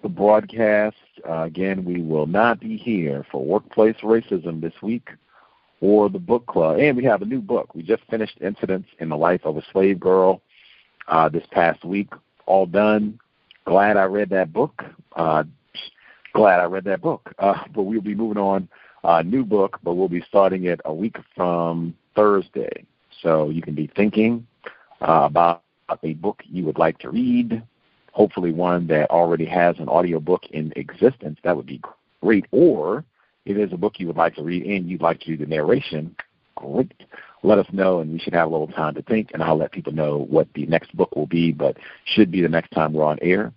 the 0.02 0.10
broadcast. 0.10 0.96
Uh, 1.26 1.44
again, 1.44 1.82
we 1.82 2.02
will 2.02 2.26
not 2.26 2.60
be 2.60 2.76
here 2.76 3.24
for 3.32 3.42
workplace 3.42 3.96
racism 4.02 4.60
this 4.60 4.74
week 4.82 5.08
or 5.80 6.08
the 6.08 6.18
book 6.18 6.46
club. 6.46 6.78
And 6.78 6.96
we 6.96 7.04
have 7.04 7.22
a 7.22 7.26
new 7.26 7.40
book. 7.40 7.74
We 7.74 7.82
just 7.82 8.02
finished 8.10 8.38
Incidents 8.40 8.88
in 8.98 9.08
the 9.08 9.16
Life 9.16 9.42
of 9.44 9.56
a 9.56 9.62
Slave 9.72 10.00
Girl 10.00 10.40
uh, 11.08 11.28
this 11.28 11.44
past 11.50 11.84
week. 11.84 12.12
All 12.46 12.66
done. 12.66 13.18
Glad 13.64 13.96
I 13.96 14.04
read 14.04 14.30
that 14.30 14.52
book. 14.52 14.82
Uh, 15.14 15.44
glad 16.32 16.60
I 16.60 16.64
read 16.64 16.84
that 16.84 17.00
book. 17.02 17.32
Uh, 17.38 17.64
but 17.74 17.82
we'll 17.82 18.00
be 18.00 18.14
moving 18.14 18.42
on. 18.42 18.68
Uh, 19.04 19.22
new 19.22 19.44
book, 19.44 19.78
but 19.84 19.94
we'll 19.94 20.08
be 20.08 20.24
starting 20.28 20.64
it 20.64 20.80
a 20.84 20.92
week 20.92 21.16
from 21.34 21.94
Thursday. 22.14 22.84
So 23.22 23.50
you 23.50 23.62
can 23.62 23.74
be 23.74 23.90
thinking 23.94 24.46
uh, 25.00 25.22
about 25.24 25.62
a 26.02 26.14
book 26.14 26.42
you 26.44 26.64
would 26.64 26.78
like 26.78 26.98
to 26.98 27.10
read, 27.10 27.62
hopefully 28.12 28.50
one 28.50 28.86
that 28.88 29.10
already 29.10 29.44
has 29.44 29.78
an 29.78 29.88
audiobook 29.88 30.46
in 30.50 30.72
existence. 30.74 31.38
That 31.44 31.56
would 31.56 31.66
be 31.66 31.80
great. 32.20 32.46
Or 32.50 33.04
if 33.46 33.56
there's 33.56 33.72
a 33.72 33.76
book 33.76 33.94
you 33.98 34.08
would 34.08 34.16
like 34.16 34.34
to 34.34 34.42
read 34.42 34.66
and 34.66 34.88
you'd 34.90 35.00
like 35.00 35.20
to 35.20 35.26
do 35.26 35.36
the 35.36 35.46
narration, 35.46 36.14
great. 36.56 36.92
Let 37.42 37.58
us 37.58 37.66
know, 37.72 38.00
and 38.00 38.12
we 38.12 38.18
should 38.18 38.34
have 38.34 38.48
a 38.48 38.50
little 38.50 38.66
time 38.66 38.94
to 38.96 39.02
think, 39.02 39.30
and 39.32 39.42
I'll 39.42 39.56
let 39.56 39.70
people 39.70 39.92
know 39.92 40.26
what 40.28 40.48
the 40.54 40.66
next 40.66 40.94
book 40.96 41.14
will 41.14 41.28
be. 41.28 41.52
But 41.52 41.76
should 42.04 42.30
be 42.30 42.42
the 42.42 42.48
next 42.48 42.70
time 42.70 42.92
we're 42.92 43.04
on 43.04 43.18
air. 43.22 43.52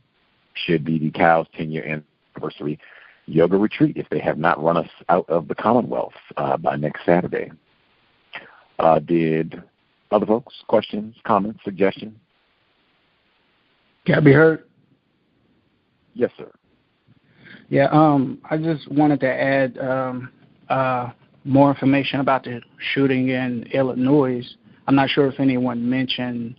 Should 0.54 0.86
be 0.86 1.00
the 1.00 1.10
Cows 1.10 1.48
10 1.58 1.72
year 1.72 2.04
anniversary 2.36 2.80
yoga 3.26 3.58
retreat 3.58 3.98
if 3.98 4.08
they 4.10 4.20
have 4.20 4.38
not 4.38 4.62
run 4.62 4.78
us 4.78 4.90
out 5.10 5.28
of 5.30 5.48
the 5.48 5.56
Commonwealth 5.56 6.14
uh, 6.38 6.58
by 6.58 6.76
next 6.76 7.06
Saturday. 7.06 7.52
Uh, 8.78 9.00
did 9.00 9.62
other 10.12 10.26
folks 10.26 10.54
questions, 10.68 11.16
comments, 11.26 11.60
suggestions? 11.64 12.16
Can 14.06 14.16
I 14.16 14.20
be 14.20 14.34
heard? 14.34 14.66
Yes, 16.14 16.32
sir. 16.38 16.52
Yeah, 17.70 17.88
um, 17.92 18.40
I 18.50 18.58
just 18.58 18.92
wanted 18.92 19.20
to 19.20 19.30
add 19.30 19.78
um, 19.78 20.32
uh, 20.70 21.12
more 21.46 21.70
information 21.70 22.20
about 22.20 22.44
the 22.44 22.62
shooting 22.94 23.30
in 23.30 23.64
Illinois. 23.72 24.44
I'm 24.88 24.96
not 24.96 25.10
sure 25.10 25.28
if 25.28 25.40
anyone 25.40 25.88
mentioned 25.88 26.56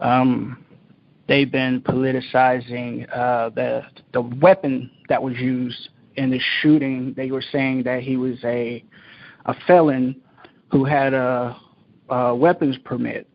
um, 0.00 0.62
they've 1.26 1.50
been 1.50 1.80
politicizing 1.80 3.08
uh, 3.16 3.48
the 3.50 3.82
the 4.12 4.20
weapon 4.20 4.90
that 5.08 5.22
was 5.22 5.36
used 5.36 5.88
in 6.16 6.30
the 6.30 6.40
shooting. 6.60 7.14
They 7.16 7.30
were 7.30 7.42
saying 7.42 7.84
that 7.84 8.02
he 8.02 8.18
was 8.18 8.36
a 8.44 8.84
a 9.46 9.54
felon 9.66 10.20
who 10.70 10.84
had 10.84 11.14
a, 11.14 11.56
a 12.10 12.34
weapons 12.34 12.76
permit, 12.84 13.26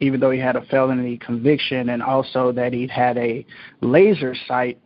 even 0.00 0.20
though 0.20 0.30
he 0.30 0.38
had 0.38 0.54
a 0.54 0.64
felony 0.66 1.16
conviction, 1.18 1.88
and 1.88 2.02
also 2.02 2.52
that 2.52 2.72
he 2.72 2.86
had 2.86 3.16
a 3.18 3.44
laser 3.80 4.36
sight 4.46 4.78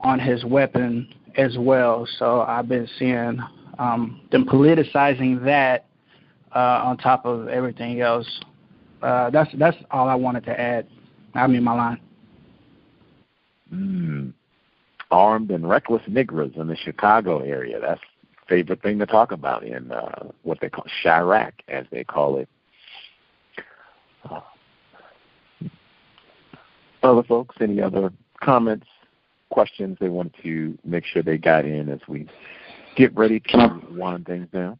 on 0.00 0.18
his 0.18 0.44
weapon 0.44 1.12
as 1.36 1.56
well. 1.58 2.06
So 2.18 2.42
I've 2.42 2.68
been 2.68 2.88
seeing 2.98 3.40
um, 3.78 4.20
them 4.30 4.44
politicizing 4.44 5.44
that 5.44 5.86
uh, 6.54 6.82
on 6.84 6.96
top 6.98 7.24
of 7.26 7.48
everything 7.48 8.00
else. 8.00 8.40
Uh, 9.02 9.30
that's 9.30 9.50
that's 9.58 9.76
all 9.90 10.08
I 10.08 10.14
wanted 10.14 10.44
to 10.44 10.60
add. 10.60 10.86
I'm 11.34 11.54
in 11.54 11.62
my 11.62 11.74
line. 11.74 12.00
Mm. 13.72 14.32
Armed 15.10 15.50
and 15.50 15.68
reckless 15.68 16.02
niggers 16.08 16.56
in 16.56 16.66
the 16.66 16.76
Chicago 16.76 17.40
area. 17.40 17.80
That's 17.80 18.00
favorite 18.48 18.82
thing 18.82 18.98
to 18.98 19.06
talk 19.06 19.30
about 19.30 19.62
in 19.62 19.92
uh, 19.92 20.30
what 20.42 20.58
they 20.60 20.68
call 20.68 20.86
Chiraq, 21.04 21.52
as 21.68 21.84
they 21.90 22.02
call 22.02 22.38
it. 22.38 22.48
Uh, 24.28 24.40
other 27.02 27.22
folks, 27.22 27.56
any 27.60 27.80
other 27.80 28.10
comments, 28.40 28.86
questions 29.50 29.96
they 30.00 30.08
wanted 30.08 30.34
to 30.42 30.78
make 30.84 31.04
sure 31.04 31.22
they 31.22 31.38
got 31.38 31.64
in 31.64 31.88
as 31.88 32.00
we 32.08 32.26
get 32.96 33.16
ready 33.16 33.40
to 33.40 33.80
wind 33.90 34.26
things 34.26 34.48
down? 34.52 34.78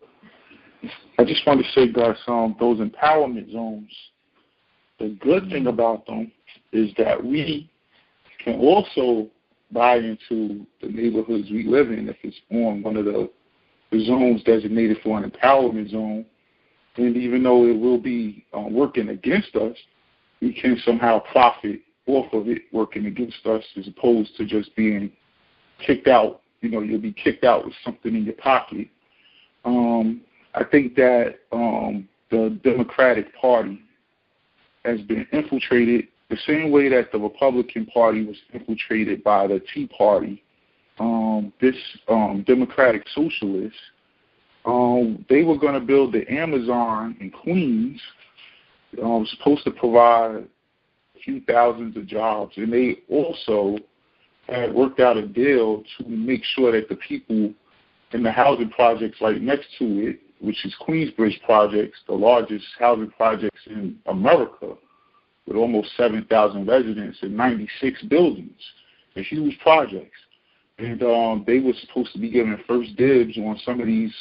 I 1.18 1.24
just 1.24 1.46
want 1.46 1.64
to 1.64 1.72
say, 1.72 1.90
guys, 1.90 2.16
um, 2.26 2.56
those 2.60 2.78
empowerment 2.78 3.52
zones, 3.52 3.90
the 4.98 5.16
good 5.20 5.48
thing 5.50 5.66
about 5.66 6.06
them 6.06 6.30
is 6.72 6.90
that 6.98 7.22
we 7.22 7.70
can 8.44 8.58
also 8.60 9.28
buy 9.70 9.96
into 9.96 10.66
the 10.80 10.88
neighborhoods 10.88 11.50
we 11.50 11.64
live 11.64 11.90
in 11.90 12.08
if 12.08 12.16
it's 12.22 12.36
on 12.50 12.82
one 12.82 12.96
of 12.96 13.04
the, 13.04 13.28
the 13.90 14.04
zones 14.04 14.42
designated 14.44 14.98
for 15.02 15.22
an 15.22 15.30
empowerment 15.30 15.90
zone. 15.90 16.24
And 16.96 17.16
even 17.16 17.42
though 17.42 17.64
it 17.66 17.78
will 17.78 17.98
be 17.98 18.44
um, 18.52 18.72
working 18.72 19.10
against 19.10 19.54
us, 19.56 19.76
we 20.40 20.52
can 20.52 20.80
somehow 20.84 21.20
profit 21.32 21.80
off 22.08 22.32
of 22.32 22.48
it 22.48 22.62
working 22.72 23.06
against 23.06 23.46
us 23.46 23.62
as 23.76 23.86
opposed 23.86 24.36
to 24.36 24.44
just 24.44 24.74
being 24.74 25.12
kicked 25.84 26.08
out. 26.08 26.40
You 26.60 26.70
know, 26.70 26.80
you'll 26.80 27.00
be 27.00 27.12
kicked 27.12 27.44
out 27.44 27.64
with 27.64 27.74
something 27.84 28.14
in 28.14 28.24
your 28.24 28.34
pocket. 28.34 28.88
Um, 29.64 30.22
I 30.54 30.64
think 30.64 30.94
that 30.96 31.36
um, 31.52 32.08
the 32.30 32.58
Democratic 32.64 33.34
Party 33.36 33.80
has 34.84 35.00
been 35.02 35.26
infiltrated 35.32 36.08
the 36.30 36.38
same 36.46 36.70
way 36.70 36.88
that 36.88 37.12
the 37.12 37.18
Republican 37.18 37.86
Party 37.86 38.24
was 38.24 38.36
infiltrated 38.52 39.22
by 39.22 39.46
the 39.46 39.62
Tea 39.72 39.86
Party. 39.86 40.42
Um, 40.98 41.52
this 41.60 41.76
um, 42.08 42.44
Democratic 42.46 43.04
Socialists, 43.14 43.78
um, 44.64 45.24
they 45.28 45.42
were 45.42 45.56
going 45.56 45.74
to 45.74 45.80
build 45.80 46.12
the 46.12 46.30
Amazon 46.30 47.16
in 47.20 47.30
Queens. 47.30 48.00
Um, 49.02 49.26
supposed 49.36 49.64
to 49.64 49.70
provide 49.70 50.46
few 51.28 51.40
thousands 51.42 51.94
of 51.94 52.06
jobs, 52.06 52.54
and 52.56 52.72
they 52.72 52.96
also 53.10 53.76
had 54.48 54.72
worked 54.74 54.98
out 54.98 55.18
a 55.18 55.26
deal 55.26 55.82
to 55.98 56.08
make 56.08 56.42
sure 56.42 56.72
that 56.72 56.88
the 56.88 56.96
people 56.96 57.52
in 58.12 58.22
the 58.22 58.32
housing 58.32 58.70
projects 58.70 59.20
right 59.20 59.42
next 59.42 59.66
to 59.78 59.84
it, 60.08 60.20
which 60.40 60.64
is 60.64 60.74
Queensbridge 60.80 61.42
Projects, 61.44 61.98
the 62.06 62.14
largest 62.14 62.64
housing 62.78 63.10
projects 63.10 63.60
in 63.66 63.98
America, 64.06 64.74
with 65.46 65.56
almost 65.56 65.94
7,000 65.98 66.66
residents 66.66 67.18
and 67.20 67.36
96 67.36 68.02
buildings. 68.04 68.58
They're 69.14 69.24
huge 69.24 69.58
projects. 69.60 70.16
And 70.78 71.02
um, 71.02 71.44
they 71.46 71.58
were 71.58 71.74
supposed 71.86 72.12
to 72.12 72.18
be 72.18 72.30
given 72.30 72.58
first 72.66 72.96
dibs 72.96 73.36
on 73.36 73.60
some 73.66 73.80
of 73.80 73.86
these, 73.86 74.14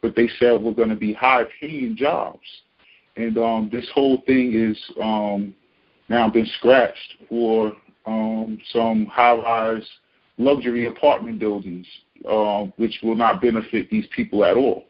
what 0.00 0.16
they 0.16 0.28
said 0.40 0.60
were 0.60 0.72
going 0.72 0.88
to 0.88 0.96
be 0.96 1.12
high 1.12 1.44
paying 1.60 1.94
jobs. 1.96 2.40
And 3.16 3.38
um, 3.38 3.68
this 3.70 3.88
whole 3.94 4.22
thing 4.26 4.54
is 4.54 4.76
um, 5.00 5.54
now 6.08 6.28
been 6.28 6.48
scratched 6.58 7.14
for 7.28 7.72
um, 8.06 8.58
some 8.72 9.06
high 9.06 9.34
rise 9.34 9.88
luxury 10.38 10.86
apartment 10.86 11.38
buildings, 11.38 11.86
uh, 12.28 12.64
which 12.76 12.98
will 13.02 13.16
not 13.16 13.42
benefit 13.42 13.90
these 13.90 14.06
people 14.14 14.44
at 14.44 14.56
all. 14.56 14.84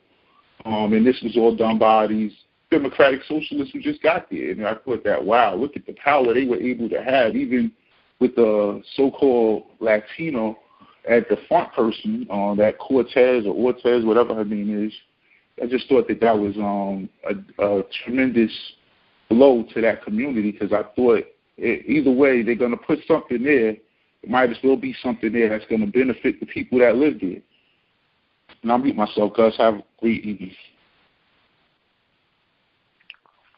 Um, 0.65 0.93
and 0.93 1.07
this 1.07 1.21
was 1.23 1.37
all 1.37 1.57
done 1.57 1.79
by 1.79 2.07
these 2.07 2.33
democratic 2.71 3.21
socialists 3.27 3.73
who 3.73 3.81
just 3.81 4.03
got 4.03 4.31
there. 4.31 4.51
And 4.51 4.67
I 4.67 4.75
thought 4.75 5.03
that, 5.05 5.25
wow, 5.25 5.55
look 5.55 5.77
at 5.77 5.87
the 5.87 5.95
power 5.95 6.35
they 6.35 6.45
were 6.45 6.61
able 6.61 6.89
to 6.91 7.03
have, 7.03 7.35
even 7.35 7.73
with 8.21 8.35
the 8.37 8.83
so-called 8.95 9.65
Latino 9.81 10.59
at 11.09 11.29
the 11.29 11.39
front 11.49 11.73
person, 11.73 12.27
uh, 12.31 12.55
that 12.57 12.79
Cortez 12.79 13.47
or 13.47 13.55
Ortez, 13.55 14.05
whatever 14.05 14.35
her 14.35 14.45
name 14.45 14.87
is. 14.87 14.93
I 15.63 15.67
just 15.67 15.89
thought 15.89 16.07
that 16.09 16.21
that 16.21 16.39
was 16.39 16.57
um, 16.57 17.09
a, 17.29 17.79
a 17.79 17.83
tremendous 18.05 18.53
blow 19.29 19.65
to 19.75 19.81
that 19.83 20.05
community 20.05 20.53
because 20.53 20.73
I 20.73 20.83
thought 20.95 21.25
it, 21.57 21.87
either 21.87 22.11
way 22.11 22.43
they're 22.43 22.55
going 22.55 22.71
to 22.71 22.77
put 22.77 23.01
something 23.07 23.43
there. 23.43 23.71
It 23.71 24.29
might 24.29 24.51
as 24.51 24.57
well 24.63 24.77
be 24.77 24.95
something 25.03 25.33
there 25.33 25.49
that's 25.49 25.67
going 25.67 25.81
to 25.81 25.87
benefit 25.87 26.41
the 26.41 26.47
people 26.47 26.79
that 26.81 26.97
live 26.97 27.21
there. 27.21 27.41
And 28.63 28.73
I'll 28.73 28.79
mute 28.79 28.97
myself, 28.97 29.35
Gus. 29.35 29.57
Have 29.59 29.75
a 29.75 29.85
great 30.01 30.25
evening. 30.25 30.53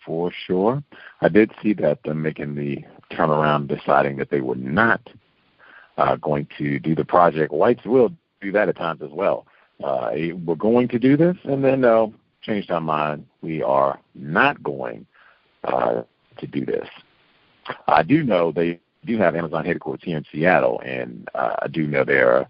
For 0.04 0.32
sure. 0.46 0.82
I 1.20 1.28
did 1.28 1.52
see 1.62 1.72
that 1.74 2.02
them 2.02 2.22
making 2.22 2.54
the 2.54 2.78
turnaround, 3.14 3.68
deciding 3.68 4.16
that 4.16 4.30
they 4.30 4.40
were 4.40 4.56
not 4.56 5.00
uh, 5.96 6.16
going 6.16 6.48
to 6.58 6.78
do 6.78 6.94
the 6.94 7.04
project. 7.04 7.52
Whites 7.52 7.84
will 7.84 8.12
do 8.40 8.52
that 8.52 8.68
at 8.68 8.76
times 8.76 9.02
as 9.02 9.10
well. 9.10 9.46
Uh, 9.82 10.10
we're 10.44 10.56
going 10.56 10.88
to 10.88 10.98
do 10.98 11.16
this, 11.16 11.36
and 11.44 11.64
then 11.64 11.82
they'll 11.82 12.12
uh, 12.14 12.18
change 12.42 12.70
our 12.70 12.80
mind. 12.80 13.26
We 13.42 13.62
are 13.62 13.98
not 14.14 14.62
going 14.62 15.06
uh, 15.64 16.02
to 16.38 16.46
do 16.46 16.64
this. 16.64 16.88
I 17.86 18.02
do 18.02 18.22
know 18.22 18.52
they 18.52 18.80
do 19.04 19.18
have 19.18 19.36
Amazon 19.36 19.64
headquarters 19.64 20.02
here 20.04 20.16
in 20.16 20.24
Seattle, 20.30 20.80
and 20.84 21.28
uh, 21.34 21.56
I 21.62 21.68
do 21.68 21.86
know 21.86 22.04
there 22.04 22.32
are 22.32 22.48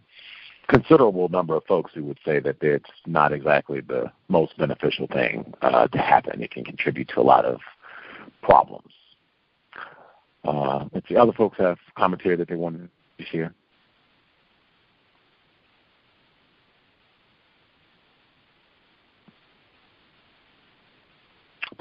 considerable 0.68 1.28
number 1.28 1.56
of 1.56 1.64
folks 1.64 1.92
who 1.94 2.04
would 2.04 2.18
say 2.24 2.38
that 2.40 2.62
it's 2.62 2.90
not 3.06 3.32
exactly 3.32 3.80
the 3.80 4.10
most 4.28 4.56
beneficial 4.56 5.08
thing 5.08 5.52
uh, 5.62 5.88
to 5.88 5.98
happen. 5.98 6.40
It 6.42 6.52
can 6.52 6.64
contribute 6.64 7.08
to 7.08 7.20
a 7.20 7.22
lot 7.22 7.44
of 7.44 7.60
problems. 8.42 8.92
Uh, 10.44 10.86
let's 10.92 11.08
see, 11.08 11.16
other 11.16 11.32
folks 11.32 11.58
have 11.58 11.78
commentary 11.96 12.36
that 12.36 12.48
they 12.48 12.54
want 12.54 12.88
to 13.18 13.24
share. 13.24 13.52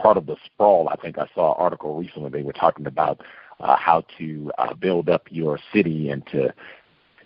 Part 0.01 0.17
of 0.17 0.25
the 0.25 0.37
sprawl, 0.45 0.89
I 0.89 0.95
think 0.95 1.17
I 1.17 1.27
saw 1.35 1.53
an 1.53 1.57
article 1.59 1.95
recently. 1.97 2.29
They 2.29 2.41
were 2.43 2.53
talking 2.53 2.85
about 2.87 3.21
uh, 3.59 3.75
how 3.75 4.03
to 4.17 4.51
uh, 4.57 4.73
build 4.73 5.09
up 5.09 5.27
your 5.29 5.59
city 5.73 6.09
and 6.09 6.25
to 6.27 6.53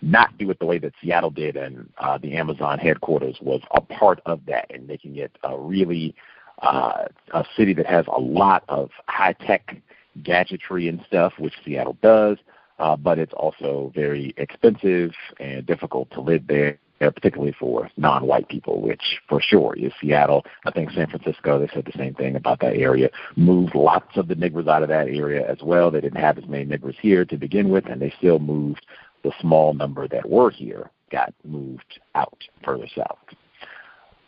not 0.02 0.36
do 0.38 0.50
it 0.50 0.58
the 0.58 0.66
way 0.66 0.78
that 0.78 0.92
Seattle 1.00 1.30
did, 1.30 1.56
and 1.56 1.88
uh, 1.98 2.18
the 2.18 2.34
Amazon 2.34 2.78
headquarters 2.78 3.36
was 3.40 3.60
a 3.70 3.80
part 3.80 4.20
of 4.26 4.40
that, 4.46 4.66
and 4.70 4.86
making 4.86 5.16
it 5.16 5.32
a 5.44 5.56
really 5.56 6.14
uh, 6.62 7.04
a 7.32 7.44
city 7.56 7.72
that 7.74 7.86
has 7.86 8.04
a 8.08 8.20
lot 8.20 8.64
of 8.68 8.90
high 9.08 9.32
tech 9.32 9.76
gadgetry 10.22 10.88
and 10.88 11.02
stuff, 11.06 11.32
which 11.38 11.54
Seattle 11.64 11.96
does, 12.02 12.38
uh, 12.78 12.96
but 12.96 13.18
it's 13.18 13.32
also 13.34 13.92
very 13.94 14.34
expensive 14.36 15.12
and 15.40 15.64
difficult 15.66 16.10
to 16.12 16.20
live 16.20 16.46
there. 16.46 16.78
Particularly 17.00 17.54
for 17.58 17.90
non-white 17.96 18.48
people, 18.48 18.80
which 18.80 19.02
for 19.28 19.40
sure 19.40 19.74
is 19.76 19.92
Seattle. 20.00 20.44
I 20.64 20.70
think 20.70 20.90
San 20.92 21.08
Francisco. 21.08 21.58
They 21.58 21.68
said 21.74 21.84
the 21.84 21.98
same 21.98 22.14
thing 22.14 22.36
about 22.36 22.60
that 22.60 22.76
area. 22.76 23.10
Moved 23.36 23.74
lots 23.74 24.16
of 24.16 24.28
the 24.28 24.34
niggers 24.34 24.68
out 24.68 24.82
of 24.82 24.88
that 24.88 25.08
area 25.08 25.46
as 25.46 25.58
well. 25.62 25.90
They 25.90 26.00
didn't 26.00 26.20
have 26.20 26.38
as 26.38 26.46
many 26.46 26.64
niggers 26.64 26.94
here 27.00 27.24
to 27.26 27.36
begin 27.36 27.68
with, 27.68 27.86
and 27.86 28.00
they 28.00 28.14
still 28.18 28.38
moved 28.38 28.86
the 29.22 29.32
small 29.40 29.74
number 29.74 30.08
that 30.08 30.28
were 30.28 30.50
here 30.50 30.90
got 31.10 31.32
moved 31.44 32.00
out 32.14 32.38
further 32.64 32.86
south. 32.96 33.18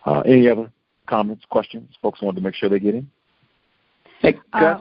Uh, 0.05 0.21
any 0.21 0.49
other 0.49 0.71
comments, 1.07 1.45
questions? 1.51 1.91
Folks 2.01 2.23
wanted 2.23 2.37
to 2.37 2.43
make 2.43 2.55
sure 2.55 2.69
they 2.69 2.79
get 2.79 2.95
in. 2.95 3.11
Hey, 4.21 4.35
Gus. 4.53 4.81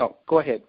oh, 0.00 0.16
go 0.26 0.38
ahead. 0.38 0.62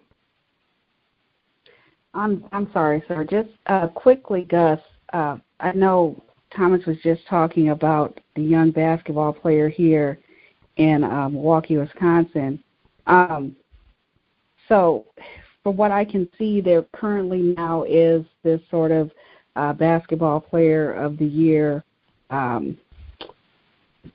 I'm 2.14 2.46
I'm 2.52 2.70
sorry, 2.72 3.02
sir. 3.06 3.24
Just 3.24 3.50
uh, 3.66 3.88
quickly, 3.88 4.46
Gus. 4.48 4.80
Uh, 5.12 5.36
I 5.60 5.72
know 5.72 6.22
Thomas 6.54 6.84
was 6.86 6.96
just 7.02 7.26
talking 7.26 7.70
about 7.70 8.20
the 8.34 8.42
young 8.42 8.70
basketball 8.70 9.32
player 9.32 9.68
here 9.68 10.18
in 10.76 11.04
uh, 11.04 11.28
Milwaukee, 11.28 11.76
Wisconsin. 11.76 12.62
Um, 13.06 13.56
so 14.68 15.06
from 15.62 15.76
what 15.76 15.90
I 15.90 16.04
can 16.04 16.28
see, 16.38 16.60
there 16.60 16.82
currently 16.92 17.54
now 17.56 17.84
is 17.84 18.24
this 18.42 18.60
sort 18.70 18.92
of 18.92 19.10
uh, 19.56 19.72
basketball 19.72 20.40
player 20.40 20.92
of 20.92 21.16
the 21.18 21.26
year. 21.26 21.82
Um, 22.30 22.76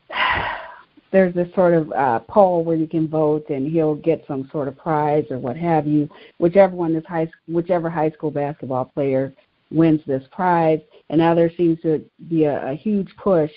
there's 1.11 1.33
this 1.33 1.53
sort 1.55 1.73
of 1.73 1.91
uh, 1.91 2.19
poll 2.19 2.63
where 2.63 2.77
you 2.77 2.87
can 2.87 3.07
vote, 3.07 3.49
and 3.49 3.69
he'll 3.69 3.95
get 3.95 4.23
some 4.27 4.47
sort 4.51 4.67
of 4.67 4.77
prize 4.77 5.25
or 5.29 5.39
what 5.39 5.57
have 5.57 5.85
you. 5.85 6.09
Whichever 6.37 6.75
one 6.75 6.95
is 6.95 7.03
high, 7.05 7.29
whichever 7.47 7.89
high 7.89 8.11
school 8.11 8.31
basketball 8.31 8.85
player 8.85 9.33
wins 9.71 10.01
this 10.05 10.23
prize, 10.31 10.79
and 11.11 11.19
now 11.19 11.35
there 11.35 11.51
seems 11.55 11.79
to 11.81 12.03
be 12.29 12.45
a, 12.45 12.71
a 12.71 12.73
huge 12.73 13.13
push 13.17 13.51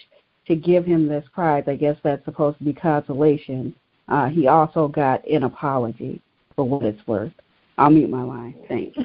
to 0.47 0.57
give 0.57 0.85
him 0.85 1.07
this 1.07 1.25
prize. 1.33 1.65
I 1.69 1.77
guess 1.77 1.97
that's 2.03 2.25
supposed 2.25 2.59
to 2.59 2.65
be 2.65 2.75
consolation. 2.75 3.75
Uh, 4.09 4.29
he 4.29 4.49
also 4.49 4.89
got 4.89 5.27
an 5.27 5.45
apology 5.45 6.21
for 6.57 6.69
what 6.69 6.83
it's 6.83 7.07
worth. 7.07 7.33
I'll 7.79 7.91
mute 7.91 8.11
my 8.11 8.25
line. 8.25 8.57
Thanks. 8.69 8.99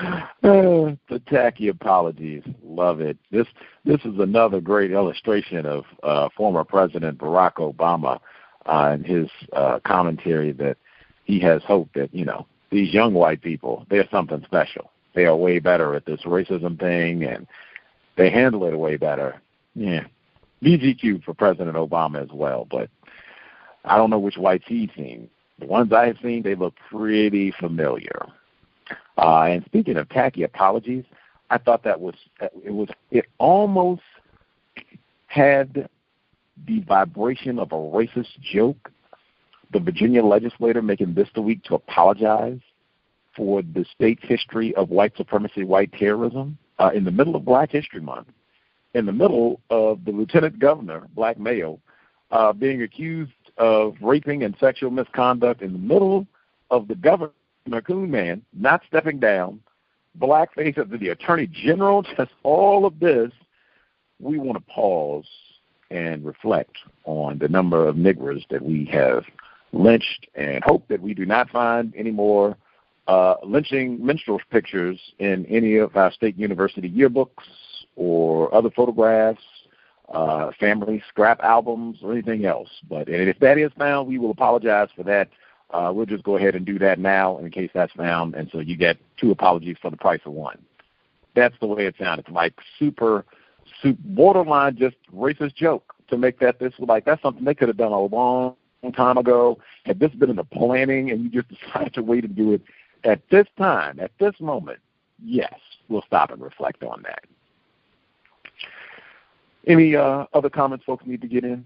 Uh, 0.00 0.20
the 0.42 1.22
tacky 1.28 1.68
apologies. 1.68 2.42
Love 2.64 3.00
it. 3.00 3.18
This 3.30 3.46
this 3.84 4.00
is 4.06 4.18
another 4.18 4.60
great 4.60 4.90
illustration 4.90 5.66
of 5.66 5.84
uh, 6.02 6.30
former 6.36 6.64
President 6.64 7.18
Barack 7.18 7.54
Obama 7.54 8.18
uh, 8.64 8.92
and 8.92 9.06
his 9.06 9.28
uh, 9.52 9.78
commentary 9.84 10.52
that 10.52 10.78
he 11.24 11.38
has 11.40 11.62
hope 11.64 11.90
that 11.94 12.12
you 12.14 12.24
know 12.24 12.46
these 12.70 12.92
young 12.92 13.12
white 13.12 13.42
people 13.42 13.86
they're 13.90 14.08
something 14.10 14.42
special. 14.46 14.90
They 15.16 15.24
are 15.24 15.34
way 15.34 15.58
better 15.60 15.94
at 15.94 16.04
this 16.04 16.20
racism 16.20 16.78
thing 16.78 17.24
and 17.24 17.46
they 18.16 18.28
handle 18.30 18.66
it 18.66 18.78
way 18.78 18.98
better. 18.98 19.40
Yeah, 19.74 20.04
VGQ 20.62 21.24
for 21.24 21.32
President 21.32 21.74
Obama 21.74 22.22
as 22.22 22.28
well, 22.30 22.66
but 22.70 22.90
I 23.86 23.96
don't 23.96 24.10
know 24.10 24.18
which 24.18 24.36
whites 24.36 24.64
he's 24.68 24.90
seen. 24.94 25.30
The 25.58 25.64
ones 25.64 25.90
I 25.94 26.06
have 26.08 26.18
seen, 26.22 26.42
they 26.42 26.54
look 26.54 26.74
pretty 26.90 27.50
familiar. 27.58 28.26
Uh, 29.16 29.44
and 29.44 29.64
speaking 29.64 29.96
of 29.96 30.06
tacky 30.10 30.42
apologies, 30.42 31.04
I 31.48 31.56
thought 31.58 31.82
that 31.84 31.98
was 31.98 32.14
it 32.40 32.72
was 32.72 32.88
it 33.10 33.24
almost 33.38 34.02
had 35.28 35.88
the 36.66 36.80
vibration 36.80 37.58
of 37.58 37.72
a 37.72 37.76
racist 37.76 38.38
joke. 38.42 38.92
The 39.72 39.80
Virginia 39.80 40.22
legislator 40.22 40.82
making 40.82 41.14
this 41.14 41.28
the 41.34 41.40
week 41.40 41.64
to 41.64 41.74
apologize 41.74 42.60
for 43.36 43.62
the 43.62 43.84
state's 43.94 44.22
history 44.24 44.74
of 44.76 44.90
white 44.90 45.16
supremacy, 45.16 45.64
white 45.64 45.92
terrorism, 45.92 46.56
uh, 46.78 46.90
in 46.94 47.04
the 47.04 47.10
middle 47.10 47.36
of 47.36 47.44
Black 47.44 47.70
History 47.70 48.00
Month, 48.00 48.28
in 48.94 49.06
the 49.06 49.12
middle 49.12 49.60
of 49.70 50.04
the 50.04 50.10
lieutenant 50.10 50.58
governor, 50.58 51.06
black 51.14 51.38
male, 51.38 51.80
uh, 52.30 52.52
being 52.52 52.82
accused 52.82 53.32
of 53.58 53.94
raping 54.00 54.42
and 54.42 54.56
sexual 54.58 54.90
misconduct 54.90 55.62
in 55.62 55.72
the 55.72 55.78
middle 55.78 56.26
of 56.70 56.88
the 56.88 56.94
governor, 56.94 57.30
Coon 57.86 58.10
Man, 58.10 58.42
not 58.52 58.82
stepping 58.88 59.18
down, 59.18 59.60
blackface 60.18 60.76
of 60.78 60.90
the 60.90 61.08
attorney 61.08 61.46
general, 61.46 62.02
just 62.16 62.30
all 62.42 62.86
of 62.86 62.98
this, 62.98 63.30
we 64.20 64.38
want 64.38 64.54
to 64.56 64.72
pause 64.72 65.26
and 65.90 66.24
reflect 66.24 66.76
on 67.04 67.38
the 67.38 67.48
number 67.48 67.86
of 67.86 67.96
niggers 67.96 68.42
that 68.50 68.62
we 68.62 68.84
have 68.86 69.24
lynched 69.72 70.26
and 70.34 70.64
hope 70.64 70.86
that 70.88 71.00
we 71.00 71.14
do 71.14 71.26
not 71.26 71.50
find 71.50 71.92
any 71.96 72.10
more 72.10 72.56
uh, 73.06 73.36
lynching 73.44 74.04
minstrel 74.04 74.40
pictures 74.50 74.98
in 75.18 75.46
any 75.46 75.76
of 75.76 75.96
our 75.96 76.10
state 76.12 76.36
university 76.36 76.90
yearbooks 76.90 77.44
or 77.94 78.52
other 78.54 78.70
photographs 78.70 79.42
uh, 80.12 80.50
family 80.58 81.02
scrap 81.08 81.40
albums 81.42 81.98
or 82.02 82.12
anything 82.12 82.44
else. 82.44 82.68
But 82.88 83.08
and 83.08 83.28
if 83.28 83.38
that 83.40 83.58
is 83.58 83.72
found, 83.78 84.08
we 84.08 84.18
will 84.18 84.30
apologize 84.30 84.88
for 84.94 85.02
that. 85.04 85.28
Uh, 85.70 85.90
we'll 85.92 86.06
just 86.06 86.22
go 86.22 86.36
ahead 86.36 86.54
and 86.54 86.64
do 86.64 86.78
that 86.78 86.98
now 86.98 87.38
in 87.38 87.50
case 87.50 87.70
that's 87.74 87.92
found, 87.92 88.34
and 88.34 88.48
so 88.52 88.60
you 88.60 88.76
get 88.76 88.96
two 89.16 89.32
apologies 89.32 89.76
for 89.82 89.90
the 89.90 89.96
price 89.96 90.20
of 90.24 90.32
one. 90.32 90.58
That's 91.34 91.56
the 91.60 91.66
way 91.66 91.86
it 91.86 91.96
sounded, 91.98 92.30
like 92.30 92.54
super, 92.78 93.24
super 93.82 94.00
borderline 94.04 94.76
just 94.76 94.96
racist 95.12 95.56
joke 95.56 95.92
to 96.08 96.16
make 96.16 96.38
that 96.38 96.60
this 96.60 96.72
like 96.78 97.04
that's 97.04 97.20
something 97.20 97.44
they 97.44 97.54
could 97.54 97.66
have 97.66 97.76
done 97.76 97.90
a 97.90 98.00
long, 98.00 98.54
time 98.92 99.18
ago? 99.18 99.58
Had 99.84 99.98
this 99.98 100.12
been 100.12 100.30
in 100.30 100.36
the 100.36 100.44
planning 100.44 101.10
and 101.10 101.22
you 101.24 101.30
just 101.30 101.48
decided 101.60 101.94
to 101.94 102.02
wait 102.02 102.24
and 102.24 102.34
do 102.34 102.52
it 102.52 102.62
at 103.06 103.20
this 103.30 103.46
time, 103.56 103.98
at 104.00 104.10
this 104.18 104.34
moment? 104.40 104.78
Yes, 105.24 105.54
we'll 105.88 106.02
stop 106.06 106.30
and 106.30 106.42
reflect 106.42 106.82
on 106.82 107.02
that. 107.04 107.24
Any 109.66 109.96
uh, 109.96 110.26
other 110.34 110.50
comments 110.50 110.84
folks 110.84 111.06
need 111.06 111.22
to 111.22 111.28
get 111.28 111.44
in? 111.44 111.64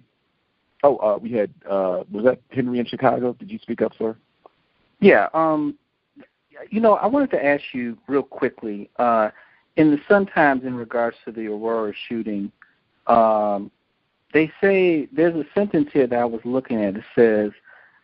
Oh, 0.82 0.96
uh, 0.98 1.18
we 1.18 1.32
had 1.32 1.50
uh, 1.68 2.04
was 2.10 2.24
that 2.24 2.40
Henry 2.50 2.78
in 2.78 2.86
Chicago? 2.86 3.34
Did 3.34 3.50
you 3.50 3.58
speak 3.58 3.82
up, 3.82 3.92
sir? 3.98 4.16
Yeah. 5.00 5.28
Um, 5.34 5.76
you 6.70 6.80
know, 6.80 6.94
I 6.94 7.06
wanted 7.06 7.30
to 7.32 7.44
ask 7.44 7.62
you 7.72 7.98
real 8.06 8.22
quickly. 8.22 8.88
Uh, 8.98 9.30
in 9.76 9.90
the 9.90 9.98
Sun 10.08 10.26
Times, 10.26 10.64
in 10.64 10.74
regards 10.74 11.16
to 11.24 11.32
the 11.32 11.46
Aurora 11.46 11.92
shooting, 12.08 12.50
um, 13.06 13.70
they 14.32 14.50
say 14.60 15.08
there's 15.12 15.34
a 15.34 15.44
sentence 15.54 15.90
here 15.92 16.06
that 16.06 16.18
I 16.18 16.24
was 16.24 16.40
looking 16.44 16.82
at. 16.82 16.96
It 16.96 17.04
says 17.14 17.50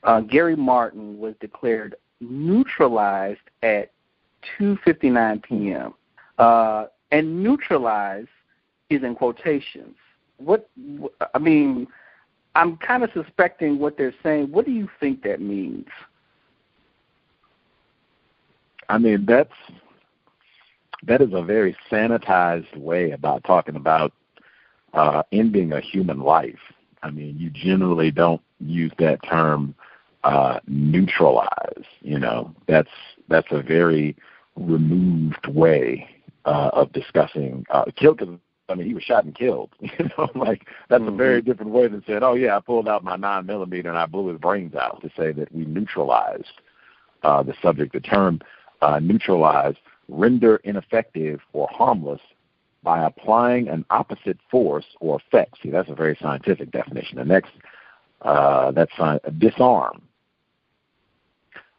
uh, 0.03 0.21
Gary 0.21 0.57
Martin 0.57 1.19
was 1.19 1.35
declared 1.41 1.97
neutralized 2.21 3.41
at 3.63 3.91
2:59 4.59 5.43
p.m. 5.43 5.95
Uh, 6.39 6.87
and 7.11 7.43
neutralized 7.43 8.29
is 8.91 9.03
in 9.03 9.15
quotations. 9.15 9.97
What 10.39 10.69
I 11.35 11.39
mean, 11.39 11.87
I'm 12.55 12.77
kind 12.77 13.05
of 13.05 13.11
suspecting 13.13 13.79
what 13.79 13.97
they're 13.97 14.15
saying. 14.23 14.51
What 14.53 14.65
do 14.65 14.73
you 14.73 14.89
think 15.01 15.23
that 15.23 15.41
means? 15.41 15.87
I 18.89 18.99
mean, 18.99 19.25
that's 19.27 19.53
that 21.07 21.21
is 21.21 21.31
a 21.33 21.43
very 21.43 21.77
sanitized 21.91 22.77
way 22.77 23.11
about 23.13 23.45
talking 23.45 23.77
about 23.77 24.13
uh, 24.95 25.23
ending 25.33 25.73
a 25.73 25.81
human 25.81 26.21
life. 26.21 26.59
I 27.03 27.11
mean, 27.11 27.37
you 27.39 27.51
generally 27.51 28.11
don't 28.11 28.41
use 28.61 28.93
that 28.99 29.21
term 29.29 29.75
uh, 30.27 30.59
neutralize. 30.67 31.85
You 32.01 32.19
know, 32.19 32.55
that's 32.67 32.91
that's 33.29 33.47
a 33.51 33.63
very 33.63 34.17
removed 34.57 35.47
way 35.47 36.09
uh, 36.45 36.71
of 36.73 36.93
discussing 36.93 37.65
uh, 37.71 37.85
kill. 37.97 38.17
Cause, 38.17 38.29
I 38.69 38.75
mean, 38.75 38.89
he 38.89 38.95
was 38.95 39.05
shot 39.05 39.25
and 39.25 39.35
killed. 39.35 39.71
You 39.81 40.11
know, 40.19 40.29
like 40.35 40.67
that's 40.89 41.03
mm-hmm. 41.03 41.15
a 41.15 41.17
very 41.17 41.41
mm-hmm. 41.41 41.51
different 41.51 41.73
way 41.73 41.87
than 41.87 42.03
saying, 42.07 42.21
"Oh 42.23 42.35
yeah, 42.35 42.57
I 42.57 42.61
pulled 42.61 42.89
out 42.89 43.05
my 43.05 43.17
nine 43.17 43.47
millimeter 43.47 43.89
and 43.89 43.99
I 43.99 44.07
blew 44.07 44.27
his 44.29 44.41
brains 44.41 44.75
out." 44.75 45.01
To 45.03 45.11
say 45.17 45.31
that 45.33 45.55
we 45.55 45.65
neutralized 45.65 46.61
uh, 47.23 47.45
the 47.45 47.55
subject, 47.63 47.93
the 47.93 48.01
term 48.01 48.41
uh, 48.83 48.99
neutralize, 48.99 49.77
render 50.09 50.57
ineffective 50.65 51.41
or 51.53 51.69
harmless 51.71 52.21
by 52.83 53.05
applying 53.05 53.69
an 53.69 53.85
opposite 53.91 54.39
force 54.51 54.87
or 55.01 55.17
effect. 55.17 55.59
See, 55.63 55.71
that's 55.71 55.89
a 55.89 55.95
very 55.95 56.17
scientific 56.21 56.73
definition. 56.73 57.19
The 57.19 57.25
next, 57.25 57.53
uh, 58.23 58.73
that's 58.73 58.93
uh, 58.99 59.19
disarm. 59.39 60.03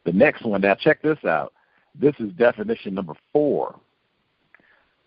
The 0.07 0.13
next 0.13 0.45
one, 0.45 0.61
now 0.61 0.73
check 0.73 1.01
this 1.01 1.17
out. 1.25 1.51
This 1.93 2.15
is 2.19 2.31
definition 2.31 2.93
number 2.93 3.11
four. 3.33 3.77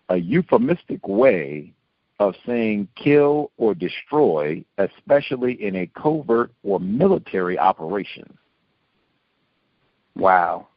A 0.09 0.17
euphemistic 0.17 1.07
way 1.07 1.73
of 2.19 2.35
saying 2.45 2.87
kill 2.95 3.49
or 3.57 3.73
destroy, 3.73 4.63
especially 4.77 5.53
in 5.53 5.75
a 5.75 5.87
covert 5.87 6.51
or 6.61 6.79
military 6.79 7.57
operation. 7.57 8.37
Wow. 10.15 10.67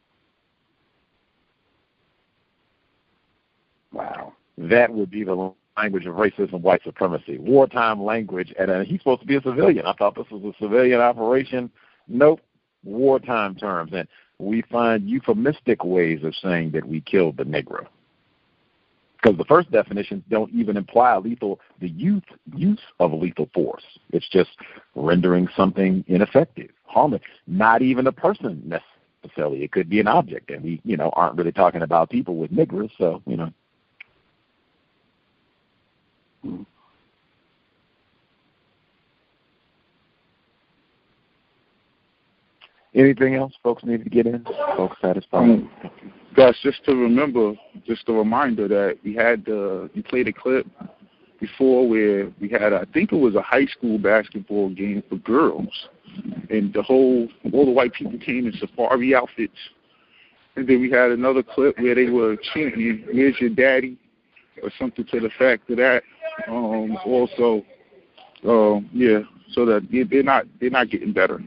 Wow. 3.92 4.32
That 4.56 4.90
would 4.90 5.10
be 5.10 5.24
the 5.24 5.52
language 5.76 6.06
of 6.06 6.14
racism, 6.14 6.62
white 6.62 6.82
supremacy, 6.82 7.36
wartime 7.36 8.02
language. 8.02 8.54
And 8.58 8.70
uh, 8.70 8.84
he's 8.84 9.00
supposed 9.00 9.20
to 9.20 9.26
be 9.26 9.36
a 9.36 9.42
civilian. 9.42 9.84
I 9.84 9.92
thought 9.92 10.14
this 10.14 10.30
was 10.30 10.42
a 10.42 10.62
civilian 10.62 11.02
operation. 11.02 11.70
Nope, 12.08 12.40
wartime 12.84 13.54
terms. 13.54 13.92
And 13.92 14.08
we 14.38 14.62
find 14.62 15.08
euphemistic 15.08 15.84
ways 15.84 16.24
of 16.24 16.34
saying 16.36 16.72
that 16.72 16.86
we 16.86 17.00
killed 17.00 17.36
the 17.36 17.44
Negro. 17.44 17.86
Because 19.24 19.38
the 19.38 19.44
first 19.46 19.70
definitions 19.70 20.22
don't 20.28 20.52
even 20.52 20.76
imply 20.76 21.16
lethal 21.16 21.58
the 21.80 21.88
youth 21.88 22.24
use 22.54 22.80
of 23.00 23.12
lethal 23.12 23.48
force. 23.54 23.84
It's 24.10 24.28
just 24.28 24.50
rendering 24.94 25.48
something 25.56 26.04
ineffective, 26.08 26.68
harmless. 26.84 27.22
Not 27.46 27.80
even 27.80 28.06
a 28.06 28.12
person 28.12 28.62
necessarily. 29.24 29.64
It 29.64 29.72
could 29.72 29.88
be 29.88 29.98
an 30.00 30.08
object, 30.08 30.50
and 30.50 30.62
we, 30.62 30.80
you 30.84 30.98
know, 30.98 31.10
aren't 31.16 31.38
really 31.38 31.52
talking 31.52 31.80
about 31.80 32.10
people 32.10 32.36
with 32.36 32.52
niggers. 32.52 32.90
So, 32.98 33.22
you 33.26 33.38
know, 33.38 33.50
Anything 42.94 43.34
else 43.34 43.52
folks 43.62 43.82
need 43.84 44.04
to 44.04 44.10
get 44.10 44.26
in? 44.26 44.44
Folks 44.76 44.96
satisfied? 45.02 45.42
Um, 45.42 45.70
Gus, 46.34 46.56
just 46.62 46.84
to 46.84 46.94
remember, 46.94 47.54
just 47.86 48.08
a 48.08 48.12
reminder 48.12 48.68
that 48.68 48.98
we 49.04 49.14
had 49.14 49.44
the, 49.44 49.90
you 49.94 50.02
played 50.02 50.28
a 50.28 50.32
clip 50.32 50.66
before 51.40 51.88
where 51.88 52.30
we 52.40 52.48
had, 52.48 52.72
I 52.72 52.84
think 52.92 53.12
it 53.12 53.16
was 53.16 53.34
a 53.34 53.42
high 53.42 53.66
school 53.66 53.98
basketball 53.98 54.70
game 54.70 55.02
for 55.08 55.16
girls, 55.16 55.88
and 56.50 56.72
the 56.72 56.82
whole, 56.82 57.28
all 57.52 57.66
the 57.66 57.72
white 57.72 57.92
people 57.92 58.18
came 58.18 58.46
in 58.46 58.52
safari 58.54 59.14
outfits. 59.14 59.58
And 60.56 60.68
then 60.68 60.80
we 60.80 60.90
had 60.90 61.10
another 61.10 61.42
clip 61.42 61.78
where 61.78 61.96
they 61.96 62.06
were 62.06 62.36
chanting, 62.54 63.04
"Where's 63.12 63.40
your 63.40 63.50
daddy?" 63.50 63.96
or 64.62 64.70
something 64.78 65.04
to 65.04 65.20
the 65.20 65.26
effect 65.26 65.68
of 65.70 65.78
that. 65.78 66.04
Um, 66.48 66.96
also, 67.04 67.64
um, 68.46 68.88
yeah, 68.92 69.20
so 69.52 69.66
that 69.66 69.88
they're 69.90 70.22
not 70.22 70.46
they're 70.60 70.70
not 70.70 70.90
getting 70.90 71.12
better. 71.12 71.42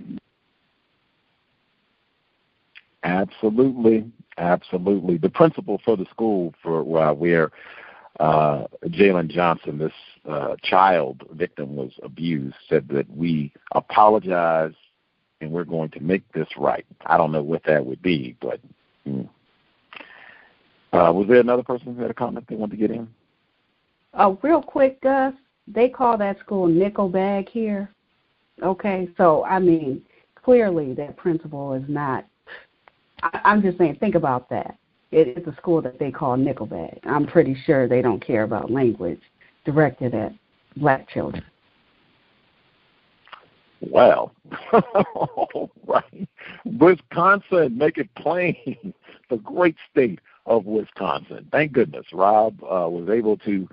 Absolutely, 3.07 4.11
absolutely. 4.37 5.17
The 5.17 5.29
principal 5.29 5.79
for 5.85 5.95
the 5.95 6.05
school 6.11 6.53
for 6.61 6.81
uh, 7.01 7.13
where 7.13 7.51
uh, 8.19 8.65
Jalen 8.85 9.29
Johnson, 9.29 9.77
this 9.77 9.93
uh, 10.29 10.57
child 10.61 11.23
victim, 11.31 11.77
was 11.77 11.91
abused, 12.03 12.55
said 12.67 12.85
that 12.89 13.09
we 13.09 13.53
apologize 13.71 14.73
and 15.39 15.51
we're 15.51 15.63
going 15.63 15.89
to 15.91 16.01
make 16.01 16.29
this 16.33 16.49
right. 16.57 16.85
I 17.05 17.15
don't 17.15 17.31
know 17.31 17.43
what 17.43 17.63
that 17.65 17.85
would 17.85 18.01
be, 18.01 18.35
but. 18.41 18.59
Mm. 19.07 19.29
Uh, 20.93 21.11
was 21.13 21.27
there 21.27 21.39
another 21.39 21.63
person 21.63 21.95
who 21.95 22.01
had 22.01 22.11
a 22.11 22.13
comment 22.13 22.45
they 22.49 22.55
wanted 22.55 22.71
to 22.71 22.77
get 22.77 22.91
in? 22.91 23.07
Oh, 24.15 24.37
real 24.41 24.61
quick, 24.61 24.99
Gus. 25.01 25.33
They 25.67 25.89
call 25.89 26.17
that 26.17 26.39
school 26.39 26.67
nickel 26.67 27.09
bag 27.09 27.49
here. 27.49 27.89
Okay, 28.63 29.07
so 29.15 29.43
I 29.43 29.59
mean, 29.59 30.01
clearly 30.35 30.93
that 30.95 31.17
principal 31.17 31.73
is 31.73 31.83
not. 31.87 32.25
I, 33.23 33.41
I'm 33.43 33.61
just 33.61 33.77
saying, 33.77 33.97
think 33.99 34.15
about 34.15 34.49
that. 34.49 34.77
It 35.11 35.37
is 35.37 35.47
a 35.47 35.55
school 35.55 35.81
that 35.81 35.99
they 35.99 36.11
call 36.11 36.35
nickel 36.35 36.65
bag. 36.65 36.99
I'm 37.05 37.25
pretty 37.25 37.55
sure 37.65 37.87
they 37.87 38.01
don't 38.01 38.25
care 38.25 38.43
about 38.43 38.69
language 38.69 39.21
directed 39.65 40.13
at 40.13 40.33
black 40.75 41.09
children. 41.09 41.43
Well, 43.79 44.33
right. 45.87 46.27
Wisconsin, 46.65 47.77
make 47.77 47.97
it 47.97 48.13
plain. 48.15 48.93
the 49.29 49.37
great 49.37 49.75
state 49.91 50.19
of 50.45 50.65
Wisconsin. 50.65 51.47
Thank 51.51 51.73
goodness 51.73 52.05
Rob 52.11 52.61
uh, 52.63 52.89
was 52.89 53.09
able 53.09 53.37
to 53.37 53.67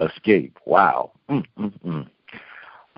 escape. 0.00 0.58
Wow. 0.64 1.12
Mm, 1.28 1.44
mm, 1.58 1.80
mm. 1.84 2.08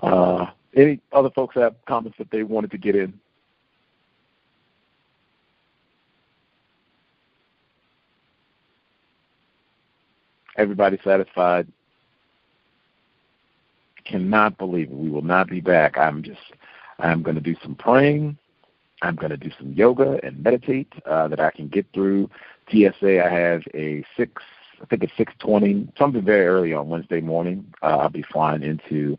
Uh, 0.01 0.51
any 0.75 0.99
other 1.11 1.29
folks 1.31 1.55
have 1.55 1.75
comments 1.85 2.17
that 2.17 2.31
they 2.31 2.43
wanted 2.43 2.71
to 2.71 2.77
get 2.77 2.95
in? 2.95 3.19
Everybody 10.57 10.99
satisfied? 11.03 11.67
Cannot 14.05 14.57
believe 14.57 14.89
it. 14.91 14.95
We 14.95 15.09
will 15.09 15.21
not 15.21 15.47
be 15.49 15.61
back. 15.61 15.97
I'm 15.97 16.23
just, 16.23 16.41
I'm 16.99 17.23
going 17.23 17.35
to 17.35 17.41
do 17.41 17.55
some 17.63 17.75
praying. 17.75 18.37
I'm 19.01 19.15
going 19.15 19.31
to 19.31 19.37
do 19.37 19.51
some 19.57 19.73
yoga 19.73 20.19
and 20.23 20.41
meditate 20.43 20.91
uh, 21.05 21.27
that 21.27 21.39
I 21.39 21.51
can 21.51 21.67
get 21.67 21.85
through 21.93 22.29
TSA. 22.69 23.23
I 23.25 23.29
have 23.29 23.61
a 23.73 24.03
six 24.15 24.41
I 24.83 24.85
think 24.85 25.03
it's 25.03 25.13
6:20, 25.13 25.97
something 25.97 26.23
very 26.23 26.45
early 26.45 26.73
on 26.73 26.89
Wednesday 26.89 27.21
morning. 27.21 27.65
Uh, 27.81 27.97
I'll 27.99 28.09
be 28.09 28.23
flying 28.23 28.63
into 28.63 29.17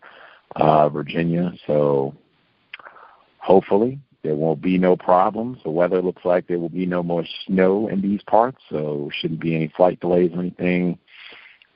uh, 0.56 0.90
Virginia, 0.90 1.52
so 1.66 2.14
hopefully 3.38 3.98
there 4.22 4.34
won't 4.34 4.60
be 4.60 4.76
no 4.76 4.94
problems. 4.94 5.58
The 5.64 5.70
weather 5.70 6.02
looks 6.02 6.24
like 6.24 6.46
there 6.46 6.58
will 6.58 6.68
be 6.68 6.84
no 6.84 7.02
more 7.02 7.24
snow 7.46 7.88
in 7.88 8.02
these 8.02 8.22
parts, 8.22 8.58
so 8.68 9.10
shouldn't 9.12 9.40
be 9.40 9.54
any 9.56 9.68
flight 9.68 10.00
delays 10.00 10.32
or 10.34 10.40
anything. 10.40 10.98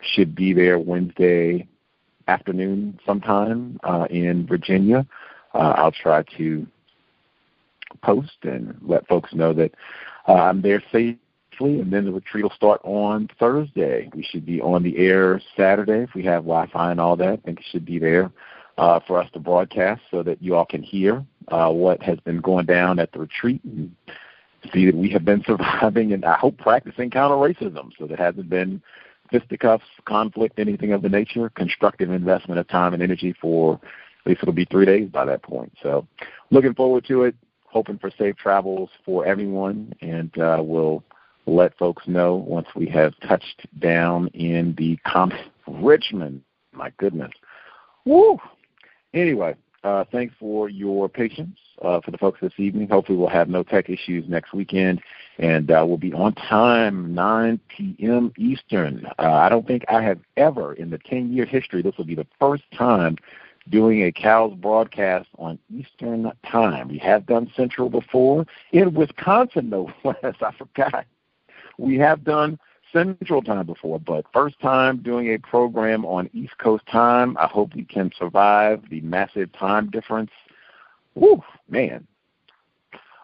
Should 0.01 0.35
be 0.35 0.53
there 0.53 0.79
Wednesday 0.79 1.67
afternoon 2.29 2.99
sometime 3.05 3.81
uh, 3.83 4.07
in 4.11 4.47
Virginia. 4.47 5.07
Uh, 5.55 5.75
I'll 5.77 5.93
try 5.93 6.23
to 6.37 6.67
post 8.03 8.37
and 8.43 8.79
let 8.83 9.07
folks 9.09 9.35
know 9.35 9.53
that 9.55 9.73
uh, 10.29 10.35
I'm 10.35 10.63
there 10.63 10.83
safely, 10.93 11.19
and 11.61 11.93
then 11.93 12.05
the 12.05 12.13
retreat 12.13 12.45
will 12.45 12.51
start 12.51 12.81
on 12.85 13.29
Thursday. 13.41 14.09
We 14.15 14.23
should 14.23 14.47
be 14.47 14.61
on 14.61 14.83
the 14.83 14.97
air 14.99 15.41
Saturday 15.57 16.03
if 16.03 16.15
we 16.15 16.23
have 16.25 16.45
Wi-Fi 16.45 16.91
and 16.91 17.01
all 17.01 17.17
that. 17.17 17.29
I 17.29 17.37
think 17.37 17.61
it 17.61 17.67
should 17.71 17.87
be 17.87 17.99
there 17.99 18.31
uh, 18.77 19.01
for 19.07 19.21
us 19.21 19.31
to 19.33 19.41
broadcast 19.41 20.03
so 20.11 20.23
that 20.23 20.41
you 20.43 20.55
all 20.55 20.67
can 20.67 20.83
hear 20.83 21.25
uh, 21.49 21.71
what 21.71 22.03
has 22.03 22.19
been 22.21 22.41
going 22.41 22.67
down 22.67 22.99
at 22.99 23.11
the 23.13 23.19
retreat 23.19 23.61
and 23.65 23.91
see 24.73 24.87
that 24.87 24.95
we 24.95 25.11
have 25.11 25.25
been 25.25 25.43
surviving 25.47 26.13
and 26.13 26.25
I 26.25 26.37
hope 26.37 26.59
practicing 26.59 27.11
counter 27.11 27.37
racism. 27.37 27.91
So 27.99 28.07
there 28.07 28.17
hasn't 28.17 28.49
been 28.49 28.83
fisticuffs, 29.31 29.85
conflict, 30.05 30.59
anything 30.59 30.93
of 30.93 31.03
the 31.03 31.09
nature, 31.09 31.51
constructive 31.51 32.11
investment 32.11 32.59
of 32.59 32.69
time 32.69 32.95
and 32.95 33.03
energy 33.03 33.35
for 33.41 33.81
at 34.29 34.31
least 34.33 34.43
it'll 34.43 34.53
be 34.53 34.67
three 34.67 34.85
days 34.85 35.09
by 35.09 35.25
that 35.25 35.43
point. 35.43 35.73
So 35.83 36.07
looking 36.51 36.75
forward 36.75 37.05
to 37.07 37.25
it, 37.25 37.35
hoping 37.65 37.99
for 37.99 38.11
safe 38.11 38.37
travels 38.37 38.91
for 39.05 39.25
everyone, 39.25 39.93
and 40.01 40.37
uh, 40.39 40.61
we'll 40.61 41.03
let 41.47 41.77
folks 41.79 42.07
know 42.07 42.35
once 42.35 42.67
we 42.75 42.87
have 42.89 43.15
touched 43.27 43.67
down 43.81 44.29
in 44.29 44.75
the 44.77 44.99
comp 45.07 45.33
Richmond. 45.67 46.43
My 46.73 46.93
goodness. 46.99 47.33
Woo! 48.05 48.39
Anyway, 49.15 49.55
uh, 49.85 50.05
thanks 50.11 50.35
for 50.39 50.69
your 50.69 51.09
patience 51.09 51.59
uh, 51.83 52.01
for 52.01 52.11
the 52.11 52.19
folks 52.19 52.41
this 52.41 52.53
evening. 52.59 52.89
Hopefully, 52.89 53.17
we'll 53.19 53.29
have 53.29 53.49
no 53.49 53.63
tech 53.63 53.89
issues 53.89 54.29
next 54.29 54.53
weekend, 54.53 55.01
and 55.39 55.71
uh, 55.71 55.85
we'll 55.87 55.97
be 55.97 56.13
on 56.13 56.35
time, 56.35 57.15
9 57.15 57.61
p.m. 57.69 58.33
Eastern. 58.37 59.07
Uh, 59.19 59.33
I 59.33 59.49
don't 59.49 59.67
think 59.67 59.85
I 59.89 60.03
have 60.03 60.19
ever, 60.37 60.73
in 60.75 60.91
the 60.91 60.99
10 60.99 61.33
year 61.33 61.45
history, 61.45 61.83
this 61.83 61.97
will 61.97 62.05
be 62.05 62.15
the 62.17 62.27
first 62.41 62.65
time 62.77 63.17
doing 63.69 64.03
a 64.03 64.13
COWS 64.13 64.55
broadcast 64.57 65.29
on 65.39 65.59
Eastern 65.73 66.33
time. 66.51 66.89
We 66.89 66.99
have 66.99 67.27
done 67.27 67.51
Central 67.55 67.91
before. 67.91 68.47
In 68.73 68.95
Wisconsin, 68.95 69.71
no 69.71 69.93
less, 70.05 70.17
I 70.41 70.53
forgot. 70.57 71.05
We 71.77 71.97
have 71.99 72.25
done 72.25 72.59
Central 72.93 73.43
Time 73.43 73.67
before, 73.67 73.99
but 74.01 74.25
first 74.33 74.59
time 74.61 74.99
doing 74.99 75.35
a 75.35 75.39
program 75.39 76.05
on 76.05 76.31
East 76.33 76.57
Coast 76.59 76.87
time. 76.87 77.37
I 77.39 77.47
hope 77.47 77.75
we 77.75 77.85
can 77.85 78.11
survive 78.19 78.83
the 78.91 79.01
massive 79.03 79.53
time 79.53 79.91
difference. 79.91 80.31
Woo, 81.15 81.43
man. 81.69 82.07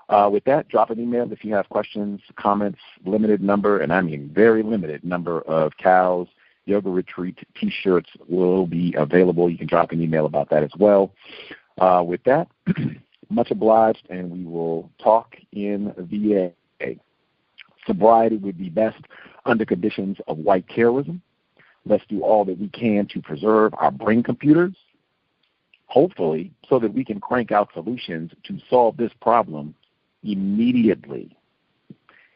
Uh, 0.08 0.28
with 0.30 0.44
that, 0.44 0.68
drop 0.68 0.90
an 0.90 1.00
email 1.00 1.30
if 1.32 1.44
you 1.44 1.54
have 1.54 1.68
questions, 1.68 2.20
comments, 2.36 2.78
limited 3.06 3.40
number, 3.42 3.80
and 3.80 3.92
I 3.92 4.00
mean 4.02 4.30
very 4.34 4.62
limited 4.62 5.02
number 5.02 5.40
of 5.42 5.72
cows. 5.78 6.28
yoga 6.66 6.90
retreat 6.90 7.38
t-shirts 7.58 8.10
will 8.28 8.66
be 8.66 8.94
available. 8.98 9.48
You 9.48 9.56
can 9.56 9.66
drop 9.66 9.92
an 9.92 10.02
email 10.02 10.26
about 10.26 10.50
that 10.50 10.62
as 10.62 10.72
well. 10.78 11.12
Uh, 11.78 12.04
with 12.06 12.22
that, 12.24 12.48
much 13.30 13.50
obliged, 13.50 14.06
and 14.10 14.30
we 14.30 14.44
will 14.44 14.90
talk 15.02 15.36
in 15.52 15.92
VA. 15.96 16.52
Sobriety 17.86 18.36
would 18.36 18.58
be 18.58 18.68
best 18.68 18.98
under 19.44 19.64
conditions 19.64 20.18
of 20.26 20.38
white 20.38 20.66
terrorism. 20.68 21.22
Let's 21.86 22.04
do 22.08 22.22
all 22.22 22.44
that 22.46 22.58
we 22.58 22.68
can 22.68 23.06
to 23.08 23.20
preserve 23.20 23.74
our 23.76 23.90
brain 23.90 24.22
computers, 24.22 24.74
hopefully, 25.86 26.50
so 26.68 26.78
that 26.78 26.92
we 26.94 27.04
can 27.04 27.20
crank 27.20 27.52
out 27.52 27.68
solutions 27.74 28.32
to 28.44 28.58
solve 28.70 28.96
this 28.96 29.12
problem 29.20 29.74
immediately. 30.22 31.36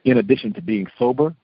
In 0.05 0.19
addition 0.19 0.53
to 0.55 0.63
being 0.63 0.87
sober, 0.99 1.35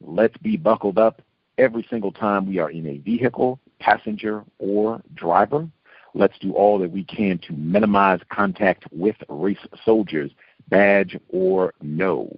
let's 0.00 0.36
be 0.38 0.56
buckled 0.56 0.98
up 0.98 1.22
every 1.58 1.86
single 1.90 2.12
time 2.12 2.46
we 2.46 2.58
are 2.58 2.70
in 2.70 2.86
a 2.86 2.98
vehicle, 2.98 3.58
passenger, 3.80 4.44
or 4.58 5.02
driver. 5.14 5.68
Let's 6.14 6.38
do 6.38 6.52
all 6.52 6.78
that 6.78 6.90
we 6.90 7.04
can 7.04 7.38
to 7.46 7.52
minimize 7.52 8.20
contact 8.30 8.84
with 8.90 9.16
race 9.28 9.58
soldiers, 9.84 10.30
badge 10.68 11.16
or 11.28 11.74
no. 11.82 12.30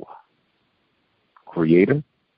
Creator, 1.47 2.03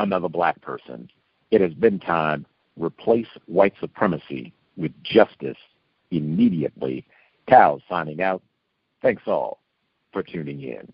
another 0.00 0.28
black 0.28 0.60
person. 0.60 1.10
It 1.50 1.60
has 1.60 1.74
been 1.74 1.98
time. 1.98 2.46
Replace 2.76 3.28
white 3.46 3.74
supremacy 3.80 4.52
with 4.76 4.92
justice 5.02 5.58
immediately. 6.10 7.06
Cal 7.46 7.82
signing 7.88 8.22
out. 8.22 8.42
Thanks 9.02 9.22
all 9.26 9.60
for 10.12 10.22
tuning 10.22 10.62
in. 10.62 10.92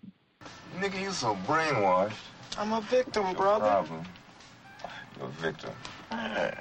Nigga, 0.79 1.01
you 1.01 1.11
so 1.11 1.35
brainwashed. 1.45 2.13
I'm 2.57 2.73
a 2.73 2.81
victim, 2.81 3.23
no 3.23 3.33
brother. 3.33 3.65
Problem. 3.65 4.03
You're 5.17 5.27
a 5.27 5.31
victim. 5.31 5.71
Man, 6.11 6.57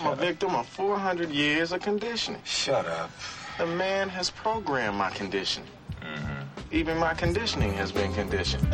I'm 0.00 0.12
a 0.12 0.16
victim 0.16 0.54
of 0.54 0.66
400 0.66 1.30
years 1.30 1.72
of 1.72 1.80
conditioning. 1.80 2.40
Shut 2.44 2.86
up. 2.86 3.10
The 3.58 3.66
man 3.66 4.08
has 4.08 4.30
programmed 4.30 4.96
my 4.96 5.10
conditioning. 5.10 5.68
Mm-hmm. 6.02 6.74
Even 6.74 6.98
my 6.98 7.14
conditioning 7.14 7.72
has 7.74 7.92
been 7.92 8.12
conditioned. 8.12 8.68